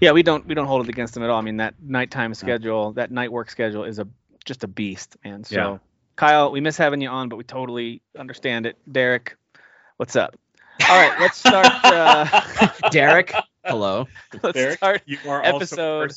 Yeah, 0.00 0.12
we 0.12 0.22
don't 0.22 0.46
we 0.46 0.54
don't 0.54 0.66
hold 0.66 0.86
it 0.86 0.88
against 0.88 1.14
them 1.14 1.22
at 1.22 1.30
all. 1.30 1.38
I 1.38 1.42
mean 1.42 1.56
that 1.58 1.74
nighttime 1.82 2.34
schedule, 2.34 2.92
that 2.92 3.10
night 3.10 3.32
work 3.32 3.50
schedule 3.50 3.84
is 3.84 3.98
a 3.98 4.06
just 4.44 4.64
a 4.64 4.68
beast, 4.68 5.16
man. 5.24 5.44
So 5.44 5.54
Yeah. 5.56 5.78
Kyle, 6.16 6.50
we 6.50 6.60
miss 6.60 6.76
having 6.76 7.00
you 7.00 7.08
on, 7.08 7.28
but 7.28 7.36
we 7.36 7.44
totally 7.44 8.02
understand 8.18 8.66
it. 8.66 8.76
Derek, 8.90 9.36
what's 9.98 10.16
up? 10.16 10.36
All 10.88 10.96
right, 10.96 11.18
let's 11.20 11.36
start. 11.38 11.66
Uh, 11.84 12.70
Derek, 12.90 13.32
hello. 13.64 14.06
let's 14.42 14.54
Derek, 14.56 14.76
start 14.78 15.02
You 15.06 15.18
are 15.28 15.42
also 15.44 15.56
a 15.76 16.04
episode- 16.04 16.14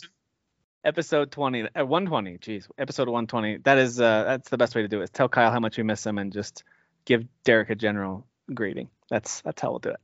episode 0.83 1.31
20 1.31 1.61
uh, 1.75 1.85
120 1.85 2.39
jeez 2.39 2.67
episode 2.79 3.07
120 3.07 3.57
that 3.57 3.77
is 3.77 4.01
uh 4.01 4.23
that's 4.23 4.49
the 4.49 4.57
best 4.57 4.73
way 4.73 4.81
to 4.81 4.87
do 4.87 4.99
it 4.99 5.03
is 5.03 5.09
tell 5.11 5.29
kyle 5.29 5.51
how 5.51 5.59
much 5.59 5.77
we 5.77 5.83
miss 5.83 6.03
him 6.03 6.17
and 6.17 6.33
just 6.33 6.63
give 7.05 7.23
derek 7.43 7.69
a 7.69 7.75
general 7.75 8.25
greeting 8.53 8.89
that's 9.09 9.41
that's 9.41 9.61
how 9.61 9.69
we'll 9.69 9.79
do 9.79 9.89
it 9.89 9.99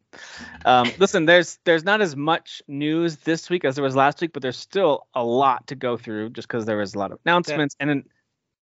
um 0.65 0.89
listen 0.99 1.25
there's 1.25 1.59
there's 1.63 1.83
not 1.83 2.01
as 2.01 2.15
much 2.15 2.61
news 2.67 3.17
this 3.17 3.49
week 3.49 3.63
as 3.65 3.75
there 3.75 3.83
was 3.83 3.95
last 3.95 4.19
week 4.21 4.31
but 4.33 4.41
there's 4.41 4.57
still 4.57 5.05
a 5.13 5.23
lot 5.23 5.67
to 5.67 5.75
go 5.75 5.97
through 5.97 6.29
just 6.31 6.47
because 6.47 6.65
there 6.65 6.77
was 6.77 6.93
a 6.95 6.99
lot 6.99 7.11
of 7.11 7.19
announcements 7.25 7.75
and 7.79 7.89
then 7.89 8.03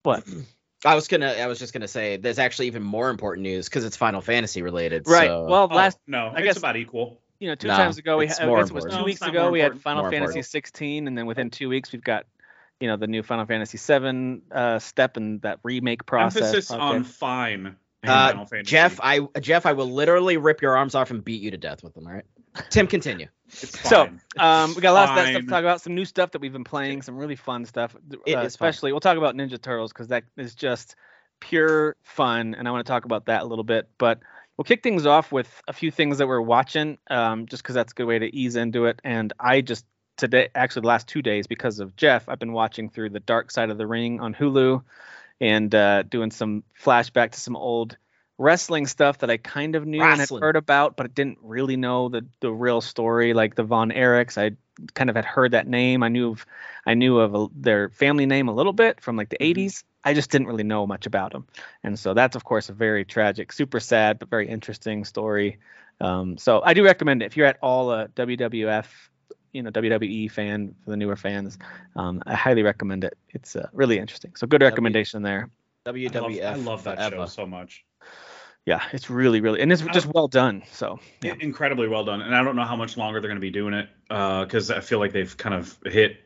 what 0.02 0.24
I 0.84 0.94
was 0.94 1.08
gonna. 1.08 1.26
I 1.32 1.46
was 1.46 1.58
just 1.58 1.74
gonna 1.74 1.86
say 1.86 2.16
there's 2.16 2.38
actually 2.38 2.68
even 2.68 2.82
more 2.82 3.10
important 3.10 3.42
news 3.42 3.68
because 3.68 3.84
it's 3.84 3.98
Final 3.98 4.22
Fantasy 4.22 4.62
related. 4.62 5.06
right 5.06 5.26
so- 5.28 5.44
well 5.44 5.68
Oh, 5.70 5.74
last 5.74 5.98
no, 6.06 6.28
I 6.28 6.36
it's 6.38 6.42
guess- 6.44 6.56
about 6.56 6.76
equal. 6.78 7.20
you 7.38 7.48
know 7.48 7.54
two 7.54 7.68
No, 7.68 7.76
times 7.76 7.98
ago 7.98 8.16
we 8.16 8.26
had, 8.28 8.40
I 8.40 8.46
guess 8.56 8.70
it 8.70 8.72
was 8.74 8.84
two 8.86 8.90
No, 8.92 9.04
weeks 9.04 9.20
ago 9.20 9.50
we 9.50 9.60
had 9.60 9.78
final 9.78 10.04
More 10.04 10.10
fantasy 10.10 10.38
important. 10.38 10.46
16 10.46 11.06
and 11.06 11.18
then 11.18 11.26
within 11.26 11.50
two 11.50 11.68
weeks 11.68 11.92
we've 11.92 12.02
got 12.02 12.24
you 12.80 12.88
know 12.88 12.96
the 12.96 13.06
new 13.08 13.22
final 13.22 13.44
fantasy 13.44 13.76
7 13.76 14.40
uh 14.50 14.78
step 14.78 15.18
and 15.18 15.42
that 15.42 15.58
remake 15.64 16.06
process 16.06 16.42
Emphasis 16.48 16.70
on 16.70 17.04
fine. 17.04 17.76
In 18.02 18.10
Uh, 18.10 18.44
Fantasy. 18.46 18.62
Jeff, 18.62 19.00
I 19.02 19.20
Jeff, 19.40 19.66
I 19.66 19.72
will 19.72 19.90
literally 19.90 20.36
rip 20.36 20.62
your 20.62 20.76
arms 20.76 20.94
off 20.94 21.10
and 21.10 21.24
beat 21.24 21.42
you 21.42 21.50
to 21.50 21.58
death 21.58 21.82
with 21.82 21.94
them. 21.94 22.06
All 22.06 22.12
right. 22.12 22.24
Tim, 22.70 22.86
continue. 22.86 23.28
It's 23.52 23.80
So. 23.88 24.08
Um, 24.38 24.74
we 24.76 24.80
got 24.80 24.92
lots 24.92 25.10
of 25.10 25.16
that 25.16 25.30
stuff 25.30 25.42
to 25.42 25.48
talk 25.48 25.60
about. 25.60 25.80
Some 25.80 25.96
new 25.96 26.04
stuff 26.04 26.30
that 26.30 26.40
we've 26.40 26.52
been 26.52 26.62
playing. 26.62 27.02
Some 27.02 27.16
really 27.16 27.34
fun 27.34 27.64
stuff. 27.64 27.96
It 28.08 28.16
uh, 28.16 28.20
is 28.26 28.34
fun. 28.34 28.46
especially, 28.46 28.92
we'll 28.92 29.00
talk 29.00 29.18
about 29.18 29.34
Ninja 29.34 29.60
Turtles 29.60 29.92
because 29.92 30.06
that 30.08 30.22
is 30.36 30.54
just 30.54 30.94
pure 31.40 31.96
fun, 32.02 32.54
and 32.54 32.68
I 32.68 32.70
want 32.70 32.86
to 32.86 32.90
talk 32.90 33.04
about 33.04 33.26
that 33.26 33.42
a 33.42 33.44
little 33.44 33.64
bit. 33.64 33.88
But 33.98 34.20
we'll 34.56 34.64
kick 34.64 34.84
things 34.84 35.04
off 35.04 35.32
with 35.32 35.62
a 35.66 35.72
few 35.72 35.90
things 35.90 36.18
that 36.18 36.28
we're 36.28 36.40
watching, 36.40 36.98
um, 37.08 37.46
just 37.46 37.62
because 37.62 37.74
that's 37.74 37.92
a 37.92 37.94
good 37.94 38.06
way 38.06 38.20
to 38.20 38.34
ease 38.34 38.54
into 38.54 38.86
it. 38.86 39.00
And 39.02 39.32
I 39.40 39.62
just 39.62 39.84
today, 40.16 40.48
actually, 40.54 40.82
the 40.82 40.88
last 40.88 41.08
two 41.08 41.22
days, 41.22 41.48
because 41.48 41.80
of 41.80 41.96
Jeff, 41.96 42.28
I've 42.28 42.38
been 42.38 42.52
watching 42.52 42.88
through 42.88 43.10
the 43.10 43.20
Dark 43.20 43.50
Side 43.50 43.70
of 43.70 43.78
the 43.78 43.86
Ring 43.86 44.20
on 44.20 44.32
Hulu, 44.32 44.82
and 45.40 45.74
uh, 45.74 46.02
doing 46.02 46.30
some 46.30 46.64
flashback 46.82 47.32
to 47.32 47.40
some 47.40 47.56
old 47.56 47.96
wrestling 48.38 48.86
stuff 48.86 49.18
that 49.18 49.30
I 49.30 49.36
kind 49.36 49.74
of 49.76 49.86
knew 49.86 50.12
and 50.12 50.20
had 50.20 50.30
heard 50.40 50.56
about, 50.56 50.96
but 50.96 51.06
I 51.06 51.08
didn't 51.08 51.38
really 51.42 51.76
know 51.76 52.08
the 52.08 52.26
the 52.40 52.50
real 52.52 52.80
story, 52.80 53.34
like 53.34 53.54
the 53.54 53.64
Von 53.64 53.90
Erichs. 53.90 54.38
I 54.38 54.56
kind 54.94 55.10
of 55.10 55.16
had 55.16 55.24
heard 55.26 55.52
that 55.52 55.66
name. 55.68 56.02
I 56.02 56.08
knew 56.08 56.30
of 56.32 56.46
I 56.86 56.94
knew 56.94 57.18
of 57.18 57.34
a, 57.34 57.46
their 57.54 57.90
family 57.90 58.26
name 58.26 58.48
a 58.48 58.54
little 58.54 58.72
bit 58.72 59.00
from 59.00 59.16
like 59.16 59.28
the 59.28 59.38
Mhm. 59.50 59.66
80s. 59.66 59.84
I 60.04 60.14
just 60.14 60.30
didn't 60.30 60.46
really 60.46 60.64
know 60.64 60.86
much 60.86 61.06
about 61.06 61.32
them, 61.32 61.46
and 61.84 61.98
so 61.98 62.14
that's 62.14 62.36
of 62.36 62.44
course 62.44 62.70
a 62.70 62.72
very 62.72 63.04
tragic, 63.04 63.52
super 63.52 63.80
sad, 63.80 64.18
but 64.18 64.30
very 64.30 64.48
interesting 64.48 65.04
story. 65.04 65.58
Um, 66.00 66.38
so 66.38 66.62
I 66.64 66.72
do 66.72 66.82
recommend 66.84 67.22
it 67.22 67.26
if 67.26 67.36
you're 67.36 67.46
at 67.46 67.58
all 67.60 67.90
a 67.92 68.08
WWF, 68.08 69.09
you 69.52 69.62
know 69.62 69.70
WWE 69.70 70.30
fan 70.30 70.74
for 70.84 70.90
the 70.90 70.96
newer 70.96 71.16
fans. 71.16 71.58
Um, 71.96 72.22
I 72.26 72.34
highly 72.34 72.62
recommend 72.62 73.04
it. 73.04 73.16
It's 73.30 73.56
uh, 73.56 73.68
really 73.72 73.98
interesting. 73.98 74.32
So 74.36 74.46
good 74.46 74.58
W- 74.60 74.70
recommendation 74.70 75.22
there. 75.22 75.48
I 75.86 75.90
love, 75.90 75.96
WWF. 75.96 76.44
I 76.44 76.54
love 76.56 76.84
that 76.84 77.10
show 77.10 77.26
so 77.26 77.46
much. 77.46 77.84
Yeah, 78.66 78.82
it's 78.92 79.08
really 79.08 79.40
really 79.40 79.60
and 79.62 79.72
it's 79.72 79.82
just 79.82 80.06
well 80.06 80.28
done. 80.28 80.62
So 80.72 81.00
yeah. 81.22 81.34
Incredibly 81.40 81.88
well 81.88 82.04
done. 82.04 82.20
And 82.20 82.34
I 82.34 82.42
don't 82.44 82.56
know 82.56 82.64
how 82.64 82.76
much 82.76 82.96
longer 82.96 83.20
they're 83.20 83.28
going 83.28 83.36
to 83.36 83.40
be 83.40 83.50
doing 83.50 83.74
it 83.74 83.88
because 84.08 84.70
I 84.70 84.80
feel 84.80 84.98
like 84.98 85.12
they've 85.12 85.34
kind 85.36 85.54
of 85.54 85.76
hit 85.86 86.18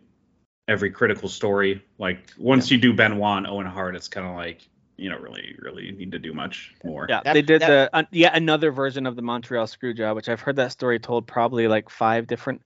every 0.66 0.90
critical 0.90 1.28
story. 1.28 1.82
Like 1.98 2.30
once 2.36 2.70
you 2.70 2.78
do 2.78 2.92
Benoit 2.92 3.38
and 3.38 3.46
Owen 3.46 3.66
Hart, 3.66 3.94
it's 3.94 4.08
kind 4.08 4.26
of 4.26 4.34
like 4.34 4.68
you 4.96 5.08
don't 5.10 5.22
really 5.22 5.54
really 5.60 5.92
need 5.92 6.12
to 6.12 6.18
do 6.18 6.32
much 6.32 6.74
more. 6.84 7.06
Yeah, 7.08 7.20
That- 7.24 7.34
they 7.34 7.42
did 7.42 7.62
that- 7.62 7.92
the 7.92 7.96
uh, 7.98 8.02
yet 8.10 8.34
another 8.36 8.72
version 8.72 9.06
of 9.06 9.14
the 9.16 9.22
Montreal 9.22 9.66
Screwjob, 9.66 10.16
which 10.16 10.28
I've 10.28 10.40
heard 10.40 10.56
that 10.56 10.72
story 10.72 10.98
told 10.98 11.26
probably 11.28 11.68
like 11.68 11.88
five 11.88 12.26
different 12.26 12.62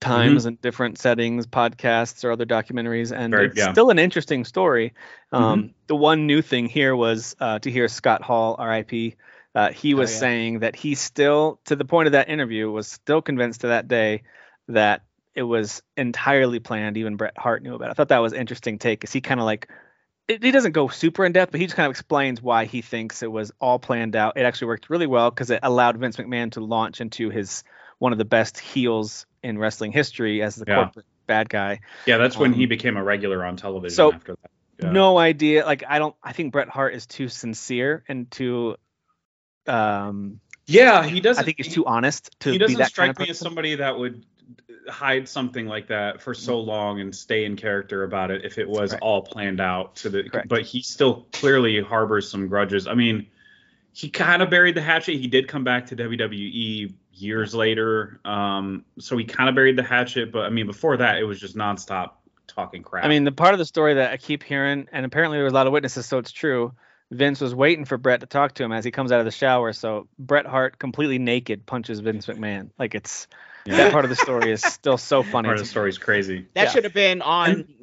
times 0.00 0.44
and 0.44 0.60
different 0.60 0.98
settings, 0.98 1.46
podcasts 1.46 2.24
or 2.24 2.30
other 2.32 2.44
documentaries, 2.44 3.16
and 3.16 3.32
Very- 3.32 3.46
it's 3.46 3.56
yeah. 3.58 3.72
still 3.72 3.90
an 3.90 3.98
interesting 3.98 4.44
story. 4.44 4.92
Um, 5.32 5.74
The 5.86 5.96
one 5.96 6.26
new 6.26 6.42
thing 6.42 6.68
here 6.68 6.94
was 6.94 7.34
uh, 7.40 7.58
to 7.60 7.70
hear 7.70 7.88
Scott 7.88 8.22
Hall, 8.22 8.56
R.I.P. 8.58 9.16
Uh, 9.54 9.70
he 9.70 9.94
was 9.94 10.12
yeah. 10.12 10.18
saying 10.18 10.58
that 10.60 10.76
he 10.76 10.94
still, 10.94 11.60
to 11.64 11.76
the 11.76 11.84
point 11.84 12.06
of 12.06 12.12
that 12.12 12.28
interview, 12.28 12.70
was 12.70 12.86
still 12.86 13.22
convinced 13.22 13.62
to 13.62 13.68
that 13.68 13.88
day 13.88 14.22
that 14.68 15.02
it 15.34 15.42
was 15.42 15.82
entirely 15.96 16.60
planned. 16.60 16.96
Even 16.98 17.16
Bret 17.16 17.36
Hart 17.38 17.62
knew 17.62 17.74
about 17.74 17.88
it. 17.88 17.90
I 17.92 17.94
thought 17.94 18.08
that 18.08 18.18
was 18.18 18.32
an 18.32 18.40
interesting 18.40 18.78
take, 18.78 19.00
because 19.00 19.12
he 19.12 19.20
kind 19.22 19.40
of 19.40 19.46
like 19.46 19.68
it, 20.28 20.42
he 20.42 20.50
doesn't 20.50 20.72
go 20.72 20.88
super 20.88 21.24
in 21.24 21.32
depth, 21.32 21.52
but 21.52 21.60
he 21.60 21.66
just 21.66 21.76
kind 21.76 21.86
of 21.86 21.92
explains 21.92 22.42
why 22.42 22.64
he 22.64 22.82
thinks 22.82 23.22
it 23.22 23.30
was 23.30 23.52
all 23.60 23.78
planned 23.78 24.16
out. 24.16 24.36
It 24.36 24.42
actually 24.42 24.68
worked 24.68 24.90
really 24.90 25.06
well 25.06 25.30
because 25.30 25.50
it 25.50 25.60
allowed 25.62 25.96
Vince 25.98 26.16
McMahon 26.16 26.52
to 26.52 26.60
launch 26.60 27.00
into 27.00 27.30
his 27.30 27.64
one 27.98 28.12
of 28.12 28.18
the 28.18 28.24
best 28.24 28.58
heels 28.58 29.26
in 29.42 29.58
wrestling 29.58 29.92
history 29.92 30.42
as 30.42 30.56
the 30.56 30.64
Yeah. 30.66 30.84
corporate 30.84 31.06
bad 31.26 31.48
guy. 31.48 31.80
Yeah, 32.06 32.18
that's 32.18 32.36
when 32.36 32.52
he 32.52 32.64
Um, 32.64 32.68
became 32.68 32.96
a 32.96 33.02
regular 33.02 33.44
on 33.44 33.56
television 33.56 33.96
so, 33.96 34.12
after 34.12 34.36
that. 34.42 34.50
Yeah. 34.84 34.92
No 34.92 35.18
idea. 35.18 35.64
Like 35.64 35.82
I 35.88 35.98
don't. 35.98 36.14
I 36.22 36.32
think 36.32 36.52
Bret 36.52 36.68
Hart 36.68 36.94
is 36.94 37.06
too 37.06 37.28
sincere 37.28 38.04
and 38.08 38.30
too. 38.30 38.76
Um, 39.66 40.40
Yeah, 40.66 41.04
he 41.04 41.20
doesn't. 41.20 41.42
I 41.42 41.44
think 41.44 41.56
he's 41.58 41.72
too 41.72 41.86
honest 41.86 42.30
to 42.40 42.52
he 42.52 42.58
doesn't 42.58 42.84
strike 42.86 43.08
kind 43.08 43.20
of 43.20 43.26
me 43.26 43.30
as 43.30 43.38
somebody 43.38 43.76
that 43.76 43.98
would 43.98 44.24
hide 44.88 45.28
something 45.28 45.66
like 45.66 45.88
that 45.88 46.20
for 46.20 46.34
so 46.34 46.60
long 46.60 47.00
and 47.00 47.14
stay 47.14 47.44
in 47.44 47.56
character 47.56 48.04
about 48.04 48.30
it 48.30 48.44
if 48.44 48.58
it 48.58 48.68
was 48.68 48.90
Correct. 48.90 49.02
all 49.02 49.22
planned 49.22 49.60
out 49.60 49.96
to 49.96 50.08
the 50.10 50.22
Correct. 50.28 50.48
but 50.48 50.62
he 50.62 50.82
still 50.82 51.26
clearly 51.32 51.80
harbors 51.80 52.30
some 52.30 52.46
grudges 52.46 52.86
i 52.86 52.94
mean 52.94 53.26
he 53.92 54.08
kind 54.08 54.42
of 54.42 54.50
buried 54.50 54.76
the 54.76 54.82
hatchet 54.82 55.14
he 55.16 55.26
did 55.26 55.48
come 55.48 55.64
back 55.64 55.86
to 55.86 55.96
wwe 55.96 56.92
years 57.16 57.54
later 57.54 58.20
um 58.24 58.84
so 58.98 59.16
he 59.16 59.24
kind 59.24 59.48
of 59.48 59.54
buried 59.54 59.76
the 59.76 59.82
hatchet 59.82 60.30
but 60.30 60.40
i 60.44 60.50
mean 60.50 60.66
before 60.66 60.96
that 60.98 61.16
it 61.18 61.24
was 61.24 61.40
just 61.40 61.56
nonstop 61.56 62.10
talking 62.46 62.82
crap 62.82 63.04
I 63.04 63.08
mean, 63.08 63.24
the 63.24 63.32
part 63.32 63.52
of 63.54 63.58
the 63.58 63.64
story 63.64 63.94
that 63.94 64.12
I 64.12 64.16
keep 64.16 64.42
hearing, 64.42 64.86
and 64.92 65.04
apparently 65.04 65.36
there 65.36 65.44
was 65.44 65.52
a 65.52 65.56
lot 65.56 65.66
of 65.66 65.72
witnesses, 65.72 66.06
so 66.06 66.18
it's 66.18 66.32
true. 66.32 66.72
Vince 67.10 67.40
was 67.40 67.54
waiting 67.54 67.84
for 67.84 67.98
Bret 67.98 68.20
to 68.20 68.26
talk 68.26 68.54
to 68.54 68.64
him 68.64 68.72
as 68.72 68.84
he 68.84 68.90
comes 68.90 69.12
out 69.12 69.18
of 69.18 69.26
the 69.26 69.30
shower. 69.32 69.72
So 69.72 70.08
Bret 70.18 70.46
Hart, 70.46 70.78
completely 70.78 71.18
naked, 71.18 71.66
punches 71.66 72.00
Vince 72.00 72.26
McMahon. 72.26 72.70
Like 72.78 72.94
it's 72.94 73.26
that 73.66 73.90
part 73.92 74.04
of 74.04 74.10
the 74.10 74.16
story 74.16 74.50
is 74.52 74.64
still 74.64 74.96
so 74.96 75.22
funny. 75.22 75.46
part 75.48 75.58
of 75.58 75.64
the 75.64 75.68
story's 75.68 75.98
crazy 75.98 76.46
That 76.54 76.64
Yeah. 76.64 76.70
should 76.70 76.84
have 76.84 76.94
been 76.94 77.20
on 77.20 77.62
D- 77.62 77.75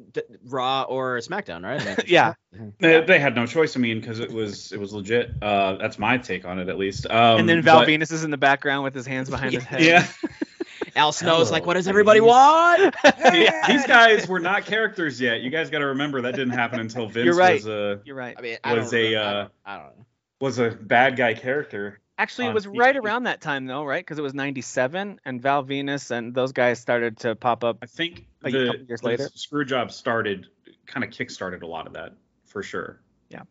Raw 0.46 0.82
or 0.82 1.18
SmackDown, 1.18 1.62
right? 1.64 1.80
I 1.80 1.84
mean, 1.84 1.96
Yeah. 2.06 2.34
they, 2.78 3.00
they 3.02 3.18
had 3.18 3.34
no 3.34 3.46
choice 3.46 3.76
i 3.76 3.80
mean 3.80 3.98
because 4.00 4.20
it 4.20 4.30
was 4.32 4.70
it 4.72 4.78
was 4.78 4.92
legit 4.92 5.32
uh 5.42 5.74
that's 5.76 5.98
my 5.98 6.18
take 6.18 6.44
on 6.44 6.58
it 6.60 6.68
at 6.68 6.78
least 6.78 7.04
um 7.10 7.40
and 7.40 7.48
then 7.48 7.62
Val 7.62 7.80
but- 7.80 7.88
Venis 7.88 8.12
is 8.12 8.22
in 8.22 8.30
the 8.30 8.36
background 8.38 8.84
with 8.84 8.94
his 8.94 9.06
hands 9.06 9.28
behind 9.28 9.54
his 9.54 9.64
head. 9.64 9.82
yeah 9.82 10.06
Al 10.96 11.10
Snow's 11.10 11.50
like, 11.50 11.62
Hello, 11.62 11.66
what 11.68 11.74
does 11.74 11.88
everybody 11.88 12.20
ladies." 12.20 12.30
want? 12.30 12.94
Yeah, 13.34 13.66
these 13.66 13.84
guys 13.86 14.28
were 14.28 14.38
not 14.38 14.64
characters 14.64 15.20
yet. 15.20 15.40
You 15.40 15.50
guys 15.50 15.68
got 15.68 15.80
to 15.80 15.86
remember 15.86 16.20
that 16.22 16.36
didn't 16.36 16.52
happen 16.54 16.78
until 16.78 17.08
Vince 17.08 17.24
You're 17.24 17.34
right. 17.34 17.54
was 17.54 17.66
a 17.66 18.00
You're 18.04 18.14
right. 18.14 18.36
I 18.38 18.40
mean, 18.42 18.58
I 18.62 18.74
Was 18.74 18.92
don't 18.92 19.00
a, 19.00 19.12
know. 19.14 19.20
I 19.20 19.24
uh, 19.24 19.32
don't- 19.42 19.52
I 19.66 19.76
don't 19.78 19.86
know. 19.98 20.06
was 20.40 20.58
a 20.60 20.70
bad 20.70 21.16
guy 21.16 21.34
character. 21.34 22.00
Actually, 22.16 22.46
it 22.46 22.54
was 22.54 22.66
TV. 22.66 22.78
right 22.78 22.96
around 22.96 23.24
that 23.24 23.40
time 23.40 23.66
though, 23.66 23.84
right? 23.84 24.04
Because 24.04 24.18
it 24.18 24.22
was 24.22 24.34
'97, 24.34 25.20
and 25.24 25.42
Val 25.42 25.64
Venis 25.64 26.10
and 26.10 26.32
those 26.34 26.52
guys 26.52 26.78
started 26.78 27.18
to 27.18 27.34
pop 27.34 27.64
up. 27.64 27.78
I 27.82 27.86
think 27.86 28.26
A 28.44 28.50
the, 28.50 28.66
couple 28.66 28.80
years 28.86 29.00
the 29.00 29.06
later. 29.06 29.28
screw 29.34 29.64
job 29.64 29.90
started 29.90 30.46
kind 30.86 31.02
of 31.02 31.10
kick-started 31.10 31.62
a 31.62 31.66
lot 31.66 31.86
of 31.86 31.94
that 31.94 32.12
for 32.44 32.62
sure. 32.62 33.00
Yeah. 33.30 33.42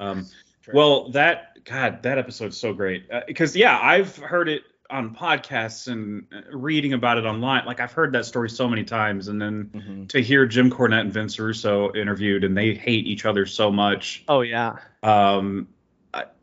Um, 0.00 0.26
well, 0.72 1.10
that 1.10 1.64
God, 1.64 2.02
that 2.04 2.16
episode's 2.18 2.56
so 2.56 2.72
great 2.72 3.04
because 3.26 3.54
yeah, 3.54 3.78
I've 3.80 4.16
heard 4.16 4.48
it 4.48 4.62
on 4.88 5.14
podcasts 5.14 5.88
and 5.88 6.26
uh, 6.32 6.56
reading 6.56 6.92
about 6.92 7.18
it 7.18 7.24
online. 7.24 7.66
Like 7.66 7.80
I've 7.80 7.92
heard 7.92 8.12
that 8.12 8.24
story 8.24 8.48
so 8.48 8.68
many 8.68 8.84
times, 8.84 9.28
and 9.28 9.40
then 9.42 10.06
to 10.08 10.22
hear 10.22 10.46
Jim 10.46 10.70
Cornette 10.70 11.00
and 11.02 11.12
Vince 11.12 11.38
Russo 11.38 11.92
interviewed, 11.92 12.44
and 12.44 12.56
they 12.56 12.74
hate 12.74 13.06
each 13.06 13.26
other 13.26 13.44
so 13.46 13.70
much. 13.70 14.24
Oh 14.28 14.40
yeah. 14.40 14.76
um 15.02 15.68
I- 15.68 15.75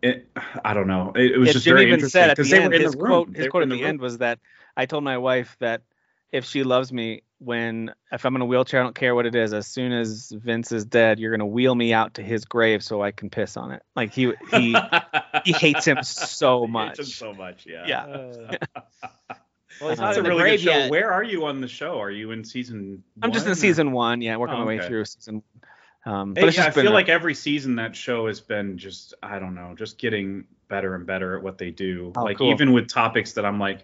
it, 0.02 0.28
I 0.64 0.74
don't 0.74 0.88
know. 0.88 1.12
It, 1.16 1.32
it 1.32 1.38
was 1.38 1.48
Yeah, 1.48 1.54
just 1.54 1.66
Jim 1.66 1.74
very 1.76 1.84
even 1.88 1.94
interesting 1.96 2.22
said 2.22 2.30
at 2.32 2.38
because 2.38 2.50
the 2.52 2.58
they 2.58 2.64
end, 2.64 2.72
were 2.72 2.76
in 2.76 2.82
his 2.82 2.92
the 2.94 2.98
room. 2.98 3.08
quote, 3.10 3.36
his 3.36 3.46
were 3.46 3.52
quote 3.52 3.64
in 3.64 3.72
at 3.72 3.76
the 3.76 3.82
room. 3.82 3.90
end 3.90 4.02
was 4.02 4.18
that 4.20 4.40
I 4.78 4.86
told 4.86 5.04
my 5.04 5.18
wife 5.18 5.56
that 5.60 5.82
if 6.32 6.46
she 6.46 6.64
loves 6.64 6.92
me, 6.92 7.22
when 7.40 7.94
if 8.12 8.26
I'm 8.26 8.36
in 8.36 8.42
a 8.42 8.46
wheelchair, 8.46 8.80
I 8.80 8.84
don't 8.84 8.96
care 8.96 9.14
what 9.14 9.26
it 9.26 9.36
is. 9.36 9.54
As 9.54 9.68
soon 9.68 9.92
as 9.92 10.32
Vince 10.36 10.72
is 10.72 10.86
dead, 10.86 11.20
you're 11.20 11.32
gonna 11.32 11.46
wheel 11.46 11.76
me 11.76 11.94
out 11.94 12.14
to 12.16 12.24
his 12.24 12.46
grave 12.46 12.84
so 12.84 13.02
I 13.04 13.12
can 13.12 13.30
piss 13.30 13.58
on 13.58 13.72
it. 13.72 13.84
Like 13.96 14.14
he 14.14 14.32
he 14.52 14.76
he 15.46 15.52
hates 15.52 15.86
him 15.86 16.02
so 16.04 16.62
He 16.66 16.72
much. 16.72 16.98
hates 16.98 17.00
him 17.00 17.06
so 17.06 17.34
much. 17.34 17.66
Yeah. 17.68 17.86
Yeah. 17.86 18.58
Well, 19.82 19.90
he's 19.90 20.00
Uh, 20.00 20.04
not 20.04 20.08
That's 20.08 20.18
a 20.20 20.22
the 20.22 20.30
really 20.30 20.52
good 20.52 20.60
show. 20.62 20.70
yet. 20.72 20.92
Where 20.92 21.12
are 21.12 21.24
you 21.24 21.46
on 21.46 21.60
the 21.60 21.68
show? 21.68 22.00
Are 22.00 22.12
you 22.12 22.32
in 22.32 22.44
season? 22.46 23.04
I'm 23.22 23.32
just 23.32 23.46
in 23.48 23.52
or- 23.54 23.56
season 23.56 23.92
one, 23.92 24.22
yeah, 24.22 24.38
working 24.38 24.56
Oh, 24.56 24.60
my 24.60 24.66
way 24.66 24.80
through 24.88 25.06
season. 25.06 25.42
Um, 26.06 26.34
but 26.34 26.44
Hey, 26.44 26.50
yeah, 26.62 26.66
I 26.68 26.72
feel 26.72 26.92
a- 26.92 26.94
like 26.94 27.10
every 27.10 27.34
season 27.34 27.76
that 27.78 27.96
show 27.96 28.28
has 28.28 28.42
been 28.42 28.78
just 28.78 29.14
I 29.24 29.40
don't 29.40 29.56
know, 29.56 29.74
just 29.78 29.98
getting 29.98 30.46
better 30.68 30.96
and 30.96 31.06
better 31.06 31.38
at 31.38 31.44
what 31.44 31.58
they 31.58 31.72
do. 31.72 32.12
Oh, 32.16 32.24
like 32.24 32.38
cool. 32.40 32.52
even 32.52 32.74
with 32.74 32.88
topics 32.90 33.34
that 33.34 33.46
I'm 33.46 33.60
like, 33.60 33.84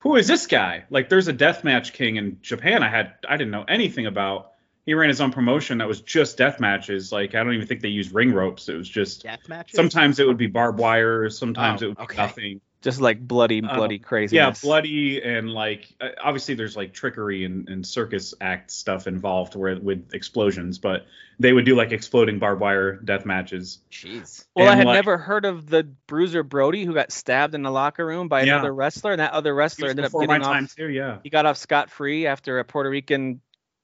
who 0.00 0.16
is 0.16 0.26
this 0.26 0.46
guy? 0.46 0.84
Like, 0.90 1.08
there's 1.08 1.28
a 1.28 1.32
deathmatch 1.34 1.92
king 1.92 2.16
in 2.16 2.38
Japan. 2.42 2.82
I 2.82 2.88
had 2.88 3.14
I 3.28 3.36
didn't 3.36 3.50
know 3.52 3.64
anything 3.66 4.06
about. 4.06 4.50
He 4.84 4.94
ran 4.94 5.08
his 5.08 5.20
own 5.20 5.30
promotion 5.30 5.78
that 5.78 5.86
was 5.86 6.00
just 6.00 6.36
death 6.36 6.58
matches. 6.58 7.12
Like, 7.12 7.36
I 7.36 7.44
don't 7.44 7.54
even 7.54 7.68
think 7.68 7.82
they 7.82 7.88
used 7.88 8.12
ring 8.12 8.32
ropes. 8.32 8.68
It 8.68 8.74
was 8.76 8.88
just 8.88 9.22
Death 9.22 9.48
matches. 9.48 9.76
sometimes 9.76 10.18
it 10.18 10.26
would 10.26 10.36
be 10.38 10.48
barbed 10.48 10.80
wire, 10.80 11.30
sometimes 11.30 11.82
Oh, 11.82 11.86
it 11.86 11.88
would 11.90 11.98
be 11.98 12.02
okay. 12.04 12.16
nothing. 12.16 12.60
Just 12.82 13.00
like 13.00 13.20
bloody, 13.20 13.62
Uh, 13.62 13.74
bloody 13.74 13.98
crazy. 13.98 14.36
Yeah, 14.36 14.52
bloody 14.62 15.22
and 15.22 15.50
like 15.50 15.88
uh, 16.00 16.08
obviously 16.22 16.54
there's 16.54 16.76
like 16.76 16.92
trickery 16.92 17.44
and, 17.44 17.68
and 17.68 17.86
circus 17.86 18.34
act 18.40 18.70
stuff 18.70 19.06
involved 19.06 19.54
where 19.54 19.78
with 19.78 20.12
explosions, 20.14 20.78
but 20.78 21.06
they 21.38 21.52
would 21.52 21.64
do 21.64 21.74
like 21.76 21.92
exploding 21.92 22.38
barbed 22.38 22.60
wire 22.60 22.96
death 22.96 23.24
matches. 23.24 23.78
Jeez. 23.90 24.44
Well, 24.56 24.68
I 24.68 24.74
had 24.74 24.86
like- 24.86 24.94
never 24.94 25.16
heard 25.16 25.44
of 25.44 25.68
the 25.70 25.84
Bruiser 26.06 26.42
Brody 26.42 26.84
who 26.84 26.92
got 26.94 27.12
stabbed 27.12 27.54
in 27.54 27.62
the 27.62 27.70
locker 27.70 28.04
room 28.04 28.28
by 28.28 28.42
Yeah. 28.42 28.54
another 28.54 28.74
wrestler, 28.74 29.12
and 29.12 29.20
that 29.20 29.32
other 29.32 29.54
wrestler 29.54 29.88
ended 29.88 30.04
up 30.04 30.10
before 30.10 30.26
my 30.26 30.38
getting 30.38 30.46
off. 30.46 30.52
time 30.52 30.66
too, 30.76 30.88
yeah. 30.88 31.18
He 31.22 31.30
got 31.30 31.46
off 31.46 31.56
scot 31.56 31.88
free 31.90 32.26
after 32.26 32.58
a 32.58 32.64
Puerto 32.64 32.90
Rican, 32.90 33.40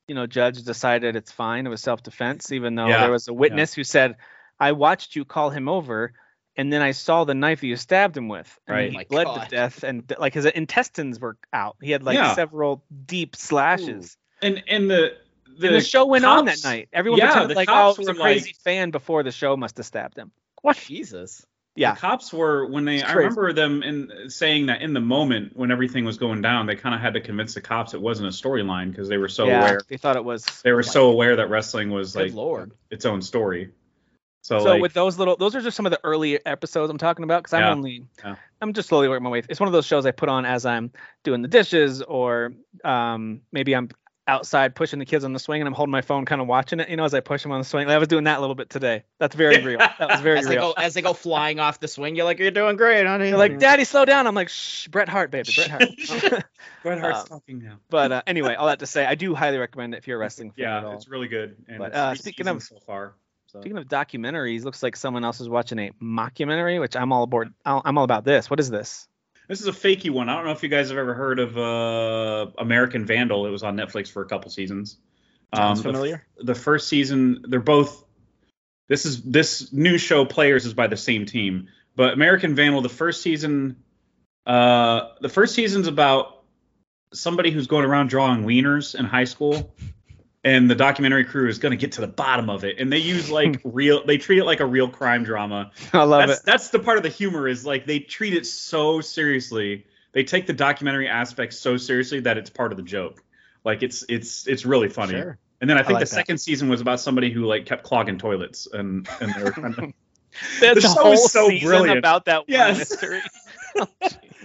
you 0.09 0.15
know, 0.15 0.27
judge 0.27 0.63
decided 0.65 1.15
it's 1.17 1.31
fine. 1.33 1.67
It 1.67 1.71
was 1.71 1.83
self 1.83 2.03
defense, 2.03 2.51
even 2.53 2.75
though 2.75 2.89
Yeah. 2.89 3.03
there 3.03 3.13
was 3.13 3.29
a 3.29 3.33
witness 3.33 3.75
who 3.75 3.85
said, 3.85 4.17
"I 4.59 4.73
watched 4.73 5.15
you 5.15 5.25
call 5.25 5.51
him 5.51 5.69
over." 5.69 6.13
And 6.59 6.73
then 6.73 6.83
I 6.83 6.91
saw 6.91 7.25
the 7.25 7.35
knife 7.35 7.61
that 7.61 7.67
you 7.69 7.77
stabbed 7.77 8.17
him 8.17 8.29
with. 8.29 8.59
And 8.67 8.77
Right. 8.77 8.91
He 8.91 8.97
oh 8.97 8.99
My 8.99 9.05
bled 9.09 9.27
God. 9.27 9.45
to 9.45 9.49
death, 9.51 9.85
and 9.85 10.13
like 10.19 10.35
his 10.35 10.45
intestines 10.45 11.19
were 11.21 11.37
out. 11.53 11.77
He 11.81 11.93
had 11.93 12.03
like 12.03 12.17
Yeah. 12.17 12.35
several 12.35 12.85
deep 13.07 13.37
slashes. 13.37 14.17
And 14.43 14.63
and 14.69 14.91
the 14.91 15.13
the, 15.59 15.69
and 15.69 15.77
the 15.77 15.81
show 15.81 16.05
went 16.07 16.25
on 16.25 16.45
that 16.45 16.59
night. 16.63 16.89
Everyone 16.93 17.19
yeah, 17.19 17.33
pretended 17.33 17.57
like, 17.57 17.69
oh, 17.69 17.73
cops 17.73 17.99
it 17.99 18.01
was 18.03 18.09
a 18.09 18.15
crazy 18.15 18.51
like- 18.51 18.57
fan 18.63 18.91
before 18.91 19.23
the 19.23 19.33
show 19.33 19.57
must 19.57 19.77
have 19.79 19.87
stabbed 19.87 20.17
him. 20.19 20.31
What? 20.63 20.77
Jesus. 20.77 21.45
Yeah. 21.75 21.95
The 21.95 22.01
cops 22.01 22.33
were 22.33 22.67
when 22.67 22.85
they. 22.85 23.03
I 23.03 23.13
remember 23.13 23.53
them 23.53 23.85
in 23.85 24.29
saying 24.31 24.67
that 24.67 24.83
in 24.83 24.95
the 24.95 25.01
moment 25.01 25.57
when 25.57 25.71
everything 25.71 26.05
was 26.05 26.19
going 26.19 26.43
down, 26.43 26.67
they 26.67 26.75
kind 26.75 26.93
of 26.93 27.01
had 27.01 27.15
to 27.15 27.21
convince 27.21 27.55
the 27.55 27.61
cops 27.61 27.95
it 27.95 28.01
wasn't 28.01 28.27
a 28.29 28.33
storyline 28.33 28.91
because 28.91 29.09
they 29.09 29.17
were 29.17 29.29
so 29.29 29.47
yeah, 29.47 29.61
aware. 29.61 29.81
they 29.89 29.97
thought 29.97 30.17
it 30.17 30.25
was. 30.25 30.45
They 30.65 30.73
were 30.73 30.83
Like- 30.83 30.91
so 30.93 31.09
aware 31.11 31.37
that 31.37 31.51
wrestling 31.51 31.91
was 31.91 32.17
like 32.17 32.33
lord. 32.35 32.73
its 32.91 33.05
own 33.05 33.23
story. 33.23 33.71
So, 34.43 34.59
So 34.61 34.65
like, 34.71 34.83
with 34.83 34.95
those 34.95 35.19
little, 35.19 35.37
those 35.37 35.55
are 35.57 35.61
just 35.61 35.77
some 35.77 35.85
of 35.87 35.93
the 35.93 36.01
early 36.05 36.45
episodes 36.47 36.91
I'm 36.91 36.99
talking 36.99 37.25
about 37.25 37.43
because 37.43 37.53
I'm 37.55 37.63
Yeah. 37.63 37.71
only, 37.73 38.05
Yeah. 38.25 38.37
I'm 38.63 38.73
just 38.73 38.89
slowly 38.89 39.09
working 39.09 39.25
my 39.25 39.31
way. 39.31 39.43
It's 39.49 39.61
one 39.61 39.67
of 39.67 39.73
those 39.73 39.87
shows 39.87 40.07
I 40.07 40.11
put 40.13 40.29
on 40.29 40.45
as 40.47 40.65
I'm 40.65 40.91
doing 41.25 41.43
the 41.43 41.49
dishes 41.49 42.03
or 42.03 42.53
um, 42.85 43.41
maybe 43.53 43.75
I'm 43.75 43.89
outside 44.27 44.75
pushing 44.75 44.99
the 44.99 45.07
kids 45.07 45.25
on 45.25 45.33
the 45.33 45.39
swing 45.39 45.61
and 45.63 45.67
I'm 45.69 45.73
holding 45.75 45.91
my 45.91 46.03
phone, 46.03 46.25
kind 46.27 46.41
of 46.41 46.47
watching 46.47 46.81
it, 46.81 46.89
you 46.91 46.97
know, 46.97 47.05
as 47.05 47.15
I 47.15 47.21
push 47.21 47.43
them 47.43 47.51
on 47.53 47.61
the 47.61 47.65
swing. 47.65 47.87
Like, 47.89 47.95
I 47.95 47.99
was 47.99 48.09
doing 48.09 48.25
that 48.25 48.37
a 48.39 48.41
little 48.41 48.55
bit 48.55 48.69
today. 48.71 49.05
That's 49.19 49.35
very 49.35 49.63
real. 49.65 49.79
That 49.79 50.09
was 50.11 50.21
very 50.21 50.39
As 50.39 50.47
they 50.47 50.57
real. 50.57 50.75
go 50.75 50.81
as 50.83 50.93
they 50.95 51.03
go 51.03 51.15
flying 51.15 51.61
off 51.61 51.81
the 51.81 51.89
swing, 51.89 52.15
you're 52.15 52.27
like, 52.27 52.39
you're 52.39 52.51
doing 52.51 52.77
great, 52.77 53.07
honey. 53.07 53.31
They're 53.31 53.39
like, 53.39 53.59
Daddy, 53.59 53.85
slow 53.85 54.05
down. 54.05 54.27
I'm 54.27 54.35
like, 54.35 54.51
Shh, 54.51 54.87
Bret 54.89 55.09
Hart, 55.09 55.31
baby, 55.31 55.51
Bret 55.55 55.69
Hart. 55.71 55.83
Bret 56.83 57.01
Hart's 57.01 57.21
um, 57.23 57.27
talking 57.27 57.59
now. 57.63 57.79
but 57.91 58.13
uh, 58.13 58.23
anyway, 58.27 58.55
all 58.55 58.67
that 58.67 58.79
to 58.81 58.87
say, 58.87 59.05
I 59.07 59.15
do 59.15 59.35
highly 59.35 59.59
recommend 59.59 59.95
it 59.95 59.99
if 59.99 60.07
you're 60.07 60.17
a 60.19 60.21
wrestling 60.21 60.53
fan 60.53 60.65
at 60.67 60.83
Yeah, 60.83 60.89
all. 60.89 60.95
it's 60.95 61.09
really 61.09 61.29
good. 61.29 61.57
And 61.67 61.79
But, 61.79 61.89
it's 61.89 61.97
uh, 61.97 62.15
speaking 62.15 62.49
of- 62.49 62.63
so 62.63 62.79
far. 62.87 63.15
So. 63.49 63.61
Speaking 63.61 63.79
of 63.79 63.87
documentaries, 63.87 64.65
looks 64.65 64.83
like 64.83 64.95
someone 64.95 65.25
else 65.25 65.41
is 65.41 65.49
watching 65.49 65.79
a 65.79 65.91
mockumentary, 66.03 66.79
which 66.79 66.95
I'm 66.97 67.13
all 67.13 67.23
aboard. 67.23 67.55
I'm 67.65 67.97
all 67.97 68.05
about 68.05 68.25
this. 68.25 68.51
What 68.51 68.61
is 68.61 68.69
this? 68.69 69.09
This 69.49 69.63
is 69.63 69.67
a 69.67 69.73
fakey 69.73 70.11
one. 70.11 70.29
I 70.29 70.37
don't 70.37 70.45
know 70.45 70.51
if 70.51 70.63
you 70.63 70.69
guys 70.69 70.91
have 70.91 70.99
ever 70.99 71.15
heard 71.15 71.39
of 71.39 71.57
uh, 71.57 72.51
American 72.59 73.07
Vandal. 73.07 73.47
It 73.47 73.51
was 73.51 73.63
on 73.63 73.75
Netflix 73.75 74.13
for 74.13 74.21
a 74.21 74.27
couple 74.27 74.51
seasons. 74.51 74.99
Sounds 75.55 75.79
Um, 75.79 75.83
the 75.83 75.89
familiar. 75.89 76.27
The, 76.37 76.55
first 76.55 76.89
season, 76.89 77.47
they're 77.49 77.61
both. 77.61 78.05
This 78.89 79.07
is 79.07 79.23
this 79.23 79.73
new 79.73 79.97
show. 79.97 80.27
Players 80.27 80.67
is 80.67 80.75
by 80.75 80.87
the 80.87 80.99
same 80.99 81.25
team, 81.25 81.69
but 81.97 82.13
American 82.13 82.55
Vandal. 82.55 82.83
The 82.83 82.91
first 82.91 83.23
season, 83.23 83.77
uh, 84.45 85.09
the 85.23 85.31
first 85.31 85.55
season's 85.55 85.87
about 85.87 86.43
somebody 87.15 87.51
who's 87.51 87.67
going 87.67 87.87
around 87.87 88.09
drawing 88.09 88.45
wieners 88.45 88.95
in 88.95 89.07
high 89.07 89.25
school, 89.25 89.75
and 90.45 90.71
the 90.71 90.75
documentary 90.75 91.25
crew 91.25 91.49
is 91.49 91.59
going 91.59 91.73
to 91.73 91.77
get 91.77 91.93
to 91.93 92.01
the 92.01 92.07
bottom 92.07 92.49
of 92.49 92.65
it. 92.65 92.79
And 92.79 92.93
they 92.93 92.99
use 92.99 93.31
like 93.31 93.61
real. 93.65 94.05
They 94.07 94.19
treat 94.19 94.39
it 94.39 94.45
like 94.45 94.61
a 94.61 94.67
real 94.67 94.89
crime 94.89 95.25
drama 95.25 95.73
I 95.93 96.05
love 96.05 96.29
that's 96.29 96.41
it. 96.41 96.47
that's 96.47 96.69
the 96.71 96.79
part 96.79 96.97
of 96.97 97.03
the 97.03 97.09
humor 97.09 97.49
is 97.49 97.67
like 97.67 97.87
they 97.87 97.99
treat 98.01 98.35
it 98.35 98.47
so 98.47 99.01
seriously. 99.01 99.87
They 100.13 100.25
take 100.25 100.47
the 100.47 100.53
documentary 100.53 101.09
aspect 101.09 101.55
so 101.55 101.77
seriously 101.77 102.21
that 102.21 102.39
it's 102.39 102.51
part 102.51 102.73
of 102.73 102.77
the 102.79 102.85
joke. 102.85 103.23
Like 103.65 103.83
it's 103.83 104.05
it's 104.09 104.47
it's 104.47 104.65
really 104.65 104.89
funny. 104.89 105.13
Sure. 105.15 105.39
And 105.61 105.69
then 105.69 105.77
I 105.77 105.83
think 105.83 105.95
like 105.95 106.01
the 106.01 106.11
that. 106.11 106.15
second 106.15 106.39
season 106.39 106.69
was 106.69 106.81
about 106.81 107.01
somebody 107.01 107.31
who 107.33 107.45
like 107.45 107.67
kept 107.67 107.83
clogging 107.83 108.19
toilets 108.19 108.69
and 108.73 109.09
and 109.21 109.35
they 109.35 109.43
were 109.43 109.51
trying 109.53 109.75
to, 109.75 109.93
That's 110.61 110.83
the 110.83 110.89
whole 111.01 111.17
so 111.17 111.49
season 111.49 111.69
brilliant. 111.69 111.99
about 111.99 112.27
that 112.27 112.39
one 112.41 112.45
Yes. 112.49 112.79
mystery. 112.79 113.21
Oh, 113.81 113.87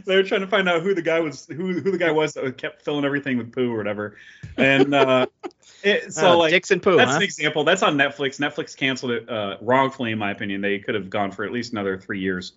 they 0.05 0.15
were 0.15 0.23
trying 0.23 0.41
to 0.41 0.47
find 0.47 0.67
out 0.69 0.81
who 0.81 0.93
the 0.93 1.01
guy 1.01 1.19
was 1.19 1.45
who 1.47 1.73
who 1.79 1.91
the 1.91 1.97
guy 1.97 2.11
was 2.11 2.33
that 2.33 2.57
kept 2.57 2.83
filling 2.83 3.05
everything 3.05 3.37
with 3.37 3.51
poo 3.51 3.71
or 3.71 3.77
whatever. 3.77 4.17
And 4.57 4.93
uh 4.93 5.27
it, 5.83 6.13
so 6.13 6.33
Oh, 6.33 6.37
like 6.37 6.51
Dixon 6.51 6.79
Pooh, 6.79 6.97
that's 6.97 7.11
huh? 7.11 7.17
an 7.17 7.23
example. 7.23 7.63
That's 7.63 7.83
on 7.83 7.97
Netflix. 7.97 8.39
Netflix 8.39 8.75
canceled 8.75 9.11
it 9.11 9.29
uh, 9.29 9.57
wrongfully, 9.61 10.11
in 10.11 10.19
my 10.19 10.31
opinion. 10.31 10.61
They 10.61 10.79
could 10.79 10.95
have 10.95 11.09
gone 11.09 11.31
for 11.31 11.43
at 11.43 11.51
least 11.51 11.71
another 11.71 11.97
three 11.97 12.19
years. 12.19 12.53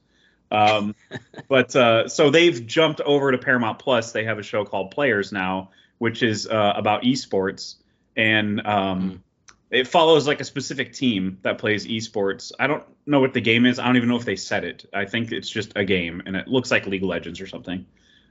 Um, 0.51 0.95
but 1.49 1.75
uh, 1.75 2.09
so 2.09 2.31
they've 2.31 2.67
jumped 2.67 3.01
over 3.01 3.33
to 3.33 3.39
Paramount 3.39 3.79
Plus. 3.79 4.13
They 4.13 4.25
have 4.25 4.39
a 4.39 4.43
show 4.43 4.65
called 4.65 4.91
Players 4.91 5.33
now, 5.33 5.71
which 5.99 6.23
is 6.23 6.47
uh, 6.47 6.73
about 6.77 7.03
esports, 7.03 7.77
and 8.17 8.65
um, 8.67 9.23
it 9.71 9.89
follows 9.89 10.27
like 10.27 10.41
a 10.41 10.45
specific 10.45 10.93
team 10.93 11.39
that 11.43 11.59
plays 11.59 11.87
esports. 11.87 12.53
I 12.59 12.67
don't 12.67 12.85
know 13.05 13.21
what 13.21 13.35
the 13.35 13.41
game 13.41 13.67
is. 13.67 13.79
I 13.79 13.87
don't 13.87 13.97
even 13.97 14.09
know 14.09 14.17
if 14.17 14.25
they 14.25 14.37
said 14.37 14.65
it. 14.65 14.89
I 14.93 15.07
think 15.07 15.33
it's 15.33 15.51
just 15.51 15.73
a 15.77 15.85
game, 15.85 16.23
and 16.25 16.37
it 16.37 16.47
looks 16.47 16.71
like 16.71 16.87
League 16.87 17.03
of 17.03 17.09
Legends 17.09 17.41
or 17.41 17.47
something. 17.47 17.87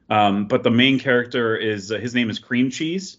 Um, 0.09 0.47
but 0.47 0.63
the 0.63 0.71
main 0.71 0.99
character 0.99 1.57
is 1.57 1.91
uh, 1.91 1.97
his 1.97 2.15
name 2.15 2.29
is 2.29 2.39
Cream 2.39 2.69
Cheese. 2.69 3.17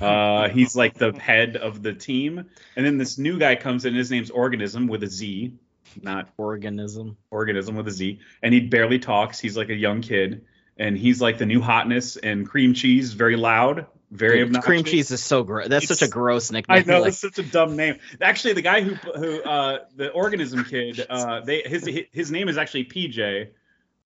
Uh, 0.00 0.48
he's 0.50 0.76
like 0.76 0.94
the 0.94 1.12
head 1.12 1.56
of 1.56 1.82
the 1.82 1.92
team, 1.92 2.46
and 2.76 2.86
then 2.86 2.96
this 2.96 3.18
new 3.18 3.38
guy 3.38 3.56
comes 3.56 3.84
in. 3.84 3.94
His 3.94 4.10
name's 4.10 4.30
Organizm 4.30 4.88
with 4.88 5.02
a 5.02 5.08
Z, 5.08 5.52
not 6.00 6.28
Organism. 6.36 7.16
Organizm 7.32 7.74
with 7.74 7.88
a 7.88 7.92
Z, 7.92 8.20
and 8.42 8.54
he 8.54 8.60
barely 8.60 9.00
talks. 9.00 9.40
He's 9.40 9.56
like 9.56 9.70
a 9.70 9.76
young 9.76 10.00
kid, 10.00 10.44
and 10.76 10.96
he's 10.96 11.20
like 11.20 11.38
the 11.38 11.46
new 11.46 11.60
hotness. 11.60 12.16
And 12.16 12.48
Cream 12.48 12.74
Cheese, 12.74 13.14
very 13.14 13.36
loud, 13.36 13.86
very 14.10 14.38
Dude, 14.38 14.48
obnoxious. 14.48 14.64
cream 14.66 14.84
cheese 14.84 15.10
is 15.10 15.22
so 15.22 15.42
gross. 15.42 15.68
That's 15.68 15.86
such 15.88 16.02
a 16.02 16.08
gross 16.08 16.50
nickname. 16.50 16.78
I 16.78 16.82
know 16.82 17.00
Like, 17.00 17.08
it's 17.08 17.18
such 17.18 17.38
a 17.38 17.42
dumb 17.42 17.76
name. 17.76 17.98
Actually, 18.20 18.54
the 18.54 18.62
guy 18.62 18.80
who 18.82 18.94
who 18.94 19.42
uh, 19.42 19.78
the 19.96 20.10
organism 20.10 20.64
kid, 20.64 21.04
uh, 21.10 21.40
they 21.40 21.60
his 21.62 21.88
his 22.12 22.30
name 22.30 22.48
is 22.48 22.56
actually 22.58 22.84
PJ, 22.86 23.48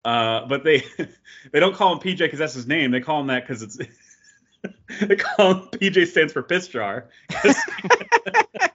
uh, 0.05 0.47
but 0.47 0.65
they 0.65 0.83
they 1.53 1.61
don't 1.61 1.75
call 1.75 1.93
him 1.95 1.99
PJ 2.01 2.19
because 2.19 2.39
that's 2.39 2.55
his 2.55 2.67
name. 2.67 2.91
They 2.91 3.01
call 3.01 3.21
him 3.21 3.27
that 3.29 3.47
because 3.47 3.63
it's 3.63 3.77
they 5.01 5.17
call 5.17 5.55
him 5.55 5.61
PJ 5.73 6.07
stands 6.09 6.33
for 6.33 6.43
piss 6.43 6.69
jar. 6.69 7.09
'Cause 7.31 7.57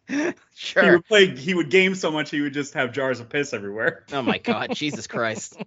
He 0.08 0.32
sure. 0.56 0.92
would 0.94 1.06
play. 1.06 1.36
He 1.36 1.54
would 1.54 1.70
game 1.70 1.96
so 1.96 2.12
much 2.12 2.30
he 2.30 2.42
would 2.42 2.54
just 2.54 2.74
have 2.76 2.92
jars 2.94 3.20
of 3.20 3.30
piss 3.30 3.54
everywhere. 3.54 4.04
Oh 4.12 4.22
my 4.22 4.38
God, 4.38 4.74
Jesus 4.76 5.08
Christ. 5.08 5.58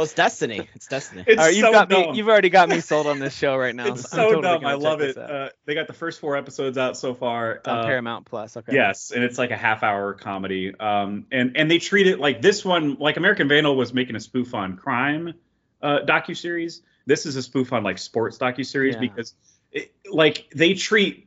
Well, 0.00 0.04
it's 0.06 0.14
destiny. 0.14 0.66
It's 0.74 0.86
destiny. 0.86 1.24
It's 1.26 1.38
All 1.38 1.44
right, 1.44 1.54
you've 1.54 1.66
so 1.66 1.72
got 1.72 1.90
dumb. 1.90 2.12
me. 2.12 2.16
You've 2.16 2.28
already 2.30 2.48
got 2.48 2.70
me 2.70 2.80
sold 2.80 3.06
on 3.06 3.18
this 3.18 3.34
show 3.36 3.54
right 3.54 3.74
now. 3.76 3.88
it's 3.88 4.10
I'm 4.14 4.18
so 4.18 4.30
totally 4.32 4.42
dumb. 4.42 4.64
I 4.64 4.72
love 4.72 5.02
it. 5.02 5.18
Uh, 5.18 5.50
they 5.66 5.74
got 5.74 5.88
the 5.88 5.92
first 5.92 6.20
four 6.20 6.38
episodes 6.38 6.78
out 6.78 6.96
so 6.96 7.12
far. 7.12 7.52
It's 7.56 7.68
on 7.68 7.80
Uh, 7.80 7.84
Paramount 7.84 8.24
Plus. 8.24 8.56
Okay. 8.56 8.72
Yes, 8.72 9.10
and 9.10 9.22
it's 9.22 9.36
like 9.36 9.50
a 9.50 9.58
half 9.58 9.82
hour 9.82 10.14
comedy. 10.14 10.74
Um, 10.80 11.26
and 11.30 11.54
and 11.58 11.70
they 11.70 11.78
treat 11.78 12.06
it 12.06 12.18
like 12.18 12.40
this 12.40 12.64
one, 12.64 12.96
like 12.98 13.18
American 13.18 13.46
Vandal 13.46 13.76
was 13.76 13.92
making 13.92 14.16
a 14.16 14.20
spoof 14.20 14.54
on 14.54 14.78
crime 14.78 15.34
uh, 15.82 15.98
docu 16.06 16.34
series. 16.34 16.80
This 17.04 17.26
is 17.26 17.36
a 17.36 17.42
spoof 17.42 17.74
on 17.74 17.82
like 17.82 17.98
sports 17.98 18.38
docu 18.38 18.64
series 18.64 18.94
Yeah. 18.94 19.00
because, 19.00 19.34
it, 19.70 19.92
like, 20.10 20.46
they 20.54 20.72
treat. 20.74 21.26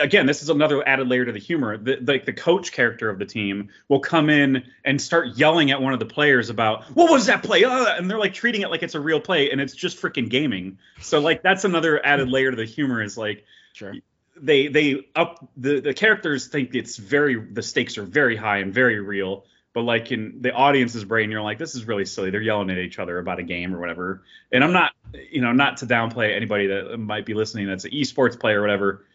Again, 0.00 0.26
this 0.26 0.42
is 0.42 0.50
another 0.50 0.86
added 0.86 1.08
layer 1.08 1.24
to 1.24 1.32
the 1.32 1.38
humor. 1.38 1.78
The, 1.78 1.98
like 2.02 2.26
the 2.26 2.32
coach 2.32 2.72
character 2.72 3.08
of 3.08 3.18
the 3.18 3.24
team 3.24 3.70
will 3.88 4.00
come 4.00 4.28
in 4.28 4.64
and 4.84 5.00
start 5.00 5.36
yelling 5.36 5.70
at 5.70 5.80
one 5.80 5.94
of 5.94 5.98
the 5.98 6.06
players 6.06 6.50
about 6.50 6.84
what 6.94 7.10
was 7.10 7.26
that 7.26 7.42
play, 7.42 7.64
uh, 7.64 7.96
and 7.96 8.10
they're 8.10 8.18
like 8.18 8.34
treating 8.34 8.60
it 8.60 8.70
like 8.70 8.82
it's 8.82 8.94
a 8.94 9.00
real 9.00 9.20
play, 9.20 9.50
and 9.50 9.60
it's 9.60 9.74
just 9.74 10.00
freaking 10.00 10.28
gaming. 10.28 10.78
So 11.00 11.20
like 11.20 11.42
that's 11.42 11.64
another 11.64 12.04
added 12.04 12.28
layer 12.28 12.50
to 12.50 12.56
the 12.56 12.66
humor 12.66 13.02
is 13.02 13.16
like 13.16 13.44
Sure. 13.72 13.94
they 14.36 14.68
they 14.68 15.06
up 15.14 15.48
the 15.56 15.80
the 15.80 15.94
characters 15.94 16.48
think 16.48 16.74
it's 16.74 16.96
very 16.96 17.40
the 17.40 17.62
stakes 17.62 17.96
are 17.98 18.02
very 18.02 18.36
high 18.36 18.58
and 18.58 18.72
very 18.74 19.00
real 19.00 19.44
but 19.72 19.82
like 19.82 20.12
in 20.12 20.42
the 20.42 20.52
audience's 20.52 21.04
brain 21.04 21.30
you're 21.30 21.40
like 21.40 21.58
this 21.58 21.74
is 21.74 21.86
really 21.86 22.04
silly 22.04 22.30
they're 22.30 22.42
yelling 22.42 22.68
at 22.70 22.78
each 22.78 22.98
other 22.98 23.18
about 23.18 23.38
a 23.38 23.42
game 23.42 23.74
or 23.74 23.80
whatever 23.80 24.22
and 24.52 24.62
i'm 24.62 24.72
not 24.72 24.92
you 25.30 25.40
know 25.40 25.52
not 25.52 25.78
to 25.78 25.86
downplay 25.86 26.36
anybody 26.36 26.66
that 26.66 26.98
might 26.98 27.24
be 27.24 27.32
listening 27.32 27.66
that's 27.66 27.84
an 27.84 27.92
esports 27.92 28.38
player 28.38 28.58
or 28.58 28.62
whatever 28.62 29.06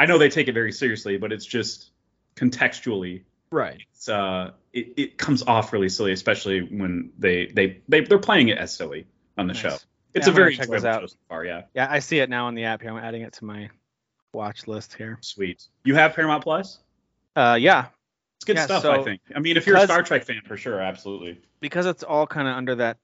i 0.00 0.06
know 0.06 0.18
they 0.18 0.28
take 0.28 0.48
it 0.48 0.52
very 0.52 0.72
seriously 0.72 1.16
but 1.16 1.30
it's 1.32 1.44
just 1.46 1.90
contextually 2.36 3.22
Right. 3.52 3.80
it's 3.92 4.08
uh 4.08 4.52
it, 4.72 4.94
it 4.96 5.18
comes 5.18 5.42
off 5.42 5.72
really 5.72 5.88
silly 5.88 6.12
especially 6.12 6.60
when 6.62 7.10
they 7.18 7.46
they, 7.46 7.82
they 7.88 8.00
they're 8.00 8.18
playing 8.18 8.48
it 8.48 8.58
as 8.58 8.74
silly 8.74 9.06
on 9.36 9.46
the 9.46 9.52
Nice. 9.54 9.62
show 9.62 9.76
it's 10.14 10.26
Yeah, 10.26 10.30
a 10.30 10.30
I'm 10.30 10.34
very 10.36 10.56
check 10.56 10.70
this 10.70 10.84
out. 10.84 11.02
show 11.02 11.06
so 11.06 11.16
far 11.28 11.44
yeah 11.44 11.62
Yeah, 11.74 11.86
I 11.90 11.98
see 11.98 12.18
it 12.20 12.30
now 12.30 12.46
on 12.46 12.54
the 12.54 12.64
app 12.64 12.80
here. 12.82 12.90
I'm 12.90 12.96
adding 13.04 13.22
it 13.22 13.32
to 13.34 13.44
my 13.44 13.68
watch 14.32 14.66
list 14.66 14.94
here. 14.94 15.18
sweet 15.20 15.66
you 15.84 15.94
have 15.96 16.14
paramount 16.14 16.42
plus 16.44 16.78
Uh, 17.36 17.58
yeah, 17.60 17.86
It's 18.38 18.44
good 18.44 18.56
Yeah, 18.56 18.64
stuff, 18.66 18.82
so 18.82 18.92
I 18.92 19.02
think. 19.02 19.20
I 19.34 19.40
mean, 19.40 19.56
if 19.56 19.66
you're 19.66 19.76
a 19.76 19.84
Star 19.84 20.02
Trek 20.02 20.24
fan, 20.24 20.40
for 20.46 20.56
sure, 20.56 20.80
absolutely. 20.80 21.40
because 21.60 21.86
it's 21.86 22.02
all 22.02 22.26
kind 22.26 22.48
of 22.48 22.54
under 22.56 22.74
that 22.76 22.96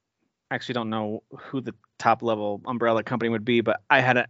actually 0.50 0.74
don't 0.74 0.90
know 0.90 1.22
who 1.36 1.60
the 1.60 1.74
top 1.98 2.22
level 2.22 2.60
umbrella 2.66 3.02
company 3.02 3.28
would 3.28 3.44
be, 3.44 3.60
but 3.60 3.80
I 3.90 4.00
had 4.00 4.16
a, 4.16 4.26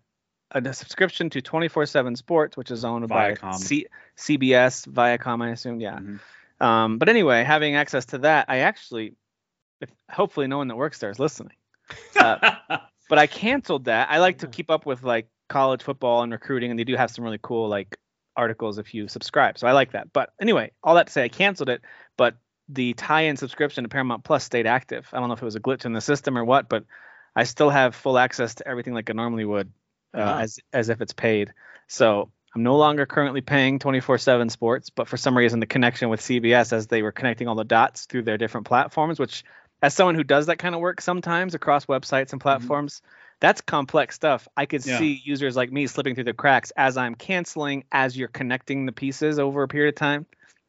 a 0.53 0.73
subscription 0.73 1.31
to 1.31 1.41
24/7 1.43 2.17
Sports, 2.17 2.57
which 2.57 2.71
is 2.71 2.85
owned 2.85 3.09
Viacom. 3.09 3.41
by 3.41 3.50
C- 3.53 3.87
CBS, 4.17 4.87
Viacom, 4.87 5.43
I 5.43 5.50
assume. 5.50 5.81
Yeah. 5.81 5.99
Mhm. 5.99 6.21
Um, 6.61 6.99
but 6.99 7.09
anyway, 7.09 7.45
having 7.45 7.75
access 7.76 8.07
to 8.07 8.19
that, 8.19 8.47
I 8.49 8.59
actually, 8.59 9.15
if, 9.81 9.91
hopefully, 10.11 10.47
no 10.47 10.59
one 10.59 10.69
that 10.69 10.76
works 10.76 10.99
there 10.99 11.11
is 11.11 11.19
listening. 11.19 11.57
Uh, 12.17 12.79
but 13.09 13.19
I 13.19 13.26
canceled 13.29 13.85
that. 13.85 14.09
I 14.11 14.19
like 14.19 14.38
to 14.38 14.49
keep 14.49 14.71
up 14.71 14.87
with 14.87 15.03
like 15.05 15.29
college 15.49 15.83
football 15.83 16.23
and 16.23 16.33
recruiting, 16.33 16.71
and 16.71 16.79
they 16.81 16.85
do 16.85 16.97
have 16.97 17.11
some 17.11 17.25
really 17.25 17.38
cool 17.41 17.69
like 17.69 17.97
articles 18.37 18.79
if 18.79 18.93
you 18.95 19.07
subscribe. 19.07 19.59
So 19.59 19.67
I 19.69 19.73
like 19.73 19.93
that. 19.93 20.12
But 20.12 20.31
anyway, 20.41 20.73
all 20.83 20.95
that 20.97 21.07
to 21.07 21.12
say, 21.12 21.25
I 21.25 21.29
canceled 21.29 21.69
it. 21.69 21.83
But 22.17 22.37
the 22.69 22.95
tie-in 22.95 23.37
subscription 23.37 23.85
to 23.85 23.88
Paramount 23.88 24.25
Plus 24.25 24.43
stayed 24.43 24.67
active. 24.67 25.09
I 25.12 25.19
don't 25.21 25.29
know 25.29 25.35
if 25.35 25.43
it 25.43 25.45
was 25.45 25.55
a 25.55 25.61
glitch 25.61 25.85
in 25.85 25.93
the 25.93 26.00
system 26.00 26.37
or 26.37 26.45
what, 26.45 26.69
but 26.69 26.85
I 27.37 27.45
still 27.45 27.71
have 27.71 27.95
full 27.95 28.19
access 28.19 28.57
to 28.57 28.67
everything 28.67 28.93
like 28.95 29.09
I 29.09 29.12
normally 29.12 29.45
would, 29.45 29.71
uh, 30.16 30.20
Wow. 30.20 30.38
as 30.38 30.58
as 30.73 30.88
if 30.88 31.00
it's 31.00 31.12
paid. 31.12 31.52
So 31.88 32.30
I'm 32.54 32.62
no 32.62 32.76
longer 32.76 33.06
currently 33.06 33.42
paying 33.42 33.78
24/7 33.78 34.50
Sports, 34.50 34.90
but 34.90 35.08
for 35.08 35.16
some 35.16 35.37
reason 35.37 35.61
the 35.61 35.66
connection 35.66 36.08
with 36.08 36.20
CBS, 36.20 36.73
as 36.73 36.87
they 36.87 37.02
were 37.02 37.12
connecting 37.12 37.49
all 37.49 37.54
the 37.54 37.64
dots 37.64 38.06
through 38.06 38.23
their 38.23 38.38
different 38.38 38.66
platforms, 38.66 39.18
which 39.18 39.44
as 39.82 39.92
someone 39.94 40.14
who 40.14 40.25
does 40.25 40.46
that 40.46 40.58
kind 40.58 40.75
of 40.75 40.80
work 40.80 41.00
sometimes 41.02 41.54
across 41.54 41.85
websites 41.85 42.32
and 42.32 42.40
platforms, 42.40 43.02
that's 43.40 43.61
complex 43.61 44.14
stuff. 44.14 44.49
I 44.56 44.64
could 44.64 44.87
Yeah. 44.87 44.99
see 44.99 45.20
users 45.23 45.54
like 45.54 45.70
me 45.70 45.87
slipping 45.87 46.14
through 46.14 46.25
the 46.25 46.32
cracks 46.32 46.73
as 46.78 46.96
I'm 46.96 47.14
canceling, 47.14 47.85
as 47.92 48.16
you're 48.16 48.28
connecting 48.28 48.87
the 48.87 48.92
pieces 48.92 49.38
over 49.38 49.62
a 49.62 49.68
period 49.68 49.90
of 49.90 49.99
time. 49.99 50.25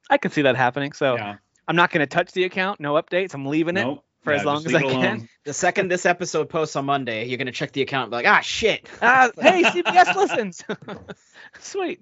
I 0.09 0.17
can 0.17 0.31
see 0.31 0.41
that 0.41 0.57
happening. 0.57 0.91
So 0.91 1.15
yeah. 1.15 1.35
I'm 1.69 1.77
not 1.77 1.91
going 1.91 2.01
to 2.01 2.07
touch 2.07 2.33
the 2.33 2.43
account. 2.43 2.81
No 2.81 2.95
updates. 2.95 3.33
I'm 3.33 3.45
leaving 3.45 3.77
it 3.77 3.87
Nope. 4.27 4.35
for 4.35 4.39
as 4.39 4.45
long 4.45 4.65
as 4.65 4.73
I 4.75 4.81
can. 4.81 4.91
alone. 4.91 5.29
The 5.45 5.53
second 5.53 5.89
this 5.89 6.05
episode 6.05 6.49
posts 6.49 6.75
on 6.75 6.85
Monday, 6.85 7.25
you're 7.25 7.37
gonna 7.37 7.51
check 7.51 7.71
the 7.71 7.81
account 7.81 8.03
and 8.05 8.11
be 8.11 8.15
like, 8.17 8.27
ah, 8.27 8.41
shit. 8.41 8.87
Ah, 9.01 9.29
hey, 9.39 9.63
CBS 9.63 10.15
listens. 10.15 10.63
Sweet. 11.59 12.01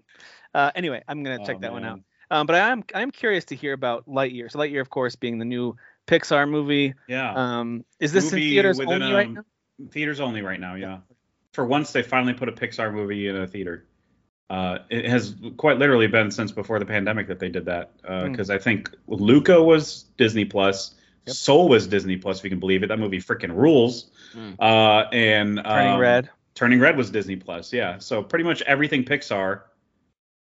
Uh, 0.53 0.71
anyway, 0.75 1.03
I'm 1.07 1.23
gonna 1.23 1.45
check 1.45 1.57
Oh, 1.57 1.61
that 1.61 1.71
one 1.71 1.83
out. 1.85 1.99
Um, 2.31 2.47
but 2.47 2.55
I 2.55 2.69
am 2.69 2.83
I'm 2.93 3.11
curious 3.11 3.45
to 3.45 3.55
hear 3.55 3.73
about 3.73 4.07
Lightyear. 4.07 4.51
So 4.51 4.59
Lightyear, 4.59 4.81
of 4.81 4.89
course, 4.89 5.15
being 5.15 5.37
the 5.37 5.45
new 5.45 5.75
Pixar 6.07 6.49
movie. 6.49 6.93
Yeah. 7.07 7.33
Um, 7.35 7.85
is 7.99 8.11
this 8.13 8.31
in 8.33 8.39
theaters 8.39 8.77
within 8.79 9.01
only 9.03 9.13
a- 9.13 9.15
right 9.17 9.31
now? 9.31 9.41
Theaters 9.91 10.19
only 10.21 10.41
right 10.41 10.59
now, 10.59 10.75
yeah. 10.75 10.99
For 11.53 11.65
once, 11.65 11.91
they 11.91 12.01
finally 12.03 12.33
put 12.33 12.49
a 12.49 12.51
Pixar 12.51 12.93
movie 12.93 13.27
in 13.27 13.35
a 13.35 13.45
theater. 13.47 13.85
Uh, 14.49 14.79
it 14.89 15.05
has 15.09 15.35
quite 15.57 15.77
literally 15.79 16.07
been 16.07 16.29
since 16.31 16.51
before 16.51 16.79
the 16.79 16.85
pandemic 16.85 17.27
that 17.27 17.39
they 17.39 17.49
did 17.49 17.65
that. 17.65 17.91
Because 18.01 18.49
I 18.49 18.57
think 18.57 18.89
Luca 19.07 19.61
was 19.61 20.03
Disney 20.17 20.45
Plus, 20.45 20.95
Yep. 21.27 21.35
Soul 21.35 21.69
was 21.69 21.87
Disney 21.87 22.17
Plus, 22.17 22.39
if 22.39 22.43
you 22.43 22.49
can 22.49 22.59
believe 22.59 22.83
it. 22.83 22.87
That 22.87 22.99
movie 22.99 23.19
freaking 23.19 23.55
rules. 23.55 24.11
Hmm. 24.33 24.51
Uh, 24.59 25.03
and 25.11 25.57
Turning 25.63 25.93
um, 25.93 25.99
Red. 25.99 26.29
Turning 26.53 26.79
Red 26.79 26.97
was 26.97 27.09
Disney 27.09 27.35
Plus, 27.35 27.73
yeah. 27.73 27.97
So 27.97 28.21
pretty 28.23 28.45
much 28.45 28.61
everything 28.61 29.03
Pixar 29.03 29.61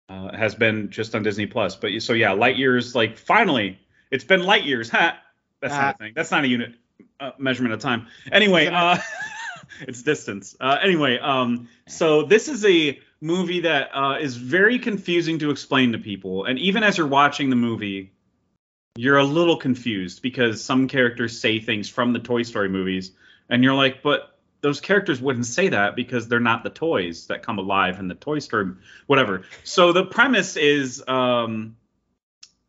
uh, 0.08 0.36
has 0.36 0.54
been 0.54 0.90
just 0.90 1.14
on 1.14 1.22
Disney 1.22 1.46
Plus. 1.46 1.76
But 1.76 1.90
so 2.00 2.12
yeah, 2.12 2.32
light 2.32 2.56
years 2.56 2.94
like 2.94 3.16
finally 3.18 3.78
it's 4.10 4.24
been 4.24 4.42
light 4.42 4.64
years. 4.64 4.88
Ha! 4.90 5.18
That's 5.60 5.74
Ah. 5.74 5.80
not 5.80 5.94
a 5.94 5.98
thing. 5.98 6.12
That's 6.16 6.30
not 6.30 6.44
a 6.44 6.48
unit 6.48 6.74
uh, 7.20 7.30
measurement 7.38 7.72
of 7.74 7.80
time. 7.80 8.08
Anyway, 8.32 8.66
uh, 8.66 8.96
it's 9.82 10.02
distance. 10.02 10.56
Uh, 10.58 10.78
anyway, 10.82 11.18
um, 11.18 11.68
so 11.86 12.24
this 12.24 12.48
is 12.48 12.64
a 12.64 12.98
movie 13.20 13.60
that 13.60 13.90
uh, 13.94 14.18
is 14.20 14.36
very 14.36 14.78
confusing 14.80 15.38
to 15.38 15.50
explain 15.50 15.92
to 15.92 15.98
people, 15.98 16.44
and 16.46 16.58
even 16.58 16.82
as 16.82 16.98
you're 16.98 17.06
watching 17.06 17.48
the 17.50 17.56
movie. 17.56 18.12
You're 18.96 19.18
a 19.18 19.24
little 19.24 19.56
confused 19.56 20.20
because 20.22 20.62
some 20.62 20.88
characters 20.88 21.40
say 21.40 21.60
things 21.60 21.88
from 21.88 22.12
the 22.12 22.18
Toy 22.18 22.42
Story 22.42 22.68
movies, 22.68 23.12
and 23.48 23.64
you're 23.64 23.74
like, 23.74 24.02
but 24.02 24.38
those 24.60 24.80
characters 24.80 25.20
wouldn't 25.20 25.46
say 25.46 25.68
that 25.68 25.96
because 25.96 26.28
they're 26.28 26.40
not 26.40 26.62
the 26.62 26.70
toys 26.70 27.26
that 27.26 27.42
come 27.42 27.58
alive 27.58 27.98
in 27.98 28.08
the 28.08 28.14
Toy 28.14 28.38
Story, 28.38 28.72
whatever. 29.06 29.42
So 29.64 29.92
the 29.92 30.04
premise 30.04 30.56
is 30.56 31.02
um, 31.08 31.76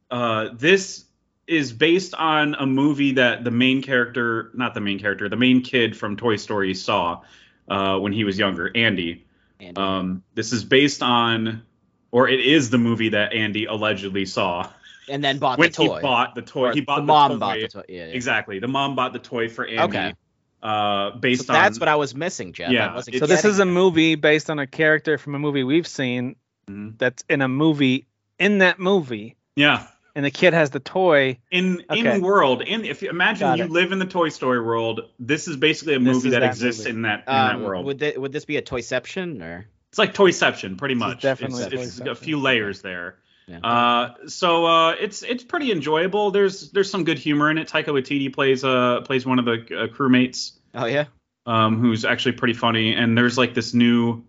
uh, 0.09 0.49
this 0.53 1.05
is 1.45 1.73
based 1.73 2.13
on 2.15 2.55
a 2.55 2.65
movie 2.65 3.13
that 3.13 3.43
the 3.43 3.51
main 3.51 3.81
character, 3.81 4.49
not 4.53 4.73
the 4.73 4.81
main 4.81 4.99
character, 4.99 5.27
the 5.27 5.35
main 5.35 5.61
kid 5.61 5.95
from 5.95 6.15
Toy 6.15 6.37
Story 6.37 6.73
saw 6.73 7.21
uh, 7.67 7.99
when 7.99 8.13
he 8.13 8.23
was 8.23 8.37
younger, 8.37 8.71
Andy. 8.73 9.25
And 9.59 9.77
Um, 9.77 10.23
this 10.35 10.53
is 10.53 10.63
based 10.63 11.03
on, 11.03 11.63
or 12.11 12.27
it 12.27 12.39
is 12.39 12.69
the 12.69 12.77
movie 12.77 13.09
that 13.09 13.33
Andy 13.33 13.65
allegedly 13.65 14.25
saw 14.25 14.69
and 15.09 15.23
then 15.23 15.37
bought 15.39 15.57
when 15.59 15.69
the 15.69 15.75
toy. 15.75 15.95
he 15.95 16.01
bought 16.01 16.35
the 16.35 16.41
toy. 16.41 16.69
Or 16.69 16.73
He 16.73 16.81
bought 16.81 16.95
the 16.97 17.01
the, 17.01 17.05
mom 17.07 17.31
toy. 17.31 17.37
bought 17.37 17.59
the 17.59 17.67
toy. 17.67 17.83
Yeah, 17.89 18.05
yeah. 18.07 18.13
Exactly. 18.13 18.59
The 18.59 18.67
mom 18.67 18.95
bought 18.95 19.13
the 19.13 19.19
toy 19.19 19.49
for 19.49 19.65
Andy. 19.65 19.79
Okay. 19.79 20.13
Uh, 20.61 21.11
based 21.17 21.47
So 21.47 21.53
that's 21.53 21.79
what 21.79 21.89
I 21.89 21.95
was 21.95 22.15
missing, 22.15 22.53
Jeff. 22.53 22.71
Yeah, 22.71 22.87
I 22.91 22.95
wasn't 22.95 23.15
it's- 23.15 23.19
So 23.27 23.33
this 23.33 23.41
getting 23.41 23.51
is 23.51 23.59
a 23.59 23.65
movie 23.65 24.15
based 24.15 24.49
on 24.49 24.59
a 24.59 24.67
character 24.67 25.17
from 25.17 25.35
a 25.35 25.39
movie 25.39 25.63
we've 25.63 25.87
seen 25.87 26.35
Mhm. 26.69 26.97
that's 26.97 27.23
in 27.29 27.41
a 27.41 27.47
movie 27.49 28.07
in 28.39 28.59
that 28.59 28.79
movie, 28.79 29.35
yeah. 29.57 29.85
and 30.15 30.23
the 30.23 30.31
kid 30.31 30.53
has 30.53 30.69
the 30.69 30.79
toy. 30.79 31.37
In 31.51 31.83
Okay. 31.89 32.15
in 32.15 32.21
world, 32.21 32.61
in 32.61 32.85
if 32.85 33.01
you 33.01 33.09
imagine 33.09 33.45
Got 33.47 33.57
you 33.57 33.65
it. 33.65 33.71
live 33.71 33.91
in 33.91 33.99
the 33.99 34.05
Toy 34.05 34.29
Story 34.29 34.61
world, 34.61 35.01
this 35.19 35.49
is 35.49 35.57
basically 35.57 35.95
a 35.95 35.99
This 35.99 36.15
movie 36.15 36.29
that, 36.29 36.39
that 36.39 36.49
exists 36.51 36.81
movie. 36.85 36.91
in 36.95 37.01
that 37.01 37.23
in 37.27 37.33
Um, 37.35 37.47
that 37.47 37.67
world. 37.67 37.85
Would 37.85 37.99
thi- 37.99 38.17
would 38.17 38.31
this 38.31 38.45
be 38.45 38.55
a 38.55 38.61
toyception 38.61 39.41
or? 39.41 39.65
it's 39.89 39.99
like 39.99 40.13
Toyception, 40.13 40.77
pretty 40.77 40.93
This 40.95 41.03
is 41.03 41.07
much. 41.07 41.21
definitely 41.21 41.63
it's, 41.65 41.73
it's 41.73 41.99
a 41.99 42.15
few 42.15 42.39
layers 42.39 42.81
there. 42.81 43.17
Yeah. 43.47 43.59
Uh, 43.59 44.27
so 44.27 44.65
uh, 44.65 44.91
it's 44.91 45.21
it's 45.23 45.43
pretty 45.43 45.71
enjoyable. 45.71 46.31
There's 46.31 46.71
there's 46.71 46.89
some 46.89 47.03
good 47.03 47.19
humor 47.19 47.51
in 47.51 47.57
it. 47.57 47.67
Taika 47.67 47.87
Waititi 47.87 48.33
plays 48.33 48.63
uh 48.63 49.01
plays 49.01 49.25
one 49.25 49.39
of 49.39 49.45
the 49.45 49.53
uh, 49.53 49.87
crewmates. 49.87 50.53
oh 50.73 50.85
yeah. 50.85 51.05
um, 51.45 51.79
who's 51.79 52.05
actually 52.05 52.33
pretty 52.33 52.53
funny. 52.53 52.95
And 52.95 53.17
there's 53.17 53.37
like 53.37 53.53
this 53.53 53.73
new, 53.73 54.23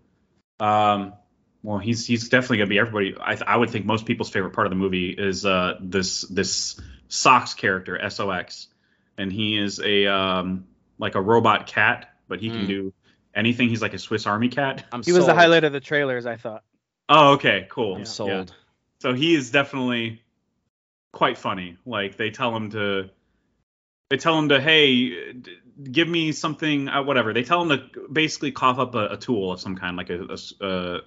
um, 0.59 1.13
well, 1.63 1.77
he's 1.77 2.05
he's 2.05 2.29
definitely 2.29 2.57
gonna 2.57 2.69
be 2.69 2.79
everybody. 2.79 3.15
I, 3.19 3.37
I 3.47 3.55
would 3.57 3.69
think 3.69 3.85
most 3.85 4.05
people's 4.05 4.29
favorite 4.29 4.51
part 4.51 4.67
of 4.67 4.71
the 4.71 4.75
movie 4.77 5.09
is 5.11 5.45
uh, 5.45 5.75
this 5.79 6.21
this 6.23 6.79
Sox 7.07 7.53
character 7.53 7.97
Sox, 8.09 8.67
and 9.17 9.31
he 9.31 9.57
is 9.57 9.79
a 9.79 10.07
um, 10.07 10.65
like 10.99 11.15
a 11.15 11.21
robot 11.21 11.67
cat, 11.67 12.09
but 12.27 12.39
he 12.41 12.49
can 12.49 12.63
Mm. 12.65 12.67
do 12.67 12.93
anything. 13.33 13.69
He's 13.69 13.81
like 13.81 13.93
a 13.93 13.99
Swiss 13.99 14.27
Army 14.27 14.49
cat. 14.49 14.83
I'm 14.91 15.03
He 15.03 15.11
was 15.11 15.25
the 15.25 15.33
highlight 15.33 15.63
of 15.63 15.73
the 15.73 15.79
trailers, 15.79 16.25
I 16.25 16.35
thought. 16.35 16.63
Oh, 17.07 17.33
okay, 17.33 17.67
cool. 17.69 17.95
I'm 17.95 18.05
Yeah. 18.27 18.45
So 19.05 19.13
he 19.13 19.35
is 19.35 19.51
definitely 19.51 20.23
quite 21.13 21.37
funny. 21.37 21.77
Like 21.85 22.17
they 22.17 22.31
tell 22.31 22.55
him 22.55 22.71
to, 22.71 23.11
they 24.09 24.17
tell 24.17 24.39
him 24.39 24.49
to, 24.49 24.59
hey, 24.59 25.31
d- 25.33 25.57
give 25.91 26.07
me 26.07 26.31
something, 26.31 26.89
uh, 26.89 27.03
whatever. 27.03 27.31
They 27.31 27.43
tell 27.43 27.61
him 27.61 27.69
to 27.69 28.07
basically 28.11 28.51
cough 28.51 28.79
up 28.79 28.95
a, 28.95 29.09
a 29.09 29.17
tool 29.17 29.51
of 29.51 29.61
some 29.61 29.75
kind, 29.75 29.95
like 29.95 30.09
a, 30.09 30.25
a 30.59 30.65
uh, 30.65 31.01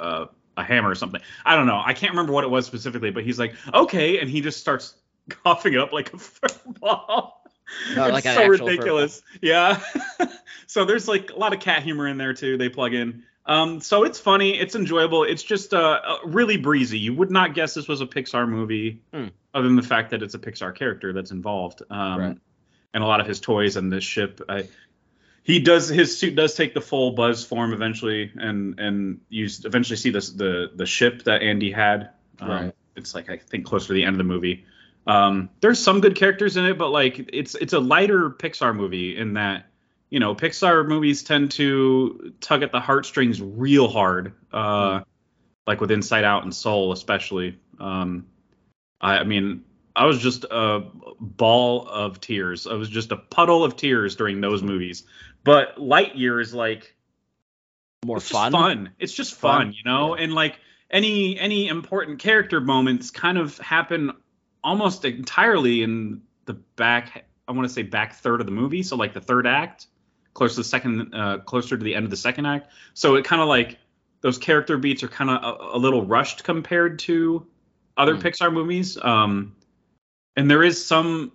uh, 0.00 0.26
a 0.56 0.64
hammer 0.64 0.90
or 0.90 0.96
something. 0.96 1.20
I 1.46 1.54
don't 1.54 1.68
know. 1.68 1.80
I 1.80 1.94
can't 1.94 2.10
remember 2.10 2.32
what 2.32 2.42
it 2.42 2.50
was 2.50 2.66
specifically, 2.66 3.12
but 3.12 3.22
he's 3.22 3.38
like, 3.38 3.54
okay, 3.72 4.18
and 4.18 4.28
he 4.28 4.40
just 4.40 4.58
starts 4.58 4.96
coughing 5.44 5.76
up 5.76 5.92
like 5.92 6.12
a 6.12 6.16
furball. 6.16 6.74
Oh, 6.80 7.32
it's 7.86 8.12
like 8.14 8.26
an 8.26 8.34
so 8.34 8.48
ridiculous. 8.48 9.22
Yeah. 9.40 9.80
so 10.66 10.84
there's 10.84 11.06
like 11.06 11.30
a 11.30 11.36
lot 11.36 11.52
of 11.52 11.60
cat 11.60 11.84
humor 11.84 12.08
in 12.08 12.18
there 12.18 12.34
too. 12.34 12.56
They 12.56 12.68
plug 12.68 12.94
in. 12.94 13.22
Um, 13.48 13.80
so 13.80 14.04
it's 14.04 14.20
funny, 14.20 14.58
it's 14.58 14.74
enjoyable. 14.74 15.24
It's 15.24 15.42
just 15.42 15.72
uh, 15.72 16.00
uh, 16.06 16.16
really 16.26 16.58
breezy. 16.58 16.98
You 16.98 17.14
would 17.14 17.30
not 17.30 17.54
guess 17.54 17.72
this 17.74 17.88
was 17.88 18.02
a 18.02 18.06
Pixar 18.06 18.46
movie, 18.48 19.00
Hmm. 19.12 19.28
other 19.54 19.66
than 19.66 19.76
the 19.76 19.82
fact 19.82 20.10
that 20.10 20.22
it's 20.22 20.34
a 20.34 20.38
Pixar 20.38 20.74
character 20.74 21.12
that's 21.14 21.30
involved, 21.30 21.82
um, 21.90 22.20
Right. 22.20 22.38
and 22.92 23.02
a 23.02 23.06
lot 23.06 23.20
of 23.20 23.26
his 23.26 23.40
toys 23.40 23.76
and 23.76 23.90
this 23.90 24.04
ship. 24.04 24.42
I, 24.50 24.68
he 25.44 25.60
does 25.60 25.88
his 25.88 26.18
suit 26.18 26.36
does 26.36 26.54
take 26.54 26.74
the 26.74 26.82
full 26.82 27.12
Buzz 27.12 27.42
form 27.42 27.72
eventually, 27.72 28.30
and 28.36 28.78
and 28.78 29.20
you 29.30 29.48
eventually 29.64 29.96
see 29.96 30.10
this 30.10 30.28
the 30.30 30.70
the 30.76 30.84
ship 30.84 31.22
that 31.24 31.40
Andy 31.42 31.70
had. 31.72 32.10
Um, 32.40 32.50
Right. 32.50 32.74
It's 32.96 33.14
like 33.14 33.30
I 33.30 33.38
think 33.38 33.64
close 33.64 33.86
to 33.86 33.94
the 33.94 34.04
end 34.04 34.12
of 34.14 34.18
the 34.18 34.24
movie. 34.24 34.66
Um, 35.06 35.48
there's 35.62 35.78
some 35.78 36.02
good 36.02 36.16
characters 36.16 36.58
in 36.58 36.66
it, 36.66 36.76
but 36.76 36.90
like 36.90 37.30
it's 37.32 37.54
it's 37.54 37.72
a 37.72 37.80
lighter 37.80 38.28
Pixar 38.28 38.76
movie 38.76 39.16
in 39.16 39.34
that 39.34 39.64
you 40.10 40.20
know 40.20 40.34
Pixar 40.34 40.86
movies 40.86 41.22
tend 41.22 41.50
to 41.52 42.32
tug 42.40 42.62
at 42.62 42.72
the 42.72 42.80
heartstrings 42.80 43.40
real 43.40 43.88
hard, 43.88 44.32
uh, 44.52 45.00
like 45.66 45.80
with 45.80 45.90
Inside 45.90 46.24
Out 46.24 46.44
and 46.44 46.54
Soul 46.54 46.92
especially. 46.92 47.58
Um, 47.78 48.26
I, 49.00 49.18
I 49.18 49.24
mean, 49.24 49.64
I 49.94 50.06
was 50.06 50.20
just 50.20 50.44
a 50.50 50.84
ball 51.20 51.86
of 51.88 52.20
tears. 52.20 52.66
I 52.66 52.74
was 52.74 52.88
just 52.88 53.12
a 53.12 53.16
puddle 53.16 53.64
of 53.64 53.76
tears 53.76 54.16
during 54.16 54.40
those 54.40 54.62
movies. 54.62 55.04
But 55.44 55.76
Lightyear 55.76 56.40
is 56.40 56.52
like 56.54 56.94
More 58.04 58.16
it's 58.18 58.28
fun. 58.28 58.52
fun. 58.52 58.90
It's 58.98 59.12
just 59.12 59.34
fun, 59.34 59.66
Fun, 59.66 59.72
you 59.72 59.84
know. 59.84 60.16
yeah. 60.16 60.24
And 60.24 60.34
like 60.34 60.58
any 60.90 61.38
any 61.38 61.68
important 61.68 62.18
character 62.18 62.60
moments 62.60 63.10
kind 63.10 63.38
of 63.38 63.58
happen 63.58 64.12
almost 64.64 65.04
entirely 65.04 65.82
in 65.82 66.22
the 66.46 66.54
back. 66.54 67.24
I 67.46 67.52
want 67.52 67.66
to 67.68 67.72
say 67.72 67.82
back 67.82 68.14
third 68.14 68.40
of 68.40 68.46
the 68.46 68.52
movie, 68.52 68.82
so 68.82 68.96
like 68.96 69.14
the 69.14 69.20
third 69.20 69.46
act, 69.46 69.86
close 70.38 70.54
to 70.54 70.60
the 70.60 70.64
second, 70.64 71.12
uh, 71.12 71.38
closer 71.38 71.76
to 71.76 71.82
the 71.82 71.96
end 71.96 72.04
of 72.04 72.10
the 72.10 72.16
second 72.16 72.46
act. 72.46 72.70
So 72.94 73.16
it 73.16 73.24
kind 73.24 73.42
of 73.42 73.48
like 73.48 73.76
those 74.20 74.38
character 74.38 74.78
beats 74.78 75.02
are 75.02 75.08
kind 75.08 75.30
of 75.30 75.42
a, 75.42 75.76
a 75.76 75.78
little 75.78 76.04
rushed 76.06 76.44
compared 76.44 77.00
to 77.00 77.44
other 77.96 78.14
Hmm. 78.14 78.20
Pixar 78.22 78.52
movies. 78.52 78.96
Um, 79.02 79.56
and 80.36 80.48
there 80.48 80.62
is 80.62 80.84
some 80.86 81.32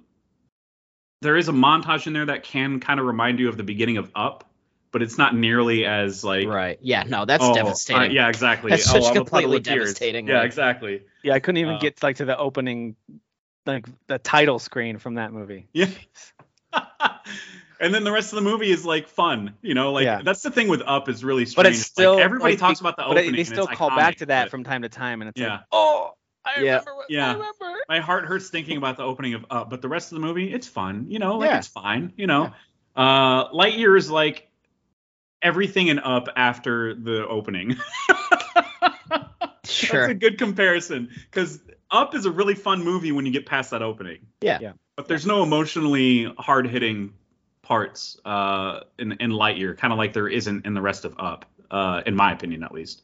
there 1.22 1.36
is 1.36 1.50
a 1.50 1.51
montage 1.51 2.07
in 2.07 2.13
there 2.13 2.25
that 2.25 2.43
can 2.43 2.79
kind 2.79 3.00
of 3.00 3.05
remind 3.05 3.39
you 3.39 3.50
of 3.50 3.57
the 3.57 3.63
beginning 3.63 3.98
of 3.98 4.10
Up, 4.15 4.50
but 4.91 5.01
it's 5.01 5.17
not 5.17 5.36
nearly 5.36 5.86
as 5.86 6.24
like 6.24 6.48
right. 6.48 6.79
Yeah, 6.81 7.03
no, 7.03 7.25
that's 7.25 7.43
oh, 7.43 7.51
uh, 7.51 7.55
devastating. 7.55 8.12
yeah, 8.12 8.29
exactly. 8.29 8.69
That's 8.72 8.89
oh, 8.89 9.00
such 9.01 9.10
I'm 9.10 9.15
completely 9.15 9.57
of 9.57 9.63
tears. 9.63 9.83
devastating, 9.89 10.27
Yeah, 10.29 10.38
like- 10.39 10.45
exactly. 10.45 11.01
Yeah, 11.24 11.33
I 11.33 11.39
couldn't 11.41 11.57
even 11.57 11.75
Uh, 11.75 11.79
get 11.79 12.01
like 12.01 12.17
to 12.17 12.25
the 12.25 12.38
opening, 12.38 12.95
like 13.65 13.86
the 14.07 14.17
title 14.19 14.60
screen 14.60 14.98
from 14.98 15.15
that 15.15 15.33
movie. 15.33 15.67
Yeah. 15.74 15.88
and 17.84 17.94
then 17.94 18.04
the 18.04 18.12
rest 18.12 18.32
of 18.34 18.38
the 18.38 18.42
movie 18.50 18.72
is 18.72 18.86
like 18.86 19.08
fun, 19.08 19.54
you 19.62 19.74
know. 19.74 19.92
Like 19.92 20.06
Yeah. 20.06 20.22
that's 20.24 20.42
the 20.42 20.50
thing 20.52 20.68
with 20.68 20.82
Up 20.86 21.10
is 21.10 21.24
really 21.24 21.46
strange. 21.46 21.56
But 21.58 21.66
it's 21.68 21.80
Like, 21.80 21.86
still 21.86 22.20
everybody 22.20 22.54
like, 22.54 22.60
talks 22.60 22.80
they- 22.80 22.84
about 22.84 22.96
the 22.98 23.04
opening. 23.04 23.16
but 23.16 23.22
opening. 23.28 23.36
they 23.38 23.44
still 23.44 23.68
it's 23.68 23.78
call 23.78 23.90
back 23.90 24.18
to 24.18 24.25
that 24.28 24.46
but 24.46 24.52
from 24.52 24.63
time 24.63 24.82
to 24.84 24.90
time, 24.90 25.22
and 25.22 25.30
it's 25.30 25.40
Yeah. 25.40 25.52
like, 25.52 25.60
oh, 25.72 26.13
I 26.46 26.56
Yeah. 26.62 26.72
remember. 26.72 26.96
What, 26.96 27.06
Yeah. 27.10 27.30
I 27.30 27.34
remember. 27.34 27.80
my 27.90 28.00
heart 28.00 28.25
hurts 28.25 28.50
thinking 28.50 28.78
about 28.78 28.98
the 28.98 29.04
opening 29.04 29.34
of 29.34 29.46
Up, 29.50 29.70
but 29.70 29.82
the 29.82 29.88
rest 29.90 30.12
of 30.12 30.16
the 30.20 30.25
movie, 30.25 30.52
it's 30.54 30.68
fun. 30.68 31.06
You 31.10 31.20
know, 31.20 31.38
like 31.38 31.50
Yeah. 31.50 31.58
it's 31.60 31.68
fine. 31.68 32.13
You 32.18 32.28
know, 32.28 32.52
uh, 32.96 33.50
Lightyear 33.50 33.98
is 33.98 34.10
like 34.12 34.50
everything 35.42 35.88
in 35.88 36.00
Up 36.00 36.30
after 36.36 36.94
the 36.96 37.28
opening. 37.28 37.78
Sure. 39.66 40.02
That's 40.02 40.12
a 40.12 40.16
good 40.16 40.38
comparison 40.38 41.10
because 41.32 41.60
Up 41.90 42.16
is 42.16 42.25
a 42.25 42.32
really 42.32 42.54
fun 42.54 42.84
movie 42.84 43.12
when 43.13 43.25
you 43.25 43.32
get 43.32 43.46
past 43.46 43.72
that 43.72 43.82
opening. 43.82 44.20
Yeah. 44.42 44.60
Yeah. 44.62 44.72
But 44.98 45.08
there's 45.08 45.25
no 45.25 45.42
emotionally 45.42 46.25
hard 46.38 46.68
hitting 46.68 47.13
parts 47.63 48.20
uh, 48.25 48.82
in 49.00 49.13
in 49.13 49.32
Lightyear, 49.32 49.75
kind 49.77 49.91
of 49.91 49.98
like 49.98 50.13
there 50.13 50.27
isn't 50.27 50.65
in 50.65 50.74
the 50.75 50.82
rest 50.82 51.05
of 51.05 51.15
Up, 51.17 51.46
uh, 51.72 52.01
in 52.05 52.15
my 52.15 52.32
opinion 52.32 52.63
at 52.63 52.72
least. 52.72 53.01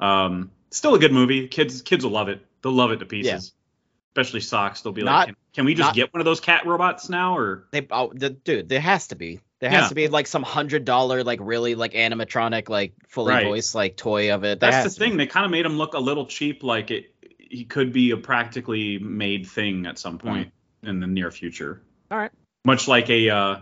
Um, 0.00 0.50
still 0.70 0.94
a 0.94 0.98
good 0.98 1.12
movie. 1.12 1.48
Kids 1.48 1.80
kids 1.82 2.04
will 2.04 2.12
love 2.12 2.28
it. 2.28 2.44
They'll 2.62 2.72
love 2.72 2.90
it 2.92 2.98
to 2.98 3.06
pieces. 3.06 3.30
Yeah. 3.54 4.20
Especially 4.22 4.40
Sox. 4.40 4.82
They'll 4.82 4.92
be 4.92 5.02
Not- 5.02 5.16
like, 5.20 5.26
can, 5.28 5.36
can 5.54 5.64
we 5.64 5.74
just 5.74 5.88
not- 5.88 5.94
get 5.94 6.12
one 6.12 6.20
of 6.20 6.26
those 6.26 6.40
cat 6.40 6.66
robots 6.66 7.08
now? 7.08 7.38
Or 7.38 7.64
They 7.70 7.86
oh 7.90 8.12
the, 8.14 8.30
dude, 8.30 8.68
there 8.68 8.80
has 8.80 9.06
to 9.08 9.16
be. 9.16 9.40
There 9.60 9.70
has 9.70 9.84
Yeah. 9.84 9.88
to 9.88 9.94
be 9.94 10.08
like 10.08 10.26
some 10.26 10.42
hundred 10.42 10.84
dollar 10.84 11.22
like 11.24 11.38
really 11.40 11.74
like 11.76 11.92
animatronic 11.92 12.68
like 12.68 12.92
fully 13.08 13.32
Right. 13.32 13.46
voiced 13.46 13.74
like 13.74 13.96
toy 13.96 14.34
of 14.34 14.44
it. 14.44 14.60
There 14.60 14.70
that's 14.70 14.84
the 14.84 14.90
to 14.94 15.00
be. 15.00 15.06
thing. 15.10 15.16
They 15.16 15.26
kind 15.26 15.46
of 15.46 15.50
made 15.52 15.64
him 15.64 15.78
look 15.78 15.94
a 15.94 15.98
little 16.00 16.26
cheap, 16.26 16.62
like 16.62 16.90
it. 16.90 17.14
He 17.38 17.64
could 17.64 17.92
be 17.92 18.10
a 18.10 18.16
practically 18.16 18.98
made 18.98 19.46
thing 19.46 19.86
at 19.86 19.98
some 19.98 20.18
point 20.18 20.52
in 20.82 21.00
the 21.00 21.06
near 21.06 21.30
future. 21.30 21.80
All 22.10 22.18
right. 22.18 22.30
Much 22.64 22.88
like 22.88 23.08
a 23.10 23.30
uh, 23.30 23.56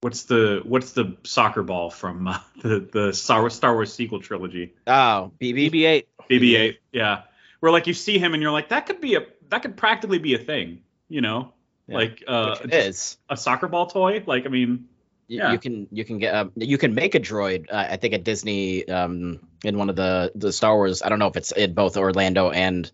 what's 0.00 0.24
the 0.24 0.60
what's 0.64 0.92
the 0.92 1.16
soccer 1.24 1.62
ball 1.62 1.90
from 1.90 2.28
uh, 2.28 2.38
the 2.62 2.88
the 2.92 3.12
Star 3.12 3.40
Wars, 3.40 3.54
Star 3.54 3.74
Wars 3.74 3.92
sequel 3.92 4.20
trilogy? 4.20 4.74
Oh, 4.86 5.32
BB. 5.40 5.70
BB-8. 5.72 6.04
BB-8. 6.30 6.76
Yeah, 6.92 7.22
where 7.60 7.72
like 7.72 7.86
you 7.86 7.94
see 7.94 8.18
him 8.18 8.34
and 8.34 8.42
you're 8.42 8.52
like 8.52 8.68
that 8.70 8.86
could 8.86 9.00
be 9.00 9.14
a 9.16 9.26
that 9.50 9.62
could 9.62 9.76
practically 9.76 10.18
be 10.18 10.34
a 10.34 10.38
thing. 10.38 10.82
You 11.08 11.20
know, 11.22 11.52
Yeah. 11.86 11.94
like 11.96 12.22
uh, 12.26 12.56
Which 12.62 12.72
it 12.74 13.16
a 13.30 13.36
soccer 13.36 13.68
ball 13.68 13.86
toy. 13.86 14.22
Like 14.26 14.44
I 14.46 14.48
mean, 14.50 14.88
You, 15.26 15.38
Yeah. 15.38 15.52
you 15.52 15.58
can 15.58 15.88
you 15.90 16.04
can 16.04 16.18
get 16.18 16.34
um, 16.34 16.52
you 16.56 16.78
can 16.78 16.94
make 16.94 17.14
a 17.14 17.20
droid. 17.20 17.66
Uh, 17.70 17.86
I 17.90 17.96
think 17.96 18.14
at 18.14 18.24
Disney 18.24 18.86
um, 18.88 19.40
in 19.64 19.78
one 19.78 19.88
of 19.90 19.96
the 19.96 20.32
the 20.34 20.52
Star 20.52 20.74
Wars. 20.74 21.02
I 21.02 21.08
don't 21.08 21.18
know 21.18 21.28
if 21.28 21.36
it's 21.36 21.52
in 21.52 21.72
both 21.74 21.96
Orlando 21.96 22.50
and 22.50 22.90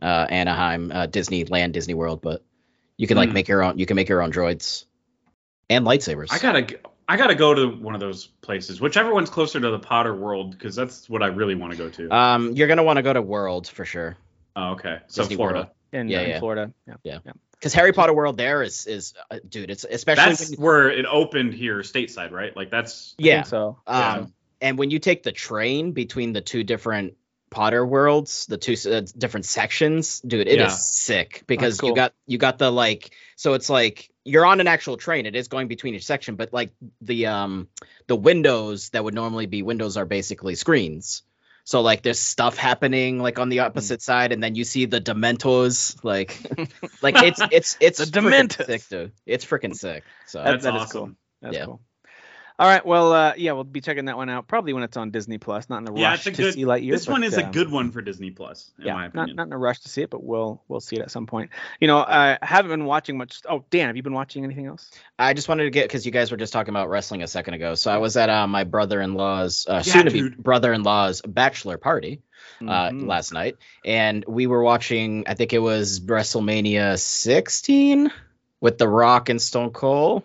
uh, 0.00 0.26
Anaheim, 0.30 0.92
uh, 0.92 1.06
Disneyland, 1.08 1.72
Disney 1.72 1.94
World, 1.94 2.20
but 2.22 2.44
you 2.96 3.08
can 3.08 3.16
like 3.16 3.30
Hmm. 3.30 3.34
make 3.34 3.48
your 3.48 3.62
own. 3.64 3.78
You 3.78 3.86
can 3.86 3.96
make 3.96 4.08
your 4.08 4.22
own 4.22 4.30
droids 4.32 4.84
and 5.70 5.84
lightsabers. 5.86 6.28
I 6.30 6.38
gotta 6.38 6.62
g- 6.62 6.76
I 7.08 7.16
gotta 7.16 7.34
go 7.34 7.54
to 7.54 7.68
one 7.68 7.94
of 7.94 8.00
those 8.00 8.26
places, 8.26 8.80
whichever 8.80 9.12
one's 9.14 9.30
closer 9.30 9.58
to 9.60 9.70
the 9.70 9.78
Potter 9.78 10.14
world, 10.14 10.50
because 10.52 10.74
that's 10.76 11.08
what 11.08 11.22
I 11.22 11.26
really 11.28 11.54
want 11.54 11.72
to 11.72 11.78
go 11.78 11.88
to. 11.90 12.14
um, 12.14 12.52
you're 12.52 12.68
gonna 12.68 12.82
want 12.82 12.96
to 12.98 13.02
go 13.02 13.12
to 13.12 13.22
World 13.22 13.66
for 13.68 13.84
sure. 13.84 14.16
oh, 14.56 14.72
okay, 14.72 14.98
so 15.06 15.22
Disney 15.22 15.36
Florida. 15.36 15.58
World. 15.60 15.68
In, 15.92 16.08
Yeah, 16.08 16.20
in 16.20 16.28
yeah. 16.30 16.38
Florida. 16.38 16.72
Yeah. 16.86 16.94
Yeah. 17.02 17.18
Because 17.52 17.72
Harry 17.74 17.92
Potter 17.92 18.12
World 18.12 18.36
there 18.36 18.62
is 18.62 18.86
is 18.86 19.14
uh, 19.30 19.38
dude. 19.48 19.70
It's 19.70 19.84
especially 19.84 20.24
That's 20.26 20.50
when, 20.50 20.60
where 20.60 20.90
it 20.90 21.06
opened 21.06 21.54
here, 21.54 21.78
stateside, 21.80 22.30
right? 22.30 22.54
Like 22.56 22.70
that's 22.70 23.14
I 23.18 23.22
yeah. 23.24 23.34
think 23.36 23.46
so. 23.46 23.78
Yeah. 23.88 24.12
Um, 24.12 24.34
and 24.60 24.78
when 24.78 24.90
you 24.90 24.98
take 24.98 25.22
the 25.22 25.32
train 25.32 25.92
between 25.92 26.32
the 26.34 26.40
two 26.40 26.62
different 26.62 27.14
Potter 27.50 27.84
worlds, 27.86 28.44
the 28.46 28.58
two 28.58 28.74
uh, 28.92 29.00
different 29.16 29.46
sections, 29.46 30.20
dude, 30.20 30.46
it 30.46 30.48
is 30.48 30.56
Yeah. 30.58 30.68
sick 30.68 31.44
because 31.46 31.74
That's 31.76 31.80
cool. 31.80 31.88
you 31.90 31.94
got 31.96 32.12
you 32.26 32.36
got 32.38 32.58
the 32.58 32.70
like, 32.70 33.10
so 33.36 33.54
it's 33.54 33.70
like 33.70 34.10
you're 34.28 34.46
on 34.46 34.60
an 34.60 34.66
actual 34.68 34.96
train. 34.96 35.26
It 35.26 35.34
is 35.34 35.48
going 35.48 35.68
between 35.68 35.94
each 35.94 36.04
section, 36.06 36.36
but 36.36 36.52
like 36.52 36.70
the 37.00 37.26
um 37.26 37.68
the 38.06 38.16
windows 38.16 38.90
that 38.90 39.02
would 39.04 39.14
normally 39.14 39.46
be 39.46 39.62
windows 39.62 39.96
are 39.96 40.04
basically 40.06 40.54
screens. 40.54 41.22
So 41.64 41.82
like 41.82 42.02
there's 42.02 42.18
stuff 42.20 42.56
happening 42.56 43.18
like 43.18 43.38
on 43.38 43.48
the 43.50 43.60
opposite 43.60 44.00
side, 44.02 44.32
and 44.32 44.42
then 44.42 44.54
you 44.54 44.64
see 44.64 44.86
the 44.86 45.00
Dementors 45.00 46.02
like 46.02 46.38
like 47.02 47.22
it's 47.22 47.40
it's 47.50 47.76
it's 47.80 47.98
The 47.98 48.06
frickin' 48.06 48.48
Dementors. 48.48 48.66
sick, 48.66 48.88
dude. 48.88 49.12
It's 49.26 49.44
freaking 49.44 49.74
sick. 49.74 50.04
So 50.26 50.42
That's 50.42 50.64
that 50.64 50.74
is 50.76 50.82
awesome. 50.82 51.00
cool. 51.00 51.10
That's 51.42 51.56
Yeah. 51.56 51.64
cool. 51.66 51.80
All 52.60 52.66
right. 52.66 52.84
Well, 52.84 53.12
uh, 53.12 53.34
yeah, 53.36 53.52
we'll 53.52 53.62
be 53.62 53.80
checking 53.80 54.06
that 54.06 54.16
one 54.16 54.28
out 54.28 54.48
probably 54.48 54.72
when 54.72 54.82
it's 54.82 54.96
on 54.96 55.12
Disney 55.12 55.38
Plus. 55.38 55.68
Not 55.70 55.82
in 55.82 55.88
a 55.88 55.94
Yeah, 55.96 56.08
rush 56.10 56.26
it's 56.26 56.26
a 56.26 56.30
to 56.32 56.42
good- 56.42 56.54
see 56.54 56.64
Lightyear. 56.64 56.90
this 56.90 57.06
one 57.06 57.20
but, 57.20 57.26
is 57.28 57.38
a 57.38 57.46
um, 57.46 57.52
good 57.52 57.70
one 57.70 57.92
for 57.92 58.02
Disney 58.02 58.30
Plus, 58.32 58.72
in 58.80 58.86
yeah, 58.86 58.94
my 58.94 59.00
not, 59.02 59.08
opinion. 59.10 59.36
not 59.36 59.46
in 59.46 59.52
a 59.52 59.58
rush 59.58 59.78
to 59.80 59.88
see 59.88 60.02
it, 60.02 60.10
but 60.10 60.24
we'll 60.24 60.60
we'll 60.66 60.80
see 60.80 60.96
it 60.96 61.02
at 61.02 61.10
some 61.12 61.26
point. 61.26 61.50
You 61.80 61.86
know, 61.86 61.98
I 61.98 62.36
haven't 62.42 62.70
been 62.70 62.84
watching 62.84 63.16
much. 63.16 63.40
Oh, 63.48 63.64
Dan, 63.70 63.86
have 63.86 63.96
you 63.96 64.02
been 64.02 64.12
watching 64.12 64.42
anything 64.42 64.66
else? 64.66 64.90
I 65.20 65.34
just 65.34 65.48
wanted 65.48 65.64
to 65.64 65.70
get 65.70 65.84
because 65.84 66.04
you 66.04 66.10
guys 66.10 66.32
were 66.32 66.36
just 66.36 66.52
talking 66.52 66.70
about 66.70 66.88
wrestling 66.88 67.22
a 67.22 67.28
second 67.28 67.54
ago. 67.54 67.76
So 67.76 67.92
I 67.92 67.98
was 67.98 68.16
at 68.16 68.28
uh, 68.28 68.46
my 68.48 68.64
brother-in-law's, 68.64 69.66
uh, 69.68 69.74
Yeah, 69.74 69.92
soon-to-be 69.92 70.30
brother-in-law's 70.30 71.22
bachelor 71.22 71.78
party 71.78 72.22
uh, 72.60 72.64
Mhm. 72.90 73.06
last 73.06 73.32
night, 73.32 73.54
and 73.84 74.24
we 74.26 74.48
were 74.48 74.64
watching. 74.64 75.24
I 75.28 75.34
think 75.34 75.52
it 75.52 75.60
was 75.60 76.00
WrestleMania 76.00 76.98
16 76.98 78.10
with 78.60 78.78
The 78.78 78.88
Rock 78.88 79.28
and 79.28 79.40
Stone 79.40 79.70
Cold. 79.70 80.24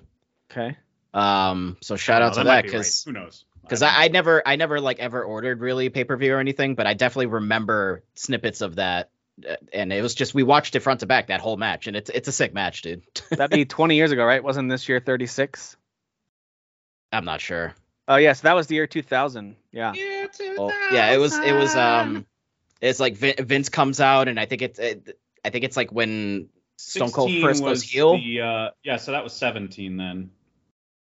Okay. 0.52 0.78
Um, 1.14 1.78
so 1.82 1.96
shout 1.96 2.22
Oh, 2.22 2.26
out 2.26 2.34
to 2.34 2.40
that 2.40 2.44
be 2.44 2.50
right. 2.50 2.64
because 2.64 3.04
who 3.04 3.12
knows? 3.12 3.46
because 3.62 3.82
I, 3.82 4.06
I 4.06 4.08
never 4.10 4.42
I 4.46 4.56
never 4.56 4.80
like 4.82 5.00
ever 5.00 5.24
ordered 5.24 5.62
really 5.62 5.90
pay 5.90 6.04
per 6.04 6.18
view 6.18 6.34
or 6.36 6.40
anything, 6.40 6.76
but 6.76 6.88
I 6.88 6.94
definitely 6.96 7.28
remember 7.28 8.04
snippets 8.16 8.62
of 8.62 8.76
that. 8.76 9.10
uh, 9.48 9.56
And 9.72 9.94
it 9.94 10.02
was 10.02 10.16
just 10.16 10.34
we 10.34 10.44
watched 10.44 10.76
it 10.76 10.80
front 10.82 11.02
to 11.02 11.06
back 11.06 11.28
that 11.28 11.40
whole 11.42 11.56
match, 11.58 11.88
and 11.88 11.96
it's 11.96 12.10
it's 12.10 12.28
a 12.28 12.32
sick 12.32 12.54
match, 12.54 12.82
dude. 12.82 13.04
That'd 13.30 13.52
be 13.52 13.66
20 13.66 13.96
years 13.96 14.12
ago, 14.12 14.26
right? 14.26 14.44
Wasn't 14.44 14.70
this 14.70 14.90
year 14.90 15.00
36? 15.00 15.78
I'm 17.12 17.26
not 17.26 17.42
sure. 17.42 17.74
Oh, 18.08 18.16
yes, 18.18 18.42
that 18.42 18.54
was 18.54 18.68
the 18.68 18.76
year 18.76 18.88
2000. 18.88 19.56
Yeah. 19.72 19.94
yeah, 19.96 20.28
Well, 20.58 20.72
yeah, 20.92 21.12
it 21.14 21.18
was 21.18 21.38
it 21.38 21.54
was 21.54 21.76
um 21.76 22.26
it's 22.82 23.00
like 23.00 23.16
Vin, 23.16 23.36
Vince 23.46 23.70
comes 23.70 24.02
out 24.02 24.28
and 24.28 24.40
I 24.40 24.46
think 24.46 24.62
it's 24.62 24.80
it, 24.80 25.18
I 25.46 25.50
think 25.52 25.64
it's 25.64 25.78
like 25.78 25.92
when 25.92 26.50
Stone 26.78 27.12
Cold 27.12 27.30
16 27.30 27.42
first 27.44 27.62
goes 27.62 27.70
was 27.70 27.84
heel. 27.84 28.18
The, 28.18 28.42
uh, 28.42 28.70
yeah, 28.84 28.98
so 28.98 29.12
that 29.14 29.24
was 29.24 29.32
17 29.34 29.96
then. 29.96 30.32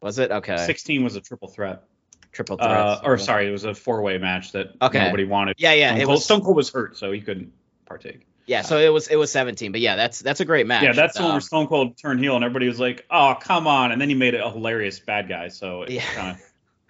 Was 0.05 0.19
it 0.19 0.31
okay? 0.31 0.59
16 0.59 1.03
was 1.03 1.17
a 1.17 1.21
triple 1.23 1.49
threat. 1.49 1.83
Triple 2.31 2.59
threat. 2.59 2.71
Uh, 2.71 3.01
or 3.05 3.17
sorry, 3.17 3.49
it 3.49 3.53
was 3.53 3.65
a 3.65 3.75
four-way 3.75 4.19
match 4.19 4.53
that 4.53 4.73
Okay. 4.83 4.99
nobody 5.03 5.25
wanted. 5.25 5.55
Yeah, 5.57 5.73
yeah, 5.73 5.89
Stone 5.93 6.01
it 6.01 6.05
Cold, 6.05 6.15
was 6.17 6.25
Stone 6.25 6.41
Cold 6.43 6.57
was 6.57 6.71
hurt, 6.71 6.97
so 6.99 7.11
he 7.11 7.23
couldn't 7.23 7.53
partake. 7.87 8.27
yeah. 8.47 8.61
So 8.61 8.77
it 8.79 8.93
was 8.93 9.09
it 9.09 9.17
was 9.17 9.33
17, 9.33 9.73
but 9.73 9.81
yeah, 9.81 9.97
that's 9.97 10.21
that's 10.21 10.41
a 10.41 10.45
great 10.45 10.67
match. 10.67 10.83
Yeah, 10.83 10.93
that's 10.93 11.17
the 11.17 11.23
one 11.23 11.31
Um, 11.31 11.35
where 11.37 11.41
Stone 11.41 11.69
Cold 11.69 11.97
turned 11.97 12.21
heel, 12.21 12.37
and 12.37 12.45
everybody 12.45 12.69
was 12.69 12.79
like, 12.79 13.07
"Oh, 13.11 13.35
come 13.41 13.67
on!" 13.67 13.93
And 13.93 14.01
then 14.01 14.11
he 14.11 14.15
made 14.15 14.35
it 14.35 14.43
a 14.45 14.51
hilarious 14.51 15.01
bad 15.01 15.27
guy, 15.27 15.49
so 15.49 15.83
it 15.85 15.91
Yeah. 15.93 16.03
kind 16.13 16.31
of 16.33 16.43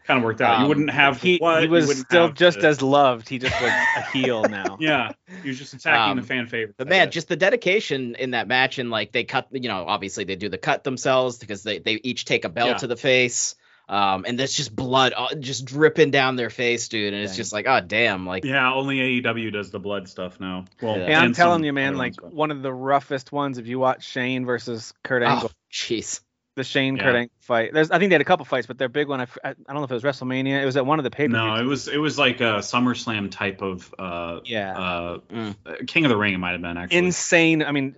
kind 0.05 0.19
of 0.19 0.25
worked 0.25 0.41
out. 0.41 0.59
you 0.59 0.63
Um, 0.65 0.69
wouldn't 0.69 0.91
have 0.91 1.21
He, 1.21 1.39
what 1.39 1.63
he 1.63 1.69
was 1.69 1.87
wouldn't 1.87 2.07
still 2.07 2.31
just 2.31 2.61
the- 2.61 2.69
as 2.69 2.83
loved. 2.83 3.29
He 3.29 3.39
just 3.39 3.61
was 3.61 3.71
a 3.71 4.03
heel 4.13 4.43
now. 4.49 4.77
yeah. 4.81 5.13
He 5.43 5.49
was 5.49 5.59
just 5.59 5.75
attacking 5.75 6.13
Um, 6.13 6.17
the 6.19 6.23
fan 6.23 6.47
favorite. 6.47 6.77
But 6.77 6.89
man, 6.89 7.11
just 7.11 7.29
the 7.29 7.37
dedication 7.37 8.15
in 8.15 8.33
that 8.33 8.47
match, 8.49 8.79
and 8.79 8.91
like 8.91 9.13
they 9.13 9.25
cut, 9.25 9.49
you 9.53 9.69
know, 9.69 9.85
obviously 9.87 10.25
they 10.25 10.37
do 10.37 10.49
the 10.49 10.59
cut 10.59 10.85
themselves 10.85 11.39
because 11.39 11.63
they 11.63 11.79
they 11.79 12.01
each 12.03 12.25
take 12.25 12.45
a 12.45 12.49
bell 12.49 12.69
Yeah. 12.69 12.75
to 12.79 12.87
the 12.87 12.97
face, 12.97 13.55
um, 13.89 14.25
and 14.27 14.39
there's 14.39 14.55
just 14.55 14.75
blood 14.75 15.13
uh, 15.17 15.35
just 15.35 15.65
dripping 15.67 16.11
down 16.11 16.37
their 16.37 16.49
face, 16.51 16.89
dude, 16.89 17.13
and 17.13 17.23
it's 17.23 17.33
Dang. 17.33 17.37
just 17.37 17.53
like, 17.53 17.67
oh 17.67 17.81
damn, 17.81 18.27
like 18.27 18.45
yeah, 18.45 18.73
only 18.73 19.21
AEW 19.23 19.53
does 19.53 19.71
the 19.71 19.79
blood 19.81 20.09
stuff 20.09 20.39
now. 20.41 20.65
Well, 20.81 20.99
Yeah. 20.99 21.07
Hey, 21.07 21.15
I'm 21.15 21.33
telling 21.35 21.65
you, 21.65 21.73
man, 21.73 21.97
like 21.97 22.13
ones, 22.21 22.31
but- 22.31 22.35
one 22.35 22.51
of 22.51 22.63
the 22.63 22.73
roughest 22.73 23.33
ones. 23.33 23.59
If 23.59 23.67
you 23.67 23.79
watch 23.79 24.07
Shane 24.07 24.45
versus 24.47 24.93
Kurt 25.03 25.23
Angle, 25.23 25.51
oh 25.53 25.57
jeez, 25.73 26.21
the 26.57 26.65
Shane 26.65 26.97
Kurt 26.97 27.15
Yeah. 27.15 27.21
Angle 27.21 27.35
fight. 27.41 27.73
There's, 27.73 27.91
I 27.91 27.99
think 27.99 28.11
they 28.11 28.15
had 28.15 28.21
a 28.21 28.25
couple 28.25 28.45
fights, 28.45 28.67
but 28.67 28.79
their 28.79 28.89
big 28.89 29.09
one. 29.09 29.21
I, 29.21 29.27
I 29.45 29.55
don't 29.67 29.77
know 29.77 29.83
if 29.83 29.91
it 29.91 29.95
was 29.95 30.03
WrestleMania. 30.03 30.63
It 30.63 30.65
was 30.65 30.77
at 30.77 30.87
one 30.87 30.99
of 30.99 31.05
the 31.05 31.11
pay 31.11 31.27
per 31.27 31.33
no, 31.33 31.57
it 31.57 31.65
was 31.65 31.89
it 31.89 31.99
was 31.99 32.19
like 32.19 32.41
a 32.41 32.61
SummerSlam 32.61 33.31
type 33.31 33.61
of 33.61 33.93
uh 33.99 34.41
Yeah. 34.45 34.79
uh 34.79 35.19
Mm. 35.31 35.87
King 35.87 36.05
of 36.05 36.11
the 36.11 36.17
Ring. 36.17 36.35
It 36.35 36.39
might 36.39 36.53
have 36.53 36.63
been 36.63 36.77
actually. 36.77 36.99
Insane. 36.99 37.63
I 37.63 37.73
mean, 37.73 37.97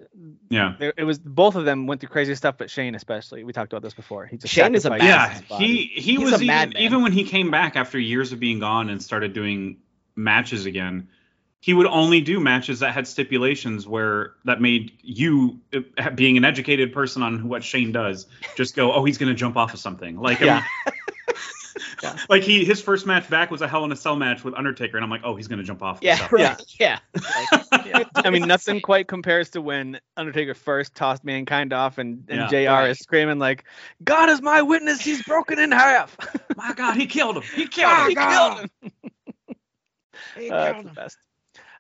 yeah. 0.48 0.74
there, 0.78 0.92
it 0.96 1.04
was 1.04 1.18
both 1.18 1.54
of 1.54 1.64
them 1.64 1.86
went 1.86 2.00
through 2.00 2.08
crazy 2.10 2.34
stuff, 2.34 2.56
but 2.58 2.70
Shane 2.70 2.94
especially. 2.94 3.44
We 3.44 3.52
talked 3.52 3.72
about 3.72 3.82
this 3.82 3.94
before. 3.94 4.26
He 4.26 4.38
just 4.38 4.52
Shane 4.52 4.74
is 4.74 4.86
a 4.86 4.88
sacrificed 4.88 5.44
Yeah, 5.50 5.58
he 5.58 5.90
he 5.94 6.16
He's 6.16 6.20
was 6.20 6.40
a 6.40 6.44
even, 6.44 6.76
even 6.78 7.02
when 7.02 7.12
he 7.12 7.24
came 7.24 7.50
back 7.50 7.76
after 7.76 7.98
years 7.98 8.32
of 8.32 8.40
being 8.40 8.58
gone 8.58 8.88
and 8.88 9.02
started 9.02 9.32
doing 9.32 9.78
matches 10.14 10.66
again. 10.66 11.08
He 11.66 11.74
would 11.74 11.86
only 11.88 12.20
do 12.20 12.38
matches 12.38 12.78
that 12.78 12.94
had 12.94 13.08
stipulations 13.08 13.88
where 13.88 14.34
that 14.44 14.60
made 14.60 14.92
you, 15.02 15.58
uh, 15.74 16.10
being 16.10 16.36
an 16.36 16.44
educated 16.44 16.92
person 16.92 17.24
on 17.24 17.48
what 17.48 17.64
Shane 17.64 17.90
does, 17.90 18.28
just 18.56 18.76
go, 18.76 18.92
oh, 18.92 19.04
he's 19.04 19.18
gonna 19.18 19.34
jump 19.34 19.56
off 19.56 19.74
of 19.74 19.80
something. 19.80 20.16
Like, 20.16 20.40
I 20.42 20.44
Yeah. 20.44 20.54
mean, 20.86 20.94
Yeah. 22.04 22.16
like 22.28 22.44
he 22.44 22.64
his 22.64 22.80
first 22.80 23.04
match 23.04 23.28
back 23.28 23.50
was 23.50 23.62
a 23.62 23.66
Hell 23.68 23.84
in 23.84 23.90
a 23.90 23.96
Cell 23.96 24.14
match 24.14 24.44
with 24.44 24.54
Undertaker, 24.54 24.96
and 24.96 25.02
I'm 25.02 25.10
like, 25.10 25.22
oh, 25.24 25.34
he's 25.34 25.48
gonna 25.48 25.64
jump 25.64 25.82
off. 25.82 25.98
yeah, 26.02 26.14
something. 26.18 26.38
right, 26.38 26.62
yeah, 26.78 26.98
Like, 27.12 27.84
yeah. 27.84 28.04
I 28.14 28.30
mean, 28.30 28.46
nothing 28.46 28.80
quite 28.80 29.08
compares 29.08 29.50
to 29.50 29.60
when 29.60 29.98
Undertaker 30.16 30.54
first 30.54 30.94
tossed 30.94 31.24
Mankind 31.24 31.72
off, 31.72 31.98
and, 31.98 32.22
and 32.28 32.48
Yeah. 32.48 32.64
Jr. 32.66 32.70
Right. 32.70 32.90
is 32.90 33.00
screaming 33.00 33.40
like, 33.40 33.64
"God 34.04 34.30
is 34.30 34.40
my 34.40 34.62
witness, 34.62 35.00
he's 35.00 35.20
broken 35.24 35.58
in 35.58 35.72
half." 35.72 36.16
My 36.56 36.74
God, 36.74 36.96
he 36.96 37.06
killed 37.06 37.38
him. 37.38 37.42
He 37.56 37.66
killed 37.66 38.06
he 38.06 38.14
him. 38.14 38.30
killed 38.30 38.58
him. 38.60 38.70
He 40.38 40.48
Uh, 40.50 40.72
killed 40.72 40.76
that's 40.76 40.82
the 40.84 40.88
him. 40.90 40.94
best. 40.94 41.18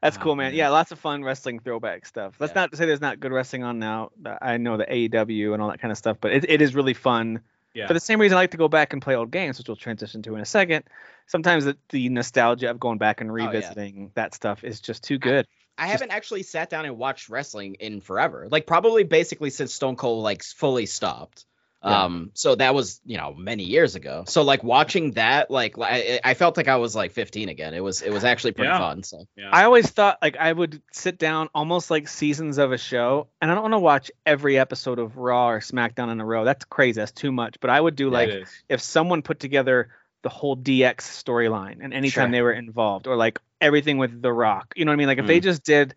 That's 0.06 0.16
Oh, 0.18 0.20
cool, 0.20 0.36
man. 0.36 0.52
man. 0.52 0.54
Yeah, 0.54 0.68
lots 0.70 0.92
of 0.92 0.98
fun 0.98 1.22
wrestling 1.24 1.58
throwback 1.60 2.06
stuff. 2.06 2.34
That's 2.38 2.50
Yeah. 2.54 2.62
not 2.62 2.70
to 2.70 2.76
say 2.76 2.86
there's 2.86 3.00
not 3.00 3.20
good 3.20 3.32
wrestling 3.32 3.64
on 3.64 3.78
now. 3.78 4.10
Uh, 4.24 4.36
I 4.40 4.56
know 4.56 4.76
the 4.76 4.86
AEW 4.90 5.52
and 5.52 5.62
all 5.62 5.68
that 5.70 5.80
kind 5.80 5.92
of 5.92 5.98
stuff, 5.98 6.16
but 6.20 6.32
it, 6.32 6.48
it 6.48 6.62
is 6.62 6.74
really 6.74 6.94
fun. 6.94 7.40
Yeah. 7.74 7.86
For 7.88 7.94
the 7.94 8.00
same 8.00 8.20
reason 8.20 8.38
I 8.38 8.40
like 8.42 8.52
to 8.52 8.56
go 8.56 8.68
back 8.68 8.92
and 8.94 9.02
play 9.02 9.16
old 9.16 9.30
games, 9.30 9.58
which 9.58 9.68
we'll 9.68 9.76
transition 9.76 10.22
to 10.22 10.34
in 10.34 10.40
a 10.40 10.46
second. 10.46 10.84
Sometimes 11.26 11.66
the, 11.66 11.76
the 11.90 12.08
nostalgia 12.08 12.70
of 12.70 12.80
going 12.80 12.96
back 12.98 13.20
and 13.20 13.30
Oh, 13.30 13.36
yeah. 13.36 13.46
revisiting 13.46 14.12
that 14.14 14.34
stuff 14.34 14.64
is 14.64 14.80
just 14.80 15.02
too 15.04 15.18
good. 15.18 15.46
I 15.76 15.88
haven't 15.88 16.10
actually 16.10 16.42
sat 16.42 16.70
down 16.70 16.86
and 16.86 16.96
watched 16.96 17.28
wrestling 17.28 17.74
in 17.74 18.00
forever. 18.00 18.48
Like 18.50 18.66
probably 18.66 19.04
basically 19.04 19.50
since 19.50 19.74
Stone 19.74 19.96
Cold 19.96 20.22
like 20.22 20.42
fully 20.42 20.86
stopped. 20.86 21.44
Yeah. 21.86 22.04
Um, 22.04 22.30
so 22.34 22.54
that 22.56 22.74
was 22.74 23.00
you 23.04 23.16
know 23.16 23.32
many 23.34 23.62
years 23.64 23.94
ago. 23.94 24.24
So 24.26 24.42
like 24.42 24.64
watching 24.64 25.12
that, 25.12 25.50
like 25.50 25.76
I, 25.78 26.18
I 26.24 26.34
felt 26.34 26.56
like 26.56 26.68
I 26.68 26.76
was 26.76 26.96
like 26.96 27.12
15 27.12 27.48
again. 27.48 27.74
It 27.74 27.82
was 27.82 28.02
it 28.02 28.12
was 28.12 28.24
actually 28.24 28.52
pretty 28.52 28.70
Yeah. 28.70 28.78
fun. 28.78 29.02
So 29.04 29.24
yeah. 29.36 29.50
I 29.52 29.64
always 29.64 29.88
thought 29.88 30.18
like 30.20 30.36
I 30.36 30.52
would 30.52 30.82
sit 30.92 31.18
down 31.18 31.48
almost 31.54 31.90
like 31.90 32.08
seasons 32.08 32.58
of 32.58 32.72
a 32.72 32.78
show, 32.78 33.28
and 33.40 33.50
I 33.50 33.54
don't 33.54 33.62
want 33.62 33.74
to 33.74 33.78
watch 33.78 34.10
every 34.26 34.58
episode 34.58 34.98
of 34.98 35.16
Raw 35.16 35.50
or 35.50 35.60
SmackDown 35.60 36.10
in 36.10 36.20
a 36.20 36.24
row. 36.24 36.44
That's 36.44 36.64
crazy. 36.64 37.00
That's 37.00 37.12
too 37.12 37.30
much. 37.32 37.56
But 37.60 37.70
I 37.70 37.80
would 37.80 37.94
do 37.96 38.10
like 38.10 38.30
if 38.68 38.80
someone 38.80 39.22
put 39.22 39.38
together 39.40 39.90
the 40.22 40.28
whole 40.30 40.56
DX 40.56 40.96
storyline 41.02 41.78
and 41.82 41.94
anytime 41.94 42.26
Sure. 42.26 42.32
they 42.32 42.42
were 42.42 42.52
involved, 42.52 43.06
or 43.06 43.14
like 43.16 43.38
everything 43.60 43.98
with 43.98 44.20
The 44.20 44.32
Rock. 44.32 44.74
You 44.76 44.84
know 44.84 44.90
what 44.90 44.94
I 44.94 44.96
mean? 44.96 45.06
Like 45.06 45.18
if 45.18 45.26
they 45.26 45.38
Mm. 45.40 45.44
just 45.44 45.62
did. 45.64 45.94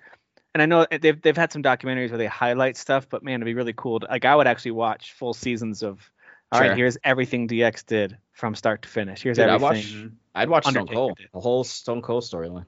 And 0.60 0.74
I 0.74 0.78
know 0.78 0.86
they've 1.00 1.22
they've 1.22 1.38
had 1.38 1.52
some 1.54 1.64
documentaries 1.64 2.10
where 2.10 2.18
they 2.18 2.26
highlight 2.28 2.76
stuff, 2.78 3.08
but 3.10 3.24
man, 3.24 3.36
it'd 3.36 3.46
be 3.46 3.54
really 3.54 3.74
cool. 3.74 4.02
To, 4.02 4.08
like 4.08 4.26
I 4.26 4.36
would 4.36 4.48
actually 4.48 4.72
watch 4.72 5.14
full 5.14 5.34
seasons 5.34 5.84
of. 5.84 6.10
All 6.52 6.60
right, 6.60 6.68
Sure. 6.70 6.76
here's 6.76 6.98
everything 7.04 7.48
DX 7.48 7.86
did 7.86 8.18
from 8.34 8.56
start 8.56 8.82
to 8.82 8.90
finish. 8.90 9.22
Here's 9.22 9.38
Dude, 9.38 9.48
I 9.50 9.54
everything. 9.54 9.62
watched- 9.78 9.94
Mhm. 9.94 10.12
I'd 10.34 10.50
watch 10.50 10.66
Stone 10.66 10.88
Cold, 10.88 11.18
did. 11.18 11.28
the 11.32 11.40
whole 11.40 11.64
Stone 11.64 12.02
Cold 12.02 12.24
storyline. 12.24 12.66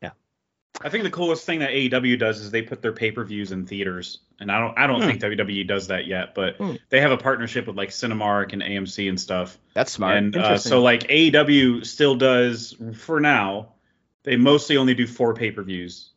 Yeah, 0.00 0.10
I 0.80 0.88
think 0.88 1.02
the 1.02 1.10
coolest 1.10 1.44
thing 1.44 1.58
that 1.58 1.70
AEW 1.70 2.16
does 2.16 2.38
is 2.40 2.52
they 2.52 2.62
put 2.62 2.80
their 2.80 2.92
pay-per-views 2.92 3.50
in 3.50 3.66
theaters, 3.66 4.20
and 4.38 4.52
I 4.52 4.60
don't 4.60 4.78
I 4.78 4.86
don't 4.86 5.00
Hmm. 5.02 5.08
think 5.08 5.20
WWE 5.20 5.64
does 5.66 5.88
that 5.88 6.06
yet, 6.06 6.34
but 6.36 6.56
Hmm. 6.58 6.74
they 6.90 7.00
have 7.00 7.10
a 7.10 7.16
partnership 7.16 7.66
with 7.66 7.76
like 7.76 7.88
Cinemark 7.90 8.52
and 8.52 8.62
AMC 8.62 9.08
and 9.08 9.20
stuff. 9.20 9.58
That's 9.74 9.90
smart. 9.90 10.16
And 10.16 10.34
uh, 10.36 10.38
Interesting. 10.38 10.70
so 10.70 10.80
like 10.82 11.02
AEW 11.10 11.84
still 11.84 12.14
does 12.14 12.76
for 12.94 13.18
now. 13.20 13.72
They 14.22 14.36
mostly 14.36 14.76
only 14.76 14.94
do 14.94 15.06
four 15.08 15.34
pay-per-views 15.34 16.10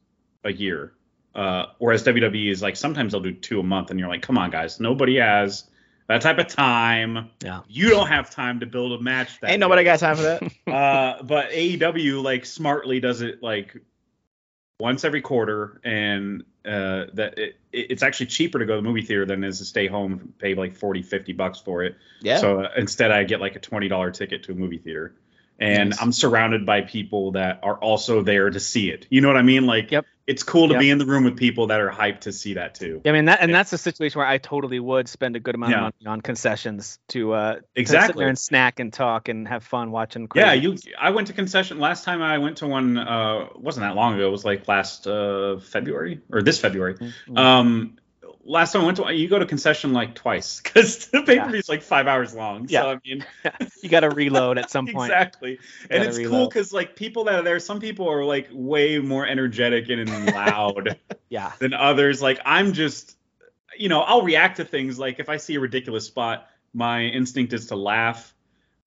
a 0.44 0.54
year, 0.54 0.94
uh, 1.38 1.68
whereas 1.78 2.04
WWE 2.04 2.52
is 2.52 2.62
like 2.62 2.76
sometimes 2.76 3.14
they'll 3.14 3.22
do 3.22 3.32
two 3.34 3.60
a 3.62 3.64
month, 3.64 3.92
and 3.92 4.00
you're 4.00 4.10
like, 4.10 4.22
come 4.24 4.38
on 4.38 4.50
guys, 4.52 4.80
nobody 4.82 5.18
has 5.20 5.64
that 6.08 6.22
type 6.22 6.38
of 6.40 6.48
time. 6.48 7.30
Yeah. 7.44 7.62
You 7.68 7.90
don't 7.90 8.08
have 8.08 8.30
time 8.30 8.60
to 8.62 8.66
build 8.66 9.00
a 9.00 9.04
match. 9.04 9.40
That 9.42 9.52
Ain't 9.52 9.60
nobody 9.60 9.82
day. 9.84 9.86
got 9.92 10.00
time 10.00 10.16
for 10.16 10.22
that. 10.24 10.44
uh, 10.74 11.24
but 11.24 11.52
AEW 11.52 12.24
like 12.24 12.46
smartly 12.46 13.00
does 13.00 13.22
it 13.22 13.42
like 13.44 13.78
once 14.80 15.04
every 15.04 15.22
quarter, 15.22 15.82
and 15.84 16.44
uh, 16.66 17.06
that 17.14 17.38
it, 17.38 17.56
it's 17.72 18.04
actually 18.04 18.28
cheaper 18.28 18.60
to 18.60 18.66
go 18.66 18.76
to 18.76 18.82
the 18.82 18.88
movie 18.88 19.02
theater 19.02 19.26
than 19.26 19.44
it 19.44 19.48
is 19.48 19.58
to 19.60 19.66
stay 19.66 19.88
home, 19.88 20.14
and 20.14 20.38
pay 20.38 20.54
like 20.56 20.76
40, 20.76 21.02
50 21.02 21.34
bucks 21.34 21.60
for 21.60 21.84
it. 21.84 21.96
yeah. 22.22 22.38
So 22.38 22.62
uh, 22.62 22.70
instead, 22.78 23.12
I 23.12 23.24
get 23.24 23.40
like 23.42 23.56
a 23.56 23.60
twenty 23.60 23.88
dollar 23.88 24.12
ticket 24.12 24.44
to 24.44 24.52
a 24.52 24.56
movie 24.56 24.78
theater, 24.78 25.14
and 25.60 25.90
Nice. 25.90 26.02
I'm 26.02 26.12
surrounded 26.12 26.66
by 26.66 26.82
people 26.82 27.32
that 27.34 27.60
are 27.64 27.76
also 27.76 28.22
there 28.22 28.50
to 28.50 28.60
see 28.60 28.90
it. 28.90 29.08
You 29.10 29.22
know 29.22 29.28
what 29.30 29.38
I 29.38 29.42
mean? 29.42 29.66
Like, 29.66 29.92
Yep. 29.92 30.06
It's 30.28 30.44
cool 30.44 30.68
to 30.68 30.74
Yep. 30.74 30.82
be 30.82 30.90
in 30.90 30.98
the 30.98 31.06
room 31.06 31.24
with 31.24 31.38
people 31.38 31.68
that 31.68 31.80
are 31.80 31.90
hyped 31.90 32.20
to 32.22 32.34
see 32.34 32.56
that 32.56 32.76
too. 32.76 33.02
Yeah, 33.06 33.12
I 33.12 33.14
mean 33.14 33.26
that, 33.26 33.40
and 33.42 33.50
Yeah. 33.50 33.58
that's 33.58 33.72
a 33.72 33.78
situation 33.78 34.20
where 34.20 34.28
I 34.28 34.38
totally 34.38 34.80
would 34.80 35.08
spend 35.08 35.38
a 35.38 35.40
good 35.40 35.56
amount 35.56 35.72
Yeah. 35.72 35.78
of 35.88 35.94
money 36.04 36.12
on 36.14 36.22
concessions 36.22 37.00
to 37.10 37.32
uh 37.34 37.54
to 37.56 37.60
sit 37.60 37.66
Exactly. 37.78 38.22
there 38.22 38.28
and 38.28 38.38
snack 38.38 38.80
and 38.82 38.92
talk 38.92 39.30
and 39.30 39.48
have 39.48 39.64
fun 39.64 39.90
watching. 39.92 40.28
Yeah, 40.36 40.52
you. 40.54 40.76
I 41.00 41.12
went 41.12 41.28
to 41.28 41.34
concession 41.34 41.80
last 41.80 42.04
time. 42.04 42.22
I 42.22 42.38
went 42.40 42.58
to 42.58 42.68
one. 42.68 42.98
Uh, 42.98 43.48
wasn't 43.56 43.86
that 43.86 43.96
long 43.96 44.16
ago. 44.16 44.28
It 44.28 44.32
was 44.32 44.44
like 44.46 44.68
last 44.68 45.08
uh, 45.08 45.60
February 45.60 46.20
or 46.30 46.42
this 46.42 46.60
February. 46.60 46.96
Mhm. 46.96 47.38
Um, 47.38 47.98
last 48.48 48.72
time 48.72 48.82
I 48.82 48.86
went 48.86 48.98
to 48.98 49.14
you 49.14 49.28
go 49.28 49.38
to 49.38 49.46
concession 49.46 49.94
like 49.94 50.16
twice 50.16 50.62
because 50.64 51.08
the 51.08 51.22
pay 51.24 51.40
per 51.40 51.50
view 51.50 51.60
is 51.60 51.70
like 51.70 51.84
five 51.84 52.08
hours 52.08 52.34
long. 52.34 52.66
Yeah. 52.70 52.82
So 52.84 52.90
I 52.92 53.00
mean, 53.06 53.26
you 53.84 53.90
got 53.90 54.00
to 54.02 54.10
reload 54.10 54.58
at 54.58 54.72
some 54.72 54.88
point. 54.94 55.12
exactly. 55.12 55.60
And 55.90 56.04
it's 56.04 56.18
cool 56.18 56.48
because 56.48 56.74
like 56.74 56.96
people 56.96 57.26
that 57.26 57.36
are 57.36 57.44
there, 57.44 57.60
some 57.60 57.80
people 57.80 58.10
are 58.10 58.24
like 58.24 58.48
way 58.52 59.00
more 59.00 59.28
energetic 59.28 59.90
and 59.90 60.26
loud 60.34 60.98
Yeah, 61.30 61.52
than 61.60 61.74
others. 61.74 62.22
Like 62.22 62.40
I'm 62.46 62.74
just, 62.74 63.18
you 63.78 63.90
know, 63.90 64.02
I'll 64.02 64.24
react 64.24 64.58
to 64.58 64.66
things 64.66 64.98
like 64.98 65.20
if 65.20 65.30
I 65.30 65.38
see 65.38 65.56
a 65.56 65.60
ridiculous 65.60 66.06
spot, 66.06 66.48
my 66.74 67.04
instinct 67.04 67.54
is 67.54 67.68
to 67.68 67.76
laugh 67.76 68.34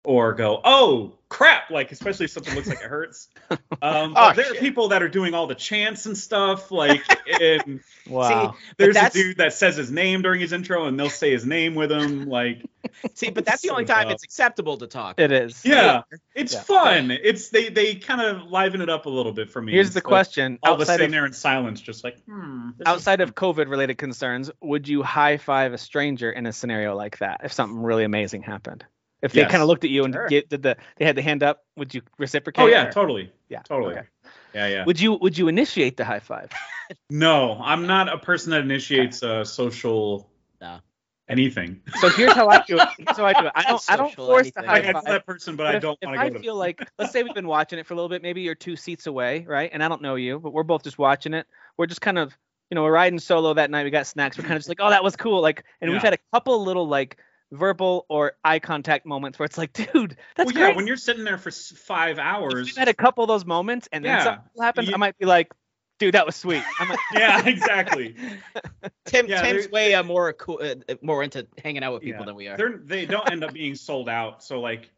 or 0.04 0.32
go, 0.34 0.60
oh 0.64 1.12
crap, 1.28 1.70
like 1.70 1.92
especially 1.92 2.24
if 2.24 2.30
something 2.32 2.54
looks 2.54 2.66
like 2.68 2.78
it 2.80 2.84
hurts. 2.86 3.28
Um, 3.82 4.12
Oh, 4.16 4.28
but 4.30 4.36
there 4.36 4.50
are 4.52 4.54
people 4.56 4.88
that 4.88 5.02
are 5.02 5.08
doing 5.08 5.32
all 5.32 5.46
the 5.46 5.54
chants 5.54 6.04
and 6.06 6.16
stuff, 6.16 6.70
like 6.70 7.02
and 7.40 7.80
wow. 8.06 8.54
there's 8.76 8.96
a 8.96 9.08
dude 9.10 9.38
that 9.38 9.54
says 9.54 9.76
his 9.76 9.90
name 9.90 10.22
during 10.22 10.40
his 10.40 10.52
intro 10.52 10.84
and 10.84 10.98
they'll 11.00 11.08
say 11.08 11.30
his 11.30 11.46
name 11.46 11.74
with 11.74 11.90
him, 11.90 12.26
like 12.28 12.62
See, 13.14 13.30
but 13.30 13.44
that's 13.44 13.62
the 13.62 13.70
only 13.70 13.86
time 13.86 14.04
dumb. 14.04 14.12
it's 14.12 14.24
acceptable 14.24 14.76
to 14.78 14.86
talk. 14.86 15.18
it 15.18 15.32
is. 15.32 15.64
yeah, 15.64 16.02
it's 16.34 16.52
Yeah. 16.52 16.60
fun. 16.62 17.10
It's 17.10 17.48
they 17.48 17.68
they 17.70 17.94
kind 17.94 18.20
of 18.20 18.50
liven 18.50 18.80
it 18.82 18.90
up 18.90 19.06
a 19.06 19.10
little 19.10 19.32
bit 19.32 19.50
for 19.50 19.62
me. 19.62 19.72
Here's 19.72 19.94
the 19.94 19.98
It's 19.98 20.06
question: 20.06 20.58
All 20.62 20.74
of 20.74 20.80
us 20.80 20.84
outside 20.84 20.94
sitting 20.94 21.06
of 21.06 21.12
there 21.12 21.26
in 21.26 21.32
silence, 21.32 21.80
just 21.80 22.04
like 22.04 22.22
hmm. 22.24 22.70
this 22.76 22.86
is 22.86 22.86
outside 22.86 23.20
of 23.20 23.34
COVID-related 23.34 23.96
concerns, 23.98 24.50
would 24.60 24.88
you 24.88 25.02
high 25.02 25.36
five 25.38 25.72
a 25.72 25.78
stranger 25.78 26.30
in 26.30 26.46
a 26.46 26.52
scenario 26.52 26.94
like 26.94 27.18
that 27.18 27.40
if 27.44 27.52
something 27.52 27.78
really 27.78 28.04
amazing 28.04 28.42
happened? 28.42 28.84
If 29.22 29.32
they 29.32 29.40
Yes. 29.42 29.50
kind 29.50 29.62
of 29.62 29.68
looked 29.68 29.84
at 29.84 29.90
you 29.90 30.04
and 30.04 30.14
Sure. 30.14 30.28
get, 30.28 30.48
did 30.48 30.62
the 30.62 30.76
they 30.96 31.04
had 31.04 31.16
the 31.16 31.22
hand 31.22 31.42
up, 31.42 31.64
would 31.76 31.94
you 31.94 32.02
reciprocate? 32.18 32.62
Oh 32.62 32.66
yeah, 32.66 32.86
or- 32.86 32.92
totally. 32.92 33.30
yeah, 33.48 33.60
Totally. 33.62 33.94
okay. 33.96 34.06
Yeah, 34.54 34.66
yeah. 34.68 34.84
Would 34.84 34.98
you 35.00 35.14
would 35.14 35.36
you 35.36 35.48
initiate 35.48 35.96
the 35.96 36.04
high 36.04 36.20
five? 36.20 36.50
No, 37.10 37.60
I'm 37.62 37.86
not 37.86 38.08
a 38.08 38.18
person 38.18 38.50
that 38.50 38.62
initiates 38.62 39.22
uh, 39.22 39.44
social 39.44 40.28
No. 40.60 40.80
anything. 41.28 41.80
So 42.00 42.08
here's 42.08 42.32
how 42.32 42.48
I 42.48 42.64
do 42.66 42.80
it. 42.80 42.88
Here's 42.98 43.16
how 43.16 43.24
I 43.26 43.32
do 43.32 43.46
it. 43.46 43.52
I 43.54 43.62
don't 43.62 43.84
I 43.88 43.96
don't 43.96 44.10
Social 44.10 44.26
force 44.26 44.50
the 44.50 44.62
high 44.62 44.72
Like, 44.80 44.86
I'm 44.86 44.94
five. 44.94 45.04
that 45.04 45.26
person, 45.26 45.54
but, 45.54 45.64
But 45.64 45.74
I 45.74 45.76
if, 45.76 45.82
don't 45.82 45.98
if 46.02 46.06
want 46.06 46.16
to 46.16 46.20
I 46.22 46.28
go 46.28 46.34
to. 46.34 46.40
feel 46.40 46.56
like, 46.56 46.80
let's 46.98 47.12
say 47.12 47.22
we've 47.22 47.34
been 47.34 47.46
watching 47.46 47.78
it 47.78 47.86
for 47.86 47.94
a 47.94 47.96
little 47.96 48.08
bit, 48.08 48.22
maybe 48.22 48.40
you're 48.40 48.56
two 48.56 48.74
seats 48.74 49.06
away, 49.06 49.44
right? 49.46 49.70
And 49.72 49.84
I 49.84 49.88
don't 49.88 50.02
know 50.02 50.16
you, 50.16 50.40
but 50.40 50.52
we're 50.52 50.64
both 50.64 50.82
just 50.82 50.98
watching 50.98 51.32
it. 51.34 51.46
We're 51.76 51.86
just 51.86 52.00
kind 52.00 52.18
of, 52.18 52.36
you 52.70 52.74
know, 52.74 52.82
we're 52.82 52.90
riding 52.92 53.20
solo 53.20 53.54
that 53.54 53.70
night. 53.70 53.84
We 53.84 53.90
got 53.90 54.08
snacks. 54.08 54.36
We're 54.36 54.42
kind 54.42 54.54
of 54.54 54.58
just 54.60 54.68
like, 54.68 54.78
oh, 54.80 54.90
that 54.90 55.04
was 55.04 55.14
cool. 55.14 55.40
Like, 55.40 55.64
and 55.80 55.92
we've 55.92 56.02
had 56.02 56.14
a 56.14 56.18
couple 56.32 56.60
little 56.64 56.88
like 56.88 57.18
verbal 57.52 58.06
or 58.08 58.32
eye 58.44 58.58
contact 58.58 59.06
moments 59.06 59.38
where 59.38 59.46
it's 59.46 59.58
like, 59.58 59.72
dude, 59.92 60.16
that's 60.36 60.46
well, 60.46 60.54
great. 60.54 60.70
yeah, 60.70 60.76
when 60.76 60.86
you're 60.86 60.96
sitting 60.96 61.24
there 61.24 61.38
for 61.38 61.48
s- 61.50 61.72
five 61.76 62.18
If 62.18 62.24
hours. 62.24 62.66
we've 62.66 62.76
had 62.76 62.88
a 62.88 62.94
couple 62.94 63.24
of 63.24 63.28
those 63.28 63.44
moments, 63.44 63.88
and 63.92 64.04
then 64.04 64.16
Yeah. 64.18 64.24
something 64.24 64.42
happens. 64.62 64.88
You- 64.88 64.94
I 64.94 64.98
might 64.98 65.18
be 65.18 65.26
like, 65.26 65.52
dude, 65.98 66.14
that 66.14 66.24
was 66.26 66.36
sweet. 66.36 66.62
I'm 66.78 66.88
like, 66.88 66.98
yeah, 67.14 67.46
exactly. 67.46 68.16
Tim 69.06 69.26
Yeah, 69.26 69.42
Tim's 69.42 69.70
way 69.70 69.94
uh, 69.94 70.02
more 70.02 70.32
cool, 70.32 70.60
uh, 70.62 70.94
more 71.02 71.22
into 71.22 71.46
hanging 71.62 71.82
out 71.82 71.92
with 71.92 72.02
people 72.02 72.20
Yeah. 72.20 72.26
than 72.26 72.34
we 72.36 72.48
are. 72.48 72.56
They're, 72.56 72.78
they 72.82 73.06
don't 73.06 73.30
end 73.30 73.44
up 73.44 73.52
being 73.52 73.74
sold 73.74 74.08
out. 74.08 74.42
So 74.42 74.60
like, 74.60 74.90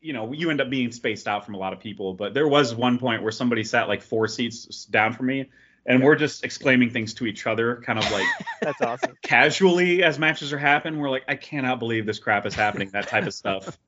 you 0.00 0.12
know, 0.12 0.32
you 0.32 0.50
end 0.50 0.60
up 0.60 0.68
being 0.68 0.92
spaced 0.92 1.26
out 1.26 1.46
from 1.46 1.54
a 1.54 1.58
lot 1.58 1.72
of 1.72 1.80
people. 1.80 2.12
But 2.14 2.34
there 2.34 2.46
was 2.48 2.74
one 2.74 2.98
point 2.98 3.22
where 3.22 3.32
somebody 3.32 3.64
sat 3.64 3.88
like 3.88 4.02
four 4.02 4.28
seats 4.28 4.84
down 4.84 5.14
from 5.14 5.26
me, 5.26 5.48
and 5.86 6.02
we're 6.02 6.16
just 6.16 6.44
exclaiming 6.44 6.90
things 6.90 7.14
to 7.14 7.26
each 7.26 7.46
other, 7.46 7.82
kind 7.84 7.98
of 7.98 8.10
like 8.10 8.26
that's 8.62 8.80
awesome. 8.80 9.16
casually 9.22 10.02
as 10.02 10.18
matches 10.18 10.52
are 10.52 10.58
happening. 10.58 10.98
We're 11.00 11.10
like, 11.10 11.24
I 11.28 11.36
cannot 11.36 11.78
believe 11.78 12.06
this 12.06 12.18
crap 12.18 12.46
is 12.46 12.54
happening. 12.54 12.90
That 12.92 13.08
type 13.08 13.26
of 13.26 13.34
stuff, 13.34 13.78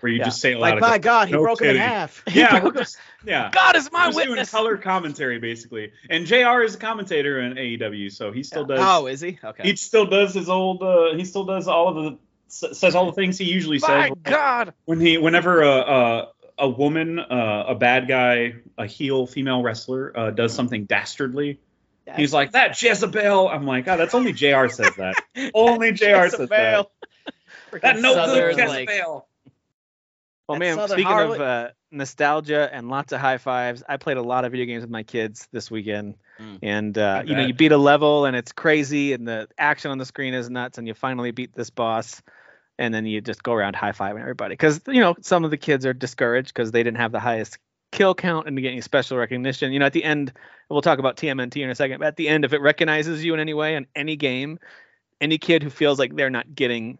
where 0.00 0.10
you 0.12 0.18
Yeah. 0.18 0.24
just 0.24 0.40
say 0.40 0.52
a 0.52 0.58
lot 0.58 0.66
Like 0.68 0.74
of 0.76 0.80
my 0.80 0.98
God, 0.98 1.28
he 1.28 1.34
no 1.34 1.42
broke 1.42 1.62
him 1.62 1.70
in 1.70 1.76
half. 1.76 2.22
yeah, 2.32 2.68
just 2.74 2.98
yeah. 3.24 3.50
God 3.52 3.76
is 3.76 3.90
my 3.92 4.06
We're 4.06 4.12
just 4.12 4.18
doing 4.18 4.28
witness. 4.30 4.50
color 4.50 4.76
commentary 4.76 5.38
basically, 5.38 5.92
and 6.10 6.26
Jr. 6.26 6.62
is 6.62 6.74
a 6.74 6.78
commentator 6.78 7.40
in 7.40 7.54
AEW, 7.54 8.10
so 8.12 8.32
he 8.32 8.42
still 8.42 8.64
does. 8.64 8.80
Oh, 8.82 9.06
is 9.06 9.20
he? 9.20 9.38
Okay. 9.42 9.62
He 9.62 9.76
still 9.76 10.06
does 10.06 10.34
his 10.34 10.48
old. 10.48 10.82
Uh, 10.82 11.14
he 11.14 11.24
still 11.24 11.44
does 11.44 11.68
all 11.68 11.88
of 11.88 11.94
the 12.04 12.18
says 12.48 12.94
all 12.94 13.06
the 13.06 13.12
things 13.12 13.36
he 13.36 13.46
usually 13.46 13.78
says. 13.80 13.88
My 13.88 14.10
God. 14.22 14.74
when 14.84 15.00
he 15.00 15.18
whenever 15.18 15.62
a 15.62 15.68
a, 15.70 16.28
a 16.58 16.68
woman, 16.68 17.18
uh, 17.18 17.64
a 17.68 17.74
bad 17.74 18.08
guy, 18.08 18.54
a 18.78 18.86
heel 18.86 19.26
female 19.26 19.62
wrestler 19.62 20.16
uh, 20.16 20.30
does 20.30 20.54
something 20.54 20.84
dastardly. 20.84 21.60
He's 22.16 22.32
like 22.34 22.52
that 22.52 22.80
Jezebel. 22.80 23.48
I'm 23.48 23.66
like, 23.66 23.88
oh, 23.88 23.96
that's 23.96 24.14
only 24.14 24.32
Jr. 24.32 24.68
says 24.68 24.94
that. 24.96 25.14
only 25.54 25.92
Jr. 25.92 26.28
says 26.28 26.48
that. 26.50 26.86
That 27.82 27.98
no 27.98 28.14
Southern, 28.14 28.56
good 28.56 28.68
like- 28.68 28.88
Jezebel. 28.88 29.26
Well, 30.46 30.58
man, 30.58 30.76
Southern 30.76 30.96
speaking 30.96 31.10
harlot. 31.10 31.34
of 31.36 31.40
uh, 31.40 31.68
nostalgia 31.90 32.68
and 32.70 32.90
lots 32.90 33.12
of 33.12 33.20
high 33.20 33.38
fives, 33.38 33.82
I 33.88 33.96
played 33.96 34.18
a 34.18 34.22
lot 34.22 34.44
of 34.44 34.52
video 34.52 34.66
games 34.66 34.82
with 34.82 34.90
my 34.90 35.02
kids 35.02 35.48
this 35.52 35.70
weekend. 35.70 36.16
Mm. 36.38 36.58
And 36.62 36.98
uh, 36.98 37.22
you 37.24 37.34
know, 37.34 37.46
you 37.46 37.54
beat 37.54 37.72
a 37.72 37.78
level 37.78 38.26
and 38.26 38.36
it's 38.36 38.52
crazy, 38.52 39.14
and 39.14 39.26
the 39.26 39.48
action 39.56 39.90
on 39.90 39.98
the 39.98 40.04
screen 40.04 40.34
is 40.34 40.50
nuts, 40.50 40.76
and 40.76 40.86
you 40.86 40.92
finally 40.92 41.30
beat 41.30 41.54
this 41.54 41.70
boss, 41.70 42.22
and 42.78 42.92
then 42.92 43.06
you 43.06 43.20
just 43.20 43.42
go 43.42 43.52
around 43.52 43.76
high 43.76 43.92
fiving 43.92 44.20
everybody 44.20 44.54
because 44.54 44.80
you 44.86 45.00
know 45.00 45.14
some 45.20 45.44
of 45.44 45.50
the 45.50 45.56
kids 45.56 45.86
are 45.86 45.92
discouraged 45.92 46.48
because 46.48 46.72
they 46.72 46.82
didn't 46.82 46.98
have 46.98 47.12
the 47.12 47.20
highest 47.20 47.58
kill 47.94 48.14
count 48.14 48.46
and 48.46 48.56
to 48.56 48.60
get 48.60 48.72
any 48.72 48.80
special 48.80 49.16
recognition. 49.16 49.72
You 49.72 49.78
know, 49.78 49.86
at 49.86 49.92
the 49.92 50.04
end, 50.04 50.32
we'll 50.68 50.82
talk 50.82 50.98
about 50.98 51.16
TMNT 51.16 51.62
in 51.62 51.70
a 51.70 51.74
second, 51.74 52.00
but 52.00 52.08
at 52.08 52.16
the 52.16 52.28
end, 52.28 52.44
if 52.44 52.52
it 52.52 52.60
recognizes 52.60 53.24
you 53.24 53.32
in 53.34 53.40
any 53.40 53.54
way 53.54 53.76
in 53.76 53.86
any 53.94 54.16
game, 54.16 54.58
any 55.20 55.38
kid 55.38 55.62
who 55.62 55.70
feels 55.70 55.98
like 55.98 56.14
they're 56.16 56.28
not 56.28 56.54
getting, 56.54 56.98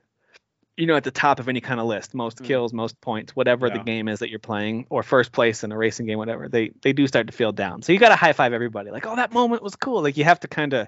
you 0.76 0.86
know, 0.86 0.94
at 0.94 1.04
the 1.04 1.10
top 1.10 1.40
of 1.40 1.48
any 1.48 1.60
kind 1.60 1.80
of 1.80 1.86
list, 1.86 2.14
most 2.14 2.38
mm. 2.38 2.46
kills, 2.46 2.72
most 2.72 3.00
points, 3.00 3.34
whatever 3.34 3.66
yeah. 3.66 3.78
the 3.78 3.84
game 3.84 4.08
is 4.08 4.20
that 4.20 4.30
you're 4.30 4.38
playing, 4.38 4.86
or 4.88 5.02
first 5.02 5.32
place 5.32 5.64
in 5.64 5.72
a 5.72 5.76
racing 5.76 6.06
game, 6.06 6.18
whatever, 6.18 6.48
they 6.48 6.70
they 6.82 6.92
do 6.92 7.06
start 7.06 7.26
to 7.26 7.32
feel 7.32 7.52
down. 7.52 7.82
So 7.82 7.92
you 7.92 7.98
got 7.98 8.10
to 8.10 8.16
high 8.16 8.32
five 8.32 8.52
everybody, 8.52 8.90
like, 8.90 9.04
oh, 9.04 9.16
that 9.16 9.32
moment 9.32 9.62
was 9.62 9.76
cool. 9.76 10.00
Like 10.02 10.16
you 10.16 10.24
have 10.24 10.40
to 10.40 10.48
kind 10.48 10.72
of, 10.72 10.86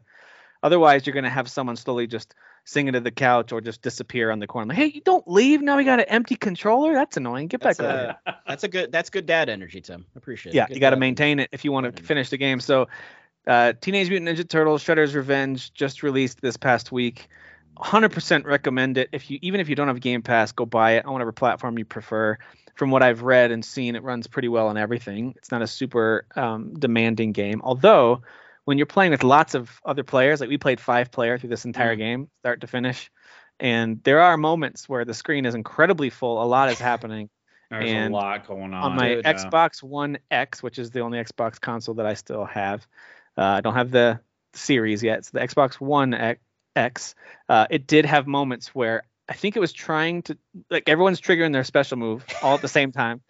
otherwise 0.62 1.05
you're 1.05 1.14
gonna 1.14 1.31
have 1.31 1.51
someone 1.51 1.77
slowly 1.77 2.07
just 2.07 2.35
sing 2.66 2.88
into 2.88 3.00
the 3.00 3.12
couch 3.12 3.52
or 3.52 3.61
just 3.61 3.81
disappear 3.81 4.31
on 4.31 4.40
the 4.40 4.46
corner. 4.46 4.68
Like, 4.68 4.76
hey, 4.76 4.87
you 4.87 5.00
don't 5.00 5.26
leave 5.26 5.62
now. 5.62 5.76
We 5.76 5.85
got 5.85 6.00
an 6.00 6.07
empty 6.09 6.35
controller. 6.35 6.92
That's 6.92 7.16
annoying. 7.16 7.46
Get 7.46 7.61
that's 7.62 7.79
back 7.79 7.87
over 7.87 7.98
here. 8.26 8.35
That's 8.46 8.64
a 8.64 8.68
good. 8.68 8.92
That's 8.92 9.09
good 9.09 9.24
dad 9.24 9.48
energy, 9.48 9.81
Tim. 9.81 10.05
Appreciate 10.16 10.52
it. 10.52 10.57
Yeah, 10.57 10.66
you 10.68 10.81
got 10.81 10.90
to 10.90 10.96
maintain 10.96 11.38
it 11.38 11.48
if 11.52 11.64
you 11.64 11.72
want 11.72 11.96
to 11.96 12.02
finish 12.02 12.29
the 12.29 12.37
game. 12.37 12.61
So, 12.61 12.88
uh, 13.46 13.72
Teenage 13.81 14.11
Mutant 14.11 14.29
Ninja 14.29 14.48
Turtles: 14.48 14.85
Shredder's 14.85 15.14
Revenge 15.14 15.72
just 15.72 16.02
released 16.02 16.40
this 16.40 16.57
past 16.57 16.92
week. 16.92 17.29
100% 17.79 18.44
recommend 18.44 18.98
it. 18.98 19.11
If 19.12 19.31
you 19.31 19.38
even 19.42 19.61
if 19.61 19.68
you 19.68 19.76
don't 19.76 19.88
have 19.88 20.00
Game 20.00 20.22
Pass, 20.22 20.52
go 20.52 20.64
buy 20.64 20.92
it 20.92 21.05
on 21.05 21.12
whatever 21.12 21.33
platform 21.33 21.79
you 21.79 21.85
prefer. 21.85 22.38
From 22.74 22.90
what 22.90 23.02
I've 23.02 23.22
read 23.22 23.52
and 23.52 23.64
seen, 23.64 23.96
it 23.96 24.02
runs 24.02 24.26
pretty 24.26 24.48
well 24.48 24.68
on 24.68 24.76
everything. 24.76 25.35
It's 25.37 25.50
not 25.50 25.62
a 25.62 25.66
super 25.66 26.26
um, 26.37 26.74
demanding 26.74 27.33
game, 27.33 27.62
although 27.64 28.22
when 28.66 28.79
you're 28.79 28.87
playing 28.87 29.12
with 29.12 29.22
lots 29.24 29.55
of 29.55 29.81
other 29.85 30.02
players, 30.02 30.40
like 30.40 30.50
we 30.50 30.59
played 30.59 30.81
five 30.81 31.11
player 31.11 31.38
through 31.38 31.50
this 31.50 31.64
entire 31.64 31.94
mm. 31.94 31.98
game, 31.98 32.31
start 32.40 32.61
to 32.61 32.66
finish, 32.66 33.11
and 33.59 34.02
there 34.02 34.20
are 34.20 34.37
moments 34.37 34.88
where 34.88 35.05
the 35.05 35.14
screen 35.14 35.46
is 35.46 35.55
incredibly 35.55 36.11
full. 36.11 36.42
A 36.42 36.44
lot 36.44 36.70
is 36.70 36.79
happening. 36.79 37.31
There's 37.70 37.90
and 37.90 38.12
a 38.12 38.16
lot 38.16 38.46
going 38.46 38.74
on. 38.74 38.92
On 38.92 38.96
my 38.96 39.14
Dude, 39.14 39.24
Xbox 39.24 39.83
yeah. 39.83 39.88
One 39.88 40.18
X, 40.31 40.62
which 40.62 40.79
is 40.79 40.90
the 40.90 41.00
only 41.00 41.18
Xbox 41.18 41.61
console 41.61 41.96
that 41.96 42.07
I 42.07 42.14
still 42.14 42.44
have, 42.44 42.87
uh, 43.37 43.42
I 43.42 43.61
don't 43.61 43.74
have 43.74 43.90
the 43.90 44.20
series 44.52 45.02
yet. 45.02 45.24
So 45.24 45.31
the 45.35 45.40
Xbox 45.40 45.74
One 45.74 46.37
X. 46.74 47.14
Uh, 47.48 47.66
it 47.70 47.87
did 47.87 48.05
have 48.05 48.26
moments 48.26 48.74
where 48.74 49.05
I 49.29 49.35
think 49.35 49.57
it 49.57 49.61
was 49.61 49.72
trying 49.72 50.22
to 50.22 50.38
like 50.70 50.88
everyone's 50.88 51.20
triggering 51.20 51.52
their 51.52 51.64
special 51.64 51.98
move 51.98 52.24
all 52.42 52.55
at 52.55 52.62
the 52.62 52.68
same 52.68 52.92
time, 52.92 53.22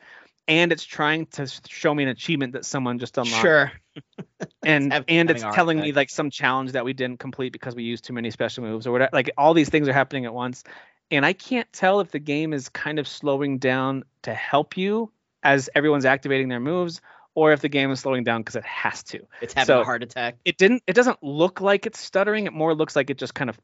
and 0.48 0.72
it's 0.72 0.84
trying 0.84 1.26
to 1.26 1.46
show 1.68 1.94
me 1.94 2.02
an 2.04 2.08
achievement 2.08 2.52
that 2.52 2.64
someone 2.64 2.98
just 2.98 3.18
unlocked. 3.18 3.42
Sure. 3.42 3.72
and 4.64 4.92
and 5.08 5.30
it's 5.30 5.42
telling 5.42 5.80
me 5.80 5.92
like 5.92 6.10
some 6.10 6.30
challenge 6.30 6.72
that 6.72 6.84
we 6.84 6.92
didn't 6.92 7.18
complete 7.18 7.52
because 7.52 7.74
we 7.74 7.82
used 7.82 8.04
too 8.04 8.12
many 8.12 8.30
special 8.30 8.64
moves 8.64 8.86
or 8.86 8.92
whatever. 8.92 9.10
Like 9.12 9.30
all 9.36 9.54
these 9.54 9.68
things 9.68 9.88
are 9.88 9.92
happening 9.92 10.24
at 10.26 10.34
once, 10.34 10.64
and 11.10 11.24
I 11.24 11.32
can't 11.32 11.70
tell 11.72 12.00
if 12.00 12.10
the 12.10 12.18
game 12.18 12.52
is 12.52 12.68
kind 12.68 12.98
of 12.98 13.08
slowing 13.08 13.58
down 13.58 14.04
to 14.22 14.34
help 14.34 14.76
you 14.76 15.10
as 15.42 15.70
everyone's 15.74 16.04
activating 16.04 16.48
their 16.48 16.60
moves, 16.60 17.00
or 17.34 17.52
if 17.52 17.60
the 17.60 17.68
game 17.68 17.90
is 17.90 18.00
slowing 18.00 18.24
down 18.24 18.40
because 18.40 18.56
it 18.56 18.64
has 18.64 19.02
to. 19.04 19.20
It's 19.40 19.54
having 19.54 19.66
so 19.66 19.80
a 19.80 19.84
heart 19.84 20.02
attack. 20.02 20.36
It 20.44 20.58
didn't. 20.58 20.82
It 20.86 20.94
doesn't 20.94 21.22
look 21.22 21.60
like 21.60 21.86
it's 21.86 22.00
stuttering. 22.00 22.46
It 22.46 22.52
more 22.52 22.74
looks 22.74 22.94
like 22.94 23.10
it 23.10 23.18
just 23.18 23.34
kind 23.34 23.50
of 23.50 23.58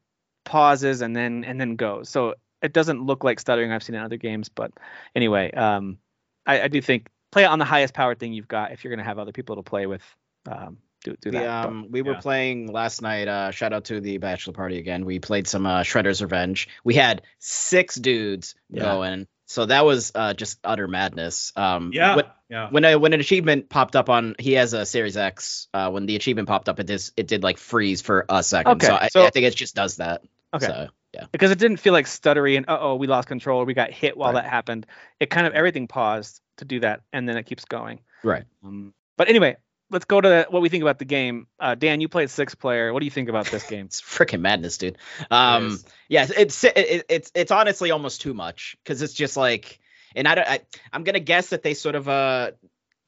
pauses 0.45 1.01
and 1.01 1.15
then 1.15 1.43
and 1.43 1.59
then 1.59 1.75
goes. 1.75 2.09
So 2.09 2.35
it 2.61 2.73
doesn't 2.73 3.01
look 3.01 3.23
like 3.23 3.39
stuttering 3.39 3.71
I've 3.71 3.83
seen 3.83 3.95
in 3.95 4.01
other 4.01 4.17
games. 4.17 4.49
But 4.49 4.71
anyway, 5.15 5.51
um, 5.51 5.97
I, 6.45 6.61
I 6.61 6.67
do 6.67 6.81
think 6.81 7.09
play 7.31 7.43
it 7.43 7.47
on 7.47 7.59
the 7.59 7.65
highest 7.65 7.93
powered 7.93 8.19
thing 8.19 8.33
you've 8.33 8.47
got 8.47 8.71
if 8.71 8.83
you're 8.83 8.91
going 8.91 9.03
to 9.03 9.05
have 9.05 9.19
other 9.19 9.31
people 9.31 9.55
to 9.55 9.63
play 9.63 9.87
with. 9.87 10.03
Um, 10.47 10.77
do, 11.03 11.15
do 11.19 11.31
that. 11.31 11.65
um, 11.65 11.87
we 11.89 12.01
were 12.01 12.15
playing 12.15 12.71
last 12.71 13.01
night. 13.01 13.27
Uh, 13.27 13.51
shout 13.51 13.73
out 13.73 13.85
to 13.85 13.99
the 13.99 14.17
bachelor 14.19 14.53
party 14.53 14.77
again. 14.77 15.05
We 15.05 15.19
played 15.19 15.47
some 15.47 15.65
uh, 15.65 15.81
Shredder's 15.81 16.21
Revenge. 16.21 16.69
We 16.83 16.95
had 16.95 17.23
six 17.39 17.95
dudes 17.95 18.55
yeah. 18.69 18.83
going, 18.83 19.27
so 19.45 19.65
that 19.65 19.85
was 19.85 20.13
uh, 20.15 20.33
just 20.33 20.59
utter 20.63 20.87
madness. 20.87 21.51
Um, 21.55 21.91
yeah, 21.93 22.15
when, 22.15 22.25
yeah. 22.49 22.69
When 22.69 22.85
a, 22.85 22.95
when 22.95 23.13
an 23.13 23.19
achievement 23.19 23.69
popped 23.69 23.95
up 23.95 24.09
on, 24.09 24.35
he 24.39 24.53
has 24.53 24.73
a 24.73 24.85
Series 24.85 25.17
X. 25.17 25.67
Uh, 25.73 25.91
when 25.91 26.05
the 26.05 26.15
achievement 26.15 26.47
popped 26.47 26.69
up, 26.69 26.79
it 26.79 26.87
did 26.87 27.03
it 27.17 27.27
did 27.27 27.43
like 27.43 27.57
freeze 27.57 28.01
for 28.01 28.25
a 28.29 28.41
second. 28.41 28.73
Okay, 28.73 28.87
so, 28.87 28.95
I, 28.95 29.07
so 29.09 29.25
I 29.25 29.29
think 29.29 29.45
it 29.45 29.55
just 29.55 29.75
does 29.75 29.97
that. 29.97 30.21
Okay. 30.53 30.65
So, 30.67 30.87
yeah. 31.13 31.25
Because 31.31 31.51
it 31.51 31.59
didn't 31.59 31.77
feel 31.77 31.93
like 31.93 32.05
stuttery 32.05 32.57
and 32.57 32.67
uh 32.67 32.77
oh 32.79 32.95
we 32.95 33.07
lost 33.07 33.27
control 33.27 33.61
or 33.61 33.65
we 33.65 33.73
got 33.73 33.91
hit 33.91 34.17
while 34.17 34.33
right. 34.33 34.43
that 34.43 34.49
happened. 34.49 34.85
It 35.19 35.29
kind 35.29 35.45
of 35.45 35.53
everything 35.53 35.87
paused 35.87 36.41
to 36.57 36.65
do 36.65 36.79
that 36.81 37.01
and 37.11 37.27
then 37.27 37.37
it 37.37 37.45
keeps 37.45 37.65
going. 37.65 37.99
Right. 38.23 38.43
Um, 38.63 38.93
but 39.17 39.29
anyway, 39.29 39.57
let's 39.89 40.05
go 40.05 40.19
to 40.19 40.47
what 40.49 40.61
we 40.61 40.69
think 40.69 40.81
about 40.81 40.99
the 40.99 41.05
game. 41.05 41.47
Uh, 41.59 41.75
Dan, 41.75 42.01
you 42.01 42.09
played 42.09 42.29
six 42.29 42.55
player. 42.55 42.91
What 42.91 42.99
do 42.99 43.05
you 43.05 43.11
think 43.11 43.29
about 43.29 43.45
this 43.47 43.63
game? 43.63 43.85
it's 43.87 44.01
freaking 44.01 44.41
madness, 44.41 44.77
dude. 44.77 44.97
Um, 45.29 45.73
it 45.73 45.83
yeah, 46.09 46.27
it's 46.35 46.63
it, 46.63 47.05
it's 47.09 47.31
it's 47.35 47.51
honestly 47.51 47.91
almost 47.91 48.21
too 48.21 48.33
much 48.33 48.75
because 48.83 49.01
it's 49.01 49.13
just 49.13 49.37
like, 49.37 49.79
and 50.15 50.27
I 50.27 50.35
don't, 50.35 50.47
I, 50.47 50.59
I'm 50.91 51.03
gonna 51.03 51.19
guess 51.19 51.49
that 51.49 51.63
they 51.63 51.75
sort 51.75 51.95
of 51.95 52.09
uh, 52.09 52.51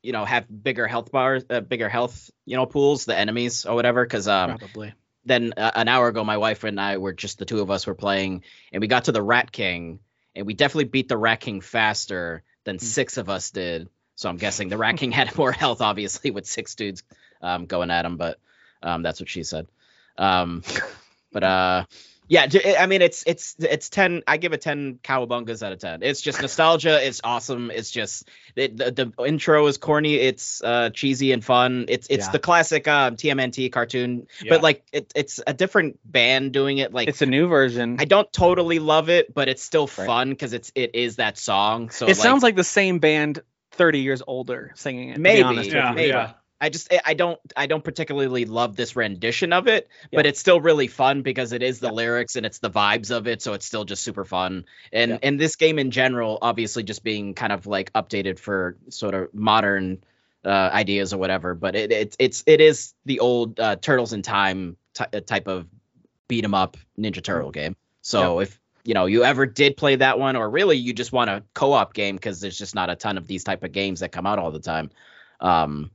you 0.05 0.11
know, 0.11 0.23
have 0.23 0.45
bigger 0.63 0.87
health 0.87 1.11
bars, 1.11 1.43
uh, 1.49 1.61
bigger 1.61 1.89
health, 1.89 2.29
you 2.45 2.55
know, 2.55 2.67
pools, 2.67 3.05
the 3.05 3.17
enemies 3.17 3.65
or 3.65 3.73
whatever, 3.73 4.05
because 4.05 4.27
um, 4.27 4.57
probably 4.57 4.93
then 5.25 5.53
uh, 5.57 5.71
an 5.75 5.87
hour 5.87 6.07
ago, 6.07 6.23
my 6.23 6.37
wife 6.37 6.63
and 6.63 6.79
I 6.79 6.97
were 6.97 7.13
just 7.13 7.39
the 7.39 7.45
two 7.45 7.61
of 7.61 7.71
us 7.71 7.87
were 7.87 7.95
playing, 7.95 8.43
and 8.71 8.81
we 8.81 8.87
got 8.87 9.05
to 9.05 9.11
the 9.11 9.21
Rat 9.21 9.51
King, 9.51 9.99
and 10.35 10.45
we 10.45 10.53
definitely 10.53 10.85
beat 10.85 11.07
the 11.07 11.17
Rat 11.17 11.39
King 11.39 11.61
faster 11.61 12.43
than 12.63 12.77
mm. 12.77 12.81
six 12.81 13.17
of 13.17 13.29
us 13.29 13.51
did. 13.51 13.89
So 14.15 14.29
I'm 14.29 14.37
guessing 14.37 14.69
the 14.69 14.77
Rat 14.77 14.97
King 14.97 15.11
had 15.11 15.35
more 15.37 15.51
health, 15.63 15.81
obviously, 15.81 16.31
with 16.31 16.45
six 16.45 16.75
dudes 16.75 17.03
um, 17.41 17.65
going 17.65 17.91
at 17.91 18.05
him. 18.05 18.17
But 18.17 18.39
um, 18.81 19.03
that's 19.03 19.19
what 19.19 19.29
she 19.29 19.43
said. 19.43 19.67
Um, 20.17 20.63
but 21.31 21.43
uh, 21.43 21.85
yeah, 22.27 22.47
I 22.79 22.87
mean 22.87 23.01
it's 23.01 23.23
it's 23.27 23.55
it's 23.59 23.89
ten. 23.89 24.23
I 24.27 24.37
give 24.37 24.53
it 24.53 24.61
ten 24.61 24.99
cowabungas 25.03 25.61
out 25.63 25.71
of 25.73 25.79
ten. 25.79 26.01
It's 26.01 26.21
just 26.21 26.41
nostalgia. 26.41 27.05
It's 27.05 27.21
awesome. 27.23 27.71
It's 27.71 27.91
just 27.91 28.27
it, 28.55 28.77
the, 28.77 28.91
the 28.91 29.25
intro 29.25 29.67
is 29.67 29.77
corny. 29.77 30.15
It's 30.15 30.61
uh, 30.63 30.89
cheesy 30.89 31.31
and 31.31 31.43
fun. 31.43 31.85
It's 31.89 32.07
it's 32.09 32.25
yeah. 32.25 32.31
the 32.31 32.39
classic 32.39 32.87
um, 32.87 33.15
TMNT 33.15 33.71
cartoon, 33.71 34.27
yeah. 34.41 34.49
but 34.49 34.63
like 34.63 34.85
it, 34.91 35.11
it's 35.15 35.39
a 35.45 35.53
different 35.53 35.99
band 36.03 36.51
doing 36.51 36.79
it. 36.79 36.93
Like 36.93 37.07
it's 37.07 37.21
a 37.21 37.27
new 37.27 37.47
version. 37.47 37.97
I 37.99 38.05
don't 38.05 38.31
totally 38.33 38.79
love 38.79 39.09
it, 39.09 39.33
but 39.33 39.47
it's 39.47 39.63
still 39.63 39.87
fun 39.87 40.29
because 40.29 40.53
it's 40.53 40.71
it 40.75 40.95
is 40.95 41.17
that 41.17 41.37
song. 41.37 41.89
So 41.91 42.05
it 42.05 42.09
like, 42.09 42.17
sounds 42.17 42.43
like 42.43 42.55
the 42.55 42.63
same 42.63 42.99
band 42.99 43.41
30 43.73 43.99
years 43.99 44.23
older 44.25 44.71
singing 44.75 45.09
it. 45.09 45.19
Maybe, 45.19 45.67
yeah, 45.67 45.91
maybe. 45.93 46.33
I 46.65 46.69
just 46.69 46.91
I 47.05 47.13
don't 47.13 47.39
I 47.55 47.67
don't 47.67 47.83
particularly 47.83 48.45
love 48.45 48.75
this 48.75 48.95
rendition 48.95 49.53
of 49.53 49.67
it, 49.67 49.87
yeah. 50.11 50.17
but 50.17 50.25
it's 50.25 50.39
still 50.39 50.59
really 50.59 50.87
fun 50.87 51.21
because 51.21 51.51
it 51.51 51.61
is 51.61 51.79
the 51.79 51.89
yeah. 51.89 51.93
lyrics 51.93 52.35
and 52.35 52.43
it's 52.43 52.57
the 52.57 52.71
vibes 52.71 53.15
of 53.15 53.27
it, 53.27 53.43
so 53.43 53.53
it's 53.53 53.67
still 53.67 53.85
just 53.85 54.01
super 54.01 54.25
fun. 54.25 54.65
And 54.91 55.11
yeah. 55.11 55.17
and 55.21 55.39
this 55.39 55.57
game 55.57 55.77
in 55.77 55.91
general, 55.91 56.39
obviously 56.41 56.81
just 56.81 57.03
being 57.03 57.35
kind 57.35 57.53
of 57.53 57.67
like 57.67 57.93
updated 57.93 58.39
for 58.39 58.77
sort 58.89 59.13
of 59.13 59.31
modern 59.31 60.03
uh, 60.43 60.71
ideas 60.73 61.13
or 61.13 61.19
whatever, 61.19 61.53
but 61.53 61.75
it, 61.75 61.91
it 61.91 62.15
it's 62.17 62.43
it 62.47 62.61
is 62.61 62.95
the 63.05 63.19
old 63.19 63.59
uh, 63.59 63.75
Turtles 63.75 64.13
in 64.13 64.23
Time 64.23 64.75
t- 64.95 65.05
uh, 65.13 65.19
type 65.19 65.47
of 65.47 65.67
beat 66.27 66.43
'em 66.43 66.55
up 66.55 66.77
Ninja 66.97 67.21
Turtle 67.21 67.51
game. 67.51 67.75
So 68.01 68.39
if 68.39 68.59
you 68.83 68.95
know 68.95 69.05
you 69.05 69.23
ever 69.23 69.45
did 69.45 69.77
play 69.77 69.97
that 69.97 70.17
one, 70.17 70.35
or 70.35 70.49
really 70.49 70.77
you 70.77 70.93
just 70.93 71.11
want 71.11 71.29
a 71.29 71.43
co-op 71.53 71.93
game 71.93 72.15
because 72.15 72.41
there's 72.41 72.57
just 72.57 72.73
not 72.73 72.89
a 72.89 72.95
ton 72.95 73.19
of 73.19 73.27
these 73.27 73.43
type 73.43 73.63
of 73.63 73.71
games 73.71 73.99
that 73.99 74.11
come 74.11 74.25
out 74.25 74.39
all 74.39 74.49
the 74.49 74.59
time. 74.59 74.89
Um, 75.39 75.91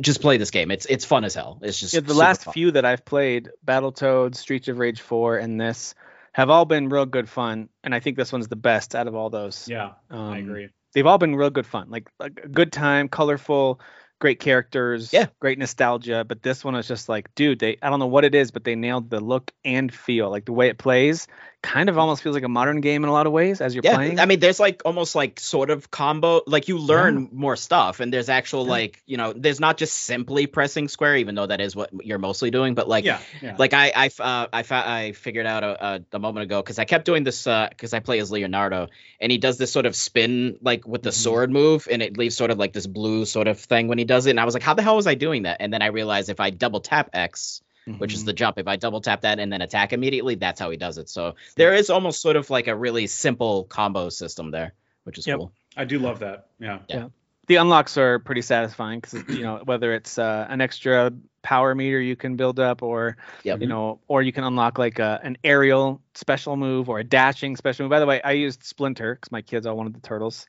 just 0.00 0.20
play 0.20 0.36
this 0.36 0.50
game. 0.50 0.70
It's 0.70 0.86
it's 0.86 1.04
fun 1.04 1.24
as 1.24 1.34
hell. 1.34 1.58
It's 1.62 1.78
just 1.78 1.94
yeah, 1.94 2.00
the 2.00 2.14
last 2.14 2.44
fun. 2.44 2.54
few 2.54 2.70
that 2.72 2.84
I've 2.84 3.04
played, 3.04 3.50
Battletoads, 3.64 4.36
Streets 4.36 4.68
of 4.68 4.78
Rage 4.78 5.00
4, 5.00 5.38
and 5.38 5.60
this 5.60 5.94
have 6.32 6.50
all 6.50 6.64
been 6.64 6.88
real 6.88 7.06
good 7.06 7.28
fun, 7.28 7.68
and 7.82 7.94
I 7.94 8.00
think 8.00 8.16
this 8.16 8.32
one's 8.32 8.48
the 8.48 8.56
best 8.56 8.94
out 8.94 9.06
of 9.06 9.14
all 9.14 9.30
those. 9.30 9.68
Yeah, 9.68 9.92
um, 10.10 10.32
I 10.32 10.38
agree. 10.38 10.68
They've 10.92 11.06
all 11.06 11.18
been 11.18 11.34
real 11.34 11.50
good 11.50 11.66
fun, 11.66 11.90
like, 11.90 12.08
like 12.18 12.40
a 12.44 12.48
good 12.48 12.72
time, 12.72 13.08
colorful, 13.08 13.80
great 14.20 14.40
characters, 14.40 15.12
yeah, 15.12 15.26
great 15.40 15.58
nostalgia. 15.58 16.24
But 16.26 16.42
this 16.42 16.64
one 16.64 16.74
was 16.74 16.88
just 16.88 17.08
like, 17.08 17.34
dude, 17.34 17.60
they 17.60 17.78
I 17.80 17.90
don't 17.90 18.00
know 18.00 18.06
what 18.06 18.24
it 18.24 18.34
is, 18.34 18.50
but 18.50 18.64
they 18.64 18.74
nailed 18.74 19.10
the 19.10 19.20
look 19.20 19.52
and 19.64 19.92
feel, 19.92 20.30
like 20.30 20.44
the 20.44 20.52
way 20.52 20.68
it 20.68 20.78
plays 20.78 21.26
kind 21.64 21.88
of 21.88 21.96
almost 21.96 22.22
feels 22.22 22.34
like 22.34 22.44
a 22.44 22.48
modern 22.48 22.82
game 22.82 23.04
in 23.04 23.08
a 23.08 23.12
lot 23.12 23.26
of 23.26 23.32
ways 23.32 23.62
as 23.62 23.74
you're 23.74 23.82
yeah, 23.82 23.94
playing. 23.94 24.20
I 24.20 24.26
mean, 24.26 24.38
there's 24.38 24.60
like 24.60 24.82
almost 24.84 25.14
like 25.14 25.40
sort 25.40 25.70
of 25.70 25.90
combo, 25.90 26.42
like 26.46 26.68
you 26.68 26.78
learn 26.78 27.22
yeah. 27.22 27.28
more 27.32 27.56
stuff, 27.56 28.00
and 28.00 28.12
there's 28.12 28.28
actual 28.28 28.64
yeah. 28.64 28.70
like 28.70 29.02
you 29.06 29.16
know, 29.16 29.32
there's 29.32 29.60
not 29.60 29.78
just 29.78 29.94
simply 29.94 30.46
pressing 30.46 30.88
square, 30.88 31.16
even 31.16 31.34
though 31.34 31.46
that 31.46 31.62
is 31.62 31.74
what 31.74 31.90
you're 32.04 32.18
mostly 32.18 32.50
doing, 32.50 32.74
but 32.74 32.86
like 32.86 33.04
yeah, 33.06 33.20
like 33.58 33.72
I 33.72 33.92
I 33.96 34.10
uh, 34.22 34.46
I, 34.52 34.64
I 34.70 35.12
figured 35.12 35.46
out 35.46 35.64
a, 35.64 35.86
a, 35.86 36.00
a 36.12 36.18
moment 36.18 36.44
ago 36.44 36.60
because 36.60 36.78
I 36.78 36.84
kept 36.84 37.06
doing 37.06 37.24
this 37.24 37.44
because 37.44 37.94
uh, 37.94 37.96
I 37.96 38.00
play 38.00 38.18
as 38.18 38.30
Leonardo, 38.30 38.88
and 39.18 39.32
he 39.32 39.38
does 39.38 39.56
this 39.56 39.72
sort 39.72 39.86
of 39.86 39.96
spin 39.96 40.58
like 40.60 40.86
with 40.86 41.02
the 41.02 41.10
mm-hmm. 41.10 41.22
sword 41.22 41.50
move, 41.50 41.88
and 41.90 42.02
it 42.02 42.18
leaves 42.18 42.36
sort 42.36 42.50
of 42.50 42.58
like 42.58 42.74
this 42.74 42.86
blue 42.86 43.24
sort 43.24 43.48
of 43.48 43.58
thing 43.58 43.88
when 43.88 43.96
he 43.96 44.04
does 44.04 44.26
it, 44.26 44.30
and 44.30 44.40
I 44.40 44.44
was 44.44 44.52
like, 44.52 44.62
how 44.62 44.74
the 44.74 44.82
hell 44.82 44.96
was 44.96 45.06
I 45.06 45.14
doing 45.14 45.44
that? 45.44 45.56
And 45.60 45.72
then 45.72 45.80
I 45.80 45.86
realized 45.86 46.28
if 46.28 46.40
I 46.40 46.50
double 46.50 46.80
tap 46.80 47.10
X 47.14 47.62
mm-hmm. 47.86 47.98
which 47.98 48.12
is 48.12 48.20
mm-hmm. 48.20 48.26
the 48.26 48.32
jump. 48.32 48.58
If 48.58 48.68
I 48.68 48.76
double 48.76 49.00
tap 49.00 49.22
that 49.22 49.38
and 49.38 49.52
then 49.52 49.62
attack 49.62 49.92
immediately, 49.92 50.34
that's 50.36 50.60
how 50.60 50.70
he 50.70 50.76
does 50.76 50.98
it. 50.98 51.08
So 51.08 51.34
there 51.56 51.74
is 51.74 51.90
almost 51.90 52.20
sort 52.20 52.36
of 52.36 52.50
like 52.50 52.66
a 52.66 52.76
really 52.76 53.06
simple 53.06 53.64
combo 53.64 54.08
system 54.08 54.50
there, 54.50 54.74
which 55.04 55.18
is 55.18 55.26
yep. 55.26 55.38
cool. 55.38 55.52
I 55.76 55.84
do 55.84 55.98
love 55.98 56.20
that. 56.20 56.48
Yeah. 56.58 56.80
Yeah. 56.88 56.96
yeah. 56.96 57.08
The 57.46 57.56
unlocks 57.56 57.98
are 57.98 58.20
pretty 58.20 58.40
satisfying 58.40 59.00
because 59.00 59.22
you 59.28 59.42
know 59.42 59.58
whether 59.64 59.92
it's 59.92 60.18
uh, 60.18 60.46
an 60.48 60.60
extra 60.62 61.12
power 61.42 61.74
meter 61.74 62.00
you 62.00 62.16
can 62.16 62.36
build 62.36 62.58
up, 62.58 62.82
or 62.82 63.18
yep. 63.42 63.60
you 63.60 63.66
know, 63.66 64.00
or 64.08 64.22
you 64.22 64.32
can 64.32 64.44
unlock 64.44 64.78
like 64.78 64.98
a, 64.98 65.20
an 65.22 65.36
aerial 65.44 66.00
special 66.14 66.56
move 66.56 66.88
or 66.88 67.00
a 67.00 67.04
dashing 67.04 67.56
special 67.56 67.84
move. 67.84 67.90
By 67.90 68.00
the 68.00 68.06
way, 68.06 68.22
I 68.22 68.32
used 68.32 68.64
Splinter 68.64 69.16
because 69.16 69.30
my 69.30 69.42
kids 69.42 69.66
all 69.66 69.76
wanted 69.76 69.94
the 69.94 70.00
turtles, 70.00 70.46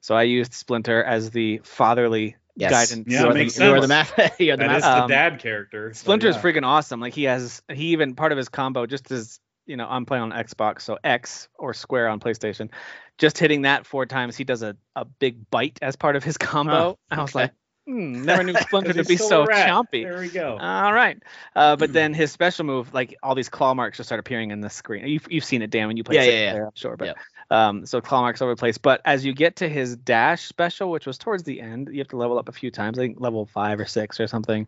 so 0.00 0.14
I 0.14 0.22
used 0.22 0.54
Splinter 0.54 1.02
as 1.02 1.30
the 1.30 1.60
fatherly 1.64 2.36
Yes. 2.56 2.88
guidance. 2.88 3.12
Yeah, 3.12 3.22
you 3.22 3.28
are 3.30 3.34
makes 3.34 3.54
the, 3.54 3.64
you 3.64 3.70
are 3.72 3.80
the 3.80 3.88
sense. 3.88 4.16
map. 4.18 4.34
You're 4.40 4.56
the 4.56 4.64
That 4.64 4.68
map. 4.68 4.78
is 4.78 4.84
the 4.84 5.02
Um, 5.02 5.08
dad 5.10 5.38
character. 5.40 5.92
so 5.94 6.12
is 6.12 6.22
yeah. 6.22 6.42
freaking 6.42 6.64
awesome. 6.64 7.00
Like 7.00 7.14
he 7.14 7.24
has, 7.24 7.62
he 7.72 7.86
even 7.88 8.14
part 8.14 8.32
of 8.32 8.38
his 8.38 8.48
combo 8.48 8.86
just 8.86 9.10
as 9.10 9.40
you 9.66 9.76
know, 9.76 9.86
I'm 9.88 10.06
playing 10.06 10.22
on 10.22 10.30
Xbox, 10.30 10.82
so 10.82 10.96
X 11.02 11.48
or 11.58 11.74
square 11.74 12.08
on 12.08 12.20
PlayStation. 12.20 12.70
Just 13.18 13.36
hitting 13.38 13.62
that 13.62 13.84
four 13.84 14.06
times, 14.06 14.36
he 14.36 14.44
does 14.44 14.62
a, 14.62 14.76
a 14.94 15.04
big 15.04 15.50
bite 15.50 15.78
as 15.82 15.96
part 15.96 16.16
of 16.16 16.22
his 16.24 16.38
combo. 16.38 16.72
Oh, 16.90 16.98
I 17.10 17.20
was 17.20 17.34
like, 17.34 17.52
hmm, 17.86 18.22
never 18.24 18.44
knew 18.44 18.54
Splinter 18.56 18.92
to 18.92 19.04
be 19.04 19.16
so 19.16 19.44
rat. 19.44 19.68
chompy. 19.68 20.04
There 20.04 20.20
we 20.20 20.28
go. 20.28 20.56
All 20.60 20.92
right, 20.92 21.20
uh, 21.56 21.74
but 21.76 21.88
Hmm. 21.88 21.94
then 21.94 22.14
his 22.14 22.30
special 22.30 22.64
move, 22.64 22.94
like 22.94 23.16
all 23.22 23.34
these 23.34 23.48
claw 23.48 23.74
marks, 23.74 23.96
just 23.96 24.08
start 24.08 24.20
appearing 24.20 24.50
in 24.52 24.60
the 24.60 24.70
screen. 24.70 25.06
You've, 25.06 25.26
you've 25.30 25.44
seen 25.44 25.62
it, 25.62 25.70
Dan, 25.70 25.88
when 25.88 25.96
you 25.96 26.04
play. 26.04 26.14
Yeah, 26.16 26.22
six 26.22 26.32
yeah, 26.34 26.44
yeah. 26.44 26.50
player, 26.52 26.64
I'm 26.66 26.72
sure, 26.76 26.96
but 26.96 27.06
Yep. 27.06 27.16
Um, 27.50 27.86
so 27.86 28.00
claw 28.00 28.22
marks 28.22 28.40
all 28.40 28.46
over 28.46 28.54
the 28.54 28.60
place. 28.60 28.78
But 28.78 29.00
as 29.04 29.24
you 29.24 29.32
get 29.32 29.56
to 29.56 29.68
his 29.68 29.96
dash 29.96 30.42
special, 30.42 30.90
which 30.90 31.06
was 31.06 31.18
towards 31.18 31.44
the 31.44 31.60
end, 31.60 31.88
you 31.92 31.98
have 31.98 32.08
to 32.08 32.16
level 32.16 32.38
up 32.38 32.48
a 32.48 32.52
few 32.52 32.70
times. 32.70 32.98
I 32.98 33.02
think 33.02 33.20
level 33.20 33.46
five 33.46 33.78
or 33.80 33.86
six 33.86 34.18
or 34.20 34.26
something. 34.26 34.66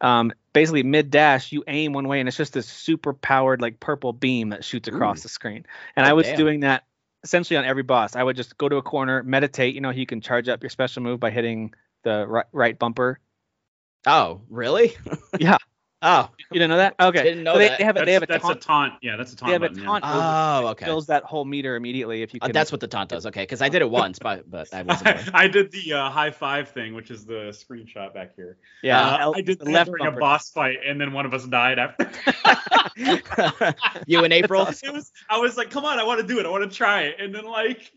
Um, 0.00 0.32
basically 0.52 0.82
mid 0.82 1.10
dash, 1.10 1.52
you 1.52 1.62
aim 1.66 1.92
one 1.92 2.08
way, 2.08 2.20
and 2.20 2.28
it's 2.28 2.36
just 2.36 2.52
this 2.52 2.66
super 2.66 3.12
powered 3.12 3.60
like 3.60 3.80
purple 3.80 4.12
beam 4.12 4.50
that 4.50 4.64
shoots 4.64 4.88
across 4.88 5.20
Ooh. 5.20 5.22
the 5.22 5.28
screen. 5.28 5.66
And 5.96 6.06
Oh, 6.06 6.10
I 6.10 6.12
was 6.12 6.26
damn. 6.26 6.36
doing 6.36 6.60
that 6.60 6.84
essentially 7.22 7.56
on 7.56 7.64
every 7.64 7.82
boss. 7.82 8.16
I 8.16 8.22
would 8.22 8.36
just 8.36 8.56
go 8.56 8.68
to 8.68 8.76
a 8.76 8.82
corner, 8.82 9.22
meditate. 9.22 9.74
You 9.74 9.80
know, 9.80 9.90
you 9.90 10.06
can 10.06 10.20
charge 10.20 10.48
up 10.48 10.62
your 10.62 10.70
special 10.70 11.02
move 11.02 11.20
by 11.20 11.30
hitting 11.30 11.74
the 12.02 12.26
right, 12.26 12.46
right 12.52 12.78
bumper. 12.78 13.18
Oh, 14.06 14.40
really? 14.48 14.96
Yeah. 15.38 15.58
Oh, 16.02 16.30
You 16.50 16.54
didn't 16.58 16.70
know 16.70 16.78
that? 16.78 16.94
Okay. 16.98 17.22
Didn't 17.22 17.44
know 17.44 17.52
So 17.54 17.58
they, 17.58 17.68
that. 17.68 17.78
they 17.78 17.84
have 17.84 17.96
a, 17.96 17.98
That's, 17.98 18.06
they 18.06 18.12
have 18.14 18.22
a 18.22 18.26
that's 18.26 18.42
taunt. 18.42 18.56
a 18.56 18.60
taunt. 18.60 18.92
Yeah, 19.02 19.16
that's 19.16 19.32
a 19.34 19.36
taunt. 19.36 19.48
they 19.48 19.52
have 19.52 19.62
a 19.62 19.68
button, 19.68 19.82
yeah. 19.82 19.88
taunt. 19.88 20.04
move 20.04 20.12
oh, 20.14 20.68
okay. 20.70 20.84
Fills 20.86 21.06
that 21.08 21.24
whole 21.24 21.44
meter 21.44 21.76
immediately 21.76 22.22
if 22.22 22.32
you 22.32 22.40
Uh, 22.42 22.48
that's 22.48 22.72
what 22.72 22.80
the 22.80 22.88
taunt 22.88 23.10
does. 23.10 23.26
Okay, 23.26 23.42
because 23.42 23.60
I 23.60 23.68
did 23.68 23.82
it 23.82 23.90
once, 24.02 24.18
but 24.18 24.50
but 24.50 24.72
I 24.72 24.82
wasn't. 24.82 25.08
aware. 25.10 25.24
I 25.34 25.46
did 25.48 25.70
the 25.72 25.92
uh, 25.92 26.10
high 26.10 26.30
five 26.30 26.70
thing, 26.70 26.94
which 26.94 27.10
is 27.10 27.26
the 27.26 27.50
screenshot 27.52 28.14
back 28.14 28.34
here. 28.34 28.56
yeah. 28.82 28.98
Uh, 29.16 29.18
L- 29.20 29.34
I 29.36 29.42
did 29.42 29.58
the 29.58 29.66
that 29.66 29.70
left 29.72 29.90
during 29.90 30.06
a 30.06 30.12
boss 30.18 30.50
fight, 30.50 30.78
and 30.86 30.98
then 30.98 31.12
one 31.12 31.26
of 31.26 31.34
us 31.34 31.44
died 31.46 31.78
after. 31.78 32.10
you 34.06 34.24
in 34.24 34.32
April? 34.32 34.66
it 34.66 34.92
was. 34.92 35.12
I 35.28 35.38
was 35.38 35.56
like, 35.56 35.70
"Come 35.70 35.84
on, 35.84 35.98
I 35.98 36.04
want 36.04 36.20
to 36.20 36.26
do 36.26 36.38
it. 36.40 36.46
I 36.46 36.48
want 36.50 36.68
to 36.70 36.74
try 36.76 37.02
it." 37.02 37.16
And 37.20 37.34
then 37.34 37.44
like, 37.44 37.90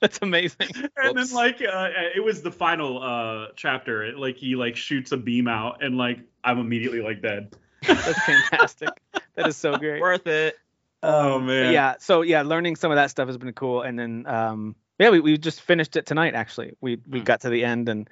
That's 0.00 0.18
amazing. 0.22 0.68
and 0.96 1.16
Whoops. 1.16 1.30
then 1.30 1.36
like, 1.36 1.62
uh, 1.62 1.90
it 2.14 2.22
was 2.24 2.42
the 2.42 2.50
final 2.52 3.02
uh 3.02 3.48
chapter. 3.56 4.04
It, 4.04 4.18
like 4.18 4.36
he 4.36 4.56
like 4.56 4.76
shoots 4.76 5.12
a 5.12 5.16
beam 5.16 5.48
out, 5.48 5.82
and 5.82 5.96
like 5.96 6.20
I'm 6.46 6.58
immediately 6.58 7.00
like 7.02 7.20
dead. 7.20 7.54
That's 7.86 8.20
fantastic. 8.24 8.88
that 9.34 9.46
is 9.48 9.56
so 9.56 9.76
great. 9.76 10.00
Worth 10.00 10.26
it. 10.26 10.56
Oh 11.02 11.38
But 11.38 11.44
man. 11.46 11.72
Yeah. 11.72 11.96
So 11.98 12.22
yeah, 12.22 12.42
learning 12.42 12.76
some 12.76 12.90
of 12.90 12.96
that 12.96 13.10
stuff 13.10 13.26
has 13.28 13.36
been 13.36 13.52
cool. 13.52 13.82
And 13.82 13.98
then 13.98 14.26
um 14.26 14.76
yeah, 14.98 15.10
we, 15.10 15.20
we 15.20 15.36
just 15.36 15.60
finished 15.60 15.96
it 15.96 16.06
tonight 16.06 16.34
actually. 16.34 16.72
We 16.80 16.98
we 17.06 17.18
Hmm. 17.18 17.24
got 17.24 17.42
to 17.42 17.50
the 17.50 17.64
end 17.64 17.88
and 17.90 18.08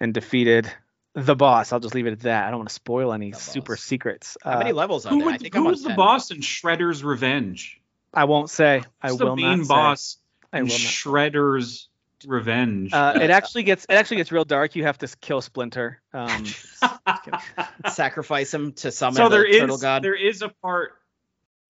and 0.00 0.14
defeated 0.14 0.72
the 1.14 1.36
boss. 1.36 1.72
I'll 1.72 1.80
just 1.80 1.94
leave 1.94 2.06
it 2.06 2.12
at 2.12 2.20
that. 2.20 2.46
I 2.46 2.50
don't 2.50 2.60
want 2.60 2.70
to 2.70 2.74
spoil 2.74 3.12
any 3.12 3.32
super 3.32 3.76
secrets. 3.76 4.38
How 4.42 4.58
many 4.58 4.72
Uh, 4.72 4.76
levels 4.76 5.04
are 5.04 5.10
Who 5.10 5.18
there? 5.18 5.28
I 5.28 5.32
would, 5.32 5.40
think 5.42 5.54
who 5.54 5.60
I'm 5.60 5.66
was 5.66 5.82
the 5.82 5.90
10. 5.90 5.96
boss 5.96 6.30
in 6.30 6.38
Shredder's 6.38 7.04
Revenge? 7.04 7.80
I 8.14 8.24
won't 8.24 8.48
say. 8.48 8.82
I 9.02 9.10
Who's 9.10 9.18
will 9.20 9.36
the 9.36 9.36
main 9.36 9.64
say. 9.64 9.68
boss 9.68 10.16
I 10.52 10.58
in 10.58 10.64
will 10.64 10.70
not. 10.70 10.78
Shredder's 10.78 11.88
Revenge? 12.24 12.92
Uh, 12.92 13.18
it 13.20 13.30
actually 13.30 13.62
gets 13.64 13.84
it 13.84 13.94
actually 13.94 14.18
gets 14.18 14.32
real 14.32 14.44
dark. 14.44 14.74
You 14.76 14.84
have 14.84 14.98
to 14.98 15.08
kill 15.20 15.40
Splinter. 15.40 16.00
Um, 16.12 16.44
Sacrifice 17.90 18.52
him 18.52 18.72
to 18.72 18.90
summon 18.90 19.16
so 19.16 19.24
the 19.24 19.36
there 19.36 19.44
is 19.44 19.60
turtle 19.60 19.78
god. 19.78 20.02
there 20.02 20.14
is 20.14 20.42
a 20.42 20.48
part 20.48 20.92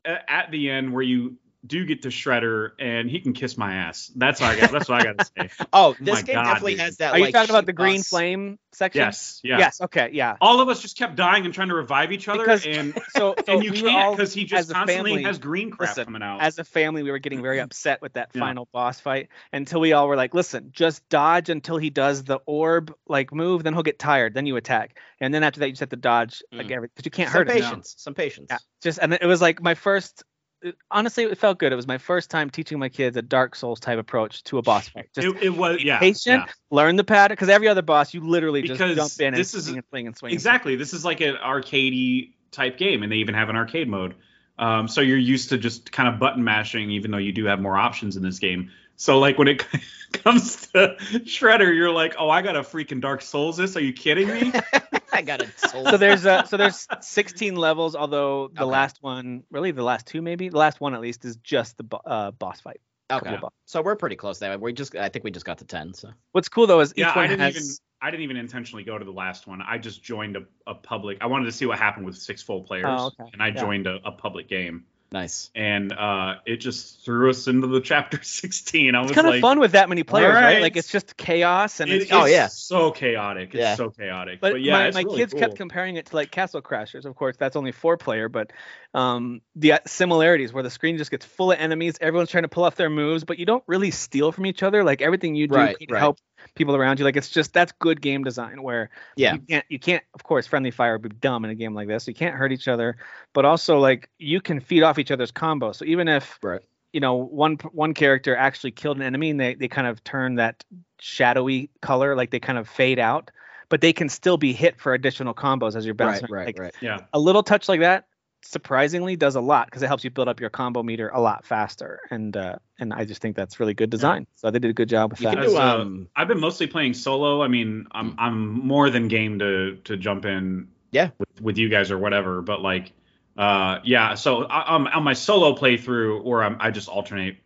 at 0.04 0.50
the 0.50 0.70
end 0.70 0.92
where 0.92 1.02
you 1.02 1.36
do 1.64 1.84
get 1.84 2.02
to 2.02 2.08
Shredder 2.08 2.70
and 2.80 3.08
he 3.08 3.20
can 3.20 3.32
kiss 3.34 3.56
my 3.56 3.74
ass. 3.74 4.10
That's 4.16 4.40
what 4.40 4.50
I 4.50 4.60
got. 4.60 4.72
That's 4.72 4.88
what 4.88 5.00
I 5.00 5.04
got 5.12 5.18
to 5.18 5.24
say. 5.24 5.64
oh, 5.72 5.94
my 6.00 6.04
this 6.04 6.22
game 6.24 6.34
God, 6.34 6.44
definitely 6.44 6.72
dude. 6.72 6.80
has 6.80 6.96
that. 6.96 7.12
are 7.12 7.18
you 7.18 7.24
like, 7.26 7.34
talking 7.34 7.50
about 7.50 7.66
the 7.66 7.72
green 7.72 7.98
boss- 7.98 8.08
flame 8.08 8.58
section? 8.72 9.00
Yes. 9.02 9.40
Yeah. 9.44 9.58
Yes. 9.58 9.80
Okay. 9.80 10.10
Yeah. 10.12 10.36
All 10.40 10.60
of 10.60 10.68
us 10.68 10.82
just 10.82 10.98
kept 10.98 11.14
dying 11.14 11.44
and 11.44 11.54
trying 11.54 11.68
to 11.68 11.74
revive 11.74 12.10
each 12.10 12.26
other, 12.28 12.40
Because- 12.40 12.66
and 12.66 12.94
So, 13.14 13.34
so 13.46 13.52
and 13.54 13.62
you 13.64 13.70
we 13.70 13.80
can't 13.82 14.16
because 14.16 14.34
he 14.34 14.44
just 14.44 14.72
constantly 14.72 15.12
family- 15.12 15.22
has 15.24 15.38
green 15.38 15.70
crap 15.70 15.90
listen, 15.90 16.04
coming 16.06 16.22
out. 16.22 16.40
as 16.42 16.58
a 16.58 16.64
family, 16.64 17.02
we 17.04 17.10
were 17.12 17.20
getting 17.20 17.42
very 17.42 17.60
upset 17.60 18.02
with 18.02 18.14
that 18.14 18.30
Yeah. 18.34 18.40
final 18.40 18.68
boss 18.72 18.98
fight 18.98 19.28
until 19.52 19.80
we 19.80 19.92
all 19.92 20.08
were 20.08 20.16
like, 20.16 20.34
listen, 20.34 20.70
just 20.72 21.08
dodge 21.08 21.48
until 21.48 21.76
he 21.76 21.90
does 21.90 22.24
the 22.24 22.40
orb 22.46 22.92
like 23.06 23.32
move, 23.32 23.62
then 23.62 23.72
he'll 23.74 23.82
get 23.84 23.98
tired, 24.00 24.34
then 24.34 24.46
you 24.46 24.56
attack, 24.56 24.98
and 25.20 25.32
then 25.32 25.44
after 25.44 25.60
that 25.60 25.66
you 25.66 25.72
just 25.72 25.80
have 25.80 25.90
to 25.90 25.96
dodge 25.96 26.42
like 26.50 26.66
Mm. 26.66 26.70
every 26.72 26.88
because 26.88 27.04
you 27.04 27.10
can't 27.12 27.30
Some 27.30 27.38
hurt 27.46 27.50
him. 27.50 27.62
Some 27.62 27.70
patience. 27.70 27.94
Some 27.98 28.14
patience. 28.14 28.50
Just 28.82 28.98
and 29.00 29.12
it 29.12 29.26
was 29.26 29.40
like 29.40 29.62
my 29.62 29.74
first. 29.74 30.24
It- 30.62 30.76
Honestly, 30.90 31.24
it 31.24 31.38
felt 31.38 31.58
good. 31.58 31.72
It 31.72 31.76
was 31.76 31.86
my 31.86 31.98
first 31.98 32.30
time 32.30 32.50
teaching 32.50 32.78
my 32.78 32.88
kids 32.88 33.16
a 33.16 33.22
Dark 33.22 33.54
Souls 33.54 33.80
type 33.80 33.98
approach 33.98 34.42
to 34.44 34.58
a 34.58 34.62
boss 34.62 34.88
fight. 34.88 35.08
Just 35.14 35.26
it, 35.26 35.42
it 35.42 35.50
was 35.50 35.78
be 35.78 35.84
yeah. 35.84 35.98
patient, 35.98 36.44
yeah. 36.46 36.52
learn 36.70 36.96
the 36.96 37.04
pattern, 37.04 37.34
because 37.34 37.48
every 37.48 37.68
other 37.68 37.82
boss 37.82 38.14
you 38.14 38.20
literally 38.20 38.62
just 38.62 38.78
Because 38.78 38.96
jump 38.96 39.12
in 39.20 39.26
and 39.34 39.36
this 39.36 39.54
is- 39.54 39.64
swing 39.66 39.76
and 39.78 39.86
swing 39.88 40.06
and 40.06 40.16
swing. 40.16 40.30
and 40.30 40.34
Exactly. 40.34 40.76
This 40.76 40.92
is 40.94 41.04
like 41.04 41.20
an 41.20 41.36
arcadey 41.36 42.32
type 42.50 42.78
game, 42.78 43.02
and 43.02 43.10
they 43.10 43.16
even 43.16 43.34
have 43.34 43.48
an 43.48 43.56
arcade 43.56 43.88
mode. 43.88 44.14
Um, 44.58 44.86
so 44.86 45.00
you're 45.00 45.16
used 45.16 45.48
to 45.48 45.58
just 45.58 45.90
kind 45.90 46.08
of 46.08 46.20
button 46.20 46.44
mashing, 46.44 46.90
even 46.90 47.10
though 47.10 47.18
you 47.18 47.32
do 47.32 47.46
have 47.46 47.58
more 47.60 47.76
options 47.76 48.16
in 48.16 48.22
this 48.22 48.38
game. 48.38 48.70
So 48.96 49.18
like 49.18 49.38
when 49.38 49.48
it 49.48 49.66
comes 50.12 50.66
to 50.68 50.96
Shredder, 51.24 51.74
you're 51.74 51.90
like, 51.90 52.14
oh, 52.18 52.28
I 52.30 52.42
got 52.42 52.56
a 52.56 52.60
freaking 52.60 53.00
Dark 53.00 53.22
Souls. 53.22 53.56
This? 53.56 53.76
Are 53.76 53.80
you 53.80 53.92
kidding 53.92 54.28
me? 54.28 54.52
I 55.12 55.22
got 55.22 55.40
a 55.40 55.48
Soul. 55.56 55.84
so 55.90 55.96
there's 55.98 56.24
uh 56.24 56.44
so 56.46 56.56
there's 56.56 56.88
16 57.00 57.54
levels 57.56 57.94
although 57.94 58.48
the 58.48 58.62
Okay. 58.62 58.70
last 58.70 58.98
one 59.02 59.42
really 59.50 59.70
the 59.70 59.82
last 59.82 60.06
two 60.06 60.22
maybe 60.22 60.48
the 60.48 60.56
last 60.56 60.80
one 60.80 60.94
at 60.94 61.00
least 61.02 61.24
is 61.26 61.36
just 61.36 61.76
the 61.76 61.82
bo- 61.82 62.00
uh, 62.06 62.30
boss 62.30 62.60
fight 62.60 62.80
okay. 63.10 63.30
couple 63.30 63.48
of 63.48 63.52
So 63.66 63.82
we're 63.82 63.96
pretty 63.96 64.16
close 64.16 64.38
there. 64.38 64.58
We 64.58 64.72
just 64.72 64.96
I 64.96 65.10
think 65.10 65.24
we 65.24 65.30
just 65.30 65.44
got 65.44 65.58
to 65.58 65.64
ten. 65.66 65.92
So 65.92 66.10
what's 66.32 66.48
cool 66.48 66.66
though 66.66 66.80
is 66.80 66.92
each 66.92 67.00
yeah, 67.00 67.12
I 67.12 67.16
one 67.16 67.28
didn't 67.28 67.40
has 67.40 67.56
even 67.56 67.76
I 68.00 68.10
didn't 68.10 68.24
even 68.24 68.36
intentionally 68.38 68.84
go 68.84 68.98
to 68.98 69.04
the 69.04 69.12
last 69.12 69.46
one. 69.46 69.60
I 69.62 69.76
just 69.78 70.02
joined 70.02 70.36
a, 70.36 70.44
a 70.66 70.74
public. 70.74 71.18
I 71.20 71.26
wanted 71.26 71.44
to 71.44 71.52
see 71.52 71.66
what 71.66 71.78
happened 71.78 72.06
with 72.06 72.16
six 72.16 72.42
full 72.42 72.62
players, 72.62 72.84
Oh, 72.86 73.06
okay. 73.08 73.30
and 73.34 73.42
I 73.42 73.48
Yeah. 73.48 73.60
joined 73.60 73.86
a, 73.86 73.98
a 74.04 74.12
public 74.12 74.48
game, 74.48 74.84
nice. 75.12 75.50
and 75.54 75.92
uh, 75.92 76.36
it 76.46 76.56
just 76.56 77.04
threw 77.04 77.30
us 77.30 77.46
into 77.46 77.66
the 77.66 77.80
chapter 77.80 78.18
16. 78.22 78.94
I 78.94 79.00
was 79.00 79.10
it's 79.10 79.14
kind 79.14 79.26
of 79.26 79.34
like, 79.34 79.42
fun 79.42 79.60
with 79.60 79.72
that 79.72 79.88
many 79.88 80.02
players 80.02 80.34
right. 80.34 80.54
right. 80.54 80.62
like 80.62 80.76
it's 80.76 80.90
just 80.90 81.16
chaos 81.16 81.80
and 81.80 81.90
It 81.90 82.02
it's 82.02 82.12
Oh, 82.12 82.24
yeah. 82.24 82.46
so 82.48 82.90
chaotic. 82.90 83.50
It's 83.50 83.60
Yeah. 83.60 83.74
so 83.76 83.90
chaotic. 83.90 84.40
but, 84.40 84.52
But, 84.52 84.62
yeah, 84.62 84.72
my, 84.72 84.90
my 84.90 85.00
really 85.02 85.18
kids 85.18 85.34
kept 85.34 85.56
comparing 85.56 85.96
it 85.96 86.06
to 86.06 86.16
like 86.16 86.30
castle 86.30 86.62
crashers 86.62 87.04
of 87.04 87.14
course 87.14 87.36
that's 87.36 87.56
only 87.56 87.72
four 87.72 87.96
player 87.96 88.28
but 88.28 88.52
um 88.94 89.40
the 89.56 89.72
uh, 89.72 89.78
similarities 89.86 90.52
where 90.52 90.62
the 90.62 90.70
screen 90.70 90.98
just 90.98 91.10
gets 91.10 91.24
full 91.24 91.50
of 91.52 91.58
enemies 91.58 91.96
everyone's 92.00 92.30
trying 92.30 92.42
to 92.42 92.48
pull 92.48 92.64
off 92.64 92.76
their 92.76 92.90
moves 92.90 93.24
but 93.24 93.38
you 93.38 93.46
don't 93.46 93.64
really 93.66 93.90
steal 93.90 94.32
from 94.32 94.44
each 94.44 94.62
other 94.62 94.84
like 94.84 95.00
everything 95.00 95.34
you 95.34 95.46
do 95.46 95.54
Right, 95.54 95.78
can 95.78 95.86
right. 95.90 95.98
help 95.98 96.18
people 96.54 96.76
around 96.76 96.98
you 96.98 97.04
like 97.04 97.16
it's 97.16 97.30
just 97.30 97.54
that's 97.54 97.72
good 97.78 98.00
game 98.02 98.22
design 98.24 98.62
where 98.62 98.90
Yeah. 99.16 99.34
you 99.34 99.40
can't 99.48 99.64
you 99.68 99.78
can't 99.78 100.02
of 100.14 100.22
course 100.24 100.46
friendly 100.46 100.70
fire 100.70 100.92
would 100.98 101.02
be 101.02 101.16
dumb 101.20 101.44
in 101.44 101.50
a 101.50 101.54
game 101.54 101.74
like 101.74 101.88
this 101.88 102.06
you 102.06 102.14
can't 102.14 102.34
hurt 102.34 102.52
each 102.52 102.68
other 102.68 102.96
but 103.32 103.44
also 103.44 103.78
like 103.78 104.10
you 104.18 104.40
can 104.40 104.60
feed 104.60 104.82
off 104.82 104.98
each 104.98 105.10
other's 105.10 105.32
combos 105.32 105.76
so 105.76 105.84
even 105.86 106.08
if 106.08 106.38
Right. 106.42 106.60
you 106.92 107.00
know 107.00 107.14
one 107.14 107.56
one 107.72 107.94
character 107.94 108.36
actually 108.36 108.72
killed 108.72 108.96
an 108.98 109.02
enemy 109.02 109.30
and 109.30 109.40
they, 109.40 109.54
they 109.54 109.68
kind 109.68 109.86
of 109.86 110.02
turn 110.04 110.34
that 110.34 110.64
shadowy 110.98 111.70
color 111.80 112.14
like 112.14 112.30
they 112.30 112.40
kind 112.40 112.58
of 112.58 112.68
fade 112.68 112.98
out 112.98 113.30
but 113.68 113.80
they 113.80 113.92
can 113.94 114.08
still 114.10 114.36
be 114.36 114.52
hit 114.52 114.78
for 114.78 114.92
additional 114.92 115.32
combos 115.32 115.76
as 115.76 115.86
you're 115.86 115.94
Right. 115.94 116.20
bouncing 116.20 116.28
Right. 116.28 116.46
like 116.46 116.58
right. 116.58 116.74
Yeah. 116.82 117.00
a 117.14 117.18
little 117.18 117.42
touch 117.42 117.68
like 117.68 117.80
that 117.80 118.06
surprisingly 118.44 119.16
does 119.16 119.36
a 119.36 119.40
lot 119.40 119.66
because 119.66 119.82
it 119.82 119.86
helps 119.86 120.04
you 120.04 120.10
build 120.10 120.28
up 120.28 120.40
your 120.40 120.50
combo 120.50 120.82
meter 120.82 121.08
a 121.10 121.20
lot 121.20 121.44
faster 121.44 122.00
and 122.10 122.36
uh 122.36 122.56
and 122.80 122.92
i 122.92 123.04
just 123.04 123.22
think 123.22 123.36
that's 123.36 123.60
really 123.60 123.72
good 123.72 123.88
design 123.88 124.26
so 124.34 124.50
they 124.50 124.58
did 124.58 124.70
a 124.70 124.74
good 124.74 124.88
job 124.88 125.12
with 125.12 125.20
You 125.20 125.26
that 125.26 125.34
can 125.36 125.44
As, 125.44 125.52
do 125.52 125.58
uh, 125.58 125.60
um. 125.60 126.08
I've 126.16 126.28
been 126.28 126.40
mostly 126.40 126.66
playing 126.66 126.94
solo. 126.94 127.42
I 127.42 127.48
mean, 127.48 127.86
I'm 127.92 128.14
I'm 128.18 128.52
more 128.66 128.90
than 128.90 129.08
game 129.08 129.38
to 129.38 129.76
to 129.84 129.96
jump 129.96 130.24
in. 130.24 130.68
Yeah. 130.90 131.10
With, 131.18 131.40
with 131.40 131.58
you 131.58 131.68
guys 131.68 131.90
or 131.90 131.96
whatever, 131.98 132.42
but 132.42 132.60
like, 132.60 132.92
uh, 133.38 133.78
yeah. 133.82 134.14
So 134.14 134.44
I, 134.44 134.74
um, 134.74 134.86
on 134.88 135.02
my 135.04 135.14
solo 135.14 135.56
playthrough, 135.56 136.22
or 136.24 136.42
I'm, 136.42 136.56
I 136.60 136.70
just 136.70 136.88
alternate 136.88 137.36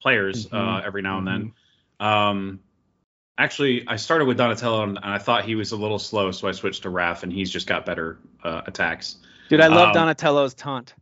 players 0.00 0.46
uh, 0.46 0.56
Mhm. 0.56 0.84
every 0.84 1.02
now 1.02 1.18
and 1.18 1.26
then. 1.28 1.52
Um, 2.00 2.60
actually, 3.38 3.86
I 3.86 3.96
started 3.96 4.24
with 4.24 4.36
Donatello, 4.36 4.82
and, 4.82 4.96
and 4.96 5.06
I 5.06 5.18
thought 5.18 5.44
he 5.44 5.54
was 5.54 5.72
a 5.72 5.76
little 5.76 5.98
slow, 6.00 6.32
so 6.32 6.48
I 6.48 6.52
switched 6.52 6.82
to 6.82 6.88
Raph, 6.88 7.22
and 7.22 7.32
he's 7.32 7.50
just 7.50 7.66
got 7.66 7.86
better 7.86 8.18
uh, 8.42 8.62
attacks. 8.66 9.18
Dude 9.48 9.60
i 9.60 9.66
love 9.68 9.88
Um, 9.88 9.94
donatello's 9.94 10.54
taunt 10.54 10.94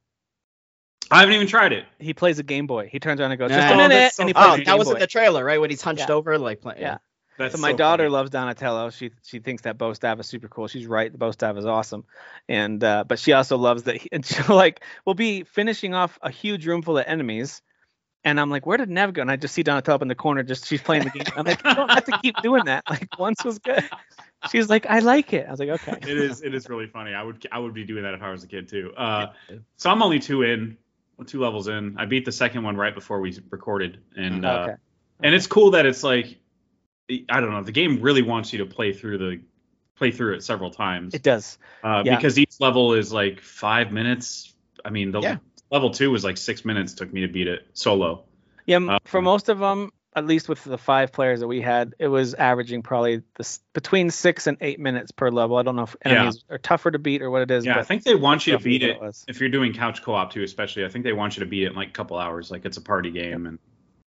I 1.11 1.21
haven't 1.21 1.35
even 1.35 1.47
tried 1.47 1.73
it. 1.73 1.85
he 1.99 2.15
plays 2.15 2.39
a 2.39 2.43
game 2.43 2.67
boy 2.67 2.89
he 2.91 2.99
turns 2.99 3.21
around 3.21 3.31
and 3.33 3.39
goes 3.39 3.51
just 3.51 3.61
a 3.71 3.75
Oh, 3.75 3.77
minute 3.77 3.91
that's 3.91 4.17
so 4.17 4.23
and 4.23 4.31
he 4.31 4.35
plays 4.35 4.47
Oh, 4.47 4.55
a 4.55 4.57
that 4.57 4.65
Game 4.65 4.79
was 4.79 4.89
in 4.91 4.99
the 4.99 5.07
trailer, 5.07 5.45
right? 5.45 5.61
When 5.61 5.71
he's 5.71 5.83
hunched 5.83 6.09
Yeah. 6.09 6.15
over, 6.15 6.39
like 6.39 6.61
playing. 6.63 6.81
Yeah. 6.81 6.99
That's 7.37 7.55
so 7.57 7.61
my 7.61 7.73
so 7.73 7.77
daughter 7.77 8.05
funny. 8.05 8.13
loves 8.13 8.31
Donatello. 8.31 8.91
She 8.91 9.11
she 9.23 9.39
thinks 9.41 9.63
that 9.63 9.77
bow 9.77 9.93
staff 9.93 10.19
is 10.21 10.27
super 10.27 10.49
cool. 10.49 10.67
She's 10.67 10.87
right. 10.87 11.13
The 11.13 11.19
bow 11.19 11.31
staff 11.33 11.57
is 11.59 11.67
awesome, 11.67 12.05
and 12.49 12.83
uh, 12.83 13.05
but 13.07 13.19
she 13.19 13.33
also 13.33 13.59
loves 13.59 13.83
that. 13.85 13.97
He, 13.97 14.09
and 14.13 14.25
she'll 14.25 14.57
like 14.57 14.83
we'll 15.05 15.15
be 15.15 15.43
finishing 15.45 15.95
off 15.95 16.19
a 16.23 16.31
huge 16.31 16.67
room 16.67 16.81
full 16.83 16.97
of 16.97 17.05
enemies, 17.07 17.61
and 18.25 18.41
I'm 18.41 18.51
like, 18.51 18.67
where 18.67 18.79
did 18.79 18.89
Nev 18.89 19.13
go? 19.13 19.21
And 19.21 19.31
I 19.31 19.37
just 19.37 19.53
see 19.55 19.63
Donatello 19.63 19.97
up 19.97 20.03
in 20.03 20.09
the 20.09 20.15
corner. 20.15 20.43
Just 20.43 20.67
she's 20.67 20.81
playing 20.81 21.05
the 21.05 21.11
game. 21.11 21.27
I'm 21.37 21.45
like, 21.45 21.63
you 21.65 21.75
don't 21.75 21.91
have 21.91 22.05
to 22.07 22.19
keep 22.23 22.37
doing 22.43 22.65
that. 22.67 22.85
Like 22.89 23.19
once 23.19 23.45
was 23.45 23.59
good. 23.59 23.85
She's 24.51 24.69
like, 24.69 24.87
I 24.87 25.01
like 25.01 25.33
it. 25.33 25.47
I 25.47 25.51
was 25.51 25.61
like, 25.61 25.69
okay. 25.71 25.99
it 26.01 26.19
is 26.19 26.43
it 26.43 26.55
is 26.55 26.69
really 26.69 26.87
funny. 26.87 27.15
I 27.15 27.23
would 27.23 27.47
I 27.51 27.59
would 27.59 27.75
be 27.75 27.85
doing 27.85 28.03
that 28.03 28.15
if 28.15 28.23
I 28.23 28.31
was 28.31 28.45
a 28.45 28.47
kid 28.47 28.69
too. 28.69 28.93
Uh, 28.97 29.27
so 29.77 29.91
I'm 29.91 30.03
only 30.03 30.19
two 30.19 30.43
in, 30.43 30.77
two 31.27 31.41
levels 31.41 31.69
in. 31.69 31.97
I 31.99 32.05
beat 32.05 32.25
the 32.25 32.33
second 32.33 32.63
one 32.63 32.77
right 32.77 32.95
before 32.95 33.21
we 33.21 33.39
recorded, 33.51 33.99
and 34.17 34.45
uh, 34.45 34.67
okay. 34.69 34.75
and 35.23 35.35
it's 35.35 35.47
cool 35.47 35.73
that 35.73 35.87
it's 35.87 36.03
like 36.03 36.39
I 37.11 37.41
don't 37.41 37.51
know. 37.51 37.63
The 37.63 37.73
game 37.73 38.01
really 38.01 38.23
wants 38.23 38.53
you 38.53 38.61
to 38.61 38.67
play 38.67 38.93
through 38.93 39.19
the 39.19 39.41
play 39.97 40.11
through 40.11 40.35
it 40.35 40.43
several 40.43 40.71
times. 40.71 41.15
It 41.15 41.23
does. 41.23 41.59
Uh, 41.83 42.03
yeah. 42.05 42.17
Because 42.17 42.39
each 42.39 42.61
level 42.61 42.95
is 42.95 43.13
like 43.13 43.41
five 43.41 43.93
minutes. 43.93 44.53
I 44.85 44.91
mean, 44.91 45.13
the 45.13 45.21
yeah. 45.21 45.37
level 45.71 45.91
two 45.91 46.11
was 46.11 46.25
like 46.25 46.37
six 46.37 46.65
minutes. 46.65 46.95
Took 46.95 47.13
me 47.13 47.21
to 47.23 47.29
beat 47.29 47.47
it 47.47 47.67
solo. 47.75 48.25
Yeah, 48.67 48.77
um, 48.77 48.99
for 49.05 49.21
most 49.21 49.49
of 49.49 49.59
them, 49.59 49.91
at 50.17 50.27
least 50.27 50.49
with 50.49 50.63
the 50.63 50.79
five 50.79 51.13
players 51.13 51.41
that 51.41 51.49
we 51.49 51.61
had, 51.61 51.95
it 51.99 52.09
was 52.09 52.35
averaging 52.35 52.83
probably 52.83 53.23
this, 53.37 53.61
between 53.73 54.11
six 54.11 54.47
and 54.47 54.57
eight 54.61 54.79
minutes 54.79 55.11
per 55.11 55.31
level. 55.31 55.57
I 55.57 55.63
don't 55.63 55.77
know 55.77 55.83
if 55.83 55.97
enemies 56.03 56.45
yeah. 56.49 56.55
are 56.55 56.59
tougher 56.59 56.91
to 56.91 56.99
beat 56.99 57.23
or 57.23 57.31
what 57.31 57.43
it 57.43 57.51
is. 57.51 57.67
Yeah, 57.67 57.79
I 57.79 57.83
think 57.83 58.05
they 58.05 58.15
want 58.15 58.47
you 58.47 58.57
to 58.57 58.63
beat 58.63 58.83
it, 58.83 58.99
it 59.01 59.25
if 59.29 59.41
you're 59.41 59.49
doing 59.49 59.73
couch 59.73 60.03
co-op 60.03 60.33
too, 60.33 60.43
especially. 60.43 60.85
I 60.85 60.89
think 60.89 61.05
they 61.05 61.13
want 61.13 61.37
you 61.37 61.41
to 61.41 61.47
beat 61.47 61.65
it 61.65 61.71
in 61.71 61.75
like 61.75 61.89
a 61.89 61.93
couple 61.93 62.19
hours, 62.19 62.51
like 62.51 62.65
it's 62.65 62.77
a 62.77 62.83
party 62.83 63.11
game. 63.11 63.47
And 63.47 63.59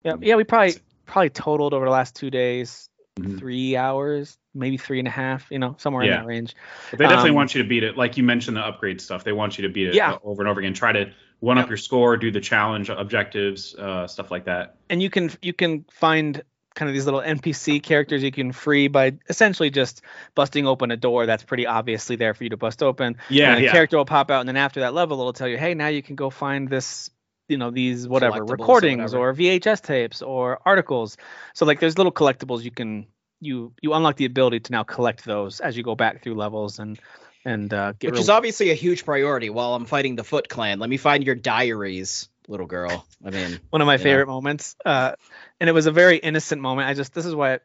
yeah, 0.05 0.17
yeah, 0.21 0.35
we 0.37 0.45
probably 0.45 0.75
probably 1.07 1.31
totaled 1.31 1.75
over 1.75 1.85
the 1.85 1.91
last 1.91 2.17
two 2.17 2.31
days 2.31 2.89
mm-hmm. 3.19 3.39
three 3.39 3.77
hours, 3.77 4.39
maybe 4.55 4.77
three 4.77 4.99
and 4.99 5.09
a 5.09 5.13
half, 5.13 5.51
you 5.51 5.59
know, 5.59 5.77
somewhere 5.79 6.05
yeah. 6.05 6.15
in 6.15 6.21
that 6.21 6.27
range. 6.27 6.57
But 6.91 6.99
they 6.99 7.05
definitely 7.05 7.31
um, 7.31 7.37
want 7.37 7.55
you 7.55 7.63
to 7.63 7.69
beat 7.69 7.85
it. 7.85 7.97
Like 7.97 8.17
you 8.17 8.25
mentioned, 8.25 8.57
the 8.57 8.63
upgrade 8.63 9.01
stuff. 9.01 9.25
They 9.25 9.33
want 9.33 9.59
you 9.59 9.63
to 9.67 9.73
beat 9.73 9.89
it 9.89 9.95
yeah. 9.95 10.17
over 10.23 10.43
and 10.43 10.49
over 10.49 10.61
again. 10.61 10.75
Try 10.75 10.93
to 10.93 11.13
one 11.43 11.59
up 11.59 11.69
your 11.69 11.77
score, 11.77 12.17
do 12.17 12.31
the 12.31 12.41
challenge 12.41 12.89
objectives, 12.89 13.75
uh, 13.75 14.07
stuff 14.07 14.31
like 14.31 14.45
that. 14.45 14.77
And 14.89 15.03
you 15.03 15.11
can 15.11 15.33
you 15.43 15.53
can 15.53 15.85
find 15.91 16.41
kind 16.77 16.89
of 16.89 16.95
these 16.95 17.05
little 17.05 17.21
NPC 17.21 17.83
characters 17.83 18.23
you 18.23 18.31
can 18.31 18.53
free 18.53 18.87
by 18.87 19.15
essentially 19.29 19.69
just 19.69 20.03
busting 20.37 20.69
open 20.69 20.93
a 20.93 20.97
door 20.97 21.27
that's 21.27 21.43
pretty 21.43 21.67
obviously 21.67 22.15
there 22.15 22.33
for 22.33 22.45
you 22.45 22.51
to 22.51 22.57
bust 22.57 22.81
open. 22.81 23.17
Yeah, 23.29 23.51
and 23.51 23.61
a 23.61 23.65
yeah. 23.65 23.73
character 23.73 23.97
will 23.97 24.05
pop 24.05 24.31
out, 24.31 24.39
and 24.39 24.49
then 24.49 24.57
after 24.57 24.81
that 24.81 24.95
level, 24.95 25.19
it'll 25.19 25.33
tell 25.33 25.49
you, 25.49 25.59
hey, 25.59 25.75
now 25.75 25.89
you 25.89 26.01
can 26.01 26.15
go 26.15 26.31
find 26.31 26.69
this 26.69 27.11
you 27.49 27.59
know 27.59 27.73
these 27.73 28.07
whatever 28.07 28.45
recordings 28.45 29.13
or, 29.13 29.31
or, 29.31 29.35
VHS 29.35 29.83
tapes 29.83 30.23
or 30.23 30.61
articles. 30.65 31.17
So 31.55 31.67
like 31.67 31.81
there's 31.81 31.99
little 31.99 32.13
collectibles 32.13 32.63
you 32.63 32.71
can 32.71 33.09
you 33.41 33.73
you 33.83 33.95
unlock 33.95 34.15
the 34.15 34.27
ability 34.27 34.61
to 34.61 34.73
now 34.73 34.85
collect 34.85 35.25
those 35.25 35.59
as 35.59 35.77
you 35.77 35.83
go 35.83 35.97
back 35.97 36.23
through 36.23 36.37
levels 36.37 36.79
and 36.79 37.01
and 37.45 37.73
uh, 37.73 37.93
which 38.03 38.19
is 38.19 38.29
obviously 38.29 38.71
a 38.71 38.75
huge 38.75 39.05
priority 39.05 39.51
while 39.51 39.75
I'm 39.75 39.85
fighting 39.85 40.17
the 40.17 40.25
Foot 40.25 40.49
Clan. 40.49 40.79
Let 40.79 40.89
me 40.89 40.97
find 40.97 41.25
your 41.25 41.35
diaries, 41.35 42.29
little 42.49 42.67
girl. 42.67 43.07
I 43.25 43.31
mean, 43.31 43.61
one 43.71 43.83
of 43.83 43.87
my 43.87 43.99
favorite 43.99 44.27
know. 44.27 44.35
moments, 44.35 44.77
uh, 44.85 45.13
and 45.61 45.69
it 45.69 45.73
was 45.73 45.87
a 45.87 45.93
very 45.93 46.19
innocent 46.19 46.63
moment. 46.63 46.89
I 46.89 46.95
just 46.95 47.15
this 47.15 47.27
is 47.27 47.35
why 47.35 47.59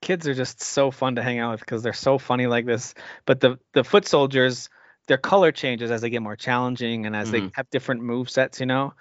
kids 0.00 0.28
are 0.28 0.34
just 0.34 0.62
so 0.62 0.90
fun 0.90 1.16
to 1.16 1.22
hang 1.22 1.38
out 1.38 1.52
with 1.52 1.60
because 1.60 1.82
they're 1.82 1.92
so 1.92 2.18
funny 2.18 2.46
like 2.46 2.66
this. 2.66 2.94
But 3.26 3.40
the 3.40 3.58
the 3.72 3.84
foot 3.84 4.06
soldiers, 4.06 4.70
their 5.06 5.18
color 5.18 5.52
changes 5.52 5.90
as 5.90 6.00
they 6.00 6.10
get 6.10 6.22
more 6.22 6.36
challenging 6.36 7.06
and 7.06 7.14
as 7.14 7.30
mm-hmm. 7.30 7.46
they 7.46 7.52
have 7.54 7.70
different 7.70 8.02
move 8.02 8.30
sets. 8.30 8.60
You 8.60 8.66
know, 8.66 8.94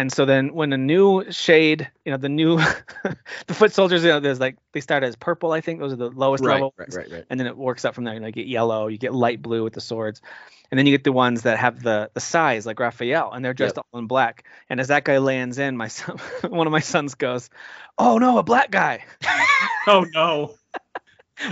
and 0.00 0.10
so 0.10 0.24
then 0.24 0.54
when 0.54 0.72
a 0.72 0.78
new 0.78 1.30
shade, 1.30 1.90
you 2.06 2.10
know, 2.10 2.16
the 2.16 2.30
new 2.30 2.56
the 3.46 3.52
foot 3.54 3.74
soldiers, 3.74 4.02
you 4.02 4.08
know, 4.08 4.18
there's 4.18 4.40
like 4.40 4.56
they 4.72 4.80
start 4.80 5.04
as 5.04 5.14
purple, 5.14 5.52
I 5.52 5.60
think 5.60 5.78
those 5.78 5.92
are 5.92 5.96
the 5.96 6.08
lowest 6.08 6.42
right, 6.42 6.54
level. 6.54 6.72
Right, 6.78 6.88
right, 6.94 7.12
right. 7.12 7.24
And 7.28 7.38
then 7.38 7.46
it 7.46 7.54
works 7.54 7.84
up 7.84 7.94
from 7.94 8.04
there. 8.04 8.14
You, 8.14 8.20
know, 8.20 8.28
you 8.28 8.32
get 8.32 8.46
yellow, 8.46 8.86
you 8.86 8.96
get 8.96 9.12
light 9.12 9.42
blue 9.42 9.62
with 9.62 9.74
the 9.74 9.82
swords. 9.82 10.22
And 10.70 10.78
then 10.78 10.86
you 10.86 10.94
get 10.94 11.04
the 11.04 11.12
ones 11.12 11.42
that 11.42 11.58
have 11.58 11.82
the 11.82 12.10
the 12.14 12.20
size 12.20 12.64
like 12.64 12.80
Raphael, 12.80 13.30
and 13.30 13.44
they're 13.44 13.52
dressed 13.52 13.76
yep. 13.76 13.84
all 13.92 14.00
in 14.00 14.06
black. 14.06 14.44
And 14.70 14.80
as 14.80 14.88
that 14.88 15.04
guy 15.04 15.18
lands 15.18 15.58
in, 15.58 15.76
my 15.76 15.88
son, 15.88 16.16
one 16.48 16.66
of 16.66 16.70
my 16.70 16.80
sons 16.80 17.14
goes, 17.14 17.50
"Oh 17.98 18.16
no, 18.16 18.38
a 18.38 18.42
black 18.42 18.70
guy!" 18.70 19.04
oh 19.86 20.06
no! 20.14 20.54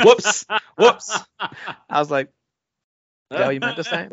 Whoops! 0.05 0.47
Whoops! 0.79 1.19
I 1.39 1.99
was 1.99 2.11
like, 2.11 2.29
"Is 3.31 3.39
that 3.39 3.45
what 3.45 3.55
you 3.55 3.61
meant 3.61 3.77
to 3.77 3.85
say?" 3.85 4.09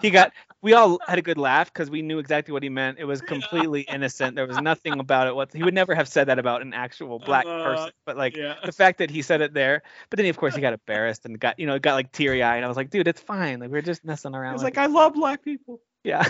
he 0.00 0.08
got 0.10 0.32
we 0.62 0.74
all 0.74 0.98
had 1.06 1.18
a 1.18 1.22
good 1.22 1.38
laugh 1.38 1.72
because 1.72 1.90
we 1.90 2.02
knew 2.02 2.18
exactly 2.18 2.52
what 2.52 2.62
he 2.62 2.68
meant. 2.68 2.98
It 2.98 3.04
was 3.04 3.20
completely 3.20 3.80
innocent. 3.88 4.36
There 4.36 4.46
was 4.46 4.60
nothing 4.60 5.00
about 5.00 5.26
it. 5.26 5.34
What 5.34 5.52
he 5.52 5.62
would 5.62 5.74
never 5.74 5.94
have 5.94 6.08
said 6.08 6.28
that 6.28 6.38
about 6.38 6.62
an 6.62 6.74
actual 6.74 7.18
black 7.18 7.46
uh, 7.46 7.64
person, 7.64 7.90
but 8.04 8.16
like 8.16 8.36
yeah. 8.36 8.56
the 8.64 8.72
fact 8.72 8.98
that 8.98 9.10
he 9.10 9.22
said 9.22 9.40
it 9.40 9.54
there. 9.54 9.82
But 10.10 10.18
then, 10.18 10.24
he, 10.24 10.30
of 10.30 10.36
course, 10.36 10.54
he 10.54 10.60
got 10.60 10.72
embarrassed 10.72 11.24
and 11.24 11.38
got 11.38 11.58
you 11.58 11.66
know 11.66 11.78
got 11.78 11.94
like 11.94 12.12
teary 12.12 12.42
eyed. 12.42 12.56
And 12.56 12.64
I 12.64 12.68
was 12.68 12.76
like, 12.76 12.90
dude, 12.90 13.08
it's 13.08 13.20
fine. 13.20 13.60
Like 13.60 13.70
we're 13.70 13.82
just 13.82 14.04
messing 14.04 14.34
around. 14.34 14.54
He's 14.54 14.62
like, 14.62 14.76
like, 14.76 14.88
I 14.88 14.92
love 14.92 15.14
black 15.14 15.42
people. 15.42 15.80
Yeah. 16.04 16.24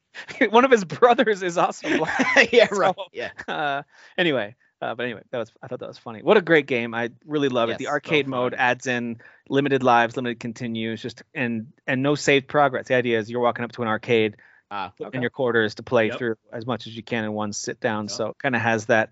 One 0.50 0.64
of 0.64 0.70
his 0.70 0.84
brothers 0.84 1.42
is 1.42 1.56
also 1.56 1.96
black. 1.96 2.48
yeah, 2.52 2.68
right. 2.70 2.94
So, 2.94 3.04
yeah. 3.12 3.30
Uh, 3.48 3.82
anyway, 4.18 4.54
uh, 4.82 4.96
but 4.96 5.04
anyway, 5.04 5.22
that 5.30 5.38
was 5.38 5.52
I 5.62 5.68
thought 5.68 5.78
that 5.78 5.88
was 5.88 5.98
funny. 5.98 6.22
What 6.22 6.36
a 6.36 6.42
great 6.42 6.66
game! 6.66 6.92
I 6.92 7.10
really 7.24 7.48
love 7.48 7.68
yes, 7.68 7.76
it. 7.76 7.78
The 7.78 7.88
arcade 7.88 8.26
so 8.26 8.30
mode 8.30 8.52
adds 8.52 8.88
in 8.88 9.18
limited 9.48 9.84
lives, 9.84 10.16
limited 10.16 10.40
continues, 10.40 11.00
just 11.00 11.22
and 11.32 11.68
and 11.86 12.02
no 12.02 12.16
saved 12.16 12.48
progress. 12.48 12.88
The 12.88 12.96
idea 12.96 13.20
is 13.20 13.30
you're 13.30 13.40
walking 13.40 13.64
up 13.64 13.70
to 13.72 13.82
an 13.82 13.88
arcade 13.88 14.36
uh, 14.72 14.90
okay. 15.00 15.16
in 15.16 15.22
your 15.22 15.30
quarters 15.30 15.76
to 15.76 15.84
play 15.84 16.08
yep. 16.08 16.18
through 16.18 16.34
as 16.52 16.66
much 16.66 16.88
as 16.88 16.96
you 16.96 17.02
can 17.04 17.22
in 17.22 17.32
one 17.32 17.52
sit 17.52 17.78
down. 17.78 18.04
Yep. 18.04 18.10
So 18.10 18.26
it 18.30 18.38
kind 18.38 18.56
of 18.56 18.60
has 18.60 18.86
that 18.86 19.10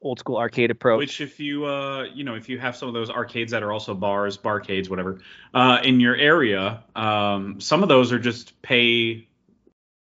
old 0.00 0.20
school 0.20 0.36
arcade 0.36 0.70
approach. 0.70 0.98
Which 0.98 1.20
if 1.20 1.40
you 1.40 1.64
uh 1.64 2.04
you 2.14 2.22
know 2.22 2.36
if 2.36 2.48
you 2.48 2.60
have 2.60 2.76
some 2.76 2.86
of 2.86 2.94
those 2.94 3.10
arcades 3.10 3.50
that 3.50 3.64
are 3.64 3.72
also 3.72 3.94
bars, 3.94 4.38
barcades, 4.38 4.88
whatever, 4.88 5.18
uh 5.52 5.80
in 5.82 5.98
your 5.98 6.14
area, 6.14 6.84
um 6.94 7.60
some 7.60 7.82
of 7.82 7.88
those 7.88 8.12
are 8.12 8.20
just 8.20 8.62
pay 8.62 9.26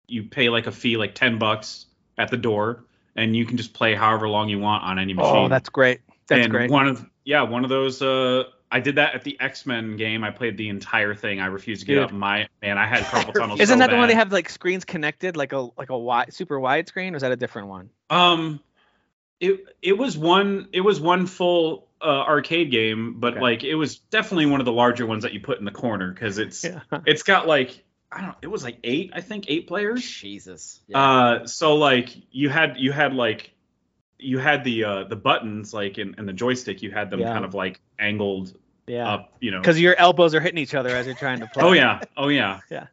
you 0.07 0.23
pay 0.23 0.49
like 0.49 0.67
a 0.67 0.73
fee 0.73 0.97
like 0.97 1.15
10 1.15 1.39
bucks 1.39 1.85
at 2.17 2.29
the 2.29 2.37
door 2.37 2.83
and 3.15 3.35
you 3.35 3.45
can 3.45 3.57
just 3.57 3.73
play 3.73 3.95
however 3.95 4.27
long 4.27 4.49
you 4.49 4.59
want 4.59 4.83
on 4.83 4.99
any 4.99 5.13
oh, 5.13 5.17
machine. 5.17 5.35
Oh, 5.35 5.47
that's 5.47 5.69
great. 5.69 6.01
That's 6.27 6.45
and 6.45 6.51
great. 6.51 6.71
One 6.71 6.87
of 6.87 7.05
yeah, 7.23 7.43
one 7.43 7.63
of 7.63 7.69
those. 7.69 8.01
Uh, 8.01 8.43
I 8.71 8.79
did 8.79 8.95
that 8.95 9.15
at 9.15 9.23
the 9.23 9.37
X 9.39 9.65
Men 9.65 9.95
game. 9.95 10.23
I 10.23 10.31
played 10.31 10.57
the 10.57 10.69
entire 10.69 11.15
thing. 11.15 11.39
I 11.39 11.45
refused 11.47 11.81
to 11.81 11.87
get 11.87 11.93
Dude. 11.95 12.03
up. 12.05 12.11
My 12.11 12.47
man, 12.61 12.77
I 12.77 12.87
had 12.87 13.03
carpal 13.05 13.33
tunnel. 13.33 13.59
Isn't 13.59 13.67
so 13.67 13.79
that 13.79 13.89
bad. 13.89 13.95
the 13.95 13.99
one 13.99 14.07
they 14.07 14.15
have 14.15 14.31
like 14.31 14.49
screens 14.49 14.85
connected, 14.85 15.37
like 15.37 15.53
a 15.53 15.69
like 15.77 15.89
a 15.89 15.97
wide, 15.97 16.33
super 16.33 16.59
wide 16.59 16.87
screen, 16.87 17.13
or 17.13 17.17
is 17.17 17.21
that 17.21 17.31
a 17.31 17.37
different 17.37 17.67
one? 17.67 17.89
Um, 18.09 18.59
it 19.39 19.65
it 19.81 19.97
was 19.97 20.17
one 20.17 20.69
it 20.73 20.81
was 20.81 20.99
one 20.99 21.27
full 21.27 21.87
uh, 22.01 22.05
arcade 22.05 22.71
game, 22.71 23.19
but 23.19 23.33
okay. 23.33 23.41
like 23.41 23.63
it 23.63 23.75
was 23.75 23.97
definitely 23.97 24.47
one 24.47 24.59
of 24.59 24.65
the 24.65 24.71
larger 24.71 25.05
ones 25.05 25.23
that 25.23 25.33
you 25.33 25.39
put 25.39 25.59
in 25.59 25.65
the 25.65 25.71
corner 25.71 26.11
because 26.11 26.37
it's 26.37 26.63
yeah. 26.63 26.81
it's 27.05 27.23
got 27.23 27.47
like 27.47 27.83
I 28.11 28.21
don't 28.21 28.35
it 28.41 28.47
was 28.47 28.63
like 28.63 28.77
eight 28.83 29.11
I 29.13 29.21
think 29.21 29.45
eight 29.47 29.67
players. 29.67 30.07
Jesus. 30.07 30.81
Yeah. 30.87 30.99
Uh, 30.99 31.47
so 31.47 31.75
like 31.75 32.09
you 32.31 32.49
had 32.49 32.77
you 32.77 32.91
had 32.91 33.13
like 33.13 33.51
you 34.17 34.39
had 34.39 34.63
the 34.63 34.83
uh 34.83 35.03
the 35.05 35.15
buttons 35.15 35.73
like 35.73 35.97
in, 35.97 36.15
in 36.17 36.25
the 36.25 36.33
joystick 36.33 36.81
you 36.81 36.91
had 36.91 37.09
them 37.09 37.19
yeah. 37.19 37.33
kind 37.33 37.45
of 37.45 37.53
like 37.53 37.81
angled 37.99 38.57
yeah. 38.87 39.07
up 39.07 39.33
you 39.41 39.51
know 39.51 39.59
because 39.59 39.79
your 39.79 39.95
elbows 39.97 40.33
are 40.35 40.39
hitting 40.39 40.59
each 40.59 40.75
other 40.75 40.89
as 40.89 41.05
you're 41.05 41.15
trying 41.15 41.39
to 41.39 41.47
play. 41.47 41.63
oh 41.63 41.73
yeah 41.73 42.01
oh 42.15 42.29
yeah 42.29 42.59
yeah. 42.69 42.87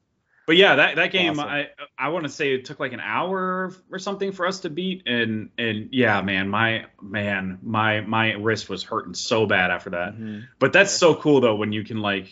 But 0.45 0.57
yeah, 0.57 0.75
that 0.75 0.97
that 0.97 1.13
game 1.13 1.39
awesome. 1.39 1.49
I 1.49 1.69
I 1.97 2.09
want 2.09 2.25
to 2.25 2.29
say 2.29 2.53
it 2.53 2.65
took 2.65 2.81
like 2.81 2.93
an 2.93 3.01
hour 3.01 3.73
or 3.91 3.99
something 3.99 4.33
for 4.33 4.45
us 4.47 4.61
to 4.61 4.71
beat 4.71 5.05
and 5.07 5.51
and 5.57 5.91
yeah, 5.93 6.21
man, 6.23 6.49
my 6.49 6.87
man, 7.01 7.61
my 7.63 8.01
my 8.01 8.33
wrist 8.33 8.69
was 8.69 8.83
hurting 8.83 9.15
so 9.15 9.47
bad 9.47 9.71
after 9.71 9.91
that. 9.91 10.15
Mm-hmm. 10.15 10.41
But 10.59 10.73
that's 10.73 10.93
so 10.93 11.15
cool 11.15 11.41
though 11.41 11.55
when 11.55 11.73
you 11.73 11.85
can 11.85 11.99
like 11.99 12.29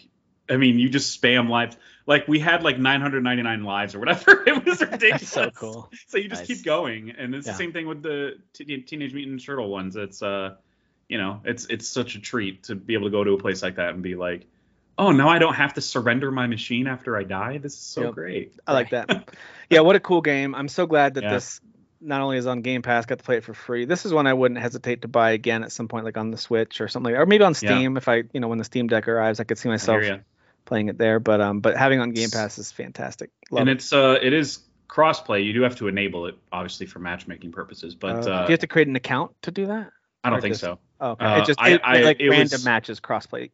I 0.50 0.56
mean, 0.56 0.78
you 0.80 0.88
just 0.88 1.20
spam 1.20 1.48
lives. 1.48 1.76
Like 2.10 2.26
we 2.26 2.40
had 2.40 2.64
like 2.64 2.76
999 2.76 3.62
lives 3.62 3.94
or 3.94 4.00
whatever. 4.00 4.42
It 4.48 4.64
was 4.66 4.80
ridiculous. 4.80 5.28
so 5.28 5.48
cool. 5.52 5.92
So 6.08 6.18
you 6.18 6.28
just 6.28 6.40
nice. 6.40 6.48
keep 6.48 6.64
going, 6.64 7.12
and 7.12 7.36
it's 7.36 7.46
yeah. 7.46 7.52
the 7.52 7.58
same 7.58 7.72
thing 7.72 7.86
with 7.86 8.02
the 8.02 8.36
t- 8.52 8.78
Teenage 8.78 9.14
Mutant 9.14 9.44
Turtle 9.44 9.70
ones. 9.70 9.94
It's 9.94 10.20
uh, 10.20 10.56
you 11.08 11.18
know, 11.18 11.40
it's 11.44 11.66
it's 11.66 11.86
such 11.86 12.16
a 12.16 12.20
treat 12.20 12.64
to 12.64 12.74
be 12.74 12.94
able 12.94 13.06
to 13.06 13.12
go 13.12 13.22
to 13.22 13.30
a 13.34 13.38
place 13.38 13.62
like 13.62 13.76
that 13.76 13.94
and 13.94 14.02
be 14.02 14.16
like, 14.16 14.44
oh, 14.98 15.12
now 15.12 15.28
I 15.28 15.38
don't 15.38 15.54
have 15.54 15.74
to 15.74 15.80
surrender 15.80 16.32
my 16.32 16.48
machine 16.48 16.88
after 16.88 17.16
I 17.16 17.22
die. 17.22 17.58
This 17.58 17.74
is 17.74 17.78
so 17.78 18.06
yep. 18.06 18.14
great. 18.14 18.54
I 18.66 18.72
like 18.72 18.90
that. 18.90 19.32
yeah, 19.70 19.78
what 19.78 19.94
a 19.94 20.00
cool 20.00 20.20
game. 20.20 20.56
I'm 20.56 20.66
so 20.66 20.86
glad 20.86 21.14
that 21.14 21.22
yeah. 21.22 21.34
this 21.34 21.60
not 22.00 22.22
only 22.22 22.38
is 22.38 22.46
on 22.48 22.62
Game 22.62 22.82
Pass, 22.82 23.06
got 23.06 23.18
to 23.18 23.24
play 23.24 23.36
it 23.36 23.44
for 23.44 23.54
free. 23.54 23.84
This 23.84 24.04
is 24.04 24.12
one 24.12 24.26
I 24.26 24.34
wouldn't 24.34 24.58
hesitate 24.58 25.02
to 25.02 25.08
buy 25.08 25.30
again 25.30 25.62
at 25.62 25.70
some 25.70 25.86
point, 25.86 26.04
like 26.04 26.16
on 26.16 26.32
the 26.32 26.38
Switch 26.38 26.80
or 26.80 26.88
something, 26.88 27.12
like, 27.12 27.20
or 27.20 27.26
maybe 27.26 27.44
on 27.44 27.54
Steam. 27.54 27.92
Yeah. 27.92 27.98
If 27.98 28.08
I, 28.08 28.24
you 28.32 28.40
know, 28.40 28.48
when 28.48 28.58
the 28.58 28.64
Steam 28.64 28.88
Deck 28.88 29.06
arrives, 29.06 29.38
I 29.38 29.44
could 29.44 29.58
see 29.58 29.68
myself 29.68 30.02
playing 30.64 30.88
it 30.88 30.98
there. 30.98 31.20
But 31.20 31.40
um, 31.40 31.60
but 31.60 31.76
having 31.76 32.00
on 32.00 32.10
Game 32.12 32.30
Pass 32.30 32.58
is 32.58 32.72
fantastic. 32.72 33.30
Love 33.50 33.62
and 33.62 33.68
it. 33.68 33.74
it's 33.74 33.92
uh, 33.92 34.18
it 34.20 34.32
is 34.32 34.60
crossplay. 34.88 35.44
You 35.44 35.52
do 35.52 35.62
have 35.62 35.76
to 35.76 35.88
enable 35.88 36.26
it, 36.26 36.36
obviously, 36.52 36.86
for 36.86 36.98
matchmaking 36.98 37.52
purposes. 37.52 37.94
But 37.94 38.26
uh, 38.26 38.30
uh, 38.30 38.46
do 38.46 38.50
you 38.50 38.52
have 38.52 38.60
to 38.60 38.66
create 38.66 38.88
an 38.88 38.96
account 38.96 39.32
to 39.42 39.50
do 39.50 39.66
that? 39.66 39.90
I 40.22 40.30
don't 40.30 40.38
or 40.38 40.42
think 40.42 40.52
just, 40.52 40.60
so. 40.60 40.78
Oh, 41.00 41.10
okay. 41.12 41.24
Uh, 41.24 41.42
it 41.42 41.46
just 41.46 41.60
it, 41.62 41.80
I, 41.82 42.00
like 42.00 42.20
it 42.20 42.28
random 42.28 42.56
was, 42.56 42.64
matches 42.64 43.00
crossplay. 43.00 43.50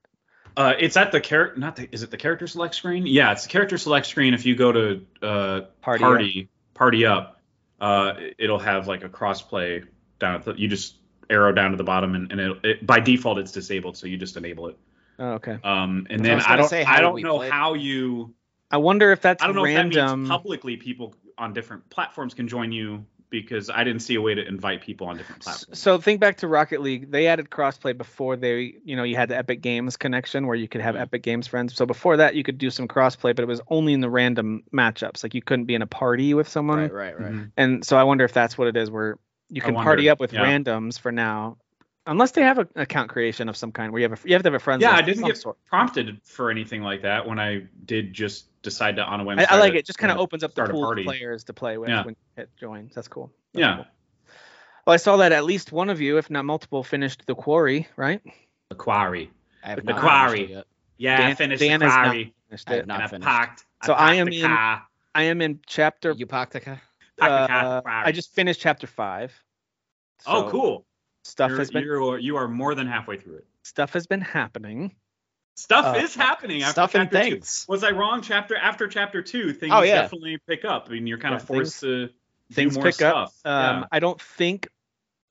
Uh, 0.57 0.72
it's 0.78 0.96
at 0.96 1.12
the 1.12 1.20
character. 1.20 1.61
Not 1.61 1.76
the. 1.76 1.88
Is 1.92 2.02
it 2.02 2.11
the 2.11 2.16
character 2.16 2.46
select 2.46 2.74
screen? 2.74 3.07
Yeah, 3.07 3.32
it's 3.32 3.44
the 3.44 3.50
character 3.50 3.78
select 3.78 4.07
screen. 4.07 4.34
If 4.34 4.46
you 4.46 4.57
go 4.57 4.72
to 4.72 5.07
uh, 5.22 5.61
party 5.82 6.02
party 6.02 6.42
up. 6.42 6.74
party 6.74 7.07
up, 7.07 7.40
uh, 7.80 8.14
it'll 8.38 8.59
have 8.59 8.88
like 8.88 9.04
a 9.04 9.09
crossplay 9.09 9.84
down. 10.18 10.36
At 10.36 10.44
the, 10.44 10.54
you 10.54 10.68
just 10.68 10.96
arrow 11.28 11.52
down 11.52 11.72
to 11.72 11.76
the 11.76 11.84
bottom, 11.84 12.14
and, 12.14 12.32
and 12.32 12.40
it, 12.40 12.57
it, 12.64 12.86
by 12.86 13.00
default 13.00 13.38
it's 13.38 13.52
disabled, 13.52 13.96
so 13.96 14.07
you 14.07 14.16
just 14.16 14.36
enable 14.36 14.68
it. 14.68 14.78
Oh, 15.18 15.32
okay. 15.32 15.58
Um, 15.62 16.06
and 16.10 16.24
then 16.24 16.40
I, 16.40 16.54
I 16.54 16.56
don't, 16.56 16.68
say, 16.68 16.84
I 16.84 17.00
don't 17.00 17.22
know 17.22 17.38
how 17.38 17.74
you. 17.74 18.34
I 18.70 18.78
wonder 18.78 19.12
if 19.12 19.20
that's 19.20 19.42
I 19.42 19.46
don't 19.46 19.56
know 19.56 19.64
random. 19.64 19.86
if 19.86 19.94
that 19.94 20.16
means 20.16 20.28
publicly 20.28 20.76
people 20.76 21.14
on 21.38 21.52
different 21.52 21.88
platforms 21.90 22.34
can 22.34 22.48
join 22.48 22.72
you 22.72 23.04
because 23.30 23.70
I 23.70 23.84
didn't 23.84 24.00
see 24.00 24.14
a 24.14 24.20
way 24.20 24.34
to 24.34 24.46
invite 24.46 24.82
people 24.82 25.08
on 25.08 25.16
different 25.16 25.42
platforms. 25.42 25.78
So 25.78 25.98
think 25.98 26.20
back 26.20 26.38
to 26.38 26.48
Rocket 26.48 26.80
League. 26.80 27.10
They 27.10 27.26
added 27.26 27.50
crossplay 27.50 27.96
before 27.96 28.36
they, 28.36 28.74
you 28.84 28.96
know, 28.96 29.02
you 29.02 29.16
had 29.16 29.28
the 29.28 29.36
Epic 29.36 29.60
Games 29.60 29.96
connection 29.96 30.46
where 30.46 30.56
you 30.56 30.68
could 30.68 30.80
have 30.80 30.94
mm-hmm. 30.94 31.02
Epic 31.02 31.22
Games 31.22 31.46
friends. 31.46 31.74
So 31.74 31.86
before 31.86 32.18
that, 32.18 32.34
you 32.34 32.42
could 32.42 32.58
do 32.58 32.70
some 32.70 32.86
crossplay, 32.86 33.34
but 33.34 33.40
it 33.40 33.48
was 33.48 33.60
only 33.68 33.92
in 33.92 34.00
the 34.00 34.10
random 34.10 34.62
matchups. 34.72 35.22
Like 35.22 35.34
you 35.34 35.42
couldn't 35.42 35.66
be 35.66 35.74
in 35.74 35.82
a 35.82 35.86
party 35.86 36.34
with 36.34 36.48
someone. 36.48 36.78
Right, 36.78 36.92
right, 36.92 37.20
right. 37.20 37.32
Mm-hmm. 37.32 37.44
And 37.56 37.84
so 37.84 37.96
I 37.96 38.04
wonder 38.04 38.24
if 38.24 38.32
that's 38.32 38.56
what 38.56 38.68
it 38.68 38.76
is, 38.76 38.90
where 38.90 39.18
you 39.48 39.60
can 39.60 39.74
party 39.74 40.08
up 40.08 40.20
with 40.20 40.32
yeah. 40.32 40.44
randoms 40.44 40.98
for 40.98 41.12
now, 41.12 41.58
unless 42.07 42.30
they 42.32 42.42
have 42.42 42.59
an 42.59 42.68
account 42.76 43.11
creation 43.11 43.48
of 43.48 43.57
some 43.57 43.72
kind 43.72 43.92
where 43.92 44.00
you 44.00 44.09
have 44.09 44.24
a, 44.24 44.28
you 44.28 44.34
have 44.34 44.42
to 44.42 44.46
have 44.48 44.54
a 44.54 44.59
friend. 44.59 44.80
Yeah, 44.80 44.90
list 44.92 45.02
I 45.02 45.07
didn't 45.07 45.24
get 45.26 45.36
sort. 45.38 45.57
prompted 45.66 46.20
for 46.24 46.50
anything 46.50 46.82
like 46.82 47.02
that 47.02 47.26
when 47.26 47.38
I 47.38 47.64
did 47.84 48.12
just 48.12 48.46
decide 48.62 48.96
to 48.96 49.02
on 49.02 49.20
a 49.20 49.24
whim. 49.24 49.38
I, 49.38 49.46
I 49.50 49.59
like 49.59 49.74
a- 49.74 49.78
it. 49.78 49.86
Just 49.86 49.98
kind 49.98 50.12
of 50.12 50.18
opens 50.18 50.42
up 50.44 50.54
the 50.54 50.64
pool 50.64 50.90
of 50.92 50.98
players 51.04 51.44
to 51.44 51.52
play 51.52 51.78
with 51.78 51.88
Yeah. 51.90 52.04
when 52.04 52.14
you 52.14 52.16
hit 52.36 52.50
join. 52.57 52.90
That's 52.94 53.09
cool. 53.09 53.30
That's 53.52 53.61
Yeah. 53.61 53.76
cool. 53.76 53.86
Well, 54.86 54.94
I 54.94 54.98
saw 54.98 55.16
that 55.18 55.32
at 55.32 55.44
least 55.44 55.72
one 55.72 55.90
of 55.90 56.00
you, 56.00 56.16
if 56.18 56.30
not 56.30 56.44
multiple, 56.44 56.84
finished 56.84 57.24
the 57.26 57.34
quarry, 57.34 57.88
right? 57.96 58.22
The 58.68 58.76
quarry. 58.76 59.30
I 59.64 59.70
have 59.70 59.84
The 59.84 59.92
not 59.92 60.00
quarry. 60.00 60.36
finished 60.38 60.50
it 60.50 60.54
yet. 60.54 60.66
Yeah, 60.98 61.16
Dan- 61.18 61.30
I 61.30 61.34
finished 61.34 61.61
Dan 61.61 61.80
the 61.80 61.86
has 61.86 61.94
not 61.94 62.04
quarry. 62.04 62.34
Finished 62.48 62.70
I 62.70 62.74
have 62.76 62.86
not 62.86 62.94
and 62.96 63.02
I 63.04 63.09
finished. 63.09 63.28
parked. 63.28 63.64
So 63.84 63.92
I 63.92 63.96
parked 63.96 64.16
am 64.18 64.26
the 64.28 64.40
in- 64.40 64.46
car, 64.46 64.82
I 65.14 65.22
am 65.24 65.42
in 65.42 65.61
chapter. 65.66 66.12
You 66.12 66.26
packed 66.26 66.52
the 66.52 66.61
car? 66.61 66.80
parked 67.18 67.48
the 67.48 67.52
car, 67.52 67.78
uh. 67.78 68.07
I 68.07 68.12
just 68.12 68.32
finished 68.34 68.61
chapter 68.61 68.86
five. 68.86 69.32
Oh, 70.26 70.48
cool. 70.50 70.86
Stuff 71.27 71.51
You're, 71.51 71.59
has 71.59 71.70
been 71.70 71.83
you're, 71.85 72.18
you 72.18 72.37
are 72.37 72.49
more 72.49 72.74
than 72.74 72.87
halfway 72.87 73.16
through 73.18 73.37
it. 73.37 73.47
stuff 73.62 73.93
has 73.95 74.07
been 74.07 74.20
happening. 74.20 74.95
Stuff 75.57 75.97
Uh, 75.97 75.99
is 76.01 76.14
happening 76.14 76.62
after 76.62 76.72
Stuff 76.72 76.95
and 76.95 77.11
chapter 77.11 77.24
two. 77.24 77.31
things. 77.37 77.66
Was 77.68 77.83
I 77.83 77.91
wrong? 77.91 78.20
Chapter 78.22 78.57
after 78.57 78.87
chapter 78.87 79.22
two, 79.22 79.53
things 79.53 79.72
Oh, 79.74 79.83
yeah. 79.83 80.03
definitely 80.03 80.39
pick 80.47 80.64
up. 80.64 80.87
I 80.89 80.93
mean, 80.93 81.07
you're 81.07 81.18
kind 81.18 81.33
Yeah, 81.33 81.37
of 81.41 81.43
forced 81.47 81.81
to 81.81 82.11
things 82.53 82.74
do 82.74 82.81
more 82.81 82.85
pick 82.91 83.03
up. 83.03 83.31
stuff. 83.31 83.51
Um, 83.51 83.81
yeah. 83.81 83.87
I 83.91 83.99
don't 83.99 84.20
think 84.20 84.68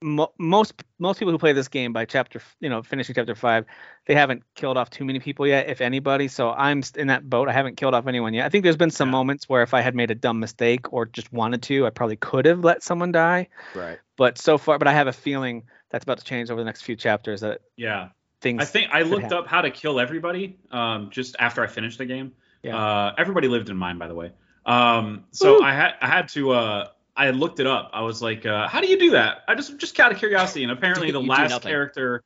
mo- 0.02 0.34
most 0.39 0.74
most 1.00 1.20
people 1.20 1.32
who 1.32 1.38
play 1.38 1.54
this 1.54 1.68
game 1.68 1.93
by 1.93 2.06
chapter, 2.06 2.41
you 2.60 2.70
know, 2.70 2.82
finishing 2.82 3.14
chapter 3.16 3.36
five, 3.36 3.66
they 4.08 4.16
haven't 4.16 4.41
killed 4.56 4.78
off 4.78 4.89
too 4.89 5.06
many 5.06 5.20
people 5.20 5.46
yet, 5.48 5.70
if 5.70 5.80
anybody. 5.80 6.28
So 6.28 6.52
I'm 6.52 6.82
in 6.98 7.08
that 7.08 7.30
boat. 7.30 7.48
I 7.48 7.52
haven't 7.54 7.78
killed 7.78 7.93
off 7.93 8.08
anyone 8.08 8.34
yet. 8.34 8.46
I 8.46 8.50
think 8.50 8.64
there's 8.64 8.78
been 8.78 8.91
some 8.91 9.10
moments 9.12 9.48
where 9.48 9.62
if 9.62 9.74
I 9.76 9.82
had 9.82 9.93
made 9.96 10.10
a 10.12 10.16
dumb 10.16 10.39
mistake 10.39 10.91
or 10.91 11.06
just 11.06 11.32
wanted 11.32 11.62
to, 11.64 11.86
I 11.86 11.91
probably 11.91 12.18
could 12.18 12.46
have 12.46 12.64
let 12.64 12.82
someone 12.84 13.12
die. 13.12 13.48
Right. 13.76 14.00
But 14.18 14.38
so 14.39 14.58
far, 14.58 14.80
but 14.80 14.88
I 14.88 14.93
have 14.93 15.08
a 15.08 15.14
feeling 15.14 15.64
that's 15.91 16.03
about 16.03 16.17
to 16.19 16.23
change 16.23 16.49
over 16.49 16.59
the 16.61 16.65
next 16.65 16.81
few 16.83 16.95
chapters. 16.95 17.41
That 17.41 17.61
yeah. 17.77 18.09
things. 18.41 18.61
I 18.61 18.65
think 18.65 18.89
I 18.91 19.01
looked 19.03 19.23
happen. 19.23 19.38
up 19.38 19.47
how 19.47 19.61
to 19.61 19.71
kill 19.71 19.99
everybody 19.99 20.57
um, 20.71 21.09
just 21.11 21.36
after 21.39 21.63
I 21.63 21.67
finished 21.67 21.97
the 21.97 22.05
game. 22.05 22.33
Yeah. 22.63 22.77
Uh, 22.77 23.13
everybody 23.17 23.47
lived 23.47 23.69
in 23.69 23.77
mine, 23.77 23.97
by 23.97 24.07
the 24.07 24.15
way. 24.15 24.31
Um, 24.65 25.25
so 25.31 25.59
Woo. 25.59 25.63
I 25.63 25.73
had 25.73 25.93
I 26.01 26.07
had 26.07 26.29
to 26.29 26.51
uh, 26.51 26.88
I 27.15 27.25
had 27.27 27.36
looked 27.36 27.59
it 27.59 27.67
up. 27.67 27.91
I 27.93 28.01
was 28.01 28.21
like, 28.21 28.45
uh, 28.45 28.67
how 28.67 28.81
do 28.81 28.88
you 28.88 28.97
do 28.99 29.11
that? 29.11 29.43
I 29.47 29.55
just 29.55 29.77
just 29.77 29.99
out 29.99 30.11
of 30.11 30.17
curiosity, 30.17 30.63
and 30.63 30.71
apparently 30.71 31.11
the 31.19 31.21
last 31.21 31.61
character, 31.61 32.23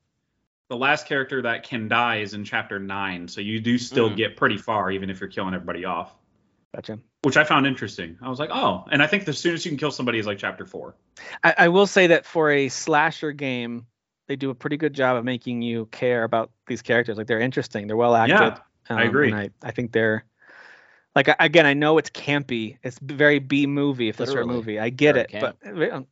the 0.70 0.78
last 0.78 1.05
character 1.05 1.41
that 1.41 1.64
can 1.64 1.88
die 1.89 2.22
is 2.22 2.34
in 2.34 2.45
chapter 2.45 2.80
nine. 2.80 3.28
So 3.28 3.41
you 3.41 3.60
do 3.60 3.78
still 3.78 4.10
Mm. 4.10 4.16
get 4.18 4.38
pretty 4.38 4.57
far, 4.57 4.89
even 4.91 5.10
if 5.10 5.20
you're 5.20 5.30
killing 5.30 5.53
everybody 5.53 5.84
off. 5.84 6.16
Gotcha. 6.74 6.99
Which 7.24 7.36
I 7.36 7.44
found 7.44 7.68
interesting. 7.68 8.18
I 8.22 8.30
was 8.30 8.40
like, 8.40 8.50
oh, 8.52 8.86
and 8.92 9.04
I 9.04 9.08
think 9.08 9.26
the 9.26 9.34
soonest 9.34 9.66
you 9.66 9.72
can 9.72 9.78
kill 9.78 9.92
somebody 9.92 10.20
is 10.20 10.26
like 10.26 10.38
chapter 10.38 10.66
four. 10.66 10.96
I, 11.44 11.54
I 11.58 11.68
will 11.68 11.88
say 11.88 12.08
that 12.08 12.26
for 12.26 12.50
a 12.50 12.70
slasher 12.70 13.34
game, 13.34 13.88
they 14.28 14.38
do 14.38 14.52
a 14.52 14.56
pretty 14.56 14.78
good 14.78 14.94
job 14.94 15.18
of 15.18 15.26
making 15.26 15.62
you 15.62 15.88
care 15.88 16.24
about 16.24 16.52
these 16.68 16.82
characters. 16.82 17.18
Like 17.18 17.28
they're 17.28 17.42
interesting, 17.42 17.88
they're 17.88 17.98
well 17.98 18.16
acted. 18.16 18.40
Yeah, 18.40 18.58
I 18.90 19.04
um, 19.04 19.10
agree. 19.10 19.32
And 19.32 19.36
I, 19.36 19.50
I 19.62 19.72
think 19.72 19.92
they're 19.92 20.24
like 21.16 21.30
again, 21.40 21.66
I 21.66 21.74
know 21.74 21.98
it's 21.98 22.10
campy. 22.10 22.78
It's 22.84 23.00
very 23.00 23.40
B 23.40 23.68
movie 23.68 24.08
if 24.10 24.18
this 24.18 24.34
were 24.34 24.42
a 24.42 24.46
Literally. 24.46 24.58
movie. 24.58 24.80
I 24.80 24.90
get 24.90 25.16
Very 25.16 25.28
it, 25.30 25.42
but 25.62 25.94
um, 25.94 26.08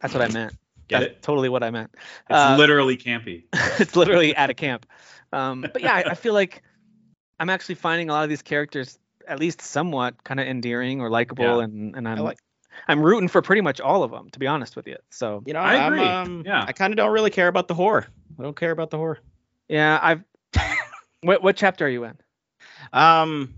that's 0.00 0.14
what 0.14 0.22
I 0.22 0.32
meant. 0.32 0.54
Get 0.88 1.00
that's 1.00 1.12
it? 1.12 1.22
totally 1.22 1.48
what 1.48 1.62
I 1.62 1.70
meant. 1.70 1.94
It's 2.28 2.38
Uh, 2.38 2.56
literally 2.58 2.96
campy. 2.96 3.44
it's 3.80 3.96
literally 3.96 4.36
at 4.36 4.50
a 4.50 4.54
camp. 4.54 4.84
Um, 5.32 5.62
but 5.62 5.80
yeah, 5.80 5.94
I, 5.94 6.10
I 6.10 6.14
feel 6.14 6.34
like 6.34 6.62
I'm 7.40 7.48
actually 7.48 7.76
finding 7.76 8.10
a 8.10 8.12
lot 8.12 8.24
of 8.24 8.28
these 8.28 8.42
characters 8.42 8.98
at 9.26 9.38
least 9.40 9.60
somewhat 9.62 10.22
kind 10.24 10.40
of 10.40 10.46
endearing 10.46 11.00
or 11.00 11.10
likable, 11.10 11.58
Yeah. 11.58 11.64
and 11.64 11.96
and 11.96 12.08
I'm 12.08 12.18
like- 12.18 12.38
I'm 12.88 13.02
rooting 13.02 13.28
for 13.28 13.42
pretty 13.42 13.60
much 13.60 13.80
all 13.82 14.02
of 14.02 14.10
them, 14.10 14.30
to 14.30 14.38
be 14.38 14.46
honest 14.46 14.76
with 14.76 14.86
you. 14.86 14.96
So 15.10 15.42
You 15.46 15.52
know, 15.52 15.60
I 15.60 15.76
I'm, 15.76 15.92
agree. 15.92 16.04
um, 16.06 16.42
Yeah. 16.46 16.64
I 16.66 16.72
kind 16.72 16.90
of 16.92 16.96
don't 16.96 17.12
really 17.12 17.30
care 17.30 17.48
about 17.48 17.68
the 17.68 17.74
horror. 17.74 18.06
I 18.38 18.42
don't 18.42 18.56
care 18.56 18.70
about 18.70 18.90
the 18.90 18.96
horror. 18.96 19.18
yeah, 19.68 19.98
I've. 20.02 20.24
what 21.20 21.42
what 21.42 21.56
chapter 21.56 21.84
are 21.86 21.88
you 21.90 22.04
in? 22.04 22.16
Um, 22.92 23.54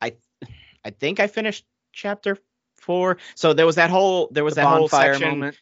I 0.00 0.14
I 0.84 0.90
think 0.90 1.20
I 1.20 1.26
finished 1.26 1.64
chapter 1.92 2.38
four. 2.76 3.18
So 3.34 3.52
there 3.52 3.66
was 3.66 3.76
that 3.76 3.90
whole 3.90 4.28
there 4.32 4.42
was 4.44 4.54
The 4.54 4.62
that 4.62 4.68
whole 4.68 4.80
bonfire 4.88 5.14
section. 5.14 5.28
moment. 5.30 5.56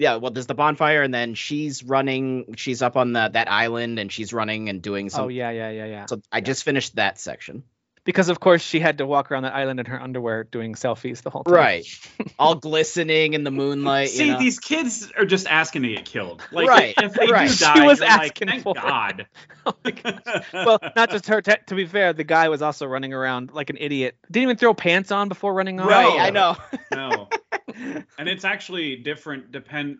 Yeah, 0.00 0.16
well, 0.16 0.30
there's 0.30 0.46
the 0.46 0.54
bonfire, 0.54 1.02
and 1.02 1.12
then 1.12 1.34
she's 1.34 1.84
running. 1.84 2.54
She's 2.56 2.80
up 2.80 2.96
on 2.96 3.12
the 3.12 3.28
that 3.34 3.50
island, 3.50 3.98
and 3.98 4.10
she's 4.10 4.32
running 4.32 4.70
and 4.70 4.80
doing 4.80 5.06
oh, 5.06 5.08
some. 5.10 5.24
Oh 5.26 5.28
yeah, 5.28 5.50
yeah, 5.50 5.68
yeah, 5.68 5.84
yeah. 5.84 6.06
So 6.06 6.22
I 6.32 6.40
just 6.40 6.64
finished 6.64 6.96
that 6.96 7.20
section. 7.20 7.64
Because 8.10 8.28
of 8.28 8.40
course 8.40 8.60
she 8.60 8.80
had 8.80 8.98
to 8.98 9.06
walk 9.06 9.30
around 9.30 9.44
that 9.44 9.54
island 9.54 9.78
in 9.78 9.86
her 9.86 10.00
underwear 10.02 10.42
doing 10.42 10.74
selfies 10.74 11.22
the 11.22 11.30
whole 11.30 11.44
time. 11.44 11.54
Right. 11.54 12.10
All 12.40 12.56
glistening 12.56 13.34
in 13.34 13.44
the 13.44 13.52
moonlight. 13.52 14.08
See, 14.10 14.26
you 14.26 14.32
know? 14.32 14.38
these 14.40 14.58
kids 14.58 15.12
are 15.16 15.24
just 15.24 15.46
asking 15.46 15.82
to 15.82 15.88
get 15.90 16.04
killed. 16.04 16.42
Like, 16.50 16.68
Right, 16.68 16.94
if 16.98 17.12
they 17.14 17.28
right. 17.30 17.48
do 17.48 17.54
She 17.54 17.80
was 17.80 18.00
you're 18.00 18.08
like, 18.08 18.20
asking 18.32 18.48
thank 18.48 18.62
for 18.64 18.76
it. 18.76 18.82
God. 18.82 19.26
Oh 19.66 19.74
my 19.84 19.90
gosh. 19.90 20.44
well, 20.54 20.78
not 20.96 21.10
just 21.10 21.26
her. 21.26 21.42
T- 21.42 21.52
to 21.66 21.74
be 21.74 21.84
fair, 21.84 22.14
the 22.14 22.24
guy 22.24 22.48
was 22.48 22.62
also 22.62 22.86
running 22.86 23.12
around 23.12 23.52
like 23.52 23.68
an 23.70 23.76
idiot. 23.78 24.16
Didn't 24.30 24.44
even 24.44 24.56
throw 24.56 24.72
pants 24.72 25.12
on 25.12 25.28
before 25.28 25.52
running 25.52 25.78
off. 25.78 25.90
Right, 25.90 26.32
No. 26.32 26.56
I 26.94 26.94
know. 26.94 27.28
no. 27.76 28.04
And 28.18 28.28
it's 28.28 28.44
actually 28.46 28.96
different 28.96 29.52
depend 29.52 29.98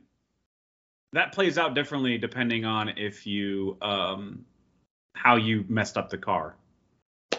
that 1.12 1.32
plays 1.32 1.58
out 1.58 1.74
differently 1.74 2.18
depending 2.18 2.64
on 2.64 2.88
if 2.96 3.26
you 3.26 3.76
um 3.82 4.44
how 5.12 5.36
you 5.36 5.64
messed 5.68 5.98
up 5.98 6.08
the 6.10 6.18
car. 6.18 6.54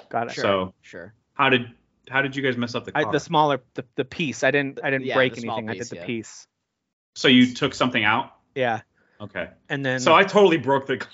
Got 0.09 0.27
it. 0.27 0.33
Sure, 0.33 0.43
So- 0.43 0.73
sure. 0.81 1.13
How 1.33 1.49
did 1.49 1.71
how 2.09 2.21
did 2.21 2.35
you 2.35 2.41
guys 2.43 2.57
mess 2.57 2.75
up 2.75 2.83
the 2.85 2.91
I, 2.97 3.09
the 3.09 3.19
smaller, 3.19 3.61
the, 3.75 3.85
the 3.95 4.03
piece. 4.03 4.43
I 4.43 4.51
didn't, 4.51 4.79
I 4.83 4.89
didn't 4.89 5.05
Yeah, 5.05 5.15
break 5.15 5.35
the 5.35 5.41
small 5.41 5.57
anything. 5.59 5.69
I 5.69 5.77
did 5.79 5.87
the 5.89 5.95
yeah. 5.97 6.05
piece. 6.05 6.45
so 7.15 7.27
you 7.29 7.53
took 7.53 7.73
something 7.73 8.03
out? 8.03 8.33
Yeah, 8.55 8.81
Okay. 9.21 9.49
and 9.69 9.85
then 9.85 9.99
So 10.01 10.13
I 10.13 10.23
totally 10.23 10.57
broke 10.57 10.87
the 10.87 10.95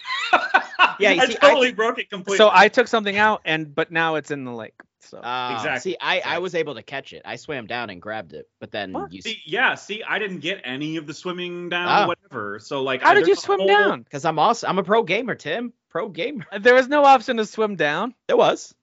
Yeah, 1.00 1.12
you 1.12 1.22
I 1.22 1.26
see, 1.28 1.38
I 1.42 1.48
totally 1.50 1.68
think- 1.68 1.78
broke 1.78 2.00
it 2.00 2.10
completely. 2.10 2.38
so 2.38 2.50
I 2.52 2.68
took 2.70 2.88
something 2.88 3.16
out, 3.18 3.42
and 3.46 3.74
but 3.76 3.92
now 3.92 4.16
it's 4.16 4.32
in 4.32 4.44
the 4.44 4.52
lake. 4.54 4.74
So 5.10 5.18
Uh, 5.20 5.54
Exactly, 5.56 5.92
See, 5.92 5.98
I, 6.02 6.22
I 6.26 6.40
was 6.40 6.54
able 6.56 6.76
to 6.76 6.84
catch 6.84 7.14
it. 7.14 7.22
I 7.26 7.36
swam 7.38 7.66
down 7.68 7.90
and 7.90 8.02
grabbed 8.02 8.34
it, 8.34 8.48
but 8.60 8.72
then 8.72 8.94
What? 8.94 9.12
you 9.14 9.22
See, 9.22 9.42
yeah, 9.46 9.76
see, 9.76 10.04
I 10.04 10.20
didn't 10.20 10.40
get 10.40 10.62
any 10.64 10.98
of 10.98 11.08
the 11.08 11.14
swimming 11.14 11.70
down, 11.70 11.88
Ah. 11.88 12.08
whatever. 12.08 12.60
So 12.60 12.84
like, 12.84 13.02
how 13.02 13.12
I, 13.12 13.14
did 13.16 13.28
you 13.28 13.36
swim 13.36 13.60
whole- 13.60 13.68
down? 13.68 14.02
because 14.02 14.26
I'm 14.26 14.40
also 14.40 14.68
I'm 14.68 14.78
a 14.80 14.84
pro 14.84 15.04
gamer, 15.04 15.36
Tim. 15.36 15.74
Pro 15.90 16.10
gamer. 16.10 16.46
There 16.60 16.74
was 16.76 16.88
no 16.88 17.04
option 17.06 17.38
to 17.38 17.46
swim 17.46 17.76
down. 17.76 18.14
There 18.28 18.38
was, 18.38 18.76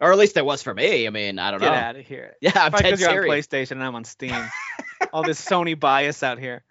or 0.00 0.10
at 0.12 0.18
least 0.18 0.34
there 0.34 0.44
was 0.44 0.62
for 0.62 0.72
me. 0.74 1.06
I 1.06 1.10
mean, 1.10 1.38
I 1.38 1.50
don't 1.50 1.60
Get 1.60 1.70
know. 1.70 1.74
out 1.78 1.96
of 1.96 2.06
here. 2.06 2.34
Yeah, 2.40 2.52
I'm 2.54 2.72
dead 2.72 2.82
because 2.82 3.00
you're 3.00 3.10
on. 3.24 3.28
PlayStation 3.28 3.72
and 3.72 3.84
I'm 3.84 3.94
on 3.94 4.04
Steam. 4.04 4.34
All 5.12 5.22
this 5.22 5.42
Sony 5.44 5.78
bias 5.78 6.22
out 6.22 6.38
here. 6.38 6.64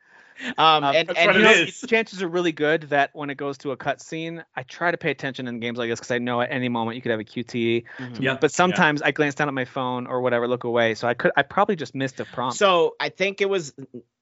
Um, 0.58 0.84
Uh, 0.84 0.94
and, 0.94 1.10
and 1.18 1.36
you 1.38 1.44
know, 1.44 1.66
chances 1.88 2.22
are 2.22 2.28
really 2.28 2.52
good 2.52 2.84
that 2.90 3.12
when 3.14 3.30
it 3.30 3.36
goes 3.36 3.58
to 3.60 3.72
a 3.72 3.78
cutscene, 3.78 4.44
I 4.56 4.64
try 4.64 4.92
to 4.92 4.98
pay 4.98 5.12
attention 5.12 5.48
in 5.48 5.60
games 5.60 5.78
like 5.78 5.90
this 5.90 6.00
because 6.00 6.12
I 6.12 6.18
know 6.18 6.42
at 6.42 6.52
any 6.52 6.70
moment 6.70 6.96
you 6.96 7.02
could 7.02 7.12
have 7.12 7.20
a 7.20 7.24
QTE. 7.24 7.84
Mhm. 8.00 8.22
Yeah, 8.22 8.38
But 8.40 8.52
sometimes 8.52 9.02
I 9.02 9.12
glance 9.12 9.36
down 9.36 9.48
at 9.48 9.54
my 9.54 9.66
phone 9.66 10.08
or 10.08 10.22
whatever, 10.22 10.48
look 10.48 10.64
away. 10.66 10.96
So 10.96 11.08
I 11.08 11.14
could, 11.14 11.32
I 11.38 11.44
probably 11.44 11.76
just 11.76 11.96
missed 11.96 12.20
a 12.20 12.26
prompt. 12.26 12.58
So 12.58 12.96
I 13.00 13.10
think 13.10 13.42
it 13.42 13.50
was. 13.50 13.74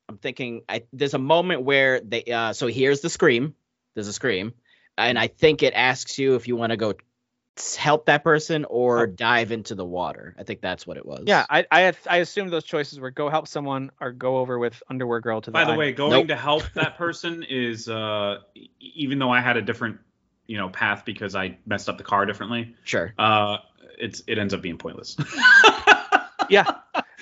I'm 0.09 0.17
thinking. 0.17 0.63
I 0.67 0.83
there's 0.91 1.13
a 1.13 1.19
moment 1.19 1.63
where 1.63 1.99
they. 2.01 2.23
Uh, 2.23 2.53
so 2.53 2.67
here's 2.67 3.01
the 3.01 3.09
scream. 3.09 3.55
There's 3.95 4.07
a 4.07 4.13
scream, 4.13 4.53
and 4.97 5.17
I 5.17 5.27
think 5.27 5.63
it 5.63 5.73
asks 5.73 6.19
you 6.19 6.35
if 6.35 6.47
you 6.47 6.55
want 6.55 6.71
to 6.71 6.77
go 6.77 6.89
s- 6.89 6.95
help 7.77 8.07
that 8.07 8.23
person 8.23 8.65
or 8.65 9.01
Oh. 9.03 9.05
dive 9.05 9.51
into 9.51 9.75
the 9.75 9.85
water. 9.85 10.35
I 10.39 10.43
think 10.43 10.61
that's 10.61 10.87
what 10.87 10.97
it 10.97 11.05
was. 11.05 11.23
yeah, 11.27 11.45
I, 11.49 11.65
I, 11.71 11.81
had- 11.81 11.97
I 12.09 12.17
assumed 12.17 12.51
those 12.51 12.63
choices 12.63 12.99
were 12.99 13.11
go 13.11 13.29
help 13.29 13.47
someone 13.47 13.91
or 14.01 14.11
go 14.11 14.37
over 14.37 14.57
with 14.57 14.81
Underwear 14.89 15.19
Girl 15.19 15.39
to 15.41 15.49
the. 15.49 15.53
By 15.53 15.61
the 15.61 15.65
island. 15.67 15.79
way, 15.79 15.91
going 15.93 16.11
Nope. 16.11 16.27
to 16.29 16.35
help 16.35 16.63
that 16.73 16.97
person 16.97 17.43
is 17.47 17.87
uh 17.87 18.39
even 18.79 19.19
though 19.19 19.31
I 19.31 19.41
had 19.41 19.57
a 19.57 19.61
different, 19.61 19.99
you 20.47 20.57
know, 20.57 20.69
path 20.69 21.03
because 21.05 21.35
I 21.35 21.57
messed 21.65 21.89
up 21.89 21.97
the 21.97 22.03
car 22.03 22.25
differently, 22.25 22.75
Sure. 22.83 23.13
uh 23.17 23.57
it's 23.99 24.23
it 24.27 24.39
ends 24.39 24.53
up 24.53 24.61
being 24.61 24.77
pointless. 24.77 25.15
yeah, 26.49 26.71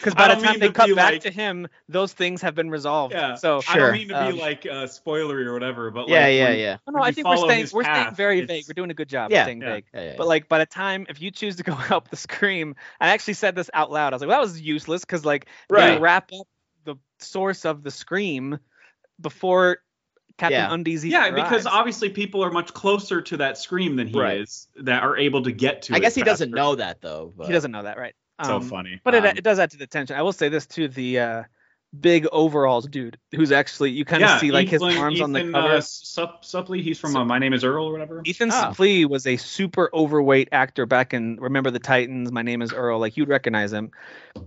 because 0.02 0.16
by 0.16 0.34
the 0.34 0.42
time 0.42 0.60
they 0.60 0.68
to 0.68 0.74
cut 0.74 0.96
back 0.96 1.12
like- 1.14 1.22
to 1.22 1.32
him, 1.32 1.68
those 1.88 2.12
things 2.14 2.42
have 2.42 2.56
been 2.56 2.70
resolved. 2.70 3.14
Yeah. 3.14 3.36
So 3.36 3.62
I 3.70 3.78
don't 3.78 3.94
mean 3.94 4.08
to 4.10 4.22
Um, 4.24 4.32
be 4.34 4.40
like 4.40 4.66
uh 4.66 4.86
spoilery 4.88 5.46
or 5.46 5.54
whatever, 5.54 5.92
but 5.92 6.10
yeah, 6.10 6.22
like 6.26 6.36
yeah, 6.36 6.50
when- 6.50 6.60
yeah. 6.60 6.78
no, 6.88 6.98
no, 6.98 7.04
I 7.04 7.12
think 7.12 7.28
we're 7.28 7.38
staying 7.38 7.68
we're 7.72 7.84
staying 7.84 8.16
very 8.16 8.40
it's- 8.40 8.48
vague. 8.48 8.66
We're 8.68 8.74
doing 8.74 8.92
a 8.92 8.96
good 8.96 9.10
job 9.10 9.32
Yeah, 9.32 9.42
of 9.42 9.46
staying 9.46 9.62
yeah. 9.62 9.74
vague. 9.74 9.86
yeah, 9.94 10.04
yeah. 10.04 10.14
But 10.18 10.28
like 10.28 10.50
by 10.50 10.58
the 10.60 10.66
time 10.66 11.06
if 11.10 11.22
you 11.22 11.32
choose 11.32 11.56
to 11.58 11.64
go 11.64 11.74
help 11.92 12.10
the 12.10 12.18
scream, 12.18 12.76
I 13.00 13.10
actually 13.10 13.36
said 13.36 13.56
this 13.56 13.70
out 13.74 13.92
loud. 13.92 14.14
I 14.14 14.16
was 14.16 14.22
like, 14.22 14.30
well, 14.30 14.38
that 14.40 14.44
was 14.44 14.60
useless 14.62 15.02
because 15.06 15.24
like 15.26 15.46
they 15.70 15.98
wrap 16.00 16.32
up 16.34 16.48
the 16.84 16.96
source 17.20 17.66
of 17.66 17.84
the 17.84 17.92
scream 17.92 18.58
before 19.20 19.78
Captain 20.38 20.58
Yeah. 20.60 20.74
Undies 20.74 21.06
even 21.06 21.22
Yeah, 21.22 21.30
because 21.32 21.68
obviously 21.68 22.10
people 22.10 22.44
are 22.44 22.50
much 22.50 22.74
closer 22.74 23.22
to 23.22 23.38
that 23.38 23.58
scream 23.60 23.96
than 23.96 24.08
he 24.08 24.18
Right. 24.20 24.42
is 24.42 24.68
that 24.78 25.04
are 25.04 25.16
able 25.18 25.44
to 25.44 25.52
get 25.52 25.84
to 25.84 25.94
I 25.94 25.98
it 25.98 26.00
guess 26.00 26.16
he 26.16 26.24
doesn't 26.24 26.50
know 26.50 26.76
that 26.76 27.02
though. 27.02 27.32
But 27.36 27.46
he 27.48 27.54
doesn't 27.54 27.72
know 27.72 27.84
that, 27.84 27.98
right? 28.00 28.16
So 28.44 28.58
Um, 28.58 28.62
funny. 28.64 29.00
But 29.04 29.16
it, 29.16 29.26
Um, 29.26 29.38
it 29.38 29.44
does 29.44 29.60
add 29.60 29.72
to 29.72 29.78
the 29.78 29.88
tension. 29.88 30.16
I 30.16 30.22
will 30.22 30.34
say 30.34 30.50
this 30.50 30.66
too: 30.66 30.88
the 30.88 31.20
uh, 31.20 31.44
big 32.00 32.26
overalls 32.32 32.88
dude, 32.88 33.18
who's 33.36 33.52
actually 33.52 33.92
you 33.92 34.06
kind 34.06 34.24
of 34.24 34.30
yeah, 34.30 34.38
see 34.40 34.52
like 34.52 34.70
his 34.70 34.82
Ethan- 34.82 34.98
arms 34.98 35.22
on 35.22 35.32
the 35.34 35.40
Ethan, 35.40 35.52
cover. 35.54 35.68
Uh, 35.76 35.82
Sup, 35.82 36.44
Suplee, 36.44 36.82
he's 36.82 36.98
from 37.00 37.16
uh, 37.18 37.26
My 37.26 37.38
Name 37.38 37.54
Is 37.54 37.64
Earl 37.64 37.86
or 37.88 37.92
whatever. 37.92 38.22
Ethan 38.26 38.50
Ah. 38.52 38.72
Suplee 38.74 39.06
was 39.06 39.28
a 39.28 39.36
super 39.38 39.90
overweight 39.94 40.50
actor 40.52 40.86
back 40.86 41.14
in 41.14 41.36
Remember 41.42 41.70
the 41.72 41.80
Titans. 41.80 42.32
My 42.32 42.42
name 42.42 42.62
is 42.62 42.72
Earl. 42.74 43.00
Like 43.00 43.18
you'd 43.18 43.30
recognize 43.30 43.74
him, 43.74 43.92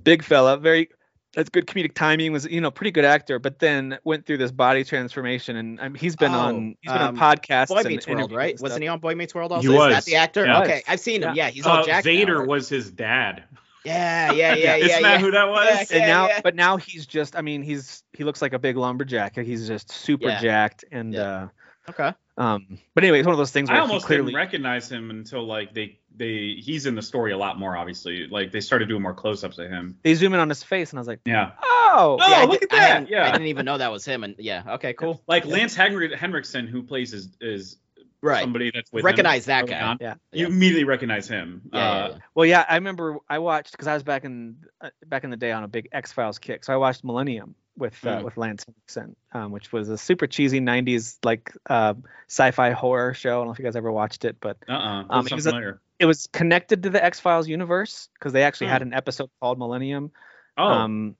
big 0.04 0.22
fella, 0.22 0.56
very 0.56 0.88
that's 1.34 1.48
good 1.50 1.66
comedic 1.66 1.94
timing. 1.94 2.30
Was 2.32 2.46
you 2.46 2.60
know 2.60 2.70
pretty 2.70 2.92
good 2.92 3.04
actor, 3.04 3.38
but 3.40 3.58
then 3.58 3.98
went 4.04 4.24
through 4.24 4.38
this 4.38 4.52
body 4.52 4.84
transformation, 4.84 5.56
and 5.56 5.80
um, 5.80 5.94
he's 5.96 6.14
been 6.16 6.32
Oh, 6.32 6.38
on 6.38 6.76
he's 6.80 6.92
been 6.92 7.02
um, 7.02 7.18
on 7.20 7.36
podcasts. 7.36 7.68
Boy 7.68 7.78
and 7.78 7.88
Meets 7.88 8.06
World, 8.06 8.18
interviews 8.20 8.36
right? 8.38 8.52
and 8.54 8.60
Wasn't 8.60 8.82
he 8.82 8.88
on 8.88 9.00
Boy 9.00 9.14
Meets 9.16 9.34
World 9.34 9.50
also? 9.52 9.68
He 9.68 9.74
Is 9.74 9.78
was. 9.78 9.92
that 9.92 10.04
the 10.04 10.14
actor? 10.14 10.46
Yeah. 10.46 10.62
Okay, 10.62 10.82
I've 10.88 11.00
seen 11.00 11.22
him. 11.24 11.34
Yeah. 11.34 11.46
Yeah, 11.46 11.50
he's 11.50 11.66
all 11.66 11.78
Uh, 11.80 11.84
jacked. 11.86 12.06
now, 12.06 12.12
Vader 12.12 12.38
right? 12.38 12.48
was 12.48 12.68
his 12.68 12.90
dad. 12.90 13.42
Yeah, 13.84 14.32
yeah, 14.32 14.54
yeah, 14.54 14.54
yeah. 14.54 14.76
Isn't 14.76 14.88
yeah. 14.88 15.00
that 15.02 15.20
who 15.20 15.30
that 15.32 15.48
was? 15.48 15.90
Yeah, 15.90 15.96
and 15.98 16.06
now 16.08 16.28
yeah. 16.28 16.40
but 16.42 16.54
now 16.54 16.76
he's 16.76 17.06
just 17.06 17.36
i 17.36 17.40
mean 17.42 17.62
he's 17.62 18.02
he 18.12 18.24
looks 18.24 18.40
like 18.42 18.52
a 18.52 18.58
big 18.58 18.76
lumberjack 18.76 19.36
he's 19.36 19.66
just 19.68 19.90
super 19.92 20.28
Yeah. 20.28 20.40
jacked 20.40 20.84
and 20.90 21.12
Yeah. 21.14 21.48
Okay. 21.88 22.04
uh 22.04 22.42
um 22.42 22.78
but 22.94 23.04
anyway 23.04 23.18
it's 23.20 23.26
one 23.26 23.34
of 23.34 23.38
those 23.38 23.50
things 23.52 23.68
where 23.68 23.78
I 23.78 23.82
almost 23.82 24.06
clearly 24.06 24.26
didn't 24.32 24.36
recognize 24.36 24.90
him 24.90 25.10
until 25.10 25.44
like 25.46 25.72
they 25.74 25.98
they 26.16 26.56
he's 26.58 26.86
in 26.86 26.94
the 26.94 27.02
story 27.02 27.32
a 27.32 27.36
lot 27.38 27.58
more. 27.58 27.76
Obviously, 27.76 28.26
like 28.28 28.52
they 28.52 28.60
started 28.60 28.88
doing 28.88 29.02
more 29.02 29.14
close-ups 29.14 29.58
of 29.58 29.68
him. 29.68 29.98
they 30.02 30.14
zoom 30.14 30.32
in 30.34 30.40
on 30.40 30.48
his 30.48 30.62
face 30.62 30.90
and 30.90 30.98
i 30.98 31.00
was 31.00 31.08
like 31.08 31.20
Yeah, 31.26 31.52
oh 31.62 32.18
Oh, 32.20 32.28
yeah, 32.30 32.42
look 32.44 32.60
did- 32.60 32.64
at 32.64 32.70
that. 32.70 32.88
hadn't- 32.88 33.08
Yeah. 33.10 33.28
I 33.28 33.32
didn't 33.32 33.46
even 33.48 33.64
know 33.66 33.78
that 33.78 33.92
was 33.92 34.04
him. 34.04 34.24
And 34.24 34.34
yeah, 34.38 34.62
okay, 34.74 34.94
cool. 34.94 35.22
like 35.28 35.44
Lance 35.44 35.76
Henri- 35.76 36.14
Henriksen, 36.16 36.66
who 36.66 36.82
plays 36.82 37.12
is 37.12 37.28
is 37.40 37.76
Right. 38.24 38.40
somebody 38.40 38.70
that's 38.72 38.90
with 38.92 39.02
him 39.02 39.06
Recognize 39.06 39.44
that 39.46 39.66
guy. 39.66 39.80
on. 39.80 39.98
yeah 40.00 40.14
You 40.32 40.42
Yeah. 40.42 40.46
immediately 40.48 40.84
recognize 40.84 41.28
him. 41.28 41.62
Yeah, 41.72 41.78
uh, 41.78 41.82
yeah, 41.94 42.08
yeah. 42.14 42.18
well 42.34 42.46
yeah 42.46 42.64
i 42.68 42.74
remember 42.76 43.18
i 43.28 43.38
watched 43.38 43.72
because 43.72 43.86
i 43.86 43.94
was 43.94 44.02
back 44.02 44.24
in 44.24 44.56
uh, 44.80 44.90
back 45.06 45.24
in 45.24 45.30
the 45.30 45.36
day 45.36 45.52
on 45.52 45.62
a 45.64 45.68
big 45.68 45.88
x-files 45.92 46.38
kick 46.38 46.64
so 46.64 46.72
i 46.72 46.76
watched 46.76 47.04
millennium 47.04 47.54
with 47.76 47.94
uh, 48.06 48.18
Mm. 48.20 48.24
with 48.24 48.36
lance 48.36 48.64
henriksen 48.64 49.16
um, 49.32 49.50
which 49.52 49.72
was 49.72 49.88
a 49.88 49.98
super 49.98 50.26
cheesy 50.26 50.60
90s 50.60 51.18
like 51.24 51.52
uh, 51.68 51.94
sci-fi 52.28 52.70
horror 52.70 53.14
show 53.14 53.30
i 53.30 53.32
don't 53.34 53.46
know 53.46 53.52
if 53.52 53.58
you 53.58 53.64
guys 53.64 53.76
ever 53.76 53.92
watched 53.92 54.24
it 54.24 54.36
but 54.40 54.56
Uh-uh. 54.68 55.04
Um, 55.10 55.26
it 55.26 55.32
was 55.34 55.46
a- 55.46 55.78
it 55.98 56.06
was 56.06 56.26
connected 56.32 56.82
to 56.84 56.90
the 56.90 57.04
x-files 57.04 57.46
universe 57.48 58.08
because 58.14 58.32
they 58.32 58.42
actually 58.42 58.66
had 58.68 58.82
an 58.82 58.92
episode 58.94 59.30
called 59.40 59.58
millennium 59.58 60.10
oh, 60.56 60.64
Um, 60.64 61.16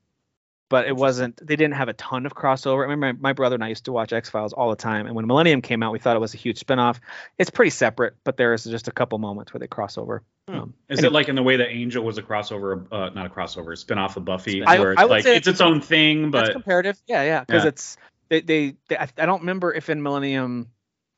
but 0.69 0.87
it 0.87 0.95
wasn't. 0.95 1.37
They 1.45 1.55
didn't 1.55 1.75
have 1.75 1.89
a 1.89 1.93
ton 1.93 2.25
of 2.25 2.33
crossover. 2.33 2.79
I 2.79 2.89
remember 2.89 3.13
my, 3.13 3.29
my 3.29 3.33
brother 3.33 3.55
and 3.55 3.63
I 3.63 3.67
used 3.69 3.85
to 3.85 3.91
watch 3.91 4.11
X 4.13 4.29
Files 4.29 4.53
all 4.53 4.69
the 4.69 4.75
time, 4.75 5.05
and 5.05 5.15
when 5.15 5.27
Millennium 5.27 5.61
came 5.61 5.83
out, 5.83 5.91
we 5.91 5.99
thought 5.99 6.15
it 6.15 6.19
was 6.19 6.33
a 6.33 6.37
huge 6.37 6.59
spinoff. 6.59 6.99
It's 7.37 7.49
pretty 7.49 7.69
separate, 7.71 8.15
but 8.23 8.37
there 8.37 8.53
is 8.53 8.63
just 8.63 8.87
a 8.87 8.91
couple 8.91 9.17
moments 9.19 9.53
where 9.53 9.59
they 9.59 9.67
cross 9.67 9.97
over. 9.97 10.23
Hmm. 10.47 10.55
Um, 10.55 10.73
is 10.89 10.99
anyway. 10.99 11.07
it 11.07 11.13
like 11.13 11.29
in 11.29 11.35
the 11.35 11.43
way 11.43 11.57
that 11.57 11.69
Angel 11.69 12.03
was 12.03 12.17
a 12.17 12.21
crossover, 12.23 12.85
uh, 12.91 13.09
not 13.09 13.25
a 13.25 13.29
crossover, 13.29 13.73
a 13.73 13.77
spin-off 13.77 14.17
of 14.17 14.25
Buffy, 14.25 14.63
I- 14.63 14.79
where 14.79 14.93
I 14.97 15.03
it's 15.03 15.09
like 15.09 15.23
say 15.23 15.37
it's 15.37 15.47
its 15.47 15.61
own 15.61 15.81
thing, 15.81 16.31
that's 16.31 16.49
but 16.49 16.53
comparative. 16.53 16.97
Yeah, 17.07 17.23
yeah, 17.23 17.39
because 17.43 17.63
Yeah. 17.63 17.69
it's 17.69 17.97
they, 18.29 18.41
they, 18.41 18.75
they. 18.89 18.97
I, 18.97 19.07
I 19.17 19.25
don't 19.25 19.41
remember 19.41 19.73
if 19.73 19.89
in 19.89 20.01
Millennium 20.01 20.67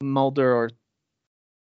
Mulder 0.01 0.53
or 0.53 0.69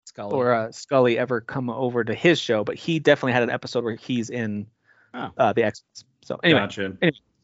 Scully. 0.08 0.34
or 0.34 0.54
uh, 0.54 0.72
Scully 0.72 1.18
ever 1.20 1.40
come 1.42 1.70
over 1.70 2.04
to 2.04 2.14
his 2.16 2.40
show, 2.40 2.64
but 2.64 2.76
he 2.76 3.00
definitely 3.00 3.34
had 3.34 3.44
an 3.44 3.52
episode 3.52 3.84
where 3.84 3.96
he's 3.96 4.30
in 4.32 4.66
Oh. 5.14 5.30
uh, 5.38 5.54
the 5.54 5.64
X 5.64 5.82
Files. 5.82 6.06
So 6.24 6.40
anyway, 6.44 6.60
gotcha. 6.62 6.98